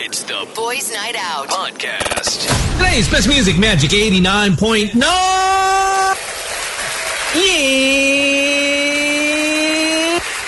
It's 0.00 0.22
the 0.22 0.46
Boys 0.54 0.92
Night 0.92 1.16
Out 1.18 1.48
podcast. 1.48 2.46
Today's 2.78 3.10
best 3.10 3.26
music, 3.26 3.58
Magic 3.58 3.90
89.9. 3.90 4.94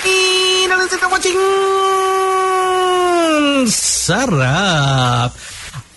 Yeah. 0.06 0.76
Listen 0.78 1.00
to 1.00 1.08
watching. 1.08 1.32
Sarap. 3.66 5.34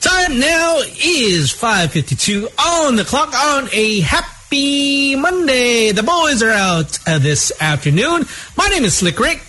Time 0.01 0.39
now 0.39 0.79
is 0.79 1.53
5.52 1.53 2.47
on 2.59 2.95
the 2.95 3.03
clock 3.03 3.35
on 3.35 3.69
a 3.71 3.99
happy 4.01 5.15
Monday. 5.15 5.91
The 5.91 6.01
boys 6.01 6.41
are 6.41 6.49
out 6.49 6.97
uh, 7.07 7.19
this 7.19 7.51
afternoon. 7.61 8.25
My 8.57 8.67
name 8.69 8.83
is 8.83 8.95
Slick 8.95 9.19
Rick. 9.19 9.43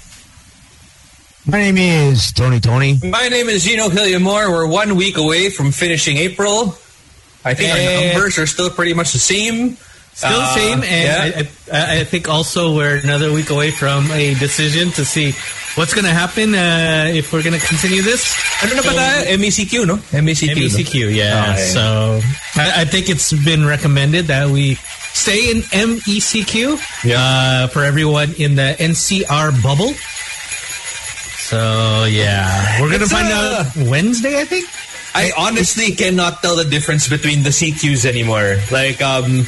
My 1.46 1.58
name 1.70 1.76
is 1.76 2.32
Tony 2.32 2.58
Tony. 2.58 2.98
My 3.02 3.28
name 3.28 3.48
is 3.48 3.64
Gino 3.64 3.88
Hilliamore. 3.88 4.48
We're 4.50 4.66
one 4.66 4.96
week 4.96 5.18
away 5.18 5.50
from 5.50 5.72
finishing 5.72 6.16
April. 6.16 6.74
I 7.44 7.52
think 7.52 7.70
our 7.70 7.76
Eh. 7.76 8.12
numbers 8.12 8.38
are 8.38 8.46
still 8.46 8.70
pretty 8.70 8.94
much 8.94 9.12
the 9.12 9.18
same. 9.18 9.76
Still 10.14 10.30
the 10.30 10.46
Uh, 10.46 10.54
same, 10.54 10.82
and 10.84 11.34
yeah. 11.34 11.42
I, 11.72 11.76
I, 11.76 12.00
I 12.00 12.04
think 12.04 12.28
also 12.28 12.74
we're 12.74 12.96
another 12.96 13.32
week 13.32 13.50
away 13.50 13.72
from 13.72 14.10
a 14.12 14.32
decision 14.34 14.92
to 14.92 15.04
see 15.04 15.32
what's 15.74 15.92
going 15.92 16.06
to 16.06 16.14
happen 16.14 16.54
uh, 16.54 17.10
if 17.12 17.32
we're 17.32 17.42
going 17.42 17.58
to 17.58 17.66
continue 17.66 18.00
this. 18.00 18.22
Ano 18.62 18.76
na 18.76 18.82
ba 18.82 18.94
tayo? 18.94 19.36
MECQ, 19.36 19.84
no? 19.86 19.96
MECQ. 20.14 20.16
no? 20.16 20.22
MECQ, 20.22 20.54
MECQ. 20.70 21.14
yeah. 21.14 21.52
Okay. 21.52 21.66
So 21.74 22.20
I, 22.56 22.82
I 22.82 22.84
think 22.86 23.10
it's 23.10 23.32
been 23.44 23.66
recommended 23.66 24.28
that 24.32 24.48
we 24.48 24.76
stay 25.12 25.50
in 25.50 25.60
MECQ 25.74 26.78
uh, 27.12 27.66
for 27.68 27.82
everyone 27.84 28.32
in 28.38 28.54
the 28.54 28.76
NCR 28.78 29.50
bubble. 29.62 29.92
So 31.54 32.04
yeah, 32.10 32.82
we're 32.82 32.90
gonna 32.90 33.04
It's, 33.06 33.12
find 33.14 33.30
uh, 33.30 33.62
out 33.62 33.86
Wednesday, 33.86 34.40
I 34.40 34.44
think. 34.44 34.66
I 35.14 35.30
honestly 35.38 35.94
cannot 35.94 36.42
tell 36.42 36.56
the 36.58 36.64
difference 36.66 37.06
between 37.06 37.44
the 37.46 37.50
CQs 37.54 38.02
anymore. 38.04 38.58
Like, 38.74 38.98
um, 38.98 39.46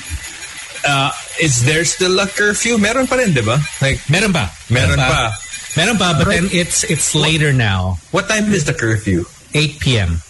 uh, 0.86 1.11
is 1.42 1.67
there 1.67 1.83
still 1.84 2.14
a 2.22 2.28
curfew? 2.30 2.78
Meron 2.78 3.08
pa 3.11 3.17
rin, 3.19 3.34
di 3.34 3.42
ba? 3.42 3.58
Like, 3.83 3.98
Meron 4.06 4.30
pa. 4.30 4.55
meron 4.70 4.95
pa. 5.03 5.34
Meron 5.75 5.98
pa, 5.98 6.14
but 6.14 6.30
then 6.30 6.47
it's 6.55 6.86
it's 6.86 7.11
later 7.19 7.50
now, 7.53 7.98
What 8.14 8.30
time 8.30 8.55
is 8.55 8.62
the 8.70 8.75
curfew? 8.78 9.27
8 9.50 9.80
p.m. 9.83 10.23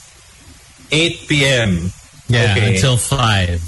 8 0.89 1.29
p.m. 1.29 1.93
Yeah, 2.33 2.57
Okay. 2.57 2.73
until 2.75 2.97
five, 2.97 3.61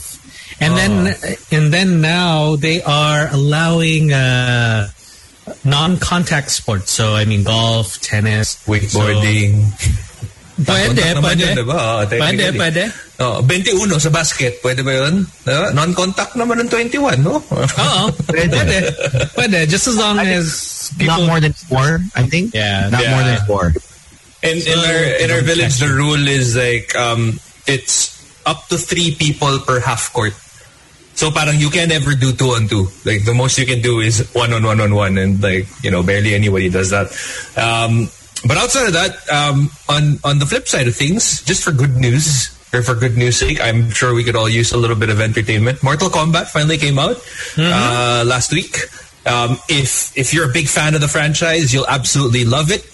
and 0.64 0.72
then 0.80 1.12
and 1.52 1.69
then 1.77 2.00
now 2.00 2.56
they 2.56 2.80
are 2.82 3.28
allowing 3.30 4.10
uh, 4.16 4.88
non-contact 5.64 6.50
sports. 6.50 6.91
So 6.92 7.14
I 7.14 7.24
mean, 7.24 7.44
golf, 7.44 8.00
tennis, 8.00 8.62
Wakeboarding. 8.66 9.68
So, 9.68 10.66
pwede, 10.66 10.98
Contact 10.98 11.14
naman 11.14 11.22
pwede, 11.22 11.42
yun, 11.46 11.54
diba? 11.54 11.78
Oh, 11.78 11.98
pwede, 12.10 12.44
pwede. 12.58 12.82
Oh, 13.18 13.38
21 13.46 14.02
sa 14.02 14.10
basket. 14.10 14.58
Pwede 14.58 14.82
ba 14.82 14.91
yun? 14.91 15.22
Diba? 15.46 15.70
Non-contact 15.70 16.34
naman 16.34 16.66
ng 16.66 16.69
21, 16.70 17.22
no? 17.22 17.38
Oo, 17.38 18.02
pwede, 18.26 18.91
pwede. 19.38 19.58
Just 19.70 19.86
as 19.86 19.96
long 19.98 20.19
as 20.19 20.91
Not 20.98 21.22
more 21.26 21.41
than 21.41 21.52
four, 21.52 22.00
I 22.16 22.22
think. 22.26 22.54
Yeah, 22.54 22.88
Not 22.91 23.02
yeah. 23.02 23.14
more 23.14 23.24
than 23.24 23.38
four. 23.46 23.64
In, 24.42 24.56
in 24.62 24.78
our 24.78 25.02
in 25.19 25.28
our 25.34 25.42
village, 25.42 25.82
the 25.82 25.91
rule 25.91 26.22
is 26.30 26.54
like 26.54 26.94
um, 26.94 27.42
it's 27.66 28.14
up 28.46 28.69
to 28.70 28.78
three 28.78 29.14
people 29.14 29.58
per 29.66 29.80
half 29.82 30.12
court. 30.14 30.32
So 31.19 31.34
parang 31.34 31.58
you 31.58 31.66
can't 31.66 31.91
ever 31.91 32.14
do 32.14 32.30
two 32.30 32.55
on 32.55 32.70
two. 32.70 32.86
Like 33.02 33.27
the 33.27 33.34
most 33.34 33.58
you 33.58 33.66
can 33.66 33.83
do 33.83 33.98
is 33.98 34.22
one 34.38 34.52
on 34.55 34.62
one 34.62 34.80
on 34.80 34.94
one, 34.94 35.19
and 35.19 35.42
like 35.42 35.66
you 35.83 35.91
know 35.91 36.06
barely 36.06 36.38
anybody 36.38 36.70
does 36.70 36.94
that. 36.94 37.10
Um, 37.58 38.06
but 38.47 38.55
outside 38.55 38.86
of 38.86 38.94
that, 38.94 39.19
um, 39.27 39.66
on 39.91 40.22
on 40.22 40.38
the 40.38 40.47
flip 40.47 40.69
side 40.70 40.86
of 40.86 40.94
things, 40.94 41.42
just 41.42 41.64
for 41.64 41.72
good 41.72 41.97
news 41.98 42.55
or 42.72 42.86
for 42.86 42.94
good 42.94 43.19
news 43.19 43.34
sake, 43.34 43.58
I'm 43.60 43.91
sure 43.91 44.14
we 44.14 44.22
could 44.22 44.36
all 44.36 44.48
use 44.48 44.70
a 44.70 44.78
little 44.78 44.94
bit 44.94 45.10
of 45.10 45.20
entertainment. 45.20 45.83
Mortal 45.83 46.08
Kombat 46.08 46.55
finally 46.55 46.78
came 46.78 47.00
out 47.00 47.19
uh, 47.59 48.22
last 48.25 48.53
week. 48.53 48.78
Um, 49.26 49.59
if 49.69 50.16
if 50.16 50.32
you're 50.32 50.48
a 50.48 50.53
big 50.53 50.69
fan 50.69 50.94
of 50.94 51.00
the 51.00 51.09
franchise, 51.09 51.75
you'll 51.75 51.91
absolutely 51.91 52.44
love 52.44 52.71
it. 52.71 52.87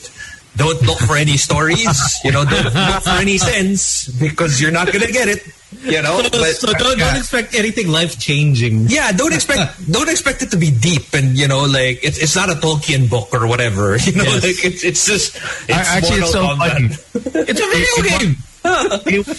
Don't 0.56 0.80
look 0.82 0.98
for 0.98 1.16
any 1.16 1.36
stories, 1.36 1.86
you 2.24 2.30
know. 2.30 2.44
Don't 2.44 2.64
look 2.64 3.02
for 3.02 3.10
any 3.20 3.38
sense 3.38 4.06
because 4.08 4.60
you're 4.60 4.70
not 4.70 4.92
gonna 4.92 5.10
get 5.10 5.26
it, 5.28 5.42
you 5.82 6.00
know. 6.00 6.22
But 6.30 6.54
so 6.54 6.72
don't, 6.72 6.96
don't 6.98 7.16
expect 7.16 7.54
anything 7.56 7.88
life 7.88 8.18
changing. 8.20 8.86
yeah, 8.86 9.10
don't 9.10 9.32
expect 9.34 9.90
don't 9.90 10.08
expect 10.08 10.42
it 10.42 10.50
to 10.52 10.56
be 10.56 10.70
deep 10.70 11.12
and 11.12 11.36
you 11.36 11.48
know 11.48 11.64
like 11.64 12.04
it's 12.04 12.18
it's 12.18 12.36
not 12.36 12.50
a 12.50 12.54
Tolkien 12.54 13.10
book 13.10 13.30
or 13.34 13.46
whatever. 13.48 13.96
You 14.06 14.12
know, 14.14 14.22
Yes. 14.24 14.42
like 14.44 14.64
it's 14.64 14.84
it's 14.84 15.06
just 15.06 15.36
it's 15.68 15.70
Actually, 15.90 16.20
it's 16.20 16.30
so 16.32 16.42
Mortal 16.42 16.56
Kombat. 16.66 16.94
funny. 16.98 17.46
It's 17.50 17.60
a 17.60 17.66
video 17.66 18.18
game. 18.18 18.36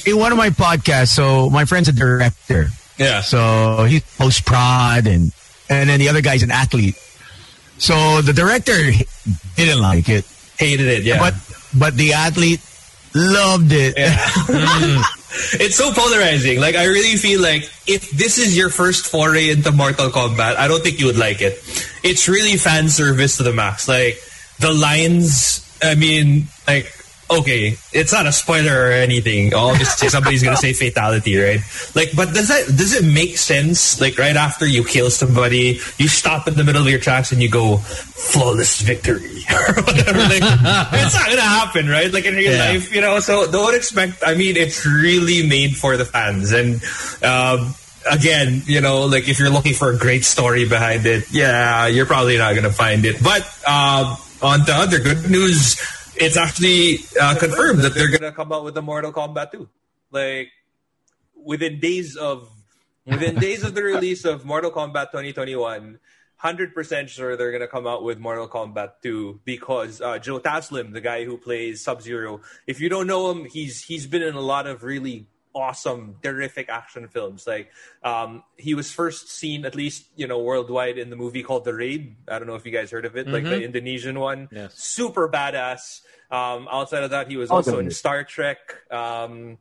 in, 0.06 0.14
in 0.14 0.20
one 0.20 0.32
of 0.34 0.38
my 0.38 0.50
podcasts, 0.50 1.16
so 1.16 1.50
my 1.50 1.64
friend's 1.66 1.88
a 1.88 1.94
director. 1.94 2.68
Yeah. 2.98 3.22
So 3.22 3.86
he 3.86 4.02
post 4.18 4.46
prod 4.46 5.08
and 5.08 5.32
and 5.70 5.90
then 5.90 6.00
the 6.00 6.10
other 6.10 6.22
guy's 6.22 6.44
an 6.44 6.52
athlete. 6.52 6.96
So 7.78 8.22
the 8.22 8.34
director 8.34 8.76
didn't 9.56 9.82
like 9.82 10.08
it, 10.10 10.26
Hated 10.58 10.88
it, 10.88 11.04
yeah. 11.04 11.20
but 11.20 11.34
but 11.78 11.96
the 11.96 12.14
athlete 12.14 12.62
loved 13.14 13.72
it. 13.72 13.98
Yeah, 13.98 14.16
mm. 14.48 15.04
it's 15.60 15.76
so 15.76 15.92
polarizing. 15.92 16.60
Like 16.60 16.76
I 16.76 16.86
really 16.86 17.18
feel 17.18 17.42
like 17.42 17.64
if 17.88 18.12
this 18.12 18.38
is 18.38 18.58
your 18.58 18.70
first 18.70 19.08
foray 19.08 19.50
into 19.50 19.72
Mortal 19.72 20.10
Kombat, 20.10 20.56
I 20.56 20.68
don't 20.68 20.82
think 20.82 21.00
you 21.00 21.08
would 21.08 21.18
like 21.18 21.42
it. 21.42 21.60
It's 22.04 22.28
really 22.30 22.58
fan 22.58 22.90
service 22.90 23.38
to 23.38 23.44
the 23.44 23.54
max. 23.54 23.88
Like 23.88 24.18
the 24.60 24.72
lines, 24.72 25.68
I 25.84 25.96
mean, 25.96 26.48
like 26.68 26.95
okay, 27.30 27.78
it's 27.94 28.14
not 28.14 28.26
a 28.28 28.32
spoiler 28.32 28.88
or 28.88 28.92
anything. 28.92 29.54
Obviously, 29.54 30.10
somebody's 30.10 30.44
gonna 30.44 30.58
say 30.58 30.74
fatality, 30.74 31.38
right? 31.38 31.60
Like, 31.96 32.10
but 32.16 32.34
does 32.34 32.48
that 32.50 32.66
does 32.68 32.94
it 32.94 33.04
make 33.06 33.38
sense? 33.38 34.00
Like 34.00 34.18
right 34.18 34.36
after 34.36 34.66
you 34.68 34.84
kill 34.84 35.10
somebody, 35.10 35.80
you 35.98 36.08
stop 36.08 36.48
in 36.48 36.54
the 36.56 36.64
middle 36.64 36.82
of 36.84 36.88
your 36.90 37.00
tracks 37.00 37.32
and 37.32 37.42
you 37.42 37.50
go 37.50 37.78
flawless 37.78 38.82
victory 38.82 39.44
or 39.52 39.74
whatever. 39.84 40.20
Like, 40.20 40.44
it's 40.44 41.16
not 41.16 41.30
gonna 41.30 41.42
happen, 41.42 41.88
right? 41.88 42.12
Like 42.12 42.26
in 42.26 42.36
real 42.36 42.52
Yeah. 42.52 42.70
life, 42.72 42.94
you 42.94 43.02
know. 43.02 43.20
So 43.20 43.50
don't 43.52 43.76
expect. 43.76 44.24
I 44.26 44.36
mean, 44.36 44.56
it's 44.58 44.86
really 44.86 45.48
made 45.48 45.76
for 45.76 45.98
the 45.98 46.06
fans, 46.06 46.52
and 46.52 46.82
um, 47.24 47.74
again, 48.10 48.62
you 48.66 48.82
know, 48.82 49.06
like 49.06 49.28
if 49.28 49.40
you're 49.40 49.50
looking 49.50 49.74
for 49.74 49.90
a 49.92 49.98
great 49.98 50.24
story 50.26 50.68
behind 50.68 51.06
it, 51.06 51.26
yeah, 51.32 51.88
you're 51.88 52.06
probably 52.06 52.38
not 52.38 52.54
gonna 52.56 52.72
find 52.72 53.06
it. 53.06 53.18
But 53.24 53.42
um, 53.68 54.16
on 54.42 54.66
to 54.66 54.74
other 54.74 55.00
good 55.00 55.30
news, 55.30 55.76
it's 56.18 56.38
actually 56.38 57.00
uh, 57.20 57.36
confirmed 57.36 57.80
that 57.80 57.94
they're 57.94 58.12
gonna 58.12 58.32
come 58.32 58.52
out 58.52 58.64
with 58.64 58.78
a 58.78 58.82
Mortal 58.82 59.12
Kombat 59.12 59.52
2. 59.52 59.68
Like 60.12 60.50
within 61.36 61.80
days 61.80 62.16
of 62.16 62.50
within 63.06 63.36
days 63.36 63.64
of 63.64 63.76
the 63.76 63.84
release 63.84 64.26
of 64.26 64.46
Mortal 64.46 64.72
Kombat 64.72 65.12
2021. 65.12 66.00
Hundred 66.38 66.76
percent 66.76 67.10
sure 67.10 67.38
they're 67.38 67.52
gonna 67.52 67.68
come 67.68 67.88
out 67.88 68.04
with 68.04 68.20
Mortal 68.20 68.48
Kombat 68.48 69.02
2 69.02 69.40
because 69.46 70.02
uh, 70.02 70.20
Joe 70.20 70.40
Taslim, 70.40 70.92
the 70.92 71.02
guy 71.02 71.24
who 71.24 71.38
plays 71.38 71.82
Sub 71.82 72.02
Zero, 72.02 72.42
if 72.68 72.82
you 72.82 72.90
don't 72.90 73.08
know 73.08 73.32
him, 73.32 73.46
he's 73.46 73.84
he's 73.84 74.06
been 74.06 74.22
in 74.22 74.36
a 74.36 74.42
lot 74.42 74.68
of 74.68 74.84
really 74.84 75.28
awesome, 75.56 76.18
terrific 76.22 76.68
action 76.70 77.08
films. 77.08 77.48
Like 77.48 77.72
um, 78.04 78.44
he 78.58 78.74
was 78.74 78.92
first 78.92 79.30
seen, 79.30 79.66
at 79.66 79.76
least 79.76 80.06
you 80.18 80.28
know, 80.28 80.40
worldwide 80.40 80.98
in 80.98 81.10
the 81.10 81.16
movie 81.16 81.42
called 81.42 81.64
The 81.64 81.74
Raid. 81.74 82.18
I 82.28 82.38
don't 82.38 82.48
know 82.48 82.56
if 82.56 82.66
you 82.66 82.72
guys 82.72 82.92
heard 82.92 83.06
of 83.06 83.16
it, 83.16 83.28
like 83.28 83.44
the 83.46 83.64
Indonesian 83.64 84.20
one. 84.20 84.50
Yes. 84.52 84.76
Super 84.76 85.30
badass. 85.30 86.02
Um, 86.32 86.68
outside 86.72 87.04
of 87.04 87.12
that, 87.12 87.30
he 87.30 87.38
was 87.38 87.50
also 87.52 87.74
the 87.74 87.80
in 87.80 87.92
Star 87.92 88.24
Trek. 88.24 88.58
Um, 88.92 89.58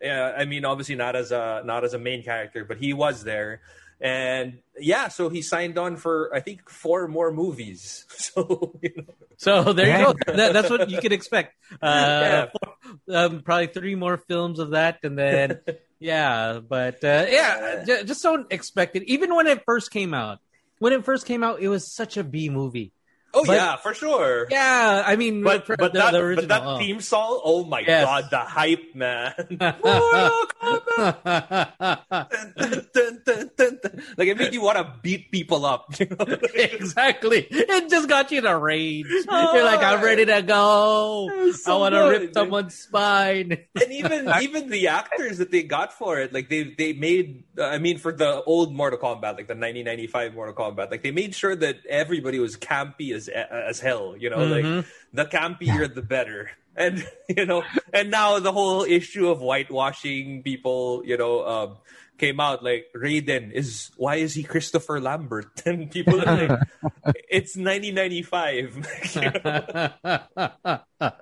yeah, 0.00 0.34
I 0.36 0.44
mean, 0.44 0.64
obviously 0.64 0.94
not 0.94 1.16
as 1.16 1.32
a 1.32 1.62
not 1.64 1.84
as 1.84 1.94
a 1.94 1.98
main 1.98 2.22
character, 2.22 2.64
but 2.64 2.78
he 2.78 2.92
was 2.92 3.24
there. 3.24 3.60
And 3.98 4.58
yeah, 4.78 5.08
so 5.08 5.30
he 5.30 5.40
signed 5.40 5.78
on 5.78 5.96
for 5.96 6.30
I 6.34 6.40
think 6.40 6.68
four 6.68 7.08
more 7.08 7.32
movies. 7.32 8.04
So 8.36 8.78
you 8.82 8.90
know, 8.96 9.04
So 9.38 9.72
there 9.72 9.86
Yeah. 9.88 9.98
you 10.08 10.14
go. 10.26 10.32
That, 10.36 10.52
that's 10.52 10.68
what 10.70 10.90
you 10.90 11.00
can 11.00 11.12
expect. 11.12 11.54
Uh, 11.80 11.86
Yeah. 11.86 12.46
four- 12.52 13.16
um, 13.16 13.40
probably 13.42 13.68
three 13.68 13.94
more 13.94 14.16
films 14.18 14.58
of 14.58 14.70
that, 14.70 14.98
and 15.02 15.18
then 15.18 15.60
yeah. 15.98 16.60
But 16.60 17.02
uh, 17.04 17.26
yeah, 17.28 17.84
j- 17.86 18.04
just 18.04 18.22
don't 18.22 18.46
expect 18.52 18.96
it. 18.96 19.04
Even 19.04 19.34
when 19.34 19.46
it 19.46 19.62
first 19.64 19.90
came 19.90 20.12
out, 20.12 20.38
when 20.78 20.92
it 20.92 21.04
first 21.04 21.24
came 21.26 21.42
out, 21.42 21.60
it 21.60 21.68
was 21.68 21.90
such 21.90 22.16
a 22.18 22.24
B 22.24 22.48
movie. 22.50 22.92
Oh 23.36 23.44
But- 23.44 23.54
yeah, 23.56 23.76
for 23.76 23.94
sure. 23.94 24.46
Yeah, 24.50 25.02
I 25.06 25.14
mean, 25.16 25.42
But 25.44 25.66
but 25.68 25.92
the, 25.92 25.98
that 26.00 26.12
the 26.12 26.32
but 26.36 26.48
that 26.48 26.62
oh. 26.64 26.78
theme 26.78 27.00
song, 27.00 27.40
oh 27.44 27.64
my 27.64 27.80
Yes. 27.80 28.04
god, 28.04 28.28
the 28.30 28.38
hype, 28.40 28.94
man! 28.94 29.34
Like 34.16 34.28
it 34.28 34.38
made 34.38 34.54
you 34.54 34.62
want 34.62 34.78
to 34.78 34.92
beat 35.02 35.30
people 35.30 35.64
up. 35.66 35.86
You 36.00 36.06
know? 36.10 36.26
exactly. 36.54 37.46
It 37.50 37.88
just 37.90 38.08
got 38.08 38.30
you 38.30 38.38
in 38.38 38.46
a 38.46 38.58
rage. 38.58 39.06
You're 39.08 39.64
like, 39.64 39.80
I'm 39.80 40.02
ready 40.02 40.24
to 40.26 40.42
go. 40.42 41.50
so 41.52 41.76
I 41.76 41.78
want 41.78 41.94
to 41.94 42.08
rip 42.08 42.34
someone's 42.34 42.74
spine. 42.74 43.52
and 43.74 43.92
even 43.92 44.30
even 44.42 44.70
the 44.70 44.88
actors 44.88 45.38
that 45.38 45.50
they 45.50 45.62
got 45.62 45.92
for 45.92 46.18
it, 46.20 46.32
like 46.32 46.48
they 46.48 46.74
they 46.76 46.92
made. 46.92 47.44
I 47.60 47.78
mean, 47.78 47.98
for 47.98 48.12
the 48.12 48.42
old 48.44 48.74
Mortal 48.74 48.98
Kombat, 48.98 49.36
like 49.36 49.48
the 49.48 49.56
1995 49.56 50.34
Mortal 50.34 50.54
Kombat, 50.54 50.90
like 50.90 51.02
they 51.02 51.10
made 51.10 51.34
sure 51.34 51.56
that 51.56 51.76
everybody 51.88 52.38
was 52.38 52.56
campy 52.56 53.12
as 53.14 53.28
as 53.28 53.80
hell. 53.80 54.14
You 54.18 54.30
know, 54.30 54.44
like 54.44 54.84
the 55.12 55.24
campier 55.24 55.92
the 55.92 56.02
better. 56.02 56.50
And 56.78 57.02
you 57.26 57.46
know, 57.46 57.62
and 57.94 58.10
now 58.10 58.38
the 58.38 58.52
whole 58.52 58.84
issue 58.84 59.30
of 59.30 59.40
whitewashing 59.40 60.42
people, 60.42 61.00
you 61.06 61.16
know, 61.16 61.46
um, 61.46 61.76
came 62.18 62.38
out. 62.38 62.62
Like 62.62 62.88
Raiden 62.94 63.50
is 63.50 63.90
why 63.96 64.16
is 64.16 64.34
he 64.34 64.42
Christopher 64.42 65.00
Lambert? 65.00 65.62
And 65.64 65.90
people 65.90 66.20
are 66.20 66.36
like, 66.36 66.60
it's 67.30 67.56
1995. 67.56 68.86
You 69.14 69.30
know? 69.40 71.12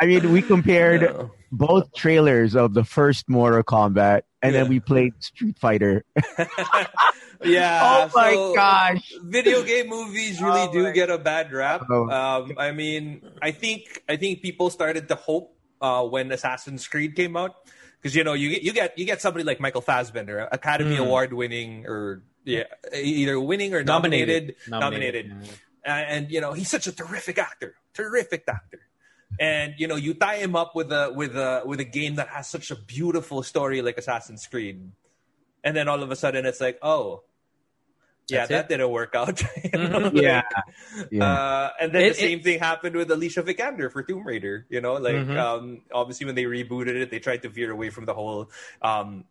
I 0.00 0.04
mean, 0.06 0.32
we 0.32 0.42
compared 0.42 1.02
Yeah. 1.02 1.28
both 1.50 1.94
trailers 1.94 2.54
of 2.54 2.74
the 2.74 2.84
first 2.84 3.26
Mortal 3.26 3.62
Kombat, 3.62 4.22
and 4.42 4.52
Yeah. 4.54 4.60
then 4.62 4.68
we 4.70 4.80
played 4.80 5.14
Street 5.22 5.58
Fighter. 5.58 6.04
Yeah. 7.42 7.80
oh 8.04 8.10
my 8.14 8.32
so 8.34 8.54
gosh! 8.54 9.14
Video 9.24 9.62
game 9.62 9.88
movies 9.88 10.42
really 10.44 10.60
Oh 10.68 10.72
do 10.72 10.82
my- 10.84 10.90
get 10.92 11.08
a 11.08 11.16
bad 11.16 11.50
rap. 11.52 11.86
Oh. 11.88 12.04
Um, 12.10 12.52
I 12.58 12.72
mean, 12.72 13.22
I 13.40 13.50
think 13.50 14.02
I 14.08 14.16
think 14.16 14.42
people 14.42 14.68
started 14.68 15.08
to 15.08 15.14
hope 15.14 15.56
uh, 15.80 16.04
when 16.04 16.30
Assassin's 16.32 16.86
Creed 16.86 17.16
came 17.16 17.38
out 17.38 17.54
because 17.96 18.14
you 18.14 18.24
know 18.24 18.34
you 18.34 18.50
get 18.50 18.62
you 18.62 18.72
get 18.74 18.98
you 18.98 19.06
get 19.06 19.22
somebody 19.22 19.44
like 19.44 19.58
Michael 19.58 19.80
Fassbender, 19.80 20.48
Academy 20.52 20.96
Mm. 20.96 21.06
Award 21.06 21.32
winning 21.32 21.86
or 21.86 22.22
yeah, 22.44 22.64
either 22.92 23.40
winning 23.40 23.72
or 23.72 23.82
Nominated. 23.84 24.56
nominated, 24.68 25.28
nominated. 25.32 25.48
Uh, 25.86 25.90
and 26.12 26.30
you 26.30 26.42
know 26.42 26.52
he's 26.52 26.68
such 26.68 26.86
a 26.86 26.92
terrific 26.92 27.38
actor, 27.38 27.74
terrific 27.94 28.44
actor. 28.48 28.80
And 29.38 29.74
you 29.78 29.86
know 29.86 29.96
you 29.96 30.14
tie 30.14 30.36
him 30.36 30.56
up 30.56 30.74
with 30.74 30.90
a 30.92 31.12
with 31.14 31.36
a 31.36 31.62
with 31.64 31.80
a 31.80 31.84
game 31.84 32.16
that 32.16 32.28
has 32.28 32.48
such 32.48 32.70
a 32.70 32.76
beautiful 32.76 33.42
story 33.42 33.80
like 33.80 33.96
Assassin's 33.96 34.46
Creed, 34.46 34.90
and 35.64 35.76
then 35.76 35.88
all 35.88 36.02
of 36.02 36.10
a 36.10 36.16
sudden 36.16 36.44
it's 36.44 36.60
like, 36.60 36.78
oh, 36.82 37.22
yeah, 38.28 38.40
That's 38.46 38.50
that 38.50 38.64
it? 38.66 38.68
didn't 38.78 38.90
work 38.90 39.14
out. 39.14 39.42
You 39.72 39.78
know, 39.78 40.10
Yeah, 40.12 40.42
like, 40.54 41.06
yeah. 41.10 41.24
Uh, 41.32 41.70
and 41.80 41.92
then 41.92 42.02
It- 42.02 42.08
the 42.10 42.14
same 42.20 42.40
thing 42.42 42.58
happened 42.58 42.96
with 42.96 43.10
Alicia 43.10 43.42
Vikander 43.42 43.90
for 43.90 44.02
Tomb 44.02 44.26
Raider. 44.26 44.66
You 44.68 44.80
know, 44.80 44.94
like 44.94 45.16
Mhm. 45.16 45.36
um, 45.38 45.82
obviously 45.92 46.26
when 46.26 46.34
they 46.34 46.44
rebooted 46.44 46.94
it, 47.00 47.10
they 47.10 47.18
tried 47.20 47.42
to 47.42 47.48
veer 47.48 47.70
away 47.70 47.90
from 47.90 48.04
the 48.04 48.14
whole, 48.14 48.50
um, 48.82 49.24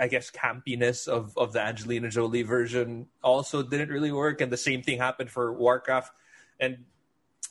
I 0.00 0.06
guess, 0.08 0.30
campiness 0.30 1.08
of 1.08 1.36
of 1.38 1.52
the 1.52 1.60
Angelina 1.62 2.10
Jolie 2.10 2.42
version. 2.42 3.08
Also, 3.22 3.62
didn't 3.62 3.88
really 3.90 4.12
work, 4.12 4.40
and 4.40 4.52
the 4.52 4.56
same 4.60 4.82
thing 4.82 4.98
happened 4.98 5.30
for 5.30 5.52
Warcraft. 5.52 6.12
And 6.60 6.84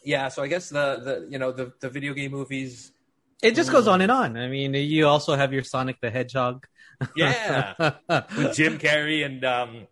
yeah, 0.04 0.30
so 0.30 0.44
I 0.44 0.48
guess 0.48 0.70
the 0.70 1.00
the 1.04 1.28
you 1.30 1.38
know 1.40 1.52
the 1.52 1.74
the 1.80 1.90
video 1.90 2.14
game 2.14 2.32
movies. 2.32 2.92
It 3.42 3.56
just 3.56 3.72
goes 3.72 3.88
on 3.88 4.02
and 4.02 4.12
on. 4.12 4.36
I 4.38 4.48
mean, 4.50 4.74
you 4.74 5.08
also 5.08 5.36
have 5.36 5.54
your 5.54 5.64
Sonic 5.64 5.98
the 6.02 6.12
Hedgehog. 6.12 6.66
Yeah, 7.16 7.74
with 8.36 8.54
Jim 8.54 8.78
Carrey 8.84 9.26
and 9.26 9.44
um, 9.46 9.88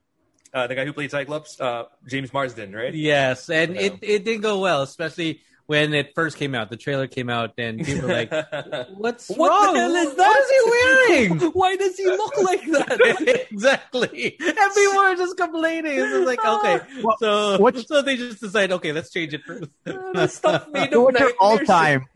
uh, 0.54 0.68
the 0.68 0.76
guy 0.76 0.86
who 0.86 0.94
played 0.94 1.12
Cyclops, 1.12 1.60
uh, 1.60 1.86
James 2.08 2.34
Marsden, 2.34 2.74
right? 2.74 2.94
yes, 2.94 3.50
and 3.50 3.76
Yeah. 3.76 3.82
it, 3.82 3.94
it 4.02 4.26
didn't 4.26 4.42
go 4.42 4.60
well, 4.60 4.82
especially 4.82 5.42
when 5.68 5.94
it 5.94 6.16
first 6.16 6.38
came 6.38 6.56
out. 6.56 6.70
The 6.70 6.78
trailer 6.78 7.08
came 7.08 7.30
out, 7.30 7.54
and 7.58 7.86
people 7.86 8.08
were 8.08 8.14
like, 8.14 8.32
"What's 8.98 9.30
What 9.30 9.50
wrong? 9.50 9.74
the 9.74 9.80
hell 9.80 9.96
is 9.96 10.16
that? 10.16 10.28
What 10.28 10.40
is 10.40 10.50
he 10.50 11.30
wearing?" 11.38 11.52
Why 11.54 11.76
does 11.76 11.96
he 11.98 12.06
look 12.08 12.38
like 12.42 12.66
that? 12.72 13.46
exactly. 13.52 14.38
And 14.40 14.74
people 14.74 14.98
were 14.98 15.16
just 15.16 15.38
complaining. 15.38 15.94
It's 16.00 16.26
like, 16.26 16.44
okay, 16.46 16.80
so 17.20 17.58
what- 17.60 17.78
so 17.88 18.02
they 18.02 18.18
just 18.18 18.42
decide, 18.42 18.72
okay, 18.72 18.92
let's 18.92 19.12
change 19.12 19.34
it. 19.34 19.44
For, 19.44 19.62
the 19.86 20.28
stuff 20.28 20.68
made 20.70 20.92
So 20.92 21.04
what's 21.04 21.20
your 21.20 21.34
all 21.40 21.60
time? 21.60 22.08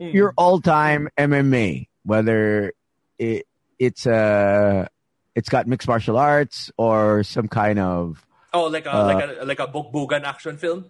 Hmm. 0.00 0.08
Your 0.08 0.34
all 0.36 0.60
time 0.60 1.08
MMA, 1.16 1.88
whether 2.04 2.72
it 3.18 3.46
it's 3.78 4.06
uh 4.06 4.88
it's 5.34 5.48
got 5.48 5.66
mixed 5.66 5.86
martial 5.88 6.16
arts 6.18 6.70
or 6.76 7.22
some 7.24 7.48
kind 7.48 7.78
of 7.78 8.24
Oh, 8.52 8.66
like 8.68 8.86
a 8.86 8.94
Uh, 8.94 9.04
like 9.06 9.24
a 9.40 9.44
like 9.44 9.60
a 9.60 9.66
Bukbugan 9.66 10.22
action 10.24 10.56
film. 10.58 10.86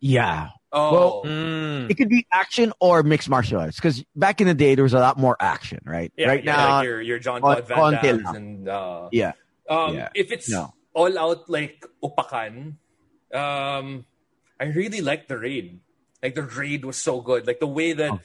yeah. 0.00 0.48
Oh, 0.72 0.92
Well, 0.92 1.22
Mm. 1.26 1.90
It 1.90 1.94
could 1.96 2.08
be 2.08 2.26
action 2.32 2.72
or 2.78 3.02
mixed 3.02 3.28
martial 3.28 3.58
arts 3.60 3.76
because 3.76 4.04
back 4.14 4.40
in 4.40 4.46
the 4.46 4.54
day 4.54 4.74
there 4.76 4.84
was 4.84 4.94
a 4.94 5.00
lot 5.00 5.18
more 5.18 5.36
action, 5.40 5.80
right? 5.84 6.12
yeah. 6.16 6.28
right 6.28 6.44
yeah, 6.44 6.54
now, 6.56 6.76
like 6.78 6.84
your 6.86 7.00
your 7.00 7.18
John 7.18 7.36
on- 7.36 7.40
Claude 7.42 7.66
Van 7.66 7.78
konti 7.78 8.02
Damme's 8.02 8.24
lang. 8.24 8.36
and 8.36 8.68
uh, 8.68 9.08
yeah, 9.10 9.32
um, 9.68 9.94
Yeah. 9.96 10.08
if 10.14 10.30
it's 10.30 10.48
No. 10.48 10.72
all 10.94 11.18
out 11.18 11.50
like 11.50 11.84
upakan, 12.04 12.76
um, 13.34 14.04
I 14.60 14.64
really 14.70 15.00
like 15.00 15.26
the 15.26 15.38
raid. 15.38 15.80
Like 16.22 16.34
the 16.34 16.42
raid 16.42 16.84
was 16.84 16.96
so 16.96 17.20
good. 17.20 17.46
Like 17.46 17.58
the 17.60 17.66
way 17.66 17.92
that. 17.94 18.12
Oh. 18.12 18.20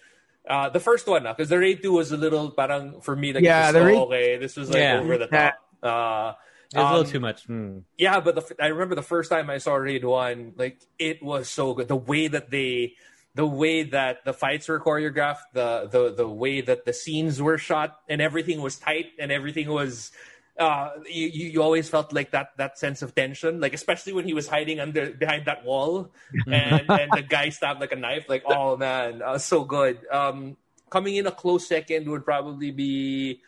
Uh, 0.47 0.69
the 0.69 0.79
first 0.79 1.07
one, 1.07 1.23
because 1.23 1.49
the 1.49 1.57
raid 1.57 1.81
two 1.81 1.93
was 1.93 2.11
a 2.11 2.17
little 2.17 2.51
parang 2.51 3.01
for 3.01 3.15
me 3.15 3.33
like 3.33 3.41
Yeah, 3.43 3.63
just, 3.63 3.73
the 3.73 3.81
Raid- 3.83 3.97
okay, 3.97 4.37
this 4.37 4.55
was 4.55 4.69
like 4.69 4.77
Yeah. 4.77 4.99
over 5.01 5.17
the 5.17 5.25
top. 5.25 5.55
Uh, 5.81 6.33
It 6.73 6.77
was 6.77 6.83
a 6.83 6.87
um, 6.87 6.93
little 6.93 7.11
too 7.11 7.19
much. 7.19 7.47
Mm. 7.47 7.83
Yeah, 7.97 8.19
but 8.19 8.35
the, 8.35 8.55
I 8.63 8.67
remember 8.67 8.95
the 8.95 9.03
first 9.03 9.29
time 9.29 9.49
I 9.49 9.57
saw 9.57 9.75
Raid 9.75 10.03
One, 10.03 10.53
like 10.55 10.81
it 10.99 11.21
was 11.23 11.49
so 11.49 11.73
good. 11.73 11.87
The 11.87 11.95
way 11.95 12.27
that 12.27 12.49
they, 12.49 12.95
the 13.35 13.45
way 13.45 13.83
that 13.83 14.25
the 14.25 14.33
fights 14.33 14.67
were 14.67 14.79
choreographed, 14.79 15.53
the 15.53 15.87
the 15.91 16.13
the 16.13 16.27
way 16.27 16.61
that 16.61 16.85
the 16.85 16.93
scenes 16.93 17.41
were 17.41 17.57
shot, 17.57 17.99
and 18.09 18.21
everything 18.21 18.61
was 18.61 18.77
tight, 18.77 19.07
and 19.19 19.31
everything 19.31 19.69
was. 19.69 20.11
Uh, 20.57 20.91
you, 21.11 21.27
you 21.27 21.49
you 21.49 21.61
always 21.61 21.89
felt 21.89 22.13
like 22.13 22.31
that 22.31 22.51
that 22.55 22.79
sense 22.79 23.01
of 23.01 23.13
tension, 23.13 23.59
like 23.59 23.73
especially 23.73 24.13
when 24.13 24.23
he 24.23 24.33
was 24.33 24.47
hiding 24.47 24.79
under 24.79 25.11
behind 25.11 25.45
that 25.47 25.65
wall, 25.65 26.13
and 26.47 26.89
and 26.89 27.11
the 27.11 27.21
guy 27.21 27.49
stabbed 27.49 27.81
like 27.81 27.91
a 27.91 27.97
knife. 27.97 28.29
Like 28.29 28.43
oh 28.45 28.77
man, 28.77 29.21
uh, 29.21 29.37
so 29.37 29.65
good. 29.65 29.99
Um, 30.09 30.55
coming 30.89 31.15
in 31.17 31.27
a 31.27 31.31
close 31.31 31.67
second 31.67 32.07
would 32.07 32.23
probably 32.23 32.71
be, 32.71 33.41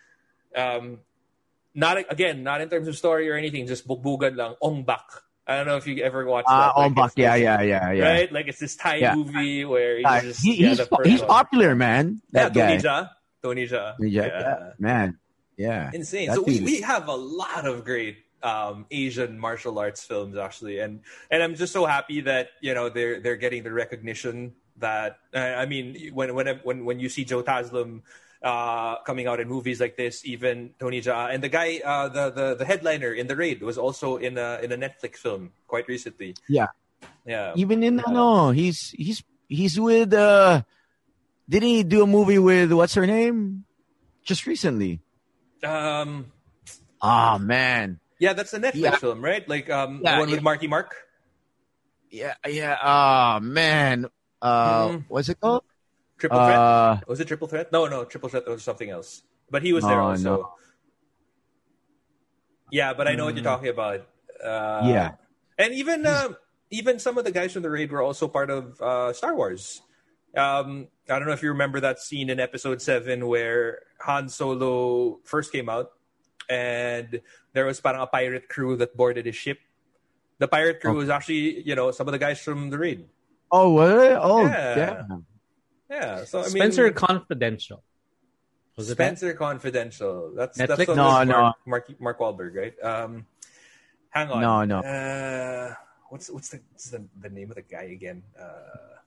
um, 0.56 1.00
not 1.78 2.02
again, 2.10 2.42
not 2.42 2.60
in 2.60 2.68
terms 2.68 2.90
of 2.90 2.98
story 2.98 3.30
or 3.30 3.36
anything, 3.38 3.70
just 3.70 3.88
bugbugan 3.88 4.36
lang. 4.36 4.56
Ong 4.62 4.82
Bak. 4.84 5.06
I 5.48 5.56
don't 5.56 5.68
know 5.68 5.78
if 5.78 5.88
you 5.88 6.04
ever 6.04 6.26
watched 6.26 6.50
uh, 6.50 6.74
that. 6.76 6.92
like, 6.98 7.12
yeah, 7.16 7.36
yeah, 7.36 7.62
yeah, 7.62 7.92
yeah. 7.94 8.04
Right? 8.04 8.28
Like 8.34 8.48
it's 8.50 8.60
this 8.60 8.76
Thai 8.76 8.96
Yeah. 8.98 9.16
movie 9.16 9.64
where 9.64 9.96
he's 9.96 10.06
Uh, 10.06 10.22
just 10.22 10.44
he, 10.44 10.60
yeah, 10.60 10.76
he's 10.76 10.82
he's 11.06 11.22
popular, 11.22 11.72
man. 11.72 12.20
Yeah, 12.34 12.50
That 12.50 12.54
Tony 12.54 12.78
guy. 12.82 12.84
Jaa. 12.84 13.10
Tony 13.42 13.66
Jaa. 13.70 13.96
Yeah, 14.02 14.26
yeah, 14.26 14.72
man. 14.82 15.18
Yeah, 15.56 15.90
Insane. 15.94 16.28
That 16.28 16.36
so 16.36 16.42
we, 16.44 16.60
we 16.60 16.82
have 16.82 17.08
a 17.08 17.16
lot 17.16 17.66
of 17.66 17.86
great 17.86 18.18
um, 18.44 18.86
Asian 18.92 19.40
martial 19.40 19.80
arts 19.80 20.04
films 20.04 20.36
actually, 20.38 20.80
and 20.80 21.02
and 21.32 21.42
I'm 21.42 21.56
just 21.56 21.72
so 21.74 21.86
happy 21.86 22.22
that 22.28 22.50
you 22.62 22.74
know 22.74 22.90
they're 22.90 23.22
they're 23.22 23.38
getting 23.40 23.64
the 23.64 23.72
recognition 23.72 24.54
that 24.78 25.18
uh, 25.34 25.40
I 25.58 25.66
mean 25.66 26.12
when 26.14 26.36
when 26.36 26.48
when 26.62 26.86
when 26.86 27.00
you 27.00 27.10
see 27.10 27.26
Joe 27.26 27.42
Taslim 27.42 28.02
uh, 28.44 29.00
coming 29.04 29.28
out 29.28 29.39
in 29.39 29.48
movies 29.50 29.80
like 29.80 29.98
this, 29.98 30.25
even 30.25 30.72
Tony 30.80 31.01
Jaa 31.01 31.34
and 31.34 31.42
the 31.44 31.50
guy 31.50 31.81
uh, 31.84 32.07
the, 32.10 32.30
the 32.30 32.48
the 32.56 32.66
headliner 32.66 33.13
in 33.13 33.28
the 33.28 33.36
raid 33.36 33.62
was 33.62 33.78
also 33.78 34.18
in 34.18 34.38
a 34.38 34.60
in 34.62 34.72
a 34.72 34.78
Netflix 34.78 35.18
film 35.18 35.51
quite 35.68 35.88
recently. 35.88 36.36
Yeah. 36.48 36.68
Yeah. 37.25 37.54
Even 37.56 37.84
in 37.84 38.01
no, 38.07 38.51
he's 38.51 38.92
he's 38.98 39.24
he's 39.50 39.80
with. 39.80 40.13
uh 40.13 40.62
Didn't 41.48 41.69
he 41.69 41.84
do 41.88 42.04
a 42.04 42.07
movie 42.07 42.39
with 42.39 42.72
what's 42.75 42.94
her 43.00 43.07
name? 43.07 43.63
Just 44.28 44.45
recently. 44.45 45.00
Um. 45.64 46.31
Oh 47.02 47.40
man. 47.40 48.00
Yeah, 48.19 48.33
that's 48.33 48.52
a 48.54 48.59
Netflix 48.59 48.76
Yeah. 48.76 48.95
film, 49.00 49.23
right? 49.23 49.47
Like 49.47 49.69
um, 49.69 50.02
Yeah, 50.04 50.16
the 50.16 50.19
one 50.19 50.31
with. 50.31 50.42
Marky 50.44 50.68
Mark. 50.68 50.92
Yeah, 52.12 52.33
yeah. 52.47 52.76
Oh 52.83 53.40
man. 53.40 54.07
Uh, 54.42 54.90
Mhm. 54.90 55.06
what's 55.07 55.30
it 55.30 55.40
called? 55.40 55.64
Triple 56.18 56.38
Threat. 56.40 56.57
Uh, 56.57 56.97
Was 57.07 57.19
it 57.19 57.28
Triple 57.28 57.47
Threat? 57.47 57.71
No, 57.71 57.86
no, 57.88 58.04
Triple 58.06 58.30
Threat 58.30 58.47
was 58.47 58.64
something 58.64 58.90
else. 58.90 59.21
But 59.50 59.64
he 59.64 59.71
was 59.74 59.83
there 59.86 59.97
No, 59.97 60.09
also. 60.09 60.36
no. 60.38 60.52
Yeah, 62.71 62.94
but 62.94 63.07
I 63.07 63.16
know 63.16 63.26
what 63.26 63.36
you're 63.36 63.44
talking 63.44 63.69
about. 63.69 64.02
Uh, 64.44 64.81
Yeah. 64.86 65.12
and 65.57 65.74
even 65.74 66.06
uh, 66.06 66.30
even 66.69 67.00
some 67.00 67.18
of 67.18 67.24
the 67.24 67.31
guys 67.31 67.54
from 67.54 67.62
the 67.64 67.69
raid 67.69 67.92
were 67.92 68.02
also 68.02 68.28
part 68.28 68.50
of 68.50 68.80
uh, 68.81 69.14
Star 69.14 69.36
Wars. 69.36 69.81
Um, 70.36 70.90
I 71.09 71.18
don't 71.18 71.28
know 71.28 71.33
if 71.33 71.42
you 71.42 71.50
remember 71.50 71.80
that 71.80 72.00
scene 72.00 72.30
in 72.30 72.40
Episode 72.40 72.81
Seven 72.81 73.28
where 73.28 73.80
Han 74.02 74.28
Solo 74.28 75.19
first 75.24 75.52
came 75.52 75.69
out, 75.69 75.92
and 76.50 77.21
there 77.54 77.66
was 77.66 77.80
parang 77.80 78.02
a 78.02 78.07
pirate 78.07 78.50
crew 78.50 78.76
that 78.78 78.97
boarded 78.97 79.26
his 79.26 79.36
ship. 79.36 79.59
The 80.40 80.47
pirate 80.47 80.81
crew 80.81 80.92
Okay. 80.92 80.97
was 80.97 81.09
actually, 81.09 81.62
you 81.64 81.74
know, 81.74 81.90
some 81.92 82.07
of 82.07 82.12
the 82.12 82.19
guys 82.19 82.40
from 82.42 82.69
the 82.69 82.78
raid. 82.78 83.07
oh, 83.50 83.69
what? 83.71 83.88
Oh, 84.19 84.44
Yeah. 84.45 84.76
damn. 85.07 85.26
Yeah, 85.90 86.26
so 86.26 86.40
I 86.40 86.44
mean, 86.44 86.52
Spencer 86.52 86.92
Confidential. 86.92 87.84
Was 88.76 88.92
it 88.92 88.98
that? 88.98 89.18
Spencer 89.18 89.34
Confidential. 89.34 90.34
That's 90.36 90.58
Netflix? 90.58 90.68
that's 90.68 90.88
what 90.88 90.98
No, 90.98 91.04
was 91.04 91.28
no. 91.28 91.34
Mark, 91.34 91.56
Mark 91.66 92.02
Mark 92.02 92.20
Wahlberg, 92.20 92.56
right? 92.56 92.84
Um, 92.84 93.26
hang 94.10 94.30
on. 94.30 94.42
No, 94.42 94.66
no. 94.66 94.80
Uh, 94.80 95.74
what's 96.10 96.30
what's 96.30 96.50
the, 96.50 96.60
what's 96.72 96.90
the 96.90 97.04
the 97.20 97.30
name 97.30 97.50
of 97.50 97.56
the 97.56 97.64
guy 97.64 97.84
again? 97.84 98.24
Uh, 98.40 98.98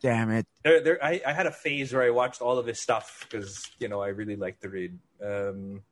Damn 0.00 0.30
it. 0.30 0.46
there, 0.62 0.80
there. 0.80 1.04
I, 1.04 1.20
I 1.26 1.32
had 1.32 1.46
a 1.46 1.50
phase 1.50 1.92
where 1.92 2.02
I 2.02 2.10
watched 2.10 2.40
all 2.40 2.56
of 2.58 2.66
his 2.66 2.80
stuff 2.80 3.26
because 3.28 3.68
you 3.78 3.88
know 3.88 4.00
I 4.00 4.08
really 4.08 4.36
liked 4.36 4.62
to 4.62 4.68
read. 4.68 4.98
Um, 5.22 5.82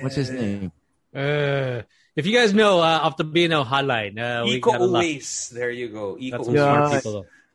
What's 0.00 0.16
his 0.16 0.30
uh, 0.30 0.34
name? 0.34 0.72
Uh, 1.14 1.82
if 2.14 2.24
you 2.24 2.32
guys 2.32 2.54
know, 2.54 2.80
uh, 2.80 3.00
off 3.02 3.18
the 3.18 3.24
BNO 3.24 3.66
hotline, 3.66 4.18
uh, 4.18 4.44
we 4.44 4.60
Iko 4.60 4.78
a 4.78 4.84
lot. 4.84 5.04
There 5.52 5.70
you 5.70 5.88
go. 5.88 6.16
Iko 6.16 6.90
That's 6.90 7.06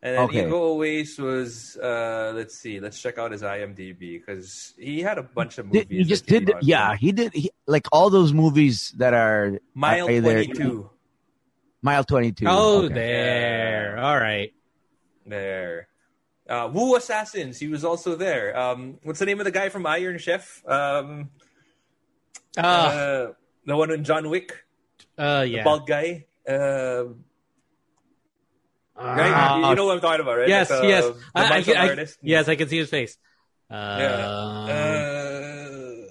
some 0.03 0.11
Yeah. 0.13 0.15
smart 0.15 0.31
Uwais. 0.31 0.33
people. 0.33 0.33
though. 0.33 0.33
And 0.33 0.33
then 0.33 0.41
Okay. 0.41 0.43
Iko 0.43 0.77
Uwais 0.77 1.19
was. 1.19 1.77
Uh, 1.77 2.31
let's 2.35 2.55
see. 2.57 2.79
Let's 2.79 2.99
check 3.01 3.17
out 3.17 3.31
his 3.31 3.43
IMDb 3.43 4.19
because 4.19 4.73
he 4.77 5.01
had 5.01 5.17
a 5.17 5.23
bunch 5.23 5.57
of 5.59 5.69
Did, 5.71 5.89
movies. 5.89 5.97
he 6.07 6.09
just 6.09 6.25
did. 6.25 6.51
out. 6.51 6.63
Yeah, 6.63 6.95
he 6.95 7.11
did. 7.11 7.33
He, 7.33 7.51
like 7.67 7.87
all 7.91 8.09
those 8.09 8.33
movies 8.33 8.93
that 8.97 9.13
are 9.13 9.59
Mile 9.75 10.09
either- 10.09 10.43
Twenty 10.43 10.53
Two. 10.53 10.89
Mile 11.83 12.03
Twenty 12.03 12.31
Two. 12.31 12.45
Oh, 12.47 12.83
okay. 12.85 12.93
there. 12.93 13.97
All 13.99 14.17
right. 14.17 14.53
There. 15.25 15.87
Uh, 16.49 16.69
Wu 16.73 16.95
Assassins. 16.95 17.59
He 17.59 17.67
was 17.67 17.85
also 17.85 18.15
there. 18.15 18.57
Um, 18.57 18.97
what's 19.03 19.19
the 19.19 19.25
name 19.25 19.39
of 19.39 19.45
the 19.45 19.51
guy 19.51 19.69
from 19.69 19.85
Iron 19.85 20.17
Chef? 20.17 20.63
Um, 20.67 21.29
Uh, 22.57 22.61
uh, 22.61 23.33
the 23.65 23.77
one 23.77 23.91
in 23.91 24.03
John 24.03 24.29
Wick. 24.29 24.65
uh, 25.17 25.41
The 25.41 25.47
yeah. 25.47 25.63
bald 25.63 25.87
guy. 25.87 26.25
Uh, 26.47 27.05
right? 28.97 29.59
you, 29.61 29.69
you 29.69 29.75
know 29.75 29.85
what 29.85 29.95
I'm 29.95 30.01
talking 30.01 30.21
about, 30.21 30.37
right? 30.37 30.47
Yes, 30.49 30.69
Like 30.69 30.81
the- 30.81 30.87
yes. 30.87 31.05
The 31.05 31.15
I, 31.35 31.43
I, 31.45 31.49
martial 31.49 31.73
can- 31.73 31.99
I- 31.99 32.07
yes, 32.21 32.47
I 32.49 32.55
can 32.55 32.67
see 32.69 32.77
his 32.77 32.89
face. 32.89 33.17
Uh, 33.69 33.97
Yeah. 33.99 34.27
Uh, 34.75 36.07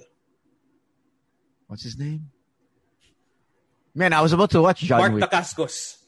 What's 1.67 1.85
his 1.85 1.99
name? 1.99 2.31
Man, 3.95 4.13
I 4.13 4.21
was 4.23 4.33
about 4.33 4.51
to 4.53 4.63
watch 4.63 4.81
John 4.81 4.99
Mark 4.99 5.13
Wick. 5.15 5.25
Dacascos. 5.25 5.99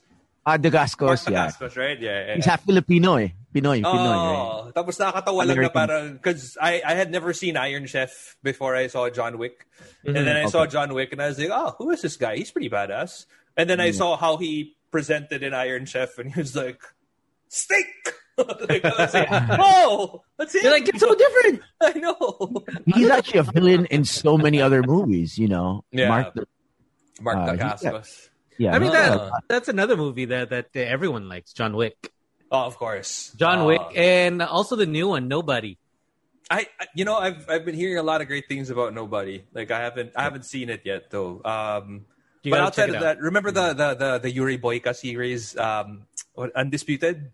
Ah, 0.44 0.50
Mark 0.58 0.62
Dacascos, 0.62 1.30
yeah. 1.30 1.46
Dacascos, 1.46 1.76
right? 1.76 2.00
Yeah. 2.00 2.26
yeah. 2.26 2.34
He's 2.36 2.46
half 2.46 2.64
Filipino 2.64 3.14
eh. 3.16 3.28
Pinoy, 3.54 3.82
Pinoy, 3.84 3.84
right? 3.84 4.38
Oh, 4.40 4.72
tapos 4.74 4.96
nakakatawa 4.96 5.44
lang 5.44 5.60
na 5.60 5.68
parang 5.68 6.12
because 6.16 6.56
I, 6.58 6.80
I 6.80 6.94
had 6.94 7.12
never 7.12 7.34
seen 7.36 7.58
Iron 7.58 7.84
Chef 7.84 8.34
before 8.42 8.74
I 8.74 8.86
saw 8.88 9.10
John 9.10 9.36
Wick, 9.36 9.66
and 10.06 10.16
then 10.16 10.24
I 10.36 10.48
Okay. 10.48 10.50
saw 10.50 10.64
John 10.64 10.94
Wick 10.94 11.12
and 11.12 11.20
I 11.20 11.28
was 11.28 11.38
like, 11.38 11.52
oh, 11.52 11.74
who 11.76 11.90
is 11.92 12.00
this 12.00 12.16
guy? 12.16 12.36
He's 12.40 12.50
pretty 12.50 12.70
badass. 12.70 13.26
And 13.54 13.68
then 13.68 13.78
I 13.78 13.90
saw 13.92 14.16
how 14.16 14.38
he 14.38 14.72
presented 14.92 15.42
in 15.42 15.52
Iron 15.54 15.87
Chef, 15.87 16.18
and 16.18 16.32
he 16.32 16.38
was 16.40 16.54
like, 16.54 16.80
steak. 17.49 17.87
like, 18.38 18.82
like, 18.84 19.28
oh, 19.61 20.22
that's 20.38 20.54
it. 20.54 20.62
You're 20.62 20.72
like, 20.72 20.88
it's 20.88 21.00
so 21.00 21.14
different. 21.14 21.61
I 21.80 21.92
know. 21.99 22.64
He's 22.87 23.11
actually 23.11 23.40
a 23.40 23.42
villain 23.42 23.87
in 23.87 24.04
so 24.04 24.38
many 24.38 24.61
other 24.62 24.82
movies, 24.82 25.37
you 25.38 25.49
know. 25.49 25.84
Yeah. 25.90 26.08
Mark 26.08 26.34
the, 26.34 26.46
Mark 27.20 27.37
Uh, 27.37 27.52
Dacascos. 27.56 28.28
yeah. 28.58 28.75
I 28.75 28.78
mean, 28.78 28.92
yeah. 28.92 29.08
that, 29.16 29.32
that's 29.49 29.68
another 29.68 29.96
movie 29.96 30.26
that, 30.26 30.50
that 30.50 30.75
everyone 30.76 31.28
likes, 31.28 31.52
John 31.52 31.75
Wick. 31.76 32.12
Oh, 32.50 32.64
of 32.64 32.76
course, 32.76 33.32
John 33.37 33.61
Uh, 33.61 33.64
Wick, 33.66 33.82
and 33.96 34.40
also 34.42 34.76
the 34.76 34.87
new 34.87 35.08
one, 35.08 35.26
Nobody. 35.28 35.78
I, 36.50 36.66
I- 36.80 36.87
you 36.94 37.04
know, 37.06 37.16
I've 37.16 37.49
I've 37.49 37.64
been 37.64 37.75
hearing 37.75 37.96
a 37.96 38.02
lot 38.02 38.20
of 38.20 38.28
great 38.28 38.44
things 38.49 38.68
about 38.68 38.92
Nobody. 38.92 39.44
Like 39.54 39.70
I 39.70 39.80
haven't 39.80 40.12
I 40.16 40.22
haven't 40.25 40.44
seen 40.44 40.68
it 40.68 40.82
yet 40.84 41.08
though. 41.11 41.40
Um, 41.44 42.04
You 42.08 42.12
but 42.50 42.61
outside 42.61 42.90
of 42.90 42.96
out. 42.96 43.02
that, 43.02 43.20
remember 43.20 43.50
the 43.50 43.72
the 43.75 43.94
the, 43.94 44.11
the 44.18 44.30
Yuri 44.30 44.58
Boyka 44.58 44.94
series, 44.96 45.56
um, 45.56 46.06
Undisputed. 46.37 47.30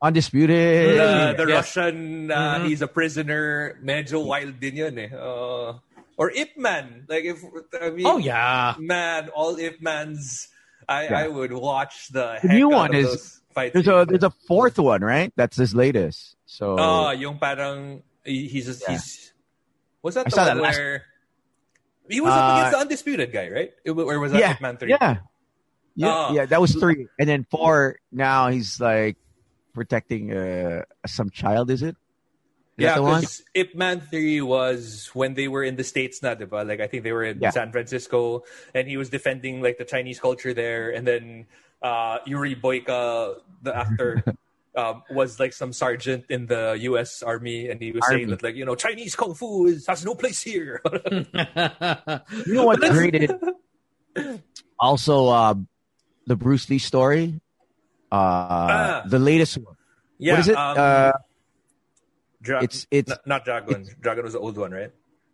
Undisputed. 0.00 0.98
The, 0.98 1.34
the 1.44 1.48
Yes. 1.50 1.76
Russian, 1.76 2.30
uh, 2.30 2.64
he's 2.64 2.82
a 2.82 2.86
prisoner. 2.86 3.78
Medyo 3.82 4.24
wild 4.24 4.60
din 4.60 4.76
yun 4.76 4.98
eh. 4.98 5.10
Uh, 5.10 5.78
or 6.16 6.30
Ip 6.30 6.56
Man. 6.56 7.04
Like 7.08 7.24
if 7.24 7.42
I 7.80 7.90
mean, 7.90 8.06
Oh, 8.06 8.18
yeah. 8.18 8.74
man, 8.78 9.28
all 9.34 9.58
Ip 9.58 9.82
Man's. 9.82 10.48
I, 10.88 11.04
Yeah. 11.04 11.18
I 11.18 11.28
would 11.28 11.52
watch 11.52 12.08
the, 12.14 12.38
The 12.42 12.48
new 12.48 12.68
one 12.70 12.94
is- 12.94 13.06
those 13.10 13.40
fight 13.52 13.72
There's 13.74 13.88
a 13.88 14.06
there's 14.08 14.22
a 14.22 14.30
fourth 14.46 14.78
one, 14.78 15.02
right? 15.02 15.32
That's 15.36 15.56
his 15.56 15.74
latest. 15.74 16.36
So 16.46 16.76
Oh, 16.78 17.10
yung 17.10 17.38
parang 17.38 18.02
he's 18.24 18.66
just, 18.66 18.82
Yeah. 18.86 18.94
he's 18.96 19.32
was 20.00 20.14
that 20.14 20.26
I 20.26 20.30
the 20.30 20.36
saw 20.36 20.46
one 20.46 20.56
that 20.56 20.62
last- 20.62 20.78
where 20.78 21.02
he 22.08 22.20
was 22.20 22.32
up 22.32 22.42
Uh, 22.42 22.52
against 22.56 22.72
the 22.72 22.78
undisputed 22.78 23.32
guy, 23.32 23.48
right? 23.48 23.72
It, 23.84 23.90
or 23.92 24.18
was 24.18 24.32
that 24.32 24.40
yeah, 24.40 24.52
Ip 24.52 24.60
Man 24.60 24.76
Three? 24.76 24.90
yeah, 24.90 25.18
yeah, 25.94 26.14
Oh. 26.14 26.34
yeah. 26.34 26.46
That 26.46 26.60
was 26.60 26.74
three, 26.74 27.06
and 27.18 27.28
then 27.28 27.44
four. 27.50 27.98
Now 28.12 28.48
he's 28.48 28.80
like 28.80 29.16
protecting 29.74 30.32
uh, 30.32 30.82
some 31.06 31.30
child. 31.30 31.70
Is 31.70 31.82
it? 31.82 31.96
Is 32.78 32.84
Yeah, 32.86 32.94
because 32.94 33.42
Ip 33.54 33.74
Man 33.74 33.98
3 34.00 34.40
was 34.42 35.10
when 35.12 35.34
they 35.34 35.48
were 35.48 35.64
in 35.64 35.74
the 35.74 35.82
States 35.82 36.22
na, 36.22 36.34
diba? 36.38 36.62
Like, 36.66 36.78
I 36.80 36.86
think 36.86 37.02
they 37.02 37.10
were 37.10 37.24
in 37.26 37.40
Yeah. 37.42 37.50
San 37.50 37.72
Francisco, 37.74 38.44
and 38.72 38.86
he 38.86 38.96
was 38.96 39.10
defending, 39.10 39.60
like, 39.62 39.78
the 39.78 39.84
Chinese 39.84 40.20
culture 40.22 40.54
there. 40.54 40.90
And 40.94 41.02
then 41.06 41.46
uh, 41.82 42.18
Yuri 42.24 42.54
Boyka, 42.54 43.38
the 43.62 43.74
actor, 43.74 44.22
um, 44.78 45.02
was, 45.10 45.40
like, 45.42 45.52
some 45.52 45.72
sergeant 45.74 46.26
in 46.30 46.46
the 46.46 46.78
U.S. 46.94 47.22
Army, 47.22 47.68
and 47.68 47.82
he 47.82 47.90
was 47.90 48.06
saying 48.06 48.28
that, 48.30 48.42
like, 48.42 48.54
you 48.54 48.64
know, 48.64 48.76
Chinese 48.78 49.16
Kung 49.18 49.34
Fu 49.34 49.66
is, 49.66 49.86
has 49.90 50.04
no 50.04 50.14
place 50.14 50.40
here. 50.40 50.80
You 52.46 52.54
know 52.54 52.64
what 52.64 52.80
created? 52.80 53.34
Also, 54.78 55.28
uh, 55.28 55.54
the 56.26 56.36
Bruce 56.36 56.70
Lee 56.70 56.78
story. 56.78 57.40
Uh, 58.10 59.02
the 59.08 59.18
latest 59.18 59.58
one. 59.58 59.74
yeah, 60.18 60.32
what 60.32 60.40
is 60.40 60.48
it? 60.48 60.56
um, 60.56 60.76
uh, 60.78 61.12
Dra- 62.40 62.62
it's 62.62 62.86
it's 62.90 63.10
n- 63.12 63.18
not 63.26 63.44
Dragon. 63.44 63.86
Dragon 64.00 64.24
was 64.24 64.32
the 64.32 64.38
old 64.38 64.56
one, 64.56 64.70
right? 64.72 64.92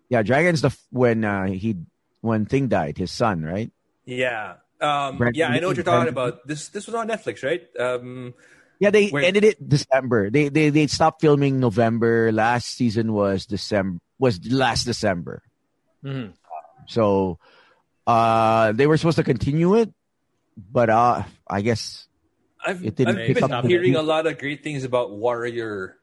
yeah. 0.08 0.22
Dragon's 0.22 0.60
the 0.62 0.68
f- 0.74 0.82
when 0.90 1.22
uh, 1.24 1.46
he 1.46 1.76
when 2.20 2.46
Thing 2.46 2.68
died, 2.68 2.98
his 2.98 3.12
son, 3.12 3.44
right? 3.44 3.70
Yeah. 4.06 4.54
Um, 4.80 5.18
Brandon 5.18 5.38
yeah, 5.38 5.48
I 5.50 5.60
know 5.60 5.68
what 5.68 5.76
you're 5.76 5.84
talking 5.84 6.12
Brandon 6.12 6.14
about. 6.14 6.46
This 6.48 6.68
this 6.68 6.86
was 6.86 6.94
on 6.96 7.06
Netflix, 7.06 7.44
right? 7.44 7.62
Um, 7.78 8.34
Yeah, 8.80 8.90
they 8.90 9.08
Where- 9.10 9.22
ended 9.24 9.44
it 9.44 9.56
December. 9.68 10.30
They 10.30 10.48
they 10.48 10.70
they 10.70 10.86
stopped 10.88 11.20
filming 11.20 11.60
November. 11.60 12.32
Last 12.32 12.74
season 12.74 13.12
was 13.12 13.46
December 13.46 14.00
was 14.18 14.40
last 14.50 14.84
December. 14.84 15.42
Mhm. 16.04 16.34
So 16.88 17.38
uh 18.06 18.72
they 18.72 18.86
were 18.86 18.96
supposed 18.96 19.16
to 19.16 19.24
continue 19.24 19.74
it, 19.76 19.92
but 20.56 20.90
uh 20.90 21.22
I 21.48 21.60
guess 21.62 22.06
I've, 22.64 22.84
It 22.84 22.96
didn't 22.96 23.18
I've 23.18 23.26
pick 23.26 23.40
been 23.40 23.52
up. 23.52 23.64
hearing 23.66 23.94
a 23.96 24.02
lot 24.02 24.26
of 24.26 24.38
great 24.38 24.62
things 24.64 24.84
about 24.84 25.10
Warrior. 25.12 25.96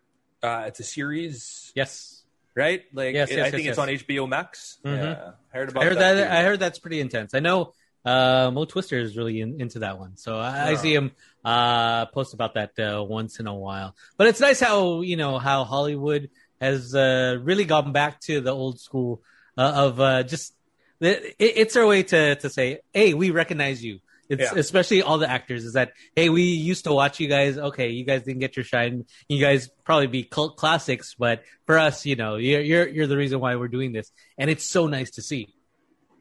Uh, 0.44 0.66
it's 0.68 0.80
a 0.80 0.84
series, 0.84 1.72
Yes. 1.76 2.24
right? 2.56 2.84
Like 2.94 3.14
Yes, 3.16 3.30
it- 3.32 3.38
yes, 3.38 3.48
I 3.48 3.52
think 3.52 3.64
yes, 3.66 3.72
it's 3.74 3.80
on. 3.80 3.90
HBO 3.90 4.28
Max. 4.30 4.78
Mhm. 4.86 4.98
Yeah, 4.98 5.32
I 5.54 5.58
heard 5.58 5.70
about 5.70 5.84
I 5.84 5.86
heard 5.88 5.98
that. 5.98 6.14
that. 6.16 6.32
I 6.32 6.44
heard 6.44 6.60
that's 6.60 6.80
pretty 6.80 7.00
intense. 7.00 7.34
I 7.34 7.40
know 7.40 7.74
uh, 8.06 8.50
Mo 8.54 8.66
Twister 8.66 8.98
is 9.00 9.16
really 9.16 9.42
in, 9.42 9.62
into 9.62 9.80
that 9.80 10.00
one, 10.00 10.18
so 10.18 10.38
I, 10.40 10.70
I 10.72 10.76
see 10.76 10.94
him 10.94 11.12
uh, 11.46 12.06
post 12.08 12.34
about 12.34 12.56
that 12.56 12.78
uh, 12.80 13.04
once 13.04 13.40
in 13.40 13.48
a 13.48 13.56
while. 13.56 13.96
But 14.18 14.28
it's 14.28 14.40
nice 14.40 14.60
how 14.60 15.02
you 15.02 15.18
know 15.18 15.38
how 15.38 15.64
Hollywood 15.64 16.30
has 16.60 16.94
uh, 16.96 17.38
really 17.42 17.66
gone 17.66 17.92
back 17.92 18.20
to 18.22 18.42
the 18.42 18.52
old 18.52 18.80
school 18.80 19.22
uh, 19.58 19.74
of 19.76 20.00
uh, 20.00 20.24
just 20.24 20.54
it, 21.00 21.36
it's 21.40 21.76
our 21.76 21.86
way 21.86 22.04
to 22.04 22.36
to 22.36 22.50
say, 22.50 22.80
hey, 22.94 23.14
we 23.14 23.32
recognize 23.32 23.84
you. 23.84 24.00
It's 24.30 24.42
Yeah. 24.42 24.54
especially 24.60 25.02
all 25.02 25.18
the 25.18 25.30
actors 25.30 25.66
is 25.66 25.74
that 25.74 25.92
hey, 26.16 26.30
we 26.30 26.44
used 26.44 26.86
to 26.86 26.94
watch 26.94 27.20
you 27.20 27.28
guys. 27.28 27.58
Okay, 27.58 27.90
you 27.90 28.06
guys 28.06 28.24
didn't 28.24 28.40
get 28.40 28.56
your 28.56 28.64
shine. 28.64 29.06
You 29.28 29.42
guys 29.42 29.70
probably 29.84 30.08
be 30.08 30.24
cult 30.24 30.56
classics, 30.58 31.16
but 31.20 31.44
for 31.66 31.78
us, 31.78 32.06
you 32.06 32.16
know, 32.16 32.38
you're 32.38 32.62
you're 32.62 32.88
you're 32.88 33.08
the 33.08 33.18
reason 33.18 33.40
why 33.42 33.56
we're 33.58 33.68
doing 33.68 33.92
this, 33.92 34.10
and 34.38 34.50
it's 34.50 34.64
so 34.70 34.88
nice 34.88 35.12
to 35.12 35.22
see. 35.22 35.54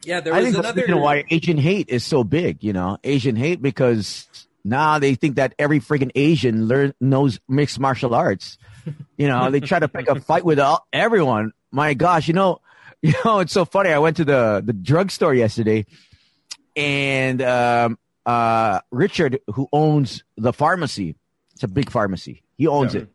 Yeah, 0.05 0.21
there 0.21 0.33
I 0.35 0.43
think 0.43 0.55
that's 0.57 0.67
the 0.67 0.73
another. 0.73 0.83
reason 0.83 1.01
why 1.01 1.25
Asian 1.31 1.59
hate 1.59 1.89
is 1.89 2.05
so 2.05 2.25
big. 2.25 2.63
You 2.65 2.73
know, 2.73 2.99
Asian 3.05 3.37
hate 3.37 3.61
because 3.63 4.27
now 4.65 4.99
they 4.99 5.15
think 5.15 5.37
that 5.37 5.55
every 5.59 5.81
freaking 5.81 6.11
Asian 6.15 6.67
learn 6.69 6.95
knows 7.01 7.41
mixed 7.49 7.79
martial 7.81 8.15
arts. 8.15 8.59
You 9.17 9.29
know, 9.29 9.51
they 9.51 9.61
try 9.61 9.79
to 9.79 9.89
pick 9.89 10.09
a 10.09 10.21
fight 10.21 10.45
with 10.45 10.59
all, 10.59 10.87
everyone. 10.93 11.53
My 11.71 11.95
gosh, 11.95 12.29
you 12.29 12.35
know, 12.35 12.61
you 13.03 13.13
know, 13.25 13.41
it's 13.41 13.53
so 13.53 13.65
funny. 13.65 13.91
I 13.91 13.99
went 13.99 14.17
to 14.19 14.25
the 14.25 14.63
the 14.65 14.73
drugstore 14.73 15.35
yesterday, 15.35 15.87
and 16.77 17.43
um, 17.43 17.99
uh, 18.27 18.81
Richard, 18.91 19.41
who 19.55 19.69
owns 19.73 20.25
the 20.37 20.53
pharmacy, 20.53 21.17
it's 21.55 21.63
a 21.63 21.69
big 21.69 21.91
pharmacy. 21.91 22.43
He 22.57 22.67
owns 22.67 22.95
Yeah. 22.95 23.03
it, 23.03 23.09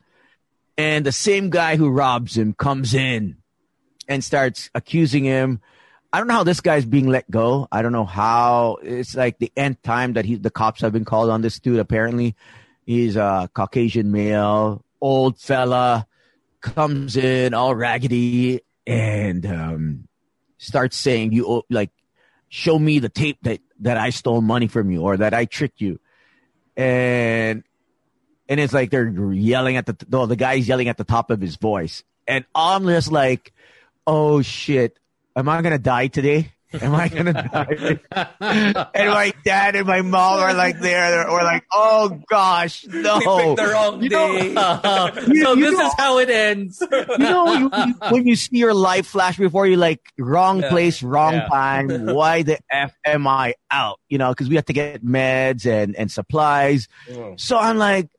and 0.77 1.05
the 1.05 1.11
same 1.11 1.49
guy 1.49 1.75
who 1.77 1.89
robs 1.89 2.37
him 2.37 2.53
comes 2.53 2.93
in 2.93 3.37
and 4.07 4.23
starts 4.23 4.69
accusing 4.75 5.23
him. 5.23 5.61
I 6.15 6.19
don't 6.19 6.29
know 6.29 6.35
how 6.35 6.43
this 6.45 6.61
guy's 6.61 6.85
being 6.85 7.09
let 7.09 7.29
go. 7.29 7.67
I 7.73 7.81
don't 7.81 7.91
know 7.91 8.05
how 8.05 8.77
it's 8.81 9.15
like 9.15 9.37
the 9.37 9.51
end 9.57 9.83
time 9.83 10.13
that 10.13 10.23
he 10.23 10.35
the 10.35 10.49
cops 10.49 10.79
have 10.79 10.93
been 10.93 11.03
called 11.03 11.29
on 11.29 11.41
this 11.41 11.59
dude. 11.59 11.77
Apparently, 11.77 12.37
he's 12.85 13.17
a 13.17 13.49
Caucasian 13.53 14.13
male, 14.13 14.85
old 15.01 15.37
fella, 15.37 16.07
comes 16.61 17.17
in 17.17 17.53
all 17.53 17.75
raggedy 17.75 18.61
and 18.87 19.45
um, 19.45 20.07
starts 20.57 20.95
saying, 20.95 21.33
"You 21.33 21.63
like 21.69 21.91
show 22.47 22.79
me 22.79 22.99
the 22.99 23.09
tape 23.09 23.39
that 23.41 23.59
that 23.81 23.97
I 23.97 24.11
stole 24.11 24.39
money 24.39 24.67
from 24.67 24.91
you 24.91 25.01
or 25.01 25.17
that 25.17 25.33
I 25.33 25.43
tricked 25.43 25.81
you," 25.81 25.99
and 26.77 27.61
and 28.47 28.59
it's 28.61 28.71
like 28.71 28.89
they're 28.89 29.11
yelling 29.33 29.75
at 29.75 29.85
the 29.85 29.97
the 30.27 30.37
guy's 30.37 30.65
yelling 30.65 30.87
at 30.87 30.95
the 30.95 31.03
top 31.03 31.29
of 31.29 31.41
his 31.41 31.57
voice, 31.57 32.05
and 32.25 32.45
I'm 32.55 32.85
just 32.85 33.11
like, 33.11 33.51
"Oh 34.07 34.41
shit." 34.41 34.97
Am 35.35 35.49
I 35.49 35.61
gonna 35.61 35.77
die 35.79 36.07
today? 36.07 36.51
Am 36.81 36.93
I 36.93 37.07
gonna 37.07 37.31
die? 37.33 37.99
and 38.93 39.09
my 39.09 39.33
dad 39.45 39.75
and 39.75 39.87
my 39.87 40.01
mom 40.01 40.39
are 40.39 40.53
like 40.53 40.79
there, 40.79 41.29
or 41.29 41.41
like, 41.43 41.63
oh 41.71 42.19
gosh, 42.29 42.85
no. 42.87 43.19
He 43.19 43.55
the 43.55 43.69
wrong 43.71 44.01
You 44.03 44.09
know- 44.09 44.31
day. 44.39 44.53
so 45.43 45.53
you 45.53 45.65
this 45.65 45.77
know- 45.79 45.87
is 45.87 45.93
how 45.97 46.17
it 46.19 46.29
ends. 46.29 46.81
you 46.91 47.17
know 47.17 47.53
you, 47.53 47.69
you- 47.85 47.95
when 48.09 48.27
you 48.27 48.35
see 48.35 48.57
your 48.57 48.73
life 48.73 49.07
flash 49.07 49.37
before 49.37 49.67
you, 49.67 49.77
like 49.77 50.01
wrong 50.17 50.61
Yeah. 50.61 50.69
place, 50.69 51.01
wrong 51.03 51.33
Yeah. 51.33 51.47
time. 51.47 52.05
Why 52.07 52.41
the 52.43 52.59
f 52.71 52.93
am 53.05 53.25
I 53.27 53.53
out? 53.71 53.99
You 54.09 54.17
know, 54.17 54.29
because 54.29 54.49
we 54.49 54.55
have 54.55 54.65
to 54.65 54.73
get 54.73 55.03
meds 55.05 55.65
and 55.65 55.95
and 55.95 56.11
supplies. 56.11 56.87
Mm. 57.09 57.39
So 57.39 57.57
I'm 57.57 57.77
like, 57.77 58.09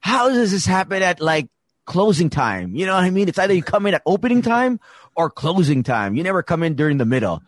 how 0.00 0.28
does 0.28 0.50
this 0.50 0.66
happen 0.66 1.02
at 1.02 1.20
like 1.20 1.48
closing 1.86 2.28
time? 2.30 2.74
You 2.76 2.84
know 2.86 2.94
what 2.94 3.04
I 3.04 3.10
mean? 3.10 3.28
It's 3.28 3.38
either 3.38 3.54
you 3.54 3.62
come 3.62 3.86
in 3.86 3.94
at 3.94 4.02
opening 4.04 4.42
time 4.42 4.80
or 5.16 5.30
closing 5.30 5.82
time. 5.82 6.14
You 6.16 6.22
never 6.22 6.42
come 6.42 6.62
in 6.62 6.74
during 6.74 6.98
the 6.98 7.04
middle. 7.04 7.42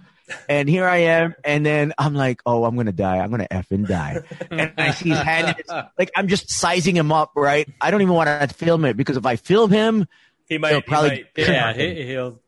And 0.49 0.69
here 0.69 0.87
I 0.87 0.97
am, 0.97 1.35
and 1.45 1.65
then 1.65 1.93
I'm 1.99 2.13
like, 2.15 2.41
oh, 2.45 2.65
I'm 2.65 2.75
gonna 2.75 2.91
die. 2.91 3.19
I'm 3.19 3.31
gonna 3.31 3.47
effing 3.49 3.87
die. 3.87 4.23
And 4.51 4.73
I 4.77 4.91
see 4.91 5.11
his 5.11 5.21
hand, 5.21 5.55
like 5.97 6.11
I'm 6.17 6.27
just 6.27 6.51
sizing 6.51 6.97
him 6.97 7.13
up, 7.13 7.31
right? 7.37 7.69
I 7.81 7.93
don't 7.93 8.03
even 8.03 8.15
want 8.15 8.29
to 8.29 8.49
film 8.55 8.85
it 8.85 8.97
because 8.97 9.17
if 9.17 9.25
I 9.25 9.37
film 9.37 9.71
him, 9.71 10.09
He 10.49 10.59
might. 10.59 10.71
He'll 10.71 10.81
he 10.81 10.83
probably- 10.83 11.09
might- 11.11 11.27
Yeah, 11.37 11.73
he, 11.73 12.03
he'll 12.07 12.41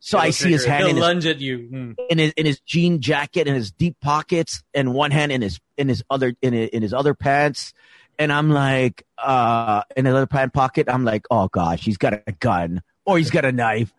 so 0.00 0.16
I 0.16 0.28
It'll 0.28 0.32
see 0.32 0.52
his 0.52 0.64
hand 0.64 0.80
he'll 0.82 0.90
in 0.90 0.96
his, 0.96 1.02
lunge 1.02 1.26
at 1.26 1.40
you. 1.40 1.58
Mm. 1.58 1.96
in 2.08 2.18
his 2.18 2.32
in 2.32 2.46
his 2.46 2.60
jean 2.60 3.00
jacket 3.02 3.46
and 3.46 3.54
his 3.56 3.72
deep 3.72 3.96
pockets, 4.00 4.62
and 4.72 4.94
one 4.94 5.10
hand 5.10 5.30
in 5.30 5.42
his 5.42 5.60
in 5.76 5.88
his 5.90 6.02
other 6.08 6.34
in 6.40 6.54
his, 6.54 6.68
in 6.70 6.80
his 6.82 6.94
other 6.94 7.12
pants. 7.12 7.74
And 8.18 8.32
I'm 8.32 8.48
like, 8.50 9.04
uh, 9.22 9.82
in 9.96 10.06
his 10.06 10.14
other 10.14 10.26
pant 10.26 10.52
pocket, 10.54 10.88
I'm 10.88 11.04
like, 11.04 11.26
oh 11.30 11.48
gosh, 11.48 11.84
he's 11.84 11.98
got 11.98 12.14
a 12.26 12.32
gun 12.32 12.80
or 13.04 13.18
he's 13.18 13.30
got 13.30 13.44
a 13.44 13.52
knife. 13.52 13.92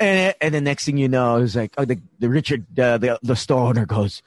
And 0.00 0.34
and 0.40 0.54
the 0.54 0.60
next 0.60 0.84
thing 0.84 0.96
you 0.98 1.08
know, 1.08 1.36
it's 1.36 1.54
like, 1.54 1.72
oh, 1.78 1.84
the 1.84 2.00
the 2.18 2.28
Richard 2.28 2.66
uh, 2.78 2.98
the 2.98 3.18
the 3.22 3.36
store 3.36 3.68
owner 3.68 3.86
goes, 3.86 4.22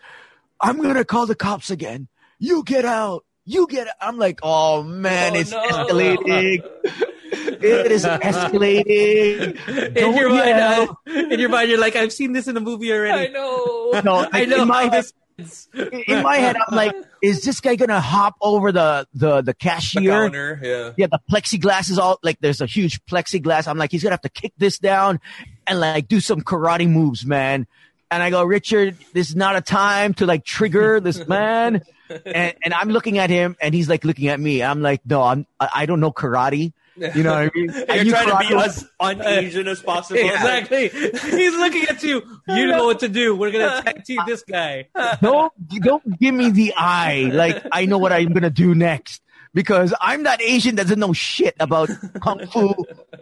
I'm 0.61 0.81
gonna 0.81 1.05
call 1.05 1.25
the 1.25 1.35
cops 1.35 1.69
again. 1.69 2.07
You 2.39 2.63
get 2.63 2.85
out. 2.85 3.25
You 3.45 3.67
get. 3.67 3.87
Out. 3.87 3.93
I'm 4.01 4.17
like, 4.17 4.39
oh 4.43 4.83
man, 4.83 5.33
Oh, 5.35 5.39
it's 5.39 5.51
no. 5.51 5.63
escalating. 5.67 6.63
it 7.31 7.91
is 7.91 8.05
escalating. 8.05 9.97
In 9.97 10.15
your 10.15 10.29
mind, 10.29 10.45
yell. 10.47 10.99
uh, 11.07 11.11
in 11.11 11.39
your 11.39 11.49
mind, 11.49 11.69
you're 11.69 11.79
like, 11.79 11.95
I've 11.95 12.13
seen 12.13 12.33
this 12.33 12.47
in 12.47 12.55
a 12.57 12.61
movie 12.61 12.91
already. 12.91 13.11
I 13.11 13.15
already. 13.15 13.33
know. 13.33 14.01
No, 14.03 14.15
like, 14.21 14.33
I 14.33 14.45
know 14.45 14.61
in 14.63 14.67
my 14.67 14.83
head, 14.83 15.05
in 16.07 16.23
my 16.23 16.37
head, 16.37 16.55
I'm 16.55 16.75
like, 16.75 16.95
is 17.21 17.43
this 17.43 17.59
guy 17.59 17.75
gonna 17.75 17.99
hop 17.99 18.35
over 18.41 18.71
the 18.71 19.07
the 19.13 19.37
the 19.37 19.41
The 19.43 19.53
cashier? 19.53 20.11
counter. 20.11 20.59
Yeah. 20.63 20.91
yeah, 20.97 21.07
the 21.07 21.19
plexiglass 21.29 21.89
is 21.91 21.99
all 21.99 22.19
like 22.23 22.39
there's 22.39 22.61
a 22.61 22.65
huge 22.65 23.03
plexiglass. 23.05 23.67
I'm 23.67 23.77
like, 23.77 23.91
he's 23.91 24.03
gonna 24.03 24.13
have 24.13 24.21
to 24.21 24.29
kick 24.29 24.53
this 24.57 24.79
down 24.79 25.19
and 25.67 25.79
like 25.79 26.07
do 26.07 26.19
some 26.19 26.41
karate 26.41 26.89
moves, 26.89 27.25
man. 27.25 27.67
And 28.11 28.21
I 28.21 28.29
go, 28.29 28.43
Richard, 28.43 28.97
this 29.13 29.29
is 29.29 29.35
not 29.35 29.55
a 29.55 29.61
time 29.61 30.13
to 30.15 30.25
like 30.25 30.45
trigger 30.45 30.99
this 30.99 31.27
man. 31.27 31.81
And 32.09 32.53
and 32.63 32.73
I'm 32.73 32.89
looking 32.89 33.17
at 33.17 33.29
him 33.29 33.55
and 33.59 33.73
he's 33.73 33.89
like 33.89 34.05
looking 34.05 34.27
at 34.27 34.39
me. 34.39 34.61
I'm 34.61 34.81
like, 34.81 35.01
no, 35.05 35.23
I'm 35.23 35.47
I 35.59 35.85
don't 35.85 35.99
know 35.99 36.11
karate. 36.11 36.73
You 36.97 37.23
know 37.23 37.31
what 37.31 37.41
I 37.41 37.51
mean? 37.53 37.69
You're 37.89 38.03
you 38.03 38.11
trying 38.11 38.29
to 38.29 38.47
be 38.47 38.55
as 38.55 38.87
un-Asian 39.01 39.67
as 39.67 39.81
possible. 39.81 40.19
Exactly. 40.23 40.87
He's 40.87 41.55
looking 41.55 41.83
at 41.85 42.01
you. 42.03 42.21
You 42.47 42.67
know 42.67 42.85
what 42.85 42.99
to 43.01 43.09
do. 43.09 43.35
We're 43.35 43.51
gonna 43.51 43.81
tag 43.81 44.05
team 44.05 44.19
this 44.25 44.43
guy. 44.43 44.87
don't 45.21 45.51
don't 45.81 46.19
give 46.19 46.33
me 46.33 46.51
the 46.51 46.73
eye 46.77 47.29
like 47.33 47.65
I 47.71 47.85
know 47.85 47.97
what 47.97 48.13
I'm 48.13 48.31
gonna 48.31 48.49
do 48.49 48.75
next 48.75 49.21
because 49.55 49.93
I'm 49.99 50.23
that 50.23 50.41
Asian 50.41 50.75
that 50.75 50.83
doesn't 50.83 50.99
know 50.99 51.13
shit 51.13 51.55
about 51.59 51.89
kung 52.21 52.45
fu, 52.45 52.75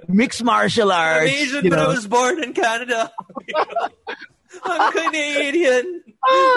mixed 0.10 0.44
martial 0.44 0.92
I'm 0.92 1.20
arts. 1.20 1.32
Asian, 1.32 1.64
you 1.64 1.70
but 1.70 1.80
I 1.80 1.88
was 1.88 2.08
born 2.08 2.44
in 2.44 2.54
Canada. 2.54 3.14
I'm 4.64 4.92
Canadian. 4.92 6.04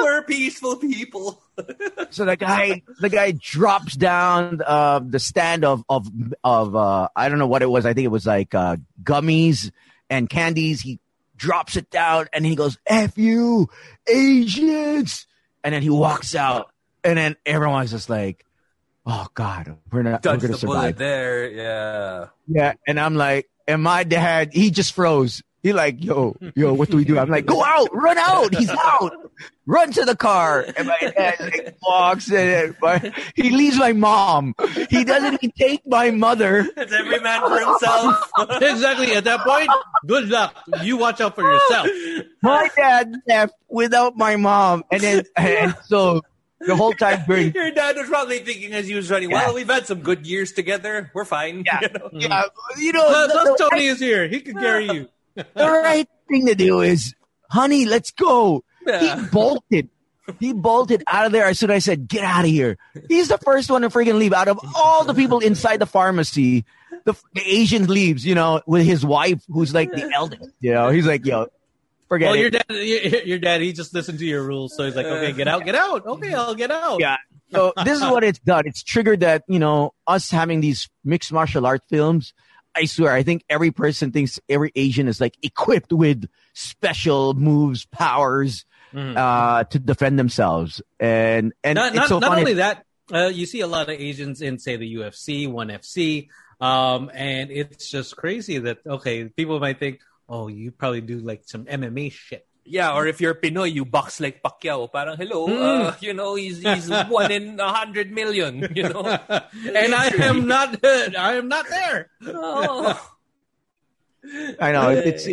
We're 0.00 0.22
peaceful 0.22 0.76
people. 0.76 1.42
So 2.10 2.26
the 2.26 2.36
guy 2.36 2.82
the 3.00 3.08
guy 3.08 3.32
drops 3.32 3.94
down 3.96 4.60
uh, 4.64 5.00
the 5.02 5.18
stand 5.18 5.64
of 5.64 5.84
of 5.88 6.06
of 6.44 6.76
uh, 6.76 7.08
I 7.16 7.30
don't 7.30 7.38
know 7.38 7.46
what 7.46 7.62
it 7.62 7.70
was. 7.70 7.86
I 7.86 7.94
think 7.94 8.04
it 8.04 8.08
was 8.08 8.26
like 8.26 8.54
uh, 8.54 8.76
gummies 9.02 9.70
and 10.10 10.28
candies. 10.28 10.82
He 10.82 11.00
drops 11.34 11.76
it 11.76 11.90
down 11.90 12.26
and 12.34 12.44
he 12.44 12.56
goes, 12.56 12.76
"F 12.86 13.16
you, 13.16 13.70
Asians!" 14.06 15.26
And 15.64 15.74
then 15.74 15.80
he 15.80 15.88
walks 15.88 16.34
out, 16.34 16.70
and 17.02 17.16
then 17.16 17.36
everyone's 17.46 17.90
just 17.90 18.10
like, 18.10 18.44
"Oh 19.06 19.26
God, 19.34 19.76
we're 19.92 20.02
not 20.02 20.24
we're 20.24 20.36
gonna 20.36 20.48
the 20.48 20.58
survive." 20.58 20.80
bullet 20.80 20.98
there. 20.98 21.48
Yeah. 21.48 22.26
Yeah, 22.48 22.74
and 22.86 23.00
I'm 23.00 23.14
like, 23.14 23.48
and 23.66 23.82
my 23.82 24.04
dad, 24.04 24.52
he 24.52 24.70
just 24.70 24.92
froze. 24.92 25.42
He 25.62 25.72
like, 25.72 26.04
yo, 26.04 26.36
yo, 26.54 26.74
what 26.74 26.90
do 26.90 26.96
we 26.96 27.04
do? 27.04 27.18
I'm 27.18 27.28
like, 27.28 27.44
go 27.44 27.64
out, 27.64 27.88
run 27.92 28.18
out. 28.18 28.54
He's 28.54 28.70
out. 28.70 29.12
Run 29.66 29.90
to 29.90 30.04
the 30.04 30.14
car. 30.14 30.64
And 30.76 30.86
my 30.86 30.96
dad 31.00 31.40
like 31.40 31.76
walks 31.82 32.30
and 32.30 32.76
my, 32.80 33.12
he 33.34 33.50
leaves 33.50 33.76
my 33.76 33.92
mom. 33.92 34.54
He 34.88 35.02
doesn't 35.02 35.34
even 35.34 35.50
take 35.58 35.80
my 35.84 36.12
mother. 36.12 36.68
It's 36.76 36.92
every 36.92 37.18
man 37.18 37.40
for 37.40 37.58
himself. 37.58 38.30
exactly. 38.62 39.12
At 39.14 39.24
that 39.24 39.40
point, 39.40 39.68
good 40.06 40.28
luck. 40.28 40.54
You 40.82 40.98
watch 40.98 41.20
out 41.20 41.34
for 41.34 41.42
yourself. 41.42 41.88
My 42.44 42.68
dad 42.76 43.12
left 43.26 43.54
without 43.68 44.16
my 44.16 44.36
mom. 44.36 44.84
And 44.92 45.02
then, 45.02 45.24
and 45.36 45.74
so 45.86 46.22
the 46.60 46.76
whole 46.76 46.92
time 46.92 47.22
during, 47.28 47.52
Your 47.52 47.70
dad 47.70 47.96
was 47.96 48.08
probably 48.08 48.38
thinking 48.40 48.72
as 48.72 48.86
he 48.86 48.94
was 48.94 49.10
running, 49.10 49.30
Yeah. 49.30 49.46
well, 49.46 49.54
we've 49.54 49.68
had 49.68 49.86
some 49.86 50.00
good 50.00 50.26
years 50.26 50.52
together. 50.52 51.10
We're 51.14 51.24
fine. 51.24 51.64
Yeah. 51.66 51.80
You 52.12 52.28
know? 52.28 52.36
yeah, 52.38 52.42
you 52.78 52.92
know, 52.92 53.04
Plus, 53.04 53.32
the, 53.32 53.68
Tony 53.70 53.86
is 53.86 53.98
here. 53.98 54.26
He 54.28 54.40
can 54.40 54.54
carry 54.56 54.86
you. 54.90 55.08
the 55.34 55.44
right 55.54 56.08
thing 56.28 56.46
to 56.46 56.54
do 56.54 56.80
is, 56.80 57.14
honey, 57.50 57.84
let's 57.84 58.10
go. 58.12 58.64
Yeah. 58.86 59.20
He 59.20 59.26
bolted. 59.26 59.90
He 60.40 60.52
bolted 60.52 61.04
out 61.06 61.26
of 61.26 61.32
there 61.32 61.44
as 61.46 61.58
soon 61.58 61.70
as 61.70 61.76
I 61.76 61.78
said, 61.90 62.08
get 62.08 62.24
out 62.24 62.44
of 62.44 62.50
here. 62.50 62.78
He's 63.08 63.28
the 63.28 63.38
first 63.38 63.70
one 63.70 63.82
to 63.82 63.90
freaking 63.90 64.18
leave. 64.18 64.32
Out 64.32 64.48
of 64.48 64.58
all 64.74 65.04
the 65.04 65.14
people 65.14 65.38
inside 65.38 65.76
the 65.78 65.86
pharmacy, 65.86 66.64
the, 67.04 67.14
the 67.34 67.42
Asian 67.44 67.86
leaves, 67.86 68.26
you 68.26 68.34
know, 68.34 68.60
with 68.66 68.84
his 68.84 69.06
wife, 69.06 69.40
who's 69.48 69.72
like 69.72 69.92
the 69.92 70.10
eldest. 70.12 70.50
You 70.60 70.72
know, 70.74 70.88
he's 70.88 71.06
like, 71.06 71.24
yo, 71.24 71.46
forget 72.08 72.26
Well, 72.30 72.34
it. 72.36 72.40
your 72.40 72.50
dad, 72.50 72.64
your, 73.26 73.38
dad, 73.38 73.60
he 73.60 73.72
just 73.72 73.94
listened 73.94 74.18
to 74.18 74.24
your 74.26 74.42
rules, 74.42 74.76
so 74.76 74.84
he's 74.84 74.94
like, 74.96 75.06
okay, 75.06 75.32
get 75.32 75.48
out, 75.48 75.64
get 75.64 75.74
out. 75.74 76.06
Okay, 76.06 76.32
I'll 76.34 76.54
get 76.54 76.70
out. 76.70 77.00
Yeah. 77.00 77.16
So 77.52 77.72
this 77.84 77.98
is 77.98 78.04
what 78.04 78.24
it's 78.24 78.38
done. 78.40 78.66
It's 78.66 78.82
triggered 78.82 79.20
that, 79.20 79.44
you 79.48 79.58
know, 79.58 79.94
us 80.06 80.30
having 80.30 80.60
these 80.60 80.88
mixed 81.04 81.32
martial 81.32 81.64
art 81.66 81.82
films. 81.88 82.34
I 82.74 82.84
swear, 82.86 83.12
I 83.12 83.22
think 83.22 83.44
every 83.48 83.70
person 83.70 84.12
thinks 84.12 84.38
every 84.48 84.70
Asian 84.74 85.08
is 85.08 85.20
like 85.20 85.34
equipped 85.42 85.92
with 85.92 86.28
special 86.54 87.34
moves, 87.34 87.86
powers, 87.86 88.64
Mhm. 88.92 89.16
uh, 89.16 89.64
to 89.64 89.78
defend 89.78 90.18
themselves. 90.18 90.80
And, 91.00 91.52
and 91.64 91.76
not 91.76 91.88
it's 91.88 91.96
not, 91.96 92.08
so 92.08 92.18
not 92.18 92.36
only 92.38 92.54
that, 92.54 92.84
uh, 93.12 93.30
you 93.32 93.46
see 93.46 93.60
a 93.60 93.66
lot 93.66 93.88
of 93.88 93.98
Asians 94.00 94.42
in, 94.42 94.58
say, 94.58 94.76
the 94.76 94.94
UFC, 94.96 95.46
ONE 95.46 95.68
FC, 95.70 96.28
um, 96.60 97.10
and 97.14 97.50
it's 97.50 97.88
just 97.90 98.16
crazy 98.16 98.58
that 98.58 98.78
okay, 98.86 99.24
people 99.24 99.58
might 99.60 99.78
think, 99.78 100.00
oh, 100.28 100.48
you 100.48 100.70
probably 100.70 101.00
do 101.00 101.18
like 101.18 101.42
some 101.46 101.64
MMA 101.64 102.12
shit. 102.12 102.46
Yeah, 102.64 102.94
or 102.94 103.06
if 103.06 103.20
you're 103.20 103.34
Pinoy, 103.34 103.72
you 103.72 103.84
box 103.84 104.18
like 104.18 104.42
Pacquiao. 104.42 104.90
Parang, 104.90 105.16
hello, 105.16 105.46
uh, 105.46 105.94
you 106.00 106.12
know, 106.12 106.34
he's, 106.34 106.58
he's 106.58 106.90
one 107.08 107.30
in 107.30 107.60
a 107.60 107.72
hundred 107.72 108.10
million, 108.10 108.72
you 108.74 108.82
know. 108.88 109.02
and 109.30 109.94
I 109.94 110.08
am 110.26 110.48
not, 110.48 110.84
I 110.84 111.34
am 111.34 111.48
not 111.48 111.68
there. 111.68 112.10
Oh. 112.26 113.12
I 114.60 114.72
know 114.72 114.90
it's 114.90 115.26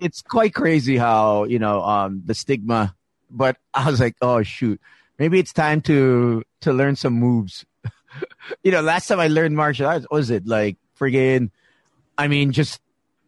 it's 0.00 0.22
quite 0.22 0.54
crazy 0.54 0.96
how 0.96 1.44
you 1.44 1.58
know 1.58 1.82
um 1.82 2.22
the 2.24 2.34
stigma, 2.34 2.94
but 3.30 3.56
I 3.74 3.90
was 3.90 4.00
like, 4.00 4.16
oh 4.22 4.42
shoot, 4.42 4.80
maybe 5.18 5.38
it's 5.38 5.52
time 5.52 5.82
to 5.82 6.42
to 6.62 6.72
learn 6.72 6.96
some 6.96 7.12
moves. 7.12 7.66
you 8.62 8.72
know, 8.72 8.80
last 8.80 9.08
time 9.08 9.20
I 9.20 9.28
learned 9.28 9.56
martial 9.56 9.86
arts 9.86 10.06
was 10.10 10.30
it 10.30 10.46
like 10.46 10.76
friggin'? 10.98 11.50
I 12.16 12.28
mean, 12.28 12.52
just 12.52 12.80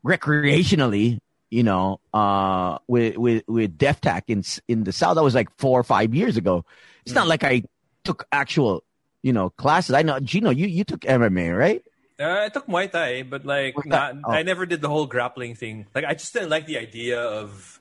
recreationally, 0.05 1.19
you 1.51 1.63
know, 1.63 2.01
uh, 2.15 2.79
with 2.87 3.17
with 3.17 3.45
with 3.47 3.77
Def 3.79 4.01
Tac 4.01 4.25
in 4.29 4.45
in 4.69 4.85
the 4.85 4.93
South. 4.93 5.17
That 5.17 5.23
was 5.25 5.35
like 5.35 5.49
four 5.59 5.79
or 5.79 5.85
five 5.85 6.15
years 6.15 6.37
ago. 6.37 6.65
It's 7.05 7.15
not 7.15 7.27
like 7.29 7.45
I 7.45 7.65
took 8.05 8.27
actual, 8.33 8.85
you 9.23 9.33
know, 9.33 9.51
classes. 9.51 9.95
I 9.95 10.03
know, 10.03 10.21
Gino, 10.21 10.51
you 10.51 10.67
you 10.67 10.85
took 10.85 11.01
MMA, 11.01 11.57
right? 11.57 11.83
Uh, 12.21 12.45
I 12.45 12.49
took 12.51 12.67
Muay 12.67 12.91
Thai, 12.91 13.23
but 13.23 13.47
like, 13.47 13.75
not, 13.87 14.15
Oh. 14.25 14.31
I 14.31 14.43
never 14.43 14.67
did 14.67 14.83
the 14.83 14.89
whole 14.89 15.07
grappling 15.07 15.55
thing. 15.55 15.87
Like, 15.95 16.05
I 16.05 16.13
just 16.13 16.35
didn't 16.35 16.51
like 16.51 16.67
the 16.67 16.77
idea 16.77 17.19
of 17.19 17.81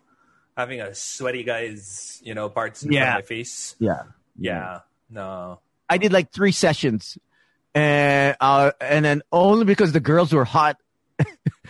having 0.56 0.80
a 0.80 0.96
sweaty 0.96 1.44
guy's, 1.44 2.22
you 2.24 2.34
know, 2.34 2.48
parts 2.48 2.82
in 2.84 2.94
Yeah. 2.94 3.16
my 3.16 3.22
face. 3.22 3.76
Yeah. 3.80 4.04
Yeah, 4.38 4.80
no. 5.10 5.60
I 5.90 5.98
did 5.98 6.14
like 6.14 6.32
three 6.32 6.54
sessions, 6.54 7.18
and 7.76 8.38
uh, 8.40 8.72
and 8.80 9.04
then 9.04 9.22
only 9.34 9.66
because 9.66 9.92
the 9.92 10.00
girls 10.00 10.32
were 10.32 10.46
hot. 10.46 10.78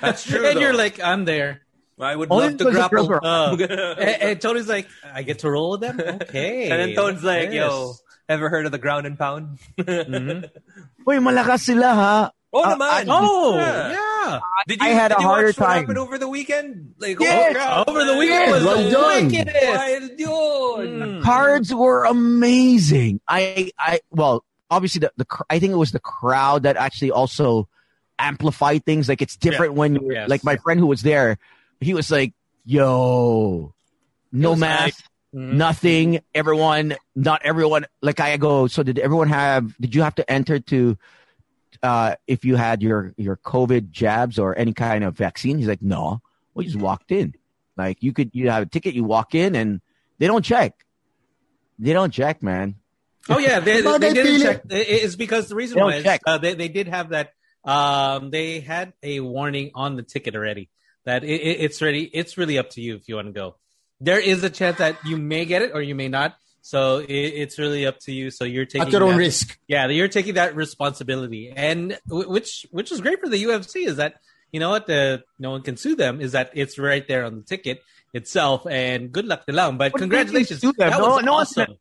That's 0.02 0.24
true. 0.24 0.46
and 0.48 0.58
though. 0.58 0.62
you're 0.62 0.74
like, 0.74 1.00
I'm 1.02 1.26
there. 1.26 1.62
I 2.00 2.16
would 2.16 2.32
Only 2.32 2.50
love 2.50 2.58
to 2.60 2.66
because 2.66 2.74
the 2.84 2.88
girls 2.90 3.08
grapple. 3.08 3.58
were- 3.58 3.66
Uh, 3.68 3.96
and, 4.00 4.22
and 4.24 4.42
Tony's 4.42 4.70
like, 4.70 4.88
I 5.04 5.24
get 5.24 5.40
to 5.40 5.52
roll 5.52 5.72
with 5.72 5.82
them? 5.82 6.00
Okay. 6.24 6.70
and 6.70 6.80
then 6.80 6.96
Tone's 6.96 7.24
like, 7.24 7.52
Yes. 7.52 7.56
yo, 7.70 7.94
ever 8.30 8.48
heard 8.48 8.66
of 8.66 8.72
the 8.72 8.78
ground 8.78 9.06
and 9.06 9.20
pound? 9.20 9.60
Mhm. 9.78 10.50
Wait, 11.06 11.20
malakas 11.20 11.60
sila 11.68 11.94
ha. 11.94 12.32
Oh, 12.54 12.64
Uh, 12.64 12.76
naman. 12.76 13.06
Oh, 13.10 13.56
Yeah. 13.58 13.92
yeah. 13.92 14.40
Did 14.68 14.82
I 14.82 14.90
you, 14.90 14.96
had 14.96 15.08
did 15.10 15.18
a 15.18 15.22
you 15.22 15.28
harder 15.28 15.48
watch 15.48 15.58
what 15.60 15.66
time. 15.68 15.80
happened 15.82 15.98
over 16.00 16.18
the 16.18 16.28
weekend? 16.30 16.94
Like, 17.00 17.20
Yes. 17.20 17.52
oh, 17.52 17.54
crap, 17.54 17.88
Over 17.90 18.00
the 18.06 18.14
man. 18.16 18.20
weekend 18.20 18.52
was 18.52 18.64
well 18.64 18.90
done. 18.90 19.26
wickedest. 19.28 19.68
Wild. 19.68 20.12
Mm. 20.88 21.22
Cards 21.24 21.74
were 21.76 22.06
amazing. 22.06 23.20
I 23.28 23.72
I 23.78 24.00
well, 24.12 24.46
obviously 24.72 25.00
the 25.00 25.12
the 25.18 25.26
I 25.50 25.60
think 25.60 25.74
it 25.74 25.78
was 25.78 25.92
the 25.92 26.00
crowd 26.00 26.64
that 26.64 26.78
actually 26.78 27.12
also 27.12 27.68
amplified 28.20 28.86
things. 28.86 29.08
Like 29.10 29.22
it's 29.22 29.36
different 29.38 29.74
when 29.74 29.96
you 29.96 30.12
Yes. 30.14 30.30
like 30.30 30.44
my 30.44 30.58
friend 30.58 30.80
who 30.80 30.88
was 30.88 31.02
there. 31.02 31.38
He 31.80 31.94
was 31.94 32.12
like, 32.12 32.34
"Yo, 32.66 33.74
no 34.32 34.56
mask." 34.56 35.04
Mhm. 35.34 35.54
Nothing. 35.54 36.20
Everyone, 36.34 36.96
not 37.16 37.42
everyone. 37.44 37.86
Like 38.02 38.20
I 38.20 38.36
go. 38.38 38.68
So 38.68 38.84
did 38.84 38.98
everyone 39.00 39.30
have? 39.30 39.76
Did 39.80 39.94
you 39.96 40.02
have 40.02 40.16
to 40.16 40.30
enter 40.30 40.60
to 40.60 40.98
uh, 41.84 42.16
if 42.28 42.44
you 42.46 42.56
had 42.56 42.82
your 42.82 43.14
your 43.18 43.38
COVID 43.38 43.92
jabs 43.92 44.38
or 44.40 44.58
any 44.58 44.74
kind 44.74 45.04
of 45.04 45.16
vaccine? 45.16 45.58
He's 45.58 45.68
like, 45.68 45.82
no. 45.82 46.22
Well, 46.54 46.64
you 46.66 46.72
just 46.72 46.82
walked 46.84 47.12
in. 47.12 47.36
Like 47.78 48.02
you 48.02 48.12
could, 48.12 48.32
you 48.34 48.50
have 48.50 48.64
a 48.64 48.66
ticket, 48.66 48.94
you 48.96 49.04
walk 49.04 49.34
in, 49.36 49.56
and 49.56 49.82
They 50.18 50.28
don't 50.28 50.44
check. 50.44 50.86
They 51.78 51.94
don't 51.94 52.12
check, 52.12 52.44
man. 52.44 52.76
Oh 53.30 53.38
yeah, 53.38 53.60
they, 53.62 53.82
Bagay 53.84 54.00
they 54.00 54.14
didn't 54.14 54.42
check. 54.42 54.62
It- 54.70 54.88
It's 55.06 55.16
because 55.16 55.48
the 55.48 55.56
reason 55.56 55.78
They 55.78 55.84
why 55.84 55.94
is, 55.96 56.20
uh, 56.26 56.38
they 56.40 56.56
they 56.56 56.68
did 56.68 56.88
have 56.90 57.10
that. 57.10 57.34
Um, 57.64 58.30
they 58.32 58.60
had 58.62 58.94
a 59.04 59.20
warning 59.20 59.72
on 59.76 59.96
the 59.96 60.04
ticket 60.04 60.36
already 60.36 60.70
that 61.06 61.24
it, 61.24 61.42
it, 61.42 61.58
it's 61.62 61.82
ready. 61.82 62.04
It's 62.04 62.38
really 62.38 62.58
up 62.58 62.70
to 62.72 62.82
you 62.82 62.96
if 62.96 63.08
you 63.10 63.16
want 63.16 63.28
to 63.28 63.34
go. 63.34 63.56
There 64.02 64.20
is 64.20 64.44
a 64.44 64.50
chance 64.50 64.78
that 64.78 64.98
you 65.06 65.18
may 65.18 65.46
get 65.46 65.62
it 65.62 65.72
or 65.74 65.82
you 65.82 65.94
may 65.96 66.08
not. 66.08 66.36
So 66.62 66.98
it, 67.00 67.10
it's 67.12 67.58
really 67.60 67.86
up 67.86 68.00
to 68.02 68.12
you. 68.14 68.32
So 68.32 68.44
you're 68.46 68.66
taking 68.66 68.82
At 68.88 68.92
your 68.94 69.04
own 69.04 69.12
that- 69.12 69.18
risk. 69.18 69.58
Yeah, 69.68 69.88
you're 69.88 70.08
taking 70.08 70.36
that 70.36 70.56
responsibility, 70.56 71.52
and 71.56 71.98
w- 72.08 72.30
which 72.30 72.66
which 72.72 72.92
is 72.92 73.02
great 73.02 73.20
for 73.22 73.30
the 73.30 73.42
UFC 73.44 73.86
is 73.88 73.96
that 73.98 74.16
you 74.52 74.60
know 74.60 74.70
what 74.70 74.86
the 74.88 75.24
no 75.40 75.52
one 75.52 75.62
can 75.62 75.78
sue 75.78 75.96
them 75.96 76.20
is 76.22 76.34
that 76.34 76.52
it's 76.54 76.78
right 76.78 77.08
there 77.08 77.24
on 77.26 77.36
the 77.38 77.44
ticket 77.44 77.82
itself, 78.14 78.68
and 78.70 79.12
good 79.12 79.26
luck 79.26 79.46
to 79.46 79.54
them. 79.54 79.78
But 79.78 79.94
What 79.94 80.00
do 80.00 80.06
you 80.06 80.12
mean 80.12 80.18
congratulations, 80.20 80.62
them? 80.62 80.74
that 80.78 80.92
No- 81.00 81.08
was 81.16 81.24
no 81.24 81.34
awesome. 81.36 81.76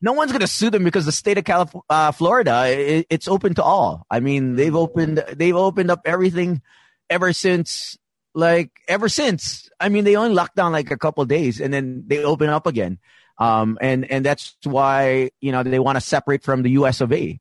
No 0.00 0.12
one's 0.12 0.32
going 0.32 0.40
to 0.40 0.46
sue 0.46 0.70
them 0.70 0.84
because 0.84 1.06
the 1.06 1.12
state 1.12 1.38
of 1.38 1.44
California, 1.44 1.84
uh, 1.88 2.12
Florida, 2.12 2.66
it, 2.68 3.06
it's 3.08 3.28
open 3.28 3.54
to 3.54 3.62
all. 3.62 4.06
I 4.10 4.20
mean, 4.20 4.56
they've 4.56 4.74
opened 4.74 5.24
they've 5.34 5.56
opened 5.56 5.90
up 5.90 6.02
everything 6.04 6.62
ever 7.08 7.32
since 7.32 7.96
like 8.34 8.70
ever 8.88 9.08
since. 9.08 9.70
I 9.80 9.88
mean, 9.88 10.04
they 10.04 10.16
only 10.16 10.34
locked 10.34 10.56
down 10.56 10.72
like 10.72 10.90
a 10.90 10.98
couple 10.98 11.22
of 11.22 11.28
days 11.28 11.60
and 11.60 11.72
then 11.72 12.04
they 12.06 12.22
open 12.22 12.48
up 12.48 12.66
again. 12.66 12.98
Um, 13.38 13.78
and 13.80 14.10
and 14.10 14.24
that's 14.24 14.56
why 14.64 15.30
you 15.40 15.52
know 15.52 15.62
they 15.62 15.78
want 15.78 15.96
to 15.96 16.00
separate 16.00 16.42
from 16.42 16.62
the 16.62 16.70
U.S. 16.70 17.00
of 17.00 17.12
A. 17.12 17.38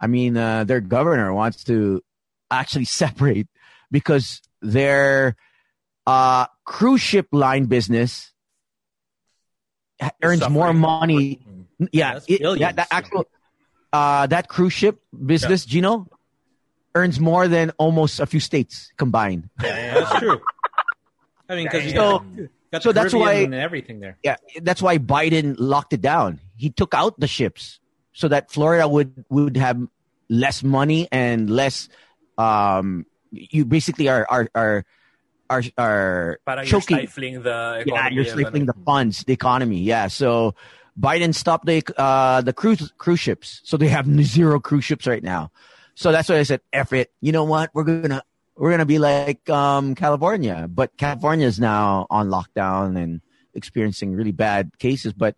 I 0.00 0.06
mean, 0.06 0.36
uh, 0.36 0.64
their 0.64 0.80
governor 0.80 1.32
wants 1.32 1.64
to 1.64 2.02
actually 2.50 2.84
separate 3.02 3.48
because 3.90 4.42
their 4.60 5.36
uh, 6.06 6.46
cruise 6.64 7.00
ship 7.00 7.28
line 7.32 7.66
business 7.66 8.32
earns 10.22 10.48
more 10.48 10.66
suffering. 10.66 10.78
money. 10.78 11.40
Yeah, 11.92 12.20
it- 12.28 12.58
yeah, 12.58 12.72
that 12.72 12.88
actual 12.90 13.26
uh, 13.92 14.26
that 14.28 14.48
cruise 14.48 14.72
ship 14.72 15.00
business, 15.12 15.64
Gino, 15.64 16.06
earns 16.94 17.18
more 17.20 17.48
than 17.48 17.70
almost 17.78 18.20
a 18.20 18.26
few 18.26 18.40
states 18.40 18.92
combined. 18.96 19.48
Yeah, 19.62 19.94
that's 20.00 20.18
true. 20.18 20.40
I 21.48 21.56
mean, 21.56 21.66
because 21.66 21.84
you 21.84 21.90
So- 21.92 22.24
got, 22.72 22.82
so 22.82 22.92
that's 22.92 23.12
why- 23.12 23.44
and 23.44 23.54
everything 23.54 24.00
there. 24.00 24.16
Yeah, 24.22 24.36
that's 24.62 24.80
why 24.80 24.98
Biden 24.98 25.56
locked 25.58 25.92
it 25.92 26.00
down. 26.00 26.40
He 26.56 26.70
took 26.70 26.94
out 26.94 27.18
the 27.20 27.26
ships 27.28 27.80
so 28.12 28.28
that 28.28 28.50
Florida 28.50 28.88
would 28.88 29.24
would 29.28 29.56
have 29.56 29.80
less 30.28 30.62
money 30.62 31.08
and 31.12 31.50
less. 31.50 31.88
Um, 32.38 33.04
you 33.30 33.64
basically 33.66 34.08
are 34.08 34.26
are 34.28 34.48
are 34.54 34.84
are, 35.50 35.62
are 35.76 36.38
Parang 36.46 36.64
choking. 36.64 36.96
stifling 36.96 37.42
the 37.42 37.84
economy. 37.84 37.92
Yeah, 37.92 38.08
you're 38.08 38.24
stifling 38.24 38.64
the 38.64 38.74
funds, 38.86 39.24
the 39.24 39.34
economy. 39.34 39.80
Yeah, 39.80 40.08
so 40.08 40.54
Biden 40.98 41.34
stopped 41.34 41.66
the 41.66 41.82
uh, 41.96 42.42
the 42.42 42.52
cruise 42.52 42.92
cruise 42.98 43.20
ships, 43.20 43.60
so 43.64 43.76
they 43.76 43.88
have 43.88 44.06
zero 44.24 44.60
cruise 44.60 44.84
ships 44.84 45.06
right 45.06 45.22
now. 45.22 45.50
So 45.94 46.12
that's 46.12 46.28
why 46.28 46.38
I 46.38 46.42
said, 46.42 46.60
"F 46.72 46.92
it." 46.92 47.10
You 47.20 47.32
know 47.32 47.44
what? 47.44 47.70
We're 47.74 47.84
gonna 47.84 48.22
we're 48.56 48.70
gonna 48.70 48.86
be 48.86 48.98
like 48.98 49.48
um, 49.48 49.94
California, 49.94 50.68
but 50.68 50.96
California 50.96 51.46
is 51.46 51.58
now 51.58 52.06
on 52.10 52.28
lockdown 52.28 53.00
and 53.02 53.20
experiencing 53.54 54.12
really 54.14 54.32
bad 54.32 54.78
cases. 54.78 55.12
But 55.12 55.36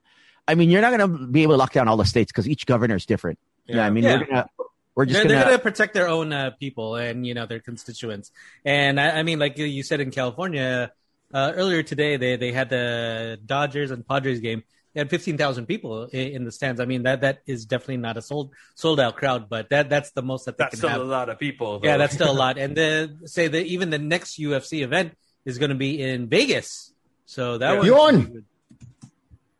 I 0.48 0.54
mean, 0.54 0.70
you're 0.70 0.82
not 0.82 0.90
gonna 0.90 1.08
be 1.08 1.42
able 1.42 1.54
to 1.54 1.58
lock 1.58 1.72
down 1.72 1.88
all 1.88 1.96
the 1.96 2.04
states 2.04 2.32
because 2.32 2.48
each 2.48 2.66
governor 2.66 2.96
is 2.96 3.06
different. 3.06 3.38
Yeah, 3.66 3.86
I 3.86 3.90
mean, 3.90 4.04
Yeah. 4.04 4.18
we're 4.18 4.26
gonna 4.26 4.48
we're 4.94 5.06
just 5.06 5.14
They're, 5.14 5.24
gonna, 5.24 5.34
they're 5.34 5.44
going 5.46 5.58
to 5.58 5.62
protect 5.62 5.94
their 5.94 6.08
own 6.08 6.32
uh, 6.32 6.50
people 6.50 6.94
and 6.96 7.26
you 7.26 7.34
know 7.34 7.46
their 7.46 7.60
constituents. 7.60 8.30
And 8.64 9.00
I, 9.00 9.18
I 9.18 9.22
mean, 9.22 9.38
like 9.38 9.58
you 9.58 9.82
said 9.82 10.00
in 10.00 10.10
California 10.10 10.92
uh, 11.32 11.52
earlier 11.54 11.82
today, 11.82 12.16
they 12.16 12.36
they 12.36 12.52
had 12.52 12.70
the 12.70 13.38
Dodgers 13.44 13.90
and 13.90 14.06
Padres 14.06 14.40
game. 14.40 14.62
They 14.94 15.00
had 15.02 15.10
fifteen 15.10 15.36
thousand 15.36 15.66
people 15.66 16.06
in, 16.14 16.28
in 16.38 16.44
the 16.46 16.52
stands. 16.54 16.78
I 16.80 16.86
mean, 16.86 17.02
that 17.02 17.20
that 17.26 17.42
is 17.50 17.66
definitely 17.66 17.98
not 17.98 18.16
a 18.16 18.22
sold 18.22 18.54
sold 18.78 19.00
out 19.02 19.16
crowd, 19.18 19.50
but 19.50 19.68
that 19.74 19.90
that's 19.90 20.12
the 20.14 20.22
most 20.22 20.46
that 20.46 20.56
they 20.56 20.62
That's 20.70 20.78
can 20.78 20.86
still 20.86 20.90
have. 20.94 21.00
a 21.02 21.04
lot 21.04 21.28
of 21.28 21.38
people. 21.38 21.80
Though. 21.80 21.88
Yeah, 21.88 21.96
that's 21.98 22.14
still 22.14 22.30
a 22.30 22.38
lot. 22.46 22.58
And 22.58 22.76
the 22.78 23.10
say 23.26 23.48
that 23.50 23.66
even 23.66 23.90
the 23.90 23.98
next 23.98 24.38
UFC 24.38 24.82
event 24.86 25.18
is 25.44 25.58
going 25.58 25.74
to 25.74 25.76
be 25.76 26.00
in 26.00 26.28
Vegas. 26.30 26.94
So 27.26 27.58
that 27.58 27.82
Yeah. 27.84 27.90
one. 27.90 28.16
Yun. 28.20 28.44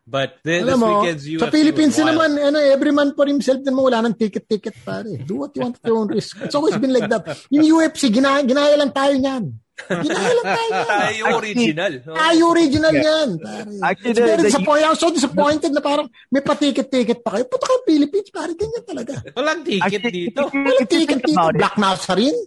But 0.06 0.36
the, 0.44 0.60
this 0.60 0.68
Alam 0.68 0.80
mo, 0.80 1.00
weekend's 1.00 1.24
UFC 1.26 1.40
sa 1.40 1.48
Philippines 1.50 1.96
was 1.96 2.04
wild. 2.04 2.12
naman, 2.12 2.30
ano, 2.36 2.58
every 2.60 2.92
man 2.92 3.16
for 3.16 3.24
himself 3.24 3.64
din 3.64 3.72
mo, 3.72 3.88
wala 3.88 4.04
nang 4.04 4.12
ticket-ticket, 4.12 4.76
pare. 4.84 5.16
Do 5.24 5.40
what 5.40 5.56
you 5.56 5.64
want 5.64 5.80
at 5.80 5.88
your 5.88 5.96
own 5.96 6.08
risk. 6.12 6.36
It's 6.44 6.54
always 6.54 6.76
been 6.76 6.92
like 6.92 7.08
that. 7.08 7.24
Yung 7.48 7.64
UFC, 7.64 8.12
ginaya, 8.12 8.44
ginaya 8.44 8.76
lang 8.76 8.92
tayo 8.92 9.16
niyan. 9.16 9.63
Ginaya 9.74 10.32
lang 10.38 10.46
tayo 10.46 10.68
niyan. 10.70 10.86
Tayo 10.86 11.22
original. 11.34 11.92
no? 12.06 12.12
Tayo 12.14 12.42
original 12.54 12.94
yan, 12.94 13.28
pare. 13.42 13.70
Actually, 13.82 14.10
It's 14.10 14.18
the- 14.18 14.26
very 14.26 14.38
the- 14.38 14.46
disappointing. 14.48 14.86
I'm 14.86 14.94
so 14.96 15.10
disappointed 15.10 15.70
na 15.74 15.80
parang 15.82 16.06
may 16.30 16.40
pa-ticket-ticket 16.40 17.26
pa 17.26 17.30
kayo. 17.34 17.44
Puto 17.50 17.64
kayo 17.66 17.80
Philippines, 17.82 18.30
pare. 18.30 18.52
Ganyan 18.54 18.84
talaga. 18.86 19.14
Walang 19.34 19.60
ticket 19.66 19.82
Actually, 19.82 20.30
dito. 20.30 20.40
if 20.46 20.52
Walang 20.54 20.78
if 20.78 20.80
you 20.80 20.86
think 20.86 20.90
ticket-ticket. 21.10 21.34
about 21.34 21.54
it, 21.54 21.58
Black 21.58 21.76
Nazarene. 21.76 22.38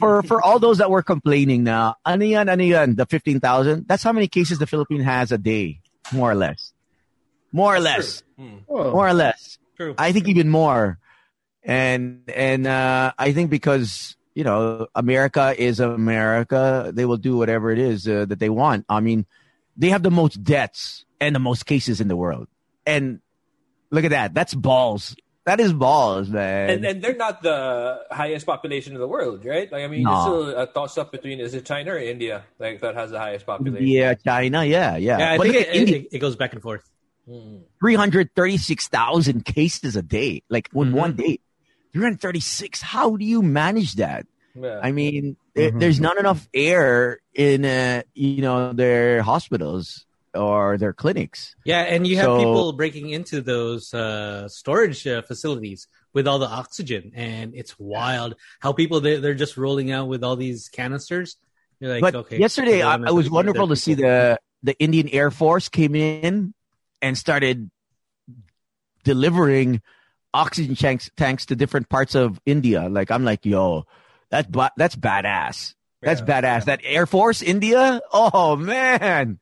for 0.00 0.20
for 0.24 0.40
all 0.40 0.56
those 0.60 0.78
that 0.80 0.88
were 0.88 1.04
complaining 1.04 1.60
now, 1.64 1.96
ano 2.04 2.24
yan, 2.24 2.48
ano 2.48 2.64
yan, 2.64 2.96
the 2.96 3.04
15,000, 3.08 3.84
that's 3.88 4.00
how 4.04 4.12
many 4.12 4.28
cases 4.28 4.56
the 4.60 4.68
Philippines 4.68 5.04
has 5.04 5.32
a 5.32 5.36
day, 5.40 5.80
more 6.12 6.32
or 6.32 6.36
less. 6.36 6.72
More 7.52 7.76
or 7.76 7.80
less. 7.80 8.20
Oh. 8.68 8.92
More 8.92 9.08
or 9.08 9.16
less. 9.16 9.56
True. 9.76 9.94
I 9.96 10.12
think 10.12 10.28
even 10.28 10.48
more. 10.52 10.98
And 11.64 12.24
and 12.28 12.66
uh, 12.66 13.12
I 13.16 13.32
think 13.32 13.48
because, 13.48 14.16
you 14.34 14.44
know, 14.44 14.86
America 14.94 15.54
is 15.56 15.80
America, 15.80 16.90
they 16.94 17.04
will 17.04 17.16
do 17.16 17.36
whatever 17.36 17.70
it 17.70 17.78
is 17.78 18.06
uh, 18.08 18.24
that 18.26 18.38
they 18.38 18.48
want. 18.50 18.84
I 18.88 19.00
mean, 19.00 19.26
they 19.76 19.88
have 19.90 20.02
the 20.02 20.10
most 20.10 20.42
deaths 20.42 21.04
and 21.20 21.34
the 21.34 21.40
most 21.40 21.66
cases 21.66 22.00
in 22.00 22.08
the 22.08 22.16
world. 22.16 22.48
And 22.86 23.20
look 23.90 24.04
at 24.04 24.10
that. 24.10 24.34
That's 24.34 24.54
balls. 24.54 25.14
That 25.46 25.60
is 25.60 25.72
balls, 25.74 26.30
man. 26.30 26.70
And 26.70 26.84
and 26.86 27.02
they're 27.02 27.14
not 27.16 27.42
the 27.42 28.00
highest 28.10 28.46
population 28.46 28.94
in 28.94 28.98
the 29.00 29.06
world, 29.06 29.44
right? 29.44 29.70
Like 29.70 29.82
I 29.84 29.88
mean, 29.88 30.02
No. 30.04 30.12
it's 30.12 30.22
still 30.22 30.58
a 30.58 30.66
toss 30.66 30.96
up 30.96 31.12
between 31.12 31.38
is 31.38 31.52
it 31.52 31.66
China 31.66 31.92
or 31.92 31.98
India? 31.98 32.44
Like 32.58 32.80
that 32.80 32.94
has 32.94 33.10
the 33.10 33.18
highest 33.20 33.44
population. 33.44 33.86
yeah, 33.86 34.14
China, 34.14 34.64
yeah, 34.64 34.96
yeah. 34.96 35.18
Yeah, 35.18 35.32
I 35.32 35.36
but 35.36 35.46
think 35.46 35.56
it, 35.56 35.68
India. 35.74 35.96
it, 35.98 36.08
it 36.12 36.18
goes 36.18 36.34
back 36.36 36.54
and 36.54 36.62
forth. 36.62 36.82
336,000 37.80 39.44
cases 39.44 39.96
a 39.96 40.02
day, 40.02 40.42
like 40.48 40.68
in 40.74 40.92
Mhm. 40.92 40.92
one 40.92 41.14
day. 41.16 41.38
336. 41.94 42.82
How 42.82 43.16
do 43.16 43.24
you 43.24 43.40
manage 43.40 43.94
that? 43.94 44.26
Yeah. 44.54 44.80
I 44.82 44.92
mean, 44.92 45.36
there- 45.54 45.70
there's 45.70 46.00
not 46.00 46.18
enough 46.18 46.48
air 46.52 47.20
in, 47.32 47.64
uh, 47.64 48.02
you 48.14 48.42
know, 48.42 48.72
their 48.72 49.22
hospitals 49.22 50.04
or 50.34 50.76
their 50.76 50.92
clinics. 50.92 51.54
Yeah, 51.64 51.82
and 51.82 52.06
you 52.06 52.16
have 52.16 52.26
So- 52.26 52.38
people 52.38 52.72
breaking 52.72 53.10
into 53.10 53.40
those 53.40 53.94
uh, 53.94 54.48
storage 54.48 55.06
uh, 55.06 55.22
facilities 55.22 55.86
with 56.12 56.26
all 56.26 56.38
the 56.40 56.48
oxygen, 56.48 57.12
and 57.14 57.54
it's 57.54 57.78
wild 57.78 58.34
how 58.60 58.72
people 58.72 59.00
they, 59.00 59.16
they're 59.18 59.34
just 59.34 59.56
rolling 59.56 59.90
out 59.92 60.08
with 60.08 60.22
all 60.24 60.36
these 60.36 60.68
canisters. 60.68 61.36
You're 61.80 61.90
like, 61.92 62.00
but 62.02 62.14
okay. 62.14 62.38
yesterday, 62.38 62.80
so 62.80 62.88
I, 62.88 62.96
then 62.98 63.14
was 63.14 63.30
wonderful 63.30 63.68
to 63.68 63.76
see 63.76 63.94
the 63.94 64.38
the 64.62 64.74
Indian 64.78 65.08
Air 65.08 65.30
Force 65.30 65.68
came 65.68 65.94
in 65.94 66.54
and 67.02 67.18
started 67.18 67.70
delivering 69.04 69.82
oxygen 70.34 70.74
tanks 70.74 71.08
tanks 71.14 71.46
to 71.46 71.54
different 71.54 71.86
parts 71.88 72.18
of 72.18 72.42
India. 72.44 72.90
Like 72.90 73.14
I'm 73.14 73.22
like, 73.22 73.46
yo, 73.46 73.86
that's 74.28 74.50
ba- 74.50 74.74
that's 74.76 74.98
badass. 74.98 75.78
That's 76.02 76.20
Yeah, 76.20 76.28
badass. 76.28 76.66
That 76.66 76.82
Air 76.84 77.06
Force 77.06 77.40
India. 77.40 78.02
Oh 78.12 78.60
man, 78.60 79.40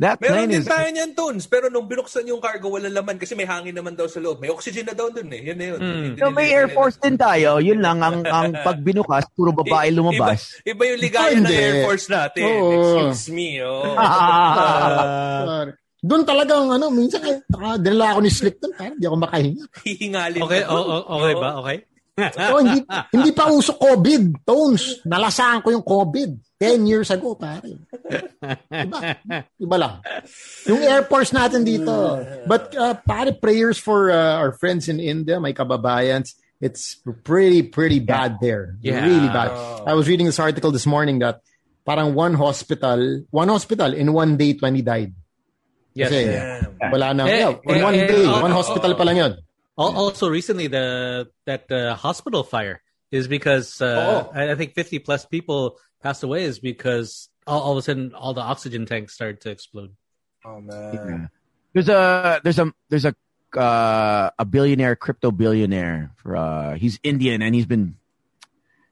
that 0.00 0.16
Meron 0.24 0.48
plane 0.48 0.50
din 0.56 0.62
is. 0.62 0.68
tayo 0.70 0.88
niyan, 0.88 1.12
Toons. 1.12 1.44
Pero 1.44 1.68
nung 1.68 1.84
binuksan 1.84 2.24
yung 2.24 2.40
cargo, 2.40 2.72
wala 2.72 2.88
laman 2.88 3.20
kasi 3.20 3.36
may 3.36 3.44
hangin 3.44 3.76
naman 3.76 3.92
daw 3.92 4.08
sa 4.08 4.16
loob. 4.16 4.40
May 4.40 4.48
oxygen 4.48 4.88
na 4.88 4.96
daw 4.96 5.12
dun 5.12 5.28
eh. 5.28 5.42
Yun 5.52 5.58
na 5.60 5.66
yun. 5.68 5.80
Mm. 5.82 6.00
Hindi- 6.08 6.20
No, 6.24 6.32
may 6.32 6.48
Air 6.48 6.72
Force 6.72 6.96
din 6.96 7.20
tayo. 7.20 7.60
Yun 7.60 7.84
lang 7.84 8.00
ang 8.00 8.24
ang 8.24 8.56
pag 8.64 8.80
binukas, 8.80 9.28
puro 9.36 9.52
babae 9.52 9.92
lumabas. 9.92 10.64
Iba, 10.64 10.72
iba 10.72 10.82
yung 10.96 11.00
ligaya 11.04 11.36
ng 11.36 11.52
Air 11.52 11.76
Force 11.84 12.06
natin. 12.08 12.46
Oo. 12.46 12.72
Excuse 13.12 13.28
me. 13.28 13.60
Oh. 13.60 13.92
Pare. 14.00 15.76
Doon 15.98 16.22
talagang 16.22 16.70
ano, 16.70 16.94
minsan 16.94 17.18
kaya 17.18 17.42
ah, 17.58 17.74
dinala 17.74 18.14
ako 18.14 18.20
ni 18.22 18.30
Slick 18.30 18.62
doon, 18.62 18.72
parang 18.78 18.94
hindi 18.94 19.06
ako 19.06 19.16
makahinga. 19.18 19.64
Hihingalin 19.88 20.40
Okay, 20.46 20.60
ka 20.62 20.70
oh, 20.70 20.78
dun. 20.78 20.86
oh, 20.86 21.02
okay 21.18 21.34
ba? 21.34 21.50
Okay. 21.58 21.78
So, 22.18 22.58
hindi, 22.58 22.80
hindi 23.14 23.30
pa 23.30 23.46
uso 23.46 23.78
COVID, 23.78 24.42
Tones. 24.42 25.06
Nalasaan 25.06 25.62
ko 25.62 25.70
yung 25.70 25.86
COVID 25.86 26.30
10 26.58 26.90
years 26.90 27.14
ago, 27.14 27.38
pare. 27.38 27.78
Iba, 28.66 28.98
iba 29.54 29.76
lang. 29.78 30.02
Yung 30.66 30.82
Air 30.82 31.06
Force 31.06 31.30
natin 31.30 31.62
dito. 31.62 32.18
But, 32.42 32.74
uh, 32.74 32.98
pare, 33.06 33.30
prayers 33.30 33.78
for 33.78 34.10
uh, 34.10 34.34
our 34.34 34.50
friends 34.50 34.90
in 34.90 34.98
India, 34.98 35.38
my 35.38 35.54
kababayans. 35.54 36.34
It's 36.58 36.98
pretty, 37.22 37.62
pretty 37.62 38.02
bad 38.02 38.42
there. 38.42 38.74
Yeah. 38.82 39.06
Really 39.06 39.30
bad. 39.30 39.54
I 39.86 39.94
was 39.94 40.10
reading 40.10 40.26
this 40.26 40.42
article 40.42 40.74
this 40.74 40.90
morning 40.90 41.22
that 41.22 41.38
parang 41.86 42.18
one 42.18 42.34
hospital, 42.34 43.22
one 43.30 43.46
hospital 43.46 43.94
in 43.94 44.10
one 44.10 44.34
day, 44.34 44.58
20 44.58 44.82
died. 44.82 45.14
Yes. 45.98 46.14
Kasi 46.14 46.30
Damn. 46.30 46.92
wala 46.94 47.06
na. 47.10 47.22
Eh, 47.26 47.42
Yeah, 47.42 47.58
in 47.58 47.74
eh, 47.74 47.82
one 47.82 47.94
eh, 47.98 48.06
day, 48.06 48.22
oh, 48.22 48.38
one 48.38 48.54
hospital 48.54 48.94
oh. 48.94 48.98
pa 48.98 49.02
lang 49.02 49.18
yun. 49.18 49.32
Also, 49.74 50.30
recently 50.30 50.70
the 50.70 51.26
that 51.46 51.66
uh, 51.70 51.98
hospital 51.98 52.46
fire 52.46 52.82
is 53.10 53.26
because 53.26 53.82
uh, 53.82 54.30
Oh. 54.30 54.30
I 54.30 54.52
I 54.52 54.54
think 54.54 54.78
50 54.78 55.02
plus 55.02 55.26
people 55.26 55.78
passed 55.98 56.22
away 56.22 56.46
is 56.46 56.62
because 56.62 57.30
all, 57.46 57.60
all 57.62 57.72
of 57.74 57.78
a 57.78 57.82
sudden 57.82 58.14
all 58.14 58.30
the 58.30 58.42
oxygen 58.46 58.86
tanks 58.86 59.14
started 59.18 59.42
to 59.42 59.50
explode. 59.50 59.90
Oh, 60.46 60.62
man. 60.62 61.30
There's 61.74 61.90
a 61.90 62.40
there's 62.46 62.58
a 62.58 62.70
there's 62.88 63.04
a 63.04 63.14
uh, 63.58 64.30
a 64.38 64.44
billionaire 64.44 64.94
crypto 64.94 65.30
billionaire. 65.30 66.14
For, 66.16 66.36
uh, 66.36 66.74
he's 66.74 66.98
Indian 67.02 67.42
and 67.42 67.54
he's 67.54 67.66
been 67.66 67.98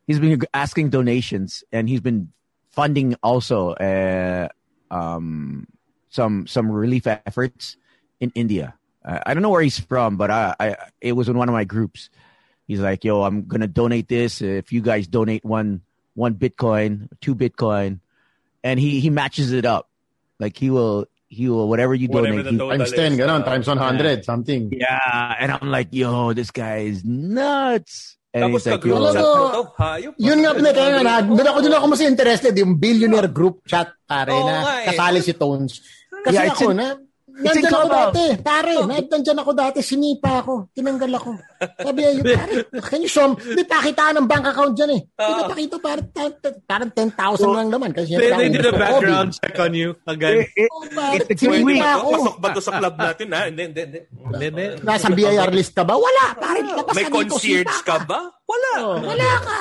he's 0.06 0.18
been 0.18 0.42
asking 0.54 0.90
donations 0.90 1.62
and 1.70 1.88
he's 1.88 2.00
been 2.00 2.32
funding 2.70 3.14
also 3.22 3.72
uh, 3.78 4.48
um, 4.90 5.66
some 6.08 6.46
some 6.46 6.70
relief 6.70 7.06
efforts 7.06 7.76
in 8.20 8.30
India. 8.34 8.74
Uh, 9.04 9.20
I 9.24 9.34
don't 9.34 9.42
know 9.42 9.50
where 9.50 9.62
he's 9.62 9.78
from, 9.78 10.16
but 10.16 10.30
I, 10.30 10.54
I 10.58 10.76
it 11.00 11.12
was 11.12 11.28
in 11.28 11.36
one 11.38 11.48
of 11.48 11.52
my 11.52 11.64
groups. 11.64 12.10
He's 12.66 12.80
like, 12.80 13.04
"Yo, 13.04 13.22
I'm 13.22 13.46
gonna 13.46 13.66
donate 13.68 14.08
this. 14.08 14.42
If 14.42 14.72
you 14.72 14.80
guys 14.80 15.06
donate 15.06 15.44
one 15.44 15.82
one 16.14 16.34
Bitcoin, 16.34 17.08
two 17.20 17.34
Bitcoin, 17.34 18.00
and 18.64 18.80
he 18.80 19.00
he 19.00 19.10
matches 19.10 19.52
it 19.52 19.64
up. 19.64 19.88
Like 20.40 20.56
he 20.56 20.70
will 20.70 21.06
he 21.28 21.48
will 21.48 21.68
whatever 21.68 21.94
you 21.94 22.08
Whatever 22.08 22.42
donate. 22.42 22.44
the 22.44 22.50
he- 22.52 22.58
total 22.58 22.78
Times 22.78 22.92
10, 22.92 23.12
is, 23.12 23.18
ganon, 23.18 23.40
uh, 23.40 23.44
times 23.44 23.66
100, 23.68 24.24
something. 24.24 24.70
yeah, 24.72 25.36
and 25.38 25.52
I'm 25.52 25.70
like, 25.70 25.88
yo, 25.92 26.32
this 26.32 26.50
guy 26.50 26.78
is 26.78 27.04
nuts. 27.04 28.16
And 28.34 28.42
Tapos 28.50 28.62
like, 28.66 28.74
ka-group 28.82 29.00
chat 29.14 29.24
mo 29.24 29.46
to. 29.48 29.62
Hayop. 29.80 30.12
Yun 30.18 30.38
nga, 30.44 30.50
pinag 30.52 30.74
kaya 30.76 30.98
nga, 31.00 31.16
doon 31.24 31.46
ako, 31.46 31.58
doon 31.62 31.76
ako 31.78 31.86
mas 31.88 32.02
interested, 32.04 32.52
yung 32.58 32.76
billionaire 32.76 33.30
group 33.32 33.64
chat, 33.64 33.88
pare, 34.04 34.34
na 34.34 34.82
eh. 34.82 34.92
kasali 34.92 35.20
si 35.24 35.32
Tones. 35.32 35.80
Kasi 36.26 36.36
Yeah, 36.36 36.52
ako, 36.52 36.74
in- 36.74 36.76
na, 36.76 36.88
in 37.36 37.44
nandyan 37.44 37.68
ako 37.68 37.76
Clubhouse. 37.84 38.14
dati, 38.16 38.24
pare, 38.40 38.72
nandyan 38.80 39.38
ako 39.38 39.50
dati, 39.52 39.78
sinipa 39.80 40.40
ako, 40.40 40.52
tinanggal 40.72 41.12
ako. 41.12 41.30
Sabi 41.76 41.98
niya, 42.00 42.10
pare, 42.32 42.52
can 42.80 43.00
you 43.00 43.10
show, 43.10 43.28
di 43.36 43.62
pakitaan 43.62 44.16
ng 44.16 44.26
bank 44.26 44.44
account 44.48 44.72
dyan 44.72 44.90
eh. 44.96 45.00
Di 45.04 45.20
Oo. 45.22 45.36
na 45.36 45.44
pakita, 45.46 45.76
parang, 45.76 46.06
parang 46.64 46.90
10,000 46.90 47.12
lang 47.52 47.68
naman. 47.68 47.90
Kasi 47.92 48.16
They, 48.16 48.32
they 48.32 48.48
did 48.48 48.64
a 48.64 48.72
background 48.72 49.36
check 49.36 49.52
on 49.56 49.72
you 49.72 49.92
again. 50.04 50.48
it- 50.48 50.52
it- 50.56 50.72
Oh, 50.72 50.84
pare, 50.88 51.16
it's 51.20 51.28
a 51.28 51.36
good 51.36 51.60
sinipa 51.60 51.68
week. 51.68 51.80
ako. 51.84 52.08
Pasok 52.10 52.36
ba 52.40 52.48
to 52.50 52.60
sa 52.60 52.72
club 52.80 52.94
natin, 53.04 53.26
ha? 53.32 53.42
Hindi, 53.46 53.62
hindi, 53.68 53.82
hindi. 53.84 54.64
Nasa 54.80 55.08
BIR 55.08 55.50
list 55.52 55.72
ka 55.72 55.84
ba? 55.84 55.94
Wala, 55.94 56.24
pare, 56.36 56.60
labas 56.64 56.92
May 56.92 57.06
concierge 57.06 57.76
ka 57.84 58.00
ba? 58.02 58.32
Wala. 58.46 58.72
Oh, 58.80 58.96
wala 59.02 59.30
ka. 59.42 59.60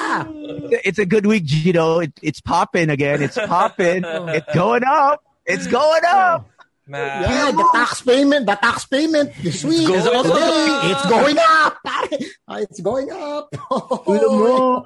it's 0.83 0.99
a 0.99 1.05
good 1.05 1.25
week, 1.25 1.43
Gino. 1.43 1.99
It, 1.99 2.13
it's 2.21 2.39
popping 2.39 2.88
again. 2.88 3.19
It's 3.19 3.35
popping. 3.35 4.03
it's 4.38 4.47
going 4.53 4.83
up. 4.85 5.19
It's 5.45 5.67
going 5.67 6.05
up. 6.07 6.49
Man. 6.86 7.26
Yeah, 7.26 7.50
the 7.50 7.65
tax 7.74 8.02
payment, 8.02 8.45
the 8.45 8.54
tax 8.62 8.86
payment 8.86 9.34
this 9.41 9.65
week. 9.65 9.89
It's 9.89 10.06
going 10.06 10.21
today, 10.21 10.69
up. 10.69 10.86
it's 10.86 11.06
going 11.10 11.38
up. 11.41 11.74
Ah, 12.45 12.58
It's 12.62 12.80
going 12.80 13.10
up. 13.10 13.50
Mo. 14.06 14.86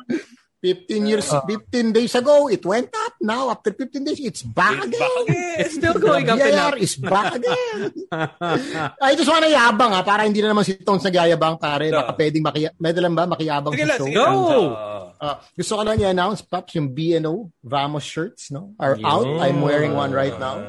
15 0.60 1.08
years, 1.08 1.28
15 1.32 1.96
days 1.96 2.12
ago, 2.16 2.48
it 2.52 2.60
went 2.68 2.92
up. 2.92 3.14
Now, 3.24 3.48
after 3.48 3.72
15 3.72 4.04
days, 4.04 4.20
it's 4.20 4.44
back 4.44 4.76
It's 4.76 4.92
again. 4.92 5.00
back 5.00 5.16
again. 5.24 5.56
It's 5.60 5.76
still 5.76 5.96
going 5.96 6.28
up 6.28 6.36
and 6.40 6.56
up. 6.60 6.76
is 6.76 6.96
back 7.00 7.36
again. 7.40 7.92
I 9.00 9.16
just 9.16 9.32
wanna 9.32 9.48
yabang 9.48 9.96
ha, 9.96 10.04
para 10.04 10.28
hindi 10.28 10.44
na 10.44 10.52
naman 10.52 10.68
si 10.68 10.76
Tones 10.84 11.00
nagayabang, 11.04 11.56
pare. 11.60 11.88
Baka 11.96 12.12
No. 12.12 12.18
pwedeng 12.20 12.44
makiya, 12.44 12.70
pwede 12.76 13.00
lang 13.00 13.16
ba 13.16 13.24
makiyabang 13.24 13.72
Sige 13.72 13.88
sa 13.88 13.96
show? 14.00 14.08
sige. 14.08 14.16
Go! 14.20 14.28
Ah. 14.76 14.96
Uh, 15.20 15.36
gusto 15.52 15.76
ko 15.76 15.82
lang 15.84 16.00
i-announce, 16.00 16.44
Paps, 16.48 16.76
yung 16.80 16.96
BNO 16.96 17.52
Vamos 17.64 18.04
shirts, 18.08 18.52
no? 18.56 18.72
Are 18.80 18.96
out. 19.04 19.28
I'm 19.40 19.60
wearing 19.60 19.92
one 19.92 20.12
right 20.16 20.36
now. 20.40 20.60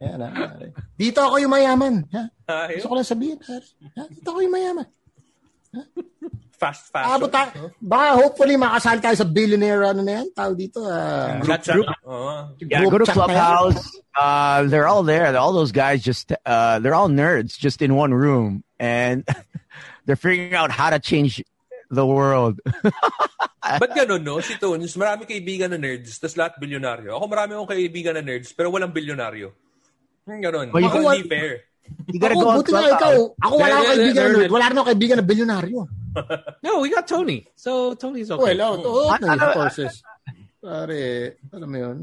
Man. 0.00 0.08
Yan, 0.08 0.20
ha, 0.24 0.28
pare. 0.32 0.66
Dito 0.96 1.20
ako 1.20 1.36
yung 1.44 1.52
mayaman. 1.52 1.94
Ha? 2.08 2.22
Gusto 2.72 2.88
ko 2.88 2.94
lang 2.96 3.08
sabihin, 3.08 3.36
pare. 3.36 3.66
Ha? 4.00 4.02
Dito 4.08 4.28
ako 4.32 4.40
yung 4.40 4.54
mayaman. 4.56 4.86
Fast 6.60 6.92
Abot 6.92 7.32
fashion. 7.32 7.32
ta, 7.32 7.72
baka 7.80 8.06
hopefully 8.20 8.56
makasal 8.60 9.00
tayo 9.00 9.16
sa 9.16 9.24
billionaire, 9.24 9.80
ano 9.80 10.04
na 10.04 10.20
yan, 10.20 10.26
tawag 10.36 10.56
dito, 10.60 10.84
ah, 10.84 11.40
Chat, 11.40 11.64
chat. 11.64 11.80
Oo. 12.04 12.52
Yeah, 12.60 12.84
Group 12.84 12.92
go 12.92 12.98
to 13.00 13.06
chat 13.08 13.16
na 13.16 13.24
yan. 13.24 13.28
Clubhouse. 13.28 13.80
Uh, 14.12 14.58
they're 14.68 14.84
all 14.84 15.00
there. 15.00 15.32
All 15.36 15.56
those 15.56 15.72
guys 15.72 16.04
just, 16.04 16.36
uh, 16.44 16.76
they're 16.80 16.92
all 16.96 17.08
nerds 17.08 17.56
just 17.56 17.80
in 17.80 17.96
one 17.96 18.12
room 18.12 18.60
and 18.76 19.24
they're 20.04 20.20
figuring 20.20 20.52
out 20.52 20.68
how 20.68 20.90
to 20.92 21.00
change 21.00 21.40
the 21.88 22.04
world. 22.04 22.60
Ba't 23.80 23.92
ganun, 23.96 24.20
no? 24.20 24.40
Si 24.44 24.56
Tones, 24.60 24.96
marami 25.00 25.24
kaibigan 25.24 25.72
na 25.72 25.78
nerds, 25.80 26.18
tapos 26.20 26.36
lahat 26.36 26.58
bilyonaryo. 26.60 27.14
Ako 27.16 27.24
marami 27.24 27.56
akong 27.56 27.72
kaibigan 27.72 28.18
na 28.18 28.24
nerds, 28.24 28.52
pero 28.52 28.68
walang 28.68 28.92
bilyonaryo. 28.92 29.52
Hmm, 30.26 30.40
ganun. 30.40 30.66
Well, 30.72 30.82
you 30.82 30.88
Ako 30.90 30.98
can- 31.00 31.16
hindi 31.16 31.28
fair. 31.28 31.50
You 32.06 32.20
gotta 32.22 32.34
ako, 32.38 32.42
go 32.42 32.48
on 32.50 32.56
buti 32.62 32.70
nga 32.70 32.80
Clubhouse. 32.80 33.00
ikaw. 33.02 33.14
Ako 33.42 33.54
wala 33.58 33.74
akong 33.74 33.90
kaibigan 33.90 34.22
na 34.22 34.30
nerd. 34.30 34.50
Wala 34.54 34.64
akong 34.70 34.88
kaibigan 34.88 35.16
na 35.18 35.26
bilyonaryo. 35.26 35.80
No, 36.66 36.82
we 36.82 36.90
got 36.90 37.06
Tony. 37.06 37.46
So 37.54 37.94
Tony's 37.94 38.30
okay. 38.34 38.58
Well, 38.58 38.82
oh, 38.82 39.06
oh, 39.06 39.14
Ano- 39.14 39.30
of 39.30 39.54
course. 39.54 39.78
is. 39.78 40.02
Pare, 40.60 41.38
alam 41.54 41.68
mo 41.70 41.78
yun. 41.78 41.98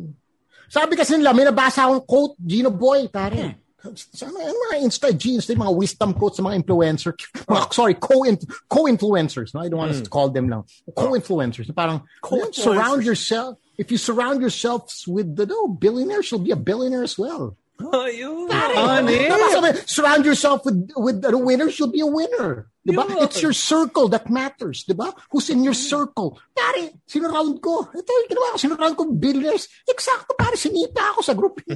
Sabi 0.67 0.95
kasi 0.97 1.15
nila, 1.15 1.31
may 1.35 1.45
nabasa 1.47 1.85
akong 1.87 2.03
quote, 2.07 2.35
Gino 2.41 2.71
Boy, 2.71 3.07
pare. 3.07 3.63
Sa 3.95 4.27
mga, 4.27 4.51
mga 4.51 4.75
Insta 4.83 5.07
G's, 5.15 5.47
yung 5.47 5.63
mga 5.63 5.75
wisdom 5.77 6.11
quotes 6.11 6.39
sa 6.39 6.43
mga 6.43 6.59
influencer, 6.59 7.13
mga, 7.51 7.71
sorry, 7.71 7.95
co 7.95 8.19
co-influencers. 8.67 9.53
No? 9.55 9.61
I 9.61 9.69
don't 9.69 9.79
want 9.79 9.91
us 9.91 10.01
to 10.01 10.09
call 10.09 10.27
them 10.27 10.49
now. 10.49 10.65
Co-influencers. 10.91 11.71
Parang, 11.71 12.03
Co-influencers. 12.19 12.55
surround 12.63 13.05
yourself, 13.05 13.59
if 13.77 13.91
you 13.91 13.97
surround 13.99 14.41
yourselves 14.41 15.07
with 15.07 15.35
the 15.35 15.45
no, 15.45 15.67
billionaires, 15.67 16.31
you'll 16.31 16.43
be 16.43 16.51
a 16.51 16.59
billionaire 16.59 17.03
as 17.03 17.15
well. 17.15 17.55
Ayun. 17.77 18.49
Eh? 18.49 19.29
Diba 19.29 19.47
sabi, 19.53 19.69
surround 19.85 20.25
yourself 20.25 20.65
with 20.65 20.89
with 20.97 21.21
the 21.21 21.37
winners, 21.37 21.77
you'll 21.77 21.93
be 21.93 22.01
a 22.01 22.09
winner. 22.09 22.65
Diba? 22.81 23.03
Yun. 23.05 23.21
It's 23.21 23.43
your 23.43 23.53
circle 23.53 24.07
that 24.09 24.31
matters. 24.31 24.87
Diba? 24.87 25.13
Who's 25.29 25.51
in 25.51 25.61
your 25.61 25.75
circle? 25.75 26.39
Pare, 26.55 26.89
sinurround 27.05 27.59
ko. 27.61 27.85
Ito 27.91 28.09
yung 28.09 28.29
ginawa 28.31 28.47
ko. 28.55 28.57
Sinurround 28.57 28.95
ko 28.95 29.03
billionaires. 29.11 29.67
Eksakto, 29.85 30.33
pare, 30.39 30.55
sinita 30.55 31.13
ako 31.13 31.19
sa 31.21 31.33
group. 31.35 31.59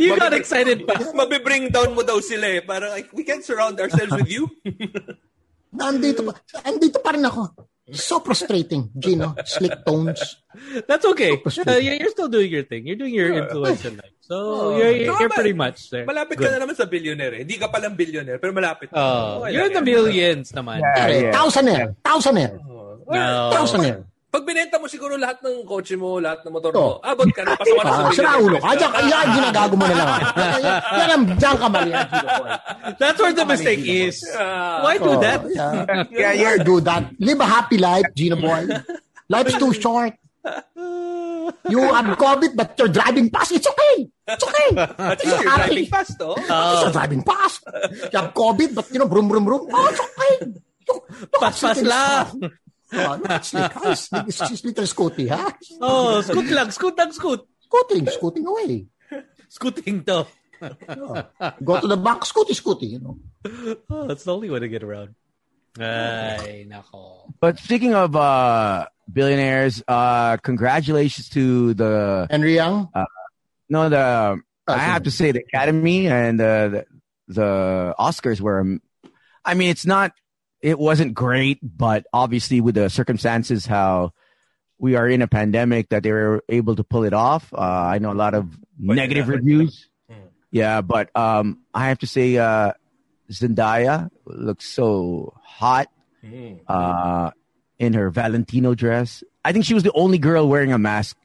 You 0.00 0.16
got 0.16 0.32
excited. 0.32 0.88
pa. 0.88 0.96
Mabibring 1.12 1.68
down 1.68 1.92
mo 1.92 2.02
daw 2.02 2.18
sila 2.18 2.48
eh. 2.48 2.60
Parang, 2.64 2.96
like, 2.96 3.12
we 3.12 3.22
can't 3.22 3.44
surround 3.44 3.76
ourselves 3.76 4.10
with 4.16 4.30
you. 4.32 4.48
Nandito 5.78 6.24
pa. 6.24 6.32
Andito 6.64 6.98
pa 7.04 7.12
rin 7.12 7.28
ako. 7.28 7.73
So 7.92 8.20
frustrating, 8.20 8.88
Gino. 8.96 9.36
Slick 9.44 9.84
tones. 9.84 10.40
That's 10.88 11.04
okay. 11.04 11.36
Uh, 11.36 11.76
yeah, 11.76 12.00
you're 12.00 12.08
still 12.16 12.32
doing 12.32 12.48
your 12.48 12.64
thing. 12.64 12.86
You're 12.86 12.96
doing 12.96 13.12
your 13.12 13.28
influence 13.44 13.84
in 13.84 14.00
life. 14.00 14.08
So 14.24 14.78
you're, 14.80 14.88
you're, 15.04 15.20
you're 15.20 15.28
pretty 15.28 15.52
much 15.52 15.92
there. 15.92 16.08
Malapit 16.08 16.40
ka 16.40 16.48
na 16.48 16.64
naman 16.64 16.72
sa 16.72 16.88
billionaire 16.88 17.36
eh. 17.36 17.40
Hindi 17.44 17.60
ka 17.60 17.68
palang 17.68 17.92
billionaire, 17.92 18.40
pero 18.40 18.56
malapit. 18.56 18.88
Oh, 18.96 19.44
Okay 19.44 19.52
you're 19.52 19.68
in 19.68 19.76
the 19.76 19.84
yan. 19.84 19.92
millions 20.00 20.48
naman. 20.56 20.80
Pare, 20.80 21.28
yeah. 21.28 21.32
thousandaire. 21.36 21.92
Thousandaire. 22.00 22.56
No. 23.04 23.52
Thousandaire. 23.52 24.08
Pag 24.34 24.42
binenta 24.42 24.82
mo 24.82 24.90
siguro 24.90 25.14
lahat 25.14 25.38
ng 25.46 25.62
kotse 25.62 25.94
mo, 25.94 26.18
lahat 26.18 26.42
ng 26.42 26.50
motor 26.50 26.74
Oh. 26.74 26.98
mo, 26.98 27.06
abot 27.06 27.30
ka 27.30 27.46
na, 27.46 27.54
pasawa 27.54 27.80
na 27.86 27.90
sa 27.94 28.02
Ah, 28.02 28.10
sira 28.10 28.32
ulo. 28.34 28.58
Kaya 28.58 28.86
kaya 28.90 29.18
ginagago 29.30 29.74
mo 29.78 29.86
na 29.86 29.94
lang. 29.94 30.08
ah. 30.10 30.20
Yan 30.98 31.10
ang 31.14 31.24
diyan 31.38 31.54
ka 31.54 31.66
mali. 31.70 31.90
ah, 31.94 32.02
Gino 32.10 32.28
Boy. 32.34 32.50
That's 32.98 33.18
where 33.22 33.30
the 33.32 33.46
mistake 33.46 33.82
is. 33.86 34.16
Why 34.82 34.98
do 34.98 35.14
Oh, 35.14 35.22
that? 35.22 35.38
Yeah. 35.46 36.02
Yeah, 36.10 36.32
you're 36.34 36.58
do 36.66 36.82
that. 36.82 37.14
Live 37.22 37.38
a 37.38 37.46
happy 37.46 37.78
life, 37.78 38.10
Gino 38.18 38.34
boy. 38.34 38.66
Life's 39.30 39.54
too 39.54 39.70
short. 39.70 40.18
You 41.70 41.78
have 41.94 42.18
COVID, 42.18 42.58
but 42.58 42.74
you're 42.74 42.90
driving 42.90 43.30
fast. 43.30 43.54
It's 43.54 43.70
okay. 43.70 44.10
It's 44.26 44.42
okay. 44.42 44.68
At 44.98 45.22
least 45.22 45.30
You're 45.30 45.46
you're 45.46 45.52
happy. 45.54 45.86
driving 45.86 45.86
fast, 45.94 46.16
oh. 46.26 46.34
You're 46.82 46.90
driving 46.90 47.22
fast. 47.22 47.62
You 48.10 48.18
have 48.18 48.34
COVID, 48.34 48.74
but 48.74 48.90
you 48.90 48.98
know, 48.98 49.06
brum, 49.06 49.30
brum, 49.30 49.44
brum. 49.46 49.62
Oh, 49.70 49.86
it's 49.86 50.02
okay. 50.02 50.32
You, 50.90 50.94
you 51.06 51.38
Pas-pas 51.38 51.78
lang. 51.86 52.50
Oh, 52.92 53.16
no, 53.16 53.34
it's 53.36 53.54
like, 53.54 53.72
hi, 53.72 53.92
it's, 53.92 54.08
it's 54.12 54.38
just 54.38 54.64
little 54.64 54.84
scooty, 54.84 55.28
ha? 55.28 55.56
Oh, 55.80 56.20
scoot 56.20 56.50
lang. 56.50 56.70
Scoot 56.70 56.96
lang, 56.98 57.12
scoot. 57.12 57.40
Scooting, 57.60 58.06
scooting 58.06 58.46
away. 58.46 58.86
Scooting 59.48 60.04
to. 60.04 60.26
Go 61.64 61.80
to 61.80 61.86
the 61.86 61.96
back, 61.96 62.20
scooty, 62.20 62.52
scooty, 62.54 62.90
you 62.90 63.00
know. 63.00 63.18
Oh, 63.90 64.06
that's 64.06 64.24
the 64.24 64.32
only 64.34 64.50
way 64.50 64.58
to 64.60 64.68
get 64.68 64.82
around. 64.82 65.14
Ay, 65.78 66.66
nako. 66.68 67.32
But 67.40 67.58
speaking 67.58 67.94
of 67.94 68.14
uh, 68.14 68.86
billionaires, 69.12 69.82
uh, 69.88 70.36
congratulations 70.38 71.28
to 71.30 71.74
the 71.74 72.26
Henry 72.30 72.54
Young, 72.54 72.88
no 73.68 73.88
the 73.88 74.38
I 74.68 74.72
Oh, 74.74 74.78
have 74.78 75.02
to 75.02 75.10
say 75.10 75.32
the 75.32 75.40
Academy 75.40 76.06
and 76.08 76.38
the 76.40 76.86
the, 77.28 77.34
the 77.34 77.94
Oscars 77.98 78.40
were. 78.40 78.60
um, 78.60 78.80
I 79.44 79.54
mean, 79.54 79.68
it's 79.70 79.84
not. 79.84 80.12
It 80.64 80.78
wasn't 80.78 81.12
great, 81.12 81.58
but 81.62 82.06
obviously 82.10 82.62
with 82.62 82.76
the 82.76 82.88
circumstances 82.88 83.66
how 83.66 84.14
we 84.78 84.96
are 84.96 85.06
in 85.06 85.20
a 85.20 85.28
pandemic, 85.28 85.90
that 85.90 86.04
they 86.04 86.10
were 86.10 86.42
able 86.48 86.74
to 86.76 86.82
pull 86.82 87.04
it 87.04 87.12
off. 87.12 87.52
Uh, 87.52 87.58
I 87.58 87.98
know 87.98 88.10
a 88.10 88.16
lot 88.16 88.32
of 88.32 88.56
negative 88.78 89.26
yeah. 89.26 89.34
reviews. 89.34 89.90
Yeah, 90.50 90.80
but 90.80 91.14
um, 91.14 91.58
I 91.74 91.88
have 91.88 91.98
to 91.98 92.06
say, 92.06 92.38
uh, 92.38 92.72
Zendaya 93.30 94.08
looks 94.24 94.66
so 94.66 95.34
hot 95.42 95.88
uh, 96.66 97.32
in 97.78 97.92
her 97.92 98.08
Valentino 98.08 98.74
dress. 98.74 99.22
I 99.44 99.52
think 99.52 99.66
she 99.66 99.74
was 99.74 99.82
the 99.82 99.92
only 99.92 100.16
girl 100.16 100.48
wearing 100.48 100.72
a 100.72 100.78
mask 100.78 101.18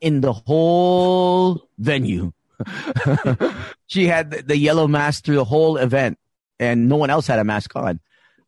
in 0.00 0.20
the 0.20 0.32
whole 0.32 1.66
venue. 1.78 2.32
she 3.88 4.06
had 4.06 4.30
the 4.30 4.56
yellow 4.56 4.86
mask 4.86 5.24
through 5.24 5.34
the 5.34 5.44
whole 5.44 5.78
event, 5.78 6.16
and 6.60 6.88
no 6.88 6.94
one 6.94 7.10
else 7.10 7.26
had 7.26 7.40
a 7.40 7.44
mask 7.44 7.74
on. 7.74 7.98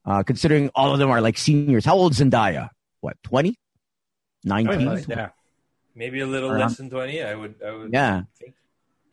Uh, 0.05 0.23
considering 0.23 0.71
all 0.75 0.93
of 0.93 0.99
them 0.99 1.11
are 1.11 1.21
like 1.21 1.39
seniors. 1.39 1.85
How 1.85 1.95
old 1.97 2.13
is 2.13 2.21
Zendaya? 2.21 2.69
What, 3.01 3.17
20? 3.25 3.57
19? 4.45 5.05
Yeah. 5.09 5.31
Maybe 5.97 6.21
a 6.21 6.27
little 6.27 6.51
less 6.51 6.77
than 6.77 6.91
20, 6.91 7.23
I 7.23 7.35
would, 7.35 7.55
I 7.65 7.71
would 7.73 7.93
Yeah. 7.93 8.23
think. 8.39 8.55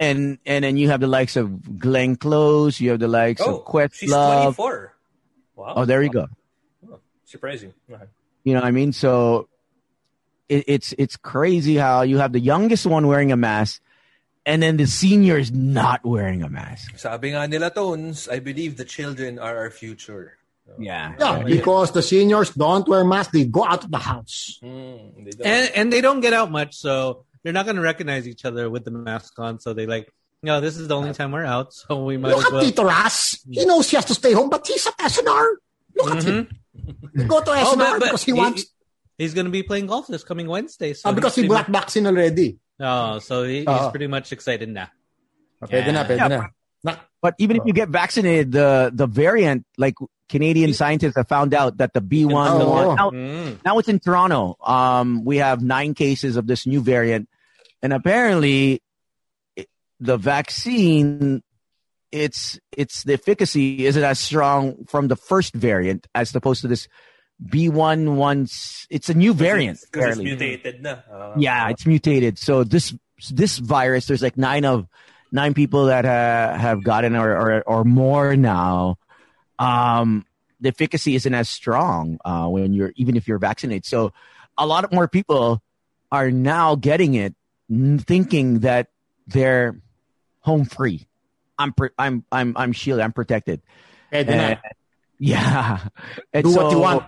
and 0.02 0.40
and 0.46 0.66
then 0.66 0.76
you 0.78 0.90
have 0.90 1.00
the 1.00 1.08
likes 1.08 1.38
of 1.38 1.80
Glenn 1.80 2.16
Close, 2.18 2.82
you 2.82 2.90
have 2.90 3.00
the 3.00 3.08
likes 3.08 3.40
Oh, 3.40 3.60
of 3.60 3.66
Quest 3.66 3.96
she's 3.96 4.10
24. 4.12 4.94
Wow. 5.56 5.74
Oh, 5.78 5.86
there 5.86 6.02
you 6.02 6.10
go. 6.10 6.28
Surprising. 7.26 7.72
Okay. 7.90 8.04
You 8.44 8.54
know 8.56 8.60
what 8.60 8.68
I 8.68 8.72
mean? 8.72 8.92
So 8.92 9.48
it, 10.50 10.66
it's 10.68 10.92
it's 10.98 11.16
crazy 11.16 11.76
how 11.78 12.02
you 12.02 12.18
have 12.18 12.34
the 12.34 12.42
youngest 12.42 12.86
one 12.86 13.08
wearing 13.08 13.32
a 13.32 13.38
mask, 13.38 13.80
and 14.44 14.60
then 14.62 14.76
the 14.76 14.88
senior 14.88 15.38
is 15.38 15.52
not 15.54 16.04
wearing 16.04 16.42
a 16.44 16.50
mask. 16.50 16.98
Sabi 16.98 17.32
nga 17.32 17.48
nila, 17.48 17.70
Tones, 17.70 18.28
I 18.28 18.40
believe 18.42 18.76
the 18.76 18.84
children 18.90 19.38
are 19.40 19.56
our 19.56 19.70
future. 19.70 20.36
Yeah. 20.80 21.14
Yeah, 21.20 21.44
because 21.44 21.92
the 21.92 22.02
seniors 22.02 22.52
don't 22.52 22.88
wear 22.88 23.04
masks, 23.04 23.34
they 23.34 23.46
go 23.46 23.66
out 23.66 23.84
of 23.84 23.92
the 23.92 23.98
house. 23.98 24.60
Hmm, 24.62 25.24
they 25.26 25.32
and 25.44 25.72
and 25.76 25.94
they 25.94 26.02
don't 26.02 26.22
get 26.22 26.34
out 26.34 26.52
much, 26.52 26.76
so 26.76 27.26
they're 27.44 27.54
not 27.54 27.66
going 27.66 27.76
to 27.78 27.82
recognize 27.82 28.28
each 28.28 28.46
other 28.46 28.70
with 28.70 28.86
the 28.86 28.92
mask 28.92 29.38
on. 29.40 29.60
So 29.60 29.74
they 29.74 29.86
like, 29.88 30.12
no, 30.44 30.62
this 30.62 30.78
is 30.78 30.88
the 30.88 30.96
only 30.96 31.14
time 31.14 31.32
we're 31.32 31.46
out, 31.46 31.74
so 31.74 32.04
we 32.06 32.18
might 32.18 32.30
Look 32.30 32.40
as 32.40 32.46
at 32.46 32.52
well. 32.54 32.62
Tito 32.64 32.84
Ras. 32.84 33.40
He 33.50 33.66
knows 33.66 33.90
he 33.90 33.96
has 33.98 34.06
to 34.06 34.14
stay 34.16 34.34
home, 34.34 34.50
but 34.50 34.66
he's 34.66 34.86
at 34.88 34.98
SNR. 34.98 35.48
Look 35.98 36.16
at 36.16 36.24
him. 36.24 36.48
He 37.16 37.24
go 37.26 37.42
to 37.42 37.52
SNR 37.52 37.64
Oh, 37.66 37.76
but- 37.78 38.00
but 38.00 38.06
because 38.06 38.24
he, 38.24 38.32
he- 38.32 38.38
wants, 38.38 38.66
He's 39.18 39.36
going 39.36 39.46
to 39.46 39.52
be 39.52 39.62
playing 39.62 39.86
golf 39.86 40.08
this 40.08 40.24
coming 40.24 40.48
Wednesday. 40.48 40.94
So 40.94 41.10
ah, 41.10 41.14
because 41.14 41.36
he's 41.36 41.44
he 41.44 41.48
pretty 41.48 41.64
got 41.64 41.72
vaccine 41.72 42.08
already. 42.08 42.58
Oh, 42.80 43.20
so 43.20 43.44
he, 43.44 43.60
he's 43.66 43.88
pretty 43.92 44.08
much 44.08 44.32
excited 44.32 44.68
now. 44.68 44.90
Pwede 45.62 45.94
na, 45.94 46.04
pwede 46.06 46.18
Yeah, 46.18 46.28
na. 46.28 46.48
Na- 46.84 46.96
But 47.22 47.36
even 47.38 47.58
if 47.58 47.64
you 47.68 47.74
get 47.74 47.90
vaccinated, 47.90 48.52
the 48.52 48.90
the 48.92 49.06
variant, 49.06 49.68
like 49.78 49.94
Canadian 50.32 50.74
scientists 50.74 51.16
have 51.18 51.28
found 51.28 51.54
out 51.54 51.78
that 51.78 51.94
the 51.94 52.02
B 52.02 52.26
one, 52.26 52.58
the 52.58 52.66
Oh. 52.66 52.70
one 52.72 52.96
now, 52.96 53.10
Mm. 53.12 53.60
now 53.66 53.78
it's 53.80 53.90
in 53.90 54.00
Toronto. 54.00 54.56
Um, 54.66 55.24
we 55.24 55.38
have 55.38 55.62
nine 55.62 55.94
cases 55.94 56.38
of 56.38 56.48
this 56.48 56.66
new 56.66 56.82
variant, 56.82 57.28
and 57.84 57.92
apparently, 57.94 58.82
the 60.00 60.18
vaccine, 60.18 61.44
its 62.12 62.60
its 62.76 63.04
the 63.04 63.14
efficacy 63.14 63.86
isn't 63.86 64.04
as 64.04 64.20
strong 64.20 64.86
from 64.88 65.08
the 65.08 65.16
first 65.16 65.54
variant 65.54 66.08
as 66.16 66.34
opposed 66.36 66.62
to 66.62 66.68
this 66.68 66.88
B 67.40 67.70
one 67.70 68.18
one. 68.18 68.48
It's 68.90 69.10
a 69.10 69.14
new 69.14 69.34
variant. 69.34 69.80
Because 69.80 70.18
it's 70.18 70.20
apparently. 70.20 70.26
mutated 70.26 70.82
na. 70.82 70.96
Ah. 71.12 71.34
Yeah, 71.38 71.70
it's 71.70 71.86
mutated. 71.86 72.38
So 72.38 72.64
this 72.64 72.94
this 73.30 73.58
virus, 73.60 74.08
there's 74.08 74.22
like 74.22 74.38
nine 74.38 74.66
of 74.66 74.88
nine 75.32 75.54
people 75.54 75.86
that 75.86 76.06
uh, 76.06 76.58
have 76.58 76.84
gotten 76.84 77.16
or, 77.16 77.30
or 77.32 77.62
or 77.66 77.84
more 77.86 78.36
now. 78.36 78.98
Um, 79.62 80.26
the 80.60 80.70
efficacy 80.70 81.16
isn't 81.16 81.34
as 81.34 81.50
strong 81.50 82.20
uh, 82.26 82.48
when 82.48 82.74
you're 82.74 82.92
even 82.96 83.16
if 83.16 83.28
you're 83.28 83.40
vaccinated. 83.40 83.86
So 83.86 84.14
a 84.58 84.66
lot 84.66 84.84
of 84.84 84.92
more 84.92 85.08
people 85.08 85.62
are 86.12 86.30
now 86.32 86.76
getting 86.76 87.14
it, 87.16 87.36
thinking 87.70 88.60
that 88.60 88.88
they're 89.28 89.80
home 90.42 90.66
free. 90.66 91.08
I'm 91.58 91.74
pr- 91.74 91.94
I'm 91.98 92.26
I'm 92.32 92.54
I'm 92.58 92.72
shielded. 92.74 93.04
I'm 93.04 93.14
protected. 93.14 93.62
And- 94.12 94.60
yeah. 95.20 95.88
And 96.34 96.44
Do 96.44 96.56
what 96.56 96.72
you 96.72 96.80
want. 96.80 97.06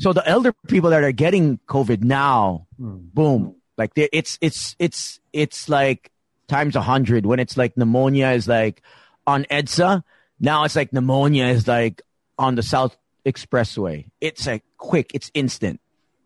So 0.00 0.12
the 0.12 0.26
elder 0.26 0.52
people 0.68 0.90
that 0.90 1.02
are 1.02 1.12
getting 1.12 1.58
COVID 1.68 2.02
now, 2.02 2.66
Hmm. 2.78 2.96
boom, 3.14 3.56
like 3.78 3.94
they, 3.94 4.08
it's 4.12 4.38
it's 4.40 4.74
it's 4.78 5.20
it's 5.32 5.68
like 5.68 6.10
times 6.48 6.76
a 6.76 6.80
hundred. 6.82 7.26
When 7.26 7.38
it's 7.38 7.56
like 7.56 7.76
pneumonia 7.76 8.30
is 8.30 8.48
like 8.48 8.82
on 9.26 9.44
EDSA, 9.50 10.02
now 10.40 10.64
it's 10.64 10.76
like 10.76 10.92
pneumonia 10.92 11.46
is 11.46 11.66
like 11.66 12.02
on 12.38 12.54
the 12.54 12.62
South 12.62 12.96
Expressway. 13.24 14.10
It's 14.20 14.46
like 14.46 14.62
quick, 14.76 15.10
it's 15.14 15.30
instant, 15.34 15.80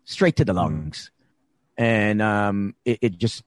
straight 0.05 0.35
to 0.37 0.45
the 0.45 0.53
lungs, 0.53 1.11
and 1.77 2.21
um, 2.21 2.75
it, 2.85 2.99
it 3.01 3.17
just 3.17 3.43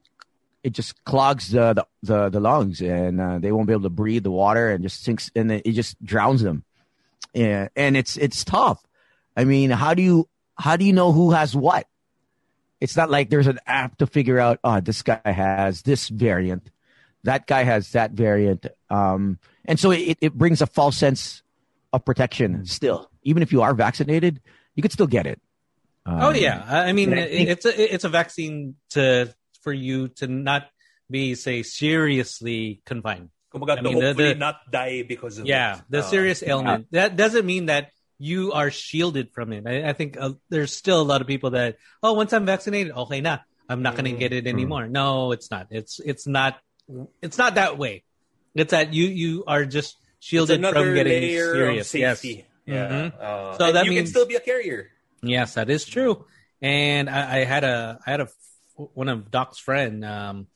it 0.62 0.72
just 0.72 1.04
clogs 1.04 1.50
the 1.50 1.74
the, 1.74 1.86
the, 2.02 2.28
the 2.30 2.40
lungs, 2.40 2.80
and 2.80 3.20
uh, 3.20 3.38
they 3.38 3.52
won't 3.52 3.66
be 3.66 3.72
able 3.72 3.82
to 3.82 3.90
breathe 3.90 4.24
the 4.24 4.30
water, 4.30 4.70
and 4.70 4.82
just 4.82 5.04
sinks, 5.04 5.30
and 5.36 5.52
it 5.52 5.72
just 5.72 6.02
drowns 6.04 6.42
them. 6.42 6.64
Yeah, 7.32 7.68
and 7.76 7.96
it's 7.96 8.16
it's 8.16 8.44
tough. 8.44 8.82
I 9.36 9.44
mean, 9.44 9.70
how 9.70 9.94
do 9.94 10.02
you 10.02 10.28
how 10.56 10.76
do 10.76 10.84
you 10.84 10.92
know 10.92 11.12
who 11.12 11.32
has 11.32 11.54
what? 11.54 11.86
It's 12.80 12.96
not 12.96 13.10
like 13.10 13.30
there's 13.30 13.46
an 13.46 13.60
app 13.66 13.98
to 13.98 14.06
figure 14.06 14.38
out. 14.38 14.58
Oh, 14.64 14.80
this 14.80 15.02
guy 15.02 15.20
has 15.24 15.82
this 15.82 16.08
variant, 16.08 16.70
that 17.24 17.46
guy 17.46 17.64
has 17.64 17.92
that 17.92 18.12
variant, 18.12 18.66
um, 18.90 19.38
and 19.64 19.78
so 19.78 19.90
it, 19.90 20.18
it 20.20 20.34
brings 20.34 20.60
a 20.62 20.66
false 20.66 20.96
sense 20.96 21.42
of 21.92 22.04
protection. 22.04 22.66
Still, 22.66 23.10
even 23.22 23.42
if 23.42 23.52
you 23.52 23.62
are 23.62 23.74
vaccinated, 23.74 24.40
you 24.74 24.82
could 24.82 24.92
still 24.92 25.06
get 25.06 25.26
it. 25.26 25.40
Oh 26.06 26.30
Um, 26.30 26.36
yeah, 26.36 26.64
I 26.68 26.88
I 26.88 26.92
mean 26.92 27.12
I 27.14 27.26
think- 27.28 27.48
it's 27.48 27.64
a 27.64 27.72
it's 27.94 28.04
a 28.04 28.08
vaccine 28.10 28.76
to 28.90 29.32
for 29.62 29.72
you 29.72 30.08
to 30.20 30.26
not 30.26 30.68
be 31.10 31.34
say 31.34 31.62
seriously 31.62 32.82
confined. 32.84 33.30
Kumbaga, 33.52 33.78
I 33.78 33.82
mean, 33.82 33.98
the- 33.98 34.06
hopefully 34.12 34.32
the- 34.34 34.38
not 34.38 34.56
die 34.70 35.02
because 35.02 35.38
of 35.38 35.46
Yeah, 35.46 35.78
it. 35.78 35.82
the 35.88 35.98
Ah. 36.02 36.10
serious 36.10 36.42
ailment 36.42 36.88
that 36.90 37.16
doesn't 37.16 37.46
mean 37.46 37.66
that 37.66 37.90
you 38.18 38.52
are 38.52 38.70
shielded 38.70 39.30
from 39.32 39.52
it. 39.52 39.64
I, 39.66 39.88
I 39.90 39.92
think 39.92 40.16
uh, 40.18 40.32
there's 40.50 40.72
still 40.74 41.00
a 41.00 41.06
lot 41.06 41.20
of 41.20 41.26
people 41.26 41.50
that 41.56 41.76
oh 42.02 42.12
once 42.14 42.32
I'm 42.32 42.44
vaccinated, 42.46 42.92
okay 42.92 43.20
na, 43.20 43.38
I'm 43.68 43.80
not 43.82 43.94
going 43.96 44.10
to 44.12 44.18
get 44.18 44.32
it 44.32 44.46
anymore. 44.46 44.86
No, 44.88 45.32
it's 45.32 45.50
not. 45.50 45.68
It's 45.70 46.00
it's 46.04 46.26
not. 46.26 46.58
It's 47.22 47.38
not 47.38 47.54
that 47.56 47.78
way. 47.78 48.04
It's 48.54 48.70
that 48.70 48.92
you 48.94 49.06
you 49.06 49.44
are 49.46 49.64
just 49.64 49.96
shielded 50.20 50.60
from 50.62 50.94
getting 50.94 51.22
layer 51.22 51.52
serious. 51.52 51.86
of 51.86 51.90
safety. 51.90 52.28
Yes. 52.38 52.46
Yeah. 52.66 52.88
Mhm. 52.88 53.20
Uh, 53.20 53.58
So 53.58 53.64
and 53.66 53.76
that 53.76 53.84
you 53.86 53.92
can 53.94 54.06
still 54.06 54.26
be 54.26 54.36
a 54.36 54.40
carrier. 54.40 54.90
Yes, 55.22 55.54
that 55.54 55.68
is 55.70 55.84
true. 55.84 56.24
And 56.62 57.10
I, 57.10 57.40
I 57.40 57.44
had 57.44 57.64
a 57.64 57.98
I 58.06 58.10
had 58.10 58.20
a 58.20 58.28
one 58.76 59.08
of 59.08 59.30
Doc's 59.30 59.58
friend. 59.58 60.04
Um, 60.04 60.46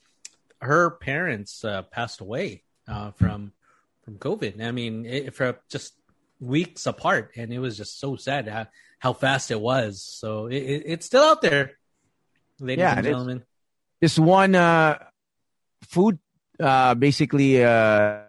her 0.60 0.90
parents 0.90 1.64
uh, 1.64 1.82
passed 1.82 2.20
away 2.20 2.62
uh, 2.86 3.10
from 3.12 3.52
from 4.04 4.18
COVID. 4.18 4.62
I 4.62 4.70
mean, 4.72 5.04
it, 5.06 5.34
for 5.34 5.58
just 5.68 5.94
weeks 6.40 6.86
apart, 6.86 7.32
and 7.36 7.52
it 7.52 7.58
was 7.58 7.76
just 7.76 7.98
so 8.00 8.16
sad 8.16 8.48
how, 8.48 8.66
how 8.98 9.12
fast 9.12 9.50
it 9.50 9.60
was. 9.60 10.02
So 10.02 10.46
it, 10.46 10.56
it, 10.62 10.82
it's 10.86 11.06
still 11.06 11.22
out 11.22 11.42
there, 11.42 11.72
ladies 12.60 12.82
Yeah, 12.82 12.94
and 12.96 13.04
gentlemen. 13.04 13.42
this 14.00 14.18
one 14.18 14.54
uh, 14.54 14.98
food 15.82 16.18
uh, 16.60 16.94
basically 16.94 17.64
uh, 17.64 18.22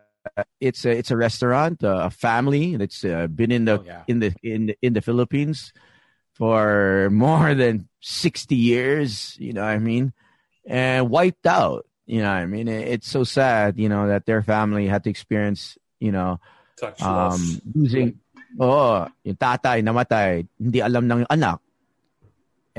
it's 0.59 0.85
a 0.85 0.91
it's 0.91 1.11
a 1.11 1.17
restaurant 1.17 1.83
uh, 1.83 2.07
a 2.07 2.09
family 2.09 2.75
that's 2.75 3.03
uh, 3.03 3.27
been 3.27 3.51
in 3.51 3.65
the 3.65 3.79
Oh, 3.79 3.83
yeah. 3.85 4.03
in 4.07 4.19
the 4.19 4.33
in 4.43 4.65
the, 4.67 4.75
in 4.81 4.93
the 4.93 5.01
Philippines 5.01 5.73
for 6.33 7.09
more 7.11 7.53
than 7.53 7.87
60 8.01 8.55
years 8.55 9.35
you 9.39 9.53
know 9.53 9.61
what 9.61 9.75
I 9.75 9.79
mean 9.79 10.13
and 10.65 11.09
wiped 11.09 11.45
out 11.47 11.85
you 12.05 12.21
know 12.21 12.29
what 12.31 12.43
I 12.43 12.45
mean 12.45 12.67
it's 12.67 13.09
so 13.09 13.23
sad 13.23 13.77
you 13.77 13.89
know 13.89 14.07
that 14.07 14.25
their 14.25 14.41
family 14.41 14.87
had 14.87 15.03
to 15.03 15.09
experience 15.09 15.77
you 15.99 16.11
know 16.11 16.39
um, 17.01 17.29
loss. 17.29 17.61
losing 17.75 18.19
oh 18.59 19.07
yung 19.23 19.35
tatay 19.35 19.83
namatay 19.83 20.47
hindi 20.57 20.79
alam 20.79 21.05
ng 21.11 21.27
anak 21.27 21.59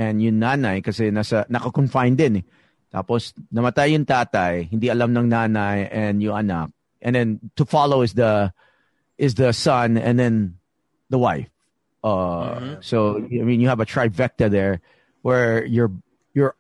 and 0.00 0.22
yung 0.24 0.40
nanay 0.40 0.80
kasi 0.80 1.12
nasa 1.12 1.44
naka-confine 1.52 2.16
din 2.16 2.34
eh. 2.40 2.44
Tapos 2.92 3.32
namatay 3.54 3.94
yung 3.94 4.04
tatay 4.04 4.66
hindi 4.70 4.90
alam 4.90 5.14
ng 5.14 5.30
nanay 5.30 5.86
and 5.90 6.22
yung 6.22 6.34
anak 6.36 6.70
and 7.00 7.14
then 7.14 7.38
to 7.54 7.64
follow 7.64 8.02
is 8.02 8.14
the 8.14 8.50
is 9.18 9.34
the 9.38 9.52
son 9.54 9.96
and 9.96 10.18
then 10.18 10.58
the 11.08 11.18
wife 11.18 11.46
uh 12.02 12.76
so 12.80 13.16
i 13.18 13.42
mean 13.46 13.60
you 13.60 13.68
have 13.68 13.80
a 13.80 13.86
trifecta 13.86 14.50
there 14.50 14.80
where 15.22 15.64
you're 15.64 15.92
you're 16.34 16.54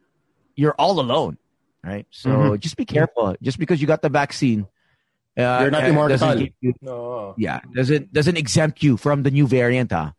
you're 0.54 0.76
all 0.78 1.00
alone 1.00 1.36
right 1.82 2.06
so 2.10 2.56
just 2.56 2.76
be 2.76 2.84
careful 2.84 3.34
just 3.42 3.58
because 3.58 3.80
you 3.80 3.86
got 3.88 4.02
the 4.02 4.08
vaccine 4.12 4.66
uh, 5.38 5.62
You're 5.62 5.70
not 5.70 5.84
uh, 5.84 5.86
immortal. 5.86 6.18
doesn't 6.18 6.52
you- 6.60 6.74
No. 6.82 7.32
yeah, 7.38 7.60
doesn't 7.72 8.12
doesn't 8.12 8.36
exempt 8.36 8.82
you 8.82 8.98
from 8.98 9.22
the 9.22 9.30
new 9.30 9.46
variant, 9.46 9.88
huh? 9.94 10.10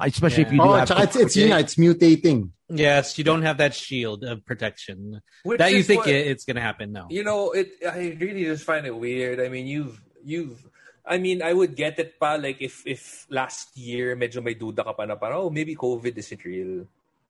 Especially 0.00 0.46
if 0.46 0.52
you 0.54 0.62
do 0.62 0.64
Oh, 0.64 0.72
have 0.78 0.88
tsaka 0.88 1.02
it's, 1.04 1.16
it's, 1.16 1.36
yun 1.36 1.50
nga, 1.52 1.58
it's 1.60 1.74
mutating. 1.74 2.48
Yes, 2.72 3.18
you 3.18 3.24
don't 3.24 3.42
have 3.42 3.58
that 3.58 3.74
shield 3.74 4.24
of 4.24 4.44
protection 4.48 5.20
Which 5.44 5.58
that 5.58 5.72
you 5.72 5.82
think 5.82 6.06
what- 6.06 6.14
it's 6.14 6.44
going 6.44 6.56
to 6.56 6.64
happen. 6.64 6.92
No. 6.92 7.06
You 7.10 7.22
know, 7.24 7.52
it. 7.52 7.72
I 7.84 8.16
really 8.18 8.44
just 8.44 8.64
find 8.64 8.86
it 8.86 8.96
weird. 8.96 9.40
I 9.40 9.48
mean, 9.48 9.66
you've 9.66 10.00
you've. 10.24 10.56
I 11.04 11.18
mean, 11.18 11.42
I 11.42 11.52
would 11.52 11.74
get 11.74 11.98
it 11.98 12.18
pa 12.18 12.38
like 12.38 12.62
if 12.62 12.86
if 12.86 13.26
last 13.28 13.76
year 13.76 14.14
medyo 14.16 14.38
may 14.42 14.54
duda 14.54 14.86
ka 14.86 14.92
pa 14.94 15.04
na 15.04 15.16
parang 15.18 15.46
oh 15.46 15.50
maybe 15.50 15.74
COVID 15.74 16.16
isn't 16.16 16.44
real. 16.46 16.86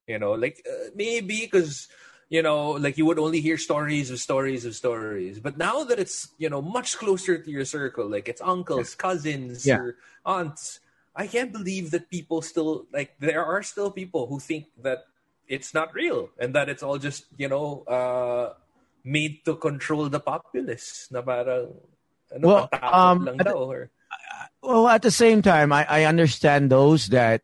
You 0.07 0.19
know, 0.19 0.33
like 0.39 0.61
uh, 0.69 0.93
maybe 0.95 1.49
because 1.49 1.89
you 2.29 2.43
know 2.45 2.77
like 2.77 2.99
you 3.01 3.07
would 3.09 3.19
only 3.19 3.41
hear 3.41 3.57
stories 3.57 4.11
of 4.13 4.21
stories 4.21 4.69
of 4.69 4.77
stories. 4.77 5.41
But 5.41 5.57
now 5.57 5.85
that 5.89 5.99
it's 5.99 6.29
you 6.37 6.51
know 6.53 6.61
much 6.61 7.01
closer 7.01 7.41
to 7.41 7.51
your 7.51 7.65
circle, 7.65 8.07
like 8.13 8.29
it's 8.29 8.45
uncles, 8.45 8.95
cousins, 8.95 9.65
Yeah. 9.67 9.79
or 9.81 9.97
aunts. 10.25 10.81
I 11.17 11.27
can't 11.29 11.53
believe 11.53 11.93
that 11.93 12.09
people 12.09 12.41
still 12.45 12.85
like 12.93 13.17
there 13.21 13.45
are 13.45 13.63
still 13.65 13.91
people 13.91 14.29
who 14.29 14.41
think 14.41 14.69
that 14.85 15.05
it's 15.49 15.75
not 15.75 15.93
real 15.95 16.31
and 16.39 16.55
that 16.55 16.69
it's 16.69 16.83
all 16.83 16.99
just 16.99 17.27
you 17.37 17.49
know 17.49 17.83
uh 17.91 18.53
made 19.05 19.45
to 19.45 19.57
control 19.57 20.09
the 20.09 20.21
populace 20.21 21.09
na 21.11 21.21
parang 21.23 21.75
ano 22.33 22.45
Well, 22.47 22.69
um, 22.81 23.25
lang 23.27 23.43
or 23.51 23.91
Well, 24.63 24.87
at 24.87 25.03
the 25.03 25.11
same 25.11 25.43
time, 25.43 25.73
I, 25.75 25.85
I 25.89 26.01
understand 26.07 26.71
those 26.71 27.09
that 27.11 27.43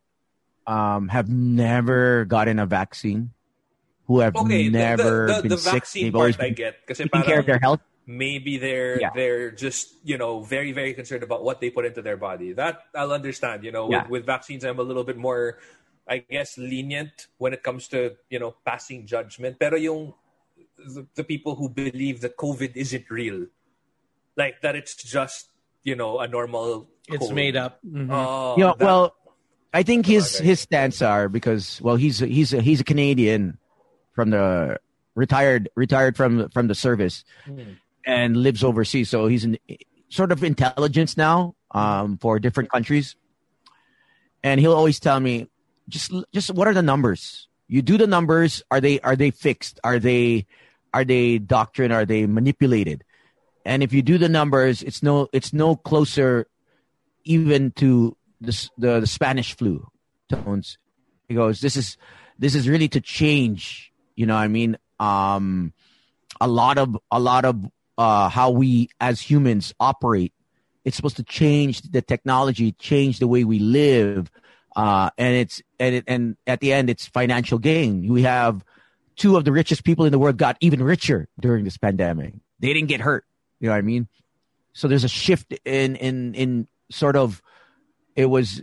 um, 0.71 1.09
have 1.11 1.29
never 1.29 2.25
gotten 2.25 2.59
a 2.63 2.67
vaccine, 2.67 3.35
who 4.07 4.21
have 4.21 4.37
okay 4.37 4.69
never 4.71 5.27
the, 5.27 5.35
the, 5.35 5.43
been 5.43 5.51
the 5.51 5.59
sick. 5.59 5.73
vaccine 5.83 6.13
part 6.13 6.39
I 6.39 6.55
been 6.55 6.55
get 6.55 6.87
kasi 6.87 7.05
taking 7.05 7.27
care 7.27 7.41
of 7.43 7.47
their 7.47 7.59
health. 7.59 7.83
maybe 8.09 8.57
they're 8.57 8.97
Yeah. 9.03 9.11
they're 9.13 9.51
just 9.53 9.93
you 10.07 10.17
know 10.17 10.41
very 10.41 10.73
very 10.73 10.95
concerned 10.95 11.21
about 11.27 11.43
what 11.45 11.61
they 11.61 11.69
put 11.69 11.85
into 11.85 12.01
their 12.01 12.17
body. 12.17 12.55
That 12.55 12.87
I'll 12.95 13.13
understand. 13.13 13.65
You 13.67 13.73
know, 13.75 13.91
Yeah. 13.91 14.07
with, 14.09 14.23
with 14.23 14.25
vaccines, 14.25 14.65
I'm 14.65 14.79
a 14.79 14.87
little 14.87 15.05
bit 15.05 15.19
more, 15.19 15.59
I 16.09 16.19
guess, 16.19 16.57
lenient 16.57 17.27
when 17.39 17.53
it 17.53 17.63
comes 17.63 17.89
to 17.89 18.17
you 18.31 18.39
know 18.39 18.57
passing 18.65 19.07
judgment. 19.07 19.59
Pero 19.59 19.77
yung 19.77 20.15
the, 20.77 21.07
the 21.15 21.25
people 21.25 21.55
who 21.55 21.69
believe 21.69 22.21
that 22.23 22.37
COVID 22.37 22.77
isn't 22.77 23.11
real, 23.11 23.47
like 24.37 24.61
that 24.63 24.75
it's 24.77 24.95
just 24.97 25.51
you 25.85 25.95
know 25.95 26.19
a 26.21 26.27
normal. 26.29 26.89
It's 27.09 27.19
cold. 27.19 27.35
made 27.35 27.57
up. 27.57 27.81
Mhm. 27.87 28.09
Oh, 28.13 28.57
you 28.57 28.65
know, 28.65 28.75
that- 28.79 28.85
well, 28.85 29.17
I 29.73 29.83
think 29.83 30.05
his 30.07 30.37
Okay. 30.37 30.45
his 30.47 30.61
stance 30.61 31.01
are 31.03 31.29
because 31.29 31.81
well, 31.81 31.97
he's 31.97 32.19
he's 32.21 32.53
a, 32.53 32.61
he's 32.61 32.81
a 32.81 32.85
Canadian 32.85 33.59
from 34.13 34.31
the 34.31 34.79
retired 35.15 35.69
retired 35.75 36.17
from 36.17 36.49
from 36.51 36.69
the 36.69 36.75
service 36.75 37.25
and 38.05 38.37
lives 38.37 38.63
overseas, 38.65 39.09
so 39.11 39.27
he's 39.27 39.45
an 39.45 39.57
sort 40.09 40.33
of 40.33 40.43
intelligence 40.45 41.17
now 41.17 41.55
um, 41.73 42.17
for 42.19 42.39
different 42.39 42.71
countries, 42.71 43.17
and 44.43 44.61
he'll 44.61 44.73
always 44.75 45.01
tell 45.01 45.21
me 45.21 45.49
just 45.89 46.12
just 46.32 46.53
what 46.55 46.68
are 46.68 46.74
the 46.74 46.82
numbers? 46.82 47.49
You 47.66 47.82
do 47.82 47.99
the 47.99 48.07
numbers. 48.07 48.62
Are 48.70 48.80
they 48.80 49.01
are 49.01 49.16
they 49.16 49.30
fixed? 49.30 49.80
Are 49.84 49.99
they 49.99 50.47
are 50.95 51.05
they 51.05 51.39
doctrine? 51.39 51.93
Are 51.93 52.05
they 52.05 52.26
manipulated? 52.26 53.05
And 53.64 53.82
if 53.82 53.93
you 53.93 54.03
do 54.03 54.18
the 54.18 54.28
numbers, 54.28 54.82
it's 54.82 55.03
no 55.03 55.28
it's 55.32 55.53
no 55.53 55.76
closer 55.76 56.47
even 57.24 57.70
to 57.72 58.16
the, 58.41 58.70
the 58.78 59.01
the 59.01 59.07
Spanish 59.07 59.57
flu 59.57 59.86
tones. 60.28 60.78
He 61.28 61.34
goes, 61.34 61.61
this 61.61 61.76
is 61.76 61.97
this 62.39 62.55
is 62.55 62.68
really 62.68 62.89
to 62.89 63.01
change. 63.01 63.93
You 64.16 64.26
know, 64.26 64.36
I 64.36 64.49
mean, 64.49 64.78
um, 64.99 65.72
a 66.41 66.49
lot 66.49 66.78
of 66.78 66.97
a 67.11 67.20
lot 67.20 67.45
of 67.45 67.70
uh, 67.99 68.28
how 68.28 68.51
we 68.51 68.89
as 69.01 69.20
humans 69.20 69.74
operate. 69.78 70.32
It's 70.84 70.97
supposed 70.97 71.16
to 71.16 71.24
change 71.24 71.82
the 71.82 72.01
technology, 72.01 72.72
change 72.72 73.18
the 73.18 73.26
way 73.26 73.45
we 73.45 73.59
live, 73.59 74.30
uh, 74.79 75.11
and 75.18 75.35
it's 75.35 75.61
and 75.81 75.97
it, 75.97 76.05
and 76.07 76.37
at 76.47 76.61
the 76.61 76.72
end, 76.72 76.89
it's 76.89 77.05
financial 77.05 77.59
gain. 77.59 78.07
We 78.07 78.22
have 78.22 78.64
two 79.16 79.37
of 79.37 79.45
the 79.45 79.51
richest 79.51 79.83
people 79.83 80.05
in 80.05 80.12
the 80.12 80.20
world 80.20 80.37
got 80.37 80.57
even 80.61 80.81
richer 80.81 81.26
during 81.41 81.64
this 81.64 81.76
pandemic. 81.76 82.35
They 82.61 82.72
didn't 82.72 82.87
get 82.87 83.01
hurt. 83.01 83.24
You 83.59 83.66
know 83.66 83.72
what 83.72 83.79
I 83.79 83.83
mean? 83.83 84.07
So 84.74 84.87
there's 84.87 85.03
a 85.03 85.09
shift 85.09 85.53
in 85.64 85.97
in 85.97 86.35
in 86.35 86.68
sort 86.93 87.16
of 87.16 87.43
it 88.14 88.26
was 88.26 88.62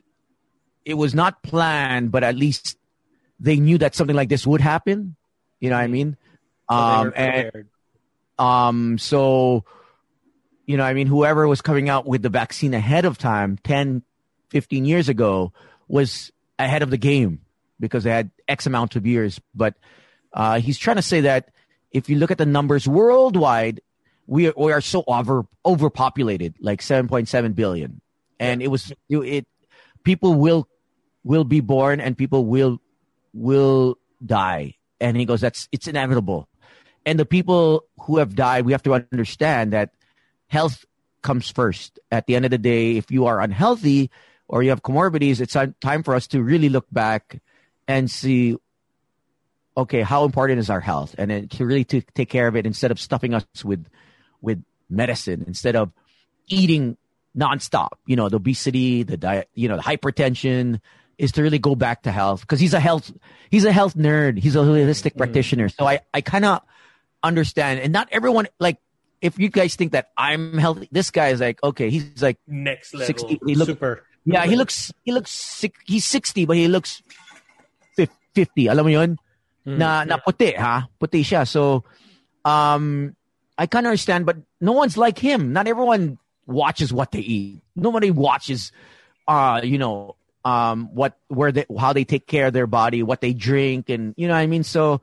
it 0.86 0.94
was 0.94 1.14
not 1.14 1.44
planned, 1.44 2.14
but 2.14 2.24
at 2.24 2.38
least 2.38 2.78
they 3.38 3.58
knew 3.58 3.78
that 3.80 3.94
something 3.94 4.16
like 4.16 4.30
this 4.30 4.48
would 4.48 4.62
happen. 4.62 5.18
You 5.60 5.70
know 5.70 5.76
what 5.76 5.84
I 5.84 5.88
mean? 5.88 6.16
Um, 6.70 7.12
and 7.14 7.66
um, 8.40 8.98
so, 9.00 9.66
you 10.66 10.78
know, 10.78 10.84
I 10.84 10.94
mean, 10.94 11.08
whoever 11.08 11.46
was 11.46 11.60
coming 11.60 11.90
out 11.90 12.06
with 12.06 12.22
the 12.22 12.30
vaccine 12.30 12.74
ahead 12.74 13.04
of 13.04 13.18
time, 13.18 13.58
10, 13.66 14.02
15 14.50 14.86
years 14.86 15.10
ago, 15.10 15.52
was 15.88 16.32
ahead 16.58 16.82
of 16.82 16.90
the 16.90 16.98
game 16.98 17.42
because 17.80 18.04
they 18.04 18.12
had 18.12 18.32
X 18.48 18.66
amount 18.66 18.96
of 18.96 19.06
years. 19.06 19.40
But 19.54 19.76
uh, 20.34 20.60
he's 20.60 20.78
trying 20.78 20.98
to 20.98 21.02
say 21.02 21.22
that 21.22 21.50
if 21.92 22.10
you 22.10 22.18
look 22.18 22.32
at 22.32 22.38
the 22.38 22.46
numbers 22.46 22.88
worldwide, 22.88 23.82
we 24.28 24.48
are, 24.48 24.54
we 24.58 24.72
are 24.72 24.82
so 24.82 25.04
over 25.08 25.46
overpopulated, 25.66 26.56
like 26.60 26.82
7.7 26.82 27.56
billion. 27.56 28.02
And 28.40 28.62
it 28.62 28.68
was, 28.68 28.92
it, 29.10 29.18
it, 29.18 29.48
people 30.04 30.34
will, 30.34 30.68
will 31.24 31.44
be 31.44 31.60
born 31.60 32.02
and 32.02 32.18
people 32.18 32.46
will, 32.46 32.82
will 33.34 33.98
die. 34.26 34.76
And 35.00 35.16
he 35.16 35.26
goes, 35.26 35.42
that's, 35.42 35.70
it's 35.72 35.88
inevitable 35.88 36.50
and 37.06 37.20
the 37.20 37.26
people 37.26 37.86
who 38.02 38.18
have 38.18 38.36
died, 38.36 38.66
we 38.66 38.72
have 38.72 38.84
to 38.84 38.94
understand 38.94 39.74
that 39.74 39.92
health 40.48 40.86
comes 41.22 41.50
first. 41.50 42.00
At 42.12 42.26
the 42.26 42.36
end 42.36 42.46
of 42.46 42.52
the 42.52 42.58
day, 42.58 42.98
if 42.98 43.12
you 43.12 43.28
are 43.28 43.40
unhealthy 43.40 44.10
or 44.48 44.64
you 44.64 44.70
have 44.70 44.84
comorbidities, 44.84 45.42
it's 45.42 45.56
time 45.82 46.04
for 46.04 46.16
us 46.16 46.28
to 46.28 46.42
really 46.42 46.70
look 46.70 46.86
back 46.92 47.42
and 47.88 48.10
see, 48.10 48.58
okay, 49.78 50.02
how 50.02 50.26
important 50.26 50.60
is 50.60 50.70
our 50.70 50.80
health, 50.80 51.16
and 51.18 51.32
then 51.32 51.48
to 51.50 51.66
really 51.66 51.84
to 51.86 52.02
take 52.14 52.30
care 52.30 52.48
of 52.48 52.56
it 52.56 52.66
instead 52.66 52.92
of 52.92 53.00
stuffing 53.00 53.34
us 53.34 53.46
with 53.64 53.86
with 54.42 54.64
medicine, 54.90 55.44
instead 55.48 55.76
of 55.76 55.92
eating 56.48 56.98
nonstop. 57.38 57.90
You 58.06 58.16
know, 58.16 58.30
the 58.30 58.38
obesity, 58.38 59.04
the 59.04 59.18
diet, 59.18 59.50
you 59.54 59.68
know, 59.68 59.78
the 59.78 59.84
hypertension 59.84 60.80
is 61.18 61.32
to 61.34 61.42
really 61.42 61.60
go 61.60 61.76
back 61.76 62.04
to 62.04 62.12
health 62.12 62.42
because 62.42 62.60
he's 62.60 62.74
a 62.74 62.80
health 62.80 63.12
he's 63.50 63.66
a 63.66 63.72
health 63.72 63.96
nerd. 63.96 64.38
He's 64.38 64.56
a 64.56 64.60
holistic 64.60 65.12
mm-hmm. 65.12 65.18
practitioner. 65.18 65.70
So 65.70 65.88
I 65.88 66.02
I 66.14 66.22
kind 66.22 66.46
of 66.46 66.62
understand, 67.24 67.80
and 67.80 67.92
not 67.92 68.10
everyone 68.12 68.48
like. 68.60 68.78
If 69.22 69.40
you 69.40 69.50
guys 69.50 69.76
think 69.76 69.94
that 69.94 70.12
I'm 70.16 70.56
healthy, 70.56 70.88
this 70.92 71.10
guy 71.10 71.30
is 71.30 71.40
like 71.40 71.64
okay. 71.64 71.90
He's 71.90 72.22
like 72.22 72.38
next 72.46 72.94
level. 72.94 73.08
60. 73.08 73.40
He 73.48 73.56
look, 73.56 73.66
Super. 73.66 74.04
Yeah, 74.26 74.46
he 74.46 74.56
looks 74.56 74.92
he 75.04 75.12
looks 75.12 75.32
sick. 75.32 75.76
He's 75.86 76.06
60 76.06 76.46
but 76.46 76.58
he 76.58 76.68
looks 76.68 77.02
50. 78.34 78.68
Alam 78.68 78.86
mo 78.86 78.92
yun? 78.92 79.12
Na 79.66 80.04
na 80.04 80.18
puti, 80.18 80.54
ha? 80.58 80.88
Puti 81.00 81.24
siya. 81.24 81.48
So 81.48 81.84
um 82.44 83.16
I 83.58 83.66
of 83.88 83.90
understand 83.90 84.26
but 84.26 84.38
no 84.60 84.74
one's 84.74 84.98
like 84.98 85.18
him. 85.18 85.54
Not 85.54 85.68
everyone 85.68 86.18
watches 86.46 86.92
what 86.92 87.12
they 87.12 87.20
eat. 87.20 87.62
Nobody 87.76 88.12
watches 88.12 88.72
uh 89.28 89.62
you 89.64 89.78
know 89.78 90.16
um 90.44 90.94
what 90.94 91.18
where 91.30 91.52
they 91.52 91.66
how 91.78 91.94
they 91.94 92.04
take 92.04 92.28
care 92.28 92.48
of 92.48 92.54
their 92.54 92.68
body, 92.68 93.02
what 93.02 93.22
they 93.22 93.34
drink 93.34 93.90
and 93.90 94.14
you 94.18 94.28
know 94.28 94.34
what 94.34 94.46
I 94.46 94.48
mean? 94.48 94.64
So 94.64 95.02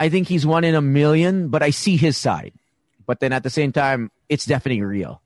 I 0.00 0.08
think 0.08 0.26
he's 0.28 0.44
one 0.44 0.64
in 0.64 0.74
a 0.74 0.82
million, 0.82 1.48
but 1.48 1.62
I 1.62 1.70
see 1.70 1.96
his 1.96 2.16
side. 2.18 2.52
But 3.06 3.20
then 3.20 3.32
at 3.32 3.42
the 3.42 3.50
same 3.50 3.72
time, 3.72 4.10
it's 4.28 4.46
definitely 4.46 4.82
real. 4.82 5.22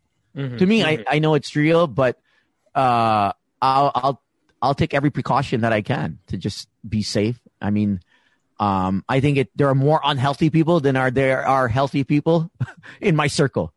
To 0.59 0.67
me, 0.67 0.85
I, 0.85 1.05
I 1.09 1.19
know 1.19 1.33
it's 1.35 1.57
real, 1.57 1.87
but 1.87 2.21
uh, 2.77 3.33
I'll 3.63 3.91
I'll 3.95 4.23
I'll 4.63 4.75
take 4.75 4.95
every 4.95 5.11
precaution 5.11 5.63
that 5.63 5.73
I 5.73 5.83
can 5.83 6.19
to 6.29 6.37
just 6.37 6.69
be 6.87 7.03
safe. 7.03 7.41
I 7.61 7.71
mean, 7.71 8.01
um, 8.61 9.05
I 9.09 9.21
think 9.21 9.39
it 9.39 9.51
there 9.57 9.69
are 9.69 9.75
more 9.75 10.01
unhealthy 10.05 10.51
people 10.51 10.81
than 10.81 10.95
are 10.95 11.11
there 11.11 11.45
are 11.47 11.69
healthy 11.69 12.05
people 12.05 12.51
in 13.01 13.17
my 13.17 13.27
circle. 13.27 13.73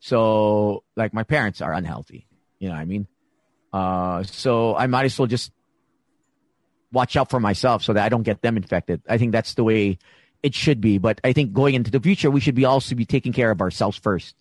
So, 0.00 0.84
like 0.96 1.12
my 1.12 1.22
parents 1.22 1.60
are 1.60 1.72
unhealthy. 1.72 2.26
You 2.58 2.68
know 2.68 2.74
what 2.74 2.80
I 2.80 2.84
mean? 2.86 3.06
Uh, 3.72 4.22
so 4.22 4.74
I 4.74 4.86
might 4.86 5.04
as 5.04 5.18
well 5.18 5.26
just 5.26 5.52
watch 6.90 7.16
out 7.16 7.28
for 7.28 7.38
myself 7.38 7.82
so 7.82 7.92
that 7.92 8.04
I 8.04 8.08
don't 8.08 8.22
get 8.22 8.40
them 8.40 8.56
infected. 8.56 9.02
I 9.08 9.18
think 9.18 9.32
that's 9.32 9.54
the 9.54 9.64
way 9.64 9.98
it 10.42 10.54
should 10.54 10.80
be. 10.80 10.96
But 10.98 11.20
I 11.22 11.34
think 11.34 11.52
going 11.52 11.74
into 11.74 11.90
the 11.90 12.00
future, 12.00 12.30
we 12.30 12.40
should 12.40 12.54
be 12.54 12.64
also 12.64 12.94
be 12.94 13.04
taking 13.04 13.32
care 13.32 13.50
of 13.50 13.60
ourselves 13.60 13.98
first 13.98 14.34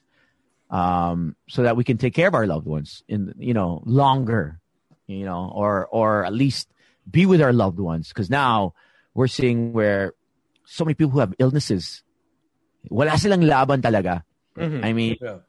um, 0.70 1.36
so 1.48 1.64
that 1.64 1.78
we 1.78 1.84
can 1.84 1.98
take 1.98 2.14
care 2.14 2.28
of 2.28 2.36
our 2.36 2.46
loved 2.48 2.68
ones 2.68 3.04
in 3.08 3.34
you 3.38 3.54
know 3.54 3.82
longer, 3.86 4.60
you 5.08 5.26
know, 5.26 5.52
or 5.54 5.88
or 5.88 6.26
at 6.26 6.34
least 6.34 6.68
be 7.10 7.26
with 7.26 7.42
our 7.42 7.54
loved 7.54 7.80
ones. 7.80 8.10
Because 8.10 8.30
now 8.30 8.74
we're 9.14 9.28
seeing 9.28 9.74
where 9.74 10.14
so 10.66 10.84
many 10.84 10.94
people 10.94 11.12
who 11.12 11.20
have 11.20 11.34
illnesses, 11.40 12.04
wala 12.90 13.18
silang 13.18 13.42
laban 13.42 13.82
talaga. 13.82 14.24
I 14.58 14.92
mean, 14.94 15.18
Yeah. 15.22 15.40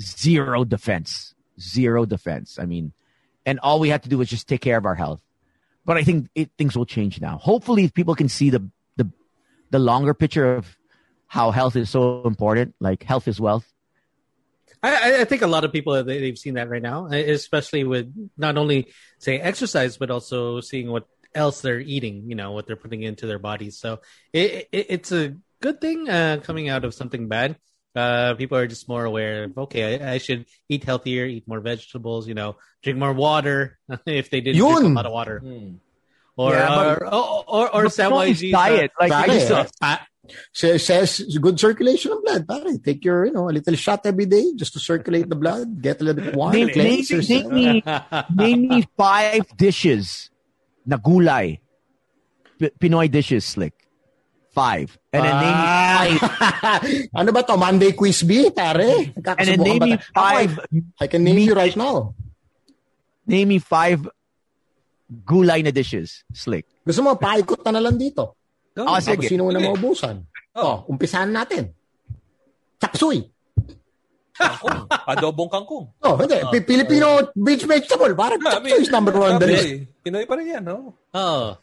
zero 0.00 0.64
defense, 0.64 1.34
zero 1.60 2.06
defense. 2.06 2.58
I 2.58 2.64
mean, 2.66 2.92
and 3.44 3.58
all 3.60 3.78
we 3.78 3.90
have 3.90 4.02
to 4.02 4.08
do 4.08 4.20
is 4.20 4.28
just 4.28 4.48
take 4.48 4.60
care 4.62 4.76
of 4.78 4.86
our 4.86 4.94
health. 4.94 5.20
But 5.84 5.96
I 5.96 6.02
think 6.02 6.28
it, 6.34 6.50
things 6.58 6.76
will 6.76 6.86
change 6.86 7.20
now. 7.20 7.38
Hopefully, 7.38 7.84
if 7.84 7.94
people 7.94 8.14
can 8.14 8.28
see 8.28 8.50
the 8.50 8.68
the 8.96 9.10
the 9.70 9.78
longer 9.78 10.14
picture 10.14 10.54
of 10.56 10.76
how 11.26 11.50
health 11.50 11.76
is 11.76 11.90
so 11.90 12.22
important, 12.24 12.74
like 12.80 13.02
health 13.04 13.28
is 13.28 13.38
wealth. 13.40 13.68
I, 14.82 14.90
I- 14.94 15.20
I 15.20 15.24
think 15.24 15.42
a 15.42 15.46
lot 15.46 15.64
of 15.64 15.72
people 15.72 16.02
they- 16.04 16.20
they've 16.20 16.38
seen 16.38 16.54
that 16.54 16.68
right 16.68 16.82
now, 16.82 17.06
especially 17.06 17.84
with 17.84 18.12
not 18.36 18.56
only 18.56 18.88
say 19.18 19.38
exercise, 19.38 19.96
but 19.96 20.10
also 20.10 20.60
seeing 20.60 20.90
what 20.90 21.06
else 21.34 21.60
they're 21.60 21.80
eating. 21.80 22.24
You 22.28 22.34
know 22.36 22.52
what 22.52 22.66
they're 22.66 22.76
putting 22.76 23.02
into 23.02 23.26
their 23.26 23.38
bodies. 23.38 23.78
So 23.78 24.00
it, 24.32 24.68
it, 24.72 24.86
it's 24.90 25.12
a 25.12 25.34
good 25.60 25.80
thing 25.80 26.08
uh, 26.08 26.40
coming 26.42 26.68
out 26.68 26.84
of 26.84 26.94
something 26.94 27.28
bad. 27.28 27.56
Uh, 27.96 28.34
people 28.34 28.56
are 28.56 28.66
just 28.68 28.88
more 28.88 29.04
aware 29.04 29.44
of 29.44 29.58
okay, 29.58 29.98
I, 30.00 30.14
I 30.14 30.18
should 30.18 30.46
eat 30.68 30.84
healthier, 30.84 31.24
eat 31.26 31.48
more 31.48 31.60
vegetables. 31.60 32.28
You 32.28 32.34
know, 32.34 32.56
drink 32.82 32.98
more 32.98 33.12
water 33.12 33.78
if 34.06 34.30
they 34.30 34.40
didn't 34.40 34.60
drink 34.60 34.82
Yun. 34.82 34.92
a 34.92 34.94
lot 34.94 35.06
of 35.06 35.12
water. 35.12 35.42
Or, 36.36 36.52
Yeah, 36.52 36.92
or, 36.92 36.96
but- 37.00 37.12
or 37.12 37.44
or 37.48 37.74
or 37.74 37.82
But 37.84 37.94
Tony's 37.96 38.40
Samwise 38.40 38.52
diet, 38.52 38.90
like 39.00 39.10
Pare, 39.10 39.34
you 39.34 39.40
said, 39.40 39.70
says, 40.52 40.84
says 40.84 41.38
good 41.40 41.58
circulation 41.58 42.12
of 42.12 42.22
blood. 42.24 42.46
Pare, 42.48 42.78
take 42.78 43.04
your, 43.04 43.26
you 43.26 43.32
know, 43.32 43.48
a 43.48 43.52
little 43.52 43.74
shot 43.74 44.04
every 44.04 44.26
day 44.26 44.52
just 44.56 44.72
to 44.74 44.80
circulate 44.80 45.28
the 45.28 45.36
blood, 45.36 45.82
get 45.82 46.00
a 46.00 46.04
little 46.04 46.22
bit 46.24 46.34
warm, 46.34 46.52
name, 46.52 46.68
name, 46.74 47.04
name 47.28 47.48
me, 47.54 47.82
name 48.34 48.68
me 48.68 48.88
five 48.96 49.44
dishes 49.56 50.30
na 50.86 50.96
gulay. 50.96 51.60
P- 52.58 52.72
Pinoy 52.78 53.10
dishes, 53.10 53.44
slick. 53.44 53.74
Five. 54.50 54.98
And 55.12 55.22
then 55.22 55.36
name 55.36 55.54
me 55.54 55.64
ah. 55.64 56.78
five. 56.80 57.08
ano 57.20 57.30
ba 57.30 57.42
to? 57.44 57.56
Monday 57.56 57.92
quiz 57.92 58.22
B, 58.24 58.50
pare? 58.50 59.12
And 59.14 59.46
then 59.46 59.60
name 59.60 59.82
me 59.82 59.98
five. 60.14 60.58
I 60.98 61.06
can 61.06 61.22
name 61.22 61.38
you 61.38 61.54
right 61.54 61.76
now. 61.76 62.14
Name 63.26 63.48
me 63.48 63.58
five 63.60 64.08
gulay 65.08 65.62
na 65.62 65.70
dishes, 65.70 66.24
slick. 66.32 66.66
Gusto 66.84 67.04
mo, 67.04 67.16
paikot 67.16 67.60
na 67.64 67.76
na 67.76 67.82
lang 67.84 67.96
dito. 67.96 68.37
Oh, 68.86 68.94
Tapos 68.94 69.04
sige. 69.04 69.26
sino 69.26 69.50
na 69.50 69.58
maubusan? 69.58 70.22
Oh, 70.54 70.86
umpisahan 70.86 71.30
natin. 71.30 71.74
Chapsuy. 72.78 73.26
Kangkong. 74.38 74.86
Adobong 75.10 75.50
kangkong. 75.50 75.86
Oh, 75.98 76.14
hindi. 76.14 76.38
Pi- 76.38 76.66
Filipino 76.66 77.06
beach 77.34 77.66
vegetable. 77.66 78.14
Parang 78.14 78.38
Ah, 78.46 78.46
I 78.46 78.52
chop 78.54 78.62
mean, 78.62 78.74
suey 78.78 78.82
is 78.86 78.92
number 78.94 79.14
one 79.18 79.34
on 79.34 79.40
the 79.42 79.50
list. 79.50 79.66
Pinoy, 79.98 80.24
pa 80.30 80.34
rin 80.38 80.46
yan, 80.54 80.62
no? 80.62 80.94
Oh. 81.10 81.58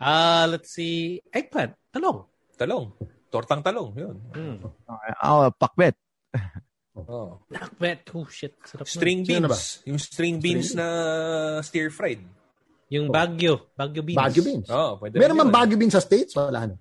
Uh, 0.00 0.44
let's 0.48 0.72
see. 0.72 1.20
Eggplant. 1.28 1.76
Talong. 1.92 2.24
Talong. 2.56 2.96
Tortang 3.28 3.60
talong, 3.60 3.92
yun. 3.92 4.16
Mm. 4.32 4.56
Oh, 5.20 5.52
pakbet. 5.52 6.00
Oh. 6.96 7.42
Nakbet. 7.50 8.08
Oh, 8.14 8.24
shit. 8.30 8.54
Sarap. 8.64 8.86
String 8.88 9.26
na 9.26 9.50
beans. 9.50 9.82
Yung 9.84 9.98
string 10.00 10.38
beans 10.40 10.72
na 10.72 10.86
stir-fried. 11.60 12.22
Yung 12.92 13.08
Baguio. 13.08 13.72
Baguio 13.76 14.02
beans. 14.04 14.18
Baguio 14.20 14.42
beans. 14.44 14.68
Oh, 14.68 15.00
pwede 15.00 15.16
Meron 15.16 15.36
man. 15.40 15.50
Baguio 15.50 15.76
beans 15.80 15.94
sa 15.96 16.02
States? 16.04 16.32
Wala 16.36 16.68
na. 16.68 16.76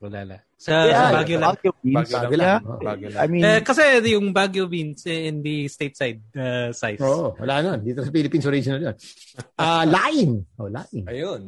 Wala 0.00 0.20
na. 0.24 0.36
Sa, 0.60 0.72
sa 0.88 1.12
Baguio 1.12 1.36
lang. 1.40 1.56
Baguio 1.56 1.72
beans. 1.80 2.08
Baguio 2.12 2.36
lang. 2.36 2.36
Baguio 2.36 2.36
lang. 2.36 2.40
Yeah. 2.40 2.58
Oh. 2.68 2.78
Baguio 2.84 3.08
lang. 3.08 3.20
I 3.20 3.26
mean, 3.32 3.42
Eh, 3.44 3.60
kasi 3.64 3.82
yung 4.12 4.26
Baguio 4.32 4.64
beans 4.68 5.04
in 5.08 5.40
the 5.40 5.68
stateside 5.72 6.20
uh, 6.36 6.68
size. 6.72 7.00
Oo, 7.00 7.32
wala 7.40 7.54
na. 7.64 7.70
Dito 7.80 8.04
sa 8.04 8.12
Philippines 8.12 8.46
original 8.46 8.80
yun. 8.80 8.96
Ah, 9.60 9.84
laing. 9.88 10.44
Oh, 10.60 10.68
laing. 10.68 11.04
Ayun. 11.08 11.42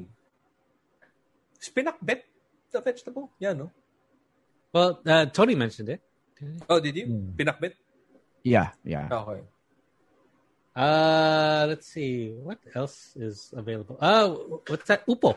Spinakbet, 1.60 2.26
the 2.72 2.80
vegetable. 2.80 3.30
Yan, 3.38 3.56
no? 3.56 3.68
Well, 4.72 5.00
uh, 5.04 5.28
Tony 5.28 5.54
mentioned 5.54 5.92
it. 5.92 6.00
Oh, 6.68 6.80
did 6.80 6.96
you? 6.96 7.06
Hmm. 7.06 7.36
Pinakbet? 7.36 7.76
yeah, 8.42 8.74
yeah. 8.82 9.06
Okay. 9.06 9.40
Uh, 10.72 11.66
let's 11.68 11.86
see. 11.92 12.32
What 12.32 12.58
else 12.74 13.12
is 13.16 13.52
available? 13.56 13.98
Uh, 14.00 14.30
what's 14.68 14.88
that? 14.88 15.04
Upo. 15.06 15.36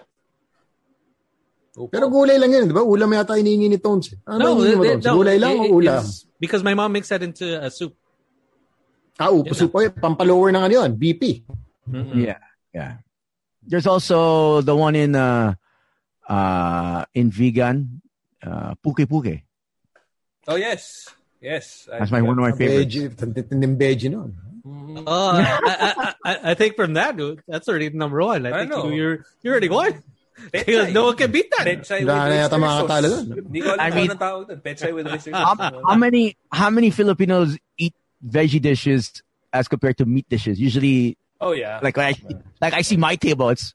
Upo. 1.76 1.92
Pero 1.92 2.08
gulay 2.08 2.40
lang 2.40 2.56
yun, 2.56 2.72
di 2.72 2.76
ba? 2.76 2.80
Ulam 2.88 3.12
yata 3.12 3.36
iniingi 3.36 3.68
ni 3.68 3.78
Tones. 3.84 4.16
Ano 4.24 4.40
no, 4.40 4.56
mo, 4.56 4.64
it- 4.64 5.04
Tones? 5.04 5.12
Gulay 5.12 5.36
lang 5.36 5.60
it- 5.60 5.72
o 5.72 5.76
ulam? 5.76 6.04
Because 6.40 6.64
my 6.64 6.72
mom 6.74 6.92
makes 6.96 7.10
that 7.12 7.20
into 7.20 7.44
a 7.60 7.68
soup. 7.68 7.92
Ah, 9.20 9.28
upo 9.28 9.52
soup. 9.52 9.76
Oy, 9.76 9.92
pampalower 9.92 10.56
ng 10.56 10.64
ano 10.64 10.74
yun, 10.74 10.92
BP. 10.96 11.44
Yeah, 12.16 12.40
yeah. 12.74 13.04
There's 13.60 13.88
also 13.88 14.62
the 14.62 14.76
one 14.76 14.96
in 14.96 15.16
uh 15.20 15.54
uh 16.32 17.04
in 17.14 17.28
vegan, 17.30 18.02
uh 18.40 18.74
puke 18.80 19.04
puke. 19.04 19.44
Oh, 20.48 20.56
yes. 20.56 21.10
Yes. 21.42 21.90
That's 21.92 22.10
my 22.12 22.22
one 22.24 22.38
of 22.40 22.46
my 22.46 22.54
favorites. 22.56 22.96
Veggie, 22.96 23.50
tinding 23.50 23.76
veggie 23.76 24.10
nun. 24.16 24.32
Oh, 24.66 25.32
I, 25.38 25.60
I, 25.64 26.14
I, 26.26 26.40
I 26.52 26.54
think 26.56 26.76
from 26.76 26.94
that, 26.94 27.16
dude, 27.18 27.42
that's 27.48 27.68
already 27.70 27.90
number 27.92 28.20
one. 28.22 28.46
I 28.46 28.50
I 28.52 28.58
think 28.60 28.72
know. 28.72 28.90
you're 28.90 29.26
you're 29.42 29.54
already 29.54 29.68
going. 29.68 30.02
Because 30.52 30.92
no 30.94 31.06
one 31.06 31.16
can 31.16 31.32
beat 31.32 31.50
that. 31.58 31.66
Pechay 31.66 32.00
with 32.04 32.10
Wala 32.12 32.28
na 32.28 32.36
yata 32.36 32.60
oyster 32.60 32.60
mga 32.60 32.88
sauce. 32.92 33.24
Hindi 33.24 33.62
ko 33.62 33.68
alam 33.72 33.80
I 33.80 33.90
mean- 33.96 34.10
tawag 34.20 34.48
dun. 34.50 34.60
Pechay 34.60 34.92
with 34.94 35.08
oyster 35.08 35.32
How, 35.32 35.56
sauce. 35.56 35.80
how 35.88 35.96
many 35.96 36.36
how 36.52 36.70
many 36.70 36.90
Filipinos 36.92 37.56
eat 37.80 37.96
veggie 38.20 38.60
dishes 38.62 39.24
as 39.54 39.70
compared 39.70 39.96
to 40.00 40.06
meat 40.06 40.28
dishes? 40.28 40.60
Usually, 40.60 41.16
Oh, 41.40 41.54
yeah. 41.54 41.80
like 41.82 41.96
when 41.96 42.08
I 42.12 42.14
like 42.60 42.74
I 42.74 42.82
see 42.82 42.98
my 42.98 43.16
table, 43.16 43.48
it's 43.48 43.74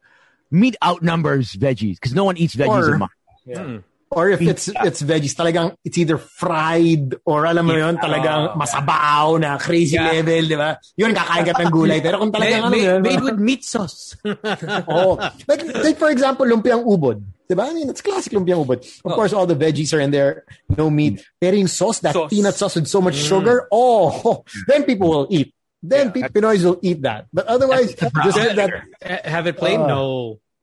meat 0.50 0.76
outnumbers 0.84 1.56
veggies 1.56 1.94
because 1.96 2.12
no 2.14 2.24
one 2.28 2.36
eats 2.36 2.54
veggies 2.54 2.68
Or- 2.88 2.92
in 2.92 2.98
mine. 3.00 3.08
yeah. 3.46 3.62
Hmm. 3.64 3.76
Or 4.10 4.26
if 4.28 4.42
it's 4.42 4.66
it's 4.66 5.06
veggies, 5.06 5.38
talagang 5.38 5.78
it's 5.86 5.94
either 5.94 6.18
fried 6.18 7.14
or 7.22 7.46
alam 7.46 7.62
mo 7.62 7.78
yun, 7.78 7.94
talagang 7.94 8.58
masabaw 8.58 9.38
na 9.38 9.54
crazy 9.54 9.94
Yeah. 9.94 10.10
level, 10.18 10.42
di 10.50 10.58
ba? 10.58 10.74
Yun, 10.98 11.14
kakain 11.14 11.46
ka 11.46 11.54
ng 11.62 11.70
gulay. 11.70 12.02
Pero 12.02 12.18
kung 12.18 12.34
talagang 12.34 12.66
ano 12.66 12.74
made, 12.74 13.06
made 13.06 13.22
with 13.22 13.38
meat 13.38 13.62
sauce. 13.62 14.18
oh. 14.90 15.14
Like, 15.46 15.62
like 15.78 15.98
for 16.02 16.10
example, 16.10 16.42
lumpiang 16.42 16.82
ubod. 16.82 17.22
Di 17.46 17.54
ba? 17.54 17.70
I 17.70 17.74
mean, 17.74 17.86
it's 17.86 18.02
classic 18.02 18.34
lumpiang 18.34 18.66
ubod. 18.66 18.82
Of 18.82 19.14
course, 19.14 19.30
all 19.30 19.46
the 19.46 19.54
veggies 19.54 19.94
are 19.94 20.02
in 20.02 20.10
there, 20.10 20.42
no 20.66 20.90
meat. 20.90 21.22
Pero 21.38 21.54
yung 21.54 21.70
sauce, 21.70 22.02
that 22.02 22.14
Sauce. 22.18 22.34
peanut 22.34 22.58
sauce 22.58 22.74
with 22.82 22.90
so 22.90 22.98
much 22.98 23.14
sugar, 23.14 23.70
oh, 23.70 24.42
then 24.66 24.82
people 24.82 25.06
will 25.06 25.28
eat. 25.30 25.54
Then 25.82 26.10
Pi- 26.12 26.28
Pinoys 26.28 26.66
will 26.66 26.82
eat 26.82 27.00
that. 27.06 27.30
But 27.32 27.46
otherwise, 27.46 27.94
just 28.26 28.36
that, 28.58 28.84
Have 29.24 29.46
it 29.46 29.56
plain? 29.56 29.80
Ah. 29.80 29.86
no. 29.86 30.02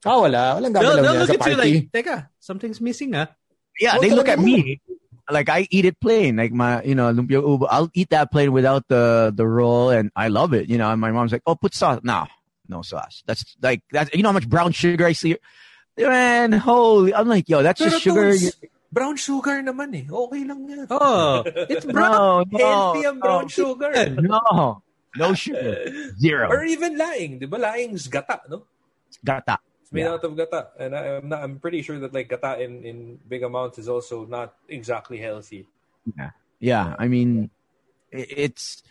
Ah, 0.07 0.19
wala. 0.23 0.43
Walang 0.57 0.73
They'll, 0.73 1.03
they'll 1.03 1.19
look 1.19 1.29
sa 1.29 1.35
at 1.35 1.49
you 1.51 1.57
like, 1.59 1.91
teka, 1.91 2.29
something's 2.39 2.79
missing, 2.79 3.13
ah. 3.15 3.27
Yeah, 3.79 3.97
Oh, 3.97 4.01
they 4.01 4.09
look 4.09 4.27
at 4.27 4.39
talaga 4.39 4.45
me 4.45 4.81
like 5.29 5.49
I 5.49 5.67
eat 5.69 5.85
it 5.85 5.99
plain, 5.99 6.37
like 6.37 6.51
my 6.51 6.81
you 6.83 6.95
know 6.95 7.11
lumpia 7.11 7.41
ubo. 7.43 7.67
I'll 7.69 7.89
eat 7.93 8.09
that 8.11 8.31
plain 8.31 8.51
without 8.51 8.87
the 8.87 9.33
the 9.35 9.45
roll, 9.45 9.89
and 9.89 10.11
I 10.15 10.29
love 10.29 10.53
it. 10.53 10.69
You 10.69 10.77
know, 10.77 10.89
and 10.91 11.01
my 11.01 11.11
mom's 11.11 11.31
like, 11.31 11.43
"Oh, 11.45 11.55
put 11.55 11.73
sauce." 11.73 11.99
No, 12.03 12.25
no 12.67 12.81
sauce. 12.81 13.23
That's 13.25 13.43
like 13.61 13.83
that. 13.91 14.13
You 14.15 14.23
know 14.23 14.29
how 14.29 14.39
much 14.39 14.49
brown 14.49 14.71
sugar 14.71 15.05
I 15.05 15.13
see? 15.13 15.37
Man, 15.97 16.51
holy! 16.53 17.13
I'm 17.13 17.27
like, 17.27 17.49
yo, 17.49 17.63
that's 17.63 17.81
Pero 17.81 17.91
just 17.91 18.03
sugar. 18.03 18.33
Brown 18.87 19.17
sugar 19.17 19.59
naman 19.59 19.91
eh. 19.99 20.05
Okay 20.07 20.41
lang 20.47 20.63
yan. 20.63 20.87
Oh, 20.89 21.43
it's 21.67 21.83
brown. 21.83 22.47
No, 22.51 22.57
no, 22.57 22.57
Healthy 22.57 23.03
ang 23.03 23.19
brown 23.19 23.43
no, 23.43 23.51
sugar. 23.51 23.91
no, 24.15 24.81
no 25.17 25.27
sugar, 25.33 25.91
zero. 26.15 26.47
Or 26.47 26.63
even 26.63 26.95
laing. 26.95 27.43
Di 27.43 27.45
ba? 27.51 27.59
Laing's 27.59 28.07
gata, 28.07 28.39
no? 28.47 28.63
Gata. 29.19 29.59
It's 29.88 29.93
made 29.95 30.03
Yeah. 30.03 30.19
out 30.19 30.23
of 30.27 30.35
gata. 30.35 30.67
And 30.77 30.91
I, 30.91 31.15
I'm, 31.23 31.29
not, 31.31 31.39
I'm 31.47 31.59
pretty 31.63 31.79
sure 31.81 31.95
that 32.03 32.11
like 32.13 32.27
gata 32.27 32.59
in, 32.59 32.83
in 32.83 33.19
big 33.23 33.39
amounts 33.43 33.79
is 33.79 33.88
also 33.88 34.25
not 34.27 34.51
exactly 34.67 35.15
healthy. 35.15 35.63
Yeah, 36.11 36.31
yeah. 36.59 36.95
I 36.99 37.07
mean, 37.07 37.49
it's 38.11 38.83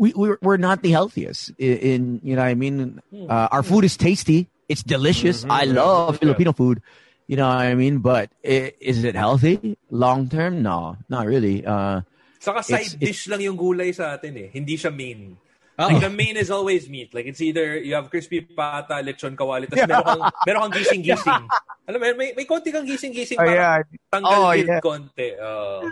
we 0.00 0.12
we're, 0.16 0.38
we're 0.40 0.56
not 0.56 0.80
the 0.80 0.90
healthiest 0.90 1.52
in, 1.58 1.76
in 1.76 2.00
you 2.24 2.32
know. 2.36 2.42
what 2.42 2.48
I 2.48 2.54
mean, 2.54 3.02
uh, 3.28 3.48
our 3.52 3.62
food 3.62 3.84
is 3.84 3.96
tasty. 4.00 4.48
It's 4.68 4.82
delicious. 4.82 5.44
I 5.48 5.64
love 5.64 6.16
Filipino 6.18 6.52
food. 6.52 6.80
You 7.28 7.36
know 7.36 7.48
what 7.48 7.58
I 7.60 7.74
mean? 7.76 7.98
But 7.98 8.30
i- 8.44 8.72
is 8.80 9.04
it 9.04 9.14
healthy 9.16 9.76
long 9.90 10.28
term? 10.32 10.62
No, 10.62 10.96
not 11.12 11.26
really. 11.28 11.60
Uh, 11.64 12.00
Saka 12.40 12.62
side 12.62 12.88
It's- 12.88 12.94
dish 12.96 13.28
lang 13.28 13.40
yung 13.44 13.56
gulay 13.60 13.92
sa 13.92 14.16
atin 14.16 14.32
eh. 14.36 14.48
Hindi 14.48 14.76
siya 14.80 14.88
main. 14.94 15.36
Oh. 15.78 15.86
Like 15.86 16.00
the 16.02 16.10
main 16.10 16.36
is 16.36 16.50
always 16.50 16.88
meat. 16.90 17.14
Like 17.14 17.26
it's 17.26 17.40
either 17.40 17.78
you 17.78 17.94
have 17.94 18.10
crispy 18.10 18.40
pata, 18.42 18.94
lechon 18.98 19.36
kawali, 19.38 19.70
tapos 19.70 19.86
meron 19.86 20.02
kang, 20.04 20.22
meron 20.46 20.60
kang 20.66 20.74
gising-gising. 20.74 21.46
Alam 21.88 21.98
mo, 22.02 22.06
may, 22.18 22.34
may 22.34 22.44
konti 22.44 22.72
kang 22.74 22.82
gising-gising 22.84 23.38
Oh, 23.38 23.46
para 23.46 23.54
yeah. 23.54 23.78
tanggal 24.10 24.26
Oh, 24.42 24.50
guilt 24.50 24.66
yeah. 24.66 24.80
konti. 24.82 25.28
Uh, 25.38 25.86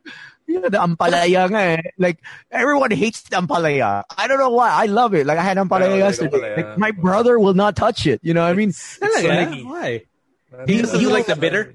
yeah, 0.46 0.68
the 0.70 0.78
ampalaya 0.78 1.50
nga 1.50 1.58
eh. 1.74 1.82
Like 1.98 2.22
everyone 2.54 2.94
hates 2.94 3.22
the 3.26 3.36
ampalaya. 3.42 4.04
I 4.16 4.28
don't 4.30 4.38
know 4.38 4.54
why. 4.54 4.70
I 4.70 4.86
love 4.86 5.12
it. 5.14 5.26
Like 5.26 5.38
I 5.38 5.42
had 5.42 5.56
ampalaya 5.58 5.98
I 5.98 6.06
like 6.06 6.14
yesterday. 6.14 6.38
ampalaya. 6.38 6.56
Like, 6.56 6.78
my 6.78 6.90
brother 6.94 7.34
will 7.38 7.54
not 7.58 7.74
touch 7.74 8.06
it. 8.06 8.20
You 8.22 8.34
know 8.34 8.42
what 8.46 8.50
I 8.50 8.54
mean? 8.54 8.70
Talaga? 8.70 9.26
Sorry. 9.26 9.62
Why? 9.66 9.90
He- 10.70 10.82
Does 10.82 10.92
he 10.92 10.98
he 11.00 11.06
like 11.10 11.26
will- 11.26 11.34
the 11.34 11.40
bitter? 11.40 11.74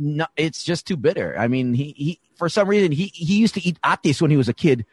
no, 0.00 0.24
it's 0.40 0.64
just 0.64 0.86
too 0.88 0.96
bitter. 0.96 1.36
I 1.36 1.46
mean, 1.46 1.74
he, 1.74 1.92
he 1.92 2.10
for 2.40 2.48
some 2.48 2.66
reason 2.72 2.88
he 2.90 3.12
he 3.12 3.36
used 3.36 3.52
to 3.54 3.62
eat 3.62 3.76
atis 3.84 4.22
when 4.22 4.30
he 4.32 4.40
was 4.40 4.48
a 4.48 4.56
kid, 4.56 4.86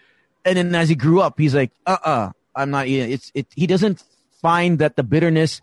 and 0.46 0.58
then 0.58 0.74
as 0.76 0.90
he 0.90 0.96
grew 0.96 1.22
up, 1.22 1.40
he's 1.40 1.56
like, 1.56 1.72
uh, 1.86 1.98
uh-uh, 2.04 2.10
uh, 2.10 2.32
i 2.56 2.62
am 2.64 2.72
not 2.72 2.88
eating. 2.88 3.12
It's 3.12 3.32
it. 3.34 3.48
He 3.56 3.68
doesn't 3.68 4.04
find 4.42 4.80
that 4.80 4.96
the 4.96 5.04
bitterness, 5.04 5.62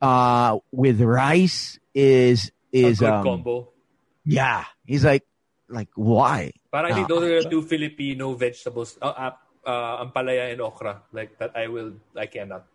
uh, 0.00 0.58
with 0.72 1.00
rice 1.00 1.78
is 1.94 2.50
a 2.72 2.92
is 2.92 2.98
good 3.00 3.08
um, 3.10 3.24
combo. 3.24 3.68
yeah. 4.24 4.64
He's 4.84 5.04
like, 5.04 5.24
like 5.68 5.88
why? 5.94 6.52
But 6.70 6.84
I 6.86 6.92
think 6.92 7.08
Ah. 7.10 7.14
those 7.14 7.22
are 7.24 7.42
the 7.42 7.50
two 7.50 7.62
Filipino 7.62 8.34
vegetables, 8.34 8.98
uh, 9.00 9.06
uh, 9.06 9.34
uh, 9.64 10.04
ampalaya 10.04 10.52
and 10.52 10.60
okra. 10.60 11.02
Like 11.12 11.38
that 11.38 11.56
I 11.56 11.66
will, 11.68 11.94
I 12.14 12.26
cannot. 12.26 12.66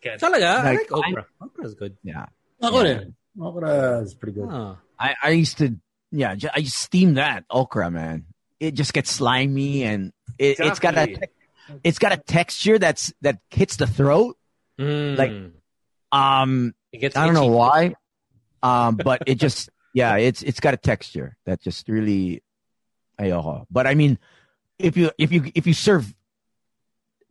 Can't. 0.00 0.20
Talaga? 0.20 0.60
I 0.60 0.64
Like, 0.76 0.90
like 0.90 0.92
okra. 0.92 1.22
Okra's 1.40 1.74
good. 1.74 1.96
Yeah, 2.04 2.26
Ako 2.62 2.82
rin. 2.84 3.16
Okra 3.40 4.00
is 4.04 4.14
pretty 4.14 4.36
good. 4.40 4.48
Oh. 4.52 4.76
I 5.00 5.12
I 5.22 5.30
used 5.36 5.58
to 5.58 5.76
yeah 6.12 6.36
I 6.54 6.62
steam 6.64 7.14
that 7.20 7.44
okra 7.50 7.90
man. 7.90 8.28
It 8.60 8.72
just 8.72 8.92
gets 8.96 9.10
slimy 9.12 9.84
and 9.84 10.12
it, 10.38 10.60
it's 10.60 10.78
got 10.78 10.96
a 10.96 11.18
it's 11.82 11.98
got 11.98 12.12
a 12.12 12.16
texture 12.16 12.78
that's 12.78 13.12
that 13.22 13.38
hits 13.50 13.76
the 13.76 13.86
throat. 13.86 14.36
Mm. 14.78 15.16
Like, 15.16 15.32
Um, 16.12 16.74
it 16.92 16.98
gets 16.98 17.16
I 17.16 17.26
don't 17.26 17.34
know 17.34 17.46
why. 17.50 17.94
Um, 18.62 18.96
but 18.96 19.22
it 19.26 19.36
just 19.36 19.68
yeah, 19.94 20.16
it's 20.16 20.42
it's 20.42 20.60
got 20.60 20.74
a 20.74 20.76
texture 20.76 21.36
that 21.44 21.60
just 21.60 21.88
really 21.88 22.42
ayoko. 23.18 23.66
But 23.70 23.86
I 23.86 23.94
mean, 23.94 24.18
if 24.78 24.96
you 24.96 25.10
if 25.18 25.32
you 25.32 25.50
if 25.54 25.66
you 25.66 25.74
serve 25.74 26.14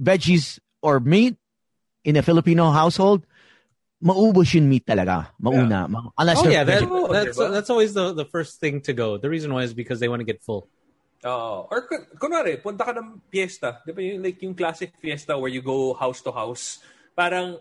veggies 0.01 0.59
or 0.81 0.99
meat 0.99 1.37
in 2.03 2.15
a 2.17 2.21
Filipino 2.21 2.71
household, 2.71 3.25
maubos 4.03 4.53
yung 4.53 4.69
meat 4.69 4.85
talaga. 4.85 5.27
Mauna. 5.39 5.87
Ma- 5.87 6.09
unless 6.17 6.43
Oh 6.43 6.49
yeah, 6.49 6.63
that, 6.63 6.85
that's 7.11 7.37
that's 7.37 7.69
always 7.69 7.93
the, 7.93 8.13
the 8.13 8.25
first 8.25 8.59
thing 8.59 8.81
to 8.81 8.93
go. 8.93 9.17
The 9.17 9.29
reason 9.29 9.53
why 9.53 9.63
is 9.63 9.73
because 9.73 9.99
they 9.99 10.07
want 10.07 10.19
to 10.19 10.25
get 10.25 10.43
full. 10.43 10.67
Oo. 11.25 11.65
or 11.73 11.79
kun- 11.89 12.05
kunwari, 12.21 12.61
punta 12.61 12.85
ka 12.85 12.93
ng 12.93 13.21
fiesta. 13.33 13.81
Di 13.85 13.91
ba 13.91 14.01
yung, 14.01 14.21
like 14.21 14.37
yung 14.45 14.53
classic 14.53 14.93
fiesta 15.01 15.33
where 15.37 15.49
you 15.49 15.61
go 15.65 15.93
house 15.97 16.21
to 16.21 16.31
house. 16.31 16.79
Parang, 17.17 17.57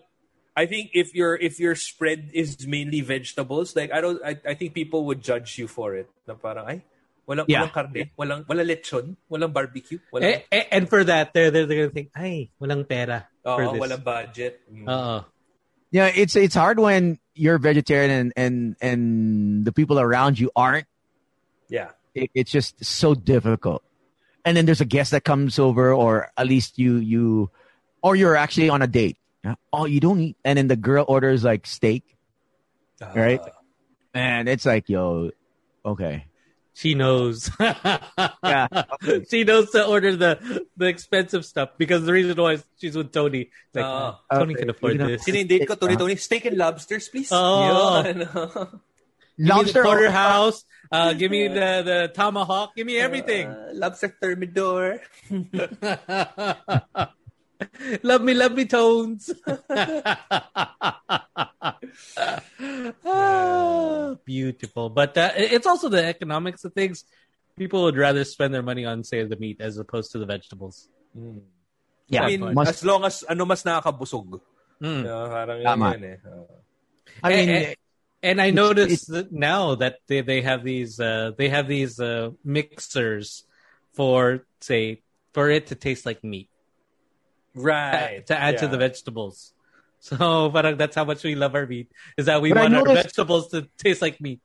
I 0.55 0.65
think 0.69 0.91
if 0.93 1.11
your 1.17 1.35
if 1.35 1.59
your 1.59 1.73
spread 1.75 2.29
is 2.31 2.55
mainly 2.69 3.01
vegetables, 3.01 3.75
like 3.75 3.91
I 3.91 3.99
don't, 3.99 4.21
I, 4.23 4.37
I 4.45 4.53
think 4.53 4.73
people 4.77 5.03
would 5.09 5.19
judge 5.19 5.57
you 5.57 5.67
for 5.67 5.95
it. 5.97 6.07
Na 6.29 6.35
parang, 6.37 6.63
ay, 6.69 6.79
walang, 7.27 7.49
Yeah. 7.49 7.65
walang 7.67 7.73
karne, 7.73 8.01
walang, 8.15 8.41
walang 8.45 8.67
lechon, 8.69 9.17
walang 9.27 9.51
barbecue, 9.51 9.97
walang, 10.13 10.45
Eh, 10.45 10.61
eh, 10.61 10.65
and 10.71 10.87
for 10.87 11.03
that, 11.03 11.33
they're, 11.33 11.49
they're, 11.51 11.65
they're 11.65 11.89
gonna 11.89 11.95
think, 11.95 12.11
ay, 12.15 12.51
walang 12.61 12.87
pera 12.87 13.27
oo, 13.43 13.57
for 13.57 13.65
this. 13.73 13.81
walang 13.81 14.03
budget. 14.05 14.61
Mm. 14.71 14.85
Oo. 14.87 15.25
Yeah, 15.91 16.11
it's 16.13 16.35
it's 16.35 16.55
hard 16.55 16.77
when 16.79 17.19
you're 17.33 17.57
vegetarian 17.57 18.11
and 18.11 18.29
and 18.35 18.55
and 18.83 19.01
the 19.65 19.71
people 19.73 19.97
around 19.99 20.37
you 20.39 20.51
aren't. 20.55 20.85
yeah. 21.67 21.91
It, 22.15 22.31
it's 22.33 22.51
just 22.51 22.79
so 22.83 23.13
difficult. 23.13 23.83
and 24.45 24.55
then 24.55 24.65
there's 24.65 24.79
a 24.81 24.85
guest 24.87 25.11
that 25.11 25.25
comes 25.25 25.57
over, 25.59 25.91
or 25.93 26.29
at 26.37 26.47
least 26.47 26.77
you 26.79 26.97
you, 26.97 27.49
or 28.01 28.15
you're 28.15 28.37
actually 28.37 28.69
on 28.69 28.81
a 28.81 28.87
date. 28.87 29.17
Yeah. 29.43 29.55
Oh, 29.73 29.85
you 29.85 29.99
don't 29.99 30.21
eat, 30.21 30.37
and 30.45 30.57
then 30.57 30.67
the 30.69 30.77
girl 30.79 31.03
orders 31.07 31.43
like 31.43 31.65
steak, 31.67 32.05
right? 33.13 33.41
And 34.13 34.47
it's 34.47 34.65
like, 34.65 34.87
yo, 34.87 35.31
okay, 35.85 36.25
She 36.75 36.91
knows. 36.93 37.49
yeah, 37.59 38.67
she 39.31 39.43
knows 39.47 39.71
to 39.71 39.87
order 39.87 40.15
the 40.15 40.37
the 40.77 40.87
expensive 40.91 41.45
stuff 41.47 41.73
because 41.79 42.03
the 42.05 42.11
reason 42.13 42.35
why 42.35 42.59
she's 42.77 42.95
with 42.99 43.11
Tony. 43.15 43.47
It's 43.49 43.75
like 43.75 43.85
Ah. 43.87 44.19
Tony 44.31 44.53
Okay. 44.53 44.61
can 44.61 44.69
afford 44.75 44.91
You 44.93 44.99
know, 44.99 45.07
this. 45.07 45.23
Sino 45.23 45.39
yung 45.39 45.47
date 45.47 45.67
ko? 45.67 45.75
Tony, 45.75 45.95
Tony, 45.95 46.15
steak 46.19 46.45
and 46.45 46.55
lobsters, 46.59 47.07
please. 47.09 47.29
Oh. 47.31 48.03
Yun. 48.05 48.27
Give 49.37 49.45
me 49.45 49.47
the 49.47 49.53
lobster 49.55 49.83
porterhouse. 49.83 50.63
Uh, 50.91 51.13
give 51.17 51.31
me 51.33 51.47
the 51.49 51.81
the 51.83 52.11
tomahawk. 52.13 52.75
Give 52.77 52.85
me 52.85 52.99
everything. 53.01 53.47
Uh, 53.49 53.71
lobster 53.73 54.13
thermidor. 54.21 55.01
love 58.05 58.21
me, 58.21 58.33
love 58.37 58.53
me, 58.53 58.65
tones. 58.69 59.33
Ah, 63.05 64.15
beautiful, 64.25 64.89
but 64.89 65.17
uh, 65.17 65.31
it's 65.35 65.67
also 65.67 65.89
the 65.89 66.03
economics 66.05 66.63
of 66.63 66.73
things. 66.73 67.05
People 67.57 67.83
would 67.83 67.97
rather 67.97 68.23
spend 68.23 68.53
their 68.53 68.63
money 68.63 68.85
on, 68.85 69.03
say, 69.03 69.23
the 69.23 69.37
meat 69.37 69.61
as 69.61 69.77
opposed 69.77 70.11
to 70.11 70.19
the 70.19 70.25
vegetables. 70.25 70.89
yeah, 72.07 72.23
I 72.23 72.27
mean, 72.27 72.53
must- 72.53 72.69
as 72.69 72.85
long 72.85 73.05
as 73.05 73.23
ano 73.23 73.45
mas 73.45 73.63
nakakabusog. 73.63 74.41
Mm. 74.83 75.03
Yeah, 75.07 75.27
parang 75.31 75.57
yun 75.57 75.65
Tama. 75.65 75.87
yun 75.95 76.03
eh. 76.03 76.17
Uh, 76.21 76.43
I 77.23 77.27
mean, 77.31 77.49
Eh, 77.49 77.63
eh, 77.71 77.75
And 78.25 78.41
I 78.41 78.49
It's- 78.49 78.57
noticed 78.57 79.05
that 79.13 79.29
now 79.29 79.77
that 79.77 80.01
they, 80.09 80.25
they 80.25 80.41
have 80.41 80.65
these 80.65 80.97
uh, 80.97 81.37
they 81.37 81.49
have 81.53 81.69
these 81.69 82.01
uh, 82.01 82.33
mixers 82.41 83.45
for 83.93 84.41
say 84.65 85.05
for 85.37 85.53
it 85.53 85.69
to 85.69 85.75
taste 85.77 86.05
like 86.09 86.23
meat 86.25 86.49
right. 87.53 88.25
to 88.27 88.33
add 88.37 88.57
to 88.59 88.67
the 88.67 88.77
vegetables. 88.81 89.51
So, 90.05 90.53
parang 90.53 90.77
that's 90.77 90.93
how 90.93 91.01
much 91.01 91.25
we 91.25 91.33
love 91.33 91.57
our 91.57 91.65
meat 91.65 91.89
is 92.13 92.29
that 92.29 92.37
we 92.37 92.53
But 92.53 92.57
I 92.59 92.61
want 92.69 92.77
our 92.77 92.93
vegetables 93.01 93.49
to 93.49 93.65
taste 93.81 94.05
like 94.05 94.21
meat. 94.21 94.37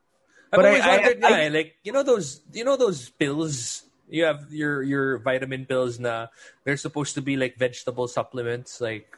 I've 0.49 0.57
But 0.57 0.65
I- 0.65 0.69
always 0.73 0.85
I- 0.85 0.89
wondered 0.97 1.19
I- 1.21 1.29
nga 1.29 1.37
eh, 1.45 1.49
like 1.53 1.71
you 1.85 1.93
know 1.93 2.01
those 2.05 2.41
you 2.57 2.65
know 2.65 2.77
those 2.81 3.13
pills 3.13 3.85
you 4.09 4.25
have 4.25 4.49
your 4.49 4.81
your 4.81 5.21
vitamin 5.21 5.69
pills 5.69 6.01
na 6.01 6.33
they're 6.65 6.81
supposed 6.81 7.13
to 7.21 7.23
be 7.23 7.37
like 7.37 7.61
vegetable 7.61 8.09
supplements 8.09 8.81
like 8.81 9.13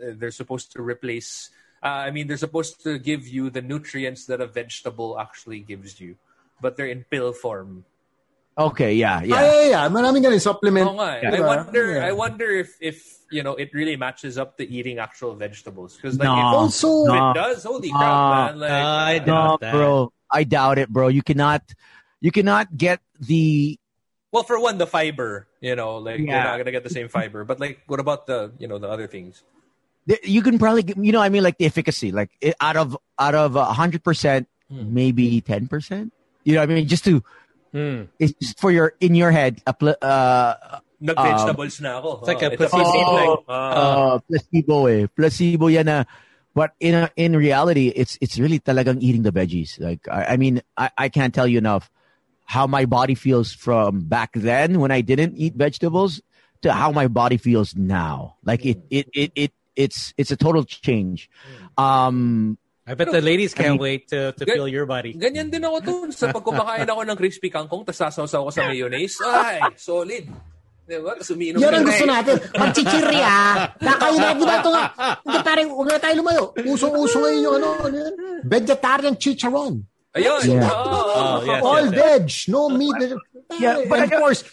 uh, 0.00 0.16
they're 0.16 0.32
supposed 0.32 0.72
to 0.72 0.80
replace 0.80 1.52
uh, 1.52 1.63
I 1.84 2.08
mean 2.10 2.26
they're 2.26 2.40
supposed 2.40 2.80
to 2.88 2.96
give 2.96 3.28
you 3.28 3.52
the 3.52 3.60
nutrients 3.60 4.24
that 4.32 4.40
a 4.40 4.48
vegetable 4.48 5.20
actually 5.20 5.60
gives 5.60 6.00
you 6.00 6.16
but 6.64 6.80
they're 6.80 6.88
in 6.88 7.04
pill 7.12 7.36
form. 7.36 7.84
okay, 8.56 8.94
yeah, 8.94 9.20
Yeah. 9.20 9.28
yeah. 9.28 9.36
Ay, 9.36 9.44
yeah, 9.44 9.68
yeah. 9.74 9.84
Maraming 9.92 10.22
ganun 10.24 10.40
supplement. 10.40 10.86
Oo 10.88 10.96
nga 10.96 11.20
eh. 11.20 11.28
I 11.28 11.42
wonder 11.44 11.84
Yeah. 11.98 12.08
I 12.08 12.12
wonder 12.14 12.48
if 12.54 12.78
if 12.80 12.96
you 13.28 13.42
know 13.42 13.58
it 13.58 13.74
really 13.74 13.98
matches 13.98 14.38
up 14.38 14.54
to 14.56 14.64
eating 14.64 15.02
actual 15.02 15.34
vegetables 15.34 15.98
because 15.98 16.16
like 16.16 16.30
No. 16.30 16.38
if, 16.38 16.46
Also, 16.54 16.88
if 17.04 17.10
No. 17.10 17.14
it 17.18 17.28
does 17.34 17.58
holy 17.66 17.90
crap 17.90 18.14
No. 18.14 18.30
man 18.32 18.52
like 18.62 18.70
Uh, 18.72 19.02
I 19.10 19.14
uh, 19.18 19.26
doubt 19.26 19.28
No, 19.28 19.58
that. 19.60 19.74
bro, 19.74 19.92
I 20.30 20.42
doubt 20.46 20.78
it, 20.78 20.88
bro. 20.88 21.10
You 21.10 21.20
cannot, 21.26 21.66
you 22.22 22.30
cannot 22.30 22.70
get 22.78 23.02
the 23.18 23.76
Well, 24.30 24.42
for 24.42 24.58
one, 24.58 24.78
the 24.78 24.86
fiber, 24.90 25.46
you 25.62 25.74
know, 25.78 25.98
like 26.02 26.18
you're 26.18 26.30
not 26.42 26.58
gonna 26.58 26.74
get 26.74 26.82
the 26.82 26.90
same 26.90 27.06
fiber. 27.06 27.42
But 27.46 27.58
like, 27.62 27.82
what 27.86 27.98
about 28.02 28.26
the, 28.26 28.50
you 28.58 28.66
know, 28.66 28.78
the 28.82 28.90
other 28.90 29.06
things? 29.06 29.42
The- 30.06 30.20
you 30.24 30.42
can 30.42 30.58
probably 30.58 30.82
get, 30.82 30.96
you 30.96 31.12
know 31.12 31.20
I 31.22 31.28
mean 31.28 31.42
like 31.42 31.58
the 31.58 31.66
efficacy 31.66 32.12
like 32.12 32.30
it, 32.40 32.54
out 32.60 32.76
of 32.76 32.96
out 33.18 33.34
of 33.34 33.56
a 33.56 33.64
hundred 33.72 34.02
percent 34.04 34.48
Hmm. 34.70 34.94
maybe 34.96 35.40
ten 35.44 35.68
percent 35.68 36.12
you 36.44 36.54
know 36.56 36.60
what 36.64 36.70
I 36.70 36.74
mean 36.74 36.88
just 36.88 37.04
to 37.04 37.22
Mm. 37.74 38.06
it's 38.22 38.32
just 38.40 38.60
for 38.62 38.70
your 38.70 38.94
in 39.02 39.14
your 39.18 39.30
head 39.34 39.60
a 39.66 39.74
pl- 39.74 39.98
uh 40.00 40.78
Nag-vegetables 41.04 41.82
na 41.82 41.98
ako. 41.98 42.22
It's 42.22 42.28
like 42.30 42.40
Oh, 42.40 42.46
a 42.46 42.56
placebo. 42.56 42.80
placebo. 42.80 43.12
Oh, 43.18 43.44
Ah. 43.50 43.74
uh, 43.76 44.14
placebo 44.24 44.76
eh 44.86 45.04
placebo 45.10 45.66
yan 45.68 45.84
na 45.90 45.98
but 46.54 46.70
in 46.80 46.94
a, 46.94 47.10
in 47.18 47.34
reality 47.36 47.90
it's 47.92 48.16
it's 48.22 48.38
really 48.38 48.56
talagang 48.62 49.02
eating 49.02 49.20
the 49.26 49.34
veggies 49.34 49.76
like 49.82 50.06
I, 50.08 50.32
I 50.32 50.36
mean 50.38 50.62
I, 50.78 50.88
I 50.96 51.06
can't 51.10 51.34
tell 51.34 51.50
you 51.50 51.58
enough 51.58 51.90
how 52.46 52.64
my 52.70 52.86
body 52.86 53.18
feels 53.18 53.52
from 53.52 54.06
back 54.06 54.30
then 54.38 54.78
when 54.80 54.94
I 54.94 55.02
didn't 55.02 55.34
eat 55.36 55.58
vegetables 55.58 56.22
to 56.62 56.72
how 56.72 56.88
my 56.94 57.10
body 57.10 57.36
feels 57.36 57.74
now 57.76 58.38
like 58.46 58.64
it 58.64 58.80
it 58.88 59.10
it, 59.12 59.30
it 59.34 59.52
it's 59.74 60.14
it's 60.16 60.30
a 60.30 60.38
total 60.38 60.62
change 60.64 61.26
um 61.78 62.56
I 62.84 62.92
bet 62.92 63.08
the 63.10 63.24
ladies 63.24 63.56
can't 63.56 63.66
I 63.66 63.70
mean- 63.74 63.80
wait 63.80 64.02
to, 64.12 64.32
to 64.36 64.44
Gan- 64.44 64.60
feel 64.60 64.68
your 64.68 64.84
body. 64.84 65.16
Ganyan 65.16 65.48
din 65.48 65.64
ako 65.64 65.76
dun. 65.80 66.08
Sa 66.12 66.28
pag 66.28 66.44
kumakain 66.44 66.84
ako 66.84 67.00
ng 67.08 67.16
crispy 67.16 67.48
kangkong, 67.48 67.80
tapos 67.80 67.96
sasaw 68.12 68.44
ko 68.44 68.52
sa 68.52 68.68
mayonnaise. 68.68 69.16
Ay, 69.24 69.72
solid. 69.80 70.28
Diba? 70.84 71.16
Tapos 71.16 71.32
umiinom 71.32 71.64
Yan 71.64 71.80
ang 71.80 71.88
gusto 71.88 72.04
na 72.04 72.20
natin. 72.20 72.36
Pagchichirya. 72.52 73.32
Kakain 73.80 74.20
na, 74.20 74.36
di 74.36 74.44
ba 74.44 74.54
ito 74.60 74.68
nga? 74.68 74.84
Hindi 75.16 75.38
parang, 75.40 75.68
huwag 75.72 75.88
na 75.88 75.96
tayo 75.96 76.14
lumayo. 76.20 76.42
Usong-uso 76.60 77.16
ngayon 77.24 77.40
yung 77.40 77.54
ano, 77.56 77.68
ano 77.88 77.96
yan? 78.04 78.14
Vegetarian 78.44 79.16
chicharon. 79.16 79.74
Ayun. 80.12 80.40
Yeah. 80.44 80.68
Oh, 80.68 81.08
Oh, 81.16 81.36
yes, 81.40 81.60
All 81.64 81.84
yes, 81.88 81.88
yes. 81.88 81.96
veg, 81.96 82.24
no 82.52 82.60
meat. 82.68 83.00
Yeah, 83.56 83.88
but 83.88 84.04
of 84.04 84.10
course, 84.12 84.44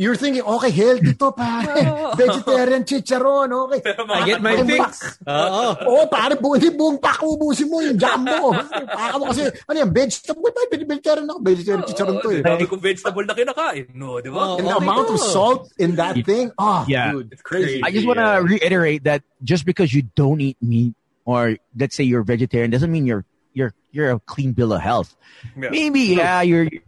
you're 0.00 0.16
thinking, 0.16 0.40
okay, 0.40 0.72
healthy 0.72 1.12
to, 1.12 1.28
pare. 1.36 1.76
Vegetarian 2.16 2.82
chicharon, 2.88 3.52
okay. 3.52 3.84
I 4.08 4.24
get 4.24 4.40
my 4.40 4.56
fix. 4.64 5.20
pak- 5.20 5.28
Oo. 5.28 5.64
Oo, 5.84 6.02
pare, 6.08 6.40
bu 6.40 6.56
hindi 6.56 6.72
buong 6.72 6.96
pack 6.96 7.20
ubusin 7.20 7.68
mo 7.68 7.84
yung 7.84 8.00
jumbo. 8.00 8.56
Baka 8.96 9.14
mo 9.20 9.28
kasi, 9.28 9.44
ano 9.68 9.76
yan, 9.76 9.92
vegetable, 9.92 10.48
ba? 10.56 10.60
Vegetarian 10.72 11.28
ako, 11.28 11.38
vegetarian 11.44 11.82
chicharon 11.84 12.16
to 12.24 12.28
eh. 12.32 12.40
Dami 12.40 12.64
kong 12.64 12.80
vegetable 12.80 13.24
na 13.28 13.34
kinakain. 13.36 13.92
No, 13.92 14.16
di 14.24 14.32
ba? 14.32 14.56
And 14.56 14.64
the 14.64 14.76
amount 14.80 15.12
of 15.12 15.20
salt 15.20 15.68
in 15.76 16.00
that 16.00 16.16
thing, 16.24 16.48
oh, 16.56 16.88
Yeah. 16.88 17.12
dude, 17.12 17.36
it's 17.36 17.44
crazy. 17.44 17.84
I 17.84 17.92
just 17.92 18.08
want 18.08 18.24
to 18.24 18.40
reiterate 18.40 19.04
that 19.04 19.20
just 19.44 19.68
because 19.68 19.92
you 19.92 20.08
don't 20.16 20.40
eat 20.40 20.56
meat 20.64 20.96
or 21.28 21.60
let's 21.76 21.92
say 21.92 22.08
you're 22.08 22.24
vegetarian 22.24 22.72
doesn't 22.72 22.88
mean 22.90 23.04
you're 23.04 23.28
you're 23.52 23.76
you're 23.92 24.16
a 24.16 24.18
clean 24.24 24.56
bill 24.56 24.72
of 24.72 24.80
health. 24.80 25.12
Yeah. 25.52 25.68
Maybe 25.68 26.16
yeah, 26.16 26.40
you're 26.40 26.64
you 26.64 26.80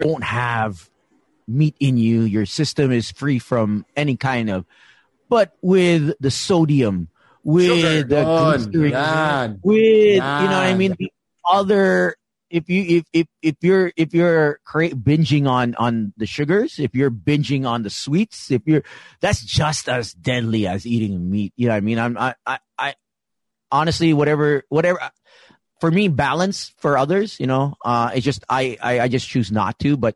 don't 0.00 0.24
have 0.24 0.88
meat 1.46 1.76
in 1.80 1.96
you. 1.96 2.22
Your 2.22 2.46
system 2.46 2.92
is 2.92 3.10
free 3.10 3.38
from 3.38 3.86
any 3.96 4.16
kind 4.16 4.50
of 4.50 4.64
but 5.28 5.56
with 5.62 6.14
the 6.20 6.30
sodium, 6.30 7.08
with 7.42 8.08
the 8.08 8.16
Yun, 8.16 8.28
glycerin, 8.70 9.60
with 9.62 9.74
you 10.14 10.20
know 10.20 10.22
what 10.22 10.50
I 10.52 10.74
mean 10.74 10.94
the 10.98 11.12
other 11.44 12.16
if 12.50 12.68
you 12.68 12.98
if 12.98 13.04
if 13.12 13.26
if 13.42 13.56
you're 13.62 13.92
if 13.96 14.14
you're 14.14 14.60
cra- 14.64 14.90
binging 14.90 15.48
on 15.48 15.74
on 15.74 16.12
the 16.16 16.26
sugars 16.26 16.78
if 16.78 16.94
you're 16.94 17.10
binging 17.10 17.66
on 17.66 17.82
the 17.82 17.90
sweets 17.90 18.50
if 18.50 18.62
you're 18.64 18.84
that's 19.20 19.42
just 19.44 19.88
as 19.88 20.12
deadly 20.12 20.66
as 20.66 20.86
eating 20.86 21.30
meat 21.30 21.52
you 21.56 21.66
know 21.66 21.72
what 21.74 21.78
I 21.78 21.80
mean 21.80 21.98
I'm 21.98 22.16
I 22.16 22.34
I, 22.46 22.58
I 22.78 22.94
honestly 23.72 24.12
whatever 24.12 24.62
whatever 24.68 25.00
for 25.80 25.90
me 25.90 26.08
balance 26.08 26.72
for 26.78 26.96
others 26.96 27.40
you 27.40 27.46
know 27.46 27.74
uh 27.84 28.12
it's 28.14 28.24
just 28.24 28.44
I, 28.48 28.78
I 28.80 29.00
I 29.00 29.08
just 29.08 29.28
choose 29.28 29.50
not 29.50 29.78
to 29.80 29.96
but 29.96 30.14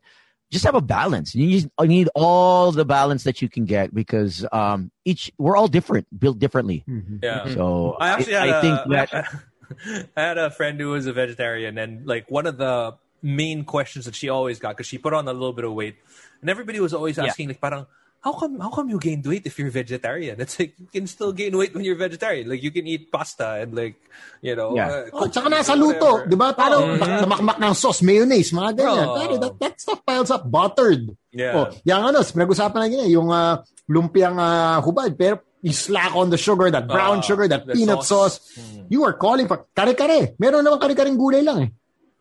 just 0.51 0.65
have 0.65 0.75
a 0.75 0.81
balance 0.81 1.35
you 1.35 1.47
need, 1.47 1.71
need 1.85 2.09
all 2.15 2.73
the 2.73 2.85
balance 2.85 3.25
that 3.25 3.43
you 3.43 3.49
can 3.49 3.65
get 3.65 3.95
because 3.95 4.47
um 4.53 4.91
each 5.05 5.31
we're 5.39 5.57
all 5.57 5.69
different 5.69 6.07
built 6.19 6.39
differently 6.39 6.85
Yeah. 7.23 7.53
so 7.53 7.97
I 8.01 8.09
actually 8.11 8.37
I, 8.37 8.47
had 8.47 8.49
I 8.49 8.59
a, 8.59 8.63
think 8.63 8.77
that 8.93 9.09
I 10.17 10.21
had 10.23 10.39
a 10.39 10.51
friend 10.51 10.81
who 10.81 10.89
was 10.97 11.05
a 11.07 11.13
vegetarian, 11.13 11.77
and 11.77 12.07
like 12.07 12.31
one 12.31 12.47
of 12.47 12.57
the 12.57 12.97
main 13.21 13.65
questions 13.65 14.07
that 14.07 14.15
she 14.15 14.31
always 14.31 14.59
got 14.59 14.71
because 14.77 14.87
she 14.87 14.97
put 14.97 15.13
on 15.13 15.29
a 15.29 15.33
little 15.33 15.53
bit 15.53 15.67
of 15.67 15.73
weight, 15.75 15.97
and 16.41 16.49
everybody 16.49 16.81
was 16.81 16.95
always 16.95 17.19
Yeah. 17.19 17.25
asking 17.27 17.49
like, 17.49 17.61
"Parang 17.61 17.85
how 18.21 18.33
come 18.35 18.59
how 18.59 18.69
come 18.71 18.91
you 18.91 18.99
gained 18.99 19.25
weight 19.25 19.47
if 19.47 19.59
you're 19.59 19.71
vegetarian? 19.71 20.41
It's 20.41 20.59
like 20.59 20.75
you 20.79 20.87
can 20.91 21.07
still 21.07 21.33
gain 21.33 21.57
weight 21.57 21.75
when 21.75 21.85
you're 21.87 21.97
vegetarian. 21.99 22.49
Like 22.49 22.63
you 22.63 22.71
can 22.71 22.87
eat 22.87 23.11
pasta 23.11 23.63
and 23.63 23.75
like 23.75 23.95
you 24.43 24.55
know, 24.59 24.75
Yeah. 24.75 24.89
uh, 24.91 25.05
Oh, 25.15 25.19
cook 25.27 25.33
tsaka 25.39 25.49
nasa 25.51 25.75
or 25.75 25.79
luto, 25.79 26.11
whatever. 26.23 26.31
di 26.31 26.37
ba? 26.37 26.49
Parang 26.55 26.83
Oh, 26.83 26.99
bak- 26.99 27.23
namakmak 27.27 27.59
ng 27.63 27.75
sauce, 27.75 28.03
mayonnaise, 28.03 28.51
mga 28.51 28.71
ganyan. 28.75 29.07
Oh. 29.07 29.15
Pare, 29.19 29.35
that, 29.39 29.55
that 29.63 29.75
stuff 29.81 30.01
piles 30.05 30.31
up, 30.31 30.43
buttered. 30.51 31.15
Yeah. 31.31 31.55
Oh, 31.55 31.67
yung 31.87 32.03
ano, 32.11 32.19
pinag-usapan 32.23 32.79
na 32.79 32.89
ganyan, 32.91 33.11
yung 33.11 33.29
uh, 33.31 33.63
lumpiang 33.87 34.35
uh, 34.39 34.83
hubad, 34.83 35.15
pero 35.19 35.39
you 35.63 35.75
slack 35.75 36.15
on 36.15 36.31
the 36.31 36.39
sugar, 36.39 36.71
that 36.71 36.87
brown 36.87 37.19
Ah, 37.19 37.27
sugar, 37.27 37.47
that 37.51 37.67
the 37.67 37.75
peanut 37.75 38.03
sauce. 38.07 38.39
sauce. 38.39 38.87
You 38.91 39.03
are 39.07 39.15
calling 39.15 39.47
for 39.47 39.67
kare-kare. 39.75 40.35
Meron 40.39 40.63
naman 40.63 40.79
kare-kareng 40.79 41.19
gulay 41.19 41.43
lang 41.43 41.59
eh. 41.67 41.71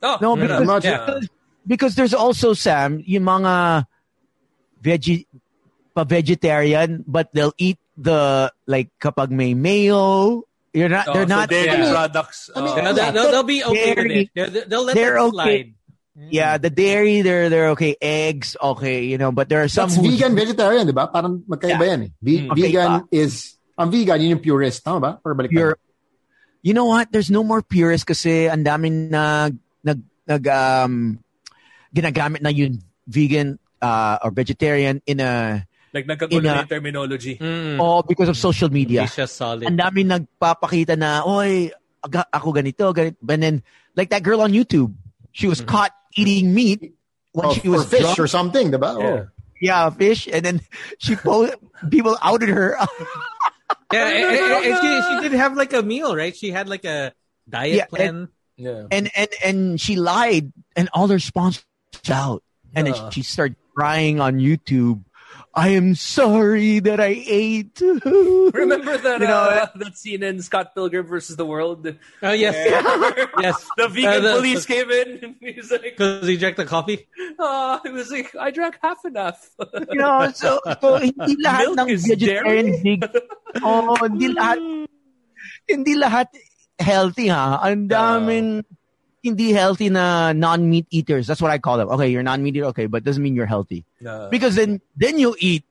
Oh, 0.02 0.18
No, 0.22 0.30
yeah. 0.38 0.58
because, 0.62 0.84
yeah. 0.86 0.98
because, 1.06 1.26
because 1.66 1.93
there's 1.98 2.14
also 2.18 2.54
Sam, 2.54 3.02
yung 3.06 3.26
mga 3.26 3.86
veggie 4.82 5.26
pa 5.26 5.38
vegetarian, 6.06 7.04
but 7.08 7.30
they'll 7.34 7.56
eat 7.58 7.80
the 7.98 8.52
like 8.68 8.89
kapag 9.00 9.32
may 9.32 9.54
mayo. 9.54 10.43
You're 10.74 10.89
not. 10.93 11.08
Oh, 11.10 11.14
they're 11.14 11.26
so 11.30 11.34
not. 11.34 11.50
dairy 11.50 11.70
I 11.72 11.78
mean- 11.82 11.93
products. 11.93 12.50
I 12.54 12.62
mean, 12.62 12.70
oh. 12.70 12.76
They'll, 12.76 12.93
they'll, 12.93 13.12
they'll, 13.14 13.32
they'll 13.32 13.50
be 13.50 13.64
okay 13.64 13.93
with 13.95 14.12
it. 14.12 14.30
They'll, 14.36 14.66
they'll 14.68 14.86
let 14.86 14.93
They're 14.93 15.18
that 15.18 15.22
okay. 15.22 15.34
slide. 15.34 15.68
yeah, 16.30 16.58
the 16.58 16.70
dairy. 16.70 17.22
They're 17.22 17.50
they're 17.50 17.70
okay. 17.78 17.95
Eggs, 18.02 18.58
okay. 18.62 19.06
You 19.06 19.18
know, 19.18 19.32
but 19.32 19.50
there 19.50 19.62
are 19.64 19.70
some 19.70 19.89
That's 19.89 20.02
who 20.02 20.10
vegan, 20.10 20.34
vegetarian, 20.36 20.86
di 20.86 20.93
ba? 20.93 21.08
Parang 21.10 21.41
magkaiba 21.50 21.82
Yeah. 21.82 21.91
yan 21.93 22.02
eh. 22.04 22.10
Ve- 22.22 22.41
Mm. 22.41 22.52
Okay, 22.54 22.62
vegan 22.74 22.89
uh, 22.89 23.02
is, 23.14 23.58
ang 23.78 23.89
vegan, 23.93 24.18
yun 24.22 24.30
yung 24.38 24.43
purist, 24.43 24.82
tama 24.82 25.00
ba? 25.00 25.12
Or 25.26 25.34
balik 25.38 25.50
pure. 25.54 25.78
You 26.66 26.74
know 26.74 26.86
what? 26.89 27.14
There's 27.14 27.30
no 27.30 27.45
more 27.45 27.62
purists 27.62 28.04
kasi 28.04 28.50
ang 28.50 28.66
daming 28.66 29.14
na 29.14 29.50
nag 29.86 30.02
nag 30.26 30.43
um 30.50 31.22
ginagamit 31.93 32.41
na 32.41 32.50
yung 32.50 32.82
vegan 33.08 33.62
uh, 33.80 34.18
or 34.26 34.34
vegetarian 34.34 35.00
in 35.06 35.22
a 35.22 35.64
Like 35.94 36.06
nagkagulo 36.06 36.44
na 36.44 36.64
yung 36.64 36.72
terminology. 36.72 37.38
Mm. 37.40 37.80
oh 37.80 38.04
because 38.04 38.28
of 38.30 38.38
social 38.38 38.70
media. 38.70 39.08
Hindi 39.08 39.14
siya 39.24 39.28
solid. 39.30 39.66
Ang 39.68 39.78
dami 39.80 40.04
nagpapakita 40.04 40.98
na, 41.00 41.24
oy, 41.24 41.72
aga- 42.04 42.28
ako 42.34 42.52
ganito, 42.54 42.92
ganito. 42.94 43.16
And 43.28 43.42
then, 43.44 43.56
like 43.96 44.10
that 44.12 44.22
girl 44.24 44.42
on 44.42 44.52
YouTube, 44.52 44.94
she 45.32 45.48
was 45.48 45.62
mm. 45.62 45.68
caught 45.68 45.92
eating 46.16 46.54
meat 46.54 46.94
when 47.32 47.46
Oh, 47.48 47.54
she 47.54 47.70
was 47.70 47.86
or 47.86 47.90
fish 47.90 48.02
drunk. 48.04 48.20
or 48.20 48.28
something, 48.28 48.72
diba? 48.72 48.92
Yeah. 49.00 49.08
Oh. 49.08 49.28
Yeah, 49.60 49.90
fish. 49.90 50.28
And 50.32 50.44
then 50.46 50.62
she 51.00 51.16
po- 51.16 51.50
people 51.90 52.18
outed 52.22 52.50
her. 52.50 52.78
Yeah, 53.92 54.04
Ano, 54.04 54.16
and, 54.16 54.36
and- 54.36 54.66
and 54.68 54.76
she, 54.84 54.88
ano? 54.88 55.00
she 55.24 55.30
did 55.30 55.38
have 55.40 55.56
like 55.56 55.72
a 55.74 55.82
meal, 55.82 56.16
right? 56.16 56.36
She 56.36 56.52
had 56.52 56.68
like 56.68 56.84
a 56.84 57.14
diet 57.48 57.76
Yeah, 57.76 57.86
plan. 57.88 58.28
Yeah. 58.60 58.88
and 58.92 59.08
and 59.16 59.30
and 59.44 59.60
she 59.80 59.96
lied, 59.96 60.52
and 60.76 60.90
all 60.92 61.08
her 61.08 61.20
sponsors 61.20 61.64
out, 62.12 62.44
and 62.76 62.88
Yeah. 62.88 62.94
then 63.00 63.12
she 63.12 63.24
started 63.24 63.56
crying 63.76 64.20
on 64.20 64.40
YouTube. 64.44 65.04
I 65.58 65.70
am 65.74 65.97
sorry 65.97 66.78
that 66.86 67.01
I 67.01 67.18
ate. 67.18 67.82
Remember 67.82 68.93
that 68.93 69.18
You 69.22 69.26
know, 69.26 69.49
uh, 69.49 69.66
that 69.74 69.97
scene 69.97 70.22
in 70.22 70.38
Scott 70.45 70.76
Pilgrim 70.78 71.10
versus 71.10 71.34
the 71.36 71.49
World? 71.49 71.82
Oh 72.22 72.32
yes, 72.32 72.53
yes. 73.41 73.58
The 73.74 73.89
vegan 73.89 74.22
Uh, 74.22 74.22
the- 74.22 74.36
police 74.38 74.70
came 74.70 74.86
in 74.93 75.08
and 75.26 75.36
he's 75.41 75.72
like, 75.74 75.97
Because 75.97 76.28
he 76.30 76.38
drank 76.38 76.62
the 76.62 76.66
coffee. 76.70 77.10
oh, 77.41 77.82
he 77.82 77.89
was 77.89 78.12
like, 78.14 78.30
I 78.38 78.51
drank 78.53 78.78
half 78.86 79.01
enough. 79.03 79.49
you 79.89 79.97
know, 79.97 80.30
so, 80.30 80.62
so 80.78 81.01
hindi 81.01 81.41
lahat 81.41 81.74
Milk 81.74 81.78
ng 81.82 81.89
is 81.89 82.05
vegetarian 82.05 82.66
dairy? 82.78 82.97
big, 83.01 83.01
oh, 83.66 83.97
hindi 83.97 84.30
lahat, 84.30 84.62
hindi 85.66 85.93
lahat 85.97 86.28
healthy 86.78 87.34
ha. 87.34 87.58
Ang 87.66 87.89
daming 87.89 88.62
hindi 89.28 89.51
healthy 89.51 89.89
na 89.91 90.32
non-meat 90.32 90.88
eaters. 90.89 91.28
That's 91.28 91.41
what 91.43 91.51
I 91.51 91.59
call 91.59 91.78
them. 91.78 91.89
Okay, 91.93 92.07
you're 92.07 92.23
non-meat 92.23 92.55
eater, 92.55 92.71
okay, 92.71 92.88
but 92.88 93.03
doesn't 93.03 93.21
mean 93.21 93.36
you're 93.36 93.45
healthy. 93.49 93.84
No. 93.99 94.28
Because 94.32 94.55
then, 94.55 94.80
then 94.95 95.19
you 95.19 95.36
eat, 95.39 95.63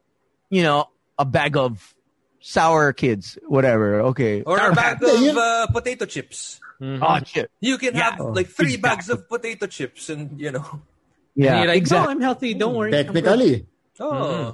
you 0.50 0.62
know, 0.62 0.92
a 1.18 1.24
bag 1.24 1.56
of 1.56 1.94
sour 2.40 2.92
kids, 2.92 3.38
whatever. 3.48 4.00
Okay. 4.14 4.42
or 4.44 4.58
a 4.60 4.70
bag 4.76 4.98
Yeah, 5.02 5.30
of 5.32 5.36
uh, 5.36 5.66
potato 5.72 6.04
chips. 6.06 6.60
Oh, 6.80 7.18
shit. 7.24 7.50
You 7.60 7.78
can 7.80 7.96
Yeah. 7.96 8.14
have 8.14 8.20
like 8.36 8.52
three 8.52 8.76
Exactly. 8.76 8.84
bags 8.84 9.08
of 9.08 9.28
potato 9.28 9.66
chips 9.66 10.12
and, 10.12 10.38
you 10.38 10.52
know. 10.52 10.66
And 10.70 11.44
Yeah, 11.44 11.58
you're 11.64 11.68
like, 11.72 11.80
exactly. 11.80 12.04
no, 12.04 12.10
I'm 12.12 12.20
healthy. 12.20 12.54
Don't 12.54 12.74
worry. 12.76 12.92
I'm 12.94 13.12
good." 13.12 13.24
Technically. 13.24 13.66
Oh. 13.98 14.12
Mm-hmm. 14.12 14.50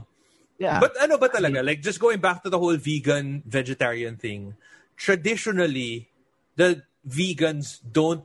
Yeah. 0.62 0.78
But 0.78 0.94
ano 1.02 1.18
ba 1.18 1.28
talaga? 1.28 1.66
Like 1.66 1.82
just 1.82 1.98
going 1.98 2.22
back 2.22 2.42
to 2.46 2.50
the 2.50 2.58
whole 2.58 2.78
vegan 2.78 3.42
vegetarian 3.46 4.14
thing. 4.16 4.54
Traditionally, 4.94 6.06
the 6.54 6.82
vegans 7.02 7.82
don't 7.82 8.22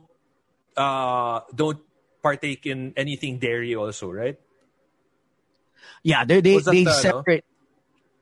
uh 0.78 1.42
don't 1.50 1.82
partake 2.22 2.66
in 2.66 2.94
anything 2.96 3.38
dairy 3.38 3.74
also, 3.74 4.10
right? 4.10 4.38
Yeah, 6.02 6.24
they 6.24 6.40
they 6.40 6.58
they 6.58 6.84
the, 6.84 6.90
no? 6.90 7.00
separate. 7.02 7.44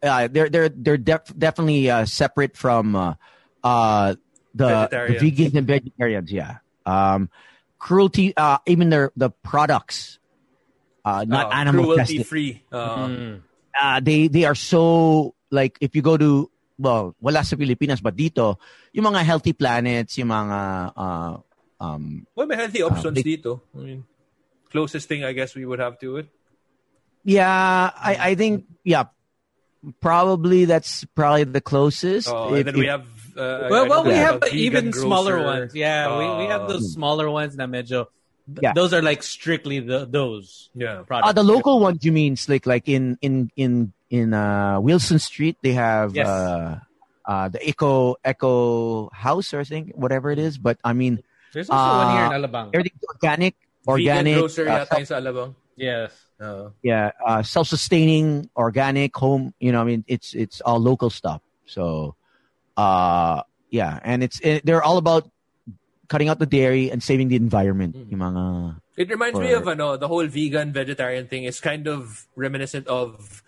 Uh, 0.02 0.28
they're 0.28 0.48
they're 0.48 0.68
they're 0.68 1.00
def- 1.00 1.34
definitely 1.36 1.90
uh, 1.90 2.04
separate 2.04 2.57
from 2.57 2.96
uh, 2.96 3.14
uh, 3.64 4.14
the, 4.54 4.88
the 4.88 5.18
vegans 5.20 5.54
and 5.54 5.66
vegetarians. 5.66 6.32
Yeah, 6.32 6.64
um, 6.84 7.28
cruelty. 7.78 8.36
Uh, 8.36 8.59
even 8.66 8.88
their 8.88 9.12
the 9.16 9.30
products, 9.30 10.18
uh, 11.04 11.24
not 11.26 11.52
Uh, 11.52 11.57
animal 11.57 11.84
cruelty 11.84 12.18
tested. 12.22 12.26
free. 12.26 12.62
Uh, 12.72 13.09
Mm. 13.09 13.42
Uh, 13.76 14.00
they 14.00 14.28
they 14.28 14.44
are 14.48 14.57
so 14.57 15.34
like 15.50 15.76
if 15.84 15.92
you 15.92 16.00
go 16.00 16.16
to 16.16 16.48
well, 16.78 17.16
wala 17.20 17.44
sa 17.44 17.57
Pilipinas, 17.57 18.00
but 18.00 18.16
dito, 18.16 18.57
yung 18.92 19.09
mga 19.12 19.24
healthy 19.24 19.52
planets, 19.52 20.16
yung 20.16 20.28
mga 20.28 20.92
uh, 20.96 21.40
um, 21.81 22.27
Well, 22.35 22.47
may 22.47 22.57
healthy 22.57 22.83
options 22.83 23.14
they- 23.22 23.22
dito. 23.37 23.61
I 23.74 23.79
mean, 23.79 24.05
closest 24.70 25.09
thing 25.09 25.24
I 25.24 25.33
guess 25.33 25.55
we 25.55 25.64
would 25.66 25.79
have 25.79 25.99
to 26.01 26.16
it. 26.18 26.29
yeah, 27.24 27.91
I 27.97 28.31
I 28.31 28.35
think 28.35 28.64
yeah, 28.85 29.05
probably 30.01 30.64
that's 30.64 31.05
probably 31.14 31.45
the 31.45 31.61
closest. 31.61 32.29
Oh, 32.29 32.55
If- 32.55 32.59
and 32.59 32.66
then 32.68 32.74
if- 32.74 32.81
we 32.81 32.87
have. 32.87 33.07
Uh, 33.37 33.68
Well, 33.68 33.85
well, 33.89 34.05
we 34.05 34.12
a 34.12 34.16
have 34.16 34.41
vegan 34.41 34.57
even 34.59 34.93
smaller 34.97 35.37
ones. 35.45 35.74
Yeah, 35.74 36.09
we, 36.16 36.24
we 36.45 36.49
have 36.49 36.62
Uh, 36.62 36.68
those 36.72 36.93
smaller 36.97 37.29
ones 37.29 37.53
na 37.55 37.66
medyo. 37.68 38.09
th- 38.49 38.62
Yeah. 38.64 38.72
Those 38.72 38.95
are 38.97 39.03
like 39.03 39.20
strictly 39.22 39.81
the, 39.81 40.07
those 40.09 40.70
Yeah. 40.74 41.03
products. 41.05 41.29
Uh, 41.29 41.33
the 41.37 41.45
local 41.45 41.77
ones 41.81 42.01
you 42.01 42.12
mean 42.16 42.37
like 42.49 42.64
like 42.64 42.89
in 42.89 43.18
in 43.20 43.51
in 43.55 43.93
in 44.09 44.33
uh, 44.33 44.81
Wilson 44.81 45.18
Street 45.20 45.59
they 45.61 45.74
have 45.77 46.16
Yes. 46.16 46.24
uh, 46.27 46.81
uh, 47.29 47.49
the 47.53 47.61
Echo 47.61 48.16
Eco 48.24 49.11
House 49.12 49.53
or 49.53 49.64
thing 49.68 49.93
whatever 49.95 50.31
it 50.33 50.39
is. 50.41 50.57
But 50.57 50.79
I 50.81 50.95
mean 50.97 51.20
There's 51.53 51.70
also 51.70 51.99
one 51.99 52.16
here 52.16 52.26
in 52.26 52.32
uh, 52.32 52.38
Alabang. 52.38 52.66
everything's 52.74 53.05
organic, 53.09 53.55
Vegan 53.86 53.92
organic, 53.92 54.38
grocer 54.38 54.68
uh, 54.68 54.84
yata 54.84 54.97
yung 54.99 55.07
sa 55.07 55.16
Alabang. 55.20 55.55
Yes. 55.76 56.11
Uh, 56.40 56.70
yeah, 56.82 57.12
uh, 57.24 57.42
self-sustaining, 57.42 58.51
organic, 58.57 59.16
home. 59.16 59.55
You 59.61 59.72
know, 59.72 59.80
I 59.80 59.84
mean 59.84 60.05
it's 60.07 60.34
it's 60.34 60.61
all 60.61 60.80
local 60.80 61.09
stuff. 61.11 61.40
So, 61.64 62.14
uh, 62.76 63.42
yeah, 63.70 64.01
and 64.03 64.22
it's 64.22 64.40
it, 64.40 64.64
they're 64.64 64.82
all 64.82 64.99
about 64.99 65.30
cutting 66.09 66.28
out 66.28 66.38
the 66.38 66.47
dairy 66.47 66.90
and 66.90 67.03
saving 67.03 67.28
the 67.28 67.36
environment. 67.36 67.97
Mm. 67.97 68.11
Yung 68.12 68.20
mga 68.20 68.44
It 68.97 69.11
reminds 69.11 69.38
me 69.38 69.53
Or- 69.53 69.61
of 69.61 69.68
ano, 69.68 69.97
the 69.97 70.09
whole 70.09 70.26
vegan 70.26 70.72
vegetarian 70.72 71.28
thing 71.28 71.44
is 71.44 71.61
kind 71.61 71.86
of 71.86 72.26
reminiscent 72.36 72.86
of 72.88 73.42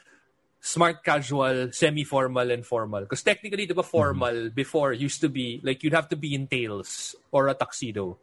smart 0.61 1.05
casual, 1.05 1.73
semi-formal 1.73 2.51
and 2.51 2.65
formal. 2.65 3.01
Because 3.01 3.23
technically, 3.23 3.67
the 3.67 3.83
formal 3.83 4.51
before 4.51 4.93
used 4.93 5.21
to 5.21 5.29
be 5.29 5.61
like 5.63 5.83
you'd 5.83 5.95
have 5.95 6.09
to 6.11 6.17
be 6.17 6.35
in 6.35 6.47
tails 6.47 7.15
or 7.31 7.49
a 7.49 7.55
tuxedo. 7.55 8.19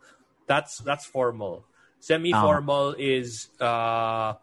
That's 0.47 0.79
that's 0.79 1.05
formal. 1.05 1.65
Semi-formal 1.99 2.95
is 2.99 3.49
uh, 3.59 4.33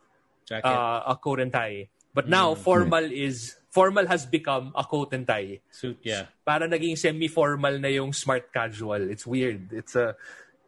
Jacket. 0.46 0.66
uh, 0.66 1.02
a 1.06 1.16
coat 1.16 1.40
and 1.40 1.52
tie. 1.52 1.88
But 2.14 2.28
now 2.28 2.54
formal 2.54 3.04
is 3.04 3.56
formal 3.70 4.06
has 4.06 4.26
become 4.26 4.72
a 4.76 4.84
coat 4.84 5.14
and 5.14 5.26
tie. 5.26 5.60
Suit, 5.70 5.98
yeah. 6.02 6.26
para 6.44 6.68
naging 6.68 6.98
semi-formal 6.98 7.78
na 7.78 7.88
yung 7.88 8.12
smart 8.12 8.52
casual. 8.52 9.08
It's 9.08 9.26
weird. 9.26 9.72
It's 9.72 9.96
a 9.96 10.16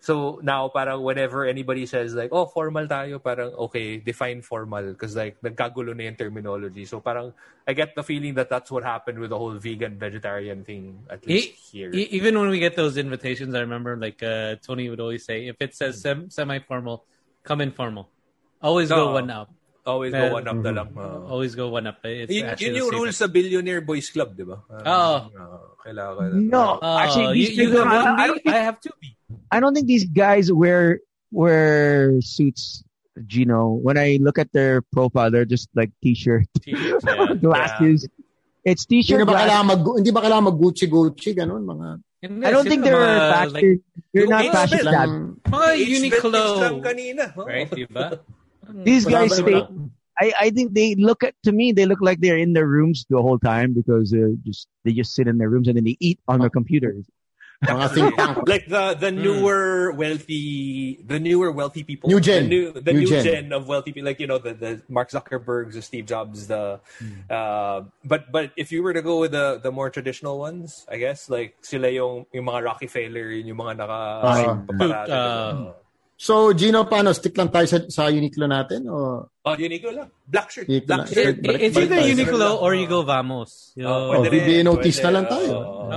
so 0.04 0.36
now 0.44 0.68
parang 0.68 1.00
whenever 1.00 1.48
anybody 1.48 1.88
says 1.88 2.12
like 2.12 2.28
oh 2.28 2.44
formal 2.44 2.84
tayo 2.84 3.16
parang 3.16 3.56
okay 3.56 3.96
define 3.96 4.44
formal 4.44 4.92
because 4.92 5.16
like 5.16 5.40
nagkagulo 5.40 5.96
na 5.96 6.12
yung 6.12 6.18
terminology. 6.20 6.84
So 6.84 7.00
parang 7.00 7.32
I 7.64 7.72
get 7.72 7.96
the 7.96 8.04
feeling 8.04 8.36
that 8.36 8.52
that's 8.52 8.68
what 8.68 8.84
happened 8.84 9.16
with 9.16 9.32
the 9.32 9.40
whole 9.40 9.56
vegan 9.56 9.96
vegetarian 9.96 10.60
thing 10.60 11.00
at 11.08 11.24
least 11.24 11.48
E- 11.48 11.56
here. 11.72 11.90
e- 11.96 12.12
even 12.20 12.36
when 12.36 12.52
we 12.52 12.60
get 12.60 12.76
those 12.76 13.00
invitations, 13.00 13.56
I 13.56 13.64
remember 13.64 13.96
like 13.96 14.20
uh, 14.20 14.60
Tony 14.60 14.92
would 14.92 15.00
always 15.00 15.24
say, 15.24 15.48
if 15.48 15.56
it 15.64 15.72
says 15.72 16.04
sem- 16.04 16.28
semi-formal, 16.28 17.08
come 17.40 17.64
informal. 17.64 18.12
Always 18.60 18.92
go 18.92 19.16
one 19.16 19.32
up. 19.32 19.48
Always 19.84 20.16
Uh, 20.16 20.20
go 20.20 20.40
one 20.40 20.48
up 20.48 20.56
na 20.64 20.70
lang. 20.72 20.88
Uh, 20.96 21.28
Always 21.28 21.52
go 21.54 21.68
one 21.68 21.84
up. 21.84 22.00
It's 22.08 22.32
yun, 22.32 22.56
yun 22.56 22.56
the 22.56 22.64
yung 22.80 22.88
safest. 22.88 22.96
rules 22.96 23.16
sa 23.20 23.26
Billionaire 23.28 23.84
Boys 23.84 24.08
Club, 24.08 24.32
di 24.32 24.44
ba? 24.48 24.64
Oo. 24.64 25.16
Uh, 25.28 25.76
kailangan. 25.84 26.28
no, 26.48 26.80
Oh, 26.80 26.96
actually 26.96 27.36
you, 27.36 27.52
these 27.52 27.52
you 27.52 27.68
people- 27.68 27.84
have 27.84 27.92
one 27.92 28.16
I, 28.16 28.24
I 28.24 28.24
B, 28.24 28.28
don't 28.32 28.40
think, 28.40 28.54
I 28.56 28.60
have 28.64 28.76
two 28.80 28.94
B. 28.96 29.04
I 29.52 29.56
don't 29.60 29.74
think 29.76 29.84
these 29.86 30.08
guys 30.08 30.48
wear 30.48 31.04
wear 31.28 32.16
suits. 32.24 32.80
Gino, 33.14 33.78
when 33.78 33.94
I 33.94 34.18
look 34.18 34.42
at 34.42 34.50
their 34.50 34.82
profile, 34.82 35.30
they're 35.30 35.46
just 35.46 35.70
like 35.78 35.94
t-shirt, 36.02 36.50
T-shirts, 36.66 37.04
yeah. 37.06 37.30
glasses. 37.46 38.10
It's 38.66 38.82
t-shirt. 38.90 39.22
na 39.22 39.28
ba 39.28 39.38
glasses. 39.38 39.46
kailangan 39.46 39.66
mag, 39.70 39.82
hindi 40.02 40.10
ba 40.10 40.20
kailangan 40.26 40.44
mag 40.50 40.58
Gucci 40.58 40.86
Gucci 40.90 41.30
ganun 41.30 41.62
mga 41.62 41.88
Hindi, 42.26 42.42
I 42.42 42.50
don't 42.50 42.66
think 42.66 42.82
they're 42.82 42.98
mga, 42.98 43.30
fashion. 43.30 43.52
Like, 43.54 43.80
they're 44.10 44.26
not 44.26 44.42
yung 44.42 44.54
fashion 44.56 44.80
age 44.82 44.88
dad. 44.90 44.94
lang 44.96 45.12
mga 45.46 45.68
Age 45.78 45.90
Uniqlo. 45.94 46.26
vintage 46.34 46.58
lang 46.58 46.76
kanina. 46.82 47.22
Oh. 47.38 47.44
Right, 47.46 47.68
diba? 47.70 48.06
These 48.84 49.04
guys 49.06 49.30
Wala 49.42 49.66
stay. 49.66 49.66
I, 50.14 50.32
I 50.46 50.50
think 50.50 50.74
they 50.74 50.94
look 50.94 51.24
at 51.26 51.34
to 51.42 51.50
me 51.50 51.72
they 51.72 51.86
look 51.86 51.98
like 52.00 52.20
they're 52.20 52.38
in 52.38 52.52
their 52.54 52.66
rooms 52.70 53.04
the 53.10 53.20
whole 53.20 53.38
time 53.38 53.74
because 53.74 54.10
they're 54.14 54.30
just 54.46 54.68
they 54.84 54.92
just 54.94 55.14
sit 55.14 55.26
in 55.26 55.38
their 55.38 55.50
rooms 55.50 55.66
and 55.66 55.76
then 55.76 55.84
they 55.84 55.96
eat 55.98 56.20
on 56.28 56.38
their 56.38 56.50
computers. 56.50 57.04
mga 57.64 57.88
think 57.96 58.08
tank. 58.18 58.36
like 58.46 58.66
the 58.68 58.92
the 58.98 59.08
newer 59.10 59.90
wealthy 59.96 61.00
the 61.06 61.16
newer 61.18 61.48
wealthy 61.50 61.80
people 61.82 62.10
New 62.10 62.20
gen. 62.20 62.44
the 62.44 62.48
new, 62.50 62.64
the 62.76 62.92
New 62.92 63.00
new, 63.00 63.06
gen. 63.08 63.24
gen. 63.24 63.46
of 63.56 63.66
wealthy 63.66 63.90
people 63.94 64.04
like 64.04 64.20
you 64.20 64.26
know 64.28 64.36
the, 64.36 64.52
the 64.52 64.82
mark 64.90 65.08
zuckerbergs 65.08 65.72
the 65.72 65.80
steve 65.80 66.04
jobs 66.04 66.46
the 66.50 66.78
uh 67.30 67.82
but 68.04 68.28
but 68.30 68.50
if 68.58 68.68
you 68.70 68.82
were 68.82 68.92
to 68.92 69.00
go 69.00 69.18
with 69.22 69.32
the 69.32 69.60
the 69.62 69.72
more 69.72 69.88
traditional 69.88 70.36
ones 70.38 70.84
i 70.92 70.98
guess 70.98 71.30
like 71.30 71.56
sila 71.64 71.88
yung 71.88 72.26
yung 72.36 72.44
mga 72.44 72.60
rockefeller 72.68 73.30
yun 73.32 73.46
yung 73.54 73.60
mga 73.64 73.74
naka 73.80 73.98
paparada, 74.68 75.14
Uh, 75.14 75.52
diba? 75.54 75.74
So 76.24 76.56
Gino, 76.56 76.88
paano? 76.88 77.12
Stick 77.12 77.36
lang 77.36 77.52
tayo 77.52 77.68
sa, 77.68 77.84
sa 77.92 78.08
Uniqlo 78.08 78.48
natin? 78.48 78.88
O 78.88 79.28
oh 79.28 79.54
Uniqlo 79.60 79.92
lang 79.92 80.08
black 80.24 80.48
shirt 80.48 80.64
Uniqlo 80.64 80.88
black 80.88 81.08
shirt 81.12 81.36
It, 81.36 81.44
Balik- 81.44 81.60
it's 81.68 81.76
either. 81.76 82.00
Uniqlo 82.00 82.64
or 82.64 82.72
you 82.72 82.88
go 82.88 83.04
Vamos. 83.04 83.76
Yo. 83.76 83.84
Oh, 83.84 84.16
Oh, 84.16 84.24
notice 84.24 85.04
na 85.04 85.10
lang 85.12 85.28
tayo. 85.28 85.52
Oo. 85.52 85.84
Oh, 85.84 85.92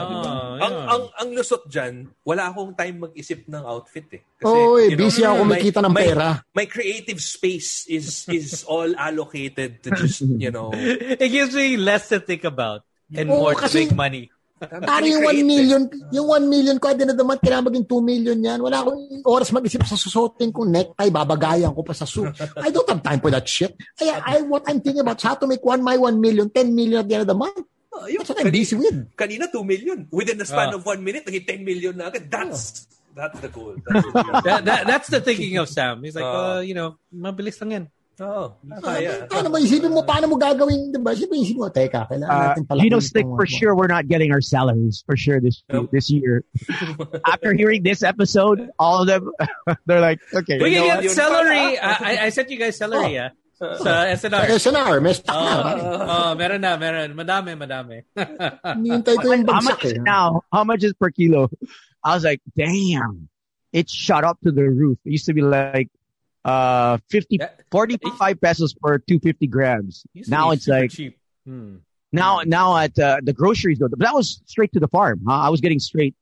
ang, 0.59 0.73
yeah. 0.75 0.91
ang 0.91 1.03
ang 1.15 1.29
lusot 1.31 1.63
dyan, 1.71 2.11
wala 2.27 2.51
akong 2.51 2.75
time 2.75 3.07
mag-isip 3.07 3.47
ng 3.47 3.63
outfit 3.63 4.19
eh. 4.19 4.21
Oo, 4.43 4.75
eh, 4.75 4.91
you 4.91 4.99
know, 4.99 5.07
busy 5.07 5.23
ako 5.23 5.33
my- 5.33 5.41
kumikita 5.47 5.79
ng 5.79 5.93
my- 5.95 6.03
pera. 6.03 6.27
My 6.51 6.67
creative 6.67 7.23
space 7.23 7.87
is 7.87 8.27
is 8.27 8.67
all 8.67 8.91
allocated 8.99 9.79
to 9.79 9.95
just, 9.95 10.27
you 10.27 10.51
know, 10.51 10.75
it 11.23 11.31
gives 11.31 11.55
me 11.55 11.79
less 11.79 12.11
to 12.11 12.19
think 12.19 12.43
about 12.43 12.83
and 13.15 13.31
Oo, 13.31 13.47
more 13.47 13.55
to 13.55 13.63
kasi- 13.63 13.87
make 13.87 13.95
money. 13.95 14.27
Pare 14.57 15.05
yung 15.05 15.21
1 15.21 15.45
million, 15.45 15.81
yung 16.09 16.27
1 16.27 16.49
million 16.49 16.77
ko, 16.81 16.89
the 16.89 17.21
month, 17.21 17.41
kailangan 17.45 17.69
maging 17.69 17.85
2 17.85 18.01
million 18.01 18.37
yan. 18.41 18.59
Wala 18.61 18.81
akong 18.81 19.21
oras 19.21 19.53
mag-isip 19.53 19.85
sa 19.85 19.93
susuotin 19.93 20.49
kong 20.49 20.73
necktie, 20.73 21.13
babagayan 21.13 21.77
ko 21.77 21.85
pa 21.85 21.93
sa 21.93 22.09
suit. 22.09 22.33
I 22.57 22.73
don't 22.73 22.89
have 22.89 23.05
time 23.05 23.21
for 23.21 23.29
that 23.29 23.45
shit. 23.45 23.77
Kaya 23.93 24.17
I, 24.25 24.41
what 24.49 24.65
I'm 24.65 24.81
thinking 24.81 25.05
about 25.05 25.21
is 25.21 25.25
how 25.29 25.37
to 25.37 25.45
make 25.45 25.61
one 25.61 25.85
my 25.85 25.93
1 25.93 26.17
million, 26.17 26.49
10 26.49 26.73
million 26.73 27.05
at 27.05 27.07
the 27.07 27.13
end 27.21 27.25
of 27.29 27.31
the 27.31 27.37
month. 27.37 27.61
Oh, 27.93 28.05
yung 28.09 28.21
That's 28.25 28.33
what 28.33 28.45
I'm 28.45 28.53
busy 28.53 28.75
with. 28.77 29.13
Kanina 29.13 29.45
2 29.49 29.61
million. 29.61 29.97
Within 30.09 30.37
the 30.37 30.45
span 30.45 30.73
Ah. 30.73 30.77
of 30.77 30.85
1 30.85 31.01
minute, 31.05 31.25
naging 31.25 31.45
10 31.45 31.65
million 31.65 31.93
na 31.97 32.09
agad. 32.09 32.29
That's 32.29 32.85
that's 33.17 33.37
the 33.41 33.49
goal. 33.49 33.73
That's 33.89 34.45
that, 34.45 34.61
that, 34.69 34.81
that's 34.85 35.09
the 35.09 35.17
thinking 35.25 35.57
of 35.57 35.65
Sam. 35.65 36.05
He's 36.05 36.13
like, 36.13 36.21
uh, 36.21 36.61
you 36.61 36.77
know, 36.77 37.01
mabilis 37.09 37.57
lang 37.57 37.71
yan. 37.73 37.85
Oo. 38.17 38.49
Kaya. 38.81 39.29
Paano 39.29 39.53
mo 39.53 39.57
isipin 39.61 39.93
mo, 39.93 40.01
paano 40.01 40.25
mo 40.25 40.41
gagawin, 40.41 40.89
di 40.89 40.97
ba? 40.97 41.13
Isipin, 41.13 41.37
isipin 41.45 41.61
mo, 41.61 41.69
teka, 41.69 42.09
kailangan 42.09 42.33
Uh, 42.33 42.45
natin 42.49 42.63
pala. 42.65 42.81
you 42.81 42.89
know, 42.89 42.97
Slick, 42.97 43.29
for 43.29 43.45
sure, 43.45 43.77
we're 43.77 43.85
not 43.91 44.09
getting 44.09 44.33
our 44.33 44.41
salaries 44.41 45.05
for 45.05 45.13
sure 45.13 45.37
this 45.37 45.61
Nope. 45.69 45.93
this 45.93 46.09
year. 46.09 46.41
After 47.29 47.53
hearing 47.53 47.85
this 47.85 48.01
episode, 48.01 48.73
all 48.81 49.01
of 49.01 49.07
them, 49.07 49.29
they're 49.85 50.01
like, 50.01 50.17
okay, 50.33 50.57
We 50.57 50.73
can 50.73 50.81
get 50.81 50.95
what? 50.97 51.03
Yun 51.05 51.13
celery. 51.13 51.77
pala. 51.77 51.77
I, 51.77 51.93
I- 52.01 52.19
I 52.25 52.29
sent 52.33 52.49
you 52.49 52.57
guys 52.57 52.73
celery, 52.77 53.21
ah. 53.21 53.29
Sa 53.57 54.05
SNR. 54.05 54.53
SNR, 54.53 55.01
may 55.01 55.13
stock 55.17 55.33
na. 55.33 55.41
Oh, 55.41 55.61
pare. 55.65 55.81
oh, 56.13 56.31
meron 56.37 56.61
na, 56.61 56.77
meron. 56.77 57.09
Madami, 57.17 57.57
madami. 57.57 58.05
Hinihintay 58.77 59.17
ko 59.17 59.33
yung 59.33 59.49
How 59.49 59.57
bagsak 59.57 59.81
much 59.81 59.85
is 59.85 59.93
eh. 59.97 60.01
now? 60.05 60.41
How 60.53 60.61
much 60.61 60.85
is 60.85 60.93
per 60.93 61.09
kilo? 61.09 61.49
I 62.05 62.13
was 62.13 62.21
like, 62.23 62.37
damn, 62.53 63.29
it 63.73 63.89
shot 63.89 64.21
up 64.25 64.37
to 64.45 64.53
the 64.53 64.61
roof. 64.61 65.01
It 65.05 65.17
used 65.17 65.25
to 65.25 65.33
be 65.33 65.41
like 65.41 65.89
uh 66.47 66.97
50, 67.09 67.39
45 67.71 68.41
pesos 68.41 68.73
per 68.73 68.97
250 68.99 69.47
grams. 69.47 70.05
Now 70.27 70.51
it's 70.51 70.67
like 70.67 70.91
cheap. 70.91 71.17
Hmm. 71.45 71.77
Now, 72.11 72.41
now 72.45 72.77
at 72.77 72.97
uh, 72.97 73.17
the 73.21 73.33
groceries 73.33 73.79
though, 73.79 73.89
but 73.89 73.99
that 73.99 74.13
was 74.13 74.41
straight 74.45 74.71
to 74.73 74.79
the 74.79 74.87
farm. 74.87 75.21
Huh? 75.27 75.33
I 75.33 75.49
was 75.49 75.59
getting 75.59 75.79
straight 75.79 76.15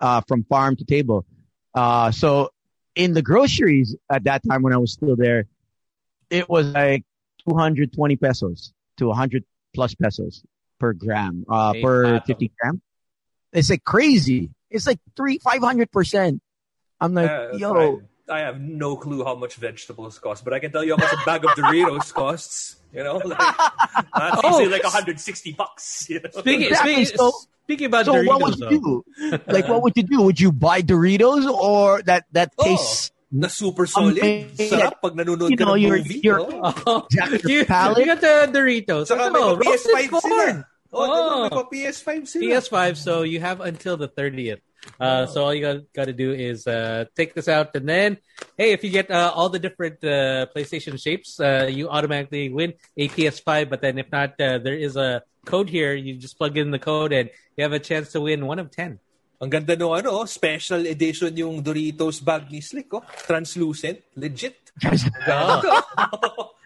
uh, 0.00 0.22
from 0.26 0.44
farm 0.44 0.76
to 0.76 0.84
table. 0.84 1.26
Uh, 1.74 2.10
so 2.10 2.50
in 2.94 3.12
the 3.12 3.20
groceries 3.22 3.94
at 4.10 4.24
that 4.24 4.42
time 4.48 4.62
when 4.62 4.72
I 4.72 4.78
was 4.78 4.92
still 4.92 5.14
there, 5.14 5.44
it 6.30 6.48
was 6.48 6.66
like 6.68 7.04
220 7.48 8.16
pesos 8.16 8.72
to 8.96 9.08
100 9.08 9.44
plus 9.74 9.94
pesos 9.94 10.42
per 10.80 10.94
gram, 10.94 11.44
uh, 11.48 11.74
Hey, 11.74 11.82
per 11.82 12.04
Pato. 12.04 12.26
50 12.26 12.52
gram. 12.58 12.80
It's 13.52 13.68
like 13.70 13.84
crazy. 13.84 14.50
It's 14.70 14.86
like 14.86 14.98
three, 15.16 15.38
500%. 15.38 16.40
I'm 17.00 17.14
like, 17.14 17.30
Uh, 17.30 17.48
yo, 17.56 17.74
I, 17.74 17.96
I 18.28 18.40
have 18.40 18.60
no 18.60 18.96
clue 18.96 19.22
how 19.24 19.34
much 19.36 19.54
vegetables 19.54 20.18
cost, 20.18 20.42
but 20.44 20.52
I 20.52 20.58
can 20.58 20.72
tell 20.72 20.82
you 20.82 20.96
how 20.96 21.02
much 21.04 21.12
a 21.14 21.24
bag 21.24 21.44
of 21.44 21.50
Doritos 21.52 22.12
costs. 22.12 22.76
You 22.92 23.04
know, 23.04 23.16
like, 23.24 23.38
that's 23.38 24.40
Oh. 24.42 24.50
easily 24.50 24.68
like 24.68 24.82
160 24.82 25.52
bucks. 25.52 26.06
You 26.10 26.20
know? 26.20 26.30
Speaking, 26.32 26.66
Exactly, 26.68 27.04
speaking, 27.04 27.18
so- 27.18 27.32
speaking 27.64 27.86
about 27.86 28.06
so 28.06 28.14
Doritos, 28.14 28.26
what 28.26 28.42
would 28.42 28.58
though. 28.58 28.70
you 28.70 28.80
do? 28.80 29.38
like, 29.46 29.68
what 29.68 29.82
would 29.82 29.92
you 29.96 30.02
do? 30.02 30.22
Would 30.22 30.40
you 30.40 30.50
buy 30.50 30.82
Doritos 30.82 31.46
or 31.46 32.02
that, 32.02 32.24
that 32.32 32.52
Oh, 32.58 32.64
tastes 32.64 33.12
na 33.30 33.48
super 33.48 33.86
solid. 33.86 34.18
Amazing. 34.18 34.70
Sarap 34.70 34.98
pag 35.02 35.12
nanonood 35.14 35.50
You 35.50 35.56
ka 35.58 35.64
know, 35.66 35.74
ng 35.74 35.82
you're- 35.82 35.98
movie. 36.02 36.20
you're- 36.22 36.42
oh. 36.42 36.74
Oh, 36.86 37.06
Jack 37.10 37.30
your 37.42 37.50
you, 37.50 37.64
palate? 37.66 37.98
you 37.98 38.06
got 38.06 38.20
the 38.22 38.50
Doritos. 38.50 39.06
Saka 39.06 39.30
may 39.30 39.38
pa-PS5 39.38 40.20
sila. 40.22 40.66
Oh, 40.92 41.02
Oh. 41.06 41.42
may 41.42 41.50
pa 41.50 41.62
PS5 41.70 42.26
sila. 42.26 42.42
PS5, 42.58 42.96
so 42.96 43.22
you 43.22 43.38
have 43.38 43.60
until 43.60 43.96
the 43.98 44.08
30th. 44.08 44.62
Uh, 45.00 45.26
so 45.26 45.44
all 45.44 45.54
you 45.54 45.60
got, 45.60 45.80
got 45.92 46.04
to 46.06 46.12
do 46.12 46.32
is 46.32 46.66
uh, 46.66 47.04
take 47.16 47.34
this 47.34 47.48
out, 47.48 47.74
and 47.74 47.88
then, 47.88 48.18
hey, 48.56 48.72
if 48.72 48.84
you 48.84 48.90
get 48.90 49.10
uh, 49.10 49.32
all 49.34 49.48
the 49.48 49.58
different 49.58 50.02
uh, 50.04 50.46
PlayStation 50.54 51.00
shapes, 51.00 51.40
uh, 51.40 51.68
you 51.70 51.88
automatically 51.88 52.48
win 52.48 52.74
a 52.96 53.08
PS5. 53.08 53.68
But 53.68 53.80
then 53.80 53.98
if 53.98 54.10
not, 54.10 54.40
uh, 54.40 54.58
there 54.58 54.76
is 54.76 54.96
a 54.96 55.22
code 55.44 55.68
here. 55.68 55.94
You 55.94 56.16
just 56.16 56.38
plug 56.38 56.56
in 56.56 56.70
the 56.70 56.78
code, 56.78 57.12
and 57.12 57.30
you 57.56 57.62
have 57.62 57.72
a 57.72 57.80
chance 57.80 58.12
to 58.12 58.20
win 58.20 58.46
one 58.46 58.58
of 58.58 58.70
10. 58.70 58.98
Ang 59.36 59.52
ganda 59.52 59.76
no 59.76 59.92
ano, 59.92 60.24
special 60.24 60.88
edition 60.88 61.36
yung 61.36 61.60
Doritos 61.60 62.24
bag 62.24 62.48
ni 62.48 62.64
Slick, 62.64 62.88
oh. 62.96 63.04
Translucent, 63.28 64.00
legit. 64.16 64.72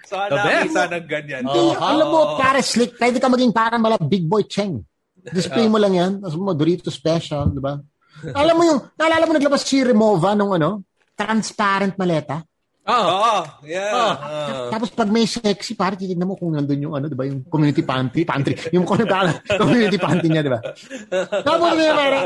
so, 0.06 0.22
The 0.30 0.38
best. 0.38 0.70
nakita 0.70 0.82
ng 0.86 1.06
ganyan. 1.06 1.42
Oh, 1.46 1.54
Hindi, 1.54 1.66
alam 1.82 2.06
mo, 2.10 2.20
para 2.38 2.62
slick, 2.62 2.94
pwede 2.98 3.18
ka 3.18 3.26
maging 3.26 3.50
parang 3.50 3.82
mala 3.82 3.98
Big 3.98 4.26
Boy 4.26 4.46
Cheng. 4.46 4.82
Display 5.18 5.66
mo 5.66 5.78
lang 5.78 5.94
yan. 5.98 6.12
Tapos 6.22 6.38
mo, 6.38 6.54
Dorito 6.54 6.90
Special, 6.90 7.50
di 7.50 7.62
ba? 7.62 7.78
Alam 8.34 8.54
mo 8.56 8.62
yung, 8.66 8.80
naalala 8.96 9.24
mo 9.26 9.32
naglabas 9.36 9.62
si 9.64 9.80
Remova 9.80 10.36
nung 10.36 10.52
ano, 10.52 10.84
transparent 11.16 11.96
maleta. 11.96 12.44
Oh, 12.90 13.06
Oh, 13.30 13.42
yeah. 13.62 13.92
Oh. 13.94 14.12
Ah. 14.18 14.66
Tapos 14.68 14.90
pag 14.90 15.06
may 15.06 15.22
sexy, 15.24 15.78
parang 15.78 15.94
titignan 15.94 16.26
mo 16.26 16.34
kung 16.34 16.50
nandun 16.50 16.82
yung 16.82 16.94
ano, 16.98 17.06
di 17.06 17.14
ba, 17.14 17.22
yung 17.22 17.46
community 17.46 17.86
pantry, 17.86 18.26
pantry, 18.26 18.58
yung 18.74 18.82
kung 18.82 18.98
ano, 18.98 19.30
community 19.62 19.94
pantry 19.94 20.26
niya, 20.26 20.42
di 20.42 20.50
ba? 20.50 20.60
Tapos 21.46 21.70
may 21.78 21.90
parang, 21.94 22.24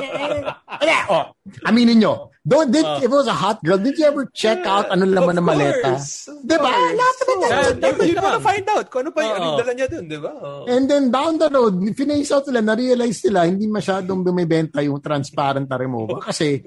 eh, 0.80 1.02
oh, 1.12 1.24
aminin 1.68 2.00
nyo, 2.00 2.32
don't, 2.40 2.72
did, 2.72 2.84
if 3.00 3.08
it 3.08 3.12
was 3.12 3.28
a 3.28 3.36
hot 3.36 3.60
girl, 3.60 3.76
did 3.76 3.92
you 3.96 4.04
ever 4.08 4.24
check 4.32 4.64
out 4.64 4.88
ano 4.88 5.04
laman 5.04 5.36
ng 5.40 5.44
maleta? 5.44 6.00
Di 6.44 6.56
ba? 6.56 6.72
Lahat 6.72 7.16
naman 7.20 7.36
Oh, 7.44 7.72
tayo. 7.76 8.00
you, 8.04 8.16
wanna 8.16 8.40
find 8.40 8.66
out 8.68 8.86
kung 8.88 9.00
ano 9.04 9.10
pa 9.12 9.20
yung 9.20 9.32
Oo. 9.32 9.40
anong 9.40 9.58
dala 9.60 9.72
niya 9.76 9.88
dun, 9.92 10.04
di 10.08 10.18
ba? 10.20 10.32
Oh. 10.32 10.64
And 10.64 10.84
then 10.88 11.12
down 11.12 11.36
the 11.36 11.48
road, 11.48 11.76
finish 11.92 12.32
out 12.32 12.44
nila, 12.48 12.72
na-realize 12.72 13.20
nila, 13.28 13.44
hindi 13.44 13.68
masyadong 13.68 14.24
bumibenta 14.24 14.80
yung 14.80 15.00
transparent 15.00 15.68
na 15.68 15.76
remover. 15.76 16.20
Kasi, 16.24 16.60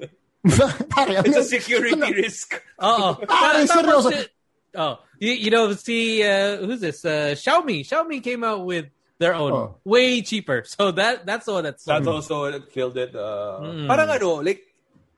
It's 0.44 1.36
a 1.36 1.42
security 1.58 1.92
ano- 1.94 2.10
risk. 2.10 2.62
oh, 2.78 3.18
Pare, 3.28 3.66
Tapos, 3.66 4.04
seryoso. 4.06 4.28
Oh, 4.76 4.98
you, 5.18 5.32
you 5.32 5.50
know, 5.50 5.72
see, 5.72 6.22
uh, 6.22 6.58
who's 6.58 6.80
this? 6.80 7.04
Uh, 7.04 7.34
Xiaomi. 7.34 7.80
Xiaomi 7.82 8.22
came 8.22 8.44
out 8.44 8.64
with 8.64 8.86
their 9.18 9.34
own, 9.34 9.52
Oh. 9.52 9.76
way 9.84 10.22
cheaper. 10.22 10.62
So 10.64 10.92
that 10.92 11.26
that's 11.26 11.46
the 11.46 11.52
one 11.54 11.64
that's 11.64 11.82
That's 11.84 12.06
also 12.06 12.42
what 12.46 12.70
killed 12.70 12.96
it. 12.96 13.16
Uh, 13.16 13.58
Mm. 13.60 13.86
Parang 13.88 14.08
ano, 14.10 14.42
like, 14.44 14.62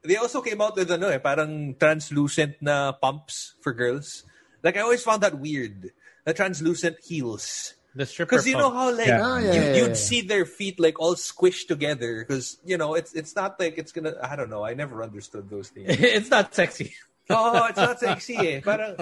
they 0.02 0.16
also 0.16 0.40
came 0.40 0.60
out 0.62 0.76
with 0.76 0.90
ano 0.90 1.08
eh, 1.12 1.18
parang 1.18 1.74
translucent 1.76 2.56
na 2.62 2.92
pumps 2.92 3.54
for 3.60 3.74
girls. 3.74 4.24
Like, 4.64 4.76
I 4.76 4.80
always 4.80 5.02
found 5.04 5.20
that 5.22 5.36
weird. 5.36 5.92
The 6.24 6.32
translucent 6.32 6.96
heels. 7.04 7.74
The 7.94 8.06
stripper. 8.06 8.30
Because 8.36 8.46
you 8.46 8.56
know 8.56 8.70
how 8.70 8.94
like 8.94 9.06
Yeah. 9.08 9.20
Ah, 9.22 9.38
yeah, 9.38 9.52
you, 9.52 9.60
yeah, 9.60 9.74
you'd 9.82 9.98
yeah. 9.98 10.06
see 10.08 10.20
their 10.22 10.46
feet 10.46 10.78
like 10.78 11.00
all 11.00 11.14
squished 11.14 11.66
together 11.66 12.22
because 12.24 12.58
you 12.64 12.78
know 12.78 12.94
it's 12.94 13.12
it's 13.14 13.34
not 13.34 13.58
like 13.58 13.78
it's 13.78 13.92
gonna 13.92 14.14
I 14.22 14.36
don't 14.36 14.50
know 14.50 14.62
I 14.64 14.74
never 14.74 15.02
understood 15.02 15.50
those 15.50 15.68
things. 15.70 15.88
it's 15.98 16.30
not 16.30 16.54
sexy. 16.54 16.94
oh, 17.30 17.66
it's 17.66 17.78
not 17.78 17.98
sexy 17.98 18.36
eh. 18.38 18.60
Parang 18.62 18.94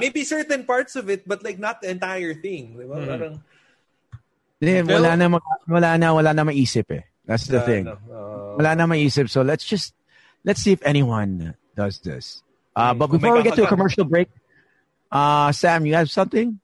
maybe 0.00 0.24
certain 0.24 0.64
parts 0.64 0.96
of 0.96 1.08
it 1.10 1.28
but 1.28 1.44
like 1.44 1.58
not 1.58 1.80
the 1.80 1.90
entire 1.90 2.32
thing. 2.34 2.76
Diba? 2.80 2.96
Hmm. 2.96 3.08
Parang 3.08 3.34
Then, 4.56 4.86
Phil? 4.88 4.96
wala 4.96 5.16
na, 5.20 5.28
mag- 5.28 5.68
wala 5.68 5.98
na, 6.00 6.14
wala 6.16 6.32
na 6.32 6.40
maisip 6.44 6.88
eh. 6.88 7.04
That's 7.28 7.44
the 7.44 7.60
uh, 7.60 7.66
thing. 7.68 7.84
no, 7.84 8.00
uh, 8.08 8.56
Wala 8.56 8.72
na 8.72 8.86
maisip. 8.88 9.28
So 9.28 9.42
let's 9.44 9.64
just, 9.68 9.92
let's 10.48 10.62
see 10.64 10.72
if 10.72 10.80
anyone 10.80 11.52
does 11.76 12.00
this. 12.00 12.40
Uh, 12.74 12.94
but 12.96 13.12
Kung 13.12 13.20
may 13.20 13.28
before 13.28 13.36
we 13.36 13.42
get 13.44 13.54
to 13.56 13.64
a 13.64 13.66
kakagat. 13.66 13.68
commercial 13.68 14.04
break, 14.08 14.32
uh, 15.12 15.52
Sam, 15.52 15.84
you 15.84 15.92
have 15.92 16.08
something? 16.08 16.56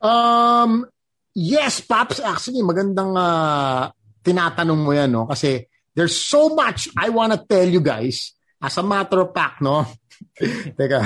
Um, 0.00 0.86
yes, 1.34 1.80
Pops. 1.80 2.20
Actually, 2.20 2.62
magandang 2.62 3.14
uh, 3.14 3.90
tinatanong 4.22 4.80
mo 4.82 4.90
yan, 4.94 5.10
no? 5.10 5.26
Kasi 5.26 5.66
there's 5.94 6.14
so 6.14 6.54
much 6.54 6.88
I 6.94 7.10
want 7.10 7.34
to 7.34 7.40
tell 7.42 7.66
you 7.66 7.80
guys. 7.82 8.34
As 8.58 8.74
a 8.78 8.82
matter 8.82 9.22
of 9.22 9.30
fact, 9.34 9.62
no? 9.62 9.86
Teka. 10.78 11.02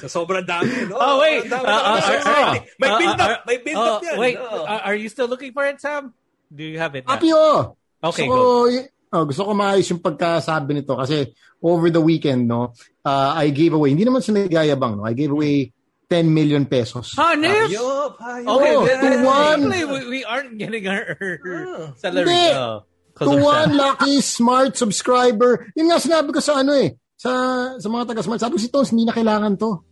Sa 0.00 0.06
sobrang 0.06 0.44
dami, 0.44 0.86
no? 0.88 0.96
Oh 1.00 1.18
wait, 1.20 1.48
dami 1.48 1.64
Uh, 1.64 1.72
uh, 1.72 1.96
kasi. 1.98 2.14
uh, 2.28 2.52
may 2.78 2.88
uh, 2.92 2.98
build 3.00 3.18
up, 3.20 3.30
uh, 3.30 3.38
may 3.48 3.58
build 3.58 3.80
uh, 3.80 3.90
up 3.96 4.02
yan. 4.04 4.16
Wait, 4.20 4.36
Oh. 4.38 4.64
uh, 4.64 4.80
are 4.84 4.94
you 4.96 5.08
still 5.08 5.26
looking 5.28 5.52
for 5.52 5.64
it, 5.66 5.80
Sam? 5.80 6.12
Do 6.52 6.62
you 6.62 6.78
have 6.78 6.94
it? 6.94 7.04
now? 7.08 7.18
Oh. 7.20 7.76
Okay, 8.00 8.24
so, 8.24 8.64
oh, 9.12 9.24
gusto 9.28 9.42
ko 9.44 9.52
maayos 9.52 9.90
yung 9.92 10.00
pagkasabi 10.00 10.80
nito 10.80 10.96
kasi 10.96 11.36
over 11.60 11.92
the 11.92 12.00
weekend, 12.00 12.48
no, 12.48 12.72
uh, 13.04 13.30
I 13.36 13.52
gave 13.52 13.76
away, 13.76 13.92
hindi 13.92 14.08
naman 14.08 14.24
sa 14.24 14.32
nagayabang, 14.32 14.96
no, 14.96 15.04
I 15.04 15.12
gave 15.12 15.28
away 15.32 15.68
10 16.10 16.26
million 16.26 16.66
pesos. 16.66 17.14
Honest? 17.14 17.70
Hayop, 17.70 18.18
hayop. 18.18 18.50
Okay, 18.58 18.72
Oh, 18.74 18.82
then, 18.82 18.98
to 18.98 19.18
one. 19.22 19.60
we, 19.70 20.00
we 20.10 20.20
aren't 20.26 20.58
getting 20.58 20.82
our 20.90 21.14
Ah. 21.14 21.94
salary. 21.94 22.26
Hindi. 22.26 22.46
Oh, 22.58 22.82
To 23.20 23.30
one 23.38 23.76
lucky 23.76 24.18
smart 24.20 24.74
subscriber. 24.74 25.70
Yun 25.78 25.86
nga 25.94 26.02
sinabi 26.02 26.34
ko 26.34 26.40
sa 26.42 26.66
ano 26.66 26.74
eh, 26.74 26.98
sa, 27.14 27.30
sa 27.78 27.86
mga 27.86 28.10
taga-smart. 28.10 28.40
Sabi 28.42 28.56
ko 28.56 28.60
si 28.64 28.72
Tones, 28.72 28.90
hindi 28.90 29.06
na 29.06 29.14
kailangan 29.14 29.54
to. 29.54 29.86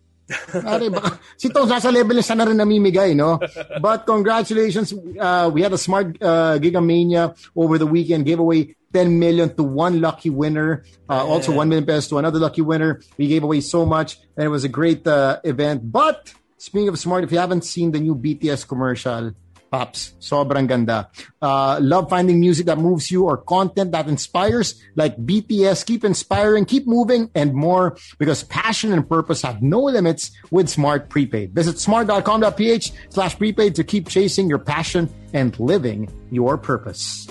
Pare, 0.59 0.89
baka, 0.93 1.21
si 1.37 1.47
Tones 1.47 1.69
nasa 1.71 1.93
level 1.93 2.17
na 2.17 2.25
siya 2.25 2.35
na 2.35 2.45
rin 2.49 2.57
namimigay, 2.57 3.13
no? 3.15 3.37
But 3.79 4.03
congratulations, 4.03 4.91
uh, 5.15 5.47
we 5.53 5.61
had 5.61 5.71
a 5.71 5.77
smart 5.79 6.17
uh, 6.19 6.57
Gigamania 6.59 7.31
over 7.55 7.77
the 7.77 7.87
weekend, 7.87 8.25
gave 8.25 8.41
away 8.41 8.75
10 8.93 9.19
million 9.19 9.55
to 9.55 9.63
one 9.63 10.01
lucky 10.01 10.29
winner. 10.29 10.83
Uh, 11.09 11.25
also 11.25 11.51
1 11.51 11.69
million 11.69 11.85
pesos 11.85 12.07
to 12.09 12.17
another 12.17 12.39
lucky 12.39 12.61
winner. 12.61 13.01
We 13.17 13.27
gave 13.27 13.43
away 13.43 13.61
so 13.61 13.85
much, 13.85 14.19
and 14.35 14.45
it 14.45 14.49
was 14.49 14.63
a 14.63 14.69
great 14.69 15.05
uh, 15.05 15.39
event. 15.43 15.91
But 15.91 16.33
speaking 16.57 16.89
of 16.89 16.99
smart, 16.99 17.23
if 17.23 17.31
you 17.31 17.39
haven't 17.39 17.65
seen 17.65 17.91
the 17.91 17.99
new 17.99 18.15
BTS 18.15 18.67
commercial, 18.67 19.33
Pops, 19.69 20.15
sobrang 20.19 20.67
ganda. 20.67 21.09
Uh, 21.41 21.79
love 21.81 22.09
finding 22.09 22.39
music 22.39 22.65
that 22.65 22.77
moves 22.77 23.11
you 23.11 23.25
or 23.25 23.37
content 23.37 23.91
that 23.91 24.07
inspires, 24.07 24.81
like 24.95 25.15
BTS. 25.17 25.85
Keep 25.85 26.03
inspiring, 26.03 26.65
keep 26.65 26.87
moving, 26.87 27.29
and 27.35 27.53
more 27.53 27.97
because 28.17 28.43
passion 28.43 28.91
and 28.91 29.07
purpose 29.07 29.43
have 29.43 29.61
no 29.61 29.81
limits 29.81 30.31
with 30.49 30.69
Smart 30.69 31.09
Prepaid. 31.09 31.53
Visit 31.53 31.79
smart.com.ph 31.79 32.91
slash 33.09 33.37
prepaid 33.37 33.75
to 33.75 33.83
keep 33.83 34.09
chasing 34.09 34.49
your 34.49 34.59
passion 34.59 35.09
and 35.33 35.57
living 35.59 36.09
your 36.31 36.57
purpose. 36.57 37.27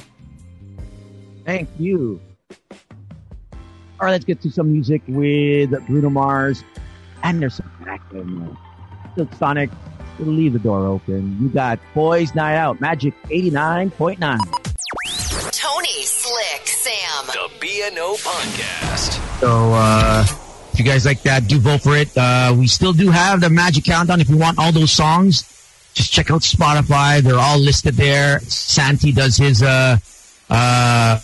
Thank 1.49 1.71
you. 1.79 2.21
All 2.79 4.03
right, 4.03 4.11
let's 4.11 4.27
get 4.27 4.43
to 4.43 4.51
some 4.51 4.71
music 4.71 5.01
with 5.09 5.71
Bruno 5.87 6.11
Mars. 6.11 6.63
Anderson 7.23 7.65
Paak 7.81 8.01
and 8.11 8.55
Silk 9.15 9.33
Sonic. 9.33 9.71
We'll 10.19 10.29
leave 10.29 10.53
the 10.53 10.59
door 10.59 10.87
open. 10.87 11.39
You 11.41 11.49
got 11.49 11.79
Boys 11.95 12.35
Night 12.35 12.57
Out, 12.57 12.83
Magic 12.83 13.15
89.9. 13.31 14.19
Tony, 15.53 16.03
Slick, 16.03 16.67
Sam. 16.67 17.27
The 17.29 17.49
BNO 17.67 18.23
Podcast. 18.23 19.41
So, 19.41 19.73
uh, 19.73 20.27
if 20.75 20.79
you 20.79 20.85
guys 20.85 21.07
like 21.07 21.23
that, 21.23 21.49
do 21.49 21.59
vote 21.59 21.81
for 21.81 21.97
it. 21.97 22.11
Uh, 22.15 22.55
we 22.59 22.67
still 22.67 22.93
do 22.93 23.09
have 23.09 23.41
the 23.41 23.49
Magic 23.49 23.85
Countdown. 23.85 24.21
If 24.21 24.29
you 24.29 24.37
want 24.37 24.59
all 24.59 24.71
those 24.71 24.93
songs, 24.93 25.45
just 25.95 26.13
check 26.13 26.31
out 26.31 26.43
Spotify. 26.43 27.23
They're 27.23 27.39
all 27.39 27.59
listed 27.59 27.95
there. 27.95 28.41
Santi 28.41 29.13
does 29.13 29.39
his, 29.39 29.63
uh, 29.63 29.97
uh, 30.51 31.19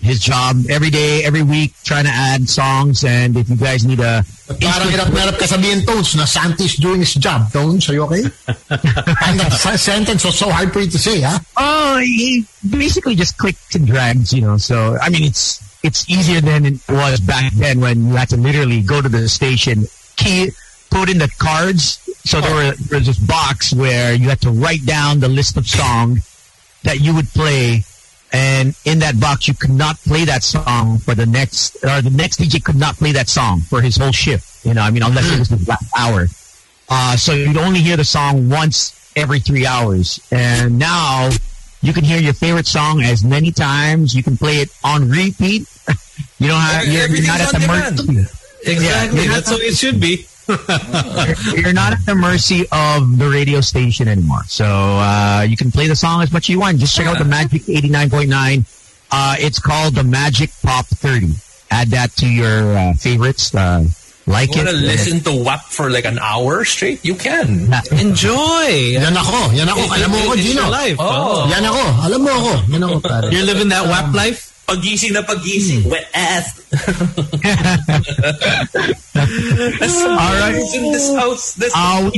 his 0.00 0.20
job 0.20 0.56
every 0.68 0.90
day, 0.90 1.24
every 1.24 1.42
week, 1.42 1.72
trying 1.84 2.04
to 2.04 2.10
add 2.10 2.48
songs. 2.48 3.04
And 3.04 3.36
if 3.36 3.48
you 3.48 3.56
guys 3.56 3.84
need 3.84 4.00
a 4.00 4.24
Parang 4.44 4.92
hirap-hirap 4.92 5.40
ka 5.40 5.48
sabihin, 5.48 5.88
Tones, 5.88 6.12
na 6.20 6.28
Santi's 6.28 6.76
doing 6.76 7.00
his 7.00 7.16
job. 7.16 7.48
Tones, 7.48 7.88
are 7.88 7.94
you 7.96 8.04
okay? 8.04 8.20
and 8.68 9.40
that 9.40 9.56
sentence 9.80 10.20
was 10.20 10.36
so 10.36 10.50
hard 10.52 10.68
for 10.70 10.84
you 10.84 10.90
to 10.92 10.98
say, 10.98 11.24
huh? 11.24 11.38
Oh, 11.56 11.96
he 11.96 12.44
basically 12.60 13.14
just 13.16 13.38
clicks 13.38 13.74
and 13.74 13.86
drags, 13.86 14.34
you 14.36 14.42
know. 14.42 14.58
So 14.58 14.98
I 15.00 15.08
mean, 15.08 15.24
it's 15.24 15.64
it's 15.82 16.04
easier 16.12 16.42
than 16.42 16.66
it 16.66 16.76
was 16.90 17.20
back 17.20 17.52
then 17.54 17.80
when 17.80 18.08
you 18.08 18.16
had 18.20 18.28
to 18.30 18.36
literally 18.36 18.82
go 18.82 19.00
to 19.00 19.08
the 19.08 19.30
station, 19.30 19.88
key, 20.16 20.52
put 20.90 21.08
in 21.08 21.16
the 21.16 21.32
cards. 21.40 22.04
So 22.28 22.42
there 22.44 22.54
were 22.54 22.76
there 22.92 23.00
was 23.00 23.08
this 23.08 23.18
box 23.18 23.72
where 23.72 24.12
you 24.12 24.28
had 24.28 24.42
to 24.42 24.50
write 24.50 24.84
down 24.84 25.20
the 25.20 25.28
list 25.28 25.56
of 25.56 25.66
songs 25.66 26.20
that 26.84 27.00
you 27.00 27.14
would 27.14 27.28
play. 27.32 27.80
And 28.34 28.74
in 28.84 28.98
that 28.98 29.20
box, 29.20 29.46
you 29.46 29.54
could 29.54 29.70
not 29.70 29.96
play 29.98 30.24
that 30.24 30.42
song 30.42 30.98
for 30.98 31.14
the 31.14 31.24
next, 31.24 31.76
or 31.84 32.02
the 32.02 32.10
next 32.10 32.40
DJ 32.40 32.62
could 32.62 32.74
not 32.74 32.96
play 32.96 33.12
that 33.12 33.28
song 33.28 33.60
for 33.60 33.80
his 33.80 33.96
whole 33.96 34.10
shift. 34.10 34.66
You 34.66 34.74
know, 34.74 34.82
I 34.82 34.90
mean, 34.90 35.04
unless 35.04 35.30
it 35.30 35.38
was 35.38 35.48
the 35.48 35.64
last 35.70 35.86
hour. 35.96 36.26
Uh, 36.88 37.16
so 37.16 37.32
you'd 37.32 37.56
only 37.56 37.78
hear 37.78 37.96
the 37.96 38.04
song 38.04 38.50
once 38.50 39.12
every 39.14 39.38
three 39.38 39.66
hours. 39.66 40.18
And 40.32 40.80
now 40.80 41.30
you 41.80 41.92
can 41.92 42.02
hear 42.02 42.18
your 42.18 42.34
favorite 42.34 42.66
song 42.66 43.02
as 43.02 43.22
many 43.22 43.52
times. 43.52 44.16
You 44.16 44.24
can 44.24 44.36
play 44.36 44.56
it 44.56 44.70
on 44.82 45.08
repeat. 45.08 45.68
you 46.40 46.48
don't 46.48 46.60
have, 46.60 46.88
you're, 46.88 47.06
you're 47.06 47.26
not 47.28 47.40
at 47.40 47.52
the 47.52 47.66
mercy. 47.68 48.36
Exactly. 48.66 49.24
Yeah, 49.26 49.32
That's 49.32 49.50
how 49.50 49.56
it 49.58 49.76
should 49.76 50.00
be. 50.00 50.26
You're 51.56 51.72
not 51.72 51.92
at 51.92 52.04
the 52.06 52.14
mercy 52.14 52.66
of 52.70 53.18
the 53.18 53.28
radio 53.32 53.60
station 53.60 54.08
anymore. 54.08 54.44
So 54.46 54.64
uh, 54.66 55.46
you 55.48 55.56
can 55.56 55.70
play 55.70 55.88
the 55.88 55.96
song 55.96 56.22
as 56.22 56.32
much 56.32 56.44
as 56.44 56.48
you 56.50 56.60
want. 56.60 56.78
Just 56.78 56.96
check 56.96 57.06
out 57.06 57.18
the 57.18 57.24
Magic 57.24 57.62
89.9. 57.62 58.64
Uh, 59.10 59.36
it's 59.38 59.58
called 59.58 59.94
the 59.94 60.04
Magic 60.04 60.50
Pop 60.62 60.86
30. 60.86 61.28
Add 61.70 61.88
that 61.88 62.12
to 62.16 62.26
your 62.28 62.76
uh, 62.76 62.94
favorites. 62.94 63.54
Uh, 63.54 63.84
like 64.26 64.54
You 64.54 64.62
it. 64.62 64.64
want 64.64 64.76
to 64.76 64.82
listen 64.82 65.20
to 65.20 65.32
WAP 65.44 65.60
for 65.68 65.90
like 65.90 66.04
an 66.06 66.18
hour 66.18 66.64
straight? 66.64 67.04
You 67.04 67.14
can. 67.14 67.68
Enjoy. 67.92 68.96
Yan 68.96 69.12
ako, 69.16 69.52
yan 69.52 69.68
ako. 69.68 69.82
Alam 69.92 70.08
mo 70.10 70.18
ako, 70.24 70.32
Gino. 70.36 70.70
life. 70.70 70.96
Oh. 70.98 71.44
Yan 71.52 71.64
ako. 71.64 71.84
Alam 72.08 72.20
mo 72.24 72.30
ako. 72.32 72.52
Yan 72.72 72.82
ako. 72.84 72.94
You're 73.30 73.44
living 73.44 73.68
that 73.68 73.84
WAP 73.84 74.14
life? 74.14 74.53
Pagising 74.66 75.12
na 75.12 75.22
pagising. 75.22 75.84
Wet 75.90 76.08
ass. 76.14 76.60
All 79.14 80.34
right. 80.40 80.58
in 80.74 80.92
this 80.92 81.14
house. 81.14 81.54
This 81.54 81.72
Uh, 81.76 82.10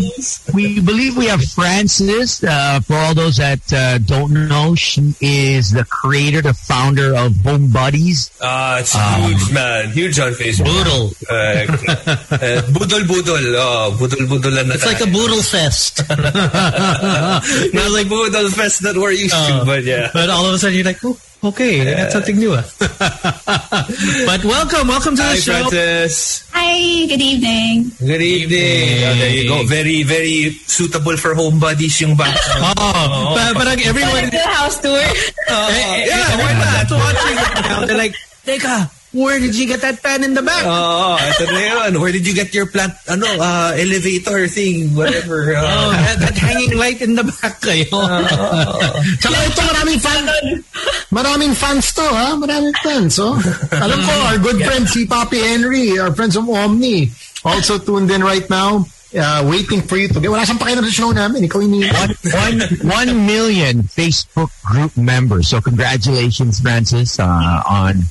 we, 0.55 0.57
we 0.77 0.81
believe 0.81 1.17
we 1.17 1.27
have 1.27 1.43
Frances. 1.45 2.43
Uh, 2.43 2.81
for 2.81 2.95
all 2.97 3.15
those 3.15 3.37
that 3.37 3.61
uh, 3.73 3.99
don't 3.99 4.33
know, 4.49 4.75
she 4.75 5.15
is 5.21 5.73
the 5.73 5.85
creator, 5.85 6.41
the 6.41 6.55
founder 6.55 7.15
of 7.17 7.37
Home 7.45 7.71
Buddies. 7.71 8.31
Ah, 8.41 8.79
it's 8.79 8.95
huge, 8.95 9.53
man. 9.53 9.91
Huge 9.91 10.19
on 10.21 10.33
Facebook. 10.33 10.65
Boodle. 10.67 11.11
Uh, 11.27 11.67
uh, 11.67 12.63
budol 12.73 13.03
budol. 13.11 13.43
Oh, 13.59 13.97
budol 13.99 14.27
budol 14.31 14.55
na 14.67 14.75
It's 14.75 14.87
like 14.87 15.01
a 15.01 15.07
boodle 15.11 15.43
fest. 15.43 15.99
Not 16.09 17.91
like 17.93 18.07
budol 18.07 18.49
fest 18.55 18.83
that 18.83 18.97
we're 18.97 19.11
used 19.11 19.35
to, 19.35 19.61
Oh. 19.63 19.65
but 19.67 19.83
yeah. 19.85 20.11
But 20.13 20.31
all 20.31 20.47
of 20.47 20.55
a 20.55 20.59
sudden 20.59 20.77
you're 20.77 20.85
like, 20.85 21.03
oh, 21.05 21.19
okay, 21.53 21.81
eh. 21.81 21.85
they 21.85 21.95
got 21.95 22.13
something 22.13 22.37
new. 22.37 22.55
Ah. 22.55 22.65
but 24.27 24.43
welcome, 24.45 24.89
welcome 24.89 25.15
to 25.17 25.23
the 25.23 25.37
show. 25.37 25.53
Frances. 25.69 26.45
Hi, 26.53 27.07
good 27.07 27.21
evening. 27.21 27.93
Good 27.99 28.23
evening. 28.23 29.05
Oh, 29.07 29.15
there 29.15 29.31
you 29.31 29.49
go. 29.49 29.63
Very, 29.65 30.03
very 30.03 30.53
suitable 30.67 31.17
for 31.17 31.35
home 31.35 31.59
buddies 31.61 32.01
yung 32.01 32.17
back. 32.17 32.37
Oh, 32.77 33.35
but, 33.35 33.55
but 33.55 33.67
like, 33.67 33.87
everyone, 33.87 34.13
Wanna 34.13 34.31
do 34.31 34.39
a 34.39 34.53
house 34.55 34.81
tour? 34.81 34.99
Oh, 35.49 35.55
oh. 35.55 35.69
Eh, 35.71 36.03
eh, 36.03 36.07
yeah, 36.11 36.37
why 36.37 36.53
not? 36.59 36.91
Watching 36.91 37.37
it 37.39 37.55
now, 37.63 37.87
they're 37.87 37.97
like, 37.97 38.15
Teka, 38.45 38.91
where 39.17 39.41
did 39.41 39.57
you 39.57 39.65
get 39.67 39.81
that 39.81 39.99
fan 40.05 40.23
in 40.23 40.37
the 40.37 40.45
back? 40.45 40.63
Oh, 40.69 41.17
ito 41.17 41.49
na 41.49 41.89
yun. 41.89 42.01
Where 42.01 42.13
did 42.13 42.29
you 42.29 42.37
get 42.37 42.53
your 42.53 42.69
plant, 42.69 42.93
ano, 43.09 43.25
uh, 43.25 43.73
elevator 43.73 44.45
thing, 44.47 44.93
whatever. 44.93 45.57
Oh, 45.57 45.65
Uh, 45.65 45.91
that, 45.97 46.19
that 46.21 46.37
hanging 46.37 46.77
light 46.77 47.01
in 47.01 47.17
the 47.17 47.25
back 47.25 47.59
kayo. 47.65 47.89
Tsaka 49.19 49.37
ito, 49.49 49.61
maraming 49.65 50.01
fan. 50.01 50.23
Maraming 51.11 51.53
fans 51.57 51.93
to, 51.97 52.05
ha? 52.05 52.37
Maraming 52.37 52.77
fans, 52.85 53.17
oh. 53.19 53.35
Alam 53.73 53.99
ko, 54.05 54.13
our 54.29 54.39
good 54.39 54.61
friend 54.61 54.85
si 54.87 55.07
Papi 55.09 55.41
Henry, 55.41 55.99
our 55.99 56.13
friends 56.13 56.37
from 56.37 56.51
Omni, 56.51 57.09
also 57.45 57.79
tuned 57.79 58.11
in 58.11 58.23
right 58.23 58.45
now, 58.51 58.85
uh, 59.17 59.41
waiting 59.49 59.81
for 59.81 59.97
you 59.97 60.09
to 60.09 60.19
get. 60.21 60.29
Wala 60.29 60.43
siyang 60.45 60.59
pakialam 60.61 60.85
sa 60.85 60.93
show 60.93 61.11
namin. 61.15 61.47
Ikaw 61.47 61.61
ini. 61.63 61.87
one, 61.89 62.13
one, 62.35 62.59
one 62.85 63.11
million 63.27 63.83
Facebook 63.87 64.51
group 64.67 64.93
members. 64.99 65.49
So 65.49 65.61
congratulations, 65.63 66.61
Frances, 66.61 67.17
uh, 67.19 67.63
on 67.65 68.03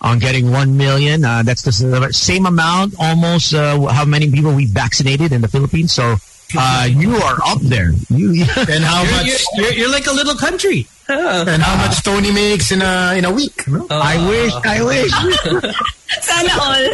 on 0.00 0.18
getting 0.18 0.50
one 0.50 0.76
million. 0.76 1.24
Uh, 1.24 1.42
that's 1.42 1.62
the 1.62 2.08
same 2.12 2.46
amount, 2.46 2.94
almost 2.98 3.54
uh, 3.54 3.80
how 3.86 4.04
many 4.04 4.30
people 4.30 4.54
we 4.54 4.66
vaccinated 4.66 5.32
in 5.32 5.40
the 5.40 5.48
Philippines. 5.48 5.92
So 5.92 6.16
uh, 6.56 6.86
you 6.88 7.16
are 7.16 7.38
up 7.46 7.60
there. 7.62 7.90
You, 8.10 8.44
And 8.56 8.84
how 8.84 9.02
You're, 9.02 9.12
much, 9.12 9.26
you're, 9.26 9.64
you're, 9.66 9.72
you're 9.74 9.92
like 9.92 10.06
a 10.06 10.12
little 10.12 10.34
country. 10.36 10.86
and 11.08 11.62
how 11.62 11.76
much 11.76 12.02
Tony 12.02 12.30
makes 12.30 12.70
in 12.70 12.82
a, 12.82 13.14
in 13.16 13.24
a 13.24 13.32
week, 13.32 13.66
no? 13.66 13.86
I 13.90 14.16
wish, 14.28 14.52
I 14.64 14.82
wish. 14.84 15.10
Sana 16.20 16.48
all. 16.60 16.84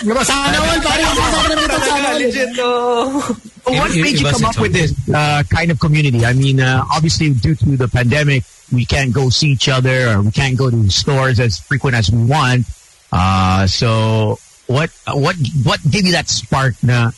Diba, 0.00 0.24
sana 0.24 0.58
all, 0.60 0.80
pare. 0.80 1.80
Sana 1.80 2.08
all. 2.08 2.18
legit, 2.20 2.48
oh. 2.58 3.36
What 3.64 3.94
made 3.96 4.18
you 4.20 4.26
come 4.28 4.44
up 4.44 4.58
with 4.58 4.72
this 4.72 4.92
uh, 5.14 5.42
kind 5.48 5.70
of 5.70 5.78
community? 5.80 6.24
I 6.24 6.32
mean, 6.32 6.60
uh, 6.60 6.84
obviously 6.94 7.30
due 7.32 7.54
to 7.54 7.76
the 7.76 7.88
pandemic, 7.88 8.44
we 8.72 8.84
can't 8.84 9.12
go 9.12 9.28
see 9.28 9.48
each 9.50 9.68
other 9.68 10.08
or 10.10 10.22
we 10.22 10.32
can't 10.32 10.56
go 10.58 10.68
to 10.70 10.90
stores 10.90 11.38
as 11.40 11.58
frequent 11.60 11.96
as 11.96 12.10
we 12.10 12.24
want. 12.24 12.66
Uh, 13.12 13.66
so 13.66 14.38
what, 14.66 14.90
what, 15.12 15.36
what 15.64 15.80
gave 15.90 16.06
you 16.06 16.12
that 16.12 16.28
spark 16.28 16.74
na, 16.82 17.10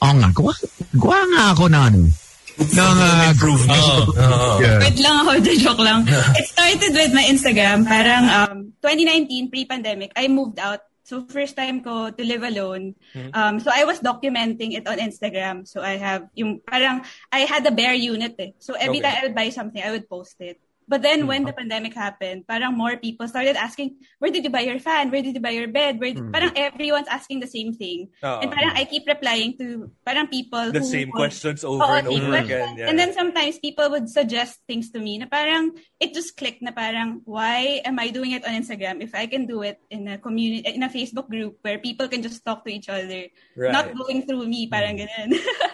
oh 0.00 0.12
nga, 0.14 0.28
gawa, 0.32 0.52
gawa 0.94 1.18
nga 1.34 1.42
ako 1.54 1.64
na 1.68 1.80
ano, 1.90 2.00
ng, 2.58 2.98
uh, 2.98 3.30
Oh. 3.70 4.58
yeah. 4.58 4.82
Wait 4.82 4.98
lang 4.98 5.16
ako, 5.22 5.30
joke 5.54 5.78
lang. 5.78 6.02
It 6.34 6.46
started 6.50 6.90
with 6.90 7.14
my 7.14 7.22
Instagram. 7.22 7.86
Parang 7.86 8.24
um, 8.26 8.56
2019, 8.82 9.46
pre-pandemic, 9.50 10.10
I 10.18 10.26
moved 10.26 10.58
out. 10.58 10.82
So 11.06 11.24
first 11.24 11.56
time 11.56 11.80
ko 11.80 12.10
to 12.10 12.20
live 12.20 12.42
alone. 12.44 12.92
Um, 13.32 13.56
so 13.64 13.70
I 13.72 13.88
was 13.88 13.96
documenting 14.04 14.76
it 14.76 14.84
on 14.84 15.00
Instagram. 15.00 15.64
So 15.64 15.80
I 15.80 15.96
have 15.96 16.28
yung 16.36 16.60
parang 16.60 17.00
I 17.32 17.48
had 17.48 17.64
a 17.64 17.72
bare 17.72 17.96
unit 17.96 18.36
eh. 18.36 18.52
So 18.60 18.76
every 18.76 19.00
Okay. 19.00 19.08
time 19.08 19.16
I 19.16 19.22
would 19.24 19.38
buy 19.38 19.48
something, 19.48 19.80
I 19.80 19.88
would 19.88 20.04
post 20.04 20.36
it. 20.44 20.60
But 20.88 21.04
then 21.04 21.28
when 21.28 21.44
the 21.44 21.52
mm-hmm. 21.52 21.68
pandemic 21.68 21.94
happened, 21.94 22.48
parang 22.48 22.72
more 22.72 22.96
people 22.96 23.28
started 23.28 23.56
asking, 23.56 24.00
where 24.18 24.32
did 24.32 24.42
you 24.42 24.50
buy 24.50 24.64
your 24.64 24.80
fan? 24.80 25.12
Where 25.12 25.20
did 25.20 25.36
you 25.36 25.40
buy 25.44 25.52
your 25.52 25.68
bed? 25.68 26.00
Where 26.00 26.16
did, 26.16 26.24
mm-hmm. 26.24 26.32
Parang 26.32 26.52
everyone's 26.56 27.08
asking 27.12 27.40
the 27.40 27.46
same 27.46 27.76
thing. 27.76 28.08
Oo. 28.24 28.40
And 28.40 28.48
parang 28.48 28.72
I 28.72 28.88
keep 28.88 29.04
replying 29.04 29.60
to 29.60 29.92
parang 30.00 30.32
people 30.32 30.72
The 30.72 30.80
who 30.80 30.88
same 30.88 31.12
would- 31.12 31.20
questions 31.20 31.60
over 31.62 31.84
Oo, 31.84 32.00
and 32.00 32.06
over 32.08 32.32
questions. 32.32 32.48
again. 32.48 32.70
Yeah. 32.80 32.88
And 32.88 32.96
then 32.98 33.12
sometimes 33.12 33.60
people 33.60 33.92
would 33.92 34.08
suggest 34.08 34.64
things 34.64 34.88
to 34.96 34.98
me 34.98 35.20
na 35.20 35.28
parang 35.28 35.76
it 36.00 36.16
just 36.16 36.40
clicked 36.40 36.64
na 36.64 36.72
parang 36.72 37.20
why 37.28 37.84
am 37.84 38.00
I 38.00 38.08
doing 38.08 38.32
it 38.32 38.48
on 38.48 38.56
Instagram 38.56 39.04
if 39.04 39.12
I 39.12 39.28
can 39.28 39.44
do 39.44 39.60
it 39.60 39.76
in 39.92 40.08
a 40.08 40.16
community 40.16 40.64
in 40.64 40.80
a 40.82 40.88
Facebook 40.88 41.28
group 41.28 41.60
where 41.60 41.76
people 41.76 42.08
can 42.08 42.24
just 42.24 42.40
talk 42.40 42.64
to 42.64 42.72
each 42.72 42.88
other 42.88 43.28
Right. 43.58 43.74
not 43.74 43.90
going 43.92 44.24
through 44.24 44.46
me 44.48 44.70
parang 44.72 44.96
mm-hmm. 44.96 45.10
ganun. 45.10 45.28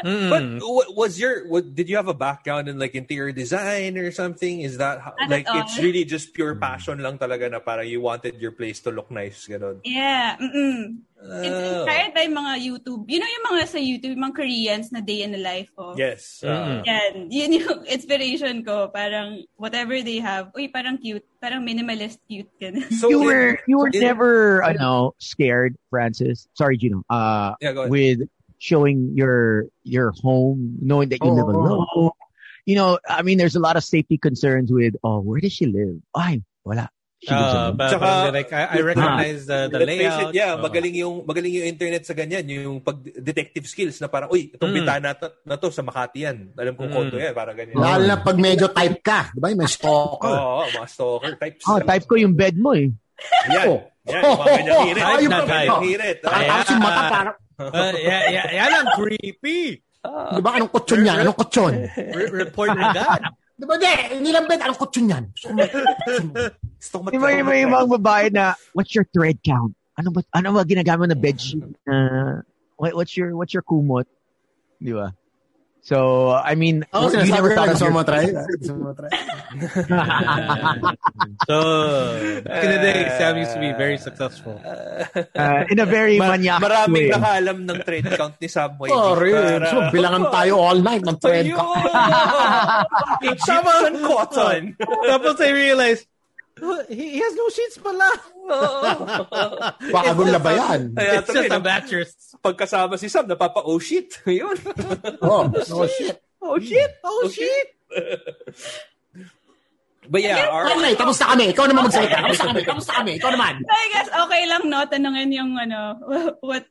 Hmm. 0.05 0.29
But 0.29 0.43
what 0.65 0.89
was 0.97 1.21
your 1.21 1.49
what 1.49 1.75
did 1.75 1.89
you 1.89 1.97
have 1.97 2.09
a 2.09 2.17
background 2.17 2.69
in 2.69 2.79
like 2.81 2.97
interior 2.97 3.33
design 3.33 3.97
or 3.97 4.11
something? 4.13 4.61
Is 4.61 4.77
that 4.77 5.04
how, 5.05 5.13
Not 5.21 5.29
like 5.29 5.45
all. 5.47 5.61
it's 5.61 5.77
really 5.77 6.05
just 6.09 6.33
pure 6.33 6.57
passion 6.57 6.99
lang 6.99 7.21
talaga 7.21 7.53
na 7.53 7.61
parang 7.61 7.85
you 7.85 8.01
wanted 8.01 8.41
your 8.41 8.57
place 8.57 8.81
to 8.81 8.91
look 8.91 9.13
nice 9.13 9.45
ganun. 9.45 9.85
yeah, 9.85 10.41
mm 10.41 11.05
It's 11.25 11.57
Oh. 11.57 11.89
inspired 11.89 12.13
by 12.13 12.29
mga 12.29 12.53
YouTube. 12.61 13.09
You 13.09 13.17
know 13.17 13.25
yung 13.25 13.47
mga 13.49 13.65
sa 13.65 13.81
YouTube, 13.81 14.13
yung 14.13 14.29
mga 14.29 14.37
Koreans 14.37 14.93
na 14.93 15.01
day 15.01 15.25
in 15.25 15.33
the 15.33 15.41
life 15.41 15.73
of. 15.81 15.97
Yes. 15.97 16.45
uh, 16.45 16.85
Yan. 16.85 17.33
Yun 17.33 17.65
yung 17.65 17.81
inspiration 17.97 18.61
ko. 18.61 18.93
Parang 18.93 19.41
whatever 19.57 19.97
they 20.05 20.21
have. 20.21 20.53
Uy, 20.53 20.69
parang 20.69 21.01
cute. 21.01 21.25
Parang 21.41 21.65
minimalist 21.65 22.21
cute. 22.29 22.53
Ganun. 22.61 22.93
So 23.01 23.09
you 23.09 23.25
were 23.25 23.57
you 23.65 23.81
were 23.81 23.89
in- 23.89 24.05
never 24.05 24.61
I 24.61 24.77
know 24.77 25.17
scared, 25.17 25.81
Frances. 25.89 26.45
Sorry, 26.53 26.77
Gino. 26.77 27.01
Uh, 27.09 27.57
Yeah, 27.57 27.73
go 27.73 27.89
ahead. 27.89 27.97
with 27.97 28.21
showing 28.61 29.17
your 29.17 29.73
your 29.81 30.13
home, 30.21 30.77
knowing 30.85 31.09
that 31.09 31.25
you 31.25 31.33
live 31.33 31.49
Oh. 31.49 31.57
alone. 31.57 32.13
You 32.65 32.77
know, 32.77 32.97
I 33.05 33.21
mean, 33.21 33.37
there's 33.37 33.57
a 33.57 33.61
lot 33.61 33.77
of 33.77 33.85
safety 33.85 34.17
concerns 34.17 34.73
with. 34.73 34.97
Oh, 35.05 35.21
where 35.21 35.41
does 35.41 35.53
she 35.53 35.67
live? 35.69 36.01
Ay, 36.17 36.41
wala. 36.65 36.89
She 37.21 37.29
lives 37.33 37.53
Uh, 37.57 37.73
Tsaka- 37.73 38.01
but 38.01 38.33
like, 38.37 38.53
I, 38.53 38.63
I 38.65 38.79
recognize 38.81 39.41
the, 39.49 39.69
the 39.73 39.81
layout. 39.81 40.29
it, 40.29 40.37
yeah, 40.37 40.57
Oh. 40.57 40.65
magaling 40.65 40.93
yung 40.93 41.25
magaling 41.25 41.53
yung 41.57 41.69
internet 41.69 42.05
sa 42.05 42.13
ganyan, 42.13 42.45
yung 42.49 42.81
pag 42.81 43.01
detective 43.01 43.65
skills 43.65 43.97
na 44.01 44.09
parang, 44.09 44.29
uy, 44.29 44.53
itong 44.53 44.73
Mm. 44.73 44.77
bintana 44.81 45.01
na, 45.01 45.13
to- 45.17 45.37
na 45.45 45.57
to 45.57 45.73
sa 45.73 45.81
Makati 45.81 46.25
yan. 46.25 46.53
Alam 46.53 46.77
kong 46.77 46.89
Mm. 46.89 46.97
kondo 46.97 47.17
yan, 47.17 47.33
parang 47.33 47.57
ganyan. 47.57 47.77
Lalo 47.77 48.05
na 48.05 48.17
pag 48.21 48.37
medyo 48.37 48.69
type 48.69 49.01
ka. 49.01 49.33
Di 49.33 49.41
ba? 49.41 49.49
May 49.53 49.69
stalker. 49.69 50.37
Oo, 50.37 50.69
mga 50.69 50.89
stalker 50.89 51.33
types. 51.41 51.65
Oh, 51.65 51.81
type 51.81 52.05
ko 52.05 52.15
yung 52.17 52.37
bed 52.37 52.57
mo 52.57 52.77
eh. 52.77 52.93
Yan. 53.49 53.67
Oh. 53.73 53.81
Yan, 54.05 54.21
yung 54.21 54.37
mga 54.37 54.53
ganyang 54.61 54.85
hirit. 54.85 55.01
Ayun 55.01 55.17
Type 55.17 55.29
na 55.29 55.37
Mga 55.37 55.49
type. 55.49 55.57
ganyang 55.65 55.85
hirit. 55.85 56.19
Ah, 56.25 56.41
tapos 56.45 56.69
yung 56.69 56.81
mata 56.85 57.03
parang, 57.09 57.37
Uh, 57.55 57.95
yeah, 57.95 58.23
yeah, 58.35 58.47
yan 58.51 58.73
ang 58.83 58.89
creepy. 58.99 59.79
Di 60.05 60.41
ba? 60.45 60.51
Anong 60.61 60.73
kutsyon 60.73 61.01
yan? 61.07 61.17
Anong 61.25 61.39
kutsyon? 61.39 61.73
Re- 61.97 62.33
report 62.33 62.77
agad. 62.77 63.23
Di 63.55 63.71
ba? 63.71 63.79
Di, 63.79 63.87
bet. 64.51 64.61
Anong 64.67 64.81
kutsyon 64.83 65.07
yan? 65.15 65.25
Gusto 65.31 66.95
ko 66.99 67.07
Di 67.07 67.19
ba 67.23 67.31
yung 67.31 67.47
may 67.47 67.63
mga 67.63 67.87
babae 67.87 68.27
na, 68.35 68.59
what's 68.75 68.99
your 68.99 69.07
thread 69.15 69.39
count? 69.47 69.71
Ano 69.95 70.11
ba, 70.11 70.27
ano 70.35 70.59
ba 70.59 70.67
ginagamit 70.67 71.07
na 71.07 71.15
bedsheet? 71.15 71.63
Uh, 71.87 72.43
what, 72.75 72.99
what's 72.99 73.15
your, 73.15 73.39
what's 73.39 73.55
your 73.55 73.63
kumot? 73.63 74.11
Di 74.83 74.91
ba? 74.91 75.15
So, 75.85 76.33
I 76.33 76.57
mean, 76.57 76.89
Oo, 76.97 77.13
you 77.13 77.29
never 77.29 77.53
thought 77.53 77.69
of 77.69 77.77
mo 77.93 78.01
your, 78.01 78.09
try. 78.09 78.25
Gusto 78.57 78.73
mo 78.73 78.97
try. 78.97 79.13
So, 81.45 81.57
back 82.41 82.65
in 82.65 82.71
the 82.73 82.81
day, 82.81 83.05
Sam 83.21 83.37
used 83.37 83.53
to 83.53 83.61
be 83.61 83.77
very 83.77 83.99
successful. 84.01 84.57
uh, 84.65 85.65
in 85.69 85.77
a 85.79 85.85
very 85.85 86.17
Ma- 86.17 86.29
maniac 86.33 86.63
maraming 86.65 86.95
way. 86.95 87.11
nakaalam 87.13 87.69
ng 87.69 87.79
thread 87.85 88.05
count 88.17 88.41
ni 88.41 88.49
Subway. 88.49 88.89
Sorry. 88.89 89.33
Para- 89.37 89.69
So, 89.69 89.77
bilangan 89.93 90.33
tayo 90.33 90.57
all 90.57 90.81
night 90.81 91.05
ng 91.05 91.19
thread 91.21 91.53
ka. 91.53 91.65
Egyptian 93.21 94.01
cotton. 94.01 94.63
Tapos 95.13 95.37
I 95.41 95.51
realized, 95.53 96.07
"Oh, 96.09 96.14
he, 96.89 97.19
he 97.19 97.21
has 97.21 97.35
no 97.35 97.47
sheets 97.51 97.79
pala. 97.79 98.09
Bagong 99.91 100.31
labayan. 100.31 100.95
Kaya 100.95 101.21
It's 101.21 101.29
tuloy, 101.31 101.51
just 101.51 101.55
a 101.55 101.59
no, 101.59 101.65
mattress. 101.65 102.11
pagkasama 102.45 102.95
si 102.99 103.09
Sam, 103.11 103.27
napapa, 103.27 103.63
oh 103.65 103.79
shit. 103.79 104.21
Yun. 104.27 104.55
Oh, 105.23 105.51
oh 105.51 105.87
shit. 105.89 106.21
Oh 106.45 106.61
shit! 106.61 106.93
Oh 107.01 107.25
shit! 107.33 107.69
But 110.05 110.21
yeah, 110.21 110.53
our, 110.53 110.69
Anyway, 110.69 110.93
kamusta 110.93 111.25
kami? 111.33 111.57
Ikaw 111.57 111.65
naman 111.65 111.89
magsalita. 111.89 112.21
Kamusta 112.21 112.45
kami? 112.53 112.61
Kamusta 112.61 112.93
kami? 113.01 113.11
Ikaw 113.17 113.31
naman. 113.33 113.55
I 113.65 113.85
guess 113.97 114.09
okay 114.13 114.43
lang 114.45 114.63
no 114.69 114.85
tanungin 114.85 115.33
yung 115.33 115.57
ano 115.57 115.97
what 116.49 116.69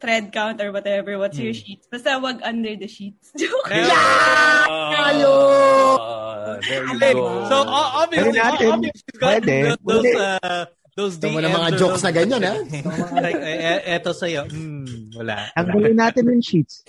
thread 0.00 0.32
count 0.32 0.60
or 0.60 0.70
whatever 0.72 1.18
what's 1.18 1.38
your 1.38 1.52
sheets 1.54 1.86
basta 1.90 2.18
wag 2.18 2.40
under 2.42 2.74
the 2.76 2.88
sheets 2.88 3.32
joke 3.38 3.68
Tayo! 3.68 5.34
Uh, 5.98 6.60
there 6.68 6.84
you 6.86 6.98
Hey, 6.98 7.12
go. 7.14 7.48
so 7.48 7.56
uh, 7.64 7.88
obviously, 8.04 8.38
Pwede 8.38 8.40
natin. 8.40 8.72
obviously 8.72 9.00
she's 9.10 9.20
got 9.20 9.32
Pwede. 9.42 9.46
th- 9.46 9.78
those 9.84 10.04
Pwede. 10.04 10.40
uh, 10.44 10.64
those 10.94 11.14
Ito 11.18 11.26
mo 11.30 11.38
DMs 11.40 11.42
na 11.42 11.48
mga 11.58 11.66
or 11.66 11.78
jokes 11.78 12.02
those- 12.02 12.04
na 12.04 12.10
ganyan, 12.14 12.42
ha? 12.46 12.54
like 13.26 13.40
eh, 13.42 13.98
eto 13.98 14.10
sa'yo. 14.14 14.42
Hmm, 14.46 15.10
wala. 15.16 15.50
Ang 15.58 15.66
galing 15.74 15.96
natin 15.98 16.24
ng 16.30 16.42
sheets. 16.42 16.84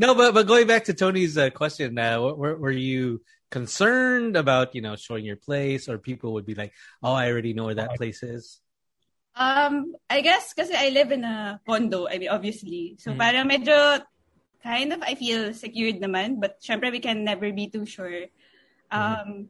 No, 0.00 0.14
but 0.16 0.32
but 0.32 0.48
going 0.48 0.64
back 0.64 0.88
to 0.88 0.94
Tony's 0.96 1.36
uh, 1.36 1.52
question, 1.52 1.98
uh, 2.00 2.16
were, 2.32 2.56
were 2.56 2.72
you 2.72 3.20
concerned 3.52 4.32
about 4.32 4.72
you 4.72 4.80
know 4.80 4.96
showing 4.96 5.28
your 5.28 5.36
place, 5.36 5.92
or 5.92 6.00
people 6.00 6.32
would 6.40 6.48
be 6.48 6.56
like, 6.56 6.72
"Oh, 7.04 7.12
I 7.12 7.28
already 7.28 7.52
know 7.52 7.68
where 7.68 7.76
that 7.76 8.00
place 8.00 8.24
is." 8.24 8.64
Um 9.34 9.94
I 10.10 10.20
guess 10.20 10.52
kasi 10.52 10.74
I 10.74 10.90
live 10.90 11.10
in 11.12 11.22
a 11.22 11.60
condo 11.62 12.06
I 12.10 12.18
mean 12.18 12.30
obviously 12.30 12.96
so 12.98 13.12
Mm. 13.12 13.18
parang 13.18 13.46
medyo 13.46 13.76
kind 14.60 14.92
of 14.92 15.00
I 15.06 15.14
feel 15.14 15.54
secured 15.54 16.02
naman 16.02 16.42
but 16.42 16.58
syempre 16.60 16.90
we 16.90 17.00
can 17.00 17.22
never 17.24 17.48
be 17.54 17.70
too 17.70 17.86
sure 17.86 18.26
um 18.90 19.48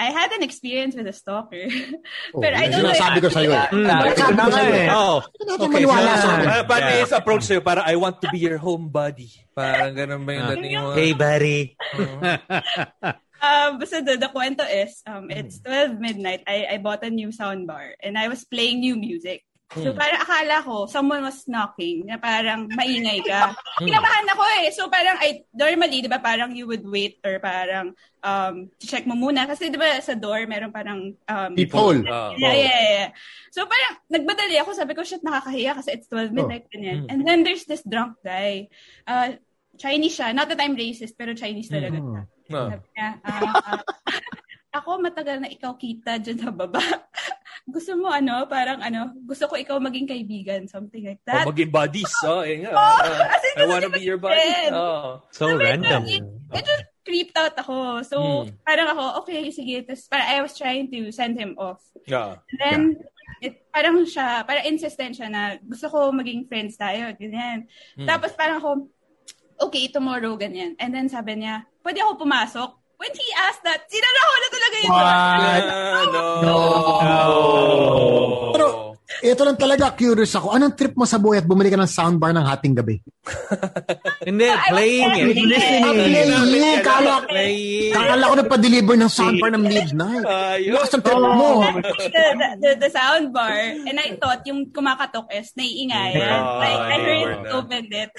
I 0.00 0.08
had 0.16 0.32
an 0.32 0.40
experience 0.40 0.96
with 0.96 1.04
a 1.04 1.12
stalker 1.12 1.68
Oh, 2.32 2.40
Pero 2.40 2.56
I 2.56 2.72
don't 2.72 2.80
know 2.82 2.92
sinasabi 2.96 3.16
if- 3.20 3.24
ko 3.24 3.28
sa'yo 3.28 3.50
eh. 3.52 3.66
Sabi 3.68 4.08
ko 4.16 4.48
sa'yo 4.48 4.72
eh. 4.72 4.88
Oh, 4.88 5.18
Hindi 5.36 5.52
Okay, 5.60 5.84
so- 5.84 5.92
sa 5.92 6.30
akin. 6.32 6.46
Paano 6.64 6.86
Yeah. 6.88 7.00
yung 7.04 7.12
approach 7.20 7.44
sa'yo? 7.44 7.60
Para, 7.60 7.80
I 7.84 7.94
want 8.00 8.16
to 8.24 8.32
be 8.32 8.40
your 8.40 8.56
home 8.56 8.88
buddy. 8.88 9.28
Parang 9.52 9.92
ganun 9.92 10.24
ba 10.24 10.32
yung 10.32 10.46
Ah. 10.48 10.50
dating 10.56 10.72
mo? 10.80 10.96
hey, 10.96 11.12
buddy. 11.12 11.76
Um, 13.40 13.80
basta 13.80 14.04
the, 14.04 14.16
the 14.20 14.28
kwento 14.28 14.64
is, 14.68 15.02
um, 15.06 15.30
it's 15.30 15.60
12 15.60 15.98
midnight. 15.98 16.44
I, 16.46 16.66
I 16.72 16.76
bought 16.78 17.04
a 17.04 17.10
new 17.10 17.28
soundbar 17.28 17.92
and 18.02 18.16
I 18.16 18.28
was 18.28 18.44
playing 18.44 18.80
new 18.80 18.96
music. 18.96 19.44
So 19.70 19.94
parang 19.94 20.18
akala 20.18 20.66
ko, 20.66 20.90
someone 20.90 21.22
was 21.22 21.46
knocking 21.46 22.02
na 22.10 22.18
parang 22.18 22.66
maingay 22.74 23.22
ka. 23.22 23.54
Kinabahan 23.78 24.26
ako 24.34 24.42
eh. 24.58 24.74
So 24.74 24.90
parang, 24.90 25.14
I, 25.22 25.46
normally, 25.54 26.02
di 26.02 26.10
ba 26.10 26.18
parang 26.18 26.58
you 26.58 26.66
would 26.66 26.82
wait 26.82 27.22
or 27.22 27.38
parang 27.38 27.94
um, 28.18 28.66
check 28.82 29.06
mo 29.06 29.14
muna. 29.14 29.46
Kasi 29.46 29.70
di 29.70 29.78
ba 29.78 30.02
sa 30.02 30.18
door, 30.18 30.42
meron 30.50 30.74
parang 30.74 31.14
um, 31.14 31.50
People. 31.54 32.02
Ah. 32.10 32.34
Yeah, 32.34 32.58
yeah, 32.58 32.82
yeah. 32.82 33.08
So 33.54 33.62
parang 33.70 34.02
nagbadali 34.10 34.58
ako. 34.58 34.74
Sabi 34.74 34.98
ko, 34.98 35.06
shit, 35.06 35.22
nakakahiya 35.22 35.78
kasi 35.78 36.02
it's 36.02 36.10
12 36.10 36.34
midnight. 36.34 36.66
Ganyan. 36.74 37.06
And 37.06 37.22
then 37.22 37.46
there's 37.46 37.62
this 37.62 37.86
drunk 37.86 38.18
guy. 38.26 38.74
Uh, 39.06 39.38
Chinese 39.78 40.18
siya. 40.18 40.34
Not 40.34 40.50
that 40.50 40.58
I'm 40.58 40.74
racist, 40.74 41.14
pero 41.14 41.30
Chinese 41.38 41.70
talaga 41.70 41.94
siya. 41.94 42.22
Ah. 42.50 42.68
Sabi 42.74 42.86
niya, 42.94 43.08
ah, 43.22 43.42
ah, 43.78 43.80
ako 44.70 44.88
matagal 45.02 45.36
na 45.42 45.50
ikaw 45.50 45.74
kita 45.74 46.18
dyan 46.18 46.38
sa 46.38 46.50
baba. 46.50 46.78
gusto 47.74 47.94
mo 47.94 48.10
ano, 48.10 48.46
parang 48.50 48.82
ano, 48.82 49.14
gusto 49.22 49.46
ko 49.46 49.54
ikaw 49.54 49.78
maging 49.78 50.06
kaibigan, 50.10 50.66
something 50.66 51.06
like 51.06 51.22
Oh, 51.26 51.30
that. 51.30 51.46
maging 51.46 51.70
buddies. 51.70 52.10
Oh, 52.26 52.42
yun 52.42 52.66
nga. 52.66 52.72
Oh, 52.74 52.98
as 53.30 53.42
in, 53.46 53.54
I 53.58 53.64
wanna 53.66 53.90
be 53.90 54.02
your 54.02 54.18
buddy. 54.18 54.42
Oh. 54.74 55.22
So 55.30 55.46
So, 55.46 55.58
random. 55.58 56.02
Medyo, 56.06 56.26
medyo 56.50 56.74
creeped 57.06 57.36
out 57.38 57.54
ako. 57.58 58.02
So, 58.06 58.16
Hmm. 58.46 58.54
parang 58.62 58.88
ako, 58.94 59.04
okay, 59.24 59.50
sige. 59.50 59.82
Tapos 59.86 60.06
parang 60.06 60.28
I 60.30 60.38
was 60.42 60.54
trying 60.54 60.90
to 60.90 61.10
send 61.10 61.34
him 61.38 61.54
off. 61.58 61.82
Yeah. 62.06 62.38
And 62.54 62.58
then, 62.58 62.80
it, 63.40 63.66
parang 63.70 64.02
siya, 64.06 64.46
parang 64.46 64.66
insistent 64.66 65.18
siya 65.18 65.28
na 65.30 65.58
gusto 65.58 65.90
ko 65.90 66.10
maging 66.14 66.46
friends 66.46 66.78
tayo, 66.78 67.10
ganyan. 67.18 67.66
Hmm. 67.98 68.06
Tapos 68.06 68.30
parang 68.34 68.58
ako, 68.62 68.70
okay, 69.60 69.88
tomorrow, 69.88 70.34
ganyan. 70.36 70.74
And 70.80 70.90
then 70.90 71.08
sabi 71.08 71.40
niya, 71.40 71.68
pwede 71.84 72.00
ako 72.00 72.24
pumasok? 72.24 72.70
When 73.00 73.12
he 73.16 73.28
asked 73.48 73.64
that, 73.64 73.88
sinaraho 73.88 74.32
na 74.36 74.48
talaga 74.52 74.76
yun. 74.76 74.92
Ah, 74.92 76.04
no. 76.04 76.54
Pero, 78.52 78.66
ito 79.24 79.40
lang 79.40 79.56
talaga, 79.56 79.96
curious 79.96 80.36
ako. 80.36 80.52
Anong 80.52 80.76
trip 80.76 80.92
mo 80.92 81.08
sa 81.08 81.16
buhay 81.16 81.40
at 81.40 81.48
bumili 81.48 81.72
ka 81.72 81.80
ng 81.80 81.88
soundbar 81.88 82.36
ng 82.36 82.44
hating 82.44 82.76
gabi? 82.76 83.00
Hindi, 84.28 84.52
playing 84.68 85.12
it. 85.16 85.32
Listening. 85.32 85.80
Ah, 85.80 85.96
playing! 85.96 86.80
Kala, 86.84 87.14
Playing. 87.24 87.92
kala 87.96 88.24
ko 88.28 88.34
nagpa-deliver 88.36 88.94
ng 89.00 89.08
soundbar 89.08 89.50
ng 89.56 89.64
midnight. 89.64 90.24
Lakas 90.60 90.92
ang 90.92 91.00
trip 91.00 91.20
mo. 91.20 91.50
the, 91.80 92.24
the, 92.36 92.48
the, 92.60 92.70
the 92.84 92.90
sound 92.92 93.32
bar. 93.32 93.56
And 93.88 93.96
I 93.96 94.12
thought 94.20 94.44
yung 94.44 94.68
kumakatok 94.76 95.32
is 95.32 95.56
naiingayan. 95.56 96.20
Ah, 96.36 96.60
like, 96.60 96.80
I 96.84 96.96
heard 97.00 97.32
it 97.32 97.48
opened 97.48 97.92
it. 98.04 98.12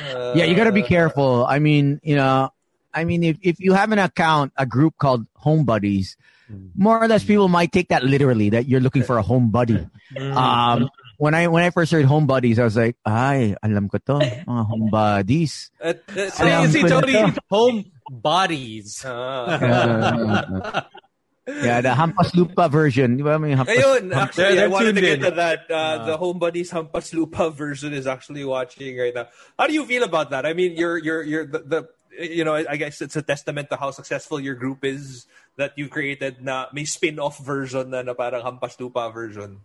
Yeah, 0.00 0.44
you 0.44 0.54
gotta 0.54 0.72
be 0.72 0.82
careful. 0.82 1.44
I 1.46 1.58
mean, 1.58 2.00
you 2.02 2.16
know, 2.16 2.50
I 2.92 3.04
mean, 3.04 3.22
if, 3.24 3.38
if 3.42 3.60
you 3.60 3.72
have 3.74 3.90
an 3.92 3.98
account, 3.98 4.52
a 4.56 4.66
group 4.66 4.94
called 4.98 5.26
Home 5.42 5.64
Buddies, 5.64 6.16
more 6.76 7.02
or 7.02 7.08
less 7.08 7.24
people 7.24 7.48
might 7.48 7.72
take 7.72 7.88
that 7.88 8.04
literally 8.04 8.50
that 8.50 8.68
you're 8.68 8.80
looking 8.80 9.02
for 9.02 9.18
a 9.18 9.22
home 9.22 9.50
buddy. 9.50 9.80
Um, 10.20 10.90
when 11.16 11.34
I 11.34 11.48
when 11.48 11.62
I 11.64 11.70
first 11.70 11.90
heard 11.90 12.04
Home 12.04 12.26
Buddies, 12.26 12.58
I 12.58 12.64
was 12.64 12.76
like, 12.76 12.96
ay, 13.06 13.56
alam 13.62 13.88
ko 13.88 13.98
to, 13.98 14.18
mga 14.46 14.64
home 14.66 14.90
buddies. 14.90 15.70
At, 15.80 16.02
at, 16.14 16.32
So 16.34 16.44
you 16.44 16.68
see, 16.68 16.82
Tony, 16.84 17.12
to. 17.12 17.34
home 17.50 17.84
bodies. 18.10 19.02
ah. 19.06 20.86
Yeah, 21.46 21.80
the 21.80 21.90
Hampas 21.92 22.34
Lupa 22.34 22.68
version. 22.68 23.16
Di 23.16 23.22
ba? 23.22 23.38
May 23.38 23.52
Hampas, 23.52 23.76
Ayun, 23.76 24.10
Hampas- 24.10 24.22
actually, 24.32 24.54
They're 24.56 24.64
I 24.64 24.68
wanted 24.68 24.94
to 24.96 25.00
get 25.00 25.20
to 25.22 25.30
that. 25.32 25.70
Uh, 25.70 26.06
the 26.06 26.16
Home 26.16 26.38
Buddies 26.38 26.70
Hampas 26.72 27.12
Lupa 27.12 27.50
version 27.54 27.92
is 27.92 28.06
actually 28.06 28.44
watching 28.44 28.96
right 28.96 29.14
now. 29.14 29.28
How 29.58 29.66
do 29.66 29.74
you 29.74 29.84
feel 29.84 30.02
about 30.04 30.30
that? 30.30 30.46
I 30.46 30.52
mean, 30.52 30.76
you're, 30.76 30.96
you're, 30.98 31.22
you're 31.22 31.46
the, 31.46 31.58
the 31.60 31.80
you 32.18 32.44
know, 32.44 32.54
I 32.54 32.76
guess 32.76 33.02
it's 33.02 33.16
a 33.16 33.22
testament 33.22 33.70
to 33.70 33.76
how 33.76 33.90
successful 33.90 34.38
your 34.40 34.54
group 34.54 34.84
is 34.84 35.26
that 35.56 35.72
you 35.76 35.88
created 35.88 36.42
na 36.42 36.66
may 36.72 36.84
spin-off 36.84 37.38
version 37.38 37.90
na, 37.90 38.02
na 38.02 38.14
parang 38.14 38.42
Hampas 38.42 38.78
Lupa 38.80 39.10
version. 39.10 39.60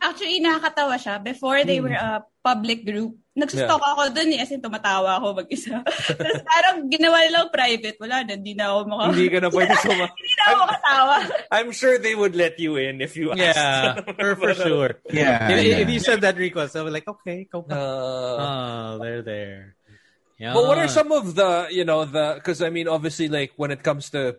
Actually, 0.00 0.40
nakakatawa 0.40 0.98
siya. 0.98 1.22
Before 1.22 1.62
they 1.64 1.80
were 1.80 1.94
a 1.94 2.24
public 2.42 2.86
group, 2.86 3.21
nagsustalk 3.32 3.80
ako 3.80 4.12
dun 4.12 4.28
eh, 4.36 4.44
as 4.44 4.52
in 4.52 4.60
tumatawa 4.60 5.16
ako 5.16 5.40
mag-isa. 5.40 5.80
Tapos 6.20 6.40
parang 6.44 6.84
ginawa 6.92 7.24
nilang 7.24 7.48
private. 7.48 7.96
Wala 7.96 8.28
na, 8.28 8.36
hindi 8.36 8.52
na 8.52 8.68
ako 8.68 8.78
maka... 8.92 9.02
Hindi 9.08 9.28
ka 9.32 9.38
na 9.40 9.48
pwede 9.48 9.74
suma. 9.84 10.04
hindi 10.12 10.32
na 10.36 10.44
ako 10.44 10.56
makatawa. 10.60 11.14
I'm 11.48 11.70
sure 11.72 11.96
they 11.96 12.12
would 12.12 12.36
let 12.36 12.60
you 12.60 12.76
in 12.76 13.00
if 13.00 13.16
you 13.16 13.32
asked. 13.32 13.40
Yeah, 13.40 14.04
for, 14.04 14.36
for 14.36 14.52
sure. 14.68 14.90
Yeah, 15.08 15.48
If, 15.48 15.64
yeah. 15.64 15.80
if 15.80 15.88
you 15.88 16.00
said 16.00 16.20
that 16.20 16.36
request, 16.36 16.76
I 16.76 16.82
was 16.84 16.92
like, 16.92 17.08
okay, 17.08 17.48
go 17.50 17.62
back. 17.64 17.78
Uh, 17.80 18.36
Oh, 18.42 18.98
they're 19.00 19.22
there. 19.24 19.76
Yeah. 20.36 20.52
But 20.52 20.64
what 20.66 20.76
are 20.78 20.88
some 20.88 21.12
of 21.12 21.34
the, 21.34 21.68
you 21.70 21.84
know, 21.84 22.04
the, 22.04 22.34
because 22.36 22.60
I 22.60 22.68
mean, 22.68 22.88
obviously, 22.88 23.28
like 23.28 23.52
when 23.56 23.70
it 23.70 23.82
comes 23.82 24.10
to, 24.10 24.36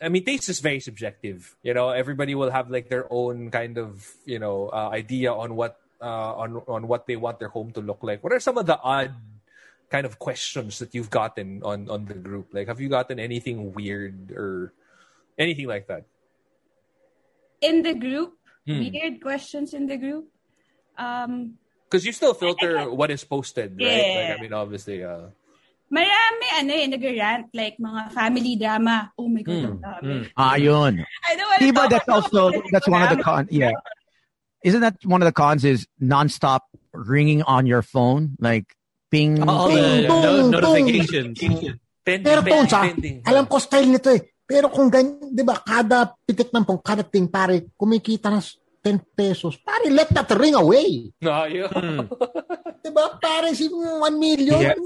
I 0.00 0.08
mean, 0.10 0.22
taste 0.24 0.48
is 0.50 0.60
very 0.60 0.80
subjective. 0.80 1.56
You 1.62 1.72
know, 1.72 1.88
everybody 1.90 2.34
will 2.36 2.50
have 2.50 2.70
like 2.70 2.90
their 2.90 3.10
own 3.10 3.50
kind 3.50 3.78
of, 3.78 4.06
you 4.26 4.38
know, 4.38 4.68
uh, 4.68 4.90
idea 4.92 5.32
on 5.32 5.56
what, 5.56 5.80
uh, 6.00 6.32
on 6.36 6.56
on 6.68 6.88
what 6.88 7.06
they 7.06 7.16
want 7.16 7.38
their 7.38 7.48
home 7.50 7.72
to 7.72 7.80
look 7.80 8.02
like. 8.02 8.22
What 8.24 8.32
are 8.32 8.40
some 8.40 8.58
of 8.58 8.66
the 8.66 8.78
odd 8.80 9.14
kind 9.88 10.04
of 10.04 10.18
questions 10.18 10.78
that 10.80 10.94
you've 10.94 11.10
gotten 11.10 11.62
on 11.62 11.88
on 11.88 12.04
the 12.06 12.14
group? 12.14 12.50
Like, 12.52 12.66
have 12.68 12.80
you 12.80 12.88
gotten 12.88 13.18
anything 13.18 13.72
weird 13.72 14.32
or 14.32 14.72
anything 15.38 15.66
like 15.68 15.86
that? 15.88 16.04
in 17.64 17.80
the 17.82 17.94
group, 17.96 18.36
Hmm. 18.68 18.84
weird 18.84 19.16
questions 19.22 19.72
in 19.72 19.86
the 19.88 19.96
group. 19.96 20.28
Um, 20.98 21.56
Because 21.88 22.04
you 22.04 22.12
still 22.12 22.34
filter 22.34 22.90
what 22.92 23.10
is 23.10 23.24
posted, 23.24 23.78
right? 23.80 23.86
Yeah. 23.86 24.12
Like, 24.12 24.30
I 24.38 24.42
mean, 24.42 24.52
obviously, 24.52 25.00
uh, 25.06 25.30
marami 25.88 26.46
ano 26.52 26.72
eh, 26.74 26.86
nag-rant, 26.90 27.46
like 27.54 27.78
mga 27.80 28.10
family 28.12 28.58
drama. 28.60 29.08
Oh 29.16 29.28
my 29.30 29.40
God, 29.40 29.54
Hmm. 29.56 29.66
ang 29.72 29.80
dami. 29.80 30.14
Ah, 30.36 30.56
yun. 30.60 31.00
I 31.24 31.32
don't 31.38 31.48
want 31.48 31.58
to 31.62 31.64
Diba, 31.64 31.82
talk 31.86 31.90
that's 31.96 32.08
also 32.12 32.40
that's 32.74 32.88
one 32.90 33.02
of 33.06 33.10
the 33.16 33.22
con, 33.22 33.48
Yeah, 33.50 33.72
isn't 34.66 34.82
that 34.82 34.98
one 35.06 35.22
of 35.22 35.26
the 35.30 35.32
cons? 35.36 35.62
Is 35.62 35.86
nonstop 36.02 36.66
ringing 36.90 37.46
on 37.46 37.70
your 37.70 37.82
phone, 37.86 38.34
like 38.42 38.66
ping. 39.14 39.38
All 39.46 39.70
ping. 39.70 40.02
the 40.02 40.08
Boom, 40.10 40.50
no- 40.50 40.58
notifications. 40.60 41.38
pending, 41.38 41.78
Pero 42.26 42.42
pending, 42.42 42.66
Tones, 42.66 42.74
ah, 42.74 43.30
alam 43.30 43.46
ko 43.46 43.58
style 43.62 43.86
nito 43.86 44.10
eh. 44.10 44.22
Pero 44.46 44.70
kung 44.70 44.90
ganyan, 44.90 45.34
di 45.34 45.42
ba, 45.42 45.58
kada 45.58 46.14
pitik 46.22 46.54
ng 46.54 46.62
pong, 46.62 46.78
kada 46.78 47.02
ting 47.02 47.26
pare, 47.26 47.66
kumikita 47.74 48.30
ng 48.30 48.38
10 48.78 49.02
pesos. 49.18 49.58
Pare, 49.58 49.90
let 49.90 50.06
that 50.14 50.30
ring 50.38 50.54
away. 50.54 51.10
No, 51.18 51.42
yun. 51.50 51.66
Hmm. 51.66 52.06
Di 52.86 52.90
ba? 52.94 53.18
Pare, 53.18 53.50
si 53.58 53.66
1 53.66 53.98
million. 54.14 54.62
Yeah, 54.62 54.78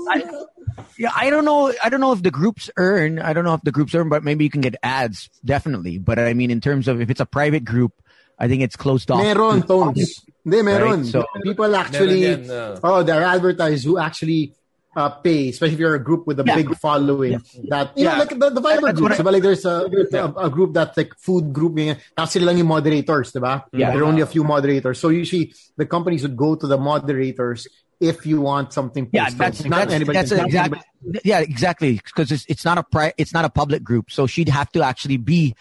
Yeah, 0.96 1.12
I 1.12 1.28
don't 1.28 1.44
know. 1.44 1.68
I 1.84 1.92
don't 1.92 2.00
know 2.00 2.16
if 2.16 2.24
the 2.24 2.32
groups 2.32 2.72
earn. 2.80 3.20
I 3.20 3.36
don't 3.36 3.44
know 3.44 3.52
if 3.52 3.60
the 3.60 3.72
groups 3.72 3.92
earn, 3.92 4.08
but 4.08 4.24
maybe 4.24 4.44
you 4.44 4.50
can 4.50 4.64
get 4.64 4.76
ads. 4.80 5.28
Definitely. 5.44 6.00
But 6.00 6.16
I 6.18 6.32
mean, 6.32 6.48
in 6.48 6.64
terms 6.64 6.88
of 6.88 7.04
if 7.04 7.12
it's 7.12 7.20
a 7.20 7.28
private 7.28 7.64
group, 7.68 7.92
I 8.40 8.48
think 8.48 8.62
it's 8.62 8.76
closed 8.76 9.10
off. 9.10 9.22
Meron, 9.22 9.62
Tones. 9.62 10.24
Hindi, 10.44 10.62
meron. 10.62 11.02
Right, 11.02 11.06
so- 11.12 11.26
People 11.44 11.76
actually, 11.76 12.22
Meron 12.22 12.44
yan, 12.44 12.50
uh. 12.50 12.80
oh, 12.82 13.02
there 13.04 13.20
are 13.20 13.34
advertisers 13.36 13.84
who 13.84 13.98
actually 13.98 14.54
uh, 14.96 15.10
pay, 15.22 15.50
especially 15.50 15.74
if 15.74 15.80
you're 15.80 15.94
a 15.94 16.02
group 16.02 16.26
with 16.26 16.40
a 16.40 16.44
Yeah. 16.44 16.56
big 16.56 16.74
following. 16.80 17.38
That, 17.68 17.92
you 17.96 18.04
Yeah. 18.04 18.12
know, 18.14 18.18
like 18.24 18.30
the, 18.30 18.50
the 18.50 18.60
Viber 18.60 18.80
That's 18.90 18.98
groups, 18.98 19.00
what 19.00 19.12
I- 19.12 19.16
diba? 19.22 19.32
Like 19.32 19.42
there's 19.42 19.64
a, 19.64 19.76
a, 20.18 20.46
a 20.46 20.50
group 20.50 20.72
that's 20.74 20.96
like 20.96 21.12
food 21.20 21.52
group, 21.52 21.74
ganyan. 21.74 22.00
Tapos 22.16 22.30
sila 22.32 22.46
lang 22.50 22.58
yung 22.58 22.66
moderators, 22.66 23.30
diba? 23.32 23.64
Yeah. 23.72 23.92
There 23.92 24.00
are 24.02 24.08
only 24.10 24.22
a 24.22 24.26
few 24.26 24.42
moderators. 24.42 24.98
So 24.98 25.10
usually, 25.10 25.52
the 25.76 25.86
companies 25.86 26.22
would 26.22 26.36
go 26.36 26.56
to 26.56 26.66
the 26.66 26.78
moderators 26.78 27.68
if 28.00 28.24
you 28.24 28.40
want 28.40 28.72
something 28.72 29.10
Yeah, 29.12 29.28
that's 29.30 29.62
Not 29.62 29.84
that's, 29.84 29.92
anybody 29.92 30.16
that's 30.18 30.32
exactly. 30.32 30.80
Yeah, 31.22 31.40
exactly. 31.40 32.00
Because 32.02 32.32
it's, 32.32 32.46
it's 32.48 32.64
not 32.64 32.78
a 32.78 32.82
pri- 32.82 33.12
it's 33.18 33.34
not 33.34 33.44
a 33.44 33.50
public 33.50 33.84
group, 33.84 34.10
so 34.10 34.26
she'd 34.26 34.48
have 34.48 34.72
to 34.72 34.82
actually 34.82 35.18
be 35.18 35.54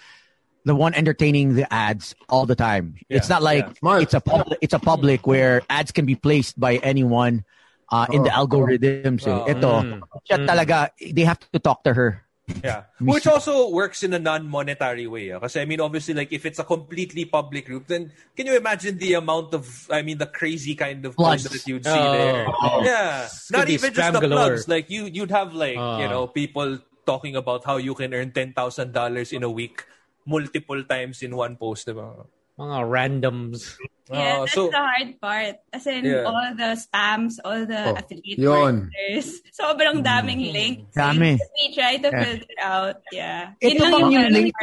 the 0.66 0.76
one 0.76 0.94
entertaining 0.94 1.56
the 1.56 1.66
ads 1.74 2.16
all 2.28 2.46
the 2.46 2.56
time. 2.56 2.96
it's 3.10 3.30
not 3.30 3.42
like 3.42 3.66
yeah. 3.66 3.74
Smart. 3.80 4.02
it's 4.04 4.14
a 4.14 4.20
public 4.22 4.60
it's 4.62 4.74
a 4.74 4.80
public 4.80 5.26
where 5.26 5.62
ads 5.70 5.92
can 5.92 6.06
be 6.06 6.16
placed 6.16 6.60
by 6.60 6.78
anyone 6.84 7.44
uh, 7.92 8.06
in 8.14 8.22
the 8.24 8.30
Oh. 8.36 8.46
algorithms. 8.46 9.26
eh. 9.26 9.32
Oh. 9.34 9.50
Ito, 9.50 9.72
Mm. 9.82 10.00
siya 10.30 10.38
talaga, 10.46 10.90
they 11.02 11.26
have 11.26 11.40
to 11.42 11.58
talk 11.58 11.82
to 11.90 11.94
her. 11.98 12.22
Yeah. 12.62 12.86
Which 13.02 13.26
also 13.26 13.70
works 13.74 14.02
in 14.06 14.14
a 14.14 14.20
non-monetary 14.22 15.06
way. 15.10 15.34
Because, 15.34 15.58
I 15.58 15.66
mean, 15.66 15.82
obviously, 15.82 16.14
like, 16.14 16.30
if 16.34 16.46
it's 16.46 16.58
a 16.60 16.64
completely 16.66 17.26
public 17.26 17.66
group, 17.66 17.88
then 17.90 18.12
can 18.38 18.46
you 18.46 18.58
imagine 18.58 18.98
the 19.02 19.14
amount 19.18 19.54
of, 19.58 19.66
I 19.90 20.02
mean, 20.06 20.18
the 20.22 20.26
crazy 20.30 20.74
kind 20.78 21.02
of 21.06 21.16
Plugs. 21.18 21.46
plugs 21.46 21.50
that 21.50 21.66
you'd 21.70 21.86
see 21.86 21.90
Oh. 21.98 22.12
there? 22.14 22.46
Oh. 22.50 22.82
Yeah. 22.86 23.26
It's 23.26 23.50
Not 23.50 23.70
even 23.70 23.94
just 23.94 24.14
the 24.14 24.22
plugs. 24.22 24.68
Like, 24.70 24.90
you, 24.94 25.06
you'd 25.06 25.32
have, 25.34 25.54
like, 25.58 25.78
Oh. 25.78 25.98
you 25.98 26.10
know, 26.10 26.28
people 26.28 26.78
talking 27.06 27.36
about 27.36 27.66
how 27.66 27.78
you 27.78 27.94
can 27.98 28.14
earn 28.14 28.30
$10,000 28.34 29.34
in 29.34 29.42
a 29.42 29.50
week 29.50 29.82
multiple 30.26 30.82
times 30.84 31.22
in 31.22 31.36
one 31.36 31.56
post, 31.56 31.88
diba? 31.88 32.26
Mga 32.58 32.78
randoms. 32.88 33.62
Yeah, 34.10 34.42
Oh, 34.42 34.50
that's 34.50 34.58
so- 34.58 34.74
the 34.74 34.82
hard 34.82 35.22
part. 35.22 35.62
As 35.70 35.86
in, 35.86 36.02
Yeah. 36.02 36.26
all 36.26 36.50
the 36.58 36.74
spams, 36.74 37.38
all 37.46 37.62
the 37.62 37.94
Oh, 37.94 38.02
affiliate 38.02 38.42
yun. 38.42 38.90
partners. 38.90 39.38
Sobrang 39.54 40.02
daming 40.02 40.50
links. 40.50 40.98
Dami. 40.98 41.38
We 41.38 41.78
try 41.78 42.02
to 42.02 42.10
Yeah. 42.10 42.18
filter 42.26 42.58
out. 42.58 42.98
Yeah. 43.14 43.54
Ito 43.62 43.70
Yun 43.70 43.78
yung, 43.78 44.10
yung 44.10 44.26
ano, 44.26 44.34
link-. 44.34 44.58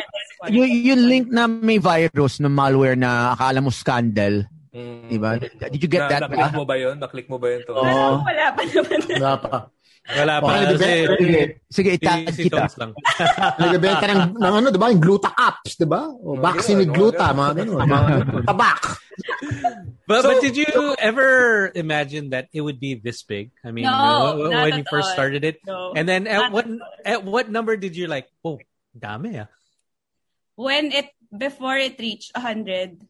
Yung, 0.51 0.67
yung 0.67 1.03
link 1.07 1.27
na 1.31 1.47
may 1.47 1.79
virus 1.79 2.43
na 2.43 2.51
malware 2.51 2.99
na 2.99 3.39
akala 3.39 3.63
mo 3.63 3.71
scandal, 3.71 4.51
Mm. 4.75 5.15
diba? 5.15 5.31
Did 5.71 5.79
you 5.79 5.87
get 5.87 6.05
Na, 6.05 6.09
that? 6.11 6.21
naklik 6.27 6.43
ba? 6.43 6.51
mo 6.51 6.65
ba 6.67 6.75
yun? 6.75 6.97
Naklik 6.99 7.27
mo 7.31 7.39
ba 7.39 7.47
yun? 7.47 7.63
To? 7.71 7.73
Oo. 7.79 8.11
Wala 8.27 8.47
pa 8.51 8.63
naman. 8.67 8.99
Wala 9.15 9.33
pa. 9.39 9.57
Wala 10.07 10.35
pa. 10.39 10.47
Okay, 10.47 10.65
kasi. 10.71 10.91
Sige, 11.19 11.43
sige, 11.67 11.91
itag 11.99 12.21
si 12.31 12.43
kita. 12.47 12.71
Tones. 12.71 12.95
Nagbebenta 13.61 14.07
ng, 14.07 14.39
ng 14.39 14.55
ano, 14.63 14.67
diba? 14.71 14.87
Yung 14.95 15.03
gluta 15.03 15.35
caps, 15.35 15.75
diba? 15.75 16.07
O 16.23 16.39
vaccine 16.39 16.79
with 16.79 16.95
gluta, 16.95 17.35
mga 17.35 17.67
mga 17.67 17.85
ganun. 18.23 18.45
Tabak. 18.47 18.81
But, 20.07 20.23
So- 20.23 20.31
but 20.31 20.39
did 20.39 20.55
you 20.55 20.95
ever 21.03 21.73
imagine 21.75 22.31
that 22.31 22.47
it 22.55 22.63
would 22.63 22.79
be 22.79 22.95
this 22.95 23.27
big? 23.27 23.51
I 23.67 23.75
mean, 23.75 23.91
No, 23.91 23.91
uh, 23.91 24.63
when 24.63 24.71
not 24.71 24.79
you 24.79 24.87
first 24.87 25.11
all. 25.11 25.17
started 25.19 25.43
it, 25.43 25.59
No, 25.67 25.91
and 25.99 26.07
then 26.07 26.31
at 26.31 26.55
what 26.55 26.71
at 27.03 27.27
what 27.27 27.51
number 27.51 27.75
did 27.75 27.99
you 27.99 28.07
like? 28.07 28.31
Oh, 28.47 28.63
dami 28.95 29.43
ah. 29.43 29.51
When 30.55 30.89
it, 30.95 31.11
before 31.29 31.77
it 31.77 31.99
reached 31.99 32.31
100, 32.33 33.03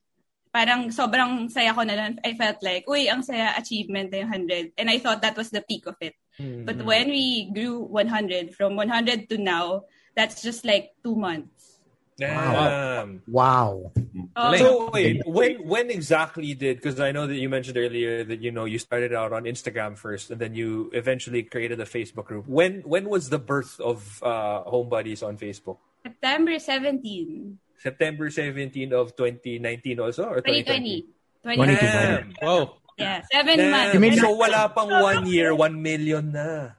parang 0.51 0.89
sobrang 0.91 1.47
saya 1.53 1.77
ko 1.77 1.85
na 1.85 1.95
nun. 1.95 2.19
I 2.25 2.33
felt 2.35 2.59
like, 2.65 2.89
uy, 2.89 3.07
ang 3.07 3.21
saya 3.23 3.53
achievement 3.55 4.11
na 4.11 4.25
yung 4.25 4.33
100. 4.49 4.73
And 4.81 4.89
I 4.89 4.99
thought 4.99 5.21
that 5.23 5.37
was 5.37 5.53
the 5.53 5.61
peak 5.63 5.85
of 5.87 5.95
it. 6.01 6.17
But 6.39 6.85
when 6.85 7.09
we 7.09 7.51
grew 7.53 7.81
100, 7.81 8.55
from 8.55 8.77
100 8.77 9.29
to 9.31 9.39
now, 9.39 9.85
that's 10.15 10.43
just 10.43 10.65
like 10.65 10.93
two 11.03 11.17
months. 11.17 11.81
Damn. 12.19 13.23
Wow. 13.29 13.93
Oh, 14.37 14.57
So 14.57 14.91
wait, 14.91 15.21
when 15.27 15.61
when 15.69 15.91
exactly 15.91 16.55
did? 16.55 16.81
Because 16.81 16.99
I 16.99 17.13
know 17.13 17.27
that 17.27 17.37
you 17.37 17.49
mentioned 17.49 17.77
earlier 17.77 18.25
that 18.25 18.41
you 18.41 18.51
know 18.51 18.65
you 18.65 18.79
started 18.79 19.13
out 19.13 19.37
on 19.37 19.45
Instagram 19.45 19.99
first, 19.99 20.31
and 20.31 20.41
then 20.41 20.55
you 20.55 20.89
eventually 20.95 21.43
created 21.45 21.79
a 21.81 21.85
Facebook 21.85 22.25
group. 22.25 22.49
When 22.49 22.81
when 22.89 23.09
was 23.13 23.29
the 23.29 23.39
birth 23.39 23.79
of 23.81 24.23
uh, 24.25 24.65
Home 24.65 24.89
Buddies 24.89 25.23
on 25.23 25.37
Facebook? 25.37 25.77
September 26.09 26.59
17, 26.59 27.59
September 27.77 28.31
17 28.31 28.93
of 28.95 29.15
2019 29.17 30.01
also 30.01 30.25
or 30.25 30.41
2020. 30.41 31.05
2020. 31.45 31.77
2020. 31.77 32.35
Damn. 32.41 32.69
Whoa. 32.97 33.05
Yeah, 33.05 33.23
seven 33.33 33.57
Damn. 33.59 33.71
months. 33.71 33.95
You 33.95 34.01
mean- 34.01 34.19
so 34.19 34.33
wala 34.33 34.69
pang 34.73 34.89
one 34.91 35.27
year, 35.27 35.55
one 35.55 35.83
million 35.83 36.33
na. 36.33 36.71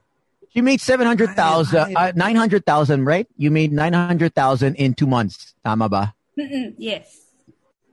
You 0.52 0.62
made 0.62 0.80
700,000, 0.80 1.94
uh, 1.96 2.12
900,000, 2.16 3.04
right? 3.04 3.28
You 3.36 3.50
made 3.50 3.70
900,000 3.72 4.74
in 4.74 4.94
two 4.94 5.06
months. 5.06 5.54
Tama 5.64 5.88
ba? 5.88 6.14
Mm-mm, 6.38 6.74
yes. 6.78 7.14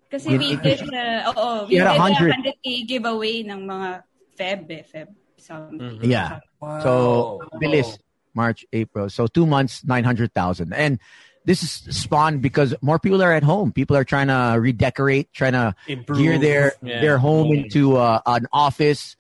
Kasi 0.10 0.32
You- 0.32 0.40
we 0.40 0.56
did, 0.58 0.82
uh, 0.94 1.34
oo, 1.36 1.66
we 1.68 1.76
did 1.78 1.86
had 1.86 1.96
a 1.96 2.00
100. 2.00 2.32
100k 2.34 2.88
giveaway 2.88 3.44
ng 3.44 3.68
mga 3.68 4.04
Feb, 4.40 4.72
eh, 4.72 4.84
Feb. 4.88 5.08
Something. 5.38 6.00
Yeah. 6.02 6.40
Wow. 6.60 6.82
So, 6.82 7.40
bilis. 7.62 8.00
March, 8.34 8.66
April. 8.74 9.10
So 9.10 9.28
two 9.28 9.46
months, 9.46 9.86
900,000. 9.86 10.74
And 10.74 11.00
this 11.46 11.64
is 11.64 11.98
spawned 11.98 12.42
because 12.42 12.74
more 12.82 13.00
people 13.00 13.22
are 13.22 13.32
at 13.32 13.44
home. 13.44 13.72
People 13.72 13.96
are 13.96 14.04
trying 14.04 14.28
to 14.28 14.60
redecorate, 14.60 15.32
trying 15.32 15.54
to 15.54 15.76
Improve. 15.88 16.18
gear 16.20 16.38
their, 16.40 16.74
Yeah. 16.82 17.02
their 17.02 17.18
home 17.18 17.54
into 17.54 17.98
uh, 17.98 18.20
an 18.26 18.48
office. 18.52 19.16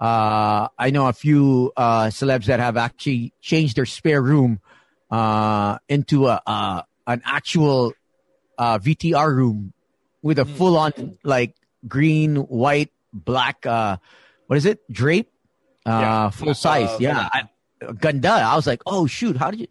Uh, 0.00 0.68
I 0.78 0.90
know 0.90 1.06
a 1.08 1.12
few 1.12 1.72
uh, 1.76 2.06
celebs 2.06 2.46
that 2.46 2.60
have 2.60 2.76
actually 2.76 3.32
changed 3.40 3.76
their 3.76 3.86
spare 3.86 4.20
room 4.22 4.60
uh, 5.10 5.78
into 5.88 6.26
a, 6.26 6.40
uh, 6.46 6.82
an 7.06 7.22
actual 7.24 7.92
uh, 8.58 8.78
VTR 8.78 9.34
room 9.34 9.72
with 10.22 10.38
a 10.38 10.44
full 10.44 10.76
on 10.76 11.16
like 11.24 11.54
green, 11.86 12.36
white, 12.36 12.90
black, 13.12 13.64
uh, 13.66 13.96
what 14.48 14.56
is 14.56 14.66
it? 14.66 14.80
Drape? 14.92 15.30
Uh, 15.86 15.90
Yeah. 15.90 16.30
full 16.30 16.54
size. 16.54 17.00
Yeah. 17.00 17.28
I, 17.32 17.42
Ganda. 18.00 18.30
I 18.30 18.56
was 18.56 18.66
like, 18.66 18.82
oh 18.86 19.06
shoot, 19.06 19.36
how 19.36 19.50
did 19.52 19.60
you, 19.60 19.66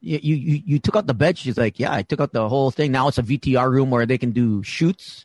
you, 0.00 0.18
you, 0.22 0.34
you- 0.36 0.62
you 0.66 0.78
took 0.78 0.96
out 0.96 1.06
the 1.06 1.14
bed. 1.14 1.38
She's 1.38 1.56
like, 1.58 1.78
yeah, 1.78 1.92
I 1.92 2.02
took 2.02 2.20
out 2.20 2.32
the 2.32 2.48
whole 2.48 2.70
thing. 2.70 2.92
Now 2.92 3.08
it's 3.08 3.18
a 3.18 3.22
VTR 3.22 3.70
room 3.70 3.90
where 3.90 4.06
they 4.06 4.18
can 4.18 4.30
do 4.32 4.62
shoots. 4.62 5.24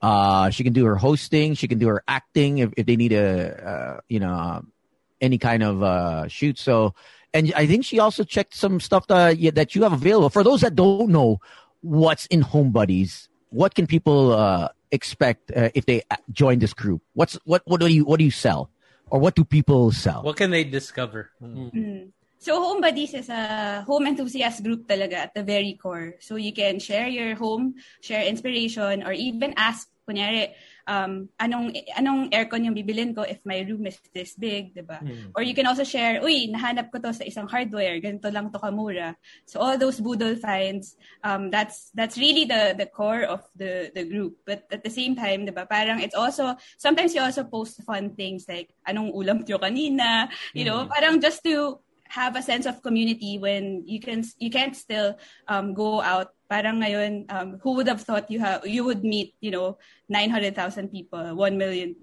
Uh, 0.00 0.50
she 0.50 0.62
can 0.64 0.72
do 0.72 0.84
her 0.84 0.96
hosting. 0.96 1.54
She 1.54 1.66
can 1.68 1.78
do 1.78 1.88
her 1.88 2.02
acting 2.06 2.58
if, 2.58 2.72
if 2.76 2.86
they 2.86 2.96
need 2.96 3.12
a, 3.12 3.68
uh, 3.68 4.00
you 4.08 4.20
know, 4.20 4.32
um, 4.32 4.72
any 5.20 5.38
kind 5.38 5.62
of, 5.62 5.82
uh, 5.82 6.28
shoot. 6.28 6.58
So, 6.58 6.94
and 7.34 7.52
I 7.56 7.66
think 7.66 7.84
she 7.84 7.98
also 7.98 8.22
checked 8.24 8.54
some 8.54 8.78
stuff 8.80 9.06
that, 9.08 9.38
yeah, 9.38 9.50
that 9.52 9.74
you 9.74 9.82
have 9.82 9.92
available. 9.92 10.30
For 10.30 10.44
those 10.44 10.60
that 10.60 10.74
don't 10.76 11.10
know 11.10 11.40
what's 11.80 12.26
in 12.26 12.42
Home 12.42 12.70
Buddies, 12.70 13.28
what 13.50 13.74
can 13.74 13.86
people, 13.88 14.32
uh, 14.32 14.68
expect, 14.92 15.50
uh, 15.50 15.70
if 15.74 15.84
they 15.86 16.02
uh, 16.10 16.16
join 16.30 16.60
this 16.60 16.72
group? 16.74 17.02
What's, 17.14 17.34
what, 17.44 17.62
what 17.66 17.80
do 17.80 17.88
you, 17.88 18.04
what 18.04 18.18
do 18.18 18.24
you 18.24 18.30
sell? 18.30 18.70
Or 19.10 19.18
what 19.18 19.34
do 19.34 19.44
people 19.44 19.90
sell? 19.90 20.22
What 20.22 20.36
can 20.36 20.50
they 20.50 20.64
discover? 20.64 21.30
Mm. 21.42 22.10
Mm. 22.38 22.44
So 22.44 22.60
Home 22.62 22.80
Buddies 22.80 23.14
is 23.14 23.28
a 23.28 23.82
home 23.86 24.06
enthusiast 24.06 24.62
group 24.62 24.86
talaga 24.86 25.26
at 25.26 25.34
the 25.34 25.42
very 25.42 25.74
core. 25.74 26.14
So 26.20 26.36
you 26.36 26.52
can 26.52 26.78
share 26.78 27.08
your 27.08 27.34
home, 27.34 27.74
share 28.00 28.22
inspiration, 28.24 29.02
or 29.02 29.12
even 29.12 29.54
ask, 29.56 29.88
kunyari, 30.08 30.56
um, 30.88 31.28
anong, 31.36 31.76
anong 31.92 32.32
aircon 32.32 32.64
yung 32.64 32.72
bibilin 32.72 33.14
ko 33.14 33.20
if 33.20 33.44
my 33.44 33.60
room 33.68 33.84
is 33.84 34.00
this 34.14 34.32
big, 34.40 34.72
di 34.72 34.80
ba? 34.80 35.04
Or 35.36 35.42
you 35.42 35.52
can 35.52 35.66
also 35.66 35.84
share, 35.84 36.22
uy, 36.24 36.48
nahanap 36.48 36.88
ko 36.88 36.96
to 36.96 37.12
sa 37.12 37.28
isang 37.28 37.44
hardware, 37.44 38.00
ganito 38.00 38.32
lang 38.32 38.48
to 38.48 38.58
kamura. 38.58 39.12
So 39.44 39.60
all 39.60 39.76
those 39.76 40.00
boodle 40.00 40.36
finds, 40.36 40.96
um, 41.20 41.50
that's 41.50 41.92
that's 41.92 42.16
really 42.16 42.48
the 42.48 42.72
the 42.72 42.86
core 42.88 43.28
of 43.28 43.44
the 43.52 43.92
the 43.92 44.08
group. 44.08 44.40
But 44.48 44.64
at 44.72 44.80
the 44.80 44.88
same 44.88 45.12
time, 45.12 45.44
di 45.44 45.52
ba, 45.52 45.68
parang 45.68 46.00
it's 46.00 46.16
also, 46.16 46.56
sometimes 46.80 47.12
you 47.12 47.20
also 47.20 47.44
post 47.44 47.84
fun 47.84 48.16
things 48.16 48.48
like, 48.48 48.72
anong 48.88 49.12
ulam 49.12 49.44
tiyo 49.44 49.60
kanina, 49.60 50.32
you 50.56 50.64
know, 50.64 50.88
parang 50.88 51.20
just 51.20 51.44
to 51.44 51.84
have 52.08 52.36
a 52.36 52.42
sense 52.42 52.66
of 52.66 52.82
community 52.82 53.38
when 53.38 53.82
you 53.86 54.00
can 54.00 54.24
you 54.38 54.50
can't 54.50 54.76
still 54.76 55.16
um, 55.48 55.74
go 55.74 56.00
out 56.00 56.32
Parang 56.48 56.80
ngayon, 56.80 57.28
um, 57.28 57.60
who 57.60 57.76
would 57.76 57.86
have 57.86 58.00
thought 58.00 58.30
you 58.32 58.40
have 58.40 58.64
you 58.64 58.80
would 58.80 59.04
meet, 59.04 59.36
you 59.40 59.52
know, 59.52 59.76
900,000 60.08 60.88
people, 60.88 61.36
1 61.36 61.58
million 61.60 61.94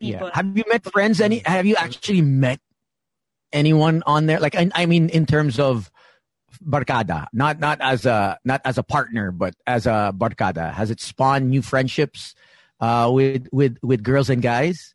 people. 0.00 0.28
Yeah. 0.28 0.30
Have 0.32 0.56
you 0.56 0.64
met 0.66 0.80
friends? 0.88 1.20
Any? 1.20 1.44
Have 1.44 1.66
you 1.66 1.76
actually 1.76 2.24
met 2.24 2.58
anyone 3.52 4.02
on 4.06 4.24
there? 4.24 4.40
Like, 4.40 4.56
I, 4.56 4.72
I 4.74 4.86
mean, 4.86 5.10
in 5.10 5.26
terms 5.26 5.60
of 5.60 5.92
barcada, 6.64 7.28
not 7.36 7.60
not 7.60 7.84
as 7.84 8.08
a 8.08 8.40
not 8.48 8.62
as 8.64 8.78
a 8.78 8.82
partner, 8.82 9.30
but 9.30 9.52
as 9.66 9.84
a 9.84 10.08
barcada. 10.16 10.72
Has 10.72 10.90
it 10.90 11.04
spawned 11.04 11.52
new 11.52 11.60
friendships 11.60 12.34
uh, 12.80 13.12
with 13.12 13.44
with 13.52 13.76
with 13.84 14.02
girls 14.02 14.30
and 14.30 14.40
guys? 14.40 14.94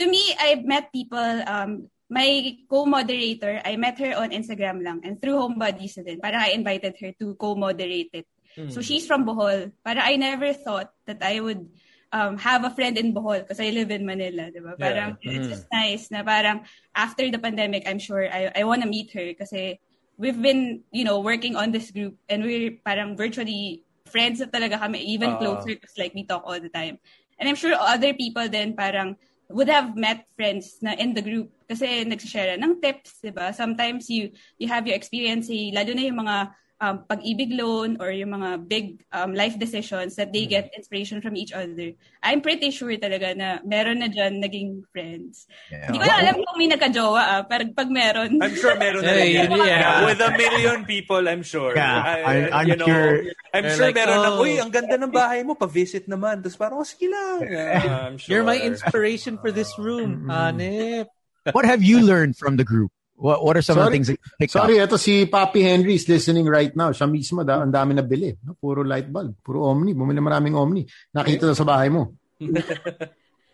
To 0.00 0.08
me, 0.08 0.32
I've 0.40 0.64
met 0.64 0.92
people. 0.96 1.20
Um, 1.20 1.92
my 2.08 2.56
co-moderator, 2.70 3.60
I 3.64 3.76
met 3.76 3.98
her 3.98 4.14
on 4.16 4.30
Instagram 4.30 4.82
lang 4.82 5.00
and 5.02 5.20
through 5.20 5.36
Homebodies 5.42 5.98
din. 6.04 6.20
Parang 6.22 6.40
I 6.40 6.54
invited 6.54 6.94
her 7.00 7.10
to 7.18 7.34
co-moderate 7.34 8.10
it. 8.14 8.26
So 8.72 8.80
she's 8.80 9.04
from 9.06 9.26
Bohol. 9.26 9.72
Parang 9.84 10.04
I 10.06 10.16
never 10.16 10.52
thought 10.54 10.88
that 11.04 11.20
I 11.20 11.40
would 11.40 11.66
um, 12.12 12.38
have 12.38 12.64
a 12.64 12.70
friend 12.70 12.96
in 12.96 13.12
Bohol 13.12 13.44
because 13.44 13.60
I 13.60 13.68
live 13.68 13.90
in 13.90 14.06
Manila, 14.06 14.48
di 14.48 14.64
ba? 14.64 14.78
Parang 14.80 15.18
Yeah. 15.20 15.36
it's 15.36 15.48
just 15.50 15.66
nice 15.68 16.08
na 16.08 16.22
parang 16.24 16.64
after 16.94 17.28
the 17.28 17.36
pandemic, 17.42 17.84
I'm 17.84 17.98
sure 18.00 18.24
I, 18.24 18.48
I 18.56 18.64
want 18.64 18.80
to 18.80 18.88
meet 18.88 19.12
her 19.12 19.34
kasi 19.36 19.76
we've 20.16 20.40
been, 20.40 20.80
you 20.88 21.04
know, 21.04 21.20
working 21.20 21.52
on 21.58 21.68
this 21.74 21.90
group 21.92 22.16
and 22.30 22.40
we're 22.46 22.80
parang 22.80 23.12
virtually 23.18 23.84
friends 24.08 24.40
na 24.40 24.46
talaga 24.48 24.80
kami, 24.80 25.04
even 25.04 25.36
Ah. 25.36 25.38
closer 25.42 25.76
because 25.76 25.92
like 26.00 26.14
we 26.16 26.24
talk 26.24 26.46
all 26.46 26.56
the 26.56 26.72
time. 26.72 26.96
And 27.36 27.50
I'm 27.50 27.58
sure 27.58 27.76
other 27.76 28.14
people 28.16 28.48
then 28.48 28.72
parang 28.72 29.20
would 29.50 29.70
have 29.70 29.94
met 29.94 30.26
friends 30.34 30.78
na 30.82 30.94
in 30.98 31.14
the 31.14 31.22
group 31.22 31.50
kasi 31.70 32.02
nagsishare 32.02 32.58
ng 32.58 32.82
tips, 32.82 33.22
di 33.22 33.30
ba? 33.30 33.54
Sometimes 33.54 34.10
you 34.10 34.34
you 34.58 34.66
have 34.66 34.86
your 34.86 34.98
experience, 34.98 35.46
eh, 35.50 35.70
lalo 35.70 35.94
na 35.94 36.06
yung 36.06 36.18
mga 36.22 36.36
um, 36.78 37.04
pag-ibig 37.08 37.56
loan 37.56 37.96
or 38.00 38.12
yung 38.12 38.36
mga 38.36 38.68
big 38.68 39.00
um, 39.12 39.32
life 39.32 39.56
decisions 39.56 40.16
that 40.16 40.32
they 40.32 40.44
get 40.44 40.68
inspiration 40.76 41.20
from 41.24 41.36
each 41.36 41.52
other. 41.52 41.96
I'm 42.22 42.40
pretty 42.44 42.68
sure 42.70 42.92
talaga 43.00 43.32
na 43.32 43.64
meron 43.64 44.04
na 44.04 44.08
dyan 44.12 44.44
naging 44.44 44.84
friends. 44.92 45.48
Hindi 45.72 45.96
ko 45.96 46.04
na 46.04 46.16
alam 46.20 46.34
kung 46.36 46.56
may 46.60 46.68
nagka-jowa 46.68 47.22
ah, 47.22 47.42
pero 47.48 47.64
pag 47.72 47.88
meron. 47.88 48.36
I'm 48.42 48.56
sure 48.56 48.76
meron 48.76 49.02
na 49.04 49.12
Hey, 49.16 49.40
rin 49.40 49.56
yan. 49.56 49.64
yeah. 49.64 50.04
With 50.04 50.20
a 50.20 50.30
million 50.36 50.84
people, 50.84 51.22
I'm 51.24 51.40
sure. 51.42 51.72
Yeah, 51.72 51.96
I- 51.96 52.22
I- 52.22 52.50
I'm 52.60 52.68
you 52.68 52.76
know, 52.76 52.86
sure- 52.86 53.20
I'm 53.56 53.64
They're 53.64 53.76
sure 53.76 53.86
like, 53.88 53.96
meron 53.96 54.18
na, 54.20 54.30
oh. 54.36 54.44
uy, 54.44 54.60
ang 54.60 54.68
ganda 54.68 55.00
ng 55.00 55.08
bahay 55.08 55.40
mo, 55.40 55.56
pa-visit 55.56 56.04
naman. 56.04 56.44
Tapos 56.44 56.60
parang, 56.60 56.76
oh, 56.80 56.88
sige 56.88 57.08
lang. 57.08 57.40
Yeah, 57.56 58.12
I'm 58.12 58.18
sure. 58.20 58.28
You're 58.36 58.44
my 58.44 58.60
inspiration 58.60 59.40
for 59.40 59.48
this 59.48 59.72
room, 59.80 60.28
Hanip. 60.28 61.08
What 61.56 61.64
have 61.64 61.80
you 61.80 62.02
learned 62.04 62.36
from 62.36 62.56
the 62.60 62.64
group? 62.66 62.90
What 63.16 63.40
What 63.40 63.56
are 63.56 63.64
some 63.64 63.80
of 63.80 63.88
the 63.88 63.88
Sorry. 63.88 63.96
things 63.96 64.08
that 64.12 64.50
Sorry, 64.52 64.76
up? 64.76 64.92
ito 64.92 64.96
si 65.00 65.24
Papi 65.24 65.64
Henry 65.64 65.96
is 65.96 66.04
listening 66.04 66.44
right 66.44 66.72
now. 66.76 66.92
Siya 66.92 67.08
mismo, 67.08 67.40
da, 67.48 67.64
ang 67.64 67.72
dami 67.72 67.96
na 67.96 68.04
bili. 68.04 68.36
No? 68.44 68.60
Puro 68.60 68.84
light 68.84 69.08
bulb, 69.08 69.40
puro 69.40 69.72
Omni. 69.72 69.96
Bumili 69.96 70.20
maraming 70.20 70.52
Omni. 70.52 70.84
Nakita 71.16 71.48
na 71.48 71.56
sa 71.56 71.64
bahay 71.64 71.88
mo. 71.88 72.12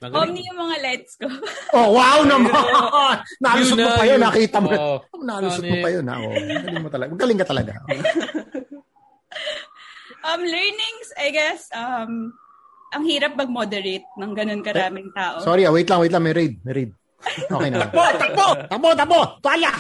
Omni 0.03 0.43
yung 0.43 0.59
mga 0.59 0.77
lights 0.83 1.15
ko. 1.15 1.31
Oh, 1.79 1.95
wow 1.95 2.27
naman! 2.27 2.53
Nalusot 3.43 3.79
mo 3.79 3.91
pa 3.97 4.05
yun, 4.05 4.21
nakita 4.21 4.59
mo. 4.59 4.69
Oh, 4.75 4.99
nalusot 5.23 5.63
mo 5.63 5.77
pa 5.79 5.89
yun. 5.89 6.05
Ha? 6.11 6.15
Oh, 6.21 6.35
galing 6.37 6.85
mo 6.85 6.91
talaga. 6.91 7.11
Galing 7.17 7.39
ka 7.41 7.47
talaga. 7.47 7.73
Um, 10.23 10.43
learnings, 10.43 11.09
I 11.17 11.29
guess, 11.33 11.71
um, 11.73 12.35
ang 12.93 13.03
hirap 13.09 13.35
mag-moderate 13.35 14.05
ng 14.21 14.33
ganun 14.37 14.61
karaming 14.61 15.09
tao. 15.17 15.41
Sorry, 15.41 15.65
ah, 15.65 15.73
wait 15.73 15.89
lang, 15.89 16.03
wait 16.05 16.13
lang. 16.13 16.23
May 16.23 16.35
raid. 16.37 16.61
May 16.67 16.75
raid. 16.77 16.93
Okay 17.51 17.71
na. 17.71 17.87
Takbo! 17.87 18.05
Takbo! 18.19 18.47
Takbo! 18.69 18.89
Takbo! 18.99 19.19
Tuwalya! 19.41 19.73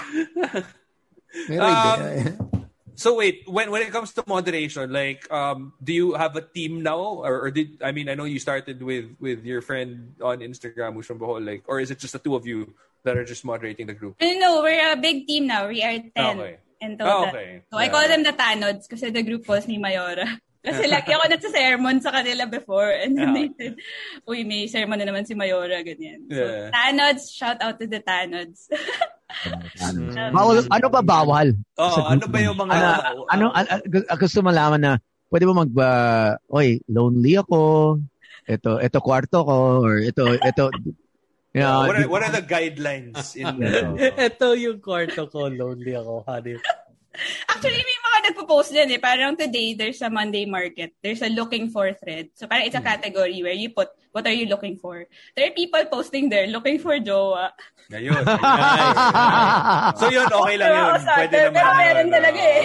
Um, 1.58 1.98
eh. 2.02 2.30
So 2.94 3.16
wait, 3.16 3.48
when 3.48 3.72
when 3.72 3.80
it 3.82 3.90
comes 3.90 4.12
to 4.14 4.22
moderation, 4.28 4.92
like, 4.92 5.24
um, 5.32 5.72
do 5.82 5.92
you 5.96 6.12
have 6.12 6.36
a 6.36 6.44
team 6.44 6.84
now, 6.84 7.24
or, 7.24 7.48
or 7.48 7.50
did 7.50 7.80
I 7.80 7.90
mean 7.90 8.08
I 8.08 8.14
know 8.14 8.28
you 8.28 8.38
started 8.38 8.78
with 8.84 9.16
with 9.18 9.42
your 9.48 9.64
friend 9.64 10.12
on 10.20 10.44
Instagram 10.44 10.92
who's 10.94 11.08
from 11.08 11.18
Bohol, 11.18 11.40
like, 11.40 11.64
or 11.66 11.80
is 11.80 11.90
it 11.90 11.98
just 11.98 12.12
the 12.12 12.20
two 12.20 12.36
of 12.36 12.44
you 12.46 12.68
that 13.02 13.16
are 13.16 13.24
just 13.24 13.44
moderating 13.48 13.88
the 13.88 13.96
group? 13.96 14.20
No, 14.20 14.28
no, 14.38 14.50
we're 14.62 14.92
a 14.92 14.96
big 15.00 15.26
team 15.26 15.48
now. 15.48 15.66
We 15.72 15.82
are 15.82 15.98
10 15.98 16.12
Okay. 16.14 16.56
in 16.84 16.98
total. 17.00 17.32
okay. 17.32 17.62
So 17.72 17.78
I 17.80 17.88
call 17.88 18.06
them 18.06 18.22
the 18.22 18.36
Tanods 18.36 18.86
because 18.86 19.00
the 19.00 19.22
group 19.24 19.46
calls 19.48 19.66
me 19.66 19.80
Mayora. 19.80 20.28
Kasi 20.62 20.86
laki 20.86 21.10
ako 21.10 21.24
nagsa-sermon 21.26 21.98
sa 21.98 22.14
kanila 22.14 22.46
before 22.46 22.94
and 22.94 23.18
then 23.18 23.34
they 23.34 23.50
said, 23.58 23.74
uy, 24.30 24.46
may 24.46 24.70
sermon 24.70 24.94
na 24.94 25.10
naman 25.10 25.26
si 25.26 25.34
Mayora, 25.34 25.82
ganyan. 25.82 26.22
So, 26.30 26.38
Yeah. 26.38 26.70
Tanods, 26.70 27.34
shout 27.34 27.58
out 27.58 27.82
to 27.82 27.90
the 27.90 27.98
Tanods. 27.98 28.70
Bawal, 30.30 30.62
ano 30.68 30.86
ba 30.92 31.00
bawal? 31.02 31.56
Oh, 31.80 32.04
ano 32.04 32.24
ba 32.28 32.38
yung 32.38 32.54
mga 32.54 32.74
ano, 32.76 33.24
ano, 33.26 33.44
ano, 33.50 33.68
gusto 34.20 34.44
malaman 34.44 34.80
na 34.80 34.92
pwede 35.32 35.48
ba 35.48 35.54
mag 35.56 35.72
uh, 35.72 36.30
oy, 36.52 36.78
lonely 36.86 37.40
ako. 37.40 37.96
Ito, 38.44 38.78
ito 38.78 38.98
kwarto 39.00 39.42
ko 39.46 39.80
or 39.80 40.04
ito 40.04 40.36
ito 40.36 40.68
you 41.54 41.62
know, 41.64 41.88
what 41.88 41.96
are, 41.96 42.08
what 42.08 42.22
are 42.24 42.34
the 42.34 42.44
guidelines 42.44 43.36
in 43.36 43.56
Ito 44.28 44.52
yung 44.56 44.84
kwarto 44.84 45.28
ko, 45.32 45.48
lonely 45.48 45.96
ako, 45.96 46.28
Hanip. 46.28 46.60
Actually, 47.48 47.84
may 47.84 47.98
mga 48.00 48.18
nagpo-post 48.32 48.72
din 48.72 48.88
eh. 48.88 49.00
Parang 49.00 49.36
today, 49.36 49.76
there's 49.76 50.00
a 50.00 50.08
Monday 50.08 50.48
market. 50.48 50.96
There's 51.04 51.20
a 51.20 51.28
looking 51.28 51.68
for 51.68 51.92
thread. 51.92 52.32
So 52.32 52.48
parang 52.48 52.64
it's 52.64 52.78
a 52.78 52.80
category 52.80 53.42
where 53.44 53.52
you 53.56 53.68
put, 53.68 53.92
what 54.12 54.24
are 54.24 54.32
you 54.32 54.48
looking 54.48 54.80
for? 54.80 55.04
There 55.36 55.46
are 55.48 55.54
people 55.54 55.84
posting 55.92 56.32
there, 56.32 56.48
looking 56.48 56.80
for 56.80 56.96
jowa. 56.96 57.52
Ngayon. 57.92 58.24
so 60.00 60.08
yun, 60.08 60.24
okay 60.24 60.56
lang 60.56 60.72
yun. 60.72 60.88
Pero, 60.96 61.12
Pwede 61.12 61.30
pero, 61.36 61.48
naman. 61.52 61.60
pero 61.60 61.70
meron 61.76 62.08
talaga 62.08 62.40
eh. 62.40 62.64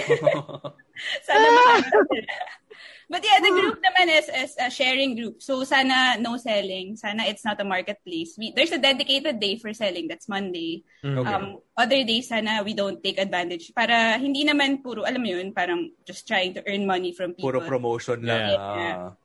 Sana 1.28 1.46
makita 1.52 1.98
nila. 2.08 2.34
But 3.08 3.24
yeah, 3.24 3.40
the 3.40 3.52
group 3.56 3.80
naman 3.80 4.12
is, 4.12 4.28
is 4.28 4.52
a 4.60 4.68
sharing 4.68 5.16
group. 5.16 5.40
So 5.40 5.64
sana 5.64 6.20
no 6.20 6.36
selling. 6.36 6.96
Sana 7.00 7.24
it's 7.24 7.44
not 7.44 7.56
a 7.60 7.64
marketplace. 7.64 8.36
We, 8.36 8.52
there's 8.52 8.72
a 8.72 8.78
dedicated 8.78 9.40
day 9.40 9.56
for 9.56 9.72
selling. 9.72 10.08
That's 10.08 10.28
Monday. 10.28 10.84
Okay. 11.00 11.24
Um, 11.24 11.64
other 11.72 12.04
days, 12.04 12.28
sana 12.28 12.60
we 12.60 12.76
don't 12.76 13.00
take 13.02 13.16
advantage. 13.16 13.72
Para 13.72 14.20
hindi 14.20 14.44
naman 14.44 14.84
puro, 14.84 15.08
alam 15.08 15.24
mo 15.24 15.28
yun, 15.32 15.56
parang 15.56 15.88
just 16.04 16.28
trying 16.28 16.52
to 16.52 16.62
earn 16.68 16.84
money 16.84 17.16
from 17.16 17.32
people. 17.32 17.48
Puro 17.48 17.64
promotion 17.64 18.20
lang. 18.28 18.52
Yeah. 18.52 18.60
Ah. 18.60 19.16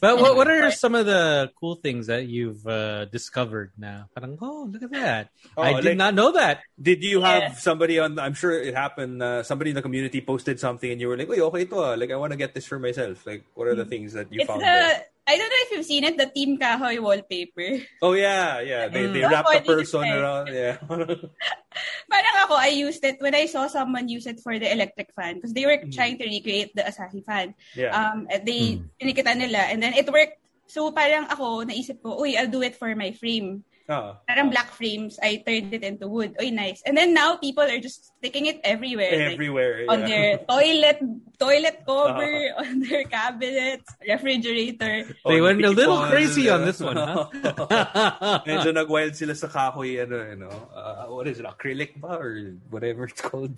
But 0.00 0.20
what, 0.20 0.36
what 0.36 0.46
are 0.46 0.70
some 0.70 0.94
of 0.94 1.06
the 1.06 1.50
cool 1.58 1.74
things 1.74 2.06
that 2.06 2.28
you've 2.28 2.64
uh, 2.66 3.06
discovered 3.06 3.72
now? 3.76 4.06
Parang, 4.14 4.38
oh, 4.40 4.70
look 4.70 4.82
at 4.82 4.92
that. 4.92 5.30
Oh, 5.56 5.62
I 5.62 5.80
did 5.80 5.84
like- 5.86 5.96
not 5.98 6.14
know 6.14 6.32
that. 6.32 6.60
Did 6.80 7.02
you 7.02 7.20
Yeah. 7.20 7.50
have 7.50 7.58
somebody 7.58 7.98
on? 7.98 8.18
I'm 8.18 8.34
sure 8.34 8.52
it 8.52 8.74
happened. 8.74 9.22
Uh, 9.22 9.42
somebody 9.42 9.70
in 9.70 9.76
the 9.76 9.82
community 9.82 10.20
posted 10.20 10.60
something, 10.60 10.90
and 10.90 11.00
you 11.00 11.08
were 11.08 11.16
like, 11.16 11.28
"Wait, 11.28 11.40
okay, 11.40 11.64
to 11.64 11.76
ah. 11.82 11.94
like 11.94 12.12
I 12.12 12.16
want 12.16 12.30
to 12.30 12.38
get 12.38 12.54
this 12.54 12.66
for 12.66 12.78
myself." 12.78 13.26
Like, 13.26 13.42
what 13.54 13.66
are 13.66 13.74
the 13.74 13.84
things 13.84 14.12
that 14.12 14.32
you 14.32 14.40
It's 14.42 14.46
found? 14.48 14.60
the, 14.60 14.66
there? 14.66 15.04
I 15.28 15.36
don't 15.36 15.50
know 15.52 15.62
if 15.68 15.70
you've 15.76 15.84
seen 15.84 16.04
it, 16.08 16.16
the 16.16 16.32
Team 16.32 16.56
Kahoy 16.56 16.96
wallpaper. 17.04 17.84
Oh 18.00 18.16
yeah, 18.16 18.64
yeah. 18.64 18.88
They 18.88 19.04
they 19.12 19.20
Mm. 19.20 19.28
wrapped 19.28 19.52
a 19.52 19.60
person 19.60 20.08
around. 20.08 20.48
Yeah. 20.48 20.80
Parang 22.10 22.36
ako, 22.48 22.56
I 22.56 22.72
used 22.72 23.04
it 23.04 23.20
when 23.20 23.36
I 23.36 23.44
saw 23.44 23.68
someone 23.68 24.08
use 24.08 24.24
it 24.24 24.40
for 24.40 24.56
the 24.56 24.64
electric 24.72 25.12
fan 25.12 25.36
because 25.36 25.52
they 25.52 25.68
were 25.68 25.76
Mm. 25.76 25.92
trying 25.92 26.16
to 26.16 26.24
recreate 26.24 26.72
the 26.72 26.88
Asahi 26.88 27.20
fan. 27.22 27.52
yeah. 27.76 27.92
Um, 27.92 28.24
and 28.32 28.42
they, 28.48 28.80
tinikita 28.96 29.36
nila 29.36 29.68
and 29.68 29.84
then 29.84 29.92
it 29.92 30.08
worked. 30.08 30.40
So 30.68 30.92
parang 30.92 31.28
ako, 31.28 31.64
naisip 31.68 32.00
ko, 32.00 32.16
uy, 32.20 32.36
I'll 32.36 32.48
do 32.50 32.64
it 32.64 32.76
for 32.76 32.88
my 32.96 33.12
frame. 33.12 33.64
Ah. 33.88 34.20
Parang 34.28 34.52
black 34.52 34.68
frames, 34.76 35.16
I 35.16 35.40
turned 35.40 35.72
it 35.72 35.80
into 35.80 36.12
wood. 36.12 36.36
Uy, 36.36 36.52
nice. 36.52 36.84
And 36.84 36.92
then 36.92 37.16
now 37.16 37.40
people 37.40 37.64
are 37.64 37.80
just 37.80 38.12
sticking 38.20 38.44
it 38.44 38.60
everywhere. 38.60 39.08
like, 39.16 39.32
Everywhere. 39.32 39.88
on 39.88 40.04
their 40.04 40.36
toilet 40.44 41.00
toilet 41.40 41.88
cover, 41.88 42.52
on 42.60 42.84
their 42.84 43.08
cabinets, 43.08 43.88
refrigerator. 44.04 45.08
They 45.24 45.40
On 45.40 45.42
went 45.42 45.64
a 45.64 45.72
little 45.72 46.04
crazy 46.04 46.52
on 46.52 46.68
this 46.68 46.84
one, 46.84 47.00
huh? 47.00 47.32
Medyo 48.44 48.74
nag-wild 48.76 49.16
sila 49.16 49.32
sa 49.32 49.48
kahoy, 49.48 50.04
ano, 50.04 50.20
you 50.20 50.36
know. 50.36 50.52
Uh, 50.76 51.08
what 51.08 51.24
is 51.24 51.40
it, 51.40 51.48
acrylic 51.48 51.96
ba? 51.96 52.20
Or 52.20 52.60
whatever 52.68 53.08
it's 53.08 53.24
called. 53.24 53.56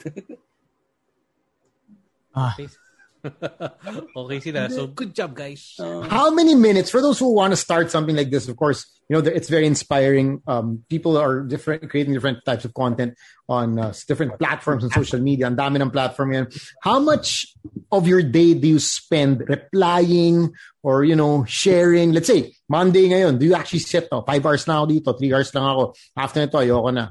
Okay 4.17 4.41
sila. 4.41 4.71
So, 4.71 4.87
good 4.87 5.15
job, 5.15 5.35
guys. 5.35 5.77
How 5.79 6.31
many 6.31 6.55
minutes 6.55 6.91
for 6.91 7.01
those 7.01 7.19
who 7.19 7.33
want 7.33 7.53
to 7.53 7.57
start 7.57 7.91
something 7.91 8.17
like 8.17 8.31
this? 8.31 8.49
Of 8.49 8.57
course, 8.57 8.87
you 9.09 9.17
know 9.17 9.23
it's 9.27 9.49
very 9.49 9.67
inspiring. 9.67 10.43
Um, 10.47 10.85
people 10.89 11.19
are 11.19 11.43
different, 11.43 11.91
creating 11.91 12.15
different 12.15 12.45
types 12.45 12.65
of 12.65 12.75
content 12.75 13.15
on 13.49 13.79
uh, 13.79 13.93
different 14.07 14.39
platforms 14.39 14.85
and 14.85 14.93
social 14.93 15.21
media. 15.21 15.47
And 15.47 15.59
dami 15.59 15.83
ng 15.83 15.91
platform 15.91 16.33
yan. 16.33 16.47
How 16.83 17.01
much 17.01 17.53
of 17.91 18.07
your 18.07 18.23
day 18.23 18.55
do 18.55 18.69
you 18.69 18.79
spend 18.79 19.45
replying 19.49 20.55
or 20.83 21.05
you 21.05 21.17
know 21.17 21.45
sharing? 21.45 22.13
Let's 22.13 22.29
say 22.29 22.55
Monday 22.69 23.09
ngayon, 23.11 23.39
do 23.39 23.47
you 23.47 23.55
actually 23.55 23.83
sit? 23.83 24.09
Oh, 24.13 24.23
five 24.23 24.45
hours 24.47 24.67
na 24.67 24.81
ako 24.81 24.87
dito, 24.87 25.19
three 25.19 25.33
hours 25.35 25.53
lang 25.55 25.67
ako. 25.67 25.95
After 26.17 26.41
nito, 26.41 26.59
ayoko 26.59 26.91
na. 26.95 27.11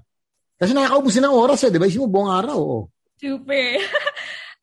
Kasi 0.60 0.76
nakakaubusin 0.76 1.24
ng 1.24 1.36
oras 1.36 1.64
eh, 1.64 1.72
di 1.72 1.80
ba? 1.80 1.88
Isip 1.88 2.04
mo 2.04 2.12
buong 2.12 2.32
araw. 2.36 2.58
Oh. 2.60 2.84
Super. 3.20 3.80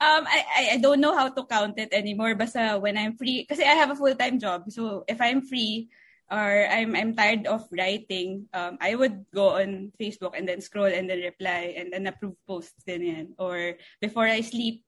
um, 0.00 0.24
I, 0.26 0.70
I 0.74 0.76
don't 0.78 1.00
know 1.00 1.16
how 1.16 1.28
to 1.28 1.44
count 1.46 1.78
it 1.78 1.92
anymore. 1.92 2.34
Basta 2.34 2.78
when 2.80 2.96
I'm 2.98 3.16
free, 3.16 3.46
kasi 3.48 3.62
I 3.64 3.74
have 3.74 3.90
a 3.90 3.96
full 3.98 4.14
time 4.14 4.38
job. 4.38 4.70
So 4.70 5.04
if 5.08 5.20
I'm 5.20 5.42
free 5.42 5.88
or 6.30 6.66
I'm 6.68 6.94
I'm 6.96 7.14
tired 7.14 7.46
of 7.46 7.64
writing, 7.70 8.48
um, 8.52 8.78
I 8.80 8.94
would 8.94 9.26
go 9.34 9.56
on 9.60 9.92
Facebook 10.00 10.36
and 10.36 10.48
then 10.48 10.60
scroll 10.60 10.90
and 10.90 11.08
then 11.08 11.20
reply 11.22 11.74
and 11.76 11.92
then 11.92 12.06
approve 12.06 12.36
posts 12.46 12.82
din 12.86 13.02
yan. 13.02 13.26
Or 13.38 13.74
before 14.00 14.26
I 14.26 14.40
sleep, 14.42 14.82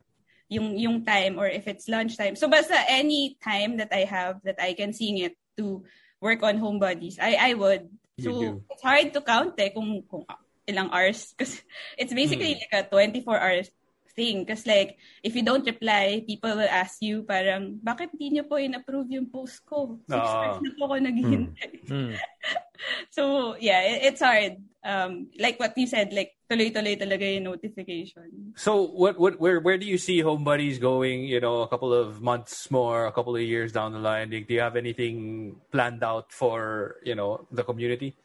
yung 0.49 0.77
yung 0.79 1.05
time 1.05 1.39
or 1.39 1.47
if 1.49 1.69
it's 1.69 1.89
lunchtime. 1.89 2.37
So 2.37 2.49
basta 2.49 2.77
any 2.89 3.37
time 3.43 3.77
that 3.79 3.93
I 3.93 4.05
have 4.09 4.41
that 4.45 4.61
I 4.61 4.73
can 4.75 4.93
sing 4.93 5.19
it 5.19 5.37
to 5.59 5.85
work 6.21 6.43
on 6.43 6.59
homebodies, 6.61 7.19
I 7.21 7.37
I 7.37 7.55
would. 7.55 7.89
So 8.19 8.63
it's 8.71 8.83
hard 8.83 9.15
to 9.15 9.21
count 9.23 9.55
eh 9.63 9.71
kung, 9.71 10.03
kung 10.11 10.27
ilang 10.69 10.91
hours 10.93 11.31
because 11.33 11.63
it's 11.97 12.13
basically 12.13 12.55
Hmm. 12.55 12.61
like 12.61 12.75
a 12.75 12.89
24 12.91 13.39
hours 13.39 13.71
thing 14.19 14.43
because 14.43 14.67
like 14.67 14.99
if 15.23 15.39
you 15.39 15.47
don't 15.47 15.63
reply 15.63 16.19
people 16.27 16.51
will 16.59 16.67
ask 16.67 16.99
you 16.99 17.23
parang 17.23 17.79
bakit 17.79 18.11
di 18.19 18.35
niyo 18.35 18.43
po 18.51 18.59
in-approve 18.59 19.07
yung 19.15 19.31
post 19.31 19.63
ko 19.63 20.03
six 20.11 20.19
Ah. 20.19 20.35
hours 20.43 20.59
na 20.67 20.75
po 20.75 20.91
ako 20.91 20.95
naghihintay 20.99 21.71
Hmm. 21.87 22.19
so 23.17 23.55
yeah 23.63 23.81
it, 23.87 24.11
it's 24.13 24.23
hard 24.23 24.59
um 24.83 25.31
like 25.39 25.59
what 25.63 25.75
you 25.79 25.87
said 25.87 26.11
like 26.11 26.35
tuloy-tuloy 26.51 26.99
talaga 26.99 27.23
yung 27.23 27.47
notification 27.47 28.57
So 28.59 28.91
what 28.91 29.15
what 29.23 29.39
where 29.39 29.63
where 29.63 29.79
do 29.79 29.87
you 29.87 30.03
see 30.03 30.19
Home 30.19 30.43
Buddies 30.43 30.83
going? 30.83 31.23
You 31.23 31.39
know, 31.39 31.63
a 31.63 31.71
couple 31.71 31.95
of 31.95 32.19
months 32.19 32.75
more, 32.75 33.07
a 33.07 33.15
couple 33.15 33.39
of 33.39 33.45
years 33.45 33.71
down 33.71 33.95
the 33.95 34.03
line. 34.03 34.35
Like, 34.35 34.51
do 34.51 34.59
you 34.59 34.65
have 34.67 34.75
anything 34.75 35.55
planned 35.71 36.03
out 36.03 36.35
for 36.35 36.97
you 37.07 37.15
know 37.15 37.47
the 37.55 37.63
community? 37.63 38.19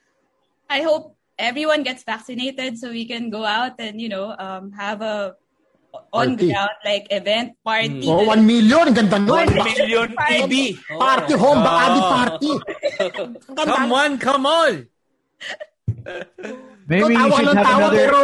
I 0.73 0.81
hope 0.81 1.13
everyone 1.37 1.85
gets 1.85 2.01
vaccinated 2.01 2.81
so 2.81 2.89
we 2.89 3.05
can 3.05 3.29
go 3.29 3.45
out 3.45 3.77
and 3.77 4.01
you 4.01 4.09
know 4.09 4.33
um 4.41 4.73
have 4.73 5.05
a 5.05 5.37
on 6.11 6.33
Party. 6.33 6.49
ground 6.49 6.75
like 6.85 7.05
event 7.13 7.53
party 7.63 8.05
Oh, 8.09 8.25
1 8.25 8.45
million. 8.45 8.87
Ang 8.89 8.95
ganda 8.97 9.17
nun. 9.21 9.29
One 9.29 9.53
million 9.53 10.09
EB. 10.17 10.53
Party 10.97 11.33
home, 11.37 11.61
Bacardi 11.61 12.01
party. 12.01 12.51
Ang 12.99 13.11
ganda. 13.17 13.39
Come 13.65 13.91
on, 13.93 14.11
come 14.17 14.45
on! 14.45 14.73
Maybe 16.87 17.13
you 17.13 17.19
tawa 17.19 17.35
should 17.37 17.47
lang 17.47 17.57
have 17.57 17.67
tawa, 17.67 17.79
another. 17.87 17.97
pero 17.97 18.19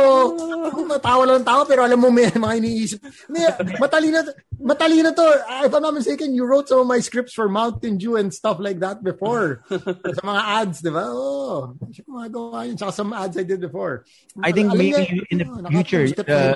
tawa 0.99 1.23
lang 1.27 1.43
tawa 1.43 1.63
pero 1.67 1.81
alam 1.87 1.99
mo 1.99 2.09
may 2.11 2.27
mga 2.27 2.55
iniisip. 2.59 2.99
Hindi, 2.99 3.41
matalino 3.79 4.19
matalino 4.59 5.09
to. 5.15 5.25
Ah, 5.47 5.65
If 5.65 5.73
I'm 5.73 5.83
not 5.83 5.93
mistaken, 5.93 6.35
you 6.35 6.43
wrote 6.43 6.67
some 6.67 6.83
of 6.83 6.87
my 6.87 6.99
scripts 6.99 7.33
for 7.33 7.47
Mountain 7.47 7.97
Dew 7.97 8.15
and 8.19 8.33
stuff 8.33 8.59
like 8.59 8.79
that 8.83 9.03
before. 9.03 9.63
sa 10.17 10.21
mga 10.23 10.41
ads, 10.43 10.77
di 10.83 10.91
ba? 10.91 11.07
Oh, 11.07 11.75
siya 11.87 12.03
gumagawa 12.03 12.67
yun. 12.67 12.75
Saka 12.75 12.91
some 12.91 13.13
ads 13.15 13.37
I 13.39 13.43
did 13.47 13.61
before. 13.63 14.03
I 14.43 14.51
think 14.51 14.71
Alam 14.75 14.77
maybe 14.79 15.03
niya, 15.07 15.23
in 15.31 15.37
the 15.39 15.47
oh, 15.47 15.69
future, 15.71 16.03
naka-two-step 16.03 16.27
uh, 16.27 16.53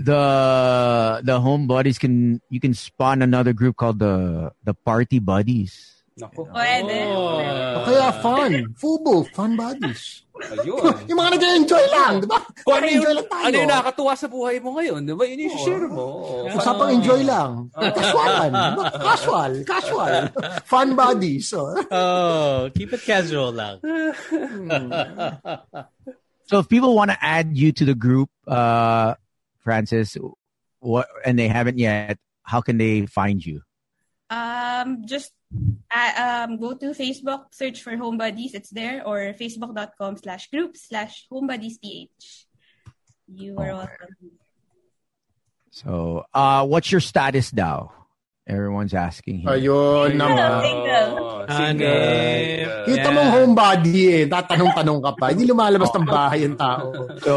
the 0.00 0.22
the 1.22 1.36
home 1.40 1.66
buddies 1.70 1.98
can 1.98 2.40
you 2.50 2.58
can 2.58 2.74
spawn 2.74 3.22
another 3.22 3.52
group 3.52 3.76
called 3.78 3.98
the 4.02 4.50
the 4.64 4.74
party 4.74 5.18
buddies. 5.22 6.02
Nako. 6.20 6.44
Pwede. 6.52 7.00
O 7.16 7.80
kaya 7.86 8.12
fun. 8.20 8.52
Fubo, 8.76 9.24
fun 9.32 9.56
bodies. 9.56 10.26
Ayun. 10.40 10.94
yung 11.10 11.18
mga 11.18 11.30
nag-enjoy 11.36 11.84
lang, 11.92 12.12
di 12.20 12.26
ba? 12.26 12.38
Kung 12.64 12.74
ano 12.80 12.86
yung, 12.88 13.04
Nag-enjoy 13.04 13.14
lang 13.14 13.28
tayo. 13.28 13.44
ano 13.44 13.56
yung 13.56 13.70
nakakatuwa 13.70 14.12
sa 14.16 14.26
buhay 14.26 14.56
mo 14.58 14.68
ngayon, 14.80 15.00
di 15.04 15.14
ba? 15.14 15.24
Yun 15.28 15.40
yung 15.44 15.58
share 15.60 15.86
mo. 15.88 16.06
Usapang 16.50 16.90
enjoy 16.96 17.20
lang. 17.24 17.50
Casualan. 17.76 18.50
di? 18.50 18.82
Casual. 19.10 19.52
Casual. 19.68 20.12
Fun 20.64 20.88
bodies. 20.96 21.52
Oh. 21.52 21.74
Oh, 21.90 22.58
keep 22.72 22.92
it 22.92 23.02
casual 23.04 23.52
lang. 23.52 23.78
So 26.50 26.58
if 26.58 26.68
people 26.68 26.94
want 26.96 27.10
to 27.10 27.18
add 27.20 27.56
you 27.56 27.70
to 27.78 27.84
the 27.84 27.94
group, 27.94 28.30
uh, 28.46 29.14
Frances, 29.62 30.16
what 30.80 31.06
and 31.24 31.38
they 31.38 31.46
haven't 31.46 31.78
yet, 31.78 32.18
how 32.42 32.60
can 32.60 32.78
they 32.78 33.06
find 33.06 33.44
you? 33.44 33.62
Um, 34.30 35.06
just 35.06 35.30
uh, 35.90 36.46
um, 36.46 36.56
go 36.58 36.74
to 36.74 36.94
Facebook, 36.94 37.52
search 37.52 37.82
for 37.82 37.96
Home 37.96 38.18
Buddies. 38.18 38.54
It's 38.54 38.70
there, 38.70 39.06
or 39.06 39.34
facebook.com 39.34 40.16
slash 40.16 40.50
group 40.50 40.76
slash 40.76 41.26
homebuddiesph. 41.30 42.08
You 43.26 43.58
are 43.58 43.74
welcome. 43.74 44.14
So, 45.70 46.24
uh, 46.34 46.66
what's 46.66 46.90
your 46.90 47.00
status 47.00 47.52
now? 47.52 47.99
Everyone's 48.50 48.90
asking 48.90 49.46
here. 49.46 49.54
Ayun 49.54 50.18
naman. 50.18 50.58
Single. 50.58 51.10
Oh, 51.14 51.46
Hanep. 51.46 52.84
Kita 52.86 52.98
Yeah. 53.06 53.14
mong 53.14 53.30
homebody 53.30 53.98
eh. 54.10 54.22
Tatanong-tanong 54.26 54.98
ka 55.02 55.10
pa. 55.14 55.24
Hindi 55.30 55.46
lumalabas 55.46 55.90
ng 55.94 56.06
bahay 56.06 56.42
yung 56.46 56.58
tao. 56.58 56.90
So, 57.22 57.34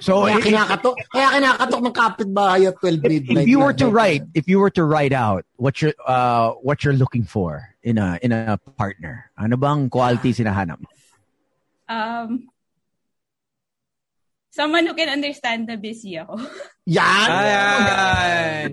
so 0.00 0.24
Kaya 0.24 0.40
if, 0.40 0.44
kinakatok, 0.48 0.94
kaya 1.12 1.28
kinakatok 1.36 1.80
ng 1.84 1.94
kapitbahay 1.94 2.60
at 2.64 2.76
12 2.80 3.04
midnight. 3.04 3.44
if 3.44 3.48
you 3.48 3.60
were 3.60 3.76
to 3.76 3.88
write, 3.88 4.24
if 4.32 4.48
you 4.48 4.56
were 4.56 4.72
to 4.72 4.84
write 4.88 5.12
out 5.12 5.44
what 5.60 5.80
you're, 5.84 5.92
uh, 6.08 6.56
what 6.64 6.80
you're 6.80 6.96
looking 6.96 7.24
for 7.28 7.76
in 7.84 7.96
a 8.00 8.16
in 8.24 8.32
a 8.32 8.56
partner, 8.76 9.28
ano 9.36 9.56
bang 9.56 9.88
quality 9.88 10.32
sinahanap? 10.32 10.80
mo? 10.80 10.88
Um, 11.88 12.48
someone 14.58 14.82
who 14.82 14.94
can 14.98 15.06
understand 15.06 15.70
na 15.70 15.78
busy 15.78 16.18
ako. 16.18 16.34
Yan! 16.98 17.28
Ayan. 17.30 18.66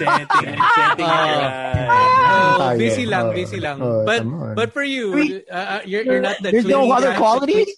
setting, 0.00 0.56
setting. 0.80 1.10
Oh. 1.12 2.56
Oh, 2.56 2.72
busy 2.80 3.04
lang, 3.04 3.24
busy 3.36 3.60
lang. 3.60 3.76
Oh, 3.84 4.00
but 4.08 4.24
but 4.56 4.68
for 4.72 4.80
you, 4.80 5.12
uh, 5.52 5.84
you're 5.84 6.08
you're 6.08 6.24
not 6.24 6.40
the 6.40 6.48
There's 6.56 6.64
no 6.64 6.88
other 6.88 7.12
type. 7.12 7.20
qualities. 7.20 7.68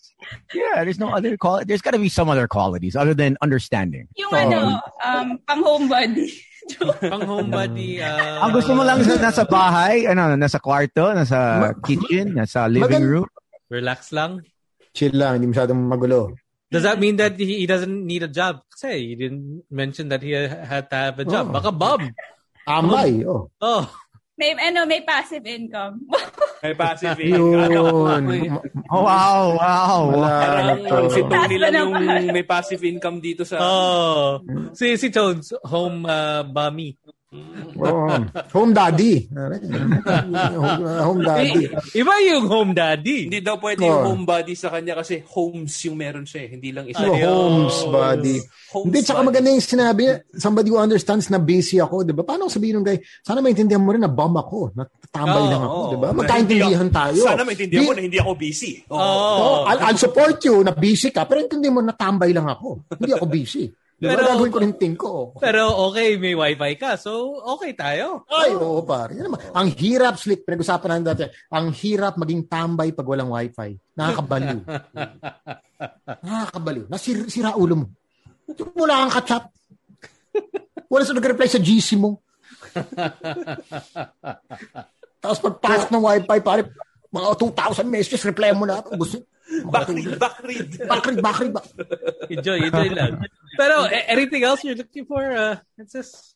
Yeah, 0.54 0.84
there's 0.86 1.00
no 1.00 1.10
other 1.10 1.34
quality. 1.40 1.66
There's 1.66 1.82
got 1.82 1.96
to 1.96 2.02
be 2.02 2.12
some 2.12 2.28
other 2.30 2.46
qualities 2.46 2.94
other 2.94 3.16
than 3.16 3.34
understanding. 3.42 4.06
Yung 4.14 4.30
ano, 4.30 4.78
um, 5.02 5.42
pang 5.42 5.62
homebody. 5.66 6.30
Pang 7.00 7.24
homebody. 7.24 7.96
Uh, 8.04 8.44
Ang 8.44 8.52
gusto 8.52 8.76
mo 8.76 8.84
lang 8.84 9.00
sa 9.00 9.16
nasa 9.16 9.48
bahay, 9.48 10.04
ano, 10.04 10.36
nasa 10.36 10.60
kwarto, 10.60 11.16
nasa 11.16 11.72
kitchen, 11.80 12.36
nasa 12.36 12.68
living 12.68 13.00
room. 13.08 13.24
relax 13.72 14.12
lang. 14.12 14.44
Chill 14.92 15.16
lang, 15.16 15.40
hindi 15.40 15.48
masyadong 15.48 15.80
magulo. 15.88 16.36
Does 16.70 16.84
that 16.84 17.00
mean 17.00 17.16
that 17.16 17.38
he, 17.38 17.64
he 17.64 17.66
doesn't 17.66 18.06
need 18.06 18.22
a 18.22 18.28
job? 18.28 18.60
Kasi 18.68 19.12
he 19.12 19.14
didn't 19.16 19.64
mention 19.70 20.08
that 20.12 20.20
he 20.20 20.32
had 20.32 20.90
to 20.90 20.96
have 20.96 21.18
a 21.18 21.24
job. 21.24 21.48
Oh. 21.48 21.52
Baka 21.56 21.72
Bob. 21.72 22.00
Ambay, 22.68 23.24
oh. 23.24 23.48
Oh. 23.60 23.88
may, 24.38 24.52
ano, 24.54 24.84
may 24.84 25.00
passive 25.00 25.44
income. 25.48 26.06
May 26.62 26.74
passive 26.74 27.18
income. 27.22 28.26
Yun. 28.34 28.58
Oh, 28.90 29.06
wow, 29.06 29.54
wow. 29.54 30.10
Wala 30.10 30.74
na 30.82 31.06
si. 31.06 31.22
Tony 31.22 31.54
lang 31.54 31.70
yung 31.70 32.34
may 32.34 32.42
passive 32.42 32.82
income 32.82 33.22
dito 33.22 33.46
sa... 33.46 33.62
Oh. 33.62 34.42
Si, 34.74 34.98
si 34.98 35.06
Tones, 35.14 35.54
home 35.62 36.02
uh, 36.02 36.42
bummy. 36.42 36.98
Oh, 37.28 38.08
home 38.56 38.72
daddy. 38.72 39.28
home, 39.28 41.20
daddy. 41.20 41.68
Iba 42.00 42.14
yung 42.24 42.48
home 42.48 42.72
daddy. 42.72 43.28
Hindi 43.28 43.44
daw 43.44 43.60
pwede 43.60 43.84
yung 43.84 44.00
Oh. 44.00 44.08
home 44.08 44.24
body 44.24 44.56
sa 44.56 44.72
kanya 44.72 44.96
kasi 44.96 45.20
homes 45.28 45.76
yung 45.84 46.00
meron 46.00 46.24
siya. 46.24 46.48
eh. 46.48 46.56
Hindi 46.56 46.72
lang 46.72 46.88
isa. 46.88 47.04
So, 47.04 47.12
homes 47.12 47.76
buddy. 47.84 48.40
Homes 48.72 48.84
Hindi, 48.88 48.98
tsaka 49.04 49.20
maganda 49.20 49.52
yung 49.52 49.60
sinabi 49.60 50.00
niya, 50.02 50.14
somebody 50.40 50.72
who 50.72 50.80
understands 50.80 51.28
na 51.28 51.36
busy 51.36 51.76
ako, 51.76 52.00
di 52.00 52.16
ba? 52.16 52.24
Paano 52.24 52.48
sabihin 52.48 52.80
ng 52.80 52.86
guy, 52.86 52.96
sana 53.20 53.44
maintindihan 53.44 53.84
mo 53.84 53.92
rin 53.92 54.00
na 54.00 54.08
bum 54.08 54.32
ako, 54.32 54.72
natambay 54.72 55.44
Oo, 55.44 55.52
lang 55.52 55.62
ako, 55.62 55.76
Oo. 55.76 55.90
di 55.92 55.96
ba? 56.00 56.08
Magkaintindihan 56.16 56.88
tayo. 56.88 57.20
Sana 57.20 57.44
maintindihan 57.44 57.84
mo 57.84 57.92
Di- 57.92 57.98
na 58.00 58.04
hindi 58.08 58.18
ako 58.18 58.32
busy. 58.40 58.72
Oh. 58.88 58.96
Oh, 58.96 59.56
I'll, 59.68 59.80
I'll 59.84 60.00
support 60.00 60.40
you 60.48 60.64
na 60.64 60.72
busy 60.72 61.12
ka, 61.12 61.28
pero 61.28 61.44
intindihan 61.44 61.76
mo 61.76 61.84
natambay 61.84 62.32
lang 62.32 62.48
ako. 62.48 62.88
Hindi 62.88 63.12
ako 63.12 63.26
busy. 63.28 63.68
Di 63.98 64.06
ba? 64.06 64.14
Pero- 64.14 64.30
Gagawin 64.30 64.52
ko 64.54 64.58
rin 64.62 64.74
ting 64.78 64.94
ko. 64.94 65.10
Pero 65.42 65.90
okay, 65.90 66.14
may 66.14 66.38
wifi 66.38 66.78
ka. 66.78 66.94
So, 66.94 67.34
okay 67.58 67.74
tayo. 67.74 68.22
Ay, 68.30 68.54
oo, 68.54 68.86
pare. 68.86 69.18
Yan 69.18 69.26
naman. 69.26 69.42
Ang 69.50 69.68
hirap, 69.74 70.14
Slick, 70.14 70.46
pinag-usapan 70.46 71.02
natin 71.02 71.06
dati, 71.10 71.24
ang 71.50 71.74
hirap 71.74 72.14
maging 72.14 72.46
tambay 72.46 72.94
pag 72.94 73.10
walang 73.10 73.34
wifi. 73.34 73.74
Nakakabaliw. 73.98 74.62
Nakakabaliw. 76.30 76.84
Nasira 76.86 77.26
sira 77.26 77.58
ulo 77.58 77.74
mo. 77.74 77.86
Wala 78.78 79.02
kang 79.02 79.14
kachat. 79.18 79.44
Wala 80.86 81.02
sa 81.02 81.12
nag-reply 81.12 81.50
sa 81.50 81.58
GC 81.58 81.98
mo. 81.98 82.22
Tapos 85.18 85.38
pagpasok 85.42 85.88
ng 85.90 86.04
wifi, 86.06 86.38
pare, 86.40 86.62
mga 87.10 87.26
2,000 87.34 87.82
messages, 87.82 88.22
reply 88.22 88.54
mo 88.54 88.62
na. 88.62 88.78
Gusto, 88.94 89.26
Backread, 89.48 90.18
backread. 90.22 90.68
bakrid, 90.86 91.18
bakrid, 91.24 91.52
bakrid. 91.52 92.30
Enjoy, 92.30 92.56
enjoy 92.60 92.88
lang. 92.92 93.24
Pero 93.56 93.84
anything 93.88 94.44
else 94.44 94.62
you're 94.62 94.76
looking 94.76 95.06
for, 95.08 95.24
uh, 95.24 95.56
Frances? 95.76 96.34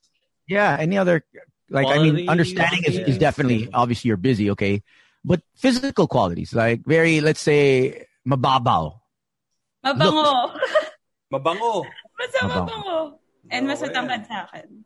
Yeah, 0.49 0.77
any 0.81 0.97
other 0.97 1.25
like 1.69 1.87
I 1.89 1.99
mean 2.01 2.29
understanding 2.29 2.85
is, 2.85 2.97
is 2.99 3.19
definitely 3.19 3.69
obviously 3.73 4.09
you're 4.09 4.21
busy, 4.21 4.51
okay. 4.53 4.83
But 5.25 5.43
physical 5.57 6.09
qualities, 6.09 6.55
like 6.55 6.85
very 6.85 7.21
let's 7.21 7.41
say 7.41 8.07
mababaw. 8.27 8.99
Mabango. 9.85 10.57
Mabango. 11.33 11.85
Basta 12.19 12.39
Mabango. 12.47 12.67
mabango. 12.69 13.19
And 13.51 13.67
mas 13.67 13.83
Oh, 13.83 13.91
sa 13.93 14.47
akin. 14.49 14.85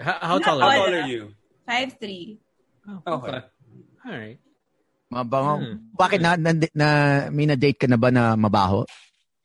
How, 0.00 0.18
how 0.20 0.38
tall 0.38 0.60
How 0.60 0.68
are 0.68 0.76
tall 0.76 0.90
you? 0.90 1.02
are 1.02 1.06
you? 1.06 1.22
5'3". 1.68 2.38
Okay. 3.06 3.38
All 4.06 4.12
right. 4.12 4.38
Mabango. 5.08 5.64
Hmm. 5.64 5.76
Bakit 5.96 6.20
na, 6.20 6.36
na, 6.36 6.52
na 6.76 6.88
may 7.32 7.48
na-date 7.48 7.80
ka 7.80 7.86
na 7.88 7.96
ba 7.96 8.12
na 8.12 8.36
mabaho? 8.36 8.84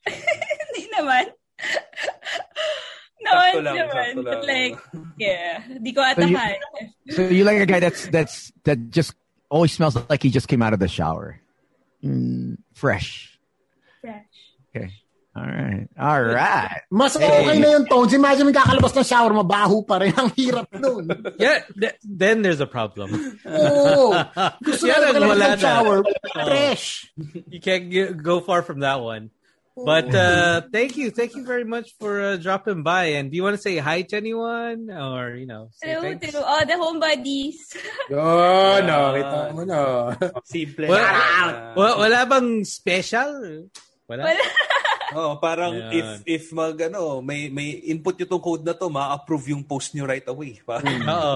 Hindi 0.68 0.84
naman. 0.92 1.24
no, 3.24 3.30
Sakto 3.32 3.56
hindi 3.56 3.64
lang, 3.64 3.76
naman. 3.88 4.10
But 4.20 4.44
lang. 4.44 4.50
like, 4.52 4.76
yeah. 5.16 5.64
Di 5.80 5.90
ko 5.96 6.00
ata 6.04 6.22
So 6.22 6.28
you-. 6.28 7.12
So 7.16 7.20
you 7.32 7.44
like 7.48 7.60
a 7.60 7.68
guy 7.68 7.80
that's 7.80 8.04
that's 8.12 8.52
that 8.68 8.92
just 8.92 9.16
always 9.48 9.72
smells 9.72 9.96
like 9.96 10.20
he 10.20 10.28
just 10.28 10.48
came 10.48 10.60
out 10.60 10.76
of 10.76 10.80
the 10.80 10.88
shower. 10.88 11.40
Mm, 12.04 12.60
fresh. 12.76 13.40
Fresh. 14.04 14.36
Okay. 14.68 14.92
All 15.34 15.50
right. 15.50 15.88
All 15.98 16.22
right. 16.22 16.86
Mas 16.94 17.18
okay 17.18 17.58
na 17.58 17.74
yung 17.74 17.86
tones. 17.90 18.14
Imagine 18.14 18.46
may 18.46 18.54
kakalabas 18.54 18.94
ng 18.94 19.02
shower, 19.02 19.34
mabaho 19.34 19.82
pa 19.82 19.98
rin. 19.98 20.14
Ang 20.20 20.30
hirap 20.38 20.70
nun. 20.78 21.10
Yeah, 21.42 21.66
th- 21.74 21.98
then 22.06 22.46
there's 22.46 22.62
a 22.62 22.70
problem. 22.70 23.10
Oo. 23.42 24.14
Gusto 24.62 24.86
Yeah, 24.90 25.10
na 25.10 25.18
wala 25.18 25.58
ng 25.58 25.58
na. 25.58 25.58
shower. 25.58 26.06
Oh. 26.06 26.46
Fresh. 26.46 27.10
You 27.50 27.58
can't 27.58 27.90
get, 27.90 28.14
go 28.22 28.38
far 28.38 28.62
from 28.62 28.86
that 28.86 29.02
one. 29.02 29.34
But 29.74 30.14
uh, 30.14 30.70
thank 30.70 30.94
you, 30.94 31.10
thank 31.10 31.34
you 31.34 31.42
very 31.42 31.66
much 31.66 31.98
for 31.98 32.22
uh, 32.22 32.36
dropping 32.38 32.86
by. 32.86 33.18
And 33.18 33.26
do 33.26 33.34
you 33.34 33.42
want 33.42 33.58
to 33.58 33.62
say 33.62 33.82
hi 33.82 34.06
to 34.06 34.14
anyone, 34.14 34.86
or 34.86 35.34
you 35.34 35.50
know, 35.50 35.74
say 35.82 35.98
Hello 35.98 36.14
thanks? 36.14 36.30
to 36.30 36.38
all 36.38 36.62
the 36.62 36.78
homebodies. 36.78 37.58
oh 38.14 38.78
no. 38.86 39.18
Kita 39.18 39.50
mo, 39.50 39.66
no. 39.66 39.82
Simple. 40.46 40.86
Well, 40.86 41.02
na. 41.02 41.74
Wa- 41.74 41.98
wala 42.06 42.22
bang 42.22 42.62
special? 42.62 43.66
Wala. 44.06 44.30
Wala. 44.30 44.42
Oh, 45.12 45.36
parang 45.36 45.74
Yan. 45.76 45.92
if 45.92 46.08
if 46.24 46.44
mag 46.56 46.80
ano, 46.80 47.20
may 47.20 47.52
may 47.52 47.82
input 47.92 48.16
yung 48.16 48.30
tong 48.30 48.40
code 48.40 48.64
na 48.64 48.72
to, 48.72 48.88
ma-approve 48.88 49.52
yung 49.52 49.64
post 49.66 49.92
nyo 49.92 50.08
right 50.08 50.24
away. 50.24 50.56
Parang, 50.64 50.96
Oo. 51.12 51.34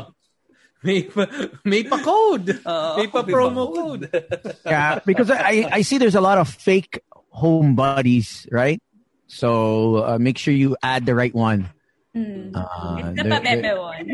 May 0.78 1.02
pa, 1.10 1.26
may 1.66 1.82
pa 1.82 1.98
code. 1.98 2.54
Oo, 2.62 2.96
may 3.02 3.06
pa 3.10 3.20
may 3.26 3.32
promo 3.34 3.62
pa 3.66 3.74
code. 3.74 4.04
Yeah, 4.64 5.02
because 5.04 5.28
I, 5.28 5.66
I 5.66 5.82
see 5.82 5.98
there's 5.98 6.14
a 6.14 6.22
lot 6.22 6.38
of 6.38 6.46
fake 6.48 7.02
home 7.34 7.74
buddies, 7.74 8.46
right? 8.54 8.78
So 9.26 10.06
uh, 10.06 10.18
make 10.22 10.38
sure 10.38 10.54
you 10.54 10.78
add 10.80 11.04
the 11.04 11.18
right 11.18 11.34
one. 11.34 11.74
Mm. 12.14 12.54
Uh, 12.54 13.10
It's 13.10 13.18
the 13.18 13.26
there- 13.26 13.80
one. 13.82 14.06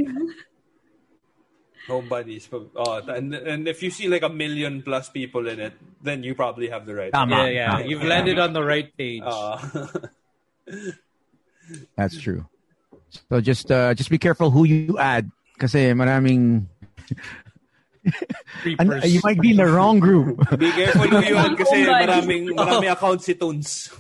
Home 1.87 2.09
buddies. 2.09 2.49
Oh, 2.53 3.01
and 3.07 3.35
and 3.35 3.69
if 3.69 3.83
you 3.83 3.91
see 3.91 4.09
like 4.09 4.23
a 4.23 4.29
million 4.29 4.83
plus 4.83 5.09
people 5.09 5.49
in 5.49 5.61
it, 5.61 5.75
then 6.03 6.23
you 6.23 6.35
probably 6.35 6.69
have 6.69 6.87
the 6.87 6.95
right. 6.95 7.13
Tama. 7.13 7.49
Yeah, 7.49 7.49
yeah. 7.49 7.79
You've 7.81 8.05
landed 8.05 8.39
on 8.39 8.53
the 8.53 8.63
right 8.63 8.91
page. 8.97 9.23
Uh, 9.25 9.59
That's 11.97 12.21
true. 12.21 12.47
So 13.31 13.41
just 13.41 13.71
uh, 13.71 13.95
just 13.95 14.11
be 14.11 14.19
careful 14.19 14.51
who 14.51 14.65
you 14.65 14.99
add 14.99 15.31
kasi 15.59 15.95
maraming 15.95 16.67
and 18.79 19.05
you 19.05 19.21
might 19.25 19.41
be 19.41 19.53
in 19.53 19.57
the 19.57 19.67
wrong 19.67 20.01
group. 20.01 20.37
be 20.59 20.71
careful 20.73 21.09
who 21.09 21.21
you 21.25 21.37
add 21.37 21.57
kasi 21.57 21.85
Homebody. 21.85 22.05
maraming 22.05 22.43
maraming 22.53 22.93
accounts 22.93 23.25
si 23.25 23.35
Toons. 23.35 23.93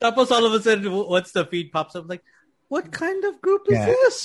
Tapos 0.00 0.30
all 0.30 0.44
of 0.46 0.52
a 0.54 0.60
sudden, 0.62 0.92
what's 0.92 1.32
the 1.32 1.44
feed 1.44 1.72
pops 1.72 1.96
up, 1.96 2.08
like, 2.08 2.22
what 2.68 2.92
kind 2.92 3.24
of 3.24 3.40
group 3.40 3.66
is 3.68 3.78
Yeah. 3.78 3.86
this? 3.86 4.16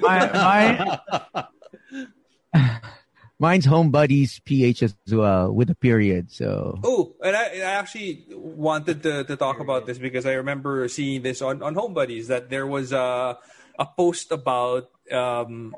My, 0.02 0.18
my, 0.32 2.00
mine's 3.38 3.64
home 3.64 3.90
buddies 3.90 4.40
PH 4.44 4.82
as 4.82 4.94
well 5.10 5.52
with 5.52 5.70
a 5.70 5.74
period. 5.74 6.30
So 6.30 6.78
Oh, 6.84 7.14
and 7.22 7.36
I, 7.36 7.58
I 7.58 7.74
actually 7.80 8.24
wanted 8.30 9.02
to, 9.02 9.24
to 9.24 9.36
talk 9.36 9.60
about 9.60 9.86
this 9.86 9.98
because 9.98 10.26
I 10.26 10.34
remember 10.34 10.86
seeing 10.88 11.22
this 11.22 11.42
on, 11.42 11.62
on 11.62 11.74
Home 11.74 11.94
Buddies 11.94 12.28
that 12.28 12.50
there 12.50 12.66
was 12.66 12.92
a 12.92 13.38
a 13.78 13.86
post 13.86 14.30
about 14.30 14.90
um 15.10 15.74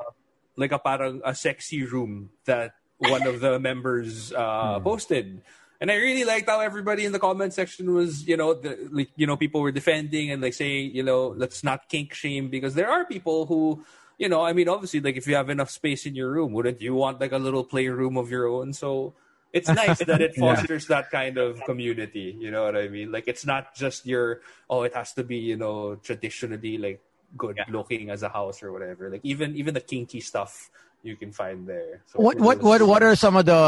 like 0.57 0.73
a 0.73 0.79
parang 0.79 1.23
a 1.25 1.35
sexy 1.35 1.85
room 1.85 2.31
that 2.45 2.75
one 2.99 3.27
of 3.27 3.41
the 3.41 3.59
members 3.59 4.33
uh, 4.33 4.79
posted. 4.81 5.43
And 5.81 5.91
I 5.91 5.97
really 5.97 6.25
liked 6.25 6.49
how 6.49 6.61
everybody 6.61 7.05
in 7.05 7.13
the 7.13 7.19
comment 7.19 7.53
section 7.53 7.93
was, 7.95 8.27
you 8.27 8.37
know, 8.37 8.55
the, 8.55 8.89
like 8.91 9.11
you 9.17 9.27
know, 9.27 9.37
people 9.37 9.61
were 9.61 9.73
defending 9.73 10.31
and 10.31 10.41
like 10.41 10.55
saying, 10.55 10.95
you 10.95 11.03
know, 11.03 11.35
let's 11.37 11.65
not 11.65 11.89
kink 11.89 12.15
shame 12.15 12.49
because 12.49 12.75
there 12.75 12.91
are 12.91 13.05
people 13.05 13.47
who, 13.47 13.85
you 14.19 14.29
know, 14.29 14.43
I 14.43 14.53
mean, 14.53 14.69
obviously, 14.69 15.01
like 15.01 15.17
if 15.17 15.27
you 15.27 15.35
have 15.35 15.51
enough 15.51 15.71
space 15.71 16.07
in 16.07 16.15
your 16.15 16.31
room, 16.31 16.53
wouldn't 16.53 16.81
you 16.81 16.95
want 16.95 17.21
like 17.21 17.33
a 17.33 17.39
little 17.39 17.65
playroom 17.65 18.17
of 18.17 18.31
your 18.31 18.47
own? 18.49 18.73
So 18.73 19.15
it's 19.53 19.69
nice 19.83 19.99
that 19.99 20.21
it 20.21 20.35
fosters 20.37 20.87
that 20.89 21.11
kind 21.11 21.39
of 21.39 21.61
community. 21.65 22.37
You 22.39 22.51
know 22.51 22.65
what 22.65 22.77
I 22.77 22.89
mean? 22.89 23.11
Like 23.11 23.25
it's 23.27 23.45
not 23.45 23.75
just 23.75 24.07
your 24.07 24.41
oh, 24.71 24.83
it 24.83 24.95
has 24.95 25.13
to 25.15 25.25
be 25.25 25.39
you 25.39 25.57
know 25.57 25.97
traditionally 25.97 26.79
like 26.79 27.03
good 27.37 27.59
looking 27.69 28.11
as 28.11 28.23
a 28.23 28.29
house 28.29 28.63
or 28.63 28.73
whatever. 28.73 29.11
Like 29.11 29.23
even 29.25 29.57
even 29.57 29.75
the 29.75 29.81
kinky 29.81 30.21
stuff 30.21 30.71
you 31.05 31.17
can 31.17 31.31
find 31.31 31.69
there. 31.69 32.01
So 32.09 32.19
what 32.19 32.41
what 32.41 32.65
what 32.65 32.81
what 32.83 33.03
are 33.05 33.15
some 33.15 33.37
of 33.37 33.45
the 33.45 33.61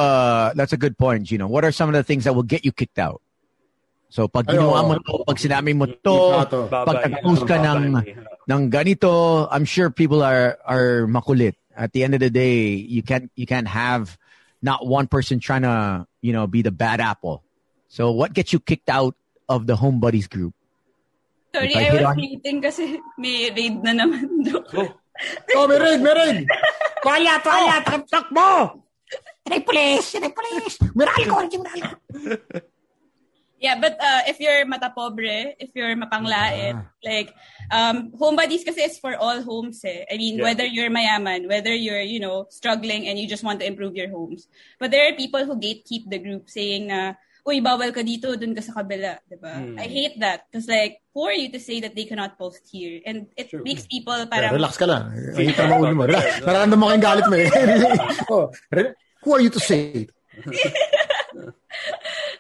that's 0.57 0.73
a 0.73 0.81
good 0.81 0.97
point, 0.97 1.31
you 1.31 1.39
know. 1.39 1.47
What 1.47 1.65
are 1.65 1.71
some 1.71 1.89
of 1.89 1.95
the 1.95 2.03
things 2.03 2.25
that 2.25 2.35
will 2.35 2.49
get 2.49 2.65
you 2.65 2.73
kicked 2.73 2.99
out? 2.99 3.21
So 4.09 4.27
pag 4.27 4.49
Ay, 4.49 4.57
ginawa 4.57 4.89
mo 4.89 4.95
to, 4.97 5.25
pag 5.29 5.37
sinabi 5.37 5.77
mo 5.77 5.85
to, 5.85 6.17
pag 6.73 7.11
nag-post 7.11 7.45
ka 7.45 7.61
ng, 7.61 8.01
ng 8.49 8.63
ganito, 8.73 9.47
I'm 9.51 9.69
sure 9.69 9.91
people 9.93 10.25
are 10.25 10.57
are 10.65 11.05
makulit. 11.05 11.55
At 11.77 11.93
the 11.93 12.09
end 12.09 12.17
of 12.17 12.25
the 12.25 12.33
day, 12.33 12.73
you 12.73 13.05
can't 13.05 13.29
you 13.37 13.45
can't 13.45 13.69
have 13.69 14.17
not 14.65 14.89
one 14.89 15.07
person 15.07 15.37
trying 15.39 15.69
to, 15.69 16.09
you 16.25 16.33
know, 16.33 16.49
be 16.49 16.65
the 16.65 16.73
bad 16.73 17.05
apple. 17.05 17.45
So 17.93 18.11
what 18.17 18.33
gets 18.33 18.57
you 18.57 18.61
kicked 18.61 18.89
out 18.89 19.15
of 19.49 19.69
the 19.69 19.77
home 19.77 20.01
buddies 20.01 20.27
group? 20.27 20.57
Sorry, 21.53 21.77
I 21.77 21.93
I 21.93 21.93
was 21.93 22.05
on- 22.09 22.17
waiting 22.17 22.65
kasi 22.65 22.97
may 23.21 23.53
raid 23.53 23.85
na 23.85 23.93
naman 23.93 24.41
doon. 24.49 24.97
Oh, 25.57 25.69
may 25.69 25.81
raid, 25.81 26.01
may 26.01 26.15
raid. 26.17 26.47
Tuwalya, 27.03 27.39
tuwalya, 27.45 27.77
takap 27.85 28.27
mo. 28.33 28.83
May 29.47 29.61
police, 29.63 30.19
may 30.19 30.33
police. 30.35 30.77
Miral 30.97 31.23
ko, 31.29 31.35
miral 31.63 31.81
ko. 31.87 31.97
Yeah, 33.57 33.81
but 33.81 33.97
uh, 33.97 34.21
if 34.29 34.37
you're 34.37 34.69
matapobre, 34.69 35.57
if 35.57 35.73
you're 35.73 35.97
mapanglait, 35.97 36.77
Ah. 36.77 36.85
like, 37.01 37.33
um, 37.73 38.13
home 38.13 38.37
buddies 38.37 38.61
kasi 38.61 38.85
is 38.85 39.01
for 39.01 39.17
all 39.17 39.41
homes 39.41 39.81
eh. 39.81 40.05
I 40.13 40.21
mean, 40.21 40.37
Yeah. 40.37 40.45
whether 40.53 40.67
you're 40.69 40.93
mayaman, 40.93 41.49
whether 41.49 41.73
you're, 41.73 42.05
you 42.05 42.21
know, 42.21 42.45
struggling 42.53 43.09
and 43.09 43.17
you 43.17 43.25
just 43.25 43.41
want 43.47 43.61
to 43.65 43.67
improve 43.67 43.97
your 43.97 44.13
homes. 44.13 44.45
But 44.77 44.93
there 44.93 45.09
are 45.09 45.17
people 45.17 45.41
who 45.49 45.57
gatekeep 45.57 46.05
the 46.13 46.21
group 46.21 46.53
saying 46.53 46.93
na, 46.93 47.17
uy, 47.47 47.63
bawal 47.63 47.95
ka 47.95 48.03
dito, 48.03 48.35
dun 48.35 48.59
ka 48.59 48.61
sa 48.61 48.75
kabila, 48.75 49.23
diba? 49.31 49.55
Hmm. 49.55 49.79
I 49.79 49.87
hate 49.87 50.19
that. 50.19 50.51
Because 50.51 50.67
like, 50.67 50.99
who 51.15 51.23
are 51.23 51.33
you 51.33 51.47
to 51.55 51.63
say 51.63 51.79
that 51.79 51.95
they 51.95 52.05
cannot 52.05 52.35
post 52.35 52.67
here? 52.67 52.99
And 53.07 53.31
it 53.39 53.55
makes 53.63 53.87
people 53.87 54.19
Yeah, 54.19 54.27
parang... 54.27 54.53
relax 54.59 54.75
ka 54.75 54.91
lang. 54.91 55.15
Ay, 55.39 55.55
tama 55.55 55.79
ulo 55.79 55.95
mo. 55.95 56.05
Relax. 56.11 56.27
Nararamdaman 56.47 56.79
mo 56.83 56.87
kayong 56.91 57.07
galit 57.07 57.27
mo 57.31 57.37
eh. 57.39 57.49
oh, 58.35 58.51
who 59.23 59.31
are 59.31 59.41
you 59.41 59.51
to 59.55 59.63
say? 59.63 60.11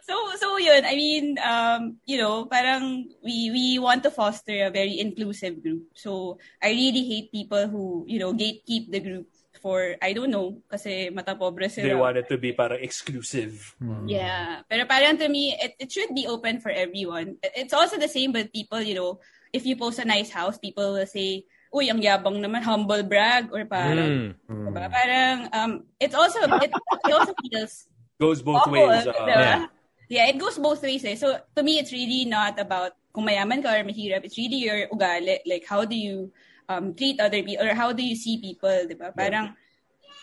so 0.05 0.15
so 0.37 0.61
yun 0.61 0.85
i 0.85 0.93
mean 0.93 1.37
um 1.41 1.97
you 2.05 2.21
know 2.21 2.45
parang 2.45 3.09
we 3.25 3.49
we 3.51 3.65
want 3.81 4.05
to 4.05 4.13
foster 4.13 4.69
a 4.69 4.71
very 4.71 5.01
inclusive 5.01 5.63
group 5.65 5.89
so 5.97 6.37
i 6.61 6.69
really 6.69 7.05
hate 7.09 7.33
people 7.33 7.65
who 7.69 8.05
you 8.05 8.21
know 8.21 8.37
gatekeep 8.37 8.93
the 8.93 9.01
group 9.01 9.27
for 9.59 9.97
i 10.01 10.13
don't 10.13 10.31
know 10.31 10.57
kasi 10.69 11.09
mata 11.11 11.35
pobre 11.35 11.69
sila 11.69 11.87
They 11.89 11.97
want 11.99 12.17
it 12.17 12.29
to 12.29 12.37
be 12.37 12.53
para 12.53 12.77
exclusive. 12.77 13.75
yeah 14.07 14.63
pero 14.69 14.85
parang 14.85 15.17
to 15.19 15.29
me 15.29 15.57
it, 15.57 15.75
it 15.79 15.89
should 15.91 16.13
be 16.13 16.27
open 16.27 16.61
for 16.61 16.71
everyone 16.71 17.37
it's 17.57 17.73
also 17.73 17.97
the 17.97 18.09
same 18.11 18.33
with 18.33 18.53
people 18.53 18.81
you 18.81 18.95
know 18.95 19.19
if 19.53 19.65
you 19.65 19.77
post 19.77 19.99
a 19.99 20.07
nice 20.07 20.29
house 20.29 20.59
people 20.59 20.95
will 20.97 21.09
say 21.09 21.45
uy 21.73 21.89
ang 21.91 22.01
yabang 22.01 22.39
naman 22.41 22.63
humble 22.63 23.03
brag 23.03 23.49
or 23.53 23.65
parang 23.67 24.37
Mm. 24.47 24.71
diba? 24.71 24.87
parang 24.89 25.37
um 25.53 25.71
it's 25.99 26.15
also 26.15 26.39
it, 26.63 26.71
it 26.73 27.13
also 27.13 27.33
feels 27.45 27.87
Goes 28.23 28.41
both 28.41 28.65
awful, 28.65 28.73
ways. 28.73 29.05
uh, 29.05 29.13
yeah. 29.29 29.69
Yeah, 30.09 30.25
it 30.33 30.41
goes 30.41 30.57
both 30.57 30.81
ways. 30.81 31.05
Eh. 31.05 31.21
So 31.21 31.37
to 31.37 31.61
me, 31.61 31.77
it's 31.77 31.93
really 31.93 32.25
not 32.25 32.57
about 32.57 32.97
kung 33.13 33.29
mayaman 33.29 33.61
ka 33.61 33.77
or 33.77 33.85
mahirap. 33.85 34.25
It's 34.25 34.41
really 34.41 34.65
your 34.65 34.89
ugali. 34.89 35.37
Like 35.45 35.69
how 35.69 35.85
do 35.85 35.93
you 35.93 36.33
um, 36.69 36.95
treat 36.95 37.21
other 37.21 37.43
people 37.43 37.67
or 37.67 37.75
how 37.75 37.93
do 37.93 38.03
you 38.03 38.15
see 38.17 38.39
people, 38.39 38.87
di 38.87 38.95
ba? 38.95 39.11
Parang 39.15 39.55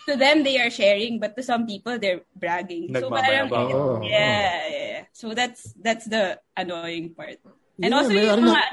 to 0.07 0.15
them 0.15 0.43
they 0.43 0.59
are 0.59 0.69
sharing, 0.69 1.19
but 1.19 1.35
to 1.35 1.43
some 1.43 1.65
people 1.65 1.97
they're 1.99 2.21
bragging. 2.35 2.91
So 2.95 3.09
parang 3.09 3.49
Nagmamayabang. 3.49 3.67
Oo. 3.71 4.03
yeah, 4.03 4.51
yeah. 4.67 4.99
So 5.15 5.31
that's 5.33 5.71
that's 5.79 6.05
the 6.05 6.39
annoying 6.55 7.15
part. 7.15 7.39
And 7.79 7.91
Yeah, 7.91 7.97
also 7.97 8.11
may 8.11 8.27
yung 8.27 8.43
mga 8.43 8.63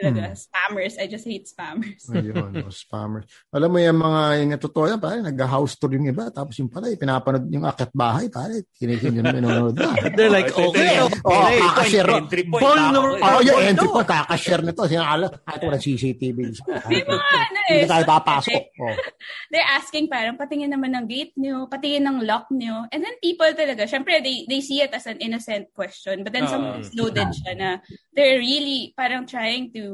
talaga, 0.00 0.32
spammers. 0.32 0.96
I 0.96 1.04
just 1.04 1.28
hate 1.28 1.44
spammers. 1.44 2.08
Ayun, 2.08 2.56
oh, 2.64 2.72
spammer. 2.72 3.22
Alam 3.52 3.68
mo 3.68 3.78
yung 3.78 4.00
mga, 4.00 4.20
yung 4.40 4.50
totoo 4.56 4.88
yan, 4.88 4.96
pare, 4.96 5.20
nag-house 5.20 5.76
tour 5.76 5.92
yung 5.92 6.08
iba, 6.08 6.32
tapos 6.32 6.56
yung 6.56 6.66
pala, 6.66 6.88
eh, 6.88 6.96
pinapanood 6.96 7.44
yung 7.46 7.68
akit 7.68 7.92
bahay, 7.92 8.32
pare, 8.32 8.64
kinikin 8.72 9.20
yun, 9.20 9.28
manonood 9.28 9.76
na. 9.76 9.92
They're 10.16 10.32
like, 10.32 10.48
Oh, 10.56 10.72
okay, 10.72 10.96
Oh, 10.96 11.06
okay. 11.06 11.58
kakashare. 11.60 12.10
Entry 12.16 12.44
point. 12.48 12.62
Ball 12.62 12.78
number- 12.88 13.18
eh. 13.18 13.28
Oh, 13.28 13.40
yung 13.44 13.58
Oh, 13.58 13.68
entry 13.68 13.88
no. 13.88 13.94
po, 13.94 14.00
kakashare 14.00 14.62
nito. 14.62 14.82
Sinakala, 14.86 15.26
ah, 15.44 15.52
ito 15.54 15.64
walang 15.66 15.82
CCTV. 15.82 16.38
May 16.86 17.02
mga 17.02 17.18
ano 17.28 17.58
eh. 17.66 17.72
Hindi 17.74 17.86
tayo 17.86 18.04
so- 18.04 18.10
papasok. 18.10 18.62
Oh. 18.80 18.94
they're 19.52 19.70
asking 19.74 20.06
parang 20.06 20.38
patingin 20.38 20.70
naman 20.70 20.94
ng 20.94 21.06
gate 21.06 21.34
nyo, 21.34 21.66
patingin 21.66 22.06
ng 22.06 22.18
lock 22.22 22.46
nyo. 22.50 22.86
And 22.90 23.02
then 23.02 23.18
people 23.18 23.50
talaga, 23.52 23.84
syempre 23.84 24.22
they, 24.22 24.46
they 24.46 24.60
see 24.60 24.78
it 24.78 24.94
as 24.94 25.06
an 25.06 25.18
innocent 25.18 25.74
question. 25.74 26.22
But 26.22 26.32
then 26.32 26.46
Ah. 26.46 26.52
sometimes 26.54 26.94
loaded 26.94 27.34
siya 27.34 27.52
na 27.56 27.68
they're 28.12 28.38
really 28.38 28.92
parang 28.94 29.26
trying 29.26 29.72
to 29.72 29.89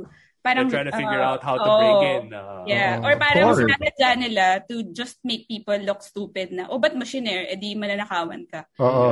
parang 0.47 0.70
They're 0.70 0.86
trying 0.86 0.90
to 0.90 0.98
figure 0.98 1.23
uh, 1.23 1.31
out 1.35 1.40
how 1.43 1.59
to 1.59 1.66
oh, 1.66 1.78
break 1.82 1.98
in. 2.06 2.24
uh, 2.31 2.62
Yeah. 2.70 3.02
Oh, 3.02 3.06
Or 3.10 3.12
parang 3.18 3.51
forward. 3.51 3.66
sinadya 3.66 4.10
nila 4.14 4.47
to 4.70 4.86
just 4.94 5.18
make 5.27 5.51
people 5.51 5.74
look 5.82 6.02
stupid 6.06 6.55
na, 6.55 6.70
oh, 6.70 6.78
ba't 6.78 6.94
shinare? 7.02 7.51
Eh 7.51 7.59
di 7.59 7.74
mananakawan 7.74 8.47
ka. 8.47 8.62
Oo. 8.78 9.10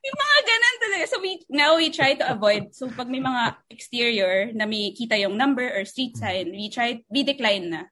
may 0.00 0.12
mga 0.12 0.38
ganun 0.46 0.76
talaga. 0.80 1.04
So 1.10 1.20
we, 1.20 1.44
now 1.52 1.76
we 1.76 1.92
try 1.92 2.14
to 2.16 2.24
avoid. 2.32 2.72
So 2.72 2.88
pag 2.88 3.12
may 3.12 3.20
mga 3.20 3.56
exterior 3.68 4.52
na 4.56 4.64
may 4.64 4.92
kita 4.96 5.20
yung 5.20 5.36
number 5.36 5.68
or 5.68 5.84
street 5.84 6.16
sign, 6.16 6.48
we 6.52 6.72
try, 6.72 7.04
we 7.12 7.22
decline 7.22 7.68
na. 7.70 7.82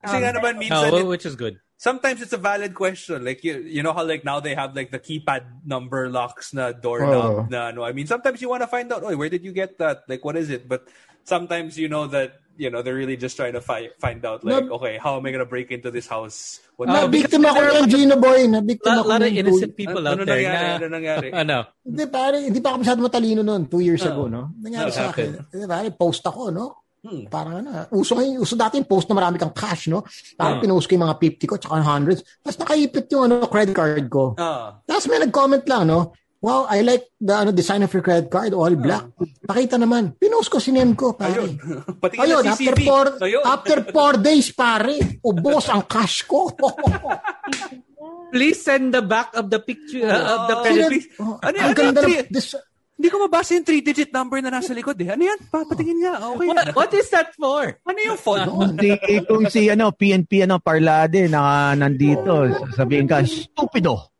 Kasi 0.00 0.16
Um, 0.16 0.22
nga 0.24 0.32
naman 0.32 0.54
minsan, 0.56 0.90
Oh, 0.96 1.04
which 1.04 1.28
is 1.28 1.36
good. 1.36 1.60
Sometimes 1.80 2.20
it's 2.20 2.36
a 2.36 2.40
valid 2.40 2.76
question. 2.76 3.24
Like 3.24 3.40
you, 3.40 3.56
you 3.64 3.80
know 3.80 3.96
how 3.96 4.04
like 4.04 4.20
now 4.20 4.36
they 4.38 4.52
have 4.52 4.76
like 4.76 4.92
the 4.92 5.00
keypad 5.00 5.64
number 5.64 6.12
locks 6.12 6.52
na 6.52 6.76
doorknob 6.76 7.24
Oh. 7.24 7.46
na 7.48 7.72
no. 7.72 7.82
I 7.88 7.96
mean, 7.96 8.04
sometimes 8.04 8.44
you 8.44 8.52
want 8.52 8.60
to 8.60 8.68
find 8.68 8.92
out, 8.92 9.00
oh, 9.00 9.16
where 9.16 9.32
did 9.32 9.40
you 9.42 9.56
get 9.56 9.80
that? 9.80 10.04
Like, 10.04 10.20
what 10.20 10.36
is 10.36 10.52
it? 10.52 10.68
But 10.68 10.84
sometimes 11.24 11.80
you 11.80 11.88
know 11.88 12.04
that 12.12 12.36
you 12.60 12.68
know 12.68 12.84
they're 12.84 12.96
really 12.98 13.16
just 13.16 13.40
trying 13.40 13.56
to 13.56 13.64
fi- 13.64 13.88
find 13.96 14.20
out, 14.28 14.44
like, 14.44 14.68
No. 14.68 14.76
okay, 14.76 15.00
how 15.00 15.16
am 15.16 15.24
I 15.24 15.32
gonna 15.32 15.48
break 15.48 15.72
into 15.72 15.88
this 15.88 16.04
house? 16.04 16.60
What 16.76 16.92
Oh, 16.92 17.08
Na-victim 17.08 17.40
ako 17.48 17.56
because 17.56 17.72
there 17.72 17.80
ng 17.80 17.88
are- 17.88 17.92
Gino 17.96 18.16
Boy. 18.20 18.40
Na-victim 18.52 18.92
A 18.92 18.96
ako 19.00 19.08
lot 19.08 19.20
of 19.24 19.28
ng 19.32 19.36
innocent 19.40 19.72
two- 19.72 19.80
people 19.80 20.04
Ano 20.04 20.12
out 20.12 20.28
there. 20.28 20.36
nangyari? 20.36 20.60
na- 20.60 20.76
Ano 20.76 20.86
nangyari? 20.92 21.28
Ano? 21.48 21.56
Hindi 21.80 22.04
pare, 22.12 22.36
hindi 22.44 22.60
pa 22.60 22.68
ako 22.68 22.76
masyado 22.84 23.00
matalino 23.00 23.40
noon, 23.40 23.64
two 23.64 23.80
years 23.80 24.04
Oh. 24.04 24.12
ago, 24.12 24.22
no? 24.28 24.52
Nangyari 24.60 24.92
What 24.92 25.00
sa 25.00 25.08
akin. 25.08 25.28
Hindi 25.48 25.66
pare, 25.72 25.88
post 25.96 26.20
ako, 26.28 26.52
no? 26.52 26.84
Hmm. 27.00 27.24
Parang 27.32 27.64
ano, 27.64 27.70
uso 27.96 28.12
ngayon, 28.12 28.44
uso 28.44 28.52
dati 28.54 28.76
yung 28.76 28.84
post 28.84 29.08
na 29.08 29.16
marami 29.16 29.40
kang 29.40 29.56
cash, 29.56 29.88
no? 29.88 30.04
Parang 30.36 30.60
Hmm. 30.60 30.64
pinost 30.68 30.84
ko 30.84 31.00
yung 31.00 31.04
mga 31.08 31.16
50 31.16 31.48
ko, 31.48 31.54
tsaka 31.56 31.80
hundreds. 31.80 32.20
Tapos 32.44 32.58
nakaipit 32.60 33.06
yung 33.08 33.22
ano, 33.24 33.48
credit 33.48 33.72
card 33.72 34.06
ko. 34.06 34.36
Ah. 34.36 34.76
Tapos 34.84 35.08
may 35.08 35.16
nag-comment 35.16 35.64
lang, 35.64 35.88
no? 35.88 36.12
Wow, 36.40 36.64
I 36.68 36.80
like 36.80 37.04
the 37.16 37.36
ano, 37.36 37.52
design 37.52 37.84
of 37.84 37.92
your 37.92 38.00
credit 38.00 38.28
card, 38.28 38.52
all 38.52 38.72
black. 38.72 39.04
Pakita 39.44 39.76
naman. 39.76 40.16
Pinost 40.16 40.48
ko, 40.48 40.56
sinend 40.56 40.96
ko, 40.96 41.12
pare. 41.12 41.36
Ayun. 41.36 41.52
Patingin 42.00 42.20
Ayun, 42.24 42.42
na 42.44 42.52
after 42.52 42.74
four, 42.80 43.04
Ayun. 43.20 43.42
after 43.44 43.76
four 43.88 44.12
days, 44.16 44.48
pare, 44.52 45.20
ubos 45.20 45.68
ang 45.68 45.84
cash 45.84 46.24
ko. 46.24 46.48
Please 48.32 48.62
send 48.62 48.94
the 48.94 49.02
back 49.02 49.34
of 49.34 49.50
the 49.50 49.58
picture 49.58 50.06
uh, 50.06 50.14
of 50.14 50.40
the 50.48 50.56
credit. 50.62 50.86
Please. 50.88 51.06
Oh, 51.18 51.36
Ano 51.42 51.56
ang 51.58 51.74
ganda 51.74 52.00
Ano 52.00 52.08
yan? 52.08 52.24
this, 52.30 52.54
Hindi 53.00 53.16
ko 53.16 53.24
mabasa 53.24 53.56
yung 53.56 53.64
three-digit 53.64 54.12
number 54.12 54.44
na 54.44 54.52
nasa 54.52 54.76
likod 54.76 55.00
eh. 55.00 55.16
Ano 55.16 55.24
yan? 55.24 55.40
Pa, 55.48 55.64
patingin 55.64 56.04
nga. 56.04 56.20
Okay. 56.20 56.52
What, 56.52 56.76
what 56.76 56.92
is 56.92 57.08
that 57.08 57.32
for? 57.32 57.80
Ano 57.88 57.96
yung 57.96 58.20
font? 58.20 58.44
Doon. 58.44 58.76
Si, 58.76 58.92
kung 59.24 59.48
si 59.48 59.72
ano, 59.72 59.88
PNP 59.88 60.44
ano, 60.44 60.60
Parlade 60.60 61.24
na 61.24 61.72
nandito, 61.72 62.44
sabihin 62.76 63.08
ka, 63.08 63.24
stupido. 63.24 64.12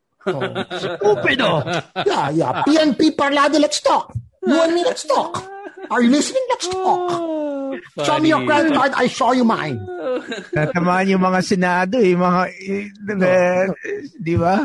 Stupido. 0.97 1.61
Yeah, 2.09 2.33
yeah. 2.33 2.65
PNP 2.65 3.21
Parlade, 3.21 3.61
let's 3.61 3.85
talk. 3.85 4.17
You 4.49 4.57
and 4.65 4.73
me, 4.73 4.81
let's 4.81 5.05
talk. 5.05 5.45
Are 5.93 6.01
you 6.01 6.09
listening? 6.09 6.49
Let's 6.49 6.73
talk. 6.73 7.21
Show 8.01 8.17
me 8.17 8.33
your 8.33 8.49
credit 8.49 8.73
card, 8.73 8.97
I 8.97 9.13
show 9.13 9.37
you 9.37 9.45
mine. 9.45 9.77
Tatamaan 10.57 11.05
yung 11.05 11.21
mga 11.21 11.45
senado, 11.45 12.01
eh, 12.01 12.17
mga, 12.17 12.41
eh, 12.65 12.89
eh, 12.89 14.09
di 14.17 14.41
ba? 14.41 14.57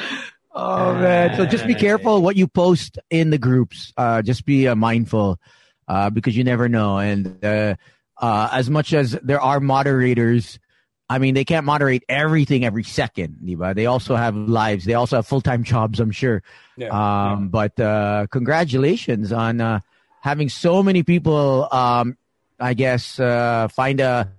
oh, 0.52 0.94
man. 0.94 1.36
So 1.36 1.46
just 1.46 1.66
be 1.66 1.74
careful 1.74 2.22
what 2.22 2.36
you 2.36 2.46
post 2.46 2.98
in 3.10 3.30
the 3.30 3.38
groups. 3.38 3.92
Uh, 3.96 4.22
just 4.22 4.44
be 4.44 4.68
uh, 4.68 4.74
mindful 4.74 5.38
uh, 5.86 6.10
because 6.10 6.36
you 6.36 6.44
never 6.44 6.68
know. 6.68 6.98
And 6.98 7.44
uh, 7.44 7.76
uh, 8.20 8.48
as 8.52 8.68
much 8.68 8.92
as 8.92 9.12
there 9.22 9.40
are 9.40 9.60
moderators, 9.60 10.58
I 11.08 11.18
mean, 11.18 11.34
they 11.34 11.44
can't 11.44 11.64
moderate 11.64 12.04
everything 12.08 12.64
every 12.64 12.84
second, 12.84 13.38
di 13.44 13.54
ba? 13.54 13.72
They 13.74 13.86
also 13.86 14.14
have 14.14 14.36
lives. 14.36 14.84
They 14.84 14.94
also 14.94 15.16
have 15.16 15.26
full-time 15.26 15.64
jobs, 15.64 16.00
I'm 16.00 16.10
sure. 16.10 16.42
Yeah, 16.76 16.88
Um, 16.92 17.48
But 17.48 17.80
uh, 17.80 18.26
congratulations 18.30 19.32
on 19.32 19.60
uh, 19.60 19.80
having 20.20 20.48
so 20.50 20.82
many 20.82 21.02
people. 21.02 21.66
Um, 21.72 22.18
I 22.60 22.74
guess 22.74 23.18
uh, 23.20 23.68
find 23.68 24.00
a 24.00 24.32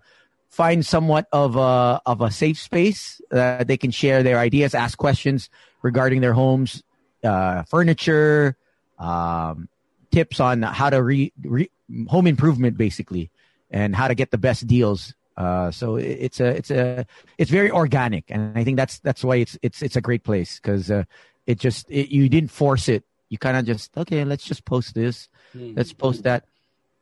find 0.50 0.86
somewhat 0.86 1.28
of 1.32 1.56
a 1.56 2.02
of 2.06 2.22
a 2.22 2.30
safe 2.30 2.60
space 2.60 3.22
that 3.32 3.68
they 3.68 3.78
can 3.78 3.92
share 3.92 4.24
their 4.24 4.38
ideas, 4.38 4.76
ask 4.76 4.98
questions 4.98 5.50
regarding 5.82 6.22
their 6.22 6.34
homes, 6.34 6.84
uh, 7.24 7.64
furniture, 7.64 8.56
um, 8.98 9.70
tips 10.12 10.40
on 10.40 10.62
how 10.64 10.90
to 10.90 11.02
re, 11.02 11.32
re 11.44 11.70
home 12.08 12.28
improvement 12.28 12.78
basically, 12.78 13.30
and 13.72 13.96
how 13.96 14.08
to 14.08 14.16
get 14.16 14.32
the 14.32 14.38
best 14.38 14.68
deals. 14.68 15.14
Uh, 15.38 15.72
so 15.72 15.96
it- 15.96 16.20
it's 16.32 16.40
a 16.40 16.48
it's 16.58 16.72
a 16.72 17.06
it's 17.38 17.52
very 17.52 17.72
organic, 17.72 18.26
and 18.30 18.58
I 18.58 18.64
think 18.64 18.76
that's 18.76 19.00
that's 19.00 19.24
why 19.24 19.38
it's 19.38 19.58
it's 19.62 19.82
it's 19.82 19.96
a 19.96 20.02
great 20.02 20.24
place 20.24 20.60
because 20.60 20.92
uh, 20.92 21.04
it 21.48 21.60
just 21.60 21.90
it, 21.90 22.10
you 22.12 22.28
didn't 22.28 22.52
force 22.52 22.90
it. 22.90 23.04
You 23.30 23.38
kind 23.38 23.56
of 23.56 23.64
just 23.66 23.96
okay, 23.96 24.26
let's 24.26 24.44
just 24.44 24.66
post 24.66 24.96
this, 24.96 25.30
let's 25.78 25.94
post 25.94 26.24
that. 26.24 26.44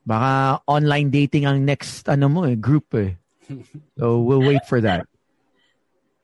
Baka 0.06 0.62
online 0.68 1.10
dating 1.10 1.46
ang 1.46 1.66
next 1.66 2.08
ano 2.08 2.30
mo 2.30 2.44
eh, 2.44 2.56
group 2.56 2.94
eh. 2.94 3.16
So 3.98 4.20
we'll 4.22 4.46
wait 4.46 4.62
for 4.70 4.80
that. 4.82 5.08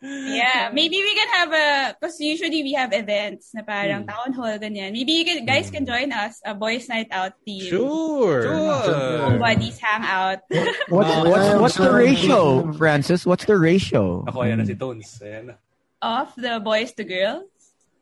Yeah, 0.03 0.69
maybe 0.75 0.99
we 0.99 1.15
can 1.15 1.29
have 1.31 1.51
a, 1.55 1.95
because 1.95 2.19
usually 2.19 2.61
we 2.61 2.73
have 2.75 2.91
events 2.91 3.55
na 3.55 3.63
parang 3.63 4.03
hmm. 4.03 4.11
town 4.11 4.31
hall, 4.35 4.59
ganyan. 4.59 4.91
Maybe 4.91 5.15
you 5.15 5.25
can, 5.25 5.47
guys 5.47 5.71
can 5.71 5.87
hmm. 5.87 5.95
join 5.95 6.11
us, 6.11 6.43
a 6.43 6.53
boys 6.53 6.91
night 6.91 7.07
out 7.09 7.39
team. 7.47 7.71
Sure. 7.71 8.43
Sure. 8.43 9.39
Buddies 9.39 9.79
hang 9.79 10.03
out. 10.03 10.43
What's 10.91 11.15
what's 11.23 11.49
what's 11.55 11.77
the 11.79 11.91
ratio, 11.91 12.71
Frances? 12.75 13.25
What's 13.25 13.45
the 13.47 13.55
ratio? 13.57 14.27
Ako, 14.27 14.43
ayan 14.43 14.59
na 14.59 14.67
si 14.67 14.75
Tones. 14.75 15.23
Ayan 15.23 15.55
of 16.03 16.35
the 16.35 16.59
boys 16.59 16.91
to 16.99 17.03
girls. 17.03 17.47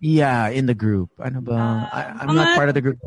Yeah, 0.01 0.49
in 0.49 0.65
the 0.65 0.73
group. 0.73 1.13
Ano 1.21 1.39
ba? 1.45 1.53
Uh, 1.53 1.81
I, 1.93 2.01
I'm 2.25 2.35
not 2.35 2.57
part 2.57 2.67
of 2.67 2.75
the 2.75 2.81
group. 2.81 2.97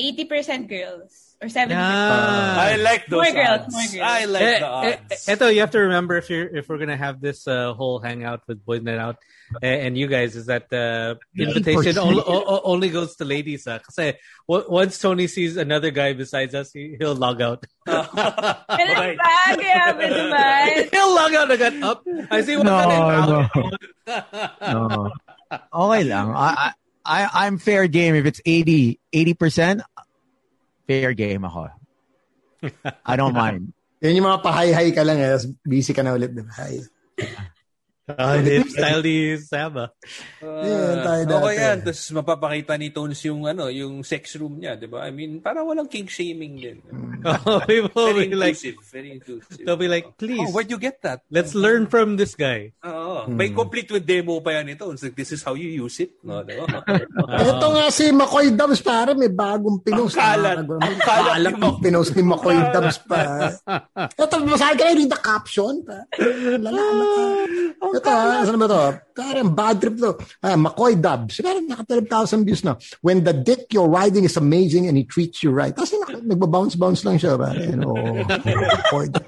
80% 0.00 0.66
girls. 0.66 1.33
Or 1.44 1.52
70%. 1.52 1.76
Ah. 1.76 2.56
I 2.72 2.76
like 2.80 3.04
those 3.04 3.20
More 3.20 3.32
girls, 3.36 3.68
more 3.68 3.84
girls. 3.92 4.00
I 4.00 4.24
like 4.24 4.42
Eh, 4.42 4.58
the 4.60 4.64
eh, 4.64 4.96
odds. 5.12 5.26
Eto, 5.28 5.52
you 5.52 5.60
have 5.60 5.76
to 5.76 5.80
remember 5.92 6.16
if 6.16 6.32
you're 6.32 6.48
if 6.48 6.72
we're 6.72 6.80
gonna 6.80 6.96
have 6.96 7.20
this 7.20 7.44
uh, 7.44 7.76
whole 7.76 8.00
hangout 8.00 8.40
with 8.48 8.64
boys 8.64 8.80
night 8.80 8.96
out 8.96 9.20
eh, 9.60 9.84
and 9.84 9.92
you 10.00 10.08
guys 10.08 10.36
is 10.40 10.46
that 10.48 10.72
uh, 10.72 11.20
invitation 11.36 12.00
only, 12.00 12.24
only 12.24 12.88
goes 12.88 13.12
to 13.20 13.28
ladies. 13.28 13.68
Uh, 13.68 13.76
kasi 13.84 14.16
w- 14.48 14.64
once 14.72 14.96
Tony 14.96 15.28
sees 15.28 15.60
another 15.60 15.92
guy 15.92 16.16
besides 16.16 16.56
us, 16.56 16.72
he, 16.72 16.96
he'll 16.96 17.12
log 17.12 17.44
out. 17.44 17.60
Ganun 17.84 18.96
ba? 19.20 19.28
Grabe 19.60 20.88
he'll 20.88 21.12
log 21.14 21.32
out 21.36 21.50
agad 21.52 21.76
up. 21.84 22.00
I 22.32 22.40
see 22.40 22.56
what 22.56 22.64
No, 22.64 22.72
out. 22.80 23.52
no. 24.64 25.12
Okay 25.52 26.02
lang. 26.08 26.32
I, 26.32 26.48
I 26.56 26.68
I 27.04 27.18
I'm 27.46 27.58
fair 27.60 27.84
game 27.86 28.14
if 28.16 28.24
it's 28.24 28.40
80 28.48 28.96
percent. 29.36 29.82
Fair 30.84 31.12
game 31.16 31.44
ako. 31.44 31.72
I 33.04 33.14
don't 33.16 33.36
mind. 33.36 33.72
Yun 34.04 34.20
yung 34.20 34.28
mga 34.28 34.44
pahay-hay 34.44 34.92
ka 34.92 35.00
lang, 35.00 35.16
eh. 35.16 35.32
busy 35.64 35.96
ka 35.96 36.04
na 36.04 36.12
ulit. 36.12 36.36
Diba? 36.36 36.52
Hi. 36.60 36.84
Uh, 38.04 38.36
hip 38.44 38.68
style 38.68 39.00
ni 39.00 39.40
Sama. 39.40 39.88
Yeah, 40.44 41.00
tayo 41.00 41.22
dati. 41.24 41.36
okay 41.40 41.54
yan. 41.56 41.78
Tapos 41.80 42.04
mapapakita 42.12 42.76
ni 42.76 42.92
Tones 42.92 43.16
yung 43.24 43.48
ano, 43.48 43.72
yung 43.72 44.04
sex 44.04 44.36
room 44.36 44.60
niya, 44.60 44.76
di 44.76 44.84
ba? 44.84 45.00
I 45.00 45.10
mean, 45.10 45.40
para 45.40 45.64
walang 45.64 45.88
kink 45.88 46.12
shaming 46.12 46.60
din. 46.60 46.78
Oh, 47.24 47.56
people 47.64 47.88
will 48.12 48.20
Very 48.20 48.28
be 48.28 48.36
like, 48.36 48.52
inclusive. 48.52 48.76
Very 48.92 49.10
inclusive. 49.16 49.56
they'll 49.64 49.80
be 49.80 49.88
like, 49.88 50.12
please, 50.20 50.44
Oh, 50.44 50.52
where'd 50.52 50.68
you 50.68 50.76
get 50.76 51.00
that? 51.00 51.24
let's 51.32 51.56
learn 51.56 51.88
from 51.88 52.20
this 52.20 52.36
guy. 52.36 52.76
Oo. 52.84 53.24
May 53.32 53.48
complete 53.48 53.88
with 53.88 54.04
demo 54.04 54.44
pa 54.44 54.60
yan 54.60 54.76
ito. 54.76 54.92
It's 54.92 55.00
like, 55.00 55.16
this 55.16 55.32
is 55.32 55.40
how 55.40 55.56
you 55.56 55.72
use 55.72 56.04
it. 56.04 56.20
No, 56.20 56.44
di 56.44 56.52
ba? 56.60 56.68
Ito 57.48 57.66
nga 57.72 57.88
si 57.88 58.12
McCoy 58.12 58.52
Dubs, 58.52 58.84
pare, 58.84 59.16
may 59.16 59.32
bagong 59.32 59.80
pinost. 59.80 60.20
Ang 60.20 60.36
kalat. 60.36 60.56
Ang 60.68 60.98
kalat 61.00 61.56
ng 61.56 61.76
pinost 61.80 62.12
ni 62.12 62.20
McCoy 62.20 62.60
Dubs 62.76 63.00
pa. 63.08 63.48
Ito, 63.96 64.34
masahe 64.44 64.76
ka 64.76 64.84
na 64.84 64.92
read 64.92 65.08
the 65.08 65.16
caption. 65.16 65.80
Pa. 65.80 66.04
Lala, 66.60 66.76
lala. 66.76 67.16
Ito, 67.94 68.10
ah, 68.10 68.42
saan 68.42 68.58
ba 68.58 68.66
to? 68.66 68.82
Parang 69.14 69.54
bad 69.54 69.78
trip 69.78 69.94
to. 70.02 70.18
Ah, 70.42 70.58
McCoy 70.58 70.98
Dubs. 70.98 71.38
Parang 71.38 71.62
naka 71.70 71.86
12,000 71.86 72.42
views 72.42 72.66
na. 72.66 72.74
When 73.06 73.22
the 73.22 73.30
dick 73.30 73.70
you're 73.70 73.86
riding 73.86 74.26
is 74.26 74.34
amazing 74.34 74.90
and 74.90 74.98
he 74.98 75.06
treats 75.06 75.46
you 75.46 75.54
right. 75.54 75.70
Tapos 75.70 75.94
nak- 75.94 76.26
nagbabounce-bounce 76.26 77.06
lang 77.06 77.22
siya. 77.22 77.38
Pare. 77.38 77.62
Ano, 77.74 77.94
McCoy. 78.26 79.06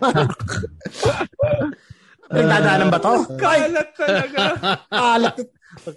Nagdadaanan 2.27 2.89
ba 2.91 2.99
to? 2.99 3.15
Kalat 3.39 3.89
talaga. 3.95 4.43
Kalat. 4.91 5.37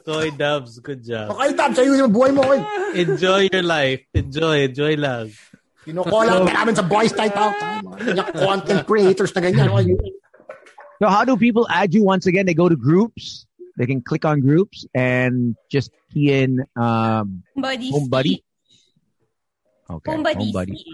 Koy 0.06 0.30
Dubs, 0.38 0.78
good 0.86 1.02
job. 1.02 1.34
McCoy 1.34 1.58
Dubs, 1.58 1.78
ayun 1.82 2.06
yung 2.06 2.14
buhay 2.14 2.30
mo. 2.30 2.46
Koy. 2.46 2.62
Enjoy 2.94 3.50
your 3.50 3.66
life. 3.66 4.06
Enjoy, 4.14 4.70
enjoy 4.70 4.94
lang. 4.94 5.34
Kinukulang 5.90 6.46
ka 6.46 6.54
namin 6.54 6.76
sa 6.78 6.86
boys 6.86 7.16
night 7.18 7.34
out. 7.34 7.56
Mga 7.82 7.98
ganyan 8.14 8.28
content 8.38 8.82
creators 8.86 9.34
na 9.34 9.42
ganyan. 9.42 9.74
Ay, 11.02 11.06
So 11.06 11.10
how 11.10 11.26
do 11.26 11.38
people 11.38 11.68
add 11.70 11.94
you 11.94 12.04
once 12.04 12.26
again? 12.26 12.46
They 12.46 12.54
go 12.54 12.70
to 12.70 12.76
groups. 12.76 13.46
They 13.78 13.86
can 13.86 14.02
click 14.02 14.26
on 14.26 14.42
groups 14.42 14.86
and 14.94 15.56
just 15.72 15.92
key 16.14 16.32
in 16.34 16.66
um, 16.76 17.44
Buddies. 17.56 17.92
home 17.92 18.10
buddy. 18.10 18.44
Okay, 19.90 20.12
Home 20.12 20.24
buddies. 20.24 20.44
home 20.44 20.52
buddy. 20.52 20.86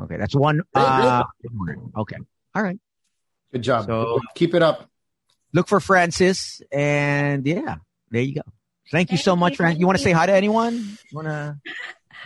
Okay, 0.00 0.16
that's 0.16 0.34
one. 0.34 0.62
Uh, 0.74 1.24
okay, 1.96 2.16
all 2.54 2.62
right. 2.62 2.78
Good 3.52 3.62
job. 3.62 3.86
So- 3.86 4.20
Keep 4.34 4.54
it 4.54 4.62
up. 4.62 4.88
Look 5.52 5.68
for 5.68 5.80
Frances, 5.80 6.60
and 6.70 7.46
yeah, 7.46 7.76
there 8.10 8.20
you 8.22 8.34
go. 8.34 8.42
Thank 8.92 9.10
you 9.10 9.16
so 9.16 9.34
much, 9.34 9.52
you, 9.52 9.56
Frances. 9.56 9.72
thank 9.74 9.80
You 9.80 9.86
want 9.86 9.98
to 9.98 10.04
say 10.04 10.12
hi 10.12 10.26
to 10.26 10.32
anyone? 10.32 10.74
You 11.10 11.16
want 11.16 11.56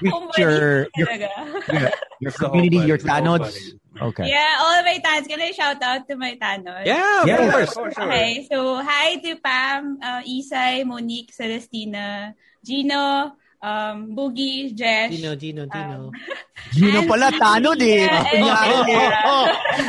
to 0.01 0.40
your 0.40 0.89
your, 0.97 1.09
your, 1.12 1.90
your 2.20 2.32
community, 2.32 2.77
buddy, 2.78 2.89
your 2.89 2.98
the 2.98 3.09
tanods? 3.09 3.52
buddy. 3.52 3.78
Okay. 4.01 4.27
Yeah, 4.32 4.56
all 4.64 4.81
my 4.82 4.97
tans. 5.05 5.27
Can 5.28 5.40
I 5.40 5.51
shout 5.52 5.82
out 5.82 6.09
to 6.09 6.16
my 6.16 6.32
tanos? 6.40 6.86
Yeah, 6.86 7.22
of 7.22 7.28
Yeah. 7.28 7.51
course. 7.52 7.72
For. 7.74 7.89
Okay, 7.93 8.47
so 8.51 8.81
hi 8.81 9.16
to 9.20 9.36
Pam, 9.44 9.98
uh, 10.01 10.22
Isay, 10.24 10.85
Monique, 10.89 11.32
Celestina, 11.36 12.32
Gino, 12.64 13.32
um, 13.60 14.16
Boogie, 14.16 14.72
Jesh. 14.72 15.10
Gino, 15.12 15.35
Gino, 15.36 15.66
Gino. 15.68 16.10
Gino 16.72 16.98
And- 17.01 17.09
pala, 17.09 17.28
tanod 17.35 17.82
eh. 17.82 18.06
Yeah, 18.09 18.24
Kunyari 18.24 18.72
and- 18.72 18.89
eh. 18.89 19.10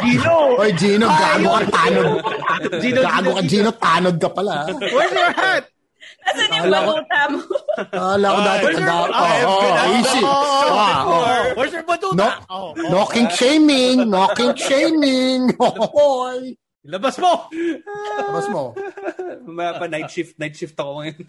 Gino! 0.03 0.35
Oy, 0.59 0.71
Gino, 0.75 1.07
gago 1.07 1.49
ka, 1.55 1.65
tanod. 1.71 2.07
Gino, 2.81 2.99
Gago 3.05 3.29
ka, 3.38 3.41
Gino, 3.47 3.69
tanod 3.71 4.15
ka 4.19 4.29
pala. 4.29 4.55
Where's 4.75 5.11
your 5.13 5.31
hat? 5.31 5.69
Nasaan 6.22 6.48
yung 6.48 6.61
Akala 6.61 6.77
ko- 6.77 6.88
baluta 6.93 7.22
mo? 7.27 7.39
Kala 7.91 8.27
ko 8.30 8.39
dati, 8.45 8.61
where's 8.64 8.80
your- 8.80 8.89
taga, 8.89 9.11
I 9.11 9.34
have 9.41 9.49
oh, 9.49 9.60
been 9.61 9.72
oh, 9.72 9.81
out 9.81 9.93
easy. 9.98 10.22
before. 10.22 10.69
Wow, 10.72 11.03
oh. 11.06 11.53
Where's 11.57 11.73
your 11.73 11.84
batuta? 11.84 12.15
No, 12.15 12.27
Oh, 12.49 12.68
oh. 12.77 12.89
knocking 12.93 13.27
shaming, 13.34 13.98
knocking 14.10 14.53
shaming. 14.56 15.41
Hoy. 15.60 16.57
Labas 16.81 17.22
mo! 17.22 17.45
Tapos 18.18 18.45
mo. 18.49 18.64
Mamaya 19.45 19.77
pa 19.77 19.85
night 19.85 20.10
shift, 20.10 20.34
night 20.41 20.57
shift 20.57 20.73
ako 20.73 21.06
ngayon. 21.06 21.22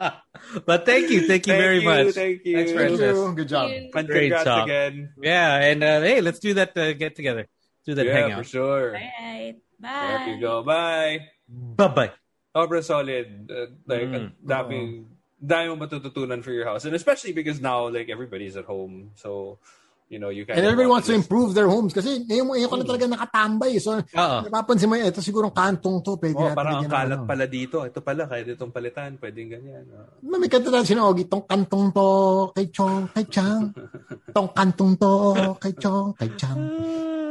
But 0.68 0.88
thank 0.88 1.12
you, 1.12 1.28
thank 1.28 1.44
you 1.44 1.52
Thank 1.52 1.64
very 1.68 1.80
you, 1.80 1.88
much. 1.88 2.16
thank 2.16 2.40
you. 2.48 2.56
Thanks, 2.56 2.72
Thank 2.72 2.96
Frances. 2.96 3.12
you. 3.20 3.36
Good 3.36 3.48
job. 3.52 3.66
And 3.76 3.92
Great 3.92 4.32
congrats 4.32 4.44
talk. 4.48 4.64
again. 4.64 5.12
Yeah, 5.20 5.52
and 5.68 5.84
uh, 5.84 6.00
hey, 6.00 6.24
let's 6.24 6.40
do 6.40 6.56
that 6.56 6.72
uh, 6.80 6.96
get 6.96 7.12
together. 7.12 7.44
Do 7.84 7.92
that 7.92 8.08
Yeah, 8.08 8.14
hangout. 8.24 8.38
for 8.40 8.48
sure. 8.48 8.96
Alright. 8.96 9.60
Bye. 9.76 10.24
There 10.24 10.28
you 10.32 10.40
go. 10.40 10.64
Bye. 10.64 11.28
Bye 11.44 11.88
bye. 11.92 12.12
Sobrang 12.56 12.80
solid. 12.80 13.28
Uh, 13.46 13.68
like, 13.84 14.08
Mm. 14.08 14.32
dami, 14.40 15.04
dami 15.36 15.64
mo 15.68 15.84
matututunan 15.84 16.40
for 16.40 16.56
your 16.56 16.64
house. 16.64 16.88
And 16.88 16.96
especially 16.96 17.36
because 17.36 17.60
now, 17.60 17.84
like, 17.86 18.08
everybody's 18.08 18.56
at 18.56 18.64
home. 18.64 19.12
So, 19.12 19.60
you 20.08 20.16
know, 20.16 20.30
you 20.30 20.46
kind 20.46 20.56
And 20.56 20.64
everybody 20.64 20.86
want 20.88 21.02
wants 21.04 21.10
to 21.10 21.18
improve 21.18 21.50
their 21.52 21.66
homes 21.66 21.90
kasi 21.90 22.22
ngayon, 22.24 22.46
ngayon 22.46 22.70
ka 22.70 22.76
na 22.78 22.86
talaga 22.86 23.06
nakatambay. 23.10 23.72
So, 23.76 24.00
Oo. 24.00 24.36
napapansin 24.46 24.88
mo, 24.88 24.94
ito 24.96 25.20
siguro 25.20 25.50
kantong 25.52 26.00
to. 26.00 26.16
Pwede 26.16 26.38
Oh, 26.38 26.46
natin 26.48 26.56
parang 26.56 26.74
ang 26.80 26.88
kalat 26.88 27.18
ano. 27.20 27.28
pala 27.28 27.44
dito. 27.44 27.76
Ito 27.84 28.00
pala, 28.00 28.22
kaya 28.24 28.46
itong 28.46 28.72
palitan. 28.72 29.18
Pwedeng 29.20 29.50
ganyan. 29.52 29.84
ah. 29.92 30.06
May 30.24 30.48
kanta 30.48 30.70
na 30.70 30.80
sinaogi, 30.80 31.26
itong 31.28 31.44
kantong 31.44 31.92
to 31.92 32.08
kay 32.54 32.70
Chong, 32.72 33.10
kay 33.12 33.26
Chang. 33.28 33.68
Itong 34.32 34.48
kantong 34.54 34.92
to 34.96 35.12
kay 35.58 35.72
Chong, 35.76 36.14
kay 36.14 36.30
Chang. 36.38 36.60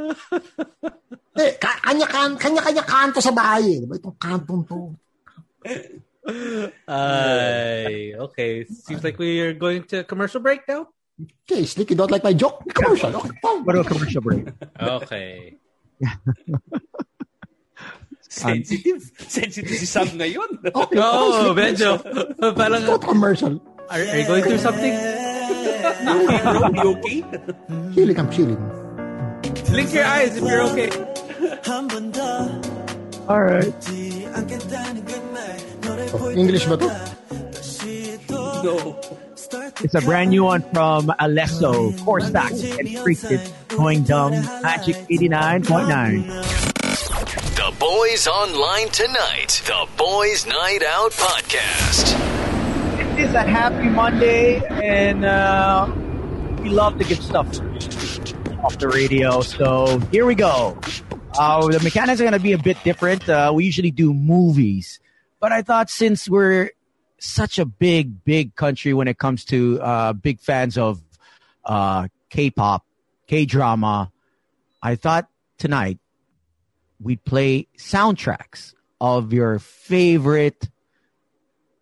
eh, 1.42 1.52
ka- 1.58 1.82
kanya, 1.82 2.06
kan- 2.06 2.38
kanya-kanya 2.38 2.84
kanto 2.86 3.20
sa 3.20 3.32
bahay. 3.32 3.66
eh. 3.72 3.78
Diba? 3.82 3.96
Itong 3.98 4.18
kantong 4.20 4.62
to. 4.68 4.80
Uh, 6.88 7.86
okay, 8.30 8.66
seems 8.66 9.04
like 9.04 9.18
we 9.20 9.42
are 9.42 9.54
going 9.54 9.84
to 9.94 10.04
commercial 10.04 10.42
break 10.42 10.62
now. 10.68 10.88
Okay, 11.46 11.66
Slick, 11.66 11.90
you 11.92 11.96
don't 11.96 12.12
like 12.12 12.24
my 12.24 12.34
joke? 12.34 12.64
Commercial. 12.74 13.16
Okay, 13.16 13.30
fine. 13.42 13.64
What 13.64 13.76
about 13.76 13.88
commercial 13.88 14.22
break? 14.22 14.48
Okay. 14.82 15.56
Sensitive. 18.28 19.00
Sensitive 19.22 19.78
si 19.80 19.86
Sam 19.86 20.08
ngayon. 20.18 20.60
Okay, 20.66 20.98
Oh, 21.00 21.54
okay, 21.54 21.72
medyo. 21.72 21.96
Parang, 22.58 22.84
Go 22.84 22.98
to 22.98 23.06
commercial. 23.08 23.62
are, 23.88 24.02
are 24.02 24.18
you 24.20 24.28
going 24.28 24.44
through 24.44 24.60
something? 24.60 24.92
you 24.92 26.90
okay? 27.00 27.24
Healing, 27.96 28.18
I'm 28.20 28.30
healing. 28.34 28.60
Blink 29.72 29.94
your 29.94 30.04
eyes 30.04 30.36
if 30.36 30.44
you're 30.44 30.68
okay. 30.74 30.90
All 33.28 33.42
right. 33.42 33.74
Oh, 36.14 36.32
English 36.36 36.66
ba 36.66 36.78
to? 36.78 36.86
No. 38.62 39.00
It's 39.82 39.96
a 39.96 40.02
brand 40.02 40.30
new 40.30 40.44
one 40.44 40.62
from 40.74 41.08
Alesso, 41.20 41.92
Corsak, 42.06 42.54
and 42.80 43.00
Freaked 43.00 43.32
It, 43.32 43.52
Going 43.70 44.04
Dumb, 44.04 44.32
Magic 44.62 44.96
89.9. 45.10 46.28
The 47.56 47.74
Boys 47.80 48.28
Online 48.28 48.90
Tonight. 48.90 49.62
The 49.66 49.88
Boys 49.98 50.46
Night 50.46 50.84
Out 50.86 51.12
Podcast. 51.12 52.14
It 53.00 53.20
is 53.26 53.34
a 53.34 53.42
happy 53.42 53.90
Monday, 53.90 54.62
and 54.68 55.26
uh, 55.26 55.92
we 56.62 56.70
love 56.70 57.00
to 57.00 57.04
get 57.06 57.24
stuff 57.24 57.48
off 58.64 58.78
the 58.78 58.88
radio. 58.88 59.42
So 59.42 60.00
here 60.12 60.26
we 60.26 60.36
go. 60.36 60.78
Uh, 61.38 61.68
the 61.68 61.80
mechanics 61.82 62.22
are 62.22 62.24
going 62.24 62.34
to 62.34 62.40
be 62.40 62.54
a 62.54 62.58
bit 62.58 62.78
different. 62.84 63.28
Uh, 63.28 63.52
we 63.54 63.66
usually 63.66 63.92
do 63.92 64.14
movies, 64.14 65.00
but 65.40 65.52
I 65.52 65.62
thought 65.62 65.90
since 65.90 66.30
we're 66.30 66.72
such 67.20 67.60
a 67.60 67.66
big, 67.66 68.24
big 68.24 68.56
country 68.56 68.94
when 68.94 69.08
it 69.08 69.18
comes 69.18 69.44
to 69.46 69.82
uh, 69.82 70.14
big 70.14 70.40
fans 70.40 70.78
of 70.78 71.02
uh, 71.66 72.08
K-pop, 72.30 72.86
K-drama, 73.28 74.12
I 74.82 74.96
thought 74.96 75.28
tonight 75.58 76.00
we'd 77.02 77.24
play 77.26 77.68
soundtracks 77.78 78.74
of 79.02 79.34
your 79.34 79.60
favorite 79.60 80.70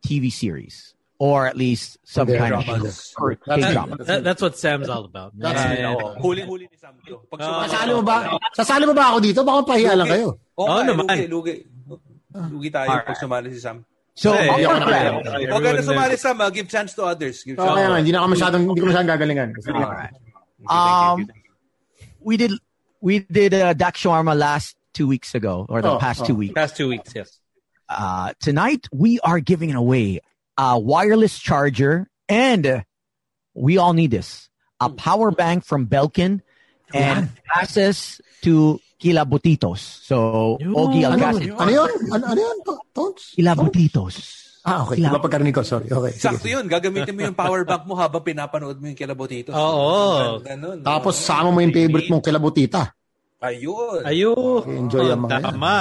TV 0.06 0.32
series, 0.32 0.93
or 1.19 1.48
at 1.48 1.56
least 1.56 1.98
some 2.03 2.27
Okay, 2.27 2.38
kind 2.38 2.53
of 2.56 2.65
dramas. 2.65 3.14
or 3.18 3.35
That's- 3.45 3.64
K-drama. 3.69 3.95
That, 4.03 4.23
that's 4.23 4.41
what 4.41 4.57
Sam's 4.57 4.90
all 4.90 5.06
about. 5.06 5.31
man. 5.38 5.53
That's- 5.53 5.80
And- 5.80 5.95
Oo. 5.95 6.19
Huling-huli 6.19 6.65
ni 6.68 6.77
Sam 6.77 6.95
to. 7.07 7.22
Pag 7.31 7.40
Ah. 7.40 7.45
sumama- 7.45 7.68
Sasali 7.69 7.91
mo 7.95 8.02
ba? 8.03 8.18
Sasali 8.57 8.84
mo 8.90 8.94
ba 8.94 9.03
ako 9.14 9.18
dito? 9.23 9.40
Baka 9.45 9.60
pahiya 9.72 9.94
lang 9.95 10.07
kayo. 10.10 10.27
Oo 10.57 10.65
Oo 10.68 10.73
nga, 10.73 10.84
naman. 10.84 11.06
Lugi, 11.07 11.27
lugi. 11.30 11.56
Lugi 12.34 12.69
tayo 12.73 12.90
Alright. 12.90 13.07
pag 13.07 13.18
sumali 13.22 13.53
si 13.53 13.61
Sam. 13.61 13.85
So, 14.15 14.34
Hey, 14.34 14.45
our 14.49 14.57
Hindi 14.57 14.65
ako 14.65 14.77
plan- 14.85 15.14
Huwag 15.49 15.61
ka 15.64 15.69
na 15.73 15.81
sumali 15.81 16.15
Sam, 16.18 16.38
ah. 16.41 16.49
give 16.49 16.68
chance 16.69 16.94
to 16.94 17.02
others. 17.06 17.41
Give 17.45 17.57
chance. 17.57 17.73
kaya 17.77 17.88
nga, 17.90 17.98
hindi 17.98 18.11
na 18.14 18.19
ako 18.22 18.27
masyadong, 18.34 18.61
hindi 18.69 18.81
ko 18.81 18.88
masyadong 18.90 19.11
gagalingan. 19.14 19.49
Alright. 19.57 20.14
Thank 20.14 21.18
you, 21.18 21.26
thank 21.30 21.44
you, 21.45 21.53
Um, 21.53 22.22
we 22.22 22.38
did 22.38 22.52
we 23.03 23.19
did 23.19 23.53
uh, 23.53 23.73
Dak 23.73 23.95
Shawarma 23.99 24.31
last 24.38 24.77
two 24.94 25.07
weeks 25.07 25.35
ago, 25.35 25.65
or 25.68 25.81
the 25.81 25.91
Oh, 25.91 25.99
past 25.99 26.22
oh. 26.22 26.26
two 26.26 26.35
weeks. 26.35 26.53
Past 26.53 26.77
two 26.77 26.88
weeks, 26.88 27.11
yes. 27.14 27.38
Uh, 27.90 28.31
tonight 28.40 28.88
we 28.94 29.19
are 29.22 29.40
giving 29.41 29.73
away 29.76 30.22
a 30.58 30.78
wireless 30.80 31.40
charger, 31.40 32.10
and 32.30 32.84
we 33.54 33.78
all 33.78 33.94
need 33.94 34.12
this: 34.12 34.50
a 34.80 34.90
power 34.90 35.32
bank 35.32 35.66
from 35.66 35.88
Belkin 35.88 36.42
and 36.94 37.30
access 37.50 38.22
to 38.46 38.80
Kilabotitos. 39.02 39.82
So, 40.06 40.56
Ogie 40.62 41.04
ano, 41.04 41.20
Alcasid. 41.20 41.52
ano 41.60 41.72
yun? 41.72 41.90
Ano, 42.14 42.24
ano 42.24 42.40
yun? 42.40 42.58
To- 42.64 43.16
Kilabotitos. 43.36 44.16
Ah, 44.64 44.88
okay. 44.88 45.04
Iba 45.04 45.20
pagkarinig 45.20 45.52
ko. 45.52 45.60
Sorry. 45.60 45.92
Okay. 45.92 46.16
sige. 46.16 46.24
Sakto 46.24 46.48
yun. 46.48 46.64
Gagamitin 46.72 47.12
mo 47.12 47.28
yung 47.28 47.36
power 47.36 47.68
bank 47.68 47.84
mo 47.84 48.00
habang 48.00 48.24
pinapanood 48.24 48.80
mo 48.80 48.88
yung 48.88 48.96
kilabotitos. 48.96 49.52
Oo. 49.52 50.40
Ganun. 50.40 50.80
Tapos, 50.80 51.20
sama 51.20 51.52
mo 51.52 51.60
yung 51.60 51.76
favorite 51.76 52.08
mong 52.08 52.24
kilabutita. 52.24 52.96
Ayun. 53.44 54.08
Ayun. 54.08 54.88
Enjoy 54.88 55.12
ang 55.12 55.28
mga 55.28 55.36
yan. 55.36 55.44
Tama. 55.52 55.76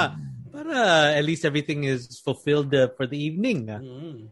Para 0.51 0.75
at 1.15 1.23
least 1.23 1.47
everything 1.47 1.87
is 1.87 2.19
fulfilled 2.19 2.75
uh, 2.75 2.91
for 2.99 3.07
the 3.07 3.15
evening. 3.15 3.71
ah. 3.71 3.79
Mm. 3.79 4.27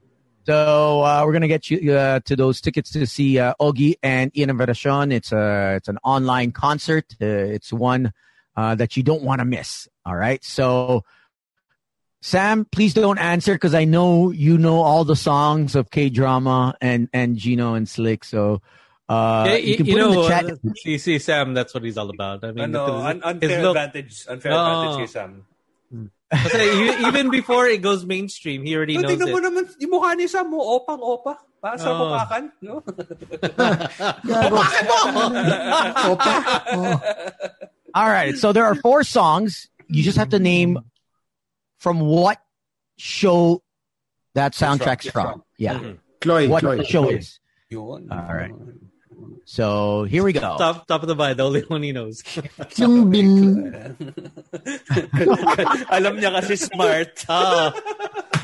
So 0.46 1.02
uh, 1.04 1.24
we're 1.26 1.34
gonna 1.34 1.48
get 1.48 1.70
you 1.70 1.94
uh, 1.94 2.20
to 2.26 2.36
those 2.36 2.62
tickets 2.62 2.92
to 2.94 3.06
see 3.06 3.38
uh, 3.40 3.54
Ogie 3.62 3.96
and 4.02 4.36
Ian 4.36 4.50
Veneracion. 4.58 5.12
It's 5.14 5.32
a 5.32 5.76
it's 5.76 5.88
an 5.88 5.98
online 6.04 6.52
concert. 6.52 7.06
Uh, 7.22 7.26
it's 7.26 7.72
one 7.72 8.12
uh, 8.58 8.76
that 8.76 8.98
you 8.98 9.04
don't 9.04 9.22
want 9.22 9.40
to 9.40 9.46
miss. 9.46 9.88
All 10.06 10.16
right. 10.16 10.44
So 10.44 11.04
Sam, 12.22 12.66
please 12.66 12.94
don't 12.94 13.18
answer 13.18 13.54
because 13.54 13.74
I 13.74 13.86
know 13.86 14.32
you 14.32 14.58
know 14.58 14.82
all 14.82 15.06
the 15.06 15.16
songs 15.16 15.76
of 15.76 15.90
K 15.92 16.10
drama 16.10 16.76
and 16.82 17.08
and 17.14 17.38
Gino 17.38 17.74
and 17.76 17.88
Slick. 17.90 18.24
So 18.24 18.62
uh, 19.10 19.46
Yeah, 19.48 19.56
you 19.56 19.68
you, 19.72 19.78
can 19.78 19.86
you 19.88 19.96
put 19.98 20.04
in 20.06 20.16
the 20.22 20.28
chat. 20.28 20.46
uh, 20.46 20.56
see, 20.76 20.98
see, 20.98 21.20
Sam, 21.20 21.54
that's 21.54 21.74
what 21.74 21.84
he's 21.84 21.98
all 21.98 22.10
about. 22.10 22.44
I 22.44 22.52
mean, 22.52 22.64
Ano, 22.76 22.86
because 22.86 23.06
un- 23.06 23.16
his 23.16 23.24
unfair 23.52 23.64
look- 23.64 23.78
advantage. 23.78 24.26
Unfair 24.30 24.52
Oo. 24.54 24.58
advantage 24.58 25.10
Sam. 25.10 25.46
Kasi 26.32 26.64
even 27.08 27.30
before 27.30 27.68
it 27.68 27.82
goes 27.84 28.06
mainstream, 28.08 28.64
he 28.64 28.76
already 28.76 28.96
No, 28.96 29.04
knows 29.04 29.12
tingnan 29.20 29.32
mo 29.32 29.38
it. 29.38 29.44
naman, 29.44 29.64
yung 29.84 29.92
mukha 29.92 30.16
ni 30.16 30.28
Sam 30.32 30.48
mo, 30.50 30.64
opang-opa. 30.80 31.36
Para 31.62 31.76
sa 31.78 31.92
Oo. 31.92 32.00
mukhakan, 32.10 32.44
no? 32.64 32.80
Gago. 34.26 34.58
Opa. 36.16 36.34
Oh. 36.74 36.96
All 37.94 38.10
right. 38.10 38.38
So 38.38 38.52
there 38.54 38.66
are 38.66 38.76
four 38.76 39.04
songs. 39.04 39.68
You 39.88 40.04
just 40.04 40.18
have 40.18 40.30
to 40.30 40.40
name 40.40 40.80
from 41.78 42.00
what 42.00 42.40
show 42.98 43.62
that 44.34 44.54
soundtrack's 44.54 45.10
from. 45.10 45.44
Yeah. 45.58 45.94
Chloe, 46.22 46.48
What 46.48 46.62
Chloe. 46.64 46.78
the 46.78 46.86
show 46.86 47.10
is. 47.10 47.40
Yun. 47.70 48.08
All 48.12 48.34
right. 48.34 48.52
So 49.52 50.06
here 50.08 50.24
we 50.24 50.32
go. 50.32 50.40
Top, 50.40 50.88
top 50.88 51.02
of 51.04 51.10
the 51.10 51.16
mind, 51.16 51.36
the 51.38 51.44
only 51.44 51.60
one 51.68 51.84
he 51.84 51.92
knows. 51.92 52.24
Yung 52.80 53.12
bin... 53.12 53.68
Alam 55.92 56.24
niya 56.24 56.32
kasi 56.40 56.56
smart. 56.56 57.12
Ah, 57.28 57.76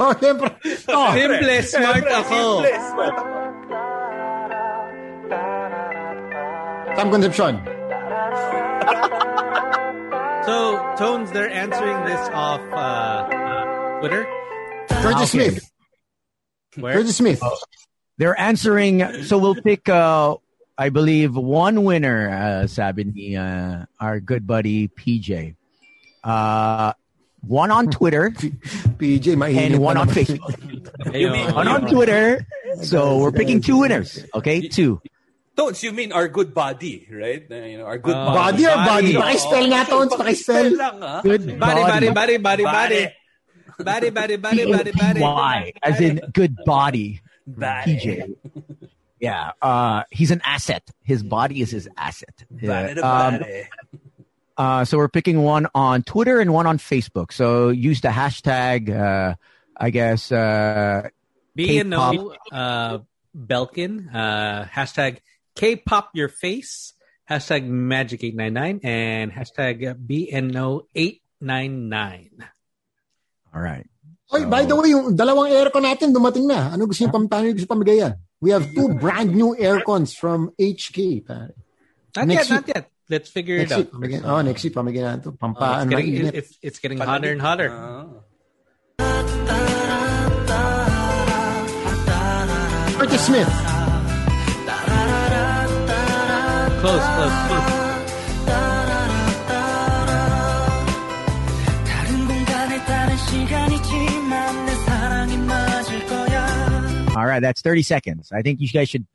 Oh, 0.03 0.11
siyempre. 0.19 0.51
Oh, 0.91 1.07
simple, 1.15 1.63
smart 1.63 2.03
ako. 2.11 2.59
Simple, 2.59 2.91
smart. 2.91 3.15
Sam 6.99 7.07
Concepcion. 7.07 7.55
So, 10.43 10.55
Tones, 10.99 11.31
they're 11.31 11.47
answering 11.55 12.03
this 12.03 12.23
off 12.35 12.59
uh, 12.75 13.31
Twitter. 14.03 14.27
Curtis 14.91 15.31
Okay. 15.31 15.55
Smith. 15.55 15.71
Where? 16.75 16.99
Curtis 16.99 17.15
Smith. 17.15 17.39
They're 18.19 18.35
answering. 18.35 19.23
So 19.23 19.39
we'll 19.39 19.55
pick, 19.55 19.87
uh, 19.87 20.35
I 20.77 20.89
believe, 20.89 21.35
one 21.35 21.83
winner, 21.83 22.29
uh, 22.29 22.67
sabi 22.67 23.03
ni 23.05 23.35
uh, 23.35 23.85
our 23.99 24.19
good 24.19 24.45
buddy 24.45 24.87
PJ. 24.87 25.55
Uh, 26.23 26.93
one 27.41 27.71
on 27.71 27.87
Twitter 27.89 28.29
PJ, 29.01 29.33
mainit 29.33 29.73
and 29.73 29.79
one 29.79 29.97
on. 29.97 30.09
Facebook. 30.09 30.53
Ayun. 31.13 31.53
One 31.55 31.67
on 31.67 31.87
Twitter 31.89 32.45
So 32.83 33.17
we're 33.17 33.31
picking 33.31 33.61
two 33.61 33.79
winners. 33.79 34.21
Okay, 34.35 34.67
two. 34.67 35.01
Tones, 35.57 35.81
you 35.81 35.91
mean 35.91 36.11
our 36.13 36.27
good 36.27 36.53
body, 36.53 37.07
right? 37.09 37.41
Uh, 37.49 37.55
you 37.65 37.77
know, 37.81 37.85
our 37.89 37.97
good 37.97 38.13
Uh, 38.13 38.29
body. 38.29 38.61
Body 38.61 38.65
or 38.69 38.75
body? 38.77 39.13
Body. 39.17 39.33
Pakispell 39.33 39.65
nga, 39.73 39.81
Tones. 39.89 40.13
Pakispell. 40.13 40.77
lang, 40.77 40.97
ah. 41.01 41.21
Good 41.25 41.57
Body, 41.57 41.81
body, 41.81 42.09
body, 42.13 42.37
body, 42.37 42.63
body. 42.63 43.01
Body, 43.81 44.09
body, 44.13 44.35
body, 44.37 44.63
body, 44.69 44.91
body. 44.93 45.19
Why? 45.21 45.73
As 45.81 45.97
in 46.01 46.21
good 46.33 46.53
body. 46.65 47.21
Body. 47.47 47.97
PJ. 47.97 48.05
Yeah. 49.19 49.51
Uh, 49.61 50.03
he's 50.11 50.31
an 50.31 50.41
asset. 50.45 50.89
His 51.03 51.23
body 51.23 51.61
is 51.61 51.71
his 51.71 51.89
asset. 51.97 52.45
Yeah. 52.61 52.93
Um. 53.01 53.43
Uh, 54.57 54.85
so 54.85 54.97
we're 54.97 55.09
picking 55.09 55.41
one 55.41 55.67
on 55.75 56.01
Twitter 56.01 56.39
and 56.39 56.51
one 56.51 56.65
on 56.65 56.77
Facebook. 56.79 57.31
So 57.31 57.69
use 57.69 58.01
the 58.01 58.09
hashtag, 58.09 58.89
uh, 58.89 59.35
I 59.77 59.89
guess, 59.91 60.31
uh, 60.31 61.09
B 61.55 61.77
and 61.77 61.93
K-pop. 61.93 62.15
O 62.15 62.55
uh, 62.55 62.99
Belkin. 63.37 64.13
Uh, 64.13 64.65
hashtag 64.65 65.19
K-pop 65.55 66.09
your 66.13 66.29
face. 66.29 66.93
Hashtag 67.29 67.67
Magic 67.67 68.23
eight 68.23 68.35
nine 68.35 68.53
nine 68.53 68.79
and 68.83 69.31
hashtag 69.31 69.83
BNO 69.99 70.87
eight 70.95 71.21
nine 71.41 71.89
nine. 71.89 72.31
all 73.53 73.61
right. 73.61 73.85
Oy, 74.33 74.45
by 74.45 74.63
the 74.67 74.75
way, 74.75 74.91
yung 74.91 75.15
dalawang 75.15 75.51
aircon 75.51 75.87
natin 75.87 76.11
dumating 76.11 76.47
na. 76.47 76.75
Ano 76.75 76.83
gusto 76.87 77.03
niyo 77.03 77.11
pam 77.15 77.31
paano 77.31 77.51
gusto 77.51 77.67
pamigay 77.67 78.03
yan? 78.03 78.13
We 78.39 78.51
have 78.51 78.71
two 78.73 78.93
brand 78.95 79.35
new 79.35 79.55
aircons 79.55 80.15
from 80.15 80.51
HK. 80.59 81.25
Pare. 81.25 81.53
Not 82.15 82.27
Next 82.27 82.49
yet, 82.49 82.55
not 82.55 82.67
yet. 82.67 82.91
Let's 83.09 83.29
figure 83.29 83.55
it 83.55 83.69
week, 83.69 84.15
out. 84.15 84.25
oh, 84.25 84.41
next 84.41 84.63
week, 84.63 84.73
pamigay 84.73 84.99
natin 84.99 85.31
ito. 85.31 85.37
Oh, 85.39 85.79
it's, 85.79 85.89
getting, 85.89 86.27
it's, 86.27 86.57
it's 86.61 86.79
getting 86.79 86.99
hotter 86.99 87.31
and 87.31 87.41
hotter. 87.41 87.69
Curtis 92.99 93.25
Smith. 93.25 93.47
Close, 96.81 97.05
close, 97.15 97.35
close. 97.47 97.76
Right. 107.37 107.41
That's 107.41 107.61
30 107.61 107.83
seconds. 107.83 108.31
I 108.33 108.41
think 108.41 108.59
you 108.59 108.67
guys 108.67 108.89
should, 108.89 109.05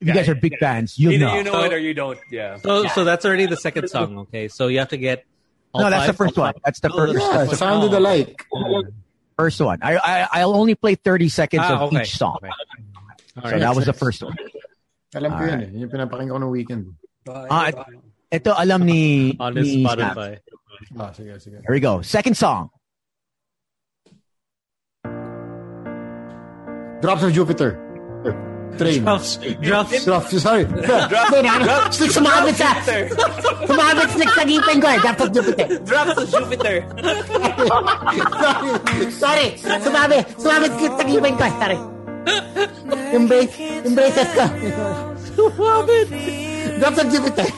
if 0.00 0.08
you 0.08 0.14
guys 0.14 0.28
are 0.28 0.34
big 0.34 0.58
fans, 0.58 0.98
you'll 0.98 1.12
Either 1.14 1.26
know. 1.26 1.34
you 1.36 1.44
know 1.44 1.62
it 1.62 1.72
or 1.72 1.78
you 1.78 1.94
don't. 1.94 2.18
Yeah. 2.30 2.56
So, 2.58 2.86
so 2.90 3.04
that's 3.04 3.24
already 3.24 3.46
the 3.46 3.56
second 3.56 3.88
song. 3.88 4.18
Okay, 4.30 4.48
so 4.48 4.66
you 4.68 4.78
have 4.78 4.90
to 4.90 4.98
get. 4.98 5.24
all 5.72 5.82
No, 5.82 5.90
that's 5.90 6.06
the 6.06 6.12
first 6.14 6.36
one. 6.36 6.54
That's 6.64 6.80
the 6.80 6.90
Oh, 6.92 6.96
first, 6.96 7.14
that's 7.14 7.24
Yeah, 7.26 7.38
the 7.42 7.46
first 7.50 7.58
sounded 7.58 7.92
one. 7.92 8.02
alike. 8.02 8.46
first 9.36 9.60
one. 9.60 9.78
I, 9.82 9.96
I, 9.96 10.28
I'll 10.42 10.54
only 10.54 10.74
play 10.74 10.94
30 10.96 11.28
seconds 11.28 11.62
Ah, 11.66 11.78
of 11.78 11.92
okay. 11.92 12.02
each 12.02 12.16
song. 12.16 12.38
Okay. 12.42 12.50
So 13.36 13.42
right. 13.42 13.60
that 13.60 13.74
was 13.76 13.86
the 13.86 13.92
first 13.92 14.22
one. 14.22 14.34
Alam 15.14 15.30
ko 15.32 15.36
Alright. 15.38 15.50
yan 15.50 15.60
eh. 15.62 15.70
Yun 15.72 15.80
yung 15.86 15.90
pinapakinggan 15.94 16.34
ko 16.34 16.38
ng 16.42 16.50
weekend. 16.50 16.84
Ah, 17.28 17.70
ito 18.32 18.50
alam 18.52 18.82
ni, 18.84 19.36
on 19.38 19.54
his 19.56 19.66
ni 19.68 19.82
Snap. 19.86 19.94
Spotify. 20.16 20.30
Ah, 20.98 21.10
sige, 21.12 21.32
sige. 21.40 21.58
Here 21.62 21.70
we 21.74 21.80
go. 21.80 22.02
Second 22.02 22.34
song. 22.36 22.70
Drops 27.00 27.22
of 27.22 27.32
Jupiter. 27.32 27.78
Train. 28.78 29.02
Drops, 29.02 29.36
drops. 29.60 30.04
Drops, 30.04 30.42
sorry. 30.42 30.64
Drops, 30.86 31.08
drops. 31.10 31.96
Slick 31.98 32.10
sumabit 32.14 32.54
sa... 32.54 32.78
Sumabit 33.66 34.08
slick 34.14 34.30
sa 34.30 34.42
ngipin 34.46 34.78
ko 34.78 34.86
eh. 34.86 34.98
Drops 35.02 35.22
of 35.22 35.30
Jupiter. 35.34 35.66
Drops 35.82 36.14
of 36.14 36.26
Jupiter. 36.30 36.76
sorry. 39.18 39.48
Sorry. 39.58 39.80
Sumabit. 39.82 40.22
Sumabit 40.38 40.72
slick 40.78 40.94
sa 40.94 41.04
ngipin 41.06 41.34
ko 41.34 41.42
eh. 41.42 41.54
Sorry. 41.58 41.78
Yung 43.14 43.26
brace, 43.26 43.54
yung 43.58 43.94
braces 43.98 44.30
ko. 44.36 44.44
Sumabit. 45.34 46.06
Drops 46.78 46.98
of 47.02 47.06
Jupiter. 47.10 47.48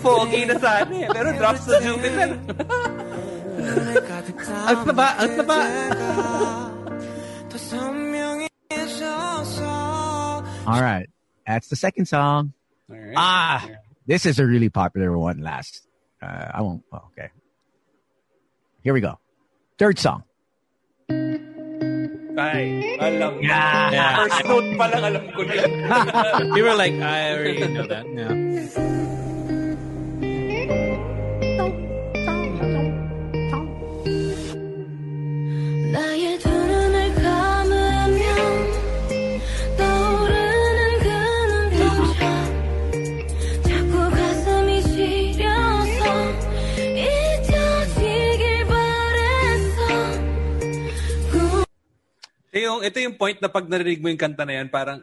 Pogi 0.00 0.40
na 0.48 0.54
sana 0.60 0.92
eh. 0.96 1.08
Pero 1.12 1.28
drops 1.36 1.64
of 1.68 1.76
Jupiter. 1.84 2.28
Out 4.64 4.80
na 4.88 4.92
ba? 4.96 5.08
Out 5.20 5.32
na 5.36 5.44
ba? 5.44 5.58
All 9.02 10.80
right. 10.80 11.08
That's 11.46 11.68
the 11.68 11.76
second 11.76 12.06
song. 12.06 12.52
Alright. 12.90 13.14
Ah, 13.16 13.68
this 14.06 14.26
is 14.26 14.38
a 14.38 14.46
really 14.46 14.68
popular 14.68 15.16
one 15.16 15.40
last. 15.40 15.86
Uh, 16.22 16.50
I 16.54 16.60
won't. 16.62 16.82
Oh, 16.92 17.02
okay. 17.12 17.28
Here 18.82 18.92
we 18.92 19.00
go. 19.00 19.18
Third 19.78 19.98
song. 19.98 20.24
Ay, 22.34 22.98
alam. 22.98 23.38
Yeah. 23.40 23.90
Yeah. 23.92 24.16
First 24.26 24.44
note 24.44 24.68
pa 24.76 24.86
lang 24.90 25.04
alam 25.06 25.24
ko 25.32 25.42
na. 25.46 25.54
You 26.56 26.62
were 26.64 26.74
like, 26.74 26.94
I 26.98 27.32
already 27.38 27.62
know 27.70 27.86
that. 27.86 28.04
Yeah. 28.10 28.93
Ito 52.54 52.62
yung, 52.62 52.80
ito 52.86 53.02
yung 53.02 53.18
point 53.18 53.42
na 53.42 53.50
pag 53.50 53.66
narinig 53.66 53.98
mo 53.98 54.06
yung 54.06 54.22
kanta 54.22 54.46
na 54.46 54.62
yan, 54.62 54.70
parang, 54.70 55.02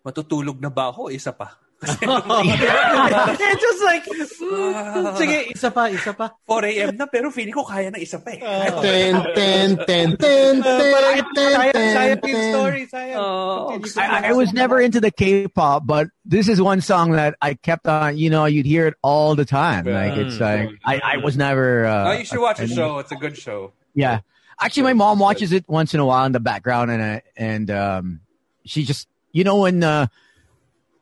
matutulog 0.00 0.56
na 0.56 0.72
ba 0.72 0.88
ako? 0.88 1.12
Isa 1.12 1.28
pa. 1.36 1.60
It's 1.84 2.00
just 3.68 3.84
like, 3.84 4.00
mm, 4.08 5.12
sige, 5.20 5.52
isa 5.52 5.68
pa, 5.68 5.92
isa 5.92 6.16
pa. 6.16 6.32
4 6.48 6.72
a.m. 6.72 6.96
na, 6.96 7.04
pero 7.04 7.28
feeling 7.28 7.52
ko 7.52 7.68
kaya 7.68 7.92
ng 7.92 8.00
isa 8.00 8.16
pa 8.16 8.32
eh. 8.32 8.40
Ten, 8.80 9.12
ten, 9.36 9.76
ten, 9.84 10.16
ten, 10.16 10.16
ten, 10.16 10.64
ten, 10.64 11.52
Sayang, 11.52 11.72
ten, 11.76 11.92
sayang 11.92 12.20
yung 12.24 12.32
ten. 12.32 12.52
story. 12.56 12.82
Oh, 13.12 13.76
I, 14.00 14.30
I 14.30 14.32
was 14.32 14.56
never 14.56 14.80
into 14.80 15.04
the 15.04 15.12
K-pop, 15.12 15.84
but 15.84 16.08
this 16.24 16.48
is 16.48 16.64
one 16.64 16.80
song 16.80 17.12
that 17.12 17.36
I 17.44 17.60
kept 17.60 17.84
on. 17.84 18.16
You 18.16 18.32
know, 18.32 18.48
you'd 18.48 18.64
hear 18.64 18.88
it 18.88 18.96
all 19.04 19.36
the 19.36 19.44
time. 19.44 19.84
Like 19.84 20.16
it's 20.16 20.40
like 20.40 20.70
I, 20.80 20.96
I 21.04 21.16
was 21.20 21.36
never. 21.36 21.84
Uh, 21.84 22.08
oh, 22.08 22.12
you 22.16 22.24
should 22.24 22.40
watch 22.40 22.56
the 22.56 22.72
show. 22.72 23.04
It's 23.04 23.12
a 23.12 23.20
good 23.20 23.36
show. 23.36 23.76
Yeah. 23.92 24.24
Actually, 24.60 24.84
my 24.84 24.92
mom 24.94 25.18
watches 25.18 25.52
it 25.52 25.68
once 25.68 25.92
in 25.94 26.00
a 26.00 26.06
while 26.06 26.24
in 26.24 26.32
the 26.32 26.40
background, 26.40 26.90
and 26.90 27.02
I, 27.02 27.22
and 27.36 27.70
um, 27.70 28.20
she 28.64 28.84
just, 28.84 29.06
you 29.32 29.44
know, 29.44 29.60
when 29.60 29.82
uh, 29.82 30.06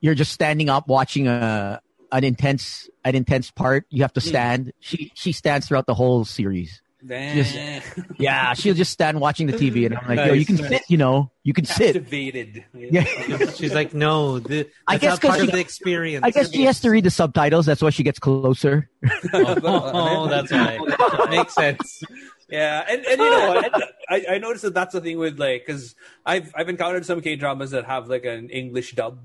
you're 0.01 0.15
just 0.15 0.33
standing 0.33 0.69
up 0.69 0.89
watching 0.89 1.29
a 1.29 1.81
an 2.11 2.25
intense 2.25 2.89
an 3.05 3.15
intense 3.15 3.51
part, 3.51 3.87
you 3.91 4.03
have 4.03 4.13
to 4.15 4.21
stand. 4.21 4.73
She 4.81 5.13
she 5.15 5.33
stands 5.33 5.69
throughout 5.69 5.87
the 5.87 5.95
whole 5.95 6.25
series. 6.25 6.81
Damn. 7.07 7.83
Yeah, 8.17 8.55
she'll 8.55 8.75
just 8.75 8.91
stand 8.91 9.21
watching 9.21 9.47
the 9.47 9.53
TV, 9.53 9.85
and 9.85 9.95
I'm 9.97 10.09
like, 10.09 10.27
yo, 10.27 10.33
you 10.33 10.47
can 10.47 10.57
sit, 10.57 10.83
you 10.89 10.97
know, 10.97 11.31
you 11.43 11.53
can 11.53 11.67
sit. 11.67 11.97
Activated. 11.97 12.65
Yeah. 12.73 13.05
She's 13.55 13.75
like, 13.75 13.93
no, 13.93 14.39
the, 14.39 14.71
I 14.87 14.97
guess 14.97 15.19
part 15.19 15.39
she- 15.39 15.47
of 15.47 15.53
the 15.53 15.59
experience. 15.59 16.25
I 16.25 16.31
guess 16.31 16.51
she 16.51 16.63
has 16.63 16.81
to 16.81 16.91
read 16.91 17.05
the 17.05 17.11
subtitles. 17.11 17.67
That's 17.67 17.83
why 17.83 17.91
she 17.91 18.05
gets 18.05 18.19
closer. 18.19 18.89
Oh, 19.35 20.29
that's 20.29 20.51
right. 20.51 20.81
Makes 21.29 21.55
sense. 21.55 22.03
Yeah, 22.51 22.85
and, 22.89 23.05
and 23.07 23.19
you 23.21 23.31
know 23.31 23.49
what? 23.49 23.95
I, 24.09 24.25
I 24.33 24.39
noticed 24.39 24.63
that 24.65 24.75
that's 24.75 24.93
the 24.93 25.01
thing 25.01 25.19
with 25.19 25.39
like 25.39 25.65
because 25.67 25.95
I've 26.27 26.53
I've 26.55 26.69
encountered 26.69 27.07
some 27.07 27.21
K 27.21 27.37
dramas 27.37 27.71
that 27.71 27.85
have 27.87 28.09
like 28.09 28.25
an 28.25 28.51
English 28.51 28.93
dub. 28.93 29.19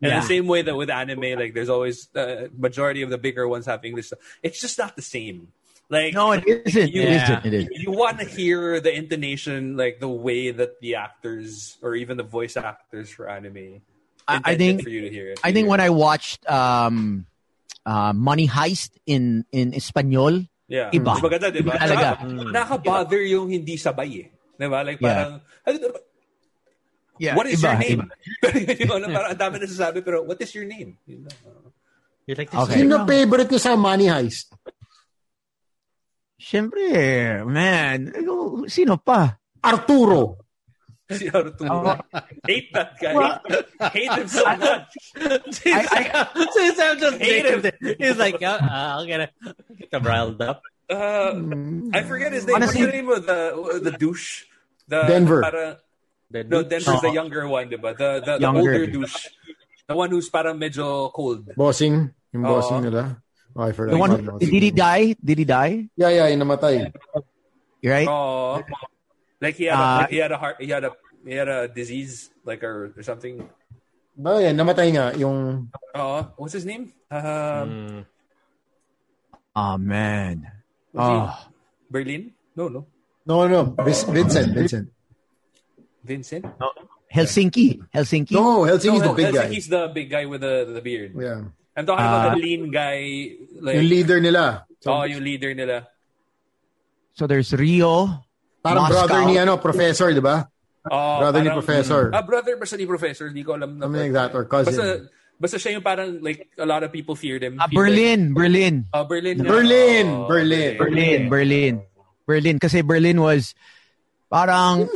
In 0.00 0.08
Yeah. 0.10 0.20
the 0.20 0.26
same 0.26 0.46
way 0.48 0.62
that 0.62 0.74
with 0.76 0.90
anime, 0.90 1.38
like 1.38 1.54
there's 1.54 1.68
always 1.68 2.08
uh, 2.16 2.48
majority 2.56 3.02
of 3.02 3.10
the 3.10 3.18
bigger 3.18 3.46
ones 3.46 3.66
have 3.66 3.84
English. 3.84 4.10
dub. 4.10 4.18
It's 4.42 4.60
just 4.60 4.78
not 4.78 4.96
the 4.96 5.02
same. 5.02 5.48
Like 5.88 6.14
No, 6.14 6.32
it 6.32 6.44
isn't. 6.46 6.90
You- 6.92 7.02
It 7.02 7.08
Yeah. 7.08 7.22
isn't. 7.38 7.46
It 7.46 7.54
is. 7.54 7.68
you 7.70 7.90
want 7.92 8.18
to 8.18 8.24
hear 8.24 8.80
the 8.80 8.92
intonation, 8.94 9.76
like 9.76 10.00
the 10.00 10.08
way 10.08 10.50
that 10.50 10.80
the 10.80 10.94
actors 10.96 11.76
or 11.82 11.94
even 11.94 12.16
the 12.16 12.22
voice 12.24 12.56
actors 12.56 13.10
for 13.10 13.28
anime. 13.28 13.82
I- 14.26 14.40
I 14.44 14.56
think- 14.56 14.82
for 14.82 14.88
you 14.88 15.02
to 15.02 15.10
hear 15.10 15.30
it. 15.30 15.40
I 15.44 15.52
think 15.52 15.68
when 15.68 15.80
I 15.80 15.90
watched 15.90 16.48
um, 16.50 17.26
uh, 17.86 18.12
Money 18.12 18.46
Heist 18.48 18.90
in 19.06 19.44
in 19.52 19.74
Espanol, 19.74 20.46
Yeah. 20.72 20.88
Iba. 20.88 21.20
Maganda, 21.20 21.52
diba? 21.52 21.76
Iba 21.76 21.84
talaga. 21.84 22.24
Nakaka-bother 22.24 23.20
yung 23.28 23.52
hindi 23.52 23.76
sabay 23.76 24.24
eh. 24.24 24.28
Diba? 24.56 24.80
Like 24.80 25.04
parang, 25.04 25.44
yeah, 27.20 27.36
what 27.36 27.44
is 27.44 27.60
iba, 27.60 27.76
your 27.76 27.80
name? 27.84 28.00
iba. 28.40 28.72
Di 28.80 28.84
ba, 28.88 28.96
na 28.96 29.12
parang 29.12 29.30
ang 29.36 29.40
dami 29.44 29.60
na 29.60 29.68
sasabi, 29.68 30.00
pero 30.00 30.24
what 30.24 30.40
is 30.40 30.48
your 30.56 30.64
name? 30.64 30.96
Yun 31.04 31.28
lang. 31.28 31.38
You're 32.24 32.40
like, 32.40 32.48
Okay. 32.48 32.80
Sino 32.80 33.04
favorite 33.04 33.52
niyo 33.52 33.60
sa 33.60 33.76
Money 33.76 34.08
Heist? 34.08 34.56
Siyempre, 36.40 36.88
man, 37.44 38.08
sino 38.64 38.96
pa? 38.96 39.28
Arturo. 39.60 40.41
Si 41.18 41.28
Arturo. 41.34 41.68
Oh. 41.68 41.96
Hate 42.46 42.72
that 42.72 42.98
guy. 43.00 43.14
Hate 43.90 44.12
him 44.12 44.28
so 44.28 44.44
much. 44.44 44.92
Since 45.54 46.78
I'm 46.80 46.98
just 46.98 47.18
Hate 47.20 47.46
him. 47.46 47.96
He's 47.98 48.16
like, 48.18 48.42
uh, 48.42 48.58
I'll 48.62 49.06
get, 49.06 49.20
it. 49.20 49.30
get 49.78 49.90
them 49.90 50.02
riled 50.04 50.40
up. 50.42 50.62
Uh, 50.90 51.32
I 51.94 52.02
forget 52.02 52.32
his 52.32 52.46
name. 52.46 52.56
Honestly- 52.56 52.82
What's 52.82 52.92
the 52.92 52.96
name 53.02 53.08
of 53.08 53.26
the 53.26 53.80
the 53.82 53.92
douche? 53.96 54.44
The, 54.88 55.02
Denver. 55.08 55.40
Para, 55.42 55.78
The 56.30 56.44
No, 56.44 56.62
douche. 56.62 56.84
Denver's 56.84 57.00
the 57.02 57.12
younger 57.12 57.48
one, 57.48 57.68
diba? 57.70 57.96
The, 57.96 58.20
the, 58.24 58.32
the 58.36 58.40
Younger 58.40 58.60
older 58.60 58.86
douche. 58.86 59.12
douche. 59.12 59.26
The 59.88 59.96
one 59.96 60.10
who's 60.10 60.28
parang 60.28 60.56
medyo 60.58 61.12
cold. 61.12 61.48
Bossing. 61.56 62.12
Yung 62.32 62.44
Oo. 62.44 62.48
bossing 62.60 62.80
nila. 62.88 63.20
Oh, 63.56 63.68
I 63.68 63.72
forgot. 63.72 63.92
The 63.92 63.98
one, 64.00 64.10
his 64.16 64.20
name. 64.24 64.38
did 64.40 64.62
he 64.64 64.70
die? 64.72 65.12
Did 65.22 65.38
he 65.38 65.44
die? 65.44 65.88
Yeah, 65.96 66.08
yeah, 66.08 66.26
yung 66.32 66.40
namatay. 66.40 66.88
Right? 67.84 68.08
Oh, 68.08 68.62
like 69.40 69.56
he 69.56 69.66
had 69.68 69.76
a, 69.76 69.82
Uh, 69.82 69.96
like 70.06 70.10
he 70.10 70.16
had 70.22 70.32
a 70.32 70.38
heart, 70.38 70.56
he 70.62 70.68
had 70.72 70.84
a 70.84 70.92
he 71.24 71.34
had 71.34 71.48
a 71.48 71.68
disease 71.68 72.30
like 72.44 72.62
or, 72.62 72.92
or 72.96 73.02
something. 73.02 73.48
Ba, 74.16 74.42
yan, 74.42 74.56
namatay 74.56 74.92
nga. 74.92 75.16
Yung, 75.16 75.68
Oh, 75.94 76.28
what's 76.36 76.52
his 76.52 76.66
name? 76.66 76.92
Um, 77.10 77.20
Mm. 77.20 78.00
Oh 79.52 79.76
man. 79.76 80.48
was 80.92 81.04
he 81.04 81.16
Oh, 81.20 81.28
Berlin? 81.92 82.32
No, 82.56 82.68
no. 82.68 82.86
no, 83.24 83.46
no, 83.48 83.60
Vis- 83.84 84.04
Vincent, 84.08 84.52
Vincent. 84.56 84.88
Vincent. 86.04 86.44
Helsinki. 87.12 87.76
Helsinki. 87.92 88.32
No, 88.32 88.64
Helsinki's 88.64 89.04
no, 89.04 89.12
the 89.12 89.16
big 89.20 89.34
guy. 89.34 89.44
Helsinki's 89.48 89.68
the 89.68 89.82
big 89.92 90.08
guy 90.10 90.24
with 90.24 90.40
the 90.40 90.64
the 90.72 90.80
beard. 90.80 91.12
Yeah. 91.12 91.44
I'm 91.76 91.84
talking 91.88 92.04
about 92.04 92.32
Uh, 92.32 92.34
the 92.36 92.40
lean 92.40 92.68
guy. 92.72 93.36
Like, 93.60 93.76
Yung 93.80 93.88
leader 93.88 94.18
nila. 94.20 94.64
So, 94.80 94.92
oh, 94.92 95.04
yung 95.08 95.20
leader 95.24 95.52
nila. 95.56 95.88
So 97.16 97.28
there's 97.28 97.52
Rio. 97.52 98.24
parang 98.64 98.88
Moscow. 98.88 99.04
brother 99.08 99.20
ni 99.28 99.36
ano, 99.36 99.56
professor, 99.60 100.12
di 100.12 100.20
ba? 100.24 100.48
Oh, 100.90 101.18
Brother 101.22 101.42
ni 101.46 101.50
professor. 101.50 102.10
Ah, 102.10 102.22
brother 102.26 102.56
basta 102.58 102.74
ni 102.76 102.86
professor. 102.86 103.28
Hindi 103.30 103.44
ko 103.46 103.54
alam. 103.54 103.78
na- 103.78 103.86
Something 103.86 104.02
like 104.10 104.16
that, 104.18 104.34
or 104.34 104.44
cousin. 104.50 104.74
Basta, 104.74 104.86
basta 105.38 105.56
siya 105.58 105.70
yung 105.78 105.84
parang 105.86 106.18
like 106.22 106.50
a 106.58 106.66
lot 106.66 106.82
of 106.82 106.90
people 106.90 107.14
feared 107.14 107.42
him. 107.42 107.54
Ah, 107.62 107.70
like- 107.70 107.74
Berlin. 107.78 108.34
Berlin. 108.34 108.74
Ah, 108.90 109.04
Berlin. 109.06 109.38
Berlin, 109.38 110.06
Oh, 110.10 110.26
Berlin. 110.26 110.74
Berlin. 110.76 111.20
Berlin. 111.30 111.74
Berlin. 112.26 112.56
Kasi 112.58 112.82
Berlin 112.82 113.20
was 113.22 113.54
parang 114.26 114.90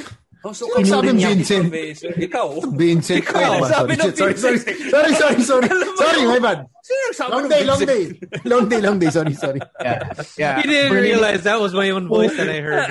Oh, 0.46 0.54
so 0.54 0.62
Kung 0.70 0.86
sabi 0.86 1.10
niya 1.10 1.34
Vincent. 1.34 1.74
Ikaw. 1.74 2.62
Vincent. 2.78 3.18
Ikaw, 3.18 3.58
ba? 3.58 3.66
sabi 3.66 3.98
sorry, 3.98 4.14
ng 4.14 4.14
sorry, 4.14 4.34
sorry, 4.38 4.58
Vincent. 4.62 4.90
sorry, 4.94 5.12
sorry, 5.18 5.38
sorry, 5.42 5.66
sorry, 5.98 6.22
my 6.22 6.38
bad. 6.38 6.58
Long 7.26 7.42
ng 7.42 7.50
day, 7.50 7.62
long 7.66 7.78
Vincent? 7.82 7.90
day. 7.90 8.40
Long 8.46 8.64
day, 8.70 8.78
long 8.80 8.96
day. 9.02 9.10
Sorry, 9.10 9.34
sorry. 9.34 9.58
yeah, 9.82 10.06
yeah. 10.38 10.54
He 10.62 10.70
didn't 10.70 10.94
Berlin, 10.94 11.18
realize 11.18 11.42
that 11.42 11.58
was 11.58 11.74
my 11.74 11.90
own 11.90 12.06
voice 12.06 12.30
that 12.38 12.46
I 12.46 12.62
heard. 12.62 12.86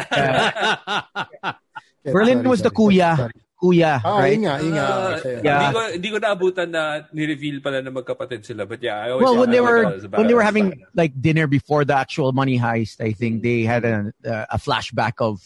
Berlin 2.13 2.37
Sorry, 2.39 2.47
was 2.47 2.61
the 2.61 2.69
sorry, 2.73 2.95
kuya. 2.95 3.17
sorry. 3.17 3.33
Kuya, 3.55 4.01
Ah, 4.03 4.19
right? 4.19 4.33
yun 4.35 4.41
nga, 4.43 4.53
yun 4.61 4.73
nga. 4.75 4.83
Ah, 4.85 5.15
Yeah. 5.25 5.59
Hindi 5.63 5.73
ko 5.73 5.81
hindi 5.95 6.07
ko 6.11 6.17
naabutan 6.19 6.69
na 6.75 6.83
ni-reveal 7.15 7.63
pala 7.63 7.79
na 7.81 7.89
magkapatid 7.89 8.43
sila. 8.45 8.67
But 8.67 8.83
yeah, 8.83 8.99
I 8.99 9.09
always 9.15 9.23
Well, 9.23 9.39
when 9.39 9.49
they 9.49 9.57
thought 9.63 9.71
were 9.71 9.83
about- 10.05 10.19
when 10.19 10.27
they 10.27 10.35
were 10.35 10.43
having 10.45 10.83
like 10.93 11.15
dinner 11.19 11.47
before 11.47 11.85
the 11.87 11.95
actual 11.95 12.35
money 12.35 12.59
heist, 12.59 12.99
I 12.99 13.15
think 13.15 13.41
they 13.47 13.63
had 13.63 13.85
a 13.87 14.11
a 14.51 14.59
flashback 14.59 15.23
of 15.23 15.39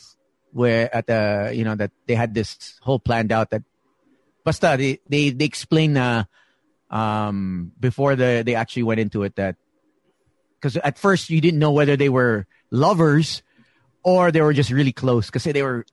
where 0.51 0.89
at 0.89 1.05
the 1.05 1.53
you 1.53 1.61
know 1.63 1.77
that 1.77 1.93
they 2.09 2.17
had 2.17 2.33
this 2.33 2.57
whole 2.81 2.97
planned 2.97 3.29
out 3.31 3.53
that 3.53 3.61
basta 4.43 4.73
they 4.75 4.97
they 5.05 5.29
they 5.29 5.45
explained 5.45 5.93
uh, 5.95 6.25
um 6.89 7.71
before 7.79 8.17
the 8.17 8.41
they 8.41 8.57
actually 8.57 8.83
went 8.83 8.97
into 8.99 9.21
it 9.21 9.37
that 9.37 9.53
because 10.57 10.75
at 10.81 10.97
first 10.97 11.29
you 11.29 11.39
didn't 11.39 11.61
know 11.61 11.71
whether 11.71 11.93
they 11.95 12.09
were 12.09 12.49
lovers 12.73 13.45
or 14.01 14.33
they 14.33 14.41
were 14.41 14.57
just 14.57 14.73
really 14.73 14.91
close 14.91 15.29
because 15.29 15.45
they 15.45 15.61
were 15.61 15.85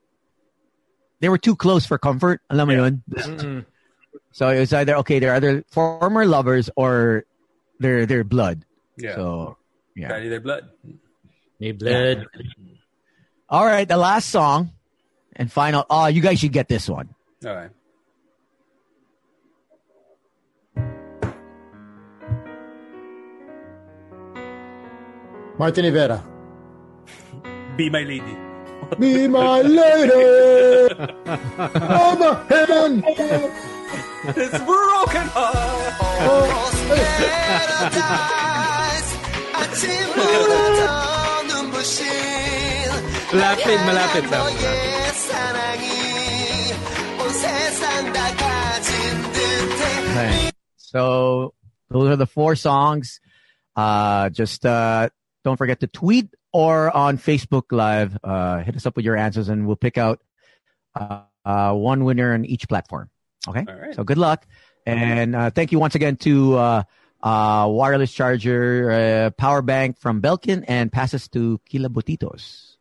they 1.19 1.29
were 1.29 1.37
too 1.37 1.55
close 1.55 1.85
for 1.85 1.97
comfort 1.97 2.41
alam 2.49 2.67
mo 2.67 2.73
yun? 2.73 3.65
So 4.31 4.49
it 4.49 4.59
was 4.59 4.73
either 4.73 4.95
okay 5.05 5.17
they're 5.19 5.33
either 5.33 5.63
former 5.71 6.25
lovers 6.25 6.69
or 6.75 7.25
they're 7.79 8.05
they're 8.05 8.23
blood 8.23 8.63
Yeah. 8.97 9.15
so 9.15 9.57
yeah 9.95 10.09
Carry 10.09 10.29
their 10.29 10.41
blood. 10.41 10.69
May 11.59 11.71
blood. 11.73 12.25
all 13.49 13.65
right 13.65 13.87
the 13.87 13.97
last 13.97 14.29
song 14.29 14.71
and 15.35 15.49
final 15.51 15.85
oh 15.89 16.05
you 16.07 16.21
guys 16.21 16.37
should 16.39 16.53
get 16.53 16.67
this 16.69 16.87
one 16.89 17.09
Alright. 17.45 17.69
Martin 25.57 25.85
Nievera. 25.85 26.21
Be 27.77 27.89
my 27.89 28.03
lady. 28.03 28.46
Be 28.99 29.27
my 29.27 29.61
lady. 29.61 30.13
oh, 31.57 32.15
my 32.19 32.43
heaven. 32.49 33.03
It's 34.35 34.57
broken 34.63 35.27
heart. 35.33 35.93
Malapit, 43.27 43.79
malapit 43.85 44.25
na. 44.31 44.39
Okay. 44.47 44.97
so 50.75 51.53
those 51.89 52.09
are 52.09 52.15
the 52.15 52.25
four 52.25 52.55
songs 52.55 53.19
uh 53.75 54.29
just 54.29 54.65
uh 54.65 55.09
don't 55.43 55.57
forget 55.57 55.79
to 55.79 55.87
tweet 55.87 56.33
or 56.53 56.95
on 56.95 57.17
facebook 57.17 57.63
live 57.71 58.17
uh 58.23 58.59
hit 58.63 58.75
us 58.75 58.85
up 58.85 58.95
with 58.95 59.03
your 59.05 59.15
answers 59.15 59.49
and 59.49 59.67
we'll 59.67 59.75
pick 59.75 59.97
out 59.97 60.21
uh, 60.95 61.21
uh 61.45 61.73
one 61.73 62.03
winner 62.03 62.33
on 62.33 62.45
each 62.45 62.67
platform. 62.67 63.09
Okay? 63.47 63.65
All 63.67 63.75
right. 63.75 63.95
so 63.95 64.03
good 64.03 64.17
luck. 64.17 64.45
And 64.85 65.35
uh 65.35 65.49
thank 65.51 65.71
you 65.71 65.79
once 65.79 65.95
again 65.95 66.15
to 66.17 66.55
uh 66.57 66.83
uh 67.23 67.67
wireless 67.69 68.11
charger 68.13 68.91
uh, 68.91 69.29
power 69.31 69.61
bank 69.61 69.99
from 69.99 70.21
belkin 70.21 70.63
and 70.67 70.91
passes 70.91 71.27
to 71.29 71.59
kila 71.67 71.89
botitos. 71.89 72.75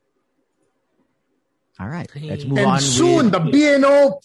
All 1.79 1.89
right. 1.89 2.09
Let's 2.17 2.45
move 2.45 2.59
on 2.61 2.75
And 2.77 2.83
soon, 2.83 3.31
with- 3.31 3.33
the 3.33 3.39
BNO, 3.41 4.21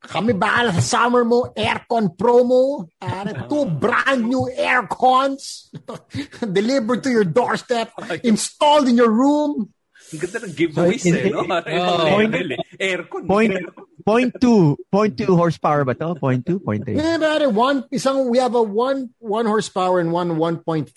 kami 0.00 0.32
bahala 0.32 0.72
sa 0.80 0.80
summer 0.80 1.24
mo, 1.24 1.52
aircon 1.52 2.16
promo, 2.16 2.88
uh, 3.00 3.24
two 3.50 3.66
brand 3.68 4.24
new 4.24 4.48
aircons 4.56 5.68
delivered 6.52 7.04
to 7.04 7.10
your 7.10 7.24
doorstep, 7.24 7.92
installed 8.24 8.88
in 8.88 8.96
your 8.96 9.12
room. 9.12 9.68
Ang 10.10 10.18
ganda 10.26 10.38
ng 10.42 10.54
giveaways 10.58 11.06
So, 11.06 11.14
eh, 11.14 11.28
in- 11.28 11.36
no? 11.36 11.46
Oh. 11.70 12.18
Level 12.18 12.50
eh. 12.58 12.62
Aircon. 12.82 13.28
point 13.30 13.54
point 14.02 14.32
two 14.40 14.74
point 14.90 15.14
two 15.14 15.36
horsepower 15.36 15.84
ba 15.84 15.94
to? 15.94 16.16
Point 16.18 16.42
two, 16.48 16.58
point 16.58 16.82
three. 16.82 16.96
Yeah, 16.98 17.20
pare, 17.20 17.46
one, 17.46 17.84
isang, 17.94 18.26
we 18.26 18.42
have 18.42 18.56
a 18.58 18.62
one, 18.64 19.14
one 19.22 19.46
horsepower 19.46 20.00
and 20.00 20.10
one 20.10 20.34
1.5 20.34 20.90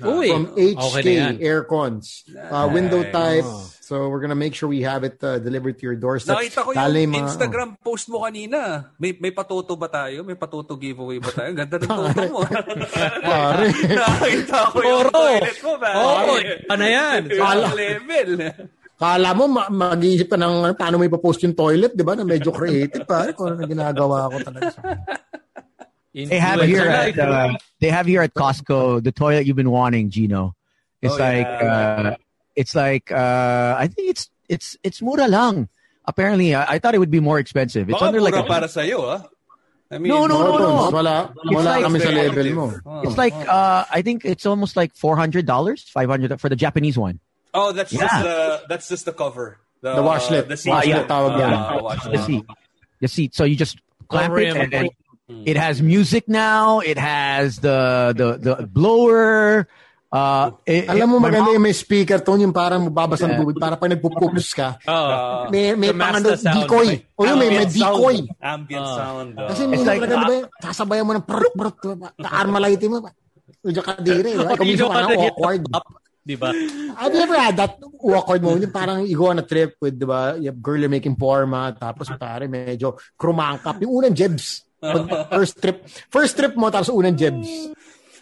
Uy, 0.00 0.30
from 0.30 0.46
okay 0.54 0.74
HK 0.78 1.04
yan. 1.12 1.34
aircons. 1.42 2.22
Uh, 2.32 2.70
window 2.72 3.02
type. 3.10 3.44
So 3.88 4.12
we're 4.12 4.20
gonna 4.20 4.36
make 4.36 4.52
sure 4.52 4.68
we 4.68 4.84
have 4.84 5.00
it 5.00 5.16
uh, 5.24 5.40
delivered 5.40 5.80
to 5.80 5.88
your 5.88 5.96
doorstep. 5.96 6.36
Nakita 6.36 6.60
ko 6.60 6.76
yung 6.76 6.92
mga- 7.08 7.24
Instagram 7.24 7.68
post 7.80 8.12
mo 8.12 8.20
kanina. 8.20 8.92
May 9.00 9.16
may 9.16 9.32
patoto 9.32 9.80
ba 9.80 9.88
tayo? 9.88 10.20
May 10.28 10.36
patoto 10.36 10.76
giveaway 10.76 11.16
ba 11.16 11.32
tayo? 11.32 11.48
Ang 11.48 11.56
Ganda 11.56 11.76
ng 11.80 11.88
toto 11.88 12.24
mo. 12.28 12.40
Pare. 13.24 13.66
Nakita 13.72 14.58
ko 14.68 14.78
yung 14.84 15.08
Toro. 15.08 15.10
toilet 15.16 15.58
mo, 15.64 15.72
pare. 15.80 15.96
Oo, 15.96 16.32
ano 16.68 16.84
yan? 16.84 17.20
Ibang 17.32 17.60
level. 17.72 18.30
Kala 18.98 19.30
mo, 19.32 19.44
ma- 19.48 19.70
mag-iisip 19.72 20.28
ka 20.28 20.36
ng 20.36 20.54
ano, 20.68 20.74
paano 20.76 21.00
mo 21.00 21.08
ipopost 21.08 21.40
yung 21.46 21.56
toilet, 21.56 21.96
di 21.96 22.04
ba? 22.04 22.12
Na 22.12 22.28
medyo 22.28 22.52
creative, 22.52 23.08
pare. 23.08 23.32
Kung 23.32 23.56
ano 23.56 23.64
ginagawa 23.64 24.28
ko 24.28 24.36
talaga. 24.44 24.68
They 26.12 26.36
have 26.36 26.60
here 26.60 26.84
at 26.84 27.16
uh, 27.16 27.56
they 27.80 27.88
have 27.88 28.04
here 28.04 28.20
at 28.20 28.34
Costco 28.34 29.00
the 29.00 29.16
toilet 29.16 29.46
you've 29.48 29.56
been 29.56 29.70
wanting, 29.72 30.10
Gino. 30.12 30.52
It's 31.00 31.14
Oh, 31.14 31.16
like 31.16 31.46
yeah. 31.46 32.18
uh, 32.18 32.27
it's 32.58 32.74
like 32.74 33.14
uh, 33.14 33.78
I 33.78 33.86
think 33.86 34.10
it's 34.10 34.26
it's 34.50 34.74
it's 34.82 34.98
mura 35.00 35.28
lang. 35.30 35.68
Apparently, 36.04 36.54
I, 36.54 36.74
I 36.74 36.78
thought 36.82 36.94
it 36.96 36.98
would 36.98 37.12
be 37.14 37.20
more 37.20 37.38
expensive. 37.38 37.86
It's 37.86 37.94
Baka 37.94 38.06
under 38.10 38.20
like 38.24 38.34
a, 38.34 38.42
para 38.42 38.66
sa'yo, 38.66 38.98
ah. 39.04 39.20
I 39.92 39.96
mean, 40.00 40.08
No, 40.08 40.26
no, 40.26 40.40
no, 40.40 40.56
no. 40.58 40.72
Wala, 40.90 41.32
It's 41.32 41.54
wala 41.54 41.64
like- 41.64 41.84
kami 41.84 41.98
sa 42.00 42.10
level 42.12 42.48
mo. 42.56 42.66
Oh. 42.84 43.04
it's 43.04 43.16
like 43.16 43.36
uh, 43.48 43.84
I 43.88 44.00
think 44.02 44.24
it's 44.24 44.44
almost 44.44 44.76
like 44.76 44.92
four 44.96 45.16
hundred 45.16 45.44
dollars, 45.46 45.84
five 45.88 46.08
hundred 46.08 46.32
for 46.40 46.48
the 46.48 46.56
Japanese 46.56 46.96
one. 46.98 47.20
Oh, 47.54 47.72
that's 47.72 47.92
just 47.92 48.18
the 48.24 48.64
that's 48.68 48.88
just 48.88 49.04
the 49.08 49.12
cover. 49.16 49.60
The, 49.80 49.94
The 49.96 50.02
washlet. 50.04 50.44
The 50.48 50.56
seat. 50.58 50.72
Washlet 50.74 51.06
tawag 51.08 51.38
yan. 51.40 51.52
Ah, 51.54 51.78
washlet. 51.80 52.12
The 52.12 52.22
seat, 52.26 52.44
the 53.00 53.08
seat. 53.08 53.30
So 53.36 53.44
you 53.48 53.56
just 53.56 53.78
clamp 54.08 54.36
it, 54.36 54.56
and 54.56 54.68
then 54.72 54.86
it 55.48 55.56
has 55.56 55.80
music 55.80 56.28
now. 56.28 56.80
It 56.80 56.98
has 57.00 57.60
the 57.60 58.12
the 58.16 58.28
the 58.36 58.54
blower. 58.66 59.68
Uh, 60.08 60.56
it- 60.64 60.88
Alam 60.88 61.04
mo 61.04 61.16
maganda 61.20 61.52
mom- 61.52 61.60
yung 61.60 61.66
may 61.68 61.76
speaker 61.76 62.16
tone, 62.24 62.40
yung 62.40 62.56
parang 62.56 62.88
mababas 62.88 63.20
ang 63.20 63.36
tubig, 63.36 63.60
para 63.60 63.76
pag 63.76 63.92
nagpupups 63.92 64.48
ka. 64.56 64.68
Oh. 64.88 65.52
May, 65.52 65.76
may 65.76 65.92
The 65.92 66.00
pang 66.00 66.16
master 66.16 66.32
ano, 66.32 66.40
sound. 66.40 66.56
decoy. 66.64 66.88
O 67.12 67.20
yun, 67.28 67.36
may, 67.36 67.48
may 67.52 67.60
Ambient 67.60 67.72
sound. 67.76 67.92
decoy. 67.92 68.16
Ambient 68.40 68.88
sound. 68.88 69.28
oh. 69.36 69.48
Kasi 69.52 69.62
minsan 69.68 69.86
like- 69.92 70.00
talaga, 70.00 70.14
di 70.16 70.24
ba, 70.24 70.36
sasabayan 70.64 71.04
mo 71.04 71.12
ng 71.12 71.24
prut, 71.28 71.52
prut, 71.52 71.76
armalite 72.24 72.88
mo. 72.88 73.04
Medyo 73.60 73.82
kadiri. 73.84 74.32
Right? 74.32 74.56
Kung 74.56 74.64
minsan 74.66 74.88
parang 74.88 75.12
awkward. 75.18 75.62
di 76.24 76.36
ba? 76.36 76.52
Have 76.96 77.12
you 77.12 77.20
ever 77.20 77.36
had 77.36 77.56
that 77.56 77.72
awkward 78.00 78.40
moment? 78.40 78.64
Yung 78.64 78.72
parang 78.72 79.04
you 79.04 79.16
go 79.16 79.28
on 79.28 79.40
a 79.40 79.44
trip 79.44 79.76
with, 79.76 79.96
di 79.96 80.04
ba, 80.04 80.36
you 80.36 80.48
have 80.48 80.56
girl 80.56 80.76
you're 80.76 80.88
making 80.88 81.16
forma, 81.16 81.72
tapos 81.72 82.08
pare 82.16 82.48
medyo 82.48 82.96
krumangkap. 83.12 83.76
Yung 83.84 83.92
unang 83.92 84.16
jebs. 84.16 84.64
Pag 84.78 85.04
first 85.28 85.58
trip. 85.58 85.84
First 86.08 86.32
trip 86.32 86.54
mo, 86.54 86.70
tapos 86.70 86.88
unang 86.88 87.12
jebs. 87.12 87.44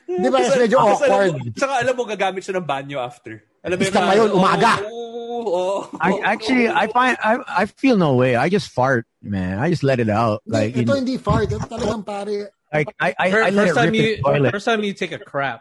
Di 0.07 0.29
ba? 0.31 0.39
Medyo 0.39 0.79
Tapos 0.79 1.03
alam 1.03 1.19
mo- 1.35 1.51
Tsaka 1.53 1.73
alam 1.83 1.95
mo, 1.99 2.03
gagamit 2.07 2.43
siya 2.47 2.55
ng 2.63 2.67
banyo 2.67 2.99
after. 3.03 3.43
Alam 3.67 3.77
mo 3.77 3.83
Basta 3.83 4.01
ngayon, 4.07 4.29
umaga. 4.31 4.73
Oo. 4.87 5.43
Oh. 5.47 5.79
I 6.01 6.23
actually 6.23 6.71
I 6.71 6.87
find 6.89 7.19
I 7.21 7.43
I 7.45 7.65
feel 7.67 7.99
no 7.99 8.15
way. 8.15 8.39
I 8.39 8.47
just 8.49 8.71
fart, 8.71 9.05
man. 9.21 9.59
I 9.59 9.69
just 9.69 9.83
let 9.83 9.99
it 9.99 10.09
out. 10.09 10.41
Like 10.47 10.73
Ito 10.79 10.95
in- 10.95 11.05
hindi 11.05 11.19
fart. 11.19 11.51
Ito 11.51 11.67
talagang 11.67 12.07
pare. 12.07 12.55
like 12.73 12.89
I 12.99 13.11
I, 13.19 13.27
Fir- 13.31 13.45
I 13.45 13.51
let 13.51 13.67
first 13.67 13.71
it 13.71 13.77
time 13.77 13.91
rip 13.91 13.95
in 13.95 14.01
you 14.01 14.17
the 14.17 14.23
toilet. 14.23 14.51
first 14.55 14.67
time 14.67 14.81
you 14.87 14.95
take 14.95 15.13
a 15.13 15.19
crap. 15.21 15.61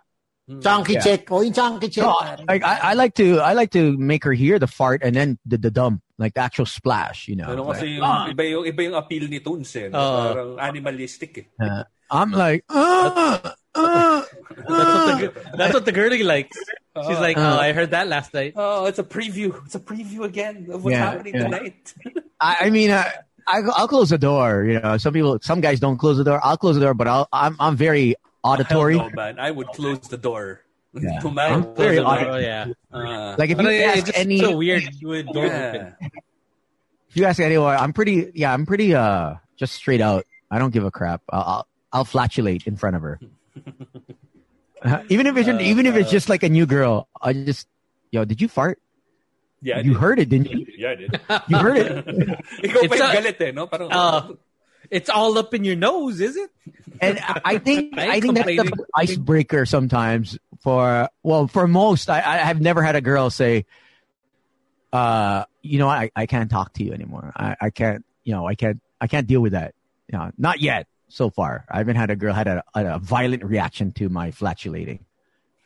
Chunky 0.62 0.94
Yeah. 0.94 1.02
check. 1.02 1.26
O 1.34 1.42
yung 1.42 1.54
chunky 1.58 1.90
check. 1.90 2.06
No, 2.06 2.14
like 2.46 2.62
I, 2.62 2.94
I 2.94 2.94
like 2.94 3.18
to 3.18 3.42
I 3.42 3.58
like 3.58 3.74
to 3.74 3.98
make 3.98 4.22
her 4.30 4.34
hear 4.38 4.62
the 4.62 4.70
fart 4.70 5.02
and 5.02 5.18
then 5.18 5.42
the, 5.42 5.58
the 5.58 5.74
dump, 5.74 6.06
like 6.22 6.38
the 6.38 6.46
actual 6.46 6.70
splash, 6.70 7.26
you 7.28 7.34
know. 7.36 7.50
Ano 7.50 7.66
Like, 7.66 7.82
kasi 7.82 7.98
yung, 7.98 8.06
iba 8.30 8.44
yung 8.46 8.64
iba 8.70 8.82
yung 8.86 8.94
appeal 8.94 9.26
ni 9.26 9.42
Toons 9.42 9.74
eh. 9.76 9.90
no? 9.90 9.98
Oo. 9.98 10.22
Parang 10.30 10.52
animalistic 10.62 11.34
eh. 11.42 11.46
uh, 11.58 11.82
I'm 12.14 12.30
like, 12.30 12.62
uh, 12.70 13.42
uh, 13.76 14.24
That's 14.50 14.70
what 14.70 15.06
the 15.08 15.18
gir- 15.20 15.58
that's 15.58 15.74
what 15.74 15.86
the 15.86 15.92
girlie 15.92 16.24
likes. 16.24 16.58
She's 17.08 17.20
like, 17.20 17.38
oh, 17.38 17.58
I 17.60 17.74
heard 17.74 17.92
that 17.92 18.08
last 18.08 18.34
night. 18.34 18.54
Oh, 18.56 18.86
it's 18.86 19.00
a 19.00 19.04
preview. 19.04 19.64
It's 19.66 19.76
a 19.76 19.80
preview 19.80 20.24
again 20.24 20.68
of 20.72 20.84
what's 20.84 20.94
Yeah, 20.96 21.12
happening 21.12 21.36
yeah. 21.36 21.44
tonight. 21.44 21.94
I, 22.40 22.58
I 22.62 22.70
mean, 22.70 22.90
uh, 22.92 23.04
I, 23.48 23.60
I'll 23.76 23.88
close 23.90 24.10
the 24.10 24.18
door. 24.18 24.64
You 24.64 24.80
know, 24.80 24.98
some 24.98 25.14
people, 25.14 25.38
some 25.42 25.60
guys 25.62 25.80
don't 25.82 25.98
close 25.98 26.18
the 26.18 26.24
door. 26.24 26.40
I'll 26.44 26.58
close 26.58 26.76
the 26.76 26.82
door, 26.82 26.94
but 26.94 27.08
I'll, 27.08 27.28
I'm, 27.34 27.58
I'm 27.60 27.76
very 27.76 28.16
auditory. 28.44 28.98
Hell 28.98 29.10
no, 29.10 29.16
man. 29.16 29.40
I 29.40 29.52
would 29.52 29.68
close 29.68 30.00
the 30.08 30.18
door. 30.18 30.62
Yeah. 30.94 31.20
To 31.22 31.28
I'm 31.38 31.76
very 31.76 32.00
Oh, 32.00 32.06
auditory. 32.06 32.44
yeah. 32.44 32.68
Uh, 32.94 33.36
Like 33.38 33.50
if 33.50 33.60
you 33.60 33.68
it- 33.68 33.82
ask 33.84 34.08
it's 34.08 34.18
any, 34.18 34.40
so 34.40 34.56
weird. 34.56 34.84
You 35.02 35.08
would 35.10 35.28
door 35.28 35.46
yeah. 35.48 35.92
open. 36.00 36.12
if 37.10 37.18
you 37.18 37.26
ask 37.26 37.42
anyone, 37.42 37.76
I'm 37.76 37.92
pretty, 37.92 38.32
yeah, 38.34 38.54
I'm 38.54 38.66
pretty, 38.66 38.96
uh, 38.96 39.36
just 39.58 39.74
straight 39.76 40.00
out. 40.00 40.26
I 40.50 40.60
don't 40.60 40.72
give 40.72 40.86
a 40.86 40.92
crap. 40.92 41.22
I'll, 41.30 41.42
I'll, 41.44 41.68
I'll 41.92 42.06
flatulate 42.06 42.66
in 42.68 42.78
front 42.78 42.96
of 42.96 43.02
her. 43.02 43.20
Uh, 44.84 45.02
even 45.10 45.26
if 45.26 45.36
it's, 45.38 45.50
even 45.50 45.86
if 45.86 45.96
it's 45.96 46.12
just 46.12 46.30
like 46.30 46.44
a 46.44 46.50
new 46.50 46.66
girl, 46.66 47.08
I 47.22 47.34
just, 47.34 47.68
yo, 48.12 48.26
did 48.26 48.42
you 48.42 48.48
fart? 48.48 48.80
Yeah, 49.62 49.78
I 49.78 49.80
you 49.82 49.94
did. 49.94 50.00
heard 50.00 50.20
it, 50.20 50.30
didn't 50.30 50.52
you? 50.52 50.66
Yeah, 50.78 50.90
I 50.92 50.96
did. 50.96 51.20
You 51.50 51.58
heard 51.58 51.78
it. 51.78 52.06
It's 52.62 52.94
a- 52.94 52.98
galit 52.98 53.42
eh, 53.42 53.52
no? 53.52 53.66
Parang, 53.68 53.90
Uh, 53.92 54.34
it's 54.92 55.10
all 55.10 55.38
up 55.40 55.54
in 55.56 55.64
your 55.64 55.76
nose, 55.76 56.20
is 56.22 56.36
it? 56.36 56.52
and 57.02 57.18
I 57.20 57.42
I 57.46 57.58
think 57.58 57.94
I 57.98 58.18
I 58.18 58.20
think 58.20 58.36
that's 58.36 58.46
the 58.48 58.86
icebreaker 58.94 59.66
sometimes 59.66 60.38
for 60.62 61.10
well 61.24 61.48
for 61.48 61.68
most 61.68 62.10
I 62.10 62.18
I 62.20 62.38
have 62.46 62.62
never 62.62 62.84
had 62.84 62.96
a 62.96 63.02
girl 63.02 63.32
say, 63.32 63.66
uh, 64.94 65.46
you 65.64 65.80
know 65.80 65.90
I 65.90 66.12
I 66.16 66.26
can't 66.28 66.52
talk 66.52 66.74
to 66.74 66.84
you 66.84 66.94
anymore. 66.94 67.34
I 67.36 67.56
I 67.60 67.70
can't 67.72 68.06
you 68.24 68.34
know 68.34 68.46
I 68.48 68.54
can't 68.56 68.80
I 69.02 69.08
can't 69.08 69.26
deal 69.26 69.42
with 69.42 69.54
that. 69.54 69.74
You 70.12 70.20
know, 70.20 70.32
not 70.38 70.62
yet 70.62 70.86
so 71.08 71.30
far. 71.30 71.66
I 71.70 71.78
haven't 71.80 71.96
had 71.98 72.10
a 72.10 72.16
girl 72.16 72.34
had 72.34 72.48
a, 72.48 72.64
a 72.76 73.00
violent 73.00 73.44
reaction 73.44 73.92
to 73.94 74.10
my 74.10 74.32
flatulating. 74.32 75.06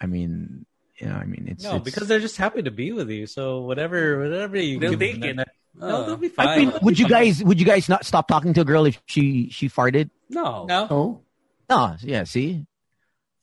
I 0.02 0.06
mean, 0.06 0.66
you 0.98 1.08
know, 1.08 1.16
I 1.16 1.26
mean 1.26 1.48
it's 1.50 1.64
No, 1.64 1.76
it's- 1.80 1.84
because 1.84 2.08
they're 2.08 2.20
just 2.20 2.38
happy 2.38 2.62
to 2.64 2.72
be 2.72 2.92
with 2.92 3.10
you. 3.10 3.26
So 3.28 3.62
whatever, 3.62 4.20
whatever 4.20 4.58
you 4.58 4.80
They'll 4.80 4.98
take 4.98 5.20
them, 5.22 5.40
it. 5.40 5.48
no, 5.80 5.88
Uh, 5.88 6.06
they'll 6.06 6.18
be 6.18 6.28
I 6.38 6.44
fine. 6.44 6.58
mean, 6.60 6.74
would 6.82 7.00
you 7.00 7.08
guys 7.08 7.44
would 7.44 7.60
you 7.60 7.66
guys 7.66 7.88
not 7.88 8.04
stop 8.06 8.28
talking 8.28 8.54
to 8.54 8.62
a 8.62 8.68
girl 8.68 8.86
if 8.86 9.02
she 9.06 9.50
she 9.50 9.70
farted? 9.70 10.10
no. 10.30 10.66
no, 10.68 10.88
Oh. 10.92 11.22
No, 11.70 11.96
yeah. 12.02 12.24
See, 12.26 12.66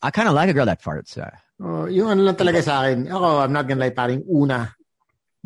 I 0.02 0.10
kind 0.10 0.26
of 0.28 0.34
like 0.34 0.50
a 0.50 0.52
girl 0.52 0.66
that 0.66 0.82
farts. 0.82 1.16
Uh, 1.16 1.30
Oh, 1.62 1.86
yung 1.88 2.10
ano 2.12 2.20
lang 2.28 2.36
talaga 2.36 2.60
sa 2.60 2.84
akin, 2.84 3.08
ako, 3.08 3.40
I'm 3.40 3.52
not 3.54 3.64
gonna 3.64 3.80
lie, 3.80 3.94
paring 3.94 4.20
una, 4.28 4.76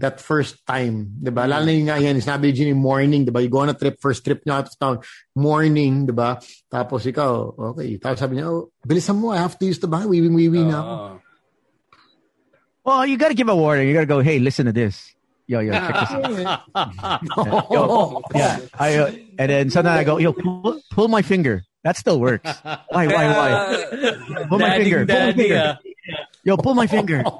that 0.00 0.20
first 0.20 0.64
time, 0.66 1.12
di 1.20 1.30
ba? 1.30 1.44
Lalo 1.46 1.68
na 1.68 1.72
yung 1.72 1.88
nga 1.88 2.00
yan, 2.00 2.16
sinabi 2.20 2.50
ni 2.50 2.52
Jimmy, 2.56 2.74
morning, 2.76 3.22
di 3.24 3.30
ba? 3.30 3.40
You 3.40 3.48
go 3.48 3.62
on 3.62 3.70
a 3.70 3.76
trip, 3.76 4.00
first 4.00 4.24
trip 4.24 4.42
nyo 4.44 4.60
out 4.60 4.68
of 4.68 4.76
town, 4.80 4.96
morning, 5.36 6.04
di 6.08 6.12
ba? 6.12 6.40
Tapos 6.68 7.04
ikaw, 7.04 7.54
okay. 7.72 7.96
Tapos 8.00 8.18
sabi 8.18 8.40
niya, 8.40 8.48
oh, 8.50 8.72
bilisan 8.82 9.16
mo, 9.20 9.30
I 9.30 9.38
have 9.44 9.54
to 9.60 9.64
use 9.68 9.78
the 9.78 9.88
bathroom, 9.88 10.16
wiwing, 10.16 10.36
wiwing 10.36 10.66
na 10.72 10.78
ako. 10.80 10.94
Uh, 10.96 11.16
Well, 12.80 13.04
you 13.04 13.20
got 13.20 13.28
to 13.28 13.34
give 13.36 13.48
a 13.48 13.54
warning. 13.54 13.86
You 13.86 13.94
got 13.94 14.08
to 14.08 14.10
go, 14.10 14.20
hey, 14.24 14.40
listen 14.40 14.64
to 14.64 14.72
this. 14.72 15.12
Yo, 15.46 15.60
yo, 15.60 15.72
check 15.72 15.94
this 15.94 16.46
out. 16.46 16.62
Oh. 17.70 18.22
Yeah. 18.34 18.58
I, 18.72 18.96
uh, 18.96 19.12
and 19.38 19.48
then 19.52 19.70
sometimes 19.70 20.00
I 20.00 20.04
go, 20.04 20.16
yo, 20.16 20.32
pull, 20.32 20.80
pull 20.90 21.08
my 21.08 21.20
finger. 21.22 21.62
That 21.84 21.96
still 21.96 22.18
works. 22.20 22.48
Why, 22.88 23.06
why, 23.06 23.24
why? 23.36 23.50
Pull 24.48 24.58
my 24.58 24.68
Daddy, 24.68 24.84
finger. 24.84 25.06
Pull 25.06 25.14
my 25.14 25.20
daddy, 25.32 25.42
finger. 25.42 25.78
Uh, 26.40 26.44
Yo, 26.44 26.56
pull 26.56 26.74
my 26.74 26.86
finger. 26.86 27.22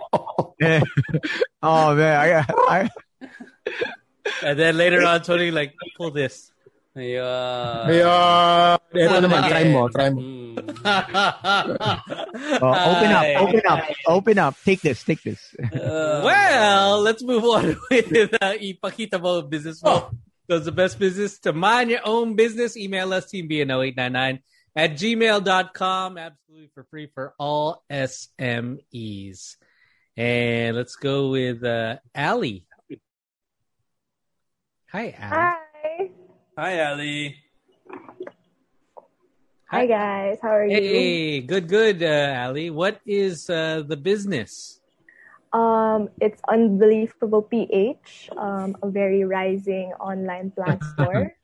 Oh, 1.63 1.95
man. 1.95 2.17
I, 2.17 2.45
I, 2.69 2.91
and 4.45 4.59
then 4.59 4.77
later 4.77 5.05
on, 5.05 5.23
Tony 5.23 5.51
like 5.51 5.75
pull 5.97 6.11
this. 6.11 6.53
yeah. 6.97 7.87
Ayun. 7.89 8.77
Ito 8.93 9.17
naman, 9.25 9.41
Yeah. 9.45 9.49
try 9.49 9.65
mo, 9.73 9.89
try 9.89 10.09
mo. 10.13 10.21
Mm. 10.21 10.57
oh, 12.61 12.75
open 12.93 13.11
up, 13.13 13.27
open 13.41 13.63
up, 13.69 13.81
open 14.07 14.37
up. 14.39 14.55
Take 14.65 14.81
this, 14.83 15.05
take 15.05 15.23
this. 15.23 15.55
Uh, 15.61 16.21
Well, 16.25 17.01
let's 17.01 17.23
move 17.23 17.45
on 17.45 17.77
with 17.91 18.35
uh, 18.41 18.57
ipakita 18.61 19.21
mo 19.21 19.43
business 19.43 19.81
mo. 19.85 20.11
Because 20.45 20.65
the 20.67 20.73
best 20.75 20.99
business 20.99 21.39
to 21.47 21.53
mind 21.53 21.91
your 21.91 22.03
own 22.05 22.35
business. 22.35 22.77
Email 22.77 23.13
us 23.15 23.31
teambno899 23.31 24.41
at 24.77 24.93
gmail.com. 24.93 26.19
Absolutely 26.19 26.71
for 26.75 26.85
free 26.85 27.09
for 27.15 27.35
all 27.39 27.83
SMEs. 27.91 29.57
And 30.17 30.77
let's 30.77 30.97
go 30.97 31.31
with 31.31 31.65
uh, 31.65 31.97
Allie. 32.15 32.67
Hi, 34.93 35.15
Allie. 35.19 35.21
Hi. 35.21 36.11
Hi, 36.59 36.85
Ali. 36.91 37.37
Hi, 39.71 39.87
guys. 39.87 40.39
How 40.43 40.51
are 40.51 40.67
you? 40.67 40.75
Hey, 40.75 41.41
good, 41.41 41.69
good, 41.69 42.03
uh, 42.03 42.35
Allie. 42.35 42.71
What 42.71 43.01
is 43.07 43.49
uh, 43.49 43.85
the 43.87 43.97
business? 43.97 44.81
Um, 45.53 46.09
it's 46.21 46.43
Unbelievable 46.49 47.43
PH, 47.43 48.31
um, 48.37 48.77
a 48.83 48.91
very 48.91 49.25
rising 49.25 49.93
online 50.01 50.51
plant 50.51 50.83
store. 50.95 51.35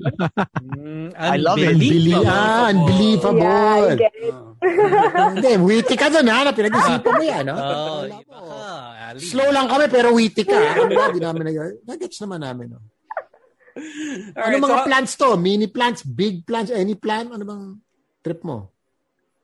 Mm, 0.00 1.12
I 1.16 1.36
love 1.36 1.58
it. 1.60 1.76
Unbelievable. 1.76 2.24
Ah, 2.28 2.68
unbelievable. 2.72 3.40
yeah, 3.40 3.92
I 3.92 3.96
get 3.96 4.14
it. 4.16 4.34
Hindi, 4.60 5.52
witty 5.60 5.94
ka 5.96 6.08
dun 6.08 6.28
ha, 6.28 6.44
na 6.44 6.52
pinag-isipan 6.52 7.12
mo 7.16 7.24
yan. 7.24 7.44
No? 7.48 7.54
Oh, 7.56 8.00
Wala 8.04 8.18
po. 8.24 8.32
baka, 8.32 8.58
Allie. 9.10 9.24
Slow 9.24 9.48
lang 9.52 9.66
kami, 9.68 9.84
pero 9.88 10.08
witty 10.12 10.42
ka. 10.44 10.56
ha? 10.56 10.72
Ano 10.76 10.92
ba, 10.92 11.12
di 11.12 11.20
namin 11.20 11.42
na 11.48 11.64
Nagets 11.84 12.18
naman 12.20 12.40
namin. 12.44 12.66
No? 12.76 12.80
All 14.34 14.44
ano 14.44 14.54
right, 14.56 14.64
mga 14.64 14.78
so- 14.82 14.86
plants 14.86 15.12
to? 15.16 15.28
Mini 15.36 15.66
plants, 15.70 16.02
big 16.02 16.44
plants, 16.44 16.70
any 16.70 16.94
plant? 16.94 17.32
Ano 17.32 17.44
bang 17.46 17.64
trip 18.24 18.42
mo? 18.44 18.68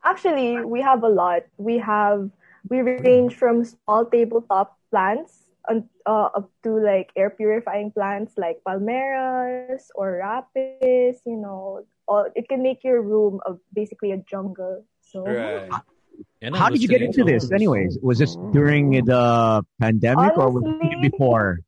Actually, 0.05 0.63
we 0.63 0.79
have 0.83 1.03
a 1.03 1.11
lot. 1.11 1.43
We 1.59 1.79
have 1.83 2.31
we 2.71 2.83
range 2.83 3.35
from 3.35 3.63
small 3.65 4.07
tabletop 4.07 4.79
plants 4.91 5.47
un- 5.71 5.89
uh, 6.07 6.31
up 6.33 6.51
to 6.63 6.79
like 6.79 7.11
air 7.17 7.31
purifying 7.31 7.91
plants 7.91 8.35
like 8.39 8.63
palmeras 8.65 9.91
or 9.95 10.23
rhapis. 10.23 11.19
You 11.27 11.37
know, 11.37 11.85
all, 12.07 12.27
it 12.35 12.49
can 12.49 12.63
make 12.63 12.85
your 12.85 13.03
room 13.03 13.41
a, 13.45 13.55
basically 13.75 14.13
a 14.13 14.19
jungle. 14.19 14.87
So 15.03 15.27
Right. 15.27 15.71
And 16.41 16.57
How 16.57 16.71
did 16.71 16.81
you 16.81 16.89
get 16.89 17.03
into 17.03 17.25
this, 17.25 17.51
anyways? 17.53 17.99
Was 18.01 18.19
this 18.19 18.37
during 18.53 19.05
the 19.05 19.65
pandemic 19.81 20.39
or 20.39 20.51
was 20.51 20.65
it 20.65 21.03
before? 21.03 21.61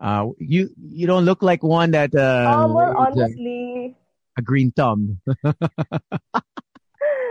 Uh, 0.00 0.30
you 0.38 0.70
you 0.78 1.06
don't 1.06 1.24
look 1.24 1.42
like 1.42 1.62
one 1.62 1.90
that 1.90 2.14
uh, 2.14 2.46
um, 2.46 2.74
well, 2.74 2.90
is 2.90 3.18
a- 3.18 3.22
honestly, 3.22 3.96
a 4.36 4.42
green 4.42 4.70
thumb. 4.70 5.20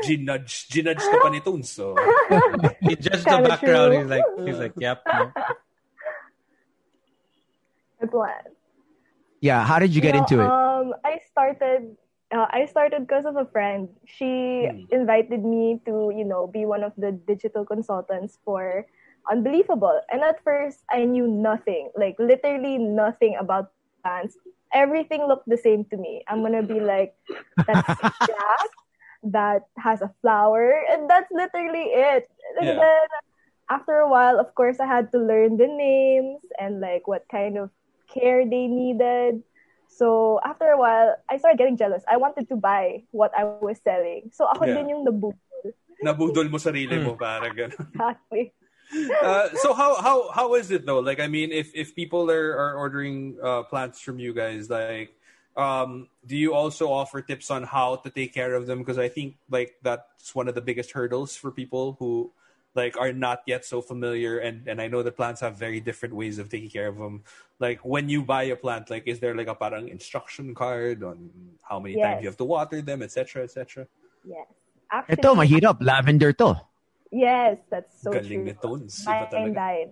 Ginudge, 0.03 0.67
ginudge 0.69 1.01
ka 1.01 1.17
pa 1.23 1.29
ni 1.29 1.39
Toons, 1.41 1.69
so. 1.69 1.95
He 2.85 2.95
judged 2.95 3.25
the 3.25 3.41
background. 3.41 3.93
true. 3.93 3.97
He's 3.97 4.09
like, 4.11 4.25
he's 4.45 4.59
like, 4.59 4.73
yep. 4.77 5.01
no. 5.07 5.31
Good 7.99 8.13
one. 8.13 8.55
yeah. 9.41 9.63
How 9.65 9.79
did 9.79 9.93
you 9.95 10.01
get 10.01 10.15
No, 10.15 10.15
into 10.15 10.39
it? 10.41 10.53
Um, 10.53 10.93
I 11.05 11.19
started. 11.29 11.95
Uh, 12.31 12.47
I 12.49 12.65
started 12.65 13.07
because 13.07 13.25
of 13.25 13.35
a 13.37 13.45
friend. 13.45 13.89
She 14.05 14.67
Hmm. 14.67 14.85
invited 14.91 15.43
me 15.43 15.81
to, 15.85 16.11
you 16.15 16.25
know, 16.25 16.47
be 16.47 16.65
one 16.65 16.83
of 16.83 16.93
the 16.97 17.11
digital 17.11 17.65
consultants 17.65 18.39
for 18.45 18.85
Unbelievable. 19.29 19.99
And 20.11 20.21
at 20.23 20.41
first, 20.43 20.83
I 20.89 21.03
knew 21.03 21.27
nothing, 21.27 21.91
like 21.95 22.15
literally 22.17 22.77
nothing 22.77 23.35
about 23.39 23.71
plants. 24.03 24.37
Everything 24.73 25.27
looked 25.27 25.47
the 25.49 25.57
same 25.57 25.83
to 25.91 25.97
me. 25.97 26.23
I'm 26.27 26.41
gonna 26.41 26.63
be 26.63 26.79
like, 26.79 27.15
that's 27.67 28.01
grass 28.25 28.71
that 29.23 29.67
has 29.77 30.01
a 30.01 30.13
flower, 30.21 30.73
and 30.89 31.09
that's 31.09 31.31
literally 31.31 31.91
it. 31.91 32.29
And 32.59 32.67
Yeah. 32.67 32.79
then 32.79 33.07
after 33.69 33.97
a 33.97 34.09
while, 34.09 34.39
of 34.39 34.53
course, 34.55 34.79
I 34.79 34.85
had 34.87 35.11
to 35.11 35.19
learn 35.19 35.57
the 35.57 35.67
names 35.67 36.41
and 36.59 36.79
like 36.79 37.07
what 37.07 37.25
kind 37.31 37.57
of 37.57 37.69
care 38.07 38.43
they 38.47 38.67
needed. 38.67 39.43
So 39.87 40.39
after 40.43 40.67
a 40.71 40.77
while, 40.77 41.15
I 41.29 41.37
started 41.37 41.57
getting 41.57 41.77
jealous. 41.77 42.03
I 42.09 42.17
wanted 42.17 42.49
to 42.49 42.55
buy 42.55 43.03
what 43.11 43.31
I 43.37 43.43
was 43.45 43.79
selling. 43.83 44.29
So 44.33 44.45
ako 44.45 44.65
Yeah. 44.67 44.75
din 44.79 44.89
yung 44.89 45.03
nabudol. 45.05 45.73
Nabudol 46.03 46.47
mo 46.51 46.57
sarili 46.61 47.01
mo, 47.01 47.17
parang 47.17 47.55
gano'n. 47.55 47.87
Exactly. 47.93 48.53
Uh, 48.87 49.51
so 49.59 49.75
how 49.75 49.99
how 49.99 50.31
how 50.31 50.55
is 50.55 50.71
it 50.71 50.87
though? 50.87 51.03
Like 51.03 51.19
I 51.19 51.27
mean, 51.27 51.51
if 51.51 51.75
if 51.75 51.91
people 51.91 52.31
are 52.31 52.55
are 52.55 52.79
ordering 52.79 53.35
uh, 53.43 53.67
plants 53.67 53.99
from 53.99 54.15
you 54.15 54.31
guys, 54.31 54.71
like, 54.71 55.11
um, 55.59 56.07
do 56.23 56.39
you 56.39 56.55
also 56.55 56.87
offer 56.87 57.19
tips 57.19 57.51
on 57.51 57.67
how 57.67 57.99
to 57.99 58.09
take 58.09 58.31
care 58.31 58.55
of 58.55 58.63
them? 58.63 58.79
Because 58.79 58.95
I 58.95 59.11
think 59.11 59.35
like 59.51 59.75
that's 59.83 60.31
one 60.31 60.47
of 60.47 60.55
the 60.55 60.63
biggest 60.63 60.95
hurdles 60.95 61.35
for 61.35 61.51
people 61.51 61.99
who 61.99 62.31
like 62.77 62.93
are 63.01 63.09
not 63.11 63.41
yet 63.49 63.65
so 63.65 63.81
familiar 63.81 64.37
and 64.37 64.69
and 64.69 64.77
I 64.77 64.85
know 64.87 65.01
that 65.01 65.17
plants 65.17 65.41
have 65.41 65.57
very 65.57 65.81
different 65.81 66.13
ways 66.13 66.37
of 66.37 66.47
taking 66.53 66.69
care 66.69 66.85
of 66.87 67.01
them. 67.01 67.25
Like 67.57 67.81
when 67.81 68.05
you 68.07 68.21
buy 68.21 68.53
a 68.53 68.55
plant, 68.55 68.93
like 68.93 69.09
is 69.09 69.17
there 69.17 69.33
like 69.33 69.49
a 69.49 69.57
parang 69.57 69.89
instruction 69.89 70.53
card 70.53 71.01
on 71.01 71.33
how 71.65 71.81
many 71.81 71.97
Yes. 71.97 72.05
times 72.05 72.19
you 72.21 72.29
have 72.29 72.37
to 72.37 72.45
water 72.45 72.79
them, 72.85 73.01
etc., 73.01 73.43
etc. 73.49 73.89
Yes. 74.21 74.45
Actually, 74.93 75.17
Ito, 75.19 75.29
mahirap. 75.35 75.77
Lavender 75.81 76.31
to. 76.37 76.61
Yes, 77.09 77.57
that's 77.71 77.97
so 78.03 78.11
Galing 78.13 78.45
true. 78.45 78.51
ni 78.51 78.53
Tones. 78.61 79.03
Iba 79.03 79.09
Mine 79.09 79.27
talaga. 79.31 79.55
died. 79.55 79.91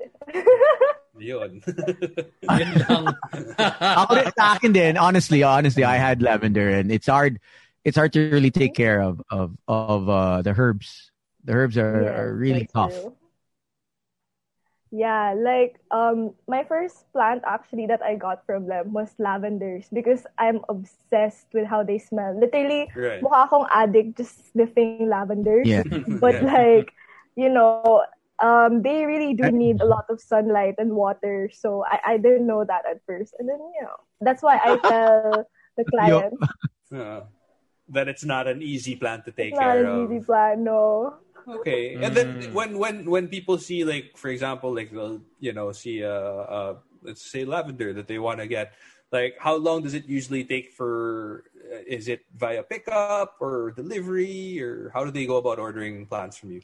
Yun. 1.16 1.52
Ako 4.04 4.12
rin, 4.20 4.28
sa 4.36 4.56
akin 4.60 4.72
din, 4.76 4.94
honestly, 5.00 5.42
honestly, 5.44 5.84
I 5.84 5.96
had 5.96 6.22
lavender 6.22 6.70
and 6.70 6.92
it's 6.92 7.08
hard 7.08 7.40
it's 7.88 7.96
hard 7.96 8.12
to 8.14 8.30
really 8.30 8.52
take 8.52 8.74
care 8.76 9.00
of 9.02 9.22
of 9.32 9.56
of 9.68 10.10
uh, 10.10 10.42
the 10.44 10.52
herbs. 10.52 11.12
The 11.46 11.54
herbs 11.54 11.78
are, 11.78 11.94
Yes, 11.94 12.32
are 12.32 12.36
really 12.36 12.68
tough. 12.74 13.08
true. 13.08 13.18
Yeah, 14.92 15.34
like 15.36 15.76
um 15.92 16.36
my 16.48 16.64
first 16.64 17.12
plant 17.12 17.44
actually 17.46 17.86
that 17.88 18.02
I 18.02 18.16
got 18.16 18.46
from 18.46 18.68
them 18.68 18.94
was 18.94 19.12
lavenders 19.20 19.90
because 19.92 20.26
I'm 20.38 20.64
obsessed 20.70 21.48
with 21.54 21.68
how 21.68 21.84
they 21.84 21.98
smell. 22.00 22.38
Literally, 22.40 22.88
Right. 22.96 23.24
mukha 23.24 23.44
akong 23.50 23.68
addict 23.76 24.16
just 24.18 24.52
sniffing 24.54 25.10
lavenders. 25.12 25.68
Yeah. 25.68 25.84
But 26.22 26.40
Yeah. 26.42 26.42
like, 26.42 26.94
you 27.36 27.50
know, 27.50 28.06
um 28.40 28.84
they 28.84 29.04
really 29.06 29.34
do 29.36 29.52
need 29.52 29.82
a 29.82 29.88
lot 29.90 30.06
of 30.10 30.22
sunlight 30.22 30.76
and 30.80 30.96
water. 30.96 31.50
So 31.52 31.84
I, 31.84 32.16
I 32.16 32.18
didn't 32.18 32.48
know 32.48 32.64
that 32.64 32.86
at 32.88 33.04
first. 33.06 33.36
And 33.40 33.50
then, 33.50 33.60
you 33.60 33.84
know, 33.84 33.98
that's 34.22 34.44
why 34.44 34.56
I 34.64 34.80
tell 34.88 35.44
the 35.76 35.84
clients 35.84 36.54
Uh, 36.94 37.22
that 37.90 38.08
it's 38.08 38.24
not 38.26 38.48
an 38.48 38.62
easy 38.62 38.96
plant 38.96 39.26
to 39.26 39.32
take 39.32 39.58
it's 39.58 39.62
not 39.62 39.78
care 39.78 39.86
an 39.86 39.88
of. 39.88 40.12
easy 40.12 40.20
plant, 40.22 40.60
no. 40.62 41.18
Okay, 41.48 41.96
and 42.02 42.16
then 42.16 42.54
when 42.54 42.78
when 42.78 43.06
when 43.06 43.28
people 43.28 43.58
see 43.58 43.86
like 43.86 44.18
for 44.18 44.30
example 44.30 44.74
like 44.74 44.92
they'll 44.92 45.22
you 45.40 45.54
know 45.54 45.72
see 45.72 46.04
uh 46.04 46.10
uh 46.10 46.76
let's 47.04 47.22
say 47.22 47.46
lavender 47.46 47.94
that 47.94 48.08
they 48.08 48.18
want 48.18 48.40
to 48.40 48.48
get 48.48 48.74
like 49.12 49.38
how 49.40 49.56
long 49.56 49.84
does 49.84 49.94
it 49.94 50.06
usually 50.10 50.44
take 50.44 50.74
for 50.74 51.46
uh, 51.72 51.86
is 51.86 52.08
it 52.08 52.26
via 52.36 52.64
pickup 52.64 53.38
or 53.40 53.72
delivery 53.78 54.62
or 54.62 54.90
how 54.94 55.06
do 55.06 55.12
they 55.12 55.26
go 55.26 55.38
about 55.38 55.60
ordering 55.60 56.06
plants 56.06 56.38
from 56.38 56.52
you? 56.52 56.62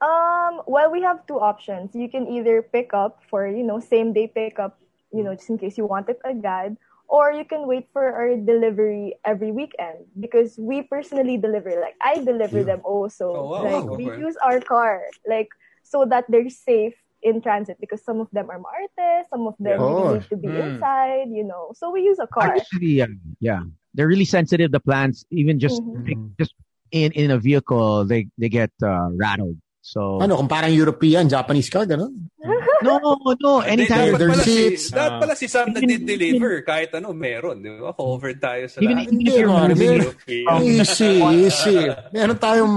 Um, 0.00 0.62
well, 0.66 0.90
we 0.90 1.02
have 1.02 1.26
two 1.26 1.40
options. 1.40 1.94
You 1.94 2.08
can 2.08 2.28
either 2.28 2.62
pick 2.62 2.94
up 2.94 3.22
for, 3.28 3.48
you 3.48 3.64
know, 3.64 3.80
same 3.80 4.12
day 4.12 4.28
pickup, 4.28 4.78
you 5.12 5.24
know, 5.24 5.34
just 5.34 5.50
in 5.50 5.58
case 5.58 5.76
you 5.76 5.86
want 5.86 6.08
it 6.08 6.20
agad, 6.24 6.76
or 7.08 7.32
you 7.32 7.44
can 7.44 7.66
wait 7.66 7.88
for 7.92 8.04
our 8.12 8.36
delivery 8.36 9.16
every 9.24 9.50
weekend 9.50 10.04
because 10.20 10.56
we 10.60 10.82
personally 10.82 11.36
deliver. 11.36 11.72
Like, 11.80 11.96
I 12.04 12.20
deliver 12.22 12.62
them 12.62 12.80
also. 12.84 13.32
Oh, 13.32 13.44
wow. 13.48 13.64
like, 13.64 13.84
Wow, 13.88 13.96
we 13.96 14.04
okay. 14.06 14.20
use 14.20 14.36
our 14.44 14.60
car, 14.60 15.02
like, 15.26 15.48
so 15.82 16.04
that 16.04 16.24
they're 16.28 16.48
safe 16.52 16.94
in 17.22 17.40
transit 17.40 17.78
because 17.80 18.04
some 18.04 18.20
of 18.20 18.28
them 18.30 18.48
are 18.50 18.60
maarte, 18.60 19.24
some 19.32 19.48
of 19.48 19.56
them 19.58 19.80
Yeah. 19.80 19.88
Oh. 19.88 20.14
need 20.14 20.26
to 20.28 20.36
be 20.36 20.48
Hmm. 20.48 20.78
inside, 20.78 21.28
you 21.32 21.44
know. 21.44 21.72
So 21.74 21.90
we 21.90 22.02
use 22.04 22.20
a 22.20 22.28
car. 22.28 22.54
Actually, 22.54 23.02
uh, 23.02 23.08
yeah, 23.40 23.64
they're 23.94 24.06
really 24.06 24.28
sensitive. 24.28 24.70
The 24.70 24.80
plants, 24.80 25.24
even 25.32 25.58
just 25.58 25.82
Mhm. 25.82 26.36
just 26.38 26.54
in 26.92 27.10
in 27.12 27.32
a 27.32 27.38
vehicle, 27.40 28.04
they 28.04 28.28
they 28.38 28.48
get 28.48 28.70
uh, 28.84 29.08
rattled. 29.16 29.56
So 29.80 30.20
Ano, 30.20 30.36
kung 30.36 30.48
parang 30.52 30.70
European, 30.76 31.26
Japanese 31.32 31.72
car, 31.72 31.88
gano'n? 31.88 32.12
no, 32.82 33.16
no, 33.40 33.52
anytime. 33.60 34.14
Dapat 34.14 34.28
pala, 34.28 34.42
si, 34.44 34.52
seats. 34.52 34.84
dapat 34.90 35.16
pala 35.20 35.34
si 35.34 35.46
Sam 35.48 35.72
na 35.74 35.80
deliver 35.82 36.62
kahit 36.62 36.94
ano 36.94 37.12
meron, 37.12 37.62
di 37.62 37.70
ba? 37.74 37.92
Covered 37.94 38.38
tayo 38.38 38.66
sa 38.70 38.78
Even- 38.80 38.98
lahat. 38.98 39.12
even 39.12 39.26
if 39.26 39.34
you're 39.34 39.50
Hindi, 39.50 39.74
moving 39.74 39.98
man. 40.46 40.62
Easy, 40.62 41.12
easy. 41.22 41.78
Meron 42.14 42.38
tayong, 42.38 42.74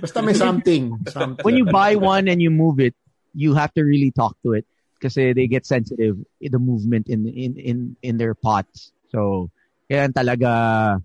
basta 0.00 0.18
may 0.22 0.34
something. 0.34 0.96
something. 1.08 1.44
when 1.44 1.56
you 1.56 1.66
buy 1.66 1.96
one 1.96 2.28
and 2.28 2.40
you 2.40 2.50
move 2.50 2.80
it, 2.80 2.94
you 3.34 3.54
have 3.54 3.72
to 3.74 3.82
really 3.82 4.10
talk 4.12 4.36
to 4.44 4.52
it 4.52 4.64
because 4.96 5.14
they 5.14 5.46
get 5.48 5.66
sensitive 5.66 6.16
the 6.40 6.58
movement 6.62 7.08
in 7.08 7.26
in 7.26 7.56
in 7.58 7.76
in 8.02 8.14
their 8.16 8.34
pots. 8.36 8.92
So, 9.10 9.50
kaya 9.90 10.08
talaga 10.08 11.02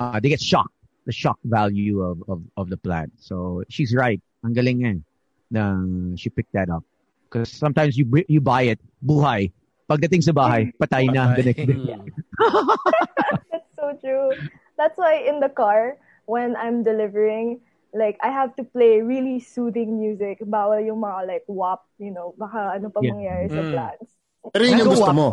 uh, 0.00 0.16
they 0.20 0.28
get 0.28 0.40
shocked, 0.42 0.74
the 1.06 1.12
shock 1.12 1.38
value 1.44 2.02
of 2.02 2.20
of 2.28 2.40
of 2.56 2.66
the 2.68 2.76
plant. 2.76 3.12
So 3.20 3.64
she's 3.68 3.94
right. 3.94 4.20
Ang 4.44 4.54
galing 4.54 4.78
niya. 4.82 4.92
eh, 4.92 4.98
Na 5.46 5.78
she 6.18 6.26
picked 6.26 6.50
that 6.58 6.66
up 6.66 6.82
because 7.28 7.50
sometimes 7.50 7.96
you 7.98 8.06
you 8.28 8.40
buy 8.40 8.62
it 8.70 8.80
buhay. 9.04 9.50
Pagdating 9.86 10.22
sa 10.22 10.34
bahay, 10.34 10.74
patay 10.82 11.06
na 11.14 11.30
the 11.34 11.46
next 11.46 11.62
day. 11.62 11.78
That's 13.52 13.70
so 13.78 13.94
true. 14.02 14.34
That's 14.74 14.98
why 14.98 15.22
in 15.22 15.38
the 15.38 15.48
car, 15.48 15.98
when 16.26 16.56
I'm 16.58 16.82
delivering, 16.82 17.62
like, 17.94 18.18
I 18.20 18.34
have 18.34 18.54
to 18.58 18.64
play 18.64 19.00
really 19.00 19.38
soothing 19.38 19.98
music. 19.98 20.42
Bawal 20.42 20.82
yung 20.84 21.00
mga, 21.06 21.26
like, 21.26 21.44
WAP, 21.46 21.86
you 22.02 22.10
know, 22.10 22.34
baka 22.34 22.76
ano 22.76 22.90
pa 22.90 22.98
Yeah. 23.00 23.14
mangyari 23.14 23.46
sa 23.46 23.62
Mm. 23.62 23.70
plants. 23.70 24.10
Pero 24.52 24.62
yun 24.62 24.78
yung 24.78 24.90
gusto 24.90 25.10
mo. 25.10 25.26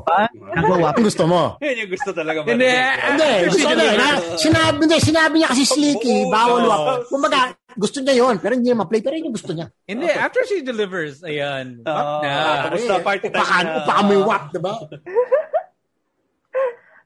Nagawa 0.54 0.88
Yung 0.94 1.06
gusto 1.06 1.24
mo. 1.26 1.42
Yan 1.66 1.76
yung 1.86 1.92
gusto 1.92 2.10
talaga. 2.12 2.38
Hindi, 2.44 2.70
hindi. 2.70 3.30
Gusto 3.50 3.68
niya. 3.70 3.92
Na, 3.94 4.08
sinabi, 4.36 4.76
hindi, 4.82 4.98
sinabi 5.00 5.34
niya 5.38 5.48
kasi 5.52 5.64
slicky, 5.66 6.16
bawal 6.28 6.64
wap. 6.64 6.84
Kumbaga, 7.08 7.40
gusto 7.74 7.98
niya 8.00 8.14
yon 8.16 8.36
pero 8.38 8.54
hindi 8.54 8.70
niya 8.70 8.78
ma-play. 8.78 9.02
Pero 9.02 9.14
yun 9.16 9.30
yung 9.30 9.36
gusto 9.36 9.52
niya. 9.52 9.68
Hindi, 9.84 10.08
after 10.08 10.42
she 10.46 10.62
delivers, 10.62 11.22
ayan. 11.22 11.82
wag 11.82 11.90
Ah, 11.90 12.20
na. 12.22 12.32
kamusta 12.68 12.94
party 13.00 13.28
time 13.28 13.38
Upakan, 13.38 13.64
na? 13.66 13.76
upakan 13.82 14.04
mo 14.04 14.12
yung 14.14 14.28
wap, 14.28 14.44
diba? 14.50 14.74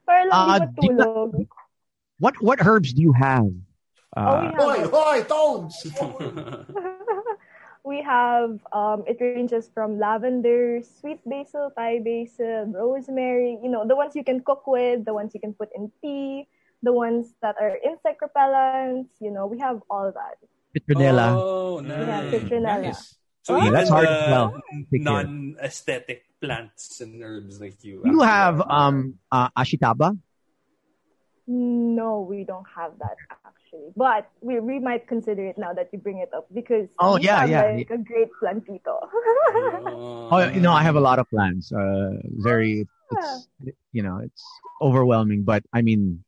Para 0.04 0.20
lang 0.24 0.32
Ah, 0.32 0.56
di 0.56 0.64
matulog. 0.88 1.30
What 2.18 2.34
what 2.40 2.58
herbs 2.58 2.92
do 2.92 3.00
you 3.00 3.12
have? 3.12 3.46
Oh, 4.16 4.18
Uh, 4.18 4.40
we 4.40 4.46
Hoy, 4.56 4.78
have, 4.80 4.90
hoy, 4.90 5.18
Tones! 5.22 5.76
we 7.88 8.04
have, 8.04 8.60
um, 8.76 9.08
it 9.08 9.16
ranges 9.16 9.72
from 9.72 9.96
lavender, 9.96 10.84
sweet 10.84 11.24
basil, 11.24 11.72
Thai 11.72 12.04
basil, 12.04 12.68
rosemary, 12.76 13.56
you 13.64 13.72
know, 13.72 13.88
the 13.88 13.96
ones 13.96 14.12
you 14.12 14.22
can 14.22 14.44
cook 14.44 14.68
with, 14.68 15.08
the 15.08 15.14
ones 15.16 15.32
you 15.32 15.40
can 15.40 15.56
put 15.56 15.72
in 15.74 15.90
tea, 16.04 16.44
the 16.84 16.92
ones 16.92 17.32
that 17.40 17.56
are 17.56 17.80
insect 17.80 18.20
repellents, 18.20 19.08
you 19.24 19.32
know, 19.32 19.48
we 19.48 19.58
have 19.58 19.80
all 19.88 20.12
that. 20.12 20.36
Petronella. 20.76 21.32
Oh, 21.40 21.80
nice. 21.80 22.04
Yeah, 22.04 22.20
nice. 22.20 22.32
citronella. 22.36 22.94
So 23.42 23.56
Oh, 23.56 23.64
even 23.64 23.72
that's 23.72 23.88
hard 23.88 24.04
the 24.04 24.12
as 24.12 24.28
well. 24.28 24.52
Non-aesthetic 24.92 26.28
plants 26.44 27.00
and 27.00 27.24
herbs 27.24 27.56
like 27.58 27.82
you. 27.82 28.04
you 28.04 28.20
have 28.20 28.60
um 28.68 29.16
uh, 29.32 29.48
ashitaba. 29.56 30.12
No, 31.48 32.20
we 32.28 32.44
don't 32.44 32.68
have 32.76 32.92
that 33.00 33.16
actually. 33.68 33.92
But 33.96 34.30
we, 34.40 34.60
we 34.60 34.78
might 34.78 35.06
consider 35.08 35.44
it 35.46 35.58
now 35.58 35.72
that 35.72 35.88
you 35.92 35.98
bring 35.98 36.18
it 36.18 36.30
up 36.34 36.46
because 36.54 36.88
Oh, 36.98 37.16
we 37.16 37.22
yeah, 37.24 37.40
have 37.40 37.50
yeah. 37.50 37.62
like 37.76 37.90
a 37.90 37.98
great 37.98 38.28
plantito. 38.42 38.98
Oh, 40.30 40.46
you 40.52 40.60
know, 40.60 40.72
I 40.72 40.82
have 40.82 40.96
a 40.96 41.00
lot 41.00 41.18
of 41.18 41.28
plans. 41.30 41.72
Uh, 41.72 42.20
very, 42.36 42.86
it's, 43.10 43.48
you 43.92 44.02
know, 44.02 44.18
it's 44.22 44.44
overwhelming. 44.82 45.42
But 45.44 45.64
I 45.72 45.80
mean, 45.80 46.22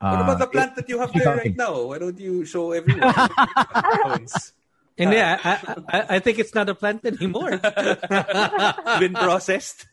uh, 0.00 0.10
What 0.14 0.20
about 0.22 0.38
the 0.38 0.46
plant 0.46 0.76
that 0.76 0.88
you 0.88 0.98
have 1.00 1.12
there 1.12 1.36
right 1.36 1.56
now? 1.56 1.82
Why 1.90 1.98
don't 1.98 2.18
you 2.18 2.44
show 2.44 2.70
everyone? 2.72 3.02
And 4.98 5.08
Hindi, 5.08 5.18
I, 5.24 5.34
I, 5.42 5.56
I- 5.88 6.06
I 6.16 6.18
think 6.20 6.38
it's 6.38 6.54
not 6.54 6.68
a 6.68 6.74
plant 6.76 7.00
anymore. 7.08 7.56
Been 9.00 9.14
processed. 9.16 9.86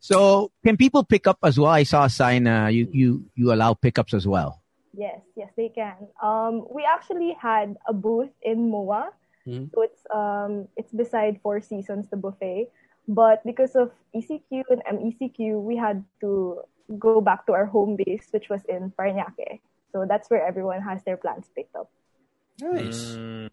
So 0.00 0.50
can 0.64 0.76
people 0.76 1.04
pick 1.04 1.26
up 1.26 1.38
as 1.42 1.58
well? 1.58 1.70
I 1.70 1.82
saw 1.84 2.04
a 2.04 2.10
sign. 2.10 2.46
Uh, 2.46 2.68
you 2.68 2.88
you 2.92 3.08
you 3.34 3.52
allow 3.52 3.74
pickups 3.74 4.14
as 4.14 4.26
well. 4.26 4.62
yes, 4.96 5.20
yes, 5.36 5.52
they 5.56 5.68
can. 5.68 6.08
Um, 6.24 6.64
we 6.72 6.84
actually 6.88 7.36
had 7.36 7.76
a 7.86 7.92
booth 7.92 8.32
in 8.42 8.70
MOA. 8.70 9.12
Mhm. 9.46 9.70
So 9.70 9.82
it's 9.82 10.02
um 10.10 10.68
it's 10.76 10.92
beside 10.92 11.40
Four 11.42 11.60
Seasons, 11.60 12.08
the 12.10 12.16
buffet. 12.16 12.68
But 13.06 13.44
because 13.46 13.76
of 13.78 13.94
ECQ 14.16 14.66
and 14.72 14.82
MECQ, 14.82 15.62
we 15.62 15.76
had 15.78 16.02
to 16.20 16.62
go 16.98 17.20
back 17.20 17.46
to 17.46 17.52
our 17.54 17.66
home 17.66 17.94
base, 17.94 18.26
which 18.34 18.48
was 18.50 18.64
in 18.66 18.90
Paranaque. 18.98 19.60
So 19.92 20.04
that's 20.08 20.26
where 20.28 20.42
everyone 20.42 20.82
has 20.82 21.04
their 21.06 21.16
plants 21.16 21.46
picked 21.54 21.76
up. 21.76 21.86
Nice. 22.58 23.14
Mm. 23.14 23.50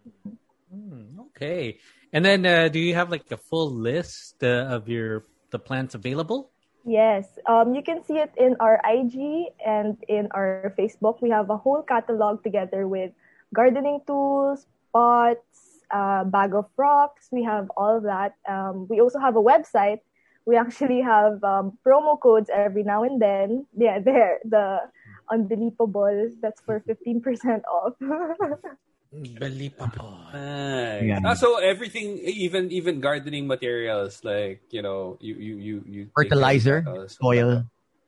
Mm, 0.74 1.20
okay. 1.30 1.78
And 2.12 2.26
then, 2.26 2.46
uh, 2.46 2.68
do 2.70 2.80
you 2.80 2.96
have 2.96 3.12
like 3.14 3.30
a 3.30 3.38
full 3.38 3.70
list 3.70 4.42
uh, 4.42 4.74
of 4.74 4.90
your 4.90 5.22
the 5.54 5.60
plants 5.60 5.96
available? 5.96 6.50
Yes, 6.84 7.40
um, 7.48 7.74
you 7.74 7.82
can 7.82 8.04
see 8.04 8.18
it 8.20 8.34
in 8.36 8.58
our 8.60 8.82
IG 8.84 9.56
and 9.64 9.96
in 10.10 10.28
our 10.36 10.74
Facebook. 10.78 11.22
We 11.22 11.30
have 11.30 11.50
a 11.50 11.56
whole 11.56 11.82
catalog 11.82 12.44
together 12.44 12.90
with 12.90 13.16
gardening 13.54 14.02
tools, 14.06 14.68
pots, 14.92 15.86
uh, 15.92 16.26
bag 16.26 16.54
of 16.54 16.68
rocks. 16.76 17.30
We 17.32 17.44
have 17.44 17.72
all 17.78 17.98
of 17.98 18.04
that. 18.04 18.36
Um, 18.50 18.88
we 18.90 19.00
also 19.00 19.20
have 19.20 19.38
a 19.38 19.42
website. 19.42 20.04
We 20.46 20.58
actually 20.64 21.00
have 21.00 21.42
um, 21.46 21.78
promo 21.88 22.20
codes 22.20 22.50
every 22.52 22.84
now 22.84 23.04
and 23.04 23.22
then. 23.22 23.66
Yeah, 23.78 24.00
there 24.04 24.40
the 24.44 24.92
unbelievable. 25.32 26.36
That's 26.42 26.60
for 26.68 26.84
fifteen 26.84 27.22
percent 27.22 27.64
off. 27.64 27.96
Unbelievable. 29.14 30.18
Nice. 30.34 31.06
Yeah. 31.06 31.22
Ah, 31.22 31.38
so 31.38 31.62
everything, 31.62 32.18
even 32.26 32.74
even 32.74 32.98
gardening 32.98 33.46
materials, 33.46 34.26
like 34.26 34.66
you 34.74 34.82
know, 34.82 35.22
you 35.22 35.38
you 35.38 35.56
you 35.62 35.76
you 35.86 36.02
take 36.10 36.10
care 36.10 36.10
of 36.10 36.16
Fertilizer, 36.18 36.78
that 36.82 36.90
also. 36.90 37.18
soil. 37.22 37.50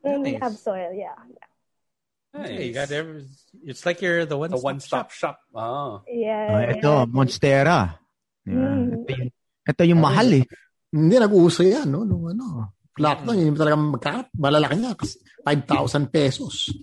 And 0.02 0.22
we 0.26 0.34
have 0.42 0.58
soil. 0.58 0.90
Yeah, 0.94 1.14
yeah. 1.30 1.50
Yeah, 2.36 2.60
you 2.60 2.74
got 2.76 2.92
every, 2.92 3.24
it's 3.64 3.86
like 3.86 4.04
you're 4.04 4.26
the 4.28 4.36
one. 4.36 4.52
The 4.52 4.60
one-stop 4.60 5.12
shop. 5.16 5.40
Ah. 5.56 6.04
Yeah. 6.04 6.52
Ah, 6.52 6.64
ito, 6.68 6.92
Monstera. 7.08 7.96
Mm. 8.44 9.08
Ito 9.08 9.12
yung, 9.16 9.32
ito 9.64 9.82
yung 9.88 10.02
mahal 10.04 10.30
eh. 10.36 10.44
Hindi, 10.92 11.16
nag-uuso 11.16 11.64
yan, 11.64 11.88
no? 11.88 12.04
Nung 12.04 12.28
ano. 12.36 12.76
Lockdown, 13.00 13.40
yun 13.40 13.56
talagang 13.56 13.88
magkakap. 13.88 14.28
Malalaki 14.36 14.76
niya. 14.80 14.96
kasi 15.00 15.16
5,000 15.48 16.12
pesos. 16.12 16.76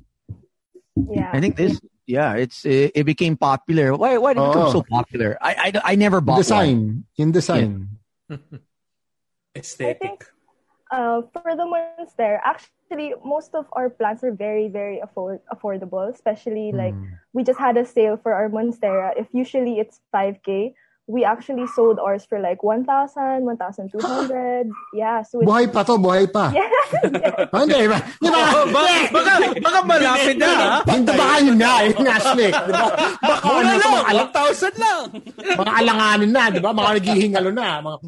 Yeah. 0.97 1.33
I 1.33 1.41
think 1.41 1.57
this, 1.57 1.77
yeah, 2.13 2.37
it's 2.37 2.69
it, 2.69 2.93
it 2.93 3.05
became 3.09 3.41
popular. 3.41 3.97
Why 3.97 4.21
why 4.21 4.37
did 4.37 4.45
it 4.45 4.53
become 4.53 4.69
so 4.71 4.85
popular? 4.85 5.41
I 5.41 5.73
I, 5.73 5.93
I 5.93 5.95
never 5.97 6.21
bought 6.21 6.45
one. 6.45 6.45
Design. 6.45 6.79
In 7.17 7.33
design. 7.33 7.97
Aesthetic. 9.57 10.29
Uh, 10.93 11.25
for 11.33 11.57
the 11.57 11.65
monster, 11.65 12.37
actually, 12.45 13.17
most 13.25 13.57
of 13.57 13.65
our 13.73 13.89
plants 13.89 14.21
are 14.21 14.37
very, 14.37 14.69
very 14.69 15.01
afford- 15.01 15.41
affordable. 15.49 16.05
Especially 16.05 16.69
like 16.69 16.93
we 17.33 17.41
just 17.41 17.57
had 17.57 17.81
a 17.81 17.85
sale 17.89 18.21
for 18.21 18.37
our 18.37 18.53
monstera. 18.53 19.17
If 19.17 19.33
usually 19.33 19.81
it's 19.81 20.05
5k, 20.13 20.77
we 21.11 21.25
actually 21.27 21.67
sold 21.75 21.99
ours 21.99 22.23
for 22.25 22.39
like 22.39 22.63
1,000, 22.63 22.87
1,200. 23.45 24.71
Yeah, 24.95 25.23
so 25.27 25.41
it's, 25.41 25.51
Buhay 25.51 25.67
pa 25.73 25.83
to, 25.83 25.99
buhay 25.99 26.31
pa. 26.31 26.51
yeah, 26.55 26.63
Ah, 27.51 27.67
Hindi, 27.67 27.89
ba? 27.91 27.99
Di 28.23 28.29
ba? 28.31 28.41
Oh, 28.55 28.67
baka, 28.71 28.95
baka, 29.11 29.33
baka 29.59 29.79
malapit 29.83 30.37
na, 30.39 30.47
ha? 30.53 30.79
Hindi 30.87 31.11
baka 31.17 31.35
yun 31.43 31.59
na, 31.59 31.73
yun 31.83 31.99
nga, 32.07 32.17
Slick. 32.23 32.55
Di 32.55 32.71
ba? 32.73 32.87
Baka 33.19 33.47
ano 33.51 33.71
to, 33.75 33.89
mga, 33.91 34.05
alang, 34.13 34.31
1,000 34.31 34.79
lang. 34.79 35.03
mga 35.59 35.73
alanganin 35.81 36.31
na, 36.31 36.43
di 36.55 36.61
ba? 36.63 36.71
Mga 36.71 36.91
naghihingalo 37.01 37.51
na. 37.51 37.69
Mga, 37.83 37.99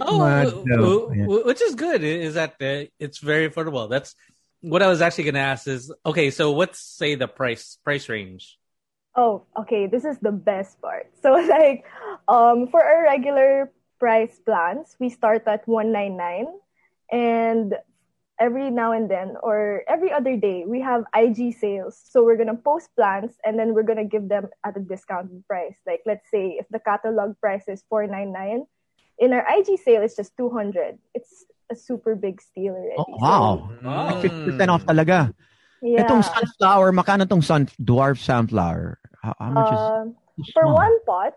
Oh, 0.00 0.18
Mad, 0.20 0.46
no. 0.64 0.76
w- 0.80 1.08
Yeah. 1.12 1.26
w- 1.28 1.44
which 1.44 1.60
is 1.60 1.74
good. 1.74 2.02
Is 2.02 2.34
that 2.34 2.54
uh, 2.62 2.88
it's 2.98 3.18
very 3.18 3.50
affordable. 3.50 3.90
That's 3.90 4.14
what 4.62 4.82
I 4.82 4.86
was 4.88 5.02
actually 5.02 5.24
going 5.24 5.34
to 5.34 5.40
ask. 5.44 5.66
Is 5.68 5.92
okay. 6.06 6.30
So 6.30 6.52
what's 6.52 6.80
say 6.80 7.16
the 7.16 7.28
price 7.28 7.76
price 7.84 8.08
range? 8.08 8.56
Oh, 9.16 9.46
okay. 9.56 9.86
This 9.86 10.04
is 10.04 10.18
the 10.18 10.32
best 10.32 10.80
part. 10.80 11.10
So 11.22 11.32
like, 11.32 11.84
um, 12.28 12.68
for 12.68 12.82
our 12.82 13.02
regular 13.02 13.72
price 13.98 14.36
plans, 14.44 14.96
we 15.00 15.08
start 15.08 15.46
at 15.46 15.66
one 15.66 15.92
nine 15.92 16.16
nine, 16.16 16.46
and 17.10 17.74
every 18.40 18.68
now 18.70 18.90
and 18.92 19.08
then 19.08 19.36
or 19.42 19.86
every 19.86 20.10
other 20.10 20.36
day 20.36 20.64
we 20.66 20.80
have 20.80 21.06
IG 21.14 21.54
sales. 21.54 21.96
So 21.96 22.24
we're 22.24 22.36
gonna 22.36 22.58
post 22.58 22.90
plans 22.96 23.32
and 23.44 23.58
then 23.58 23.74
we're 23.74 23.86
gonna 23.86 24.04
give 24.04 24.28
them 24.28 24.48
at 24.66 24.76
a 24.76 24.80
discounted 24.80 25.46
price. 25.46 25.78
Like 25.86 26.02
let's 26.04 26.28
say 26.30 26.58
if 26.58 26.66
the 26.68 26.80
catalog 26.80 27.38
price 27.40 27.64
is 27.68 27.84
four 27.88 28.06
nine 28.06 28.32
nine, 28.32 28.66
in 29.18 29.32
our 29.32 29.46
IG 29.48 29.78
sale 29.80 30.02
it's 30.02 30.16
just 30.16 30.36
two 30.36 30.50
hundred. 30.50 30.98
It's 31.14 31.46
a 31.70 31.76
super 31.76 32.14
big 32.14 32.40
steal 32.40 32.74
already. 32.74 32.98
Oh, 32.98 33.16
wow. 33.16 33.70
Wow. 33.80 34.20
50% 34.20 34.68
off 34.68 34.84
talaga. 34.84 35.32
Yeah. 35.80 36.04
Itong 36.04 36.24
sunflower, 36.24 36.92
makano 36.92 37.28
tong 37.28 37.40
sun, 37.40 37.68
dwarf 37.80 38.20
sunflower? 38.20 39.00
How, 39.24 39.32
how 39.40 39.50
much 39.56 39.72
is 39.72 39.80
Um, 39.80 40.16
is 40.36 40.52
for 40.52 40.62
small? 40.68 40.74
one 40.76 40.96
pot, 41.08 41.32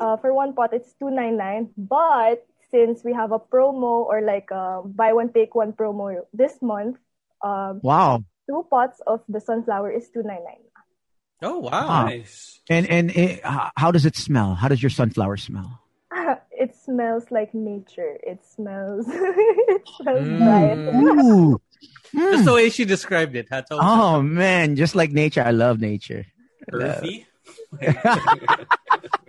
uh, 0.00 0.16
for 0.20 0.34
one 0.36 0.52
pot, 0.52 0.76
it's 0.76 0.92
two 1.00 1.08
nine 1.10 1.36
nine. 1.40 1.72
But 1.76 2.44
since 2.70 3.00
we 3.02 3.14
have 3.16 3.32
a 3.32 3.38
promo 3.40 4.04
or 4.04 4.20
like 4.20 4.50
a 4.52 4.82
buy 4.84 5.12
one 5.16 5.32
take 5.32 5.54
one 5.56 5.72
promo 5.72 6.20
this 6.36 6.60
month, 6.60 6.98
um, 7.40 7.80
Wow. 7.82 8.24
two 8.44 8.66
pots 8.68 9.00
of 9.08 9.24
the 9.28 9.40
sunflower 9.40 9.90
is 9.96 10.10
two 10.12 10.20
nine 10.22 10.44
nine. 10.44 10.64
Oh 11.42 11.58
wow! 11.64 12.04
Nice. 12.08 12.60
And 12.68 12.84
and 12.88 13.10
eh, 13.16 13.40
h- 13.40 13.70
how 13.76 13.90
does 13.90 14.04
it 14.04 14.16
smell? 14.16 14.54
How 14.54 14.68
does 14.68 14.82
your 14.82 14.90
sunflower 14.92 15.36
smell? 15.40 15.80
It 16.54 16.72
smells 16.76 17.28
like 17.34 17.52
nature. 17.52 18.16
It 18.22 18.40
smells. 18.46 19.04
it 19.10 19.82
smells 20.00 20.24
Mm. 20.28 20.44
bright. 20.44 20.80
Ooh. 20.94 21.60
Just 22.14 22.46
the 22.46 22.54
way 22.54 22.70
she 22.70 22.84
described 22.86 23.34
it. 23.36 23.48
Hato. 23.50 23.76
Oh 23.82 24.22
man, 24.22 24.76
just 24.76 24.94
like 24.94 25.10
nature. 25.12 25.42
I 25.42 25.50
love 25.50 25.80
nature. 25.82 26.24
Earthy. 26.72 27.26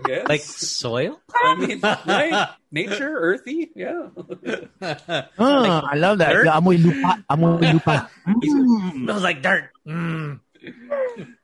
Yes. 0.08 0.30
like 0.30 0.42
soil. 0.42 1.20
I 1.34 1.56
mean, 1.56 1.82
right? 1.82 2.50
Nature, 2.72 3.10
earthy. 3.10 3.72
Yeah. 3.76 4.14
Oh, 4.16 5.82
I 5.82 5.96
love 5.98 6.20
that. 6.20 6.32
dirt? 6.32 6.48
Amoy 6.48 6.78
lupa. 6.78 7.26
Amoy 7.30 7.74
lupa. 7.74 8.10
Mm. 8.28 8.92
Smells 9.04 9.24
like 9.24 9.42
dirt. 9.42 9.72
Mm. 9.88 10.40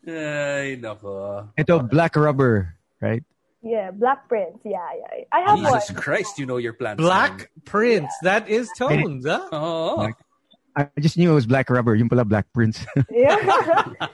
Ay, 0.08 0.78
nako. 0.78 1.50
Ito, 1.58 1.80
black 1.90 2.16
rubber, 2.16 2.78
right? 3.02 3.24
yeah, 3.64 3.92
black 3.92 4.28
prince. 4.28 4.58
Yeah, 4.66 4.78
yeah. 4.98 5.26
I 5.32 5.40
have 5.42 5.62
one. 5.62 5.74
Jesus 5.74 5.92
Christ, 5.98 6.40
you 6.40 6.46
know 6.46 6.58
your 6.58 6.74
plants. 6.74 7.02
Black 7.02 7.50
Prince. 7.66 8.12
That 8.24 8.50
is 8.50 8.70
tones, 8.78 9.26
huh? 9.26 9.50
Oh. 9.52 10.10
I 10.76 10.88
just 11.00 11.18
knew 11.18 11.32
it 11.32 11.36
was 11.36 11.46
black 11.46 11.70
rubber. 11.70 11.96
Yung 11.96 12.10
pala 12.10 12.24
black 12.24 12.48
prince. 12.54 12.86
Yeah, 13.12 13.36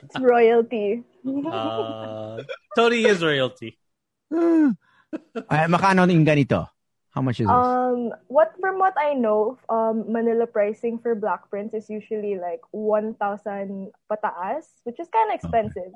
it's 0.04 0.20
royalty. 0.20 1.04
Uh, 1.26 2.42
Tony 2.76 3.06
is 3.06 3.22
royalty. 3.22 3.78
Ay, 4.34 5.68
makano 5.70 6.08
yung 6.10 6.26
ganito? 6.26 6.68
How 7.14 7.22
much 7.22 7.40
is 7.42 7.48
this? 7.48 7.56
Um, 7.56 8.14
what 8.28 8.54
from 8.62 8.78
what 8.78 8.94
I 8.98 9.14
know, 9.14 9.58
um, 9.70 10.06
Manila 10.06 10.46
pricing 10.46 11.00
for 11.02 11.16
Black 11.16 11.50
Prince 11.50 11.74
is 11.74 11.90
usually 11.90 12.38
like 12.38 12.62
one 12.70 13.18
thousand 13.18 13.90
pataas, 14.06 14.70
which 14.84 15.00
is 15.00 15.10
kind 15.10 15.34
of 15.34 15.36
expensive. 15.36 15.94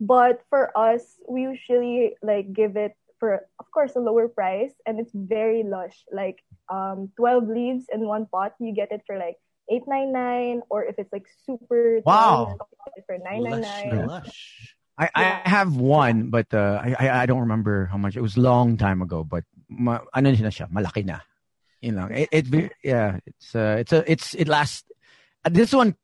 But 0.00 0.44
for 0.52 0.70
us, 0.76 1.16
we 1.24 1.42
usually 1.42 2.14
like 2.22 2.52
give 2.52 2.76
it 2.76 2.92
for, 3.18 3.48
of 3.58 3.66
course, 3.72 3.96
a 3.96 4.00
lower 4.00 4.28
price, 4.28 4.76
and 4.86 5.00
it's 5.00 5.10
very 5.14 5.64
lush. 5.64 6.04
Like 6.12 6.44
um, 6.68 7.10
twelve 7.16 7.48
leaves 7.48 7.88
in 7.88 8.04
one 8.04 8.26
pot, 8.28 8.52
you 8.60 8.76
get 8.76 8.92
it 8.92 9.02
for 9.08 9.16
like 9.16 9.40
eight 9.70 9.86
nine 9.86 10.12
nine, 10.12 10.62
or 10.68 10.84
if 10.84 10.98
it's 10.98 11.12
like 11.12 11.26
super 11.46 12.00
Wow. 12.04 12.56
tall, 12.58 12.68
you 12.72 12.78
get 12.86 12.94
it 12.98 13.04
for 13.06 13.16
nine 13.18 13.44
nine 13.44 13.60
nine. 13.60 14.06
Lush. 14.06 14.74
I, 14.98 15.06
I 15.14 15.24
have 15.48 15.76
one, 15.76 16.30
but 16.30 16.50
uh, 16.52 16.82
I, 16.82 16.96
I 16.98 17.22
I 17.22 17.26
don't 17.26 17.46
remember 17.46 17.86
how 17.86 17.98
much. 17.98 18.16
It 18.16 18.20
was 18.20 18.36
a 18.36 18.42
long 18.42 18.74
time 18.76 18.98
ago, 18.98 19.22
but 19.22 19.44
ma, 19.70 20.02
ano 20.10 20.34
na 20.34 20.50
siya, 20.50 20.66
malaki 20.74 21.06
na. 21.06 21.22
You 21.78 21.92
know, 21.94 22.10
it, 22.10 22.28
it 22.32 22.72
yeah, 22.82 23.22
it's 23.22 23.54
uh, 23.54 23.78
it's 23.78 23.94
a 23.94 24.02
it's 24.10 24.34
it 24.34 24.50
lasts. 24.50 24.82
uh, 25.46 25.54
This 25.54 25.70
one, 25.70 25.94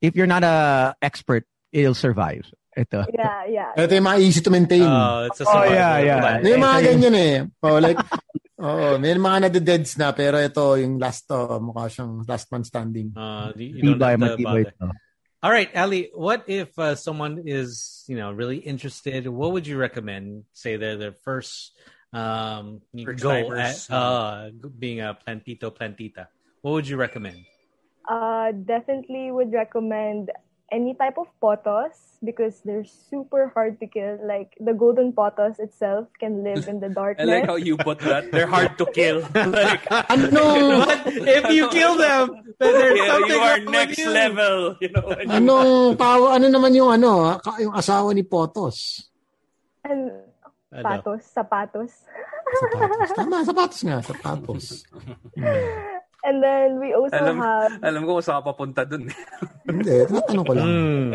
if 0.00 0.16
you're 0.16 0.26
not 0.30 0.44
a 0.48 0.96
expert, 1.04 1.44
it'll 1.76 1.92
survive. 1.92 2.48
Ito. 2.72 3.04
Yeah, 3.12 3.42
yeah. 3.50 3.74
ito 3.76 3.90
yung 3.90 4.06
mga 4.06 4.20
easy 4.22 4.40
to 4.40 4.48
maintain. 4.54 4.86
Oh, 4.86 5.26
it's 5.26 5.42
a 5.42 5.44
Oh, 5.44 5.66
yeah, 5.66 5.98
yeah. 5.98 6.20
plant. 6.22 6.40
May 6.46 6.56
mga 6.56 6.78
ganyan 6.86 7.14
eh. 7.18 7.34
Oh, 7.60 7.76
like, 7.82 7.98
oh, 8.58 8.98
may 8.98 9.14
mga 9.14 9.48
nade-deads 9.48 9.96
na, 9.98 10.12
pero 10.12 10.38
ito, 10.38 10.74
yung 10.76 10.98
last 10.98 11.26
to, 11.30 11.62
mukha 11.62 11.86
siyang 11.88 12.26
last 12.26 12.50
man 12.50 12.64
standing. 12.64 13.08
Uh, 13.14 13.54
you 13.56 13.80
you 13.80 13.94
don't 13.94 14.20
have 14.20 14.36
to 14.36 14.42
bother. 14.42 14.74
All 15.38 15.54
right, 15.54 15.70
Ali. 15.78 16.10
What 16.12 16.50
if 16.50 16.74
uh, 16.78 16.98
someone 16.98 17.46
is, 17.46 18.02
you 18.10 18.18
know, 18.18 18.34
really 18.34 18.58
interested? 18.58 19.30
What 19.30 19.54
would 19.54 19.70
you 19.70 19.78
recommend? 19.78 20.50
Say 20.50 20.74
they're 20.74 20.98
their 20.98 21.14
first 21.14 21.78
um, 22.12 22.80
First 23.04 23.22
go 23.22 23.52
at 23.52 23.78
uh, 23.90 24.50
being 24.78 25.00
a 25.00 25.14
plantito 25.14 25.70
plantita. 25.70 26.26
What 26.62 26.72
would 26.72 26.88
you 26.88 26.96
recommend? 26.96 27.44
Uh, 28.08 28.52
definitely 28.52 29.30
would 29.30 29.52
recommend 29.52 30.30
any 30.70 30.92
type 30.92 31.16
of 31.16 31.26
pothos 31.40 31.96
because 32.20 32.60
they're 32.60 32.84
super 32.84 33.48
hard 33.54 33.80
to 33.80 33.86
kill. 33.86 34.18
Like 34.20 34.52
the 34.60 34.74
golden 34.74 35.12
pothos 35.12 35.56
itself 35.58 36.08
can 36.20 36.44
live 36.44 36.68
in 36.68 36.80
the 36.80 36.88
darkness. 36.92 37.24
I 37.30 37.40
like 37.40 37.46
how 37.48 37.56
you 37.56 37.76
put 37.78 37.98
that. 38.04 38.28
They're 38.32 38.50
hard 38.50 38.76
to 38.76 38.84
kill. 38.92 39.22
like, 39.34 39.86
Ano? 40.12 40.84
if 41.08 41.44
you 41.54 41.68
kill 41.72 41.96
them, 41.96 42.52
then 42.60 42.72
there's 42.74 42.98
yeah, 42.98 43.06
something 43.12 43.30
you 43.32 43.38
are 43.40 43.56
wrong 43.64 43.72
next 43.72 43.98
you. 43.98 44.10
level. 44.10 44.76
You 44.80 44.90
know. 44.92 45.06
and 45.08 45.26
you- 45.30 45.36
Anong, 45.40 45.96
tawa, 45.96 46.36
ano 46.36 46.46
naman 46.52 46.74
yung 46.76 46.90
ano, 46.92 47.10
ah, 47.24 47.36
ka- 47.40 47.58
yung 47.62 47.72
asawa 47.72 48.12
ni 48.12 48.22
Potos? 48.26 49.08
and 49.88 50.12
Ano? 50.68 50.84
patos, 50.84 51.24
sapatos. 51.32 51.92
Sapatos. 52.60 53.08
Tama, 53.16 53.40
sapatos 53.40 53.80
nga, 53.88 53.96
sapatos. 54.04 54.64
And 56.24 56.42
then 56.42 56.80
we 56.80 56.94
also 56.94 57.14
alam, 57.14 57.38
have 57.38 57.72
alam 57.82 58.02
ko 58.02 58.18
kung 58.18 58.26
saan 58.26 58.42
ka 58.42 58.50
papunta 58.50 58.82
dun. 58.82 59.06
Hindi, 59.68 60.06
tatanong 60.10 60.44
ko 60.46 60.52
lang. 60.54 60.66
Mm. 60.66 61.10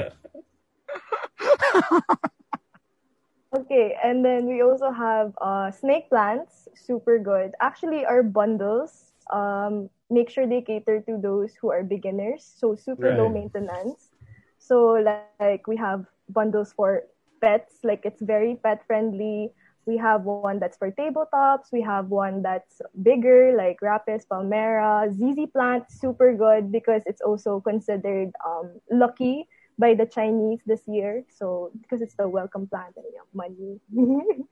okay, 3.59 3.99
and 3.99 4.23
then 4.23 4.47
we 4.47 4.63
also 4.63 4.89
have 4.95 5.35
uh, 5.43 5.67
snake 5.71 6.07
plants, 6.07 6.71
super 6.73 7.19
good. 7.19 7.51
Actually, 7.59 8.07
our 8.07 8.23
bundles 8.23 9.13
um, 9.31 9.89
make 10.09 10.29
sure 10.29 10.47
they 10.47 10.61
cater 10.61 11.01
to 11.07 11.17
those 11.17 11.55
who 11.55 11.71
are 11.71 11.83
beginners, 11.83 12.43
so 12.43 12.75
super 12.75 13.15
low 13.15 13.29
maintenance. 13.29 14.11
So 14.59 14.99
like 15.03 15.67
we 15.67 15.75
have 15.77 16.05
bundles 16.29 16.73
for 16.73 17.03
pets, 17.41 17.83
like 17.83 18.05
it's 18.05 18.21
very 18.21 18.55
pet 18.55 18.85
friendly. 18.87 19.51
We 19.85 19.97
have 19.97 20.23
one 20.23 20.59
that's 20.59 20.77
for 20.77 20.91
tabletops. 20.91 21.71
We 21.71 21.81
have 21.81 22.07
one 22.07 22.41
that's 22.41 22.81
bigger, 23.01 23.53
like 23.57 23.79
Rhapis, 23.81 24.25
Palmera, 24.25 25.11
ZZ 25.11 25.51
plant, 25.51 25.91
super 25.91 26.33
good 26.35 26.71
because 26.71 27.01
it's 27.05 27.21
also 27.21 27.59
considered 27.59 28.31
um, 28.45 28.79
lucky 28.89 29.47
by 29.77 29.93
the 29.93 30.05
Chinese 30.05 30.59
this 30.65 30.81
year. 30.87 31.23
So 31.35 31.71
because 31.81 32.01
it's 32.01 32.15
the 32.15 32.27
welcome 32.29 32.67
plant 32.67 32.95
and 32.95 33.05
you 33.11 33.19
have 33.19 33.27
money. 33.33 33.79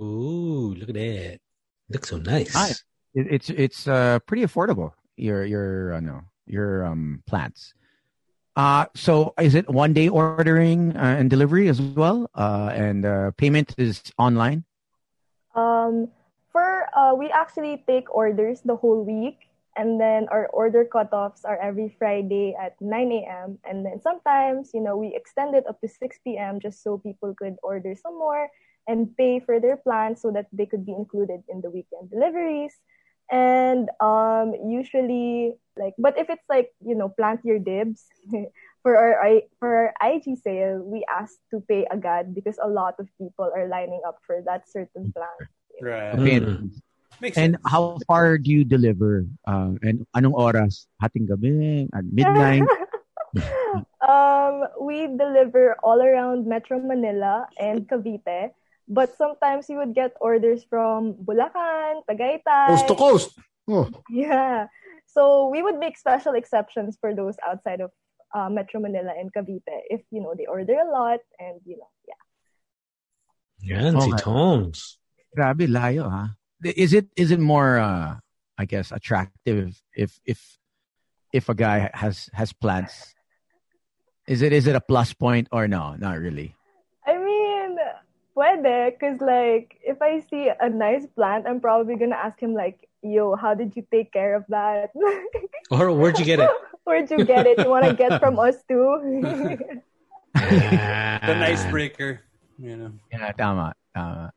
Ooh, 0.00 0.74
look 0.78 0.88
at 0.88 0.94
that. 0.94 1.40
Looks 1.90 2.08
so 2.08 2.18
nice. 2.18 2.54
Nice. 2.54 2.84
It, 3.14 3.26
it's 3.28 3.50
it's 3.50 3.88
uh 3.88 4.20
pretty 4.20 4.44
affordable. 4.44 4.92
Your 5.16 5.44
your 5.44 5.94
uh, 5.94 6.00
no 6.00 6.22
your 6.46 6.86
um 6.86 7.22
plants. 7.26 7.74
Uh 8.56 8.86
so 8.94 9.32
is 9.40 9.54
it 9.54 9.68
one 9.70 9.92
day 9.92 10.08
ordering 10.08 10.96
uh, 10.96 11.16
and 11.18 11.30
delivery 11.30 11.68
as 11.68 11.80
well? 11.80 12.28
Uh 12.34 12.70
and 12.74 13.04
uh 13.04 13.30
payment 13.36 13.74
is 13.78 14.02
online? 14.18 14.64
Um, 15.54 16.08
for 16.52 16.86
uh, 16.96 17.14
we 17.14 17.30
actually 17.30 17.82
take 17.86 18.12
orders 18.14 18.60
the 18.62 18.76
whole 18.76 19.02
week, 19.04 19.50
and 19.76 20.00
then 20.00 20.26
our 20.30 20.46
order 20.48 20.84
cutoffs 20.84 21.44
are 21.44 21.58
every 21.58 21.94
Friday 21.98 22.54
at 22.58 22.74
9 22.80 23.12
a.m. 23.12 23.58
And 23.64 23.84
then 23.86 24.00
sometimes, 24.02 24.70
you 24.74 24.80
know, 24.80 24.96
we 24.96 25.14
extend 25.14 25.54
it 25.54 25.66
up 25.68 25.80
to 25.80 25.88
6 25.88 26.18
p.m. 26.24 26.60
just 26.60 26.82
so 26.82 26.98
people 26.98 27.34
could 27.34 27.56
order 27.62 27.94
some 27.94 28.18
more 28.18 28.48
and 28.86 29.14
pay 29.16 29.38
for 29.38 29.60
their 29.60 29.76
plans 29.76 30.20
so 30.20 30.30
that 30.32 30.46
they 30.52 30.66
could 30.66 30.84
be 30.84 30.92
included 30.92 31.42
in 31.48 31.60
the 31.60 31.70
weekend 31.70 32.10
deliveries. 32.10 32.74
And 33.30 33.88
um, 34.00 34.54
usually, 34.66 35.54
like, 35.78 35.94
but 35.98 36.18
if 36.18 36.28
it's 36.28 36.44
like 36.48 36.74
you 36.84 36.94
know, 36.94 37.08
plant 37.08 37.40
your 37.44 37.58
dibs. 37.58 38.06
For 38.80 38.96
our 38.96 39.20
I- 39.20 39.44
for 39.60 39.68
our 39.68 39.92
IG 40.00 40.40
sale, 40.40 40.80
we 40.80 41.04
ask 41.04 41.36
to 41.52 41.60
pay 41.60 41.84
agad 41.92 42.32
because 42.32 42.56
a 42.56 42.64
lot 42.64 42.96
of 42.96 43.12
people 43.20 43.44
are 43.52 43.68
lining 43.68 44.00
up 44.08 44.24
for 44.24 44.40
that 44.48 44.72
certain 44.72 45.12
plant. 45.12 45.36
Right. 45.84 46.16
Okay. 46.16 46.40
Makes 47.20 47.36
And 47.36 47.60
how 47.68 48.00
far 48.08 48.40
do 48.40 48.48
you 48.48 48.64
deliver? 48.64 49.28
Uh, 49.44 49.76
and 49.84 50.08
anong 50.16 50.32
oras? 50.32 50.88
Hating 50.96 51.28
gabi? 51.28 51.92
At 51.92 52.08
midnight? 52.08 52.64
um, 54.00 54.64
we 54.80 55.06
deliver 55.06 55.76
all 55.84 56.00
around 56.00 56.48
Metro 56.48 56.80
Manila 56.80 57.46
and 57.60 57.86
Cavite, 57.86 58.56
but 58.90 59.16
sometimes 59.16 59.70
you 59.70 59.78
would 59.78 59.94
get 59.94 60.18
orders 60.20 60.66
from 60.68 61.14
Bulacan, 61.14 62.02
Tagaytay. 62.10 62.66
Coast 62.74 62.88
to 62.88 62.94
coast. 62.94 63.30
Oh. 63.70 63.88
Yeah. 64.10 64.66
So 65.06 65.48
we 65.48 65.62
would 65.62 65.78
make 65.78 65.96
special 65.96 66.34
exceptions 66.34 66.98
for 67.00 67.14
those 67.14 67.36
outside 67.46 67.80
of 67.80 67.94
uh, 68.34 68.50
Metro 68.50 68.80
Manila 68.80 69.14
and 69.16 69.32
Cavite 69.32 69.62
if, 69.88 70.02
you 70.10 70.20
know, 70.20 70.34
they 70.36 70.46
order 70.46 70.74
a 70.74 70.90
lot 70.90 71.20
and, 71.38 71.60
you 71.64 71.78
know, 71.78 71.90
yeah. 72.06 72.18
Yan, 73.62 74.00
si 74.00 74.10
Tones. 74.18 74.98
Grabe, 75.36 75.68
layo, 75.68 76.10
ha? 76.10 76.34
Is 76.64 76.92
it 76.92 77.06
is 77.16 77.30
it 77.30 77.38
more, 77.38 77.78
uh, 77.78 78.16
I 78.58 78.64
guess, 78.64 78.90
attractive 78.90 79.80
if 79.94 80.18
if 80.24 80.58
if 81.32 81.48
a 81.48 81.54
guy 81.54 81.90
has 81.94 82.28
has 82.32 82.52
plants? 82.52 83.14
Is 84.26 84.42
it 84.42 84.52
is 84.52 84.66
it 84.66 84.76
a 84.76 84.80
plus 84.80 85.12
point 85.12 85.48
or 85.52 85.68
no? 85.68 85.94
Not 85.96 86.18
really. 86.18 86.56
I 88.40 88.54
mean, 88.54 88.62
puede, 88.62 88.92
because, 88.98 89.20
like, 89.20 89.78
if 89.82 90.00
I 90.02 90.20
see 90.20 90.50
a 90.58 90.68
nice 90.68 91.06
plant, 91.06 91.46
I'm 91.46 91.60
probably 91.60 91.96
going 91.96 92.10
to 92.10 92.16
ask 92.16 92.38
him, 92.40 92.54
like, 92.54 92.88
yo, 93.02 93.36
how 93.36 93.54
did 93.54 93.76
you 93.76 93.86
take 93.90 94.12
care 94.12 94.34
of 94.34 94.44
that? 94.48 94.90
Or 95.70 95.92
where'd 95.92 96.18
you 96.18 96.24
get 96.24 96.40
it? 96.40 96.50
Where'd 96.84 97.10
you 97.10 97.24
get 97.24 97.46
it? 97.46 97.58
You 97.58 97.70
want 97.70 97.84
to 97.84 97.94
get 97.94 98.18
from 98.18 98.38
us 98.38 98.56
too? 98.68 99.58
The 100.34 101.36
icebreaker. 101.36 102.22
You 102.58 102.76
know. 102.76 102.92
Yeah, 103.12 103.30
tama, 103.32 103.74
tama. 103.94 104.32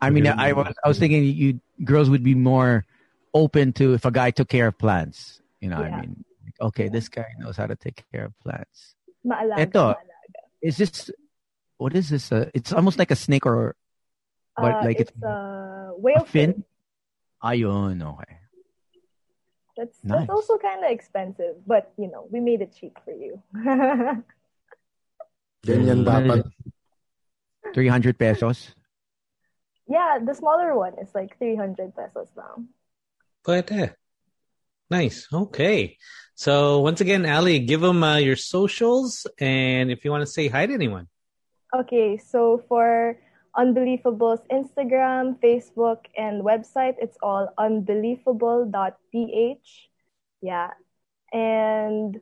I 0.00 0.10
mean, 0.10 0.26
I 0.26 0.52
was 0.52 0.74
I 0.84 0.88
was 0.88 0.98
thinking 0.98 1.24
you 1.24 1.60
girls 1.84 2.08
would 2.08 2.22
be 2.22 2.34
more 2.34 2.86
open 3.34 3.72
to 3.74 3.94
if 3.94 4.04
a 4.04 4.10
guy 4.10 4.30
took 4.30 4.48
care 4.48 4.68
of 4.68 4.78
plants. 4.78 5.42
You 5.60 5.68
know, 5.68 5.80
Yeah. 5.80 5.96
I 5.96 6.00
mean, 6.00 6.24
like, 6.44 6.60
okay, 6.68 6.88
this 6.88 7.08
guy 7.08 7.26
knows 7.38 7.56
how 7.56 7.66
to 7.66 7.76
take 7.76 8.04
care 8.12 8.24
of 8.24 8.38
plants. 8.40 8.94
Maalaga, 9.26 9.66
Eto, 9.66 9.82
maalaga. 9.92 10.42
is 10.62 10.76
this 10.76 11.10
what 11.78 11.94
is 11.94 12.10
this? 12.10 12.30
Uh, 12.30 12.50
it's 12.54 12.72
almost 12.72 12.98
like 12.98 13.10
a 13.10 13.16
snake 13.16 13.46
or 13.46 13.74
but 14.58 14.82
Uh, 14.82 14.84
like 14.84 14.98
it's, 15.00 15.10
it's, 15.14 15.22
a 15.22 15.94
whale 15.96 16.26
fin. 16.26 16.52
fin. 16.52 16.64
Ayun, 17.42 18.02
okay. 18.02 18.34
That's 19.78 20.02
Nice. 20.02 20.26
that's 20.26 20.30
also 20.34 20.58
kind 20.58 20.82
of 20.84 20.90
expensive, 20.90 21.54
but 21.64 21.94
you 21.96 22.10
know, 22.10 22.26
we 22.34 22.42
made 22.42 22.60
it 22.60 22.74
cheap 22.74 22.98
for 23.06 23.14
you. 23.14 23.38
Ganyan 25.66 26.02
dapat. 26.02 26.42
300 27.74 28.18
pesos. 28.18 28.74
yeah, 29.86 30.18
the 30.18 30.34
smaller 30.34 30.74
one 30.74 30.98
is 30.98 31.14
like 31.14 31.38
300 31.38 31.94
pesos 31.94 32.28
now. 32.36 32.64
Pwede. 33.46 33.94
Nice. 34.90 35.28
Okay. 35.32 35.96
So 36.34 36.80
once 36.80 37.00
again, 37.00 37.26
Ali, 37.28 37.60
give 37.60 37.80
them 37.80 38.02
uh, 38.02 38.16
your 38.16 38.36
socials 38.36 39.26
and 39.38 39.90
if 39.92 40.04
you 40.04 40.10
want 40.10 40.22
to 40.22 40.30
say 40.30 40.48
hi 40.48 40.66
to 40.66 40.72
anyone. 40.74 41.06
Okay, 41.74 42.16
so 42.16 42.62
for 42.68 43.18
Unbeleafable's 43.56 44.42
Instagram, 44.50 45.38
Facebook, 45.40 46.04
and 46.16 46.42
website, 46.42 46.94
it's 46.98 47.16
all 47.22 47.48
unbeleafable.ph. 47.58 49.88
Yeah. 50.40 50.70
And 51.32 52.20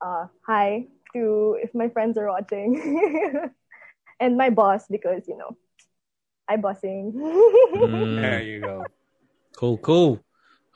uh, 0.00 0.26
hi 0.46 0.86
to 1.12 1.58
if 1.62 1.74
my 1.74 1.88
friends 1.88 2.16
are 2.16 2.28
watching. 2.28 2.80
and 4.20 4.36
my 4.36 4.50
boss, 4.50 4.86
because, 4.88 5.26
you 5.28 5.36
know, 5.36 5.56
I'm 6.48 6.60
bossing. 6.60 7.12
Mm. 7.12 8.20
There 8.22 8.42
you 8.42 8.60
go. 8.60 8.84
Cool, 9.56 9.78
cool. 9.78 10.20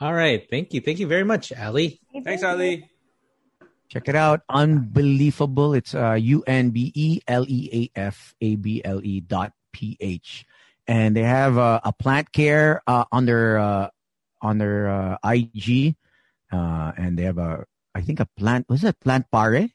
All 0.01 0.13
right. 0.13 0.45
Thank 0.49 0.73
you. 0.73 0.81
Thank 0.81 0.99
you 0.99 1.07
very 1.07 1.23
much, 1.23 1.53
Ali. 1.53 2.01
Thanks, 2.23 2.43
Ali. 2.43 2.89
Check 3.93 4.09
it 4.09 4.15
out. 4.17 4.41
Unbeleafable. 4.49 5.77
It's 5.77 5.93
uh, 5.93 6.17
U 6.17 6.41
N 6.49 6.71
B 6.73 6.89
E 6.97 7.21
L 7.29 7.45
E 7.47 7.69
A 7.93 7.99
F 8.09 8.33
A 8.41 8.55
B 8.57 8.81
L 8.83 8.99
E 9.05 9.21
dot 9.21 9.53
P 9.71 9.97
H. 10.01 10.45
And 10.87 11.15
they 11.15 11.21
have 11.21 11.57
uh, 11.61 11.79
a 11.83 11.93
plant 11.93 12.31
care 12.33 12.81
uh, 12.87 13.05
on 13.11 13.25
their 13.29 13.59
uh, 13.59 13.89
on 14.41 14.57
their 14.57 14.89
uh, 14.89 15.17
IG, 15.23 15.93
uh, 16.51 16.91
and 16.97 17.17
they 17.17 17.23
have 17.23 17.37
a 17.37 17.65
I 17.93 18.01
think 18.01 18.19
a 18.19 18.25
plant. 18.25 18.65
Was 18.67 18.83
it 18.83 18.99
plant 18.99 19.29
pare? 19.31 19.69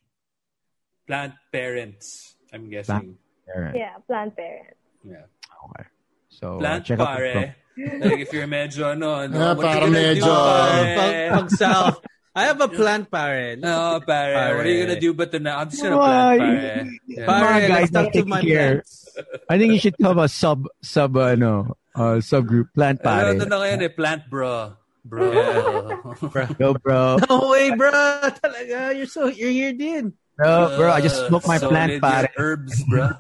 Plant 1.07 1.35
parents, 1.53 2.35
I'm 2.53 2.69
guessing. 2.69 3.17
Pare. 3.47 3.73
yeah, 3.75 3.97
plant 4.07 4.35
parent. 4.37 4.77
Yeah. 5.07 5.25
Okay. 5.65 5.89
So 6.29 6.57
uh, 6.57 6.59
Plant 6.59 6.85
check 6.85 6.99
out 7.01 7.17
pare. 7.17 7.55
like 7.79 8.19
if 8.19 8.33
you're 8.35 8.47
medyo 8.51 8.93
ano, 8.93 9.15
ano 9.25 9.39
Ah, 9.39 9.55
what 9.55 9.65
are 9.65 9.73
you 9.73 9.79
parang 9.81 9.93
gonna 9.95 10.15
do, 10.15 10.21
medyo- 10.21 10.45
pare? 10.45 10.97
Pag, 10.99 11.15
pag 11.33 11.51
south, 11.57 11.97
I 12.39 12.47
have 12.47 12.61
a 12.63 12.71
plant 12.71 13.11
pare. 13.11 13.59
No, 13.59 13.99
pare. 14.07 14.55
What 14.55 14.63
are 14.63 14.71
you 14.71 14.87
gonna 14.87 15.01
do 15.03 15.11
but 15.11 15.35
to 15.35 15.43
na? 15.43 15.59
I'm 15.59 15.69
just 15.71 15.83
gonna 15.83 15.99
Why? 15.99 16.39
plant 16.39 16.39
pare. 16.39 16.87
Yeah. 17.11 17.27
Pare, 17.27 17.43
Mga 17.43 17.59
guys 17.67 17.71
let's 17.75 17.91
talk 17.91 18.09
to 18.15 18.23
my 18.31 18.41
care. 18.47 18.75
plants. 18.87 18.95
I 19.51 19.55
think 19.59 19.73
you 19.75 19.81
should 19.83 19.99
have 19.99 20.19
a 20.23 20.29
sub 20.31 20.71
sub 20.79 21.19
uh, 21.19 21.35
no 21.35 21.75
uh, 21.99 22.23
subgroup 22.23 22.71
plant 22.79 23.03
pare. 23.03 23.35
Ano, 23.35 23.43
ano 23.43 23.51
na 23.51 23.57
ngayon 23.67 23.81
eh, 23.83 23.91
plant 23.91 24.23
bro. 24.31 24.79
Bro. 25.03 25.27
Yo, 26.63 26.75
bro. 26.79 27.17
No 27.27 27.51
way, 27.51 27.75
bro. 27.75 27.91
Talaga, 28.39 28.95
you're 28.95 29.11
so 29.11 29.27
you're 29.27 29.51
here, 29.51 29.73
din. 29.73 30.13
Bro, 30.37 30.77
bro, 30.79 30.93
I 30.93 31.01
just 31.01 31.27
smoked 31.27 31.49
my 31.49 31.59
Solid 31.59 31.73
plant 31.75 31.91
yung 31.97 32.05
pare. 32.05 32.31
herbs, 32.39 32.77
bro. 32.87 33.11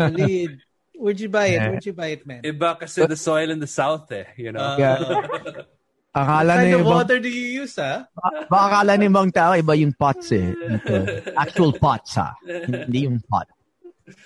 Oh, 0.00 0.06
lead. 0.10 0.58
Where'd 0.96 1.20
you 1.20 1.28
buy 1.28 1.46
it? 1.46 1.60
Yeah. 1.60 1.68
Where'd 1.70 1.86
you 1.86 1.92
buy 1.92 2.06
it, 2.18 2.26
man? 2.26 2.42
Iba 2.42 2.78
kasi 2.80 3.06
the 3.06 3.18
soil 3.18 3.50
in 3.50 3.60
the 3.60 3.66
south 3.70 4.10
eh, 4.10 4.24
you 4.34 4.50
know. 4.50 4.62
Uh, 4.62 5.62
Yeah. 6.14 6.44
What 6.44 6.46
kind 6.46 6.74
of 6.74 6.84
water 6.84 7.18
do 7.18 7.28
you 7.28 7.64
use, 7.64 7.78
ah? 7.80 8.04
baka 8.52 8.84
akala 8.84 9.00
ng 9.00 9.08
ibang 9.08 9.32
tao, 9.32 9.56
iba 9.56 9.72
yung 9.72 9.96
pots 9.96 10.28
eh. 10.36 10.52
Ito. 10.76 11.32
Actual 11.32 11.72
pots 11.80 12.20
ha. 12.20 12.36
Hindi 12.44 13.08
yung 13.08 13.24
pot. 13.24 13.48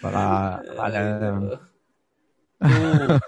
Baka 0.02 0.22
akala 0.66 0.98
na. 0.98 1.28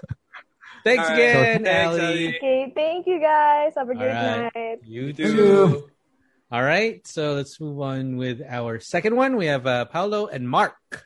Thanks 0.83 1.03
All 1.03 1.11
right. 1.11 1.19
again, 1.19 1.63
Thanks, 1.63 1.91
Ali. 1.91 2.03
Ali. 2.03 2.27
Okay, 2.39 2.71
thank 2.71 3.03
you 3.03 3.19
guys. 3.19 3.75
Have 3.75 3.91
a 3.91 3.95
good 3.95 4.15
right. 4.15 4.47
night. 4.55 4.79
You 4.87 5.11
too. 5.11 5.35
you. 5.35 5.89
All 6.51 6.63
right, 6.63 7.05
so 7.05 7.35
let's 7.35 7.59
move 7.59 7.79
on 7.79 8.17
with 8.17 8.41
our 8.41 8.79
second 8.79 9.15
one. 9.15 9.35
We 9.35 9.45
have 9.47 9.67
uh, 9.67 9.85
Paolo 9.85 10.27
and 10.27 10.49
Mark. 10.49 11.05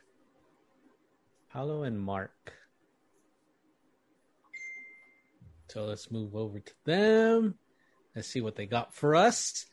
Paolo 1.52 1.82
and 1.82 2.00
Mark. 2.00 2.53
So 5.74 5.90
let's 5.90 6.06
move 6.08 6.38
over 6.38 6.62
to 6.62 6.72
them. 6.86 7.58
Let's 8.14 8.30
see 8.30 8.40
what 8.40 8.54
they 8.54 8.66
got 8.66 8.94
for 8.94 9.18
us. 9.18 9.66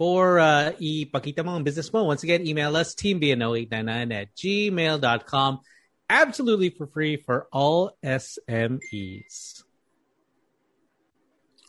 For 0.00 0.40
uh, 0.40 0.72
ipakita 0.80 1.44
mo 1.44 1.60
ang 1.60 1.60
business 1.60 1.92
mo, 1.92 2.08
once 2.08 2.24
again, 2.24 2.48
email 2.48 2.72
us 2.72 2.96
teambno899 2.96 4.16
at 4.16 4.32
gmail.com. 4.32 5.60
Absolutely 6.08 6.72
for 6.72 6.88
free 6.88 7.20
for 7.20 7.52
all 7.52 7.92
SMEs. 8.00 9.60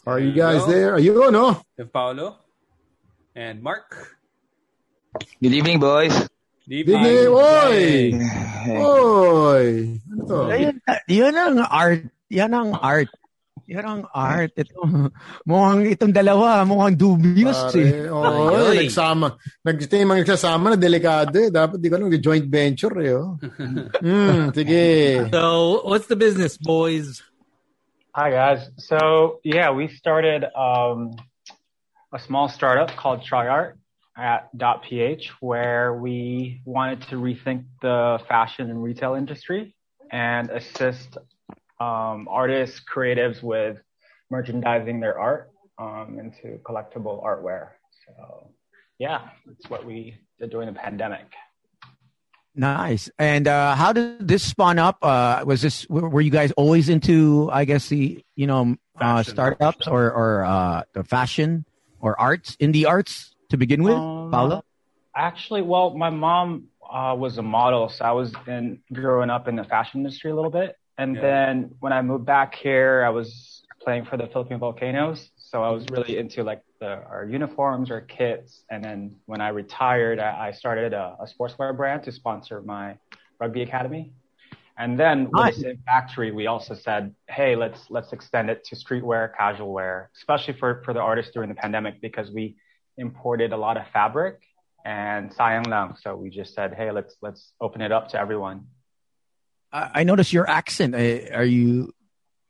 Are 0.08 0.16
you 0.16 0.32
There 0.32 0.32
you 0.32 0.32
guys 0.32 0.64
go. 0.64 0.72
there? 0.72 0.92
Ayun, 0.96 1.32
no? 1.36 1.60
We 1.76 1.84
Paolo 1.84 2.40
and 3.36 3.60
Mark. 3.60 4.16
Good 5.44 5.60
evening, 5.60 5.84
boys. 5.84 6.16
Deep 6.64 6.88
Big 6.88 6.96
name. 6.96 7.36
Oy! 7.36 8.16
Oy! 8.80 10.00
Ano 10.08 10.22
to? 10.24 10.40
Ayun, 10.56 10.80
yun 11.12 11.36
ang 11.36 11.60
art. 11.68 12.08
Yan 12.32 12.56
ang 12.56 12.72
art. 12.80 13.12
Yan 13.68 13.85
ang 13.88 14.03
art. 14.11 14.52
Ito, 14.60 14.84
mukhang 15.48 15.88
itong 15.88 16.11
dalawa, 16.11 16.68
mukhang 16.68 16.99
dubious 16.99 17.72
eh. 17.80 18.07
Pare, 18.07 18.11
oo, 18.11 18.52
Ay, 18.52 18.64
ay. 18.68 18.77
nagsama. 18.88 19.27
Nag, 19.64 19.77
yung 19.80 20.10
mga 20.11 20.22
nagsasama 20.27 20.65
na 20.73 20.77
delikado 20.80 21.35
eh. 21.40 21.48
Dapat 21.48 21.77
di 21.80 21.88
ko 21.88 21.95
alam, 21.95 22.11
joint 22.11 22.48
venture 22.48 22.95
eh. 22.99 23.15
Oh. 23.15 23.40
Hmm, 24.03 24.52
sige. 24.52 24.84
So, 25.31 25.81
what's 25.88 26.07
the 26.11 26.19
business, 26.19 26.60
boys? 26.60 27.23
Hi 28.15 28.30
guys. 28.30 28.69
So 28.77 29.40
yeah, 29.44 29.72
we 29.72 29.88
started 29.88 30.45
um, 30.53 31.15
a 32.14 32.19
small 32.19 32.48
startup 32.48 32.95
called 32.95 33.22
TryArt 33.22 33.73
at 34.15 34.52
.ph 34.84 35.31
where 35.40 35.95
we 35.95 36.61
wanted 36.64 37.02
to 37.10 37.15
rethink 37.15 37.65
the 37.81 38.19
fashion 38.30 38.69
and 38.69 38.84
retail 38.84 39.15
industry 39.15 39.73
and 40.11 40.52
assist 40.52 41.18
um, 41.80 42.28
artists, 42.30 42.82
creatives 42.82 43.41
with 43.41 43.78
merchandising 44.30 45.00
their 45.00 45.18
art 45.20 45.52
um, 45.78 46.20
into 46.20 46.58
collectible 46.64 47.24
artware. 47.24 47.70
So, 48.06 48.52
yeah, 49.00 49.30
that's 49.45 49.70
what 49.70 49.86
we 49.86 50.16
did 50.40 50.52
during 50.52 50.68
the 50.68 50.80
pandemic. 50.80 51.28
Nice. 52.56 53.10
And 53.18 53.48
uh, 53.48 53.76
how 53.76 53.94
did 53.94 54.28
this 54.28 54.44
spawn 54.44 54.78
up? 54.78 54.98
Uh, 55.02 55.44
was 55.45 55.62
this 55.62 55.88
were 55.90 56.08
were 56.08 56.22
you 56.22 56.30
guys 56.30 56.52
always 56.52 56.88
into? 56.88 57.50
I 57.52 57.66
guess 57.66 57.90
the 57.90 58.24
you 58.36 58.45
know 58.45 58.78
uh, 59.02 59.24
startups 59.24 59.88
or 59.88 60.12
or 60.12 60.45
uh, 60.45 60.84
the 60.94 61.04
fashion 61.04 61.66
or 62.00 62.20
arts, 62.20 62.56
indie 62.58 62.86
arts 62.88 63.34
to 63.50 63.58
begin 63.58 63.82
with, 63.82 63.95
Um, 63.95 64.30
Paolo. 64.30 64.64
Actually, 65.16 65.64
well, 65.64 65.95
my 65.95 66.10
mom 66.12 66.66
uh, 66.88 67.16
was 67.18 67.38
a 67.38 67.41
model, 67.41 67.90
so 67.90 68.06
I 68.06 68.12
was 68.12 68.34
in 68.45 68.82
growing 68.91 69.30
up 69.30 69.48
in 69.48 69.56
the 69.56 69.64
fashion 69.64 70.02
industry 70.02 70.30
a 70.30 70.36
little 70.36 70.52
bit. 70.52 70.76
And 70.98 71.15
Yeah. 71.15 71.22
then 71.22 71.76
when 71.80 71.94
I 71.94 72.02
moved 72.02 72.26
back 72.26 72.56
here, 72.56 73.03
I 73.06 73.10
was 73.10 73.64
playing 73.82 74.06
for 74.06 74.18
the 74.18 74.28
Philippine 74.28 74.60
Volcanoes, 74.60 75.32
so 75.38 75.64
I 75.64 75.70
was 75.70 75.86
really 75.90 76.18
into 76.18 76.44
like 76.44 76.61
the 76.80 77.03
our 77.06 77.26
uniforms, 77.26 77.91
our 77.91 78.02
kits. 78.02 78.64
And 78.70 78.84
then 78.84 79.15
when 79.26 79.41
I 79.41 79.49
retired, 79.49 80.20
I, 80.20 80.48
I 80.48 80.52
started 80.52 80.94
a, 80.94 81.18
a 81.20 81.28
sportswear 81.28 81.76
brand 81.76 82.03
to 82.03 82.11
sponsor 82.11 82.61
my 82.61 82.98
rugby 83.40 83.61
academy. 83.64 84.14
And 84.78 84.99
then 84.99 85.32
with 85.34 85.34
Nice. 85.34 85.56
the 85.56 85.61
same 85.61 85.80
factory, 85.86 86.32
we 86.32 86.48
also 86.48 86.74
said, 86.74 87.14
hey, 87.30 87.56
let's 87.56 87.90
let's 87.90 88.11
extend 88.14 88.49
it 88.49 88.64
to 88.65 88.76
streetwear, 88.76 89.36
casual 89.38 89.72
wear, 89.74 90.10
especially 90.18 90.53
for 90.53 90.82
for 90.84 90.94
the 90.94 90.99
artists 91.02 91.32
during 91.34 91.49
the 91.49 91.56
pandemic 91.56 92.02
because 92.02 92.32
we 92.32 92.56
imported 92.98 93.53
a 93.53 93.57
lot 93.57 93.78
of 93.78 93.84
fabric 93.94 94.41
and 94.86 95.32
sayang 95.32 95.68
lang. 95.68 95.95
So 96.02 96.15
we 96.15 96.30
just 96.30 96.53
said, 96.53 96.74
hey, 96.74 96.91
let's 96.91 97.15
let's 97.22 97.53
open 97.61 97.82
it 97.82 97.91
up 97.91 98.10
to 98.10 98.20
everyone. 98.20 98.65
I, 99.74 99.90
I 99.95 100.04
noticed 100.04 100.32
your 100.32 100.50
accent. 100.50 100.95
Uh, 100.95 101.36
are 101.36 101.44
you 101.44 101.91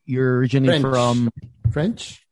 you're 0.04 0.36
originally 0.38 0.80
French. 0.80 0.82
from 0.94 1.30
French? 1.72 2.20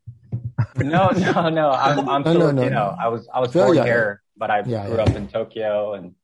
No, 0.77 1.11
no, 1.11 1.49
no. 1.51 1.71
I'm, 1.71 2.09
I'm 2.09 2.23
No, 2.23 2.33
no, 2.33 2.39
no, 2.39 2.63
Filipino. 2.63 2.71
no. 2.71 2.97
I 2.99 3.09
was 3.09 3.29
I 3.33 3.41
was 3.41 3.55
Yeah, 3.55 3.65
born 3.65 3.77
yeah, 3.77 3.85
here, 3.85 4.23
but 4.37 4.51
I 4.51 4.63
Yeah, 4.65 4.87
grew 4.87 4.97
yeah. 4.97 5.03
up 5.03 5.09
in 5.17 5.29
Tokyo 5.29 5.95
and 5.95 6.15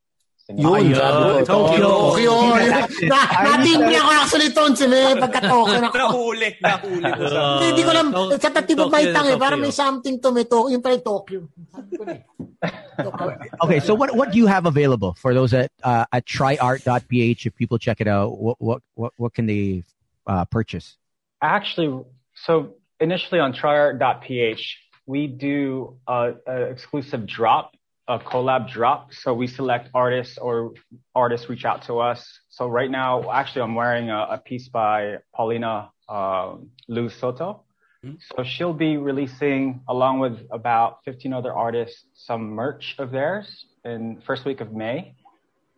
Yun, 0.49 0.73
Ayun, 0.81 0.97
sabi 0.97 1.45
Tokyo. 1.45 2.17
Tokyo. 2.17 2.35
Na, 3.05 3.21
natimbre 3.45 3.97
ako 4.01 4.11
actually, 4.17 4.49
Tons, 4.57 4.81
eh, 4.81 5.13
pagka-Tokyo 5.21 5.77
na 5.77 5.89
ako. 5.93 5.97
Nahuli, 6.01 6.49
nahuli. 6.65 7.05
Hindi, 7.05 7.67
hindi 7.69 7.83
ko 7.85 7.91
alam. 7.93 8.09
Sa 8.41 8.49
tip 8.65 8.81
of 8.81 8.89
my 8.89 9.05
eh, 9.05 9.37
parang 9.37 9.61
may 9.61 9.69
something 9.69 10.17
to, 10.17 10.33
may 10.33 10.49
Tokyo. 10.49 10.73
Yung 10.73 10.81
pala 10.81 10.97
Tokyo. 11.05 11.53
Sabi 11.69 11.91
ko 12.01 12.03
na 12.09 12.17
eh. 12.17 12.25
Tokyo. 12.97 13.29
okay. 13.69 13.81
So 13.85 13.93
what 13.93 14.17
what 14.17 14.33
do 14.33 14.41
you 14.41 14.49
have 14.49 14.65
available 14.65 15.13
for 15.21 15.37
those 15.37 15.53
at 15.53 15.69
uh, 15.85 16.09
at 16.09 16.25
tryart.ph? 16.25 17.45
If 17.45 17.53
people 17.53 17.77
check 17.77 18.01
it 18.01 18.09
out, 18.09 18.41
what 18.41 18.57
what 18.57 18.81
what, 18.97 19.13
what 19.21 19.37
can 19.37 19.45
they 19.45 19.85
uh, 20.25 20.49
purchase? 20.49 20.97
Actually, 21.45 21.93
so 22.33 22.73
initially 23.01 23.37
on 23.37 23.53
tryart.ph, 23.53 24.65
we 25.05 25.27
do 25.29 25.97
a, 26.09 26.35
a 26.49 26.57
exclusive 26.73 27.27
drop, 27.27 27.77
a 28.09 28.19
collab 28.19 28.69
drop. 28.71 29.13
So 29.13 29.35
we 29.35 29.47
select 29.47 29.91
artists 29.95 30.39
or 30.39 30.73
artists 31.15 31.49
reach 31.49 31.65
out 31.65 31.83
to 31.83 31.99
us. 31.99 32.27
So 32.49 32.67
right 32.67 32.91
now, 32.91 33.31
actually, 33.31 33.63
I'm 33.63 33.75
wearing 33.75 34.11
a, 34.11 34.27
a 34.31 34.39
piece 34.39 34.69
by 34.69 35.19
Paulina 35.35 35.91
um, 36.09 36.71
Luz 36.89 37.15
Soto. 37.15 37.63
So 38.37 38.43
she'll 38.45 38.73
be 38.73 38.97
releasing, 38.97 39.83
along 39.89 40.21
with 40.21 40.39
about 40.51 40.99
15 41.05 41.33
other 41.33 41.53
artists, 41.53 42.05
some 42.15 42.51
merch 42.51 42.95
of 42.99 43.11
theirs 43.11 43.67
in 43.85 44.23
first 44.27 44.45
week 44.45 44.61
of 44.61 44.73
May. 44.73 45.15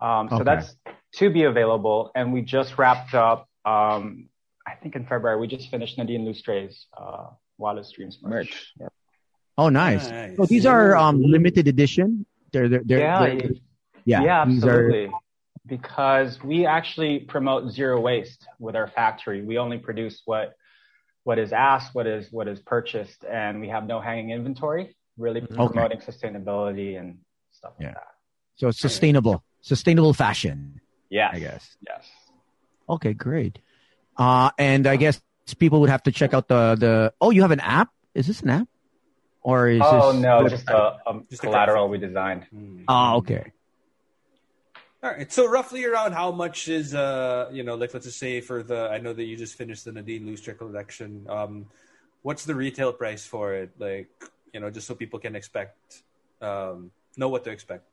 Um, 0.01 0.29
so 0.29 0.37
Okay. 0.37 0.45
that's 0.45 0.77
to 1.17 1.31
be 1.31 1.45
available. 1.45 2.13
And 2.15 2.33
we 2.33 2.43
just 2.43 2.79
wrapped 2.79 3.15
up, 3.15 3.49
um, 3.65 4.29
I 4.67 4.75
think 4.81 4.95
in 4.95 5.05
February, 5.07 5.41
we 5.41 5.49
just 5.49 5.71
finished 5.71 5.99
Nadine 5.99 6.25
Lustre's 6.25 6.87
uh, 6.97 7.27
Wildest 7.59 7.95
Dreams 7.95 8.19
merch. 8.23 8.73
Oh, 9.59 9.69
nice. 9.69 10.09
Nice. 10.09 10.37
So 10.37 10.47
these 10.47 10.67
are 10.67 10.97
um, 10.97 11.23
limited 11.23 11.69
edition. 11.69 12.25
They're 12.53 12.69
they're, 12.69 12.83
they're 12.85 12.99
Yeah, 12.99 13.21
they're- 13.27 13.51
yeah. 14.05 14.23
Yeah, 14.23 14.45
these 14.47 14.65
are- 14.65 14.87
absolutely. 14.87 15.13
Because 15.67 16.43
we 16.43 16.67
actually 16.67 17.21
promote 17.21 17.71
zero 17.71 18.01
waste 18.01 18.47
with 18.59 18.75
our 18.75 18.89
factory. 18.89 19.43
We 19.43 19.59
only 19.59 19.79
produce 19.79 20.23
what 20.25 20.55
what 21.23 21.39
is 21.39 21.53
asked, 21.53 21.95
what 21.95 22.07
is 22.07 22.27
what 22.33 22.49
is 22.49 22.59
purchased, 22.61 23.25
and 23.25 23.61
we 23.61 23.69
have 23.69 23.87
no 23.87 24.01
hanging 24.01 24.31
inventory. 24.31 24.97
Really 25.19 25.43
promoting 25.43 25.99
sustainability 25.99 26.99
and 26.99 27.19
stuff 27.53 27.75
Yeah. 27.79 27.89
like 27.89 27.95
that. 27.97 28.07
so 28.57 28.69
it's 28.69 28.81
sustainable, 28.81 29.45
sustainable 29.61 30.15
fashion. 30.15 30.81
Yes. 31.11 31.31
I 31.35 31.39
guess. 31.41 31.77
Yes. 31.87 32.09
Okay, 32.89 33.13
great. 33.13 33.59
Uh, 34.17 34.51
and 34.59 34.87
I 34.87 34.97
guess 34.97 35.21
people 35.59 35.81
would 35.83 35.91
have 35.91 36.03
to 36.05 36.11
check 36.13 36.33
out 36.35 36.49
the 36.49 36.75
the. 36.75 37.13
Oh, 37.21 37.31
you 37.31 37.43
have 37.43 37.51
an 37.53 37.61
app? 37.61 37.91
Is 38.15 38.27
this 38.27 38.41
an 38.41 38.49
app? 38.51 38.69
Or 39.43 39.69
is 39.69 39.81
Oh 39.85 40.13
this 40.13 40.21
no, 40.21 40.49
just 40.49 40.69
a, 40.69 40.99
a 41.07 41.21
Just 41.31 41.43
a 41.43 41.47
collateral 41.47 41.89
we 41.89 41.99
designed. 41.99 42.47
Oh, 42.89 43.17
okay. 43.19 43.53
All 45.03 45.11
right. 45.11 45.33
So 45.33 45.49
roughly 45.49 45.85
around 45.87 46.13
how 46.13 46.31
much 46.31 46.69
is 46.69 46.95
uh 46.95 47.49
you 47.51 47.63
know 47.63 47.75
like 47.75 47.95
let's 47.95 48.07
just 48.07 48.19
say 48.19 48.41
for 48.43 48.63
the 48.63 48.91
I 48.91 48.99
know 48.99 49.15
that 49.15 49.25
you 49.25 49.37
just 49.37 49.57
finished 49.57 49.87
the 49.87 49.93
Nadine 49.93 50.27
Lustre 50.29 50.53
collection. 50.53 51.27
Um, 51.29 51.67
what's 52.23 52.45
the 52.45 52.55
retail 52.55 52.93
price 52.93 53.25
for 53.27 53.55
it? 53.55 53.71
Like 53.79 54.11
you 54.53 54.61
know 54.61 54.69
just 54.71 54.87
so 54.87 54.95
people 54.95 55.19
can 55.19 55.35
expect 55.35 56.03
um 56.43 56.91
know 57.17 57.29
what 57.29 57.45
to 57.45 57.51
expect. 57.51 57.85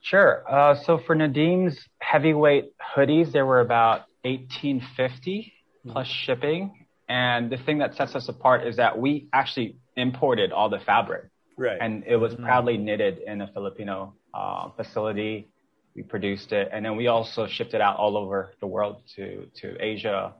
Sure. 0.00 0.44
Uh, 0.48 0.74
so 0.74 0.98
for 0.98 1.14
Nadine's 1.14 1.78
heavyweight 1.98 2.72
hoodies, 2.94 3.32
they 3.32 3.42
were 3.42 3.60
about 3.60 4.02
eighteen 4.24 4.84
fifty 4.96 5.52
plus 5.86 6.08
shipping. 6.08 6.86
And 7.08 7.50
the 7.50 7.56
thing 7.56 7.78
that 7.78 7.94
sets 7.94 8.16
us 8.16 8.28
apart 8.28 8.66
is 8.66 8.76
that 8.76 8.98
we 8.98 9.28
actually 9.32 9.76
imported 9.96 10.52
all 10.52 10.68
the 10.68 10.78
fabric, 10.80 11.24
Right. 11.56 11.78
and 11.80 12.04
it 12.06 12.16
was 12.16 12.34
proudly 12.34 12.76
knitted 12.76 13.18
in 13.18 13.40
a 13.40 13.46
Filipino 13.48 14.14
uh, 14.34 14.70
facility. 14.76 15.48
We 15.94 16.02
produced 16.02 16.52
it, 16.52 16.68
and 16.72 16.84
then 16.84 16.96
we 16.96 17.06
also 17.06 17.46
shipped 17.46 17.72
it 17.74 17.80
out 17.80 17.96
all 17.96 18.16
over 18.16 18.52
the 18.60 18.66
world 18.66 19.02
to 19.16 19.46
to 19.60 19.76
Asia, 19.80 20.34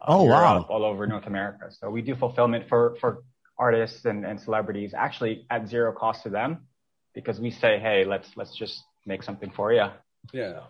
uh, 0.00 0.04
Oh, 0.08 0.24
wow. 0.24 0.62
All 0.68 0.84
over 0.84 1.06
North 1.06 1.26
America. 1.26 1.70
So 1.70 1.90
we 1.90 2.00
do 2.02 2.14
fulfillment 2.16 2.68
for 2.68 2.96
for 3.00 3.22
artists 3.58 4.04
and, 4.06 4.24
and 4.24 4.40
celebrities 4.40 4.94
actually 4.94 5.46
at 5.50 5.68
zero 5.68 5.92
cost 5.92 6.22
to 6.24 6.30
them 6.30 6.66
because 7.14 7.38
we 7.38 7.50
say, 7.50 7.78
hey, 7.78 8.04
let's 8.04 8.28
let's 8.36 8.56
just 8.56 8.82
make 9.04 9.22
something 9.22 9.50
for 9.50 9.72
you. 9.72 9.86
yeah. 10.32 10.60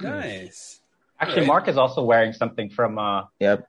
Nice. 0.00 0.80
Actually, 1.20 1.42
Alright. 1.42 1.46
Mark 1.46 1.68
is 1.68 1.78
also 1.78 2.02
wearing 2.04 2.32
something 2.32 2.68
from 2.70 2.98
uh, 2.98 3.22
Yep. 3.40 3.66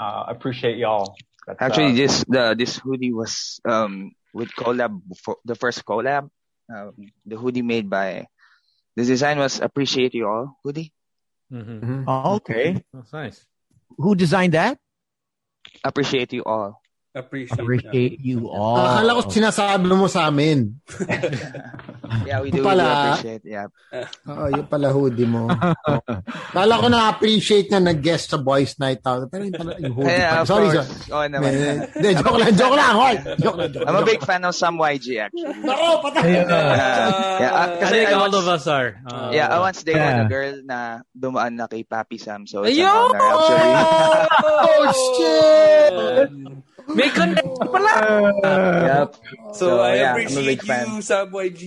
uh 0.00 0.24
appreciate 0.28 0.76
y'all. 0.78 1.16
That's, 1.46 1.60
Actually, 1.60 1.92
uh, 1.92 1.96
this 1.96 2.24
the 2.24 2.54
this 2.56 2.76
hoodie 2.78 3.12
was 3.12 3.60
um 3.68 4.12
with 4.32 4.50
collab 4.56 5.00
for 5.22 5.36
the 5.44 5.54
first 5.54 5.84
collab. 5.84 6.28
Um, 6.72 6.96
the 7.26 7.36
hoodie 7.36 7.62
made 7.62 7.90
by 7.90 8.26
the 8.96 9.04
design 9.04 9.38
was 9.38 9.60
appreciate 9.60 10.14
you 10.14 10.26
all 10.26 10.56
hoodie. 10.64 10.92
Mm-hmm. 11.52 12.08
Oh, 12.08 12.40
okay. 12.40 12.80
That's 12.92 13.12
nice. 13.12 13.44
Who 13.98 14.14
designed 14.14 14.54
that? 14.54 14.78
Appreciate 15.84 16.32
you 16.32 16.44
all. 16.44 16.80
Appreciate. 17.14 17.62
Appreciate 17.62 18.18
you 18.26 18.50
all. 18.50 18.74
Akala 18.82 19.14
ko 19.14 19.20
sinasabi 19.30 19.86
mo 19.86 20.10
sa 20.10 20.26
amin. 20.26 20.74
Yeah, 22.28 22.44
we 22.44 22.52
do, 22.52 22.60
we 22.60 22.62
do 22.62 22.68
Pala. 22.68 23.16
appreciate. 23.16 23.42
Yeah. 23.48 23.72
Oo, 24.28 24.44
yung 24.52 24.68
pala 24.68 24.92
hoodie 24.92 25.24
mo. 25.24 25.48
Kala 26.52 26.76
ko 26.78 26.86
na-appreciate 26.92 27.72
na 27.72 27.80
nag-guest 27.80 28.28
sa 28.28 28.38
Boys 28.38 28.76
Night 28.76 29.00
Out. 29.08 29.32
Pero 29.32 29.48
yung 29.48 29.56
pala, 29.56 29.72
yung 29.80 29.94
hoodie 29.96 30.12
Yeah, 30.12 30.44
pala. 30.44 30.46
Sorry, 30.46 30.68
sorry. 30.68 30.88
Oo 31.10 31.24
naman. 31.26 31.50
Hindi, 31.96 32.08
joke 32.20 32.38
lang, 32.38 32.52
joke 32.54 32.76
lang. 32.76 32.92
Hoy! 32.92 33.14
Joke 33.40 33.56
lang, 33.56 33.70
joke 33.72 33.88
I'm 33.88 33.96
a 33.98 34.04
big 34.04 34.20
fan 34.20 34.44
of 34.44 34.52
Sam 34.52 34.76
YG 34.76 35.16
actually. 35.16 35.56
Nako, 35.64 35.86
patay. 36.04 36.44
Uh, 36.44 36.50
yeah, 37.40 37.52
uh, 37.56 37.64
I 37.64 37.66
kasi 37.80 37.92
think 37.96 38.08
I 38.08 38.14
all 38.14 38.28
once, 38.28 38.36
of 38.36 38.46
us 38.52 38.64
are. 38.68 38.88
Uh, 39.08 39.28
yeah, 39.32 39.48
I 39.48 39.58
once 39.64 39.80
dated 39.82 40.04
Yeah. 40.04 40.24
a 40.24 40.28
girl 40.28 40.54
na 40.60 40.78
dumaan 41.16 41.56
na 41.56 41.66
kay 41.66 41.88
Papi 41.88 42.20
Sam. 42.20 42.44
So 42.46 42.62
it's 42.68 42.76
actually. 42.76 43.72
Oh, 44.44 44.84
shit! 45.16 45.94
May 46.88 47.08
connect 47.08 47.48
pala! 47.72 47.92
yep. 48.84 49.08
So, 49.56 49.80
I 49.80 49.96
yeah, 49.96 50.14
I'm 50.14 50.36
a 50.36 50.44
big 50.44 50.60
appreciate 50.60 50.62
fan. 50.62 50.84
you, 50.92 51.02
Sam 51.02 51.26
YG. 51.32 51.62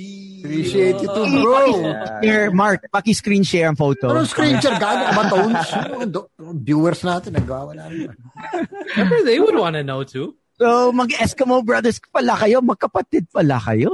Appreciate 0.46 0.98
you 1.02 1.10
too, 1.10 1.28
bro. 1.42 1.64
Yeah. 1.82 2.22
Here, 2.22 2.46
Mark, 2.52 2.86
paki-screen 2.94 3.42
share 3.42 3.68
ang 3.68 3.76
photo. 3.76 4.14
Ano 4.14 4.24
screen 4.30 4.62
share? 4.62 4.78
Gago 4.84 5.04
ka 5.10 5.14
ba, 5.18 5.24
Tones? 5.32 5.68
Ano, 5.74 6.06
do- 6.06 6.30
Viewers 6.62 7.02
natin, 7.02 7.34
nagwawala 7.34 7.90
naman. 7.90 8.14
Remember, 8.94 9.20
they 9.26 9.40
would 9.42 9.58
want 9.58 9.74
to 9.74 9.84
know 9.84 10.06
too. 10.06 10.38
So, 10.62 10.66
oh, 10.70 10.88
mag-Eskimo 10.94 11.66
brothers 11.66 11.98
pala 12.14 12.38
kayo, 12.38 12.62
magkapatid 12.62 13.26
pala 13.34 13.58
kayo. 13.58 13.90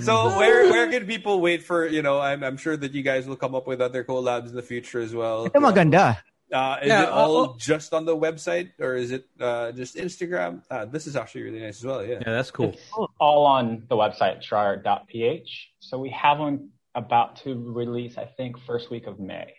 So 0.00 0.40
where 0.40 0.72
where 0.72 0.88
can 0.88 1.04
people 1.04 1.36
wait 1.40 1.60
for? 1.62 1.84
You 1.84 2.00
know, 2.00 2.16
I'm 2.16 2.40
I'm 2.40 2.56
sure 2.56 2.80
that 2.80 2.96
you 2.96 3.04
guys 3.04 3.28
will 3.28 3.36
come 3.36 3.52
up 3.54 3.68
with 3.68 3.84
other 3.84 4.00
collabs 4.02 4.48
in 4.48 4.56
the 4.56 4.64
future 4.64 5.04
as 5.04 5.12
well. 5.12 5.44
Ito 5.44 5.60
maganda. 5.60 6.16
Uh, 6.52 6.78
is 6.82 6.88
Yeah, 6.88 7.04
it 7.04 7.08
all 7.08 7.36
oh, 7.36 7.44
oh. 7.50 7.56
just 7.58 7.94
on 7.94 8.04
the 8.04 8.16
website 8.16 8.70
or 8.78 8.94
is 8.94 9.10
it 9.10 9.26
uh, 9.40 9.72
just 9.72 9.96
Instagram? 9.96 10.62
Uh, 10.70 10.84
this 10.84 11.06
is 11.06 11.16
actually 11.16 11.42
really 11.42 11.60
nice 11.60 11.78
as 11.78 11.84
well. 11.84 12.04
Yeah. 12.04 12.18
Yeah, 12.20 12.32
that's 12.32 12.50
cool. 12.50 12.70
It's 12.70 12.92
all 13.18 13.46
on 13.46 13.84
the 13.88 13.96
website, 13.96 14.42
triart.ph. 14.42 15.70
So 15.80 15.98
we 15.98 16.10
have 16.10 16.38
one 16.38 16.70
about 16.94 17.36
to 17.42 17.54
release, 17.54 18.18
I 18.18 18.26
think, 18.26 18.58
first 18.60 18.90
week 18.90 19.06
of 19.06 19.18
May. 19.18 19.54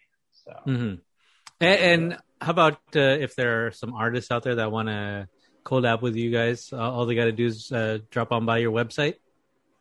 So 0.45 0.51
mm-hmm. 0.67 0.95
And, 1.61 1.79
and 1.79 2.17
how 2.41 2.51
about 2.51 2.79
uh, 2.95 2.99
if 2.99 3.35
there 3.35 3.67
are 3.67 3.71
some 3.71 3.93
artists 3.93 4.31
out 4.31 4.43
there 4.43 4.55
that 4.55 4.71
want 4.71 4.89
to 4.89 5.27
collab 5.65 6.01
with 6.01 6.15
you 6.15 6.31
guys? 6.31 6.69
Uh, 6.71 6.77
all 6.77 7.05
they 7.05 7.15
got 7.15 7.25
to 7.25 7.31
do 7.31 7.47
is 7.47 7.71
uh, 7.71 7.99
drop 8.11 8.31
on 8.31 8.45
by 8.45 8.59
your 8.59 8.71
website. 8.71 9.15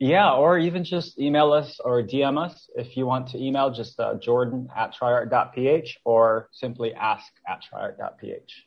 Yeah, 0.05 0.33
or 0.33 0.59
even 0.59 0.85
just 0.85 1.19
email 1.19 1.55
us 1.55 1.81
or 1.83 2.03
DM 2.03 2.39
us 2.39 2.69
if 2.77 2.95
you 2.95 3.07
want 3.07 3.29
to 3.29 3.43
email 3.43 3.71
just 3.71 3.99
uh, 3.99 4.15
Jordan 4.17 4.69
at 4.77 4.95
triart.ph 4.95 5.99
or 6.05 6.51
simply 6.53 6.93
ask 6.93 7.25
at 7.49 7.63
triart.ph. 7.63 8.67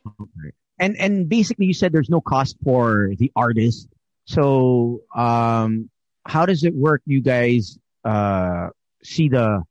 And 0.80 0.98
and 0.98 1.30
basically, 1.30 1.68
you 1.68 1.76
said 1.76 1.92
there's 1.92 2.10
no 2.10 2.22
cost 2.22 2.58
for 2.64 3.12
the 3.20 3.32
artist. 3.36 3.88
So, 4.26 5.02
um, 5.16 5.92
how 6.26 6.48
does 6.48 6.64
it 6.64 6.74
work? 6.74 7.04
You 7.06 7.22
guys 7.22 7.78
uh, 8.04 8.70
see 9.04 9.30
the 9.30 9.62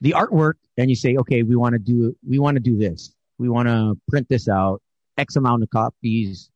the 0.00 0.12
artwork, 0.12 0.54
and 0.78 0.88
you 0.88 0.96
say, 0.96 1.16
okay, 1.16 1.42
we 1.42 1.54
want 1.54 1.74
to 1.74 1.78
do 1.78 2.16
we 2.26 2.38
want 2.38 2.56
to 2.56 2.62
do 2.62 2.78
this. 2.78 3.14
We 3.36 3.50
want 3.50 3.68
to 3.68 3.94
print 4.08 4.26
this 4.30 4.48
out. 4.48 4.80
X 5.18 5.36
amount 5.36 5.64
of 5.64 5.68
copies, 5.68 6.50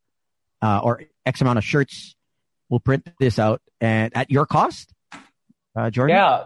uh, 0.63 0.81
or 0.83 1.03
X 1.27 1.43
amount 1.43 1.59
of 1.59 1.65
shirts. 1.65 2.17
We'll 2.69 2.81
print 2.81 3.09
this 3.21 3.39
out, 3.39 3.61
and 3.81 4.17
at 4.17 4.31
your 4.31 4.47
cost, 4.47 4.93
uh, 5.77 5.91
Jordan. 5.91 6.17
Yeah, 6.17 6.45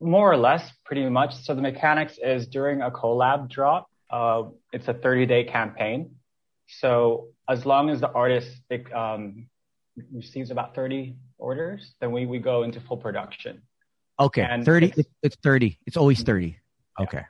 more 0.00 0.30
or 0.30 0.36
less, 0.36 0.70
pretty 0.84 1.08
much. 1.08 1.34
So 1.44 1.54
the 1.54 1.62
mechanics 1.62 2.18
is 2.22 2.46
during 2.46 2.82
a 2.82 2.90
collab 2.90 3.48
drop, 3.48 3.88
uh, 4.10 4.44
it's 4.72 4.86
a 4.88 4.94
30 4.94 5.26
day 5.26 5.44
campaign. 5.44 6.16
So 6.66 7.28
as 7.48 7.64
long 7.66 7.90
as 7.90 8.00
the 8.00 8.10
artist 8.10 8.50
um, 8.94 9.46
receives 10.12 10.50
about 10.50 10.74
30 10.74 11.16
orders, 11.38 11.94
then 12.00 12.12
we, 12.12 12.26
we 12.26 12.38
go 12.38 12.62
into 12.62 12.80
full 12.80 12.96
production. 12.98 13.62
Okay, 14.20 14.46
And 14.48 14.64
thirty. 14.64 14.86
it's- 14.86 14.98
It's, 14.98 15.08
it's 15.22 15.36
thirty. 15.42 15.78
It's 15.86 15.96
always 15.96 16.22
thirty. 16.22 16.58
Okay, 17.00 17.22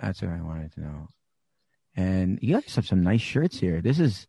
that's 0.00 0.22
what 0.22 0.30
I 0.30 0.40
wanted 0.40 0.72
to 0.74 0.80
know. 0.80 1.08
And 1.96 2.38
you 2.40 2.54
guys 2.54 2.74
have 2.76 2.86
some 2.86 3.02
nice 3.02 3.20
shirts 3.20 3.58
here. 3.58 3.80
This 3.82 3.98
is, 3.98 4.28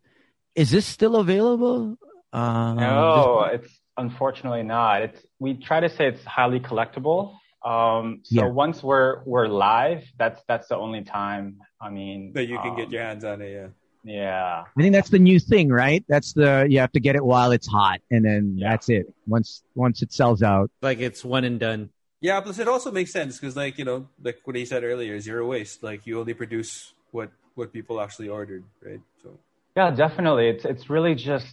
is 0.55 0.71
this 0.71 0.85
still 0.87 1.15
available? 1.17 1.97
Uh, 2.33 2.73
no, 2.73 3.43
it's 3.51 3.69
unfortunately 3.97 4.63
not. 4.63 5.03
It's 5.03 5.25
we 5.39 5.53
try 5.53 5.79
to 5.79 5.89
say 5.89 6.07
it's 6.07 6.23
highly 6.25 6.59
collectible. 6.59 7.35
Um, 7.63 8.21
so 8.23 8.41
Yeah. 8.41 8.47
once 8.47 8.83
we're 8.83 9.23
we're 9.23 9.47
live, 9.47 10.03
that's 10.17 10.41
that's 10.47 10.67
the 10.67 10.77
only 10.77 11.03
time. 11.03 11.59
I 11.79 11.89
mean, 11.89 12.33
That 12.33 12.45
you 12.45 12.57
can 12.57 12.71
um, 12.71 12.75
get 12.75 12.89
your 12.91 13.03
hands 13.03 13.23
on 13.23 13.41
it. 13.41 13.51
Yeah. 13.53 13.67
Yeah. 14.03 14.63
I 14.77 14.81
think 14.81 14.93
that's 14.93 15.09
the 15.09 15.19
new 15.19 15.39
thing, 15.39 15.69
right? 15.69 16.03
That's 16.09 16.33
the 16.33 16.65
you 16.69 16.79
have 16.79 16.91
to 16.93 16.99
get 16.99 17.15
it 17.15 17.23
while 17.23 17.51
it's 17.51 17.67
hot, 17.67 18.01
and 18.11 18.25
then 18.25 18.57
that's 18.59 18.89
it. 18.89 19.05
Once 19.27 19.63
once 19.75 20.01
it 20.01 20.11
sells 20.11 20.41
out, 20.43 20.71
Like 20.81 20.99
it's 20.99 21.23
one 21.23 21.43
and 21.45 21.59
done. 21.59 21.89
Yeah, 22.19 22.39
plus 22.41 22.57
it 22.57 22.67
also 22.67 22.89
makes 22.91 23.11
sense 23.11 23.37
because, 23.39 23.55
like 23.55 23.77
you 23.77 23.85
know, 23.85 24.07
like 24.21 24.39
what 24.43 24.55
he 24.55 24.65
said 24.65 24.83
earlier, 24.83 25.19
zero 25.19 25.45
waste. 25.47 25.83
Like 25.83 26.07
you 26.07 26.19
only 26.19 26.33
produce 26.33 26.93
what 27.11 27.31
what 27.55 27.71
people 27.71 28.01
actually 28.01 28.27
ordered, 28.29 28.63
right? 28.81 29.01
So 29.21 29.37
Yeah, 29.77 29.91
definitely. 29.91 30.49
It's 30.49 30.65
it's 30.65 30.89
really 30.89 31.15
just 31.15 31.47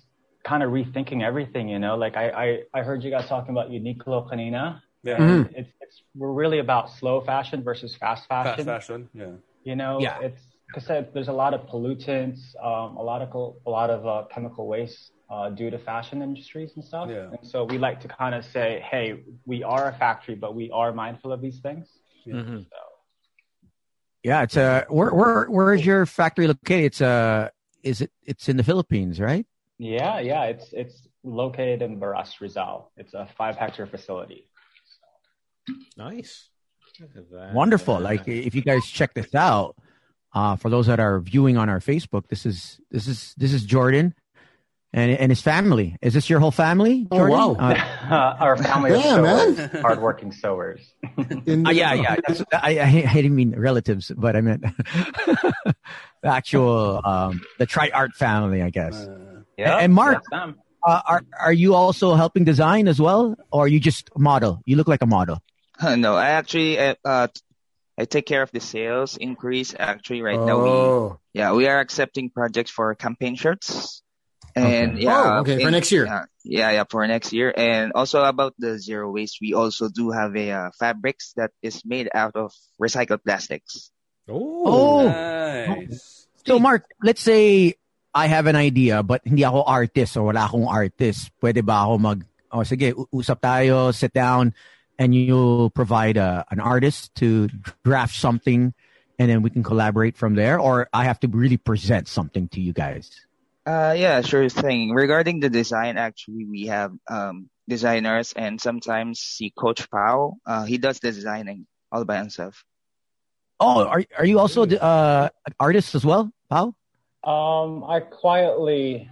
kind 0.45 0.63
of 0.63 0.71
rethinking 0.71 1.23
everything, 1.23 1.69
you 1.69 1.79
know. 1.79 1.97
Like 1.97 2.17
I 2.17 2.31
I, 2.31 2.47
I 2.79 2.83
heard 2.83 3.03
you 3.05 3.11
guys 3.11 3.27
talking 3.29 3.51
about 3.51 3.71
Uniqlo 3.71 4.29
kanina. 4.31 4.83
Yeah. 5.03 5.23
And 5.23 5.47
Mhm. 5.47 5.53
It's 5.57 5.71
it's 5.81 6.03
we're 6.15 6.33
really 6.33 6.59
about 6.59 6.91
slow 6.91 7.21
fashion 7.21 7.63
versus 7.63 7.95
fast 7.97 8.27
fashion. 8.29 8.65
fast 8.67 8.87
fashion. 8.89 9.09
Yeah. 9.15 9.33
You 9.65 9.77
know, 9.77 10.01
Yeah. 10.01 10.19
it's 10.21 10.43
because 10.67 10.87
there's 11.15 11.29
a 11.29 11.33
lot 11.33 11.53
of 11.53 11.67
pollutants, 11.67 12.41
um, 12.63 12.97
a 12.97 13.03
lot 13.03 13.23
of 13.23 13.29
a 13.67 13.71
lot 13.71 13.91
of 13.91 14.07
uh, 14.07 14.25
chemical 14.33 14.67
waste 14.69 15.13
uh, 15.31 15.51
due 15.51 15.71
to 15.71 15.79
fashion 15.79 16.23
industries 16.23 16.73
and 16.77 16.85
stuff. 16.85 17.09
Yeah. 17.11 17.31
And 17.35 17.45
so 17.53 17.65
we 17.65 17.77
like 17.79 18.01
to 18.01 18.09
kind 18.09 18.35
of 18.35 18.45
say, 18.45 18.85
hey, 18.91 19.23
we 19.47 19.63
are 19.63 19.89
a 19.89 19.93
factory, 19.93 20.35
but 20.37 20.55
we 20.55 20.71
are 20.71 20.93
mindful 20.93 21.33
of 21.33 21.41
these 21.41 21.61
things. 21.61 21.89
Mhm. 22.27 22.67
yeah. 24.23 24.43
It's 24.43 24.57
uh, 24.57 24.85
where 24.89 25.11
where 25.11 25.47
where's 25.47 25.85
your 25.85 26.07
factory 26.07 26.47
located? 26.47 26.85
It's 26.85 27.01
uh, 27.01 27.49
is 27.83 28.01
it? 28.03 28.11
It's 28.23 28.49
in 28.49 28.57
the 28.57 28.65
Philippines, 28.65 29.21
right? 29.21 29.47
Yeah, 29.83 30.21
yeah. 30.21 30.45
It's 30.45 30.73
it's 30.75 31.09
located 31.25 31.81
in 31.81 31.99
Baras, 31.99 32.39
Rizal. 32.39 32.93
It's 32.99 33.15
a 33.15 33.27
five 33.39 33.57
hectare 33.57 33.87
facility. 33.87 34.47
Nice. 35.97 36.51
Look 37.01 37.11
at. 37.41 37.55
Wonderful. 37.55 37.99
Like 37.99 38.29
if 38.29 38.55
you 38.55 38.61
guys 38.61 38.87
check 38.87 39.15
this 39.15 39.35
out, 39.35 39.75
uh, 40.35 40.57
for 40.57 40.69
those 40.69 40.87
that 40.87 41.01
are 41.01 41.19
viewing 41.21 41.57
on 41.57 41.71
our 41.71 41.81
Facebook, 41.81 42.29
this 42.29 42.45
is 42.45 42.79
this 42.91 43.07
is 43.09 43.35
this 43.39 43.55
is 43.55 43.65
Jordan 43.65 44.15
and 44.93 45.13
and 45.13 45.33
his 45.33 45.41
family. 45.41 45.97
Is 46.03 46.13
this 46.13 46.29
your 46.29 46.41
whole 46.41 46.51
family, 46.51 47.07
Oh, 47.11 47.17
Jordan? 47.17 47.37
wow. 47.39 47.53
Uh, 47.59 48.37
Our 48.41 48.57
family 48.59 48.91
of 48.93 49.03
Damn, 49.03 49.23
man. 49.23 49.71
hardworking 49.81 50.31
sewers. 50.33 50.93
In- 51.47 51.67
Uh, 51.67 51.71
yeah, 51.71 51.95
yeah. 51.95 52.17
I, 52.53 52.79
I, 52.81 53.05
I 53.09 53.15
didn't 53.15 53.35
mean 53.35 53.55
relatives, 53.59 54.13
but 54.15 54.37
I 54.37 54.43
meant 54.43 54.63
the 55.65 55.75
actual 56.25 57.01
um, 57.03 57.41
the 57.59 57.65
Tri 57.67 57.91
Art 57.95 58.13
family, 58.15 58.61
I 58.63 58.69
guess. 58.69 59.09
Yeah, 59.61 59.77
and 59.77 59.93
Mark, 59.93 60.25
uh, 60.33 60.49
are 61.05 61.23
are 61.39 61.53
you 61.53 61.75
also 61.75 62.15
helping 62.15 62.45
design 62.45 62.89
as 62.89 62.99
well, 62.99 63.37
or 63.53 63.65
are 63.65 63.69
you 63.69 63.79
just 63.79 64.09
model? 64.17 64.63
You 64.65 64.77
look 64.77 64.89
like 64.89 65.03
a 65.03 65.07
model. 65.07 65.43
no, 65.85 66.17
I 66.17 66.41
actually 66.41 66.79
uh, 66.79 66.95
uh, 67.05 67.29
I 67.99 68.07
take 68.07 68.25
care 68.25 68.41
of 68.41 68.51
the 68.53 68.61
sales 68.61 69.19
increase. 69.21 69.75
Actually, 69.79 70.23
right 70.23 70.41
now 70.41 70.65
we 70.65 70.71
Oh. 70.71 71.21
yeah 71.37 71.53
we 71.53 71.69
are 71.69 71.79
accepting 71.81 72.31
projects 72.33 72.71
for 72.73 72.95
campaign 72.95 73.37
shirts. 73.37 74.01
And 74.57 74.97
Okay. 74.97 75.05
yeah, 75.05 75.37
Oh, 75.37 75.41
okay, 75.45 75.61
for 75.61 75.71
next 75.71 75.93
year. 75.93 76.07
Yeah, 76.09 76.25
yeah, 76.43 76.71
yeah, 76.81 76.85
for 76.89 77.07
next 77.07 77.31
year. 77.33 77.53
And 77.55 77.93
also 77.93 78.25
about 78.25 78.57
the 78.59 78.81
zero 78.81 79.13
waste, 79.13 79.39
we 79.45 79.53
also 79.53 79.89
do 79.93 80.11
have 80.11 80.35
a 80.35 80.51
uh, 80.51 80.71
fabrics 80.81 81.37
that 81.37 81.53
is 81.63 81.85
made 81.85 82.09
out 82.17 82.35
of 82.35 82.51
recycled 82.81 83.23
plastics. 83.23 83.93
Oh. 84.27 85.07
nice. 85.07 86.27
So 86.47 86.59
Mark, 86.59 86.89
let's 87.05 87.21
say 87.23 87.77
I 88.15 88.27
have 88.27 88.47
an 88.47 88.57
idea 88.57 89.03
but 89.03 89.23
hindi 89.25 89.45
ako 89.45 89.63
artist 89.63 90.17
or 90.17 90.31
wala 90.31 90.47
akong 90.47 90.67
artist. 90.67 91.31
Pwede 91.41 91.65
ba 91.65 91.87
ako 91.87 91.99
mag 91.99 92.19
oh 92.51 92.67
sige, 92.67 92.95
usap 93.15 93.41
tayo, 93.41 93.95
sit 93.95 94.13
down 94.13 94.55
and 94.99 95.15
you 95.15 95.71
provide 95.75 96.17
a, 96.17 96.45
an 96.51 96.59
artist 96.59 97.15
to 97.23 97.49
draft 97.85 98.15
something 98.15 98.75
and 99.19 99.27
then 99.31 99.43
we 99.43 99.51
can 99.51 99.63
collaborate 99.63 100.17
from 100.17 100.35
there 100.35 100.59
or 100.59 100.89
I 100.93 101.05
have 101.05 101.21
to 101.21 101.29
really 101.29 101.59
present 101.59 102.09
something 102.09 102.49
to 102.55 102.61
you 102.61 102.73
guys. 102.73 103.11
Uh, 103.67 103.95
yeah, 103.97 104.21
sure 104.23 104.49
thing. 104.49 104.91
Regarding 104.91 105.39
the 105.39 105.51
design, 105.51 105.99
actually, 105.99 106.45
we 106.45 106.67
have 106.67 106.93
um, 107.09 107.51
designers, 107.69 108.33
and 108.35 108.61
sometimes 108.61 109.21
see 109.21 109.53
Coach 109.57 109.89
Pao. 109.91 110.37
Uh, 110.47 110.65
he 110.65 110.79
does 110.79 110.99
the 110.99 111.13
designing 111.13 111.67
all 111.93 112.05
by 112.05 112.17
himself. 112.17 112.65
Oh, 113.61 113.85
are 113.85 114.03
are 114.17 114.25
you 114.25 114.41
also 114.41 114.65
uh 114.65 115.29
an 115.47 115.55
artist 115.61 115.95
as 115.95 116.05
well, 116.05 116.33
Pao? 116.49 116.75
Um, 117.25 117.85
I 117.85 118.01
quietly 118.01 119.09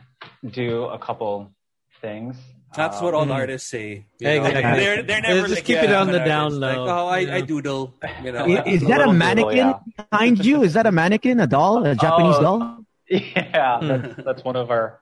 do 0.49 0.85
a 0.85 0.99
couple 0.99 1.51
things. 2.01 2.37
That's 2.75 2.99
Um, 2.99 3.05
what 3.05 3.15
all 3.15 3.31
artists 3.33 3.69
say. 3.71 4.05
you 4.19 4.27
know? 4.29 4.45
exactly. 4.45 4.85
They're, 4.85 5.03
they're 5.03 5.21
never 5.23 5.41
just 5.43 5.55
like, 5.57 5.65
keep 5.65 5.77
yeah, 5.77 5.85
it 5.85 5.93
on 5.93 6.09
the 6.09 6.21
an 6.23 6.29
down 6.29 6.61
low, 6.61 6.69
Like, 6.69 6.77
oh, 6.79 7.07
I, 7.07 7.19
you 7.21 7.33
I 7.33 7.41
doodle. 7.41 7.95
You 8.23 8.33
know, 8.33 8.45
I- 8.45 8.65
Is 8.65 8.83
that 8.87 9.01
a 9.01 9.13
mannequin 9.13 9.57
doodle, 9.69 9.83
behind 10.11 10.45
you? 10.45 10.63
Is 10.63 10.75
that 10.75 10.87
a 10.87 10.93
mannequin, 10.93 11.41
a 11.41 11.47
doll, 11.47 11.85
a 11.87 11.95
Japanese 11.95 12.37
Oh. 12.39 12.43
doll? 12.43 12.75
Yeah, 13.11 13.79
that's, 13.81 14.17
that's 14.23 14.45
one 14.45 14.55
of 14.57 14.71
our 14.71 15.01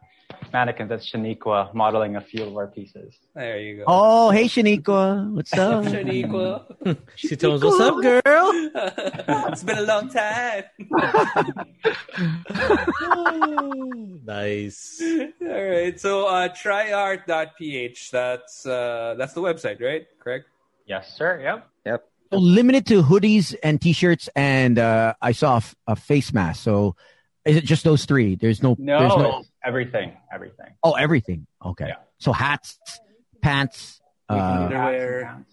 mannequins. 0.52 0.88
That's 0.88 1.10
Shaniqua 1.10 1.74
modeling 1.74 2.16
a 2.16 2.20
few 2.20 2.44
of 2.44 2.56
our 2.56 2.66
pieces. 2.66 3.14
There 3.34 3.58
you 3.58 3.78
go. 3.78 3.84
Oh, 3.86 4.30
hey 4.30 4.44
Shaniqua. 4.44 5.32
What's 5.32 5.52
up? 5.58 5.84
Shaniqua. 5.84 6.96
She 7.16 7.36
tells 7.36 7.62
us, 7.62 7.70
"What's 7.70 7.80
up, 7.80 8.02
girl?" 8.02 8.22
it's 9.52 9.62
been 9.62 9.78
a 9.78 9.82
long 9.82 10.08
time. 10.08 10.64
nice. 14.24 15.02
All 15.42 15.70
right. 15.70 15.98
So 15.98 16.26
uh, 16.26 16.48
tryart.ph. 16.48 18.10
That's 18.10 18.66
uh, 18.66 19.14
that's 19.18 19.32
the 19.32 19.40
website, 19.42 19.80
right? 19.80 20.06
Correct. 20.20 20.46
Yes, 20.86 21.16
sir. 21.16 21.40
Yep. 21.42 21.68
Yep. 21.84 22.08
So 22.32 22.38
limited 22.38 22.86
to 22.86 23.02
hoodies 23.02 23.54
and 23.62 23.80
t-shirts 23.80 24.28
and 24.34 24.78
uh, 24.78 25.14
I 25.22 25.32
saw 25.32 25.54
a, 25.54 25.56
f- 25.58 25.76
a 25.86 25.96
face 25.96 26.32
mask. 26.32 26.62
So 26.62 26.96
is 27.46 27.56
it 27.56 27.64
just 27.64 27.84
those 27.84 28.04
three? 28.04 28.34
There's 28.34 28.62
no, 28.62 28.76
No, 28.78 28.98
there's 29.00 29.16
no 29.16 29.42
everything, 29.64 30.12
everything. 30.32 30.74
Oh, 30.82 30.92
everything. 30.92 31.46
Okay. 31.64 31.86
Yeah. 31.88 31.94
So 32.18 32.32
hats, 32.32 32.78
pants, 33.42 34.00
We 34.28 34.36
uh, 34.36 34.38
hats 34.40 34.74
Underwear. 34.74 35.24
pants. 35.24 35.52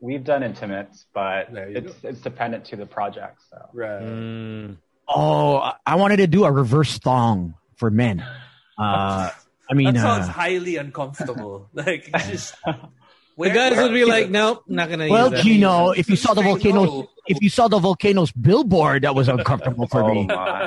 We've 0.00 0.24
done 0.24 0.42
intimates, 0.42 1.06
but 1.14 1.52
There 1.52 1.70
you 1.70 1.76
it's 1.78 1.94
it's 2.04 2.20
dependent 2.20 2.66
to 2.66 2.76
the 2.76 2.84
project. 2.86 3.40
So 3.50 3.56
Right. 3.72 4.02
Mm. 4.02 4.76
oh, 5.08 5.56
I- 5.58 5.76
I 5.86 5.94
wanted 5.96 6.16
to 6.18 6.26
do 6.26 6.44
a 6.44 6.52
reverse 6.52 6.98
thong 6.98 7.54
for 7.76 7.90
men. 7.90 8.24
Uh, 8.76 9.30
I 9.70 9.74
mean, 9.74 9.94
that 9.94 10.02
sounds 10.02 10.28
uh, 10.28 10.32
highly 10.32 10.76
uncomfortable. 10.78 11.68
like 11.74 12.10
just 12.26 12.56
The 12.66 13.50
guys 13.50 13.76
would 13.76 13.92
be 13.92 14.04
like, 14.04 14.28
nope, 14.30 14.64
not 14.66 14.90
gonna 14.90 15.08
Well, 15.08 15.30
use 15.30 15.38
that. 15.38 15.44
Gino, 15.44 15.90
if 15.90 16.10
you 16.10 16.16
saw 16.16 16.34
the 16.34 16.40
Say 16.42 16.48
volcanoes, 16.48 16.88
no. 16.88 17.10
If 17.26 17.40
you 17.42 17.48
saw 17.50 17.68
the 17.68 17.78
volcanoes 17.78 18.32
billboard, 18.32 19.02
that 19.02 19.14
was 19.14 19.28
uncomfortable 19.28 19.86
for 19.86 20.02
Oh 20.10 20.14
me. 20.14 20.26
my. 20.26 20.64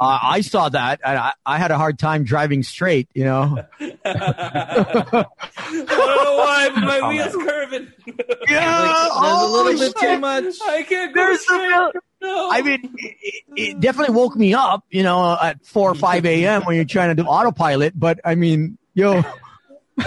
Uh, 0.00 0.18
I 0.20 0.40
saw 0.40 0.68
that, 0.68 1.00
and 1.04 1.16
I, 1.16 1.32
I 1.46 1.58
had 1.58 1.70
a 1.70 1.78
hard 1.78 1.96
time 1.98 2.24
driving 2.24 2.62
straight. 2.64 3.08
You 3.14 3.24
know. 3.24 3.64
I 3.80 4.84
don't 5.06 5.86
know 5.86 6.36
why, 6.38 6.70
but 6.74 6.80
my 6.84 7.08
wheel's 7.08 7.36
curving. 7.36 7.88
Yeah, 8.06 8.80
There's 8.80 8.90
a 8.90 9.08
oh, 9.12 9.48
little 9.52 9.72
bit 9.78 9.92
shit. 9.92 9.96
too 9.96 10.18
much. 10.18 10.54
I 10.66 10.82
can't 10.82 11.14
go 11.14 11.20
There's 11.20 11.38
the 11.38 11.54
straight. 11.54 12.02
No. 12.20 12.48
I 12.52 12.62
mean, 12.62 12.80
it, 12.98 13.16
it- 13.20 13.42
it 13.54 13.80
definitely 13.80 14.14
woke 14.14 14.34
me 14.34 14.54
up, 14.54 14.84
you 14.90 15.02
know, 15.02 15.36
at 15.40 15.64
four 15.66 15.90
or 15.90 15.94
five 15.94 16.24
a.m. 16.24 16.62
when 16.62 16.74
you're 16.76 16.84
trying 16.86 17.14
to 17.14 17.22
do 17.22 17.28
autopilot. 17.28 17.92
But 17.98 18.18
I 18.24 18.34
mean, 18.34 18.78
yo, 18.94 19.22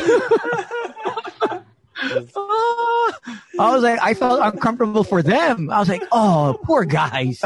I 2.01 3.11
was 3.57 3.83
like, 3.83 3.99
I 4.01 4.14
felt 4.14 4.41
uncomfortable 4.41 5.03
for 5.03 5.22
them. 5.24 5.69
I 5.69 5.80
was 5.80 5.88
like, 5.88 6.03
oh, 6.11 6.59
poor 6.64 6.83
guys. 6.85 7.41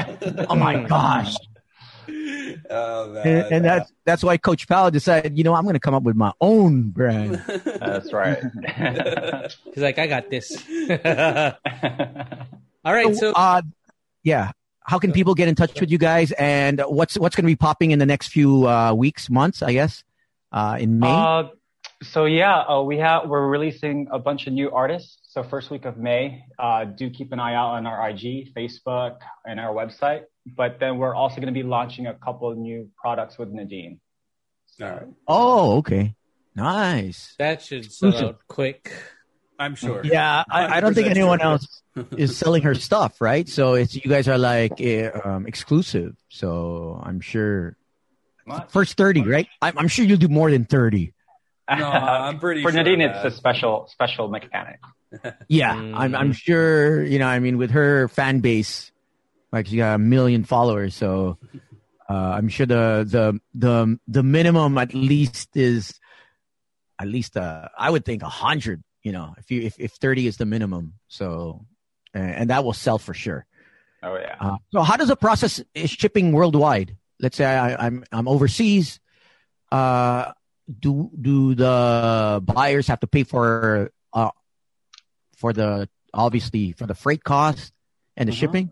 Oh 0.49 0.55
my 0.55 0.83
gosh. 0.87 1.35
Oh, 2.69 3.11
man. 3.11 3.27
And, 3.27 3.53
and 3.53 3.65
that's 3.65 3.91
that's 4.05 4.23
why 4.23 4.37
Coach 4.37 4.67
Pao 4.67 4.89
decided, 4.89 5.37
you 5.37 5.43
know, 5.43 5.53
I'm 5.53 5.63
going 5.63 5.75
to 5.75 5.79
come 5.79 5.93
up 5.93 6.03
with 6.03 6.15
my 6.15 6.31
own 6.41 6.89
brand. 6.89 7.35
That's 7.65 8.11
right. 8.11 8.39
He's 9.73 9.83
like, 9.83 9.99
I 9.99 10.07
got 10.07 10.29
this. 10.29 10.55
All 12.85 12.93
right, 12.93 13.15
so 13.15 13.31
uh, 13.33 13.61
yeah. 14.23 14.51
How 14.81 14.97
can 14.97 15.11
people 15.11 15.35
get 15.35 15.47
in 15.47 15.53
touch 15.53 15.79
with 15.79 15.91
you 15.91 15.99
guys? 15.99 16.31
And 16.31 16.81
what's 16.87 17.17
what's 17.17 17.35
going 17.35 17.43
to 17.43 17.51
be 17.51 17.55
popping 17.55 17.91
in 17.91 17.99
the 17.99 18.07
next 18.07 18.29
few 18.29 18.67
uh, 18.67 18.93
weeks, 18.93 19.29
months? 19.29 19.61
I 19.61 19.73
guess 19.73 20.03
uh, 20.51 20.77
in 20.79 20.99
May. 20.99 21.49
So 22.01 22.25
yeah, 22.25 22.59
uh, 22.61 22.81
we 22.81 22.97
have 22.99 23.27
we're 23.27 23.47
releasing 23.47 24.07
a 24.11 24.19
bunch 24.19 24.47
of 24.47 24.53
new 24.53 24.71
artists. 24.71 25.19
So 25.23 25.43
first 25.43 25.69
week 25.69 25.83
of 25.83 25.97
May, 25.97 26.45
uh, 26.57 26.85
do 26.85 27.09
keep 27.09 27.33
an 27.33 27.39
eye 27.39 27.55
out 27.55 27.71
on 27.71 27.85
our 27.85 28.09
IG, 28.09 28.53
Facebook, 28.55 29.17
and 29.45 29.59
our 29.59 29.73
website. 29.73 30.23
But 30.45 30.79
then 30.79 30.97
we're 30.97 31.13
also 31.13 31.35
going 31.35 31.53
to 31.53 31.59
be 31.59 31.63
launching 31.63 32.07
a 32.07 32.13
couple 32.13 32.49
of 32.49 32.57
new 32.57 32.89
products 32.95 33.37
with 33.37 33.49
Nadine. 33.49 33.99
All 34.81 34.87
right. 34.87 35.07
oh, 35.27 35.77
okay, 35.79 36.15
nice. 36.55 37.35
that 37.37 37.61
should 37.61 37.91
sell 37.91 38.15
out 38.15 38.39
quick. 38.47 38.93
I'm 39.59 39.75
sure. 39.75 40.01
Yeah, 40.05 40.45
I, 40.49 40.77
I 40.77 40.79
don't 40.79 40.93
think 40.93 41.07
anyone 41.07 41.39
sure. 41.39 41.47
else 41.51 41.81
is 42.17 42.37
selling 42.37 42.63
her 42.63 42.75
stuff, 42.75 43.19
right? 43.19 43.47
So 43.47 43.73
it's 43.73 43.93
you 43.93 44.09
guys 44.09 44.29
are 44.29 44.37
like 44.37 44.79
eh, 44.79 45.09
um, 45.09 45.45
exclusive. 45.45 46.15
So 46.29 47.01
I'm 47.03 47.19
sure 47.19 47.75
What? 48.45 48.71
first 48.71 48.95
thirty, 48.95 49.21
right? 49.21 49.49
I'm, 49.61 49.77
I'm 49.77 49.87
sure 49.89 50.05
you'll 50.05 50.17
do 50.17 50.29
more 50.29 50.49
than 50.49 50.63
thirty. 50.63 51.13
No, 51.77 51.85
I'm 51.91 52.39
pretty 52.39 52.61
For 52.63 52.71
sure 52.71 52.83
Nadine, 52.83 53.01
of 53.01 53.15
it's 53.25 53.33
a 53.33 53.37
special 53.37 53.87
special 53.91 54.27
mechanic. 54.29 54.79
Yeah, 55.47 55.73
Mm. 55.75 55.93
I'm 55.97 56.15
I'm 56.15 56.33
sure. 56.33 57.03
You 57.03 57.17
know, 57.19 57.25
I 57.27 57.39
mean, 57.39 57.57
with 57.57 57.71
her 57.71 58.07
fan 58.09 58.41
base, 58.41 58.91
like 59.51 59.65
she 59.67 59.77
got 59.77 59.95
a 59.95 59.97
million 59.97 60.43
followers, 60.43 60.93
so 60.95 61.39
uh, 62.07 62.13
I'm 62.37 62.47
sure 62.47 62.67
the 62.67 63.05
the 63.09 63.39
the 63.55 63.99
the 64.07 64.21
minimum 64.23 64.77
at 64.77 64.93
least 64.93 65.57
is 65.57 65.99
at 66.99 67.07
least 67.07 67.37
uh, 67.37 67.69
I 67.77 67.89
would 67.89 68.05
think 68.05 68.21
a 68.21 68.29
hundred. 68.29 68.83
You 69.01 69.11
know, 69.13 69.33
if 69.39 69.49
you 69.49 69.61
if, 69.63 69.79
if 69.79 69.93
thirty 69.93 70.27
is 70.27 70.37
the 70.37 70.45
minimum, 70.45 70.93
so 71.07 71.65
and, 72.13 72.31
and 72.31 72.49
that 72.51 72.63
will 72.63 72.73
sell 72.73 72.99
for 72.99 73.15
sure. 73.15 73.47
Oh 74.03 74.15
yeah. 74.15 74.35
Uh, 74.39 74.57
so 74.71 74.81
how 74.81 74.95
does 74.95 75.07
the 75.07 75.15
process 75.17 75.59
is 75.73 75.89
shipping 75.89 76.33
worldwide? 76.33 76.95
Let's 77.19 77.35
say 77.37 77.45
I, 77.45 77.87
I'm 77.87 78.03
I'm 78.11 78.27
overseas. 78.27 78.99
Uh, 79.71 80.33
do 80.79 81.09
do 81.19 81.55
the 81.55 82.41
buyers 82.43 82.87
have 82.87 82.99
to 82.99 83.07
pay 83.07 83.23
for 83.23 83.91
uh 84.13 84.29
for 85.37 85.53
the 85.53 85.89
obviously 86.13 86.73
for 86.73 86.85
the 86.85 86.95
freight 86.95 87.23
cost 87.23 87.71
and 88.17 88.29
the 88.29 88.33
Mhm. 88.33 88.35
shipping? 88.35 88.71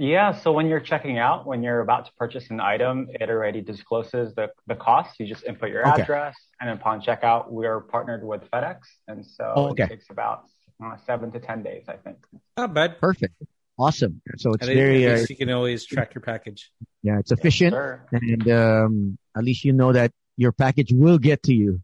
Yeah, 0.00 0.30
so 0.32 0.52
when 0.52 0.68
you're 0.68 0.78
checking 0.80 1.18
out, 1.18 1.44
when 1.44 1.62
you're 1.64 1.80
about 1.80 2.06
to 2.06 2.12
purchase 2.16 2.50
an 2.50 2.60
item, 2.60 3.08
it 3.10 3.28
already 3.28 3.62
discloses 3.62 4.32
the, 4.32 4.50
the 4.68 4.76
cost. 4.76 5.18
You 5.18 5.26
just 5.26 5.42
input 5.44 5.70
your 5.70 5.82
Okay. 5.90 6.02
address, 6.02 6.36
and 6.60 6.70
upon 6.70 7.00
checkout, 7.02 7.50
we're 7.50 7.80
partnered 7.80 8.22
with 8.24 8.48
FedEx, 8.52 8.78
and 9.08 9.26
so 9.26 9.52
Oh, 9.56 9.68
okay. 9.70 9.82
it 9.84 9.88
takes 9.88 10.08
about 10.10 10.44
uh, 10.80 10.96
seven 11.04 11.32
to 11.32 11.40
ten 11.40 11.64
days, 11.64 11.84
I 11.88 11.96
think. 11.96 12.18
Not 12.56 12.72
bad. 12.74 13.00
Perfect, 13.00 13.34
awesome. 13.76 14.22
So 14.36 14.52
it's 14.52 14.62
least- 14.68 14.76
very 14.76 15.04
at 15.06 15.18
uh, 15.22 15.26
you 15.28 15.34
can 15.36 15.50
always 15.50 15.84
track 15.84 16.14
your 16.14 16.22
package. 16.22 16.70
yeah, 17.02 17.18
it's 17.18 17.32
efficient, 17.32 17.72
Sure. 17.72 18.06
and 18.12 18.48
um, 18.48 19.18
at 19.36 19.42
least 19.42 19.64
you 19.64 19.72
know 19.72 19.92
that 19.92 20.12
your 20.38 20.54
package 20.54 20.94
will 20.94 21.18
get 21.18 21.42
to 21.50 21.52
you. 21.52 21.82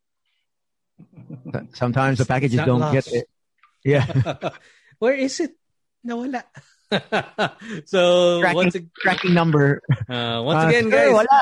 Sometimes 1.74 2.18
the 2.22 2.24
packages 2.24 2.62
don't 2.62 2.78
lost. 2.80 2.94
get 2.94 3.06
it. 3.10 3.26
Yeah, 3.84 4.06
Where 5.02 5.12
is 5.18 5.40
it? 5.42 5.52
Nawala. 6.06 6.46
so 7.84 8.40
tracking, 8.40 8.56
once, 8.56 8.74
ag- 8.76 8.94
tracking 9.02 9.34
number. 9.34 9.82
uh, 10.08 10.40
once 10.46 10.64
Uh, 10.64 10.68
again, 10.70 10.84
sir, 10.88 11.10
guys, 11.10 11.12
wala. 11.12 11.40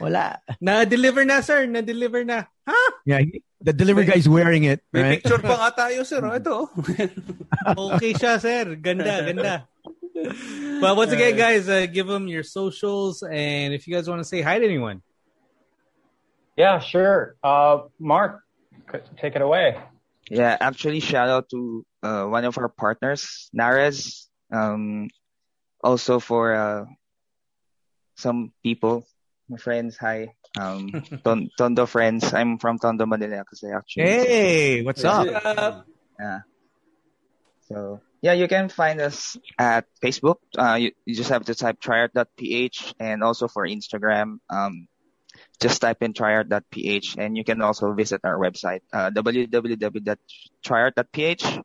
wala. 0.00 0.24
na-deliver 0.62 1.24
na, 1.26 1.40
sir. 1.42 1.66
Na-deliver 1.66 2.24
na. 2.24 2.44
Huh? 2.64 2.90
Yeah, 3.04 3.26
the 3.60 3.72
delivery 3.72 4.04
guy's 4.06 4.28
wearing 4.28 4.64
it, 4.64 4.80
May 4.92 5.02
right? 5.02 5.10
picture 5.20 5.42
pa 5.42 5.58
nga 5.68 5.70
tayo, 5.74 6.06
sir. 6.06 6.22
oh. 6.22 6.32
Ito. 6.38 6.54
Okay 7.90 8.14
siya, 8.14 8.38
sir. 8.40 8.76
Ganda, 8.78 9.26
ganda. 9.26 9.66
But 10.80 10.96
once 10.96 11.12
again, 11.12 11.34
guys, 11.36 11.68
uh, 11.68 11.86
give 11.90 12.06
them 12.06 12.28
your 12.28 12.42
socials, 12.46 13.20
and 13.26 13.74
if 13.74 13.88
you 13.88 13.94
guys 13.96 14.08
want 14.08 14.20
to 14.20 14.28
say 14.28 14.40
hi 14.40 14.58
to 14.60 14.64
anyone. 14.64 15.02
Yeah, 16.58 16.80
sure. 16.82 17.36
Uh, 17.38 17.86
Mark, 18.02 18.42
take 19.16 19.36
it 19.38 19.42
away. 19.42 19.78
Yeah, 20.28 20.56
actually, 20.58 20.98
shout 20.98 21.28
out 21.30 21.48
to 21.54 21.86
uh, 22.02 22.24
one 22.26 22.44
of 22.44 22.58
our 22.58 22.68
partners, 22.68 23.48
Nares. 23.54 24.26
Um, 24.50 25.06
also 25.78 26.18
for 26.18 26.52
uh, 26.52 26.84
some 28.16 28.50
people, 28.64 29.06
my 29.48 29.56
friends. 29.56 29.96
Hi, 30.02 30.34
um, 30.58 30.90
Ton- 31.24 31.48
Tondo 31.56 31.86
friends. 31.86 32.34
I'm 32.34 32.58
from 32.58 32.82
Tondo, 32.82 33.06
Manila. 33.06 33.44
Kasi 33.46 33.70
actually, 33.70 34.02
Hey, 34.10 34.82
what's 34.82 35.04
up? 35.06 35.86
yeah. 36.18 36.40
So 37.70 38.00
yeah, 38.20 38.32
you 38.34 38.48
can 38.48 38.68
find 38.68 38.98
us 39.00 39.38
at 39.62 39.86
Facebook. 40.02 40.42
Uh, 40.58 40.74
you, 40.74 40.90
you 41.06 41.14
just 41.14 41.30
have 41.30 41.46
to 41.46 41.54
type 41.54 41.78
triart.ph, 41.80 42.94
and 42.98 43.22
also 43.22 43.46
for 43.46 43.62
Instagram, 43.62 44.42
um, 44.50 44.88
just 45.60 45.80
type 45.80 46.02
in 46.02 46.12
triart.ph, 46.12 47.16
and 47.18 47.36
you 47.36 47.44
can 47.44 47.60
also 47.62 47.92
visit 47.92 48.20
our 48.24 48.36
website, 48.38 48.80
uh, 48.92 49.10
www.triart.ph. 49.10 51.58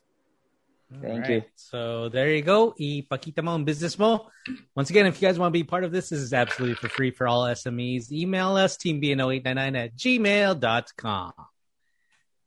Thank 0.88 1.04
All 1.04 1.30
you. 1.30 1.36
right. 1.44 1.50
So 1.60 2.08
there 2.08 2.32
you 2.32 2.42
go. 2.42 2.72
Ipakita 2.80 3.44
mo 3.44 3.60
ang 3.60 3.68
business 3.68 4.00
mo. 4.00 4.32
Once 4.72 4.90
again, 4.90 5.06
if 5.06 5.20
you 5.20 5.28
guys 5.28 5.36
want 5.36 5.52
to 5.52 5.60
be 5.60 5.68
part 5.68 5.84
of 5.84 5.92
this, 5.92 6.10
this 6.10 6.20
is 6.24 6.32
absolutely 6.32 6.80
for 6.80 6.88
free 6.88 7.12
for 7.12 7.28
all 7.28 7.44
SMEs. 7.44 8.08
Email 8.12 8.56
us, 8.56 8.80
teambno899 8.80 9.76
at 9.76 9.92
gmail.com. 10.00 11.34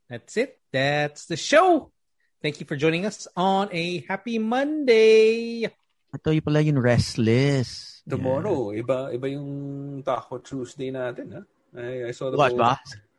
That's 0.09 0.37
it. 0.41 0.59
That's 0.73 1.27
the 1.27 1.37
show. 1.37 1.93
Thank 2.41 2.61
you 2.61 2.67
for 2.67 2.77
joining 2.77 3.05
us 3.05 3.29
on 3.37 3.69
a 3.73 4.01
happy 4.09 4.41
Monday. 4.41 5.69
Ito 6.11 6.33
yung 6.33 6.43
pala 6.43 6.65
yung 6.65 6.81
restless. 6.81 8.01
Tomorrow, 8.09 8.73
iba 8.73 9.13
iba 9.13 9.27
yung 9.31 10.01
Taco 10.01 10.41
Tuesday 10.41 10.89
natin, 10.91 11.37
ha? 11.37 11.43
I, 11.77 12.09
I 12.09 12.13
saw 12.17 12.33
the 12.33 12.41
What 12.41 12.57
post. 12.57 12.59
ba? 12.59 12.73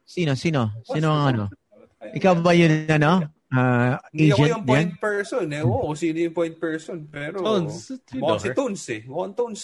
Sino? 0.03 0.33
Sino? 0.33 0.83
Sino 0.83 1.07
ang 1.13 1.23
ano? 1.31 1.43
Ikaw 2.01 2.33
ba 2.41 2.51
yun, 2.51 2.89
ano? 2.89 3.29
Uh, 3.51 3.99
Hindi 4.15 4.31
ako 4.31 4.39
agent 4.39 4.51
yung 4.55 4.63
point 4.63 4.91
yan? 4.95 5.03
person. 5.03 5.45
Eh. 5.51 5.63
Oo, 5.67 5.91
kung 5.91 5.99
sino 5.99 6.17
yung 6.23 6.35
point 6.35 6.55
person. 6.55 6.97
Pero, 7.11 7.43
Tones, 7.43 7.91
you 7.91 7.99
know 8.23 8.31
mukhang 8.31 8.39
si. 8.39 8.49
Tones 8.55 8.83
eh. 8.87 9.01
Mukhang 9.03 9.35
Tones. 9.35 9.61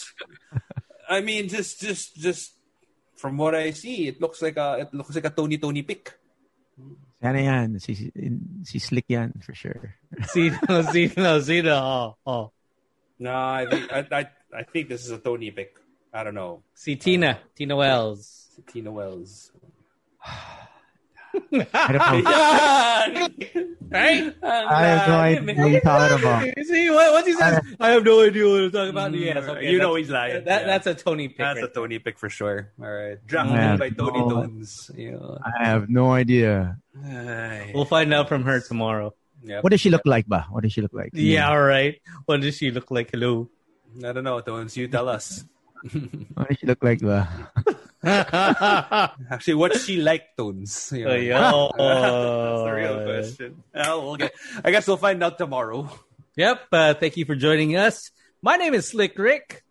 I 1.15 1.23
mean, 1.23 1.47
just, 1.47 1.79
just, 1.79 2.19
just, 2.19 2.59
from 3.15 3.39
what 3.39 3.55
I 3.55 3.71
see, 3.71 4.11
it 4.11 4.19
looks 4.19 4.43
like 4.43 4.59
a, 4.59 4.83
it 4.83 4.91
looks 4.91 5.15
like 5.15 5.23
a 5.23 5.31
Tony 5.31 5.57
Tony 5.57 5.87
pick. 5.87 6.11
Ano 7.23 7.39
yan? 7.39 7.79
Si, 7.79 7.95
si, 7.95 8.11
si 8.67 8.77
Slick 8.77 9.07
yan, 9.07 9.31
for 9.39 9.55
sure. 9.55 9.95
Sino, 10.27 10.83
sino, 10.91 11.39
sino. 11.39 11.73
Oh, 11.73 12.09
oh. 12.27 12.45
No, 13.17 13.33
I 13.33 13.65
think, 13.65 13.83
I, 13.89 13.99
I, 14.11 14.23
I 14.53 14.63
think 14.67 14.89
this 14.89 15.07
is 15.07 15.11
a 15.11 15.17
Tony 15.17 15.49
pick. 15.49 15.73
I 16.13 16.23
don't 16.27 16.35
know. 16.35 16.61
Si 16.75 16.95
Tina. 16.97 17.39
Tina 17.55 17.75
Wells. 17.75 18.51
Tina 18.67 18.91
Wells. 18.91 19.49
I 21.73 21.91
don't 21.91 22.23
know. 22.23 23.65
right? 23.89 24.35
Uh, 24.41 24.47
I 24.69 24.85
have 24.85 25.07
no 25.07 25.17
idea 25.17 25.55
what 25.55 25.71
you're 25.71 25.81
talking 25.81 26.19
about. 26.19 26.43
See 26.65 26.89
what 26.89 27.13
once 27.13 27.27
he 27.27 27.33
says, 27.33 27.61
I 27.79 27.89
have 27.91 28.03
no 28.03 28.21
idea 28.23 28.45
what 28.47 28.61
I'm 28.63 28.71
talking 28.71 28.89
about. 28.89 29.13
Yes, 29.13 29.37
okay, 29.47 29.71
you 29.71 29.77
know 29.79 29.95
he's 29.95 30.09
lying. 30.09 30.43
That, 30.45 30.61
Yeah. 30.61 30.67
That's 30.67 30.87
a 30.87 30.95
Tony 30.95 31.27
pick. 31.29 31.37
That's 31.37 31.61
right 31.61 31.69
a 31.69 31.73
Tony 31.73 31.99
pick 31.99 32.19
for 32.19 32.29
sure. 32.29 32.71
All 32.81 32.89
right. 32.91 33.17
Drafted 33.25 33.79
by 33.79 33.89
Tony. 33.89 34.19
Tones. 34.19 34.91
Yeah. 34.95 35.17
I 35.43 35.63
have 35.65 35.89
no 35.89 36.11
idea. 36.11 36.77
We'll 37.73 37.85
find 37.85 38.13
out 38.13 38.27
from 38.27 38.43
her 38.43 38.59
tomorrow. 38.59 39.13
Yep. 39.43 39.63
What 39.63 39.69
does 39.69 39.81
she 39.81 39.89
look 39.89 40.05
like, 40.05 40.25
ba? 40.27 40.47
What 40.49 40.63
does 40.63 40.73
she 40.73 40.81
look 40.81 40.93
like? 40.93 41.11
Yeah, 41.13 41.49
all 41.49 41.61
right. 41.61 42.01
What 42.25 42.41
does 42.41 42.57
she 42.57 42.71
look 42.71 42.89
like? 42.91 43.11
Hello. 43.11 43.49
I 44.03 44.11
don't 44.11 44.23
know, 44.23 44.41
Tones. 44.41 44.75
You 44.75 44.87
tell 44.87 45.07
us. 45.07 45.45
What 46.33 46.49
does 46.49 46.57
she 46.59 46.65
look 46.65 46.83
like, 46.83 46.99
ba? 46.99 47.29
Actually, 48.03 49.55
what's 49.55 49.85
she 49.85 49.97
like, 49.97 50.35
Tones? 50.37 50.91
You 50.95 51.05
know? 51.05 51.11
Ay, 51.11 51.31
oh. 51.31 51.71
That's 51.77 52.63
the 52.63 52.73
real 52.73 53.05
question. 53.05 53.63
Well, 53.73 54.03
we'll 54.03 54.15
get, 54.17 54.33
I 54.63 54.71
guess 54.71 54.87
we'll 54.87 54.97
find 54.97 55.23
out 55.23 55.37
tomorrow. 55.37 55.89
Yep. 56.35 56.61
Uh, 56.71 56.93
thank 56.93 57.17
you 57.17 57.25
for 57.25 57.35
joining 57.35 57.75
us. 57.75 58.11
My 58.41 58.57
name 58.57 58.75
is 58.75 58.87
Slick 58.87 59.17
Rick. 59.17 59.63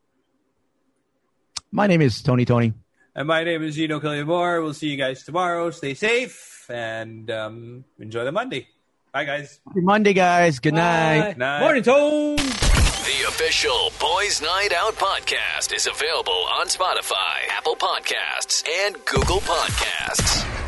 My 1.71 1.87
name 1.87 2.03
is 2.03 2.21
Tony 2.23 2.45
Tony. 2.45 2.73
And 3.15 3.29
my 3.29 3.45
name 3.45 3.63
is 3.63 3.77
Gino 3.77 4.01
Quillamor. 4.01 4.63
We'll 4.63 4.75
see 4.75 4.89
you 4.89 4.97
guys 4.97 5.23
tomorrow. 5.23 5.71
Stay 5.71 5.95
safe 5.95 6.67
and 6.69 7.31
um, 7.31 7.85
enjoy 7.99 8.25
the 8.25 8.33
Monday. 8.33 8.67
Bye, 9.13 9.25
guys. 9.25 9.61
Happy 9.67 9.81
Monday, 9.81 10.13
guys. 10.13 10.59
Good 10.59 10.75
night. 10.75 11.39
Night. 11.39 11.61
Morning, 11.61 11.83
Tone. 11.83 12.37
The 13.07 13.29
official 13.29 13.93
Boys 14.01 14.43
Night 14.43 14.73
Out 14.73 14.97
podcast 14.97 15.73
is 15.73 15.87
available 15.87 16.45
on 16.59 16.67
Spotify, 16.67 17.47
Apple 17.49 17.77
Podcasts, 17.77 18.69
and 18.69 18.97
Google 19.05 19.39
Podcasts. 19.43 20.66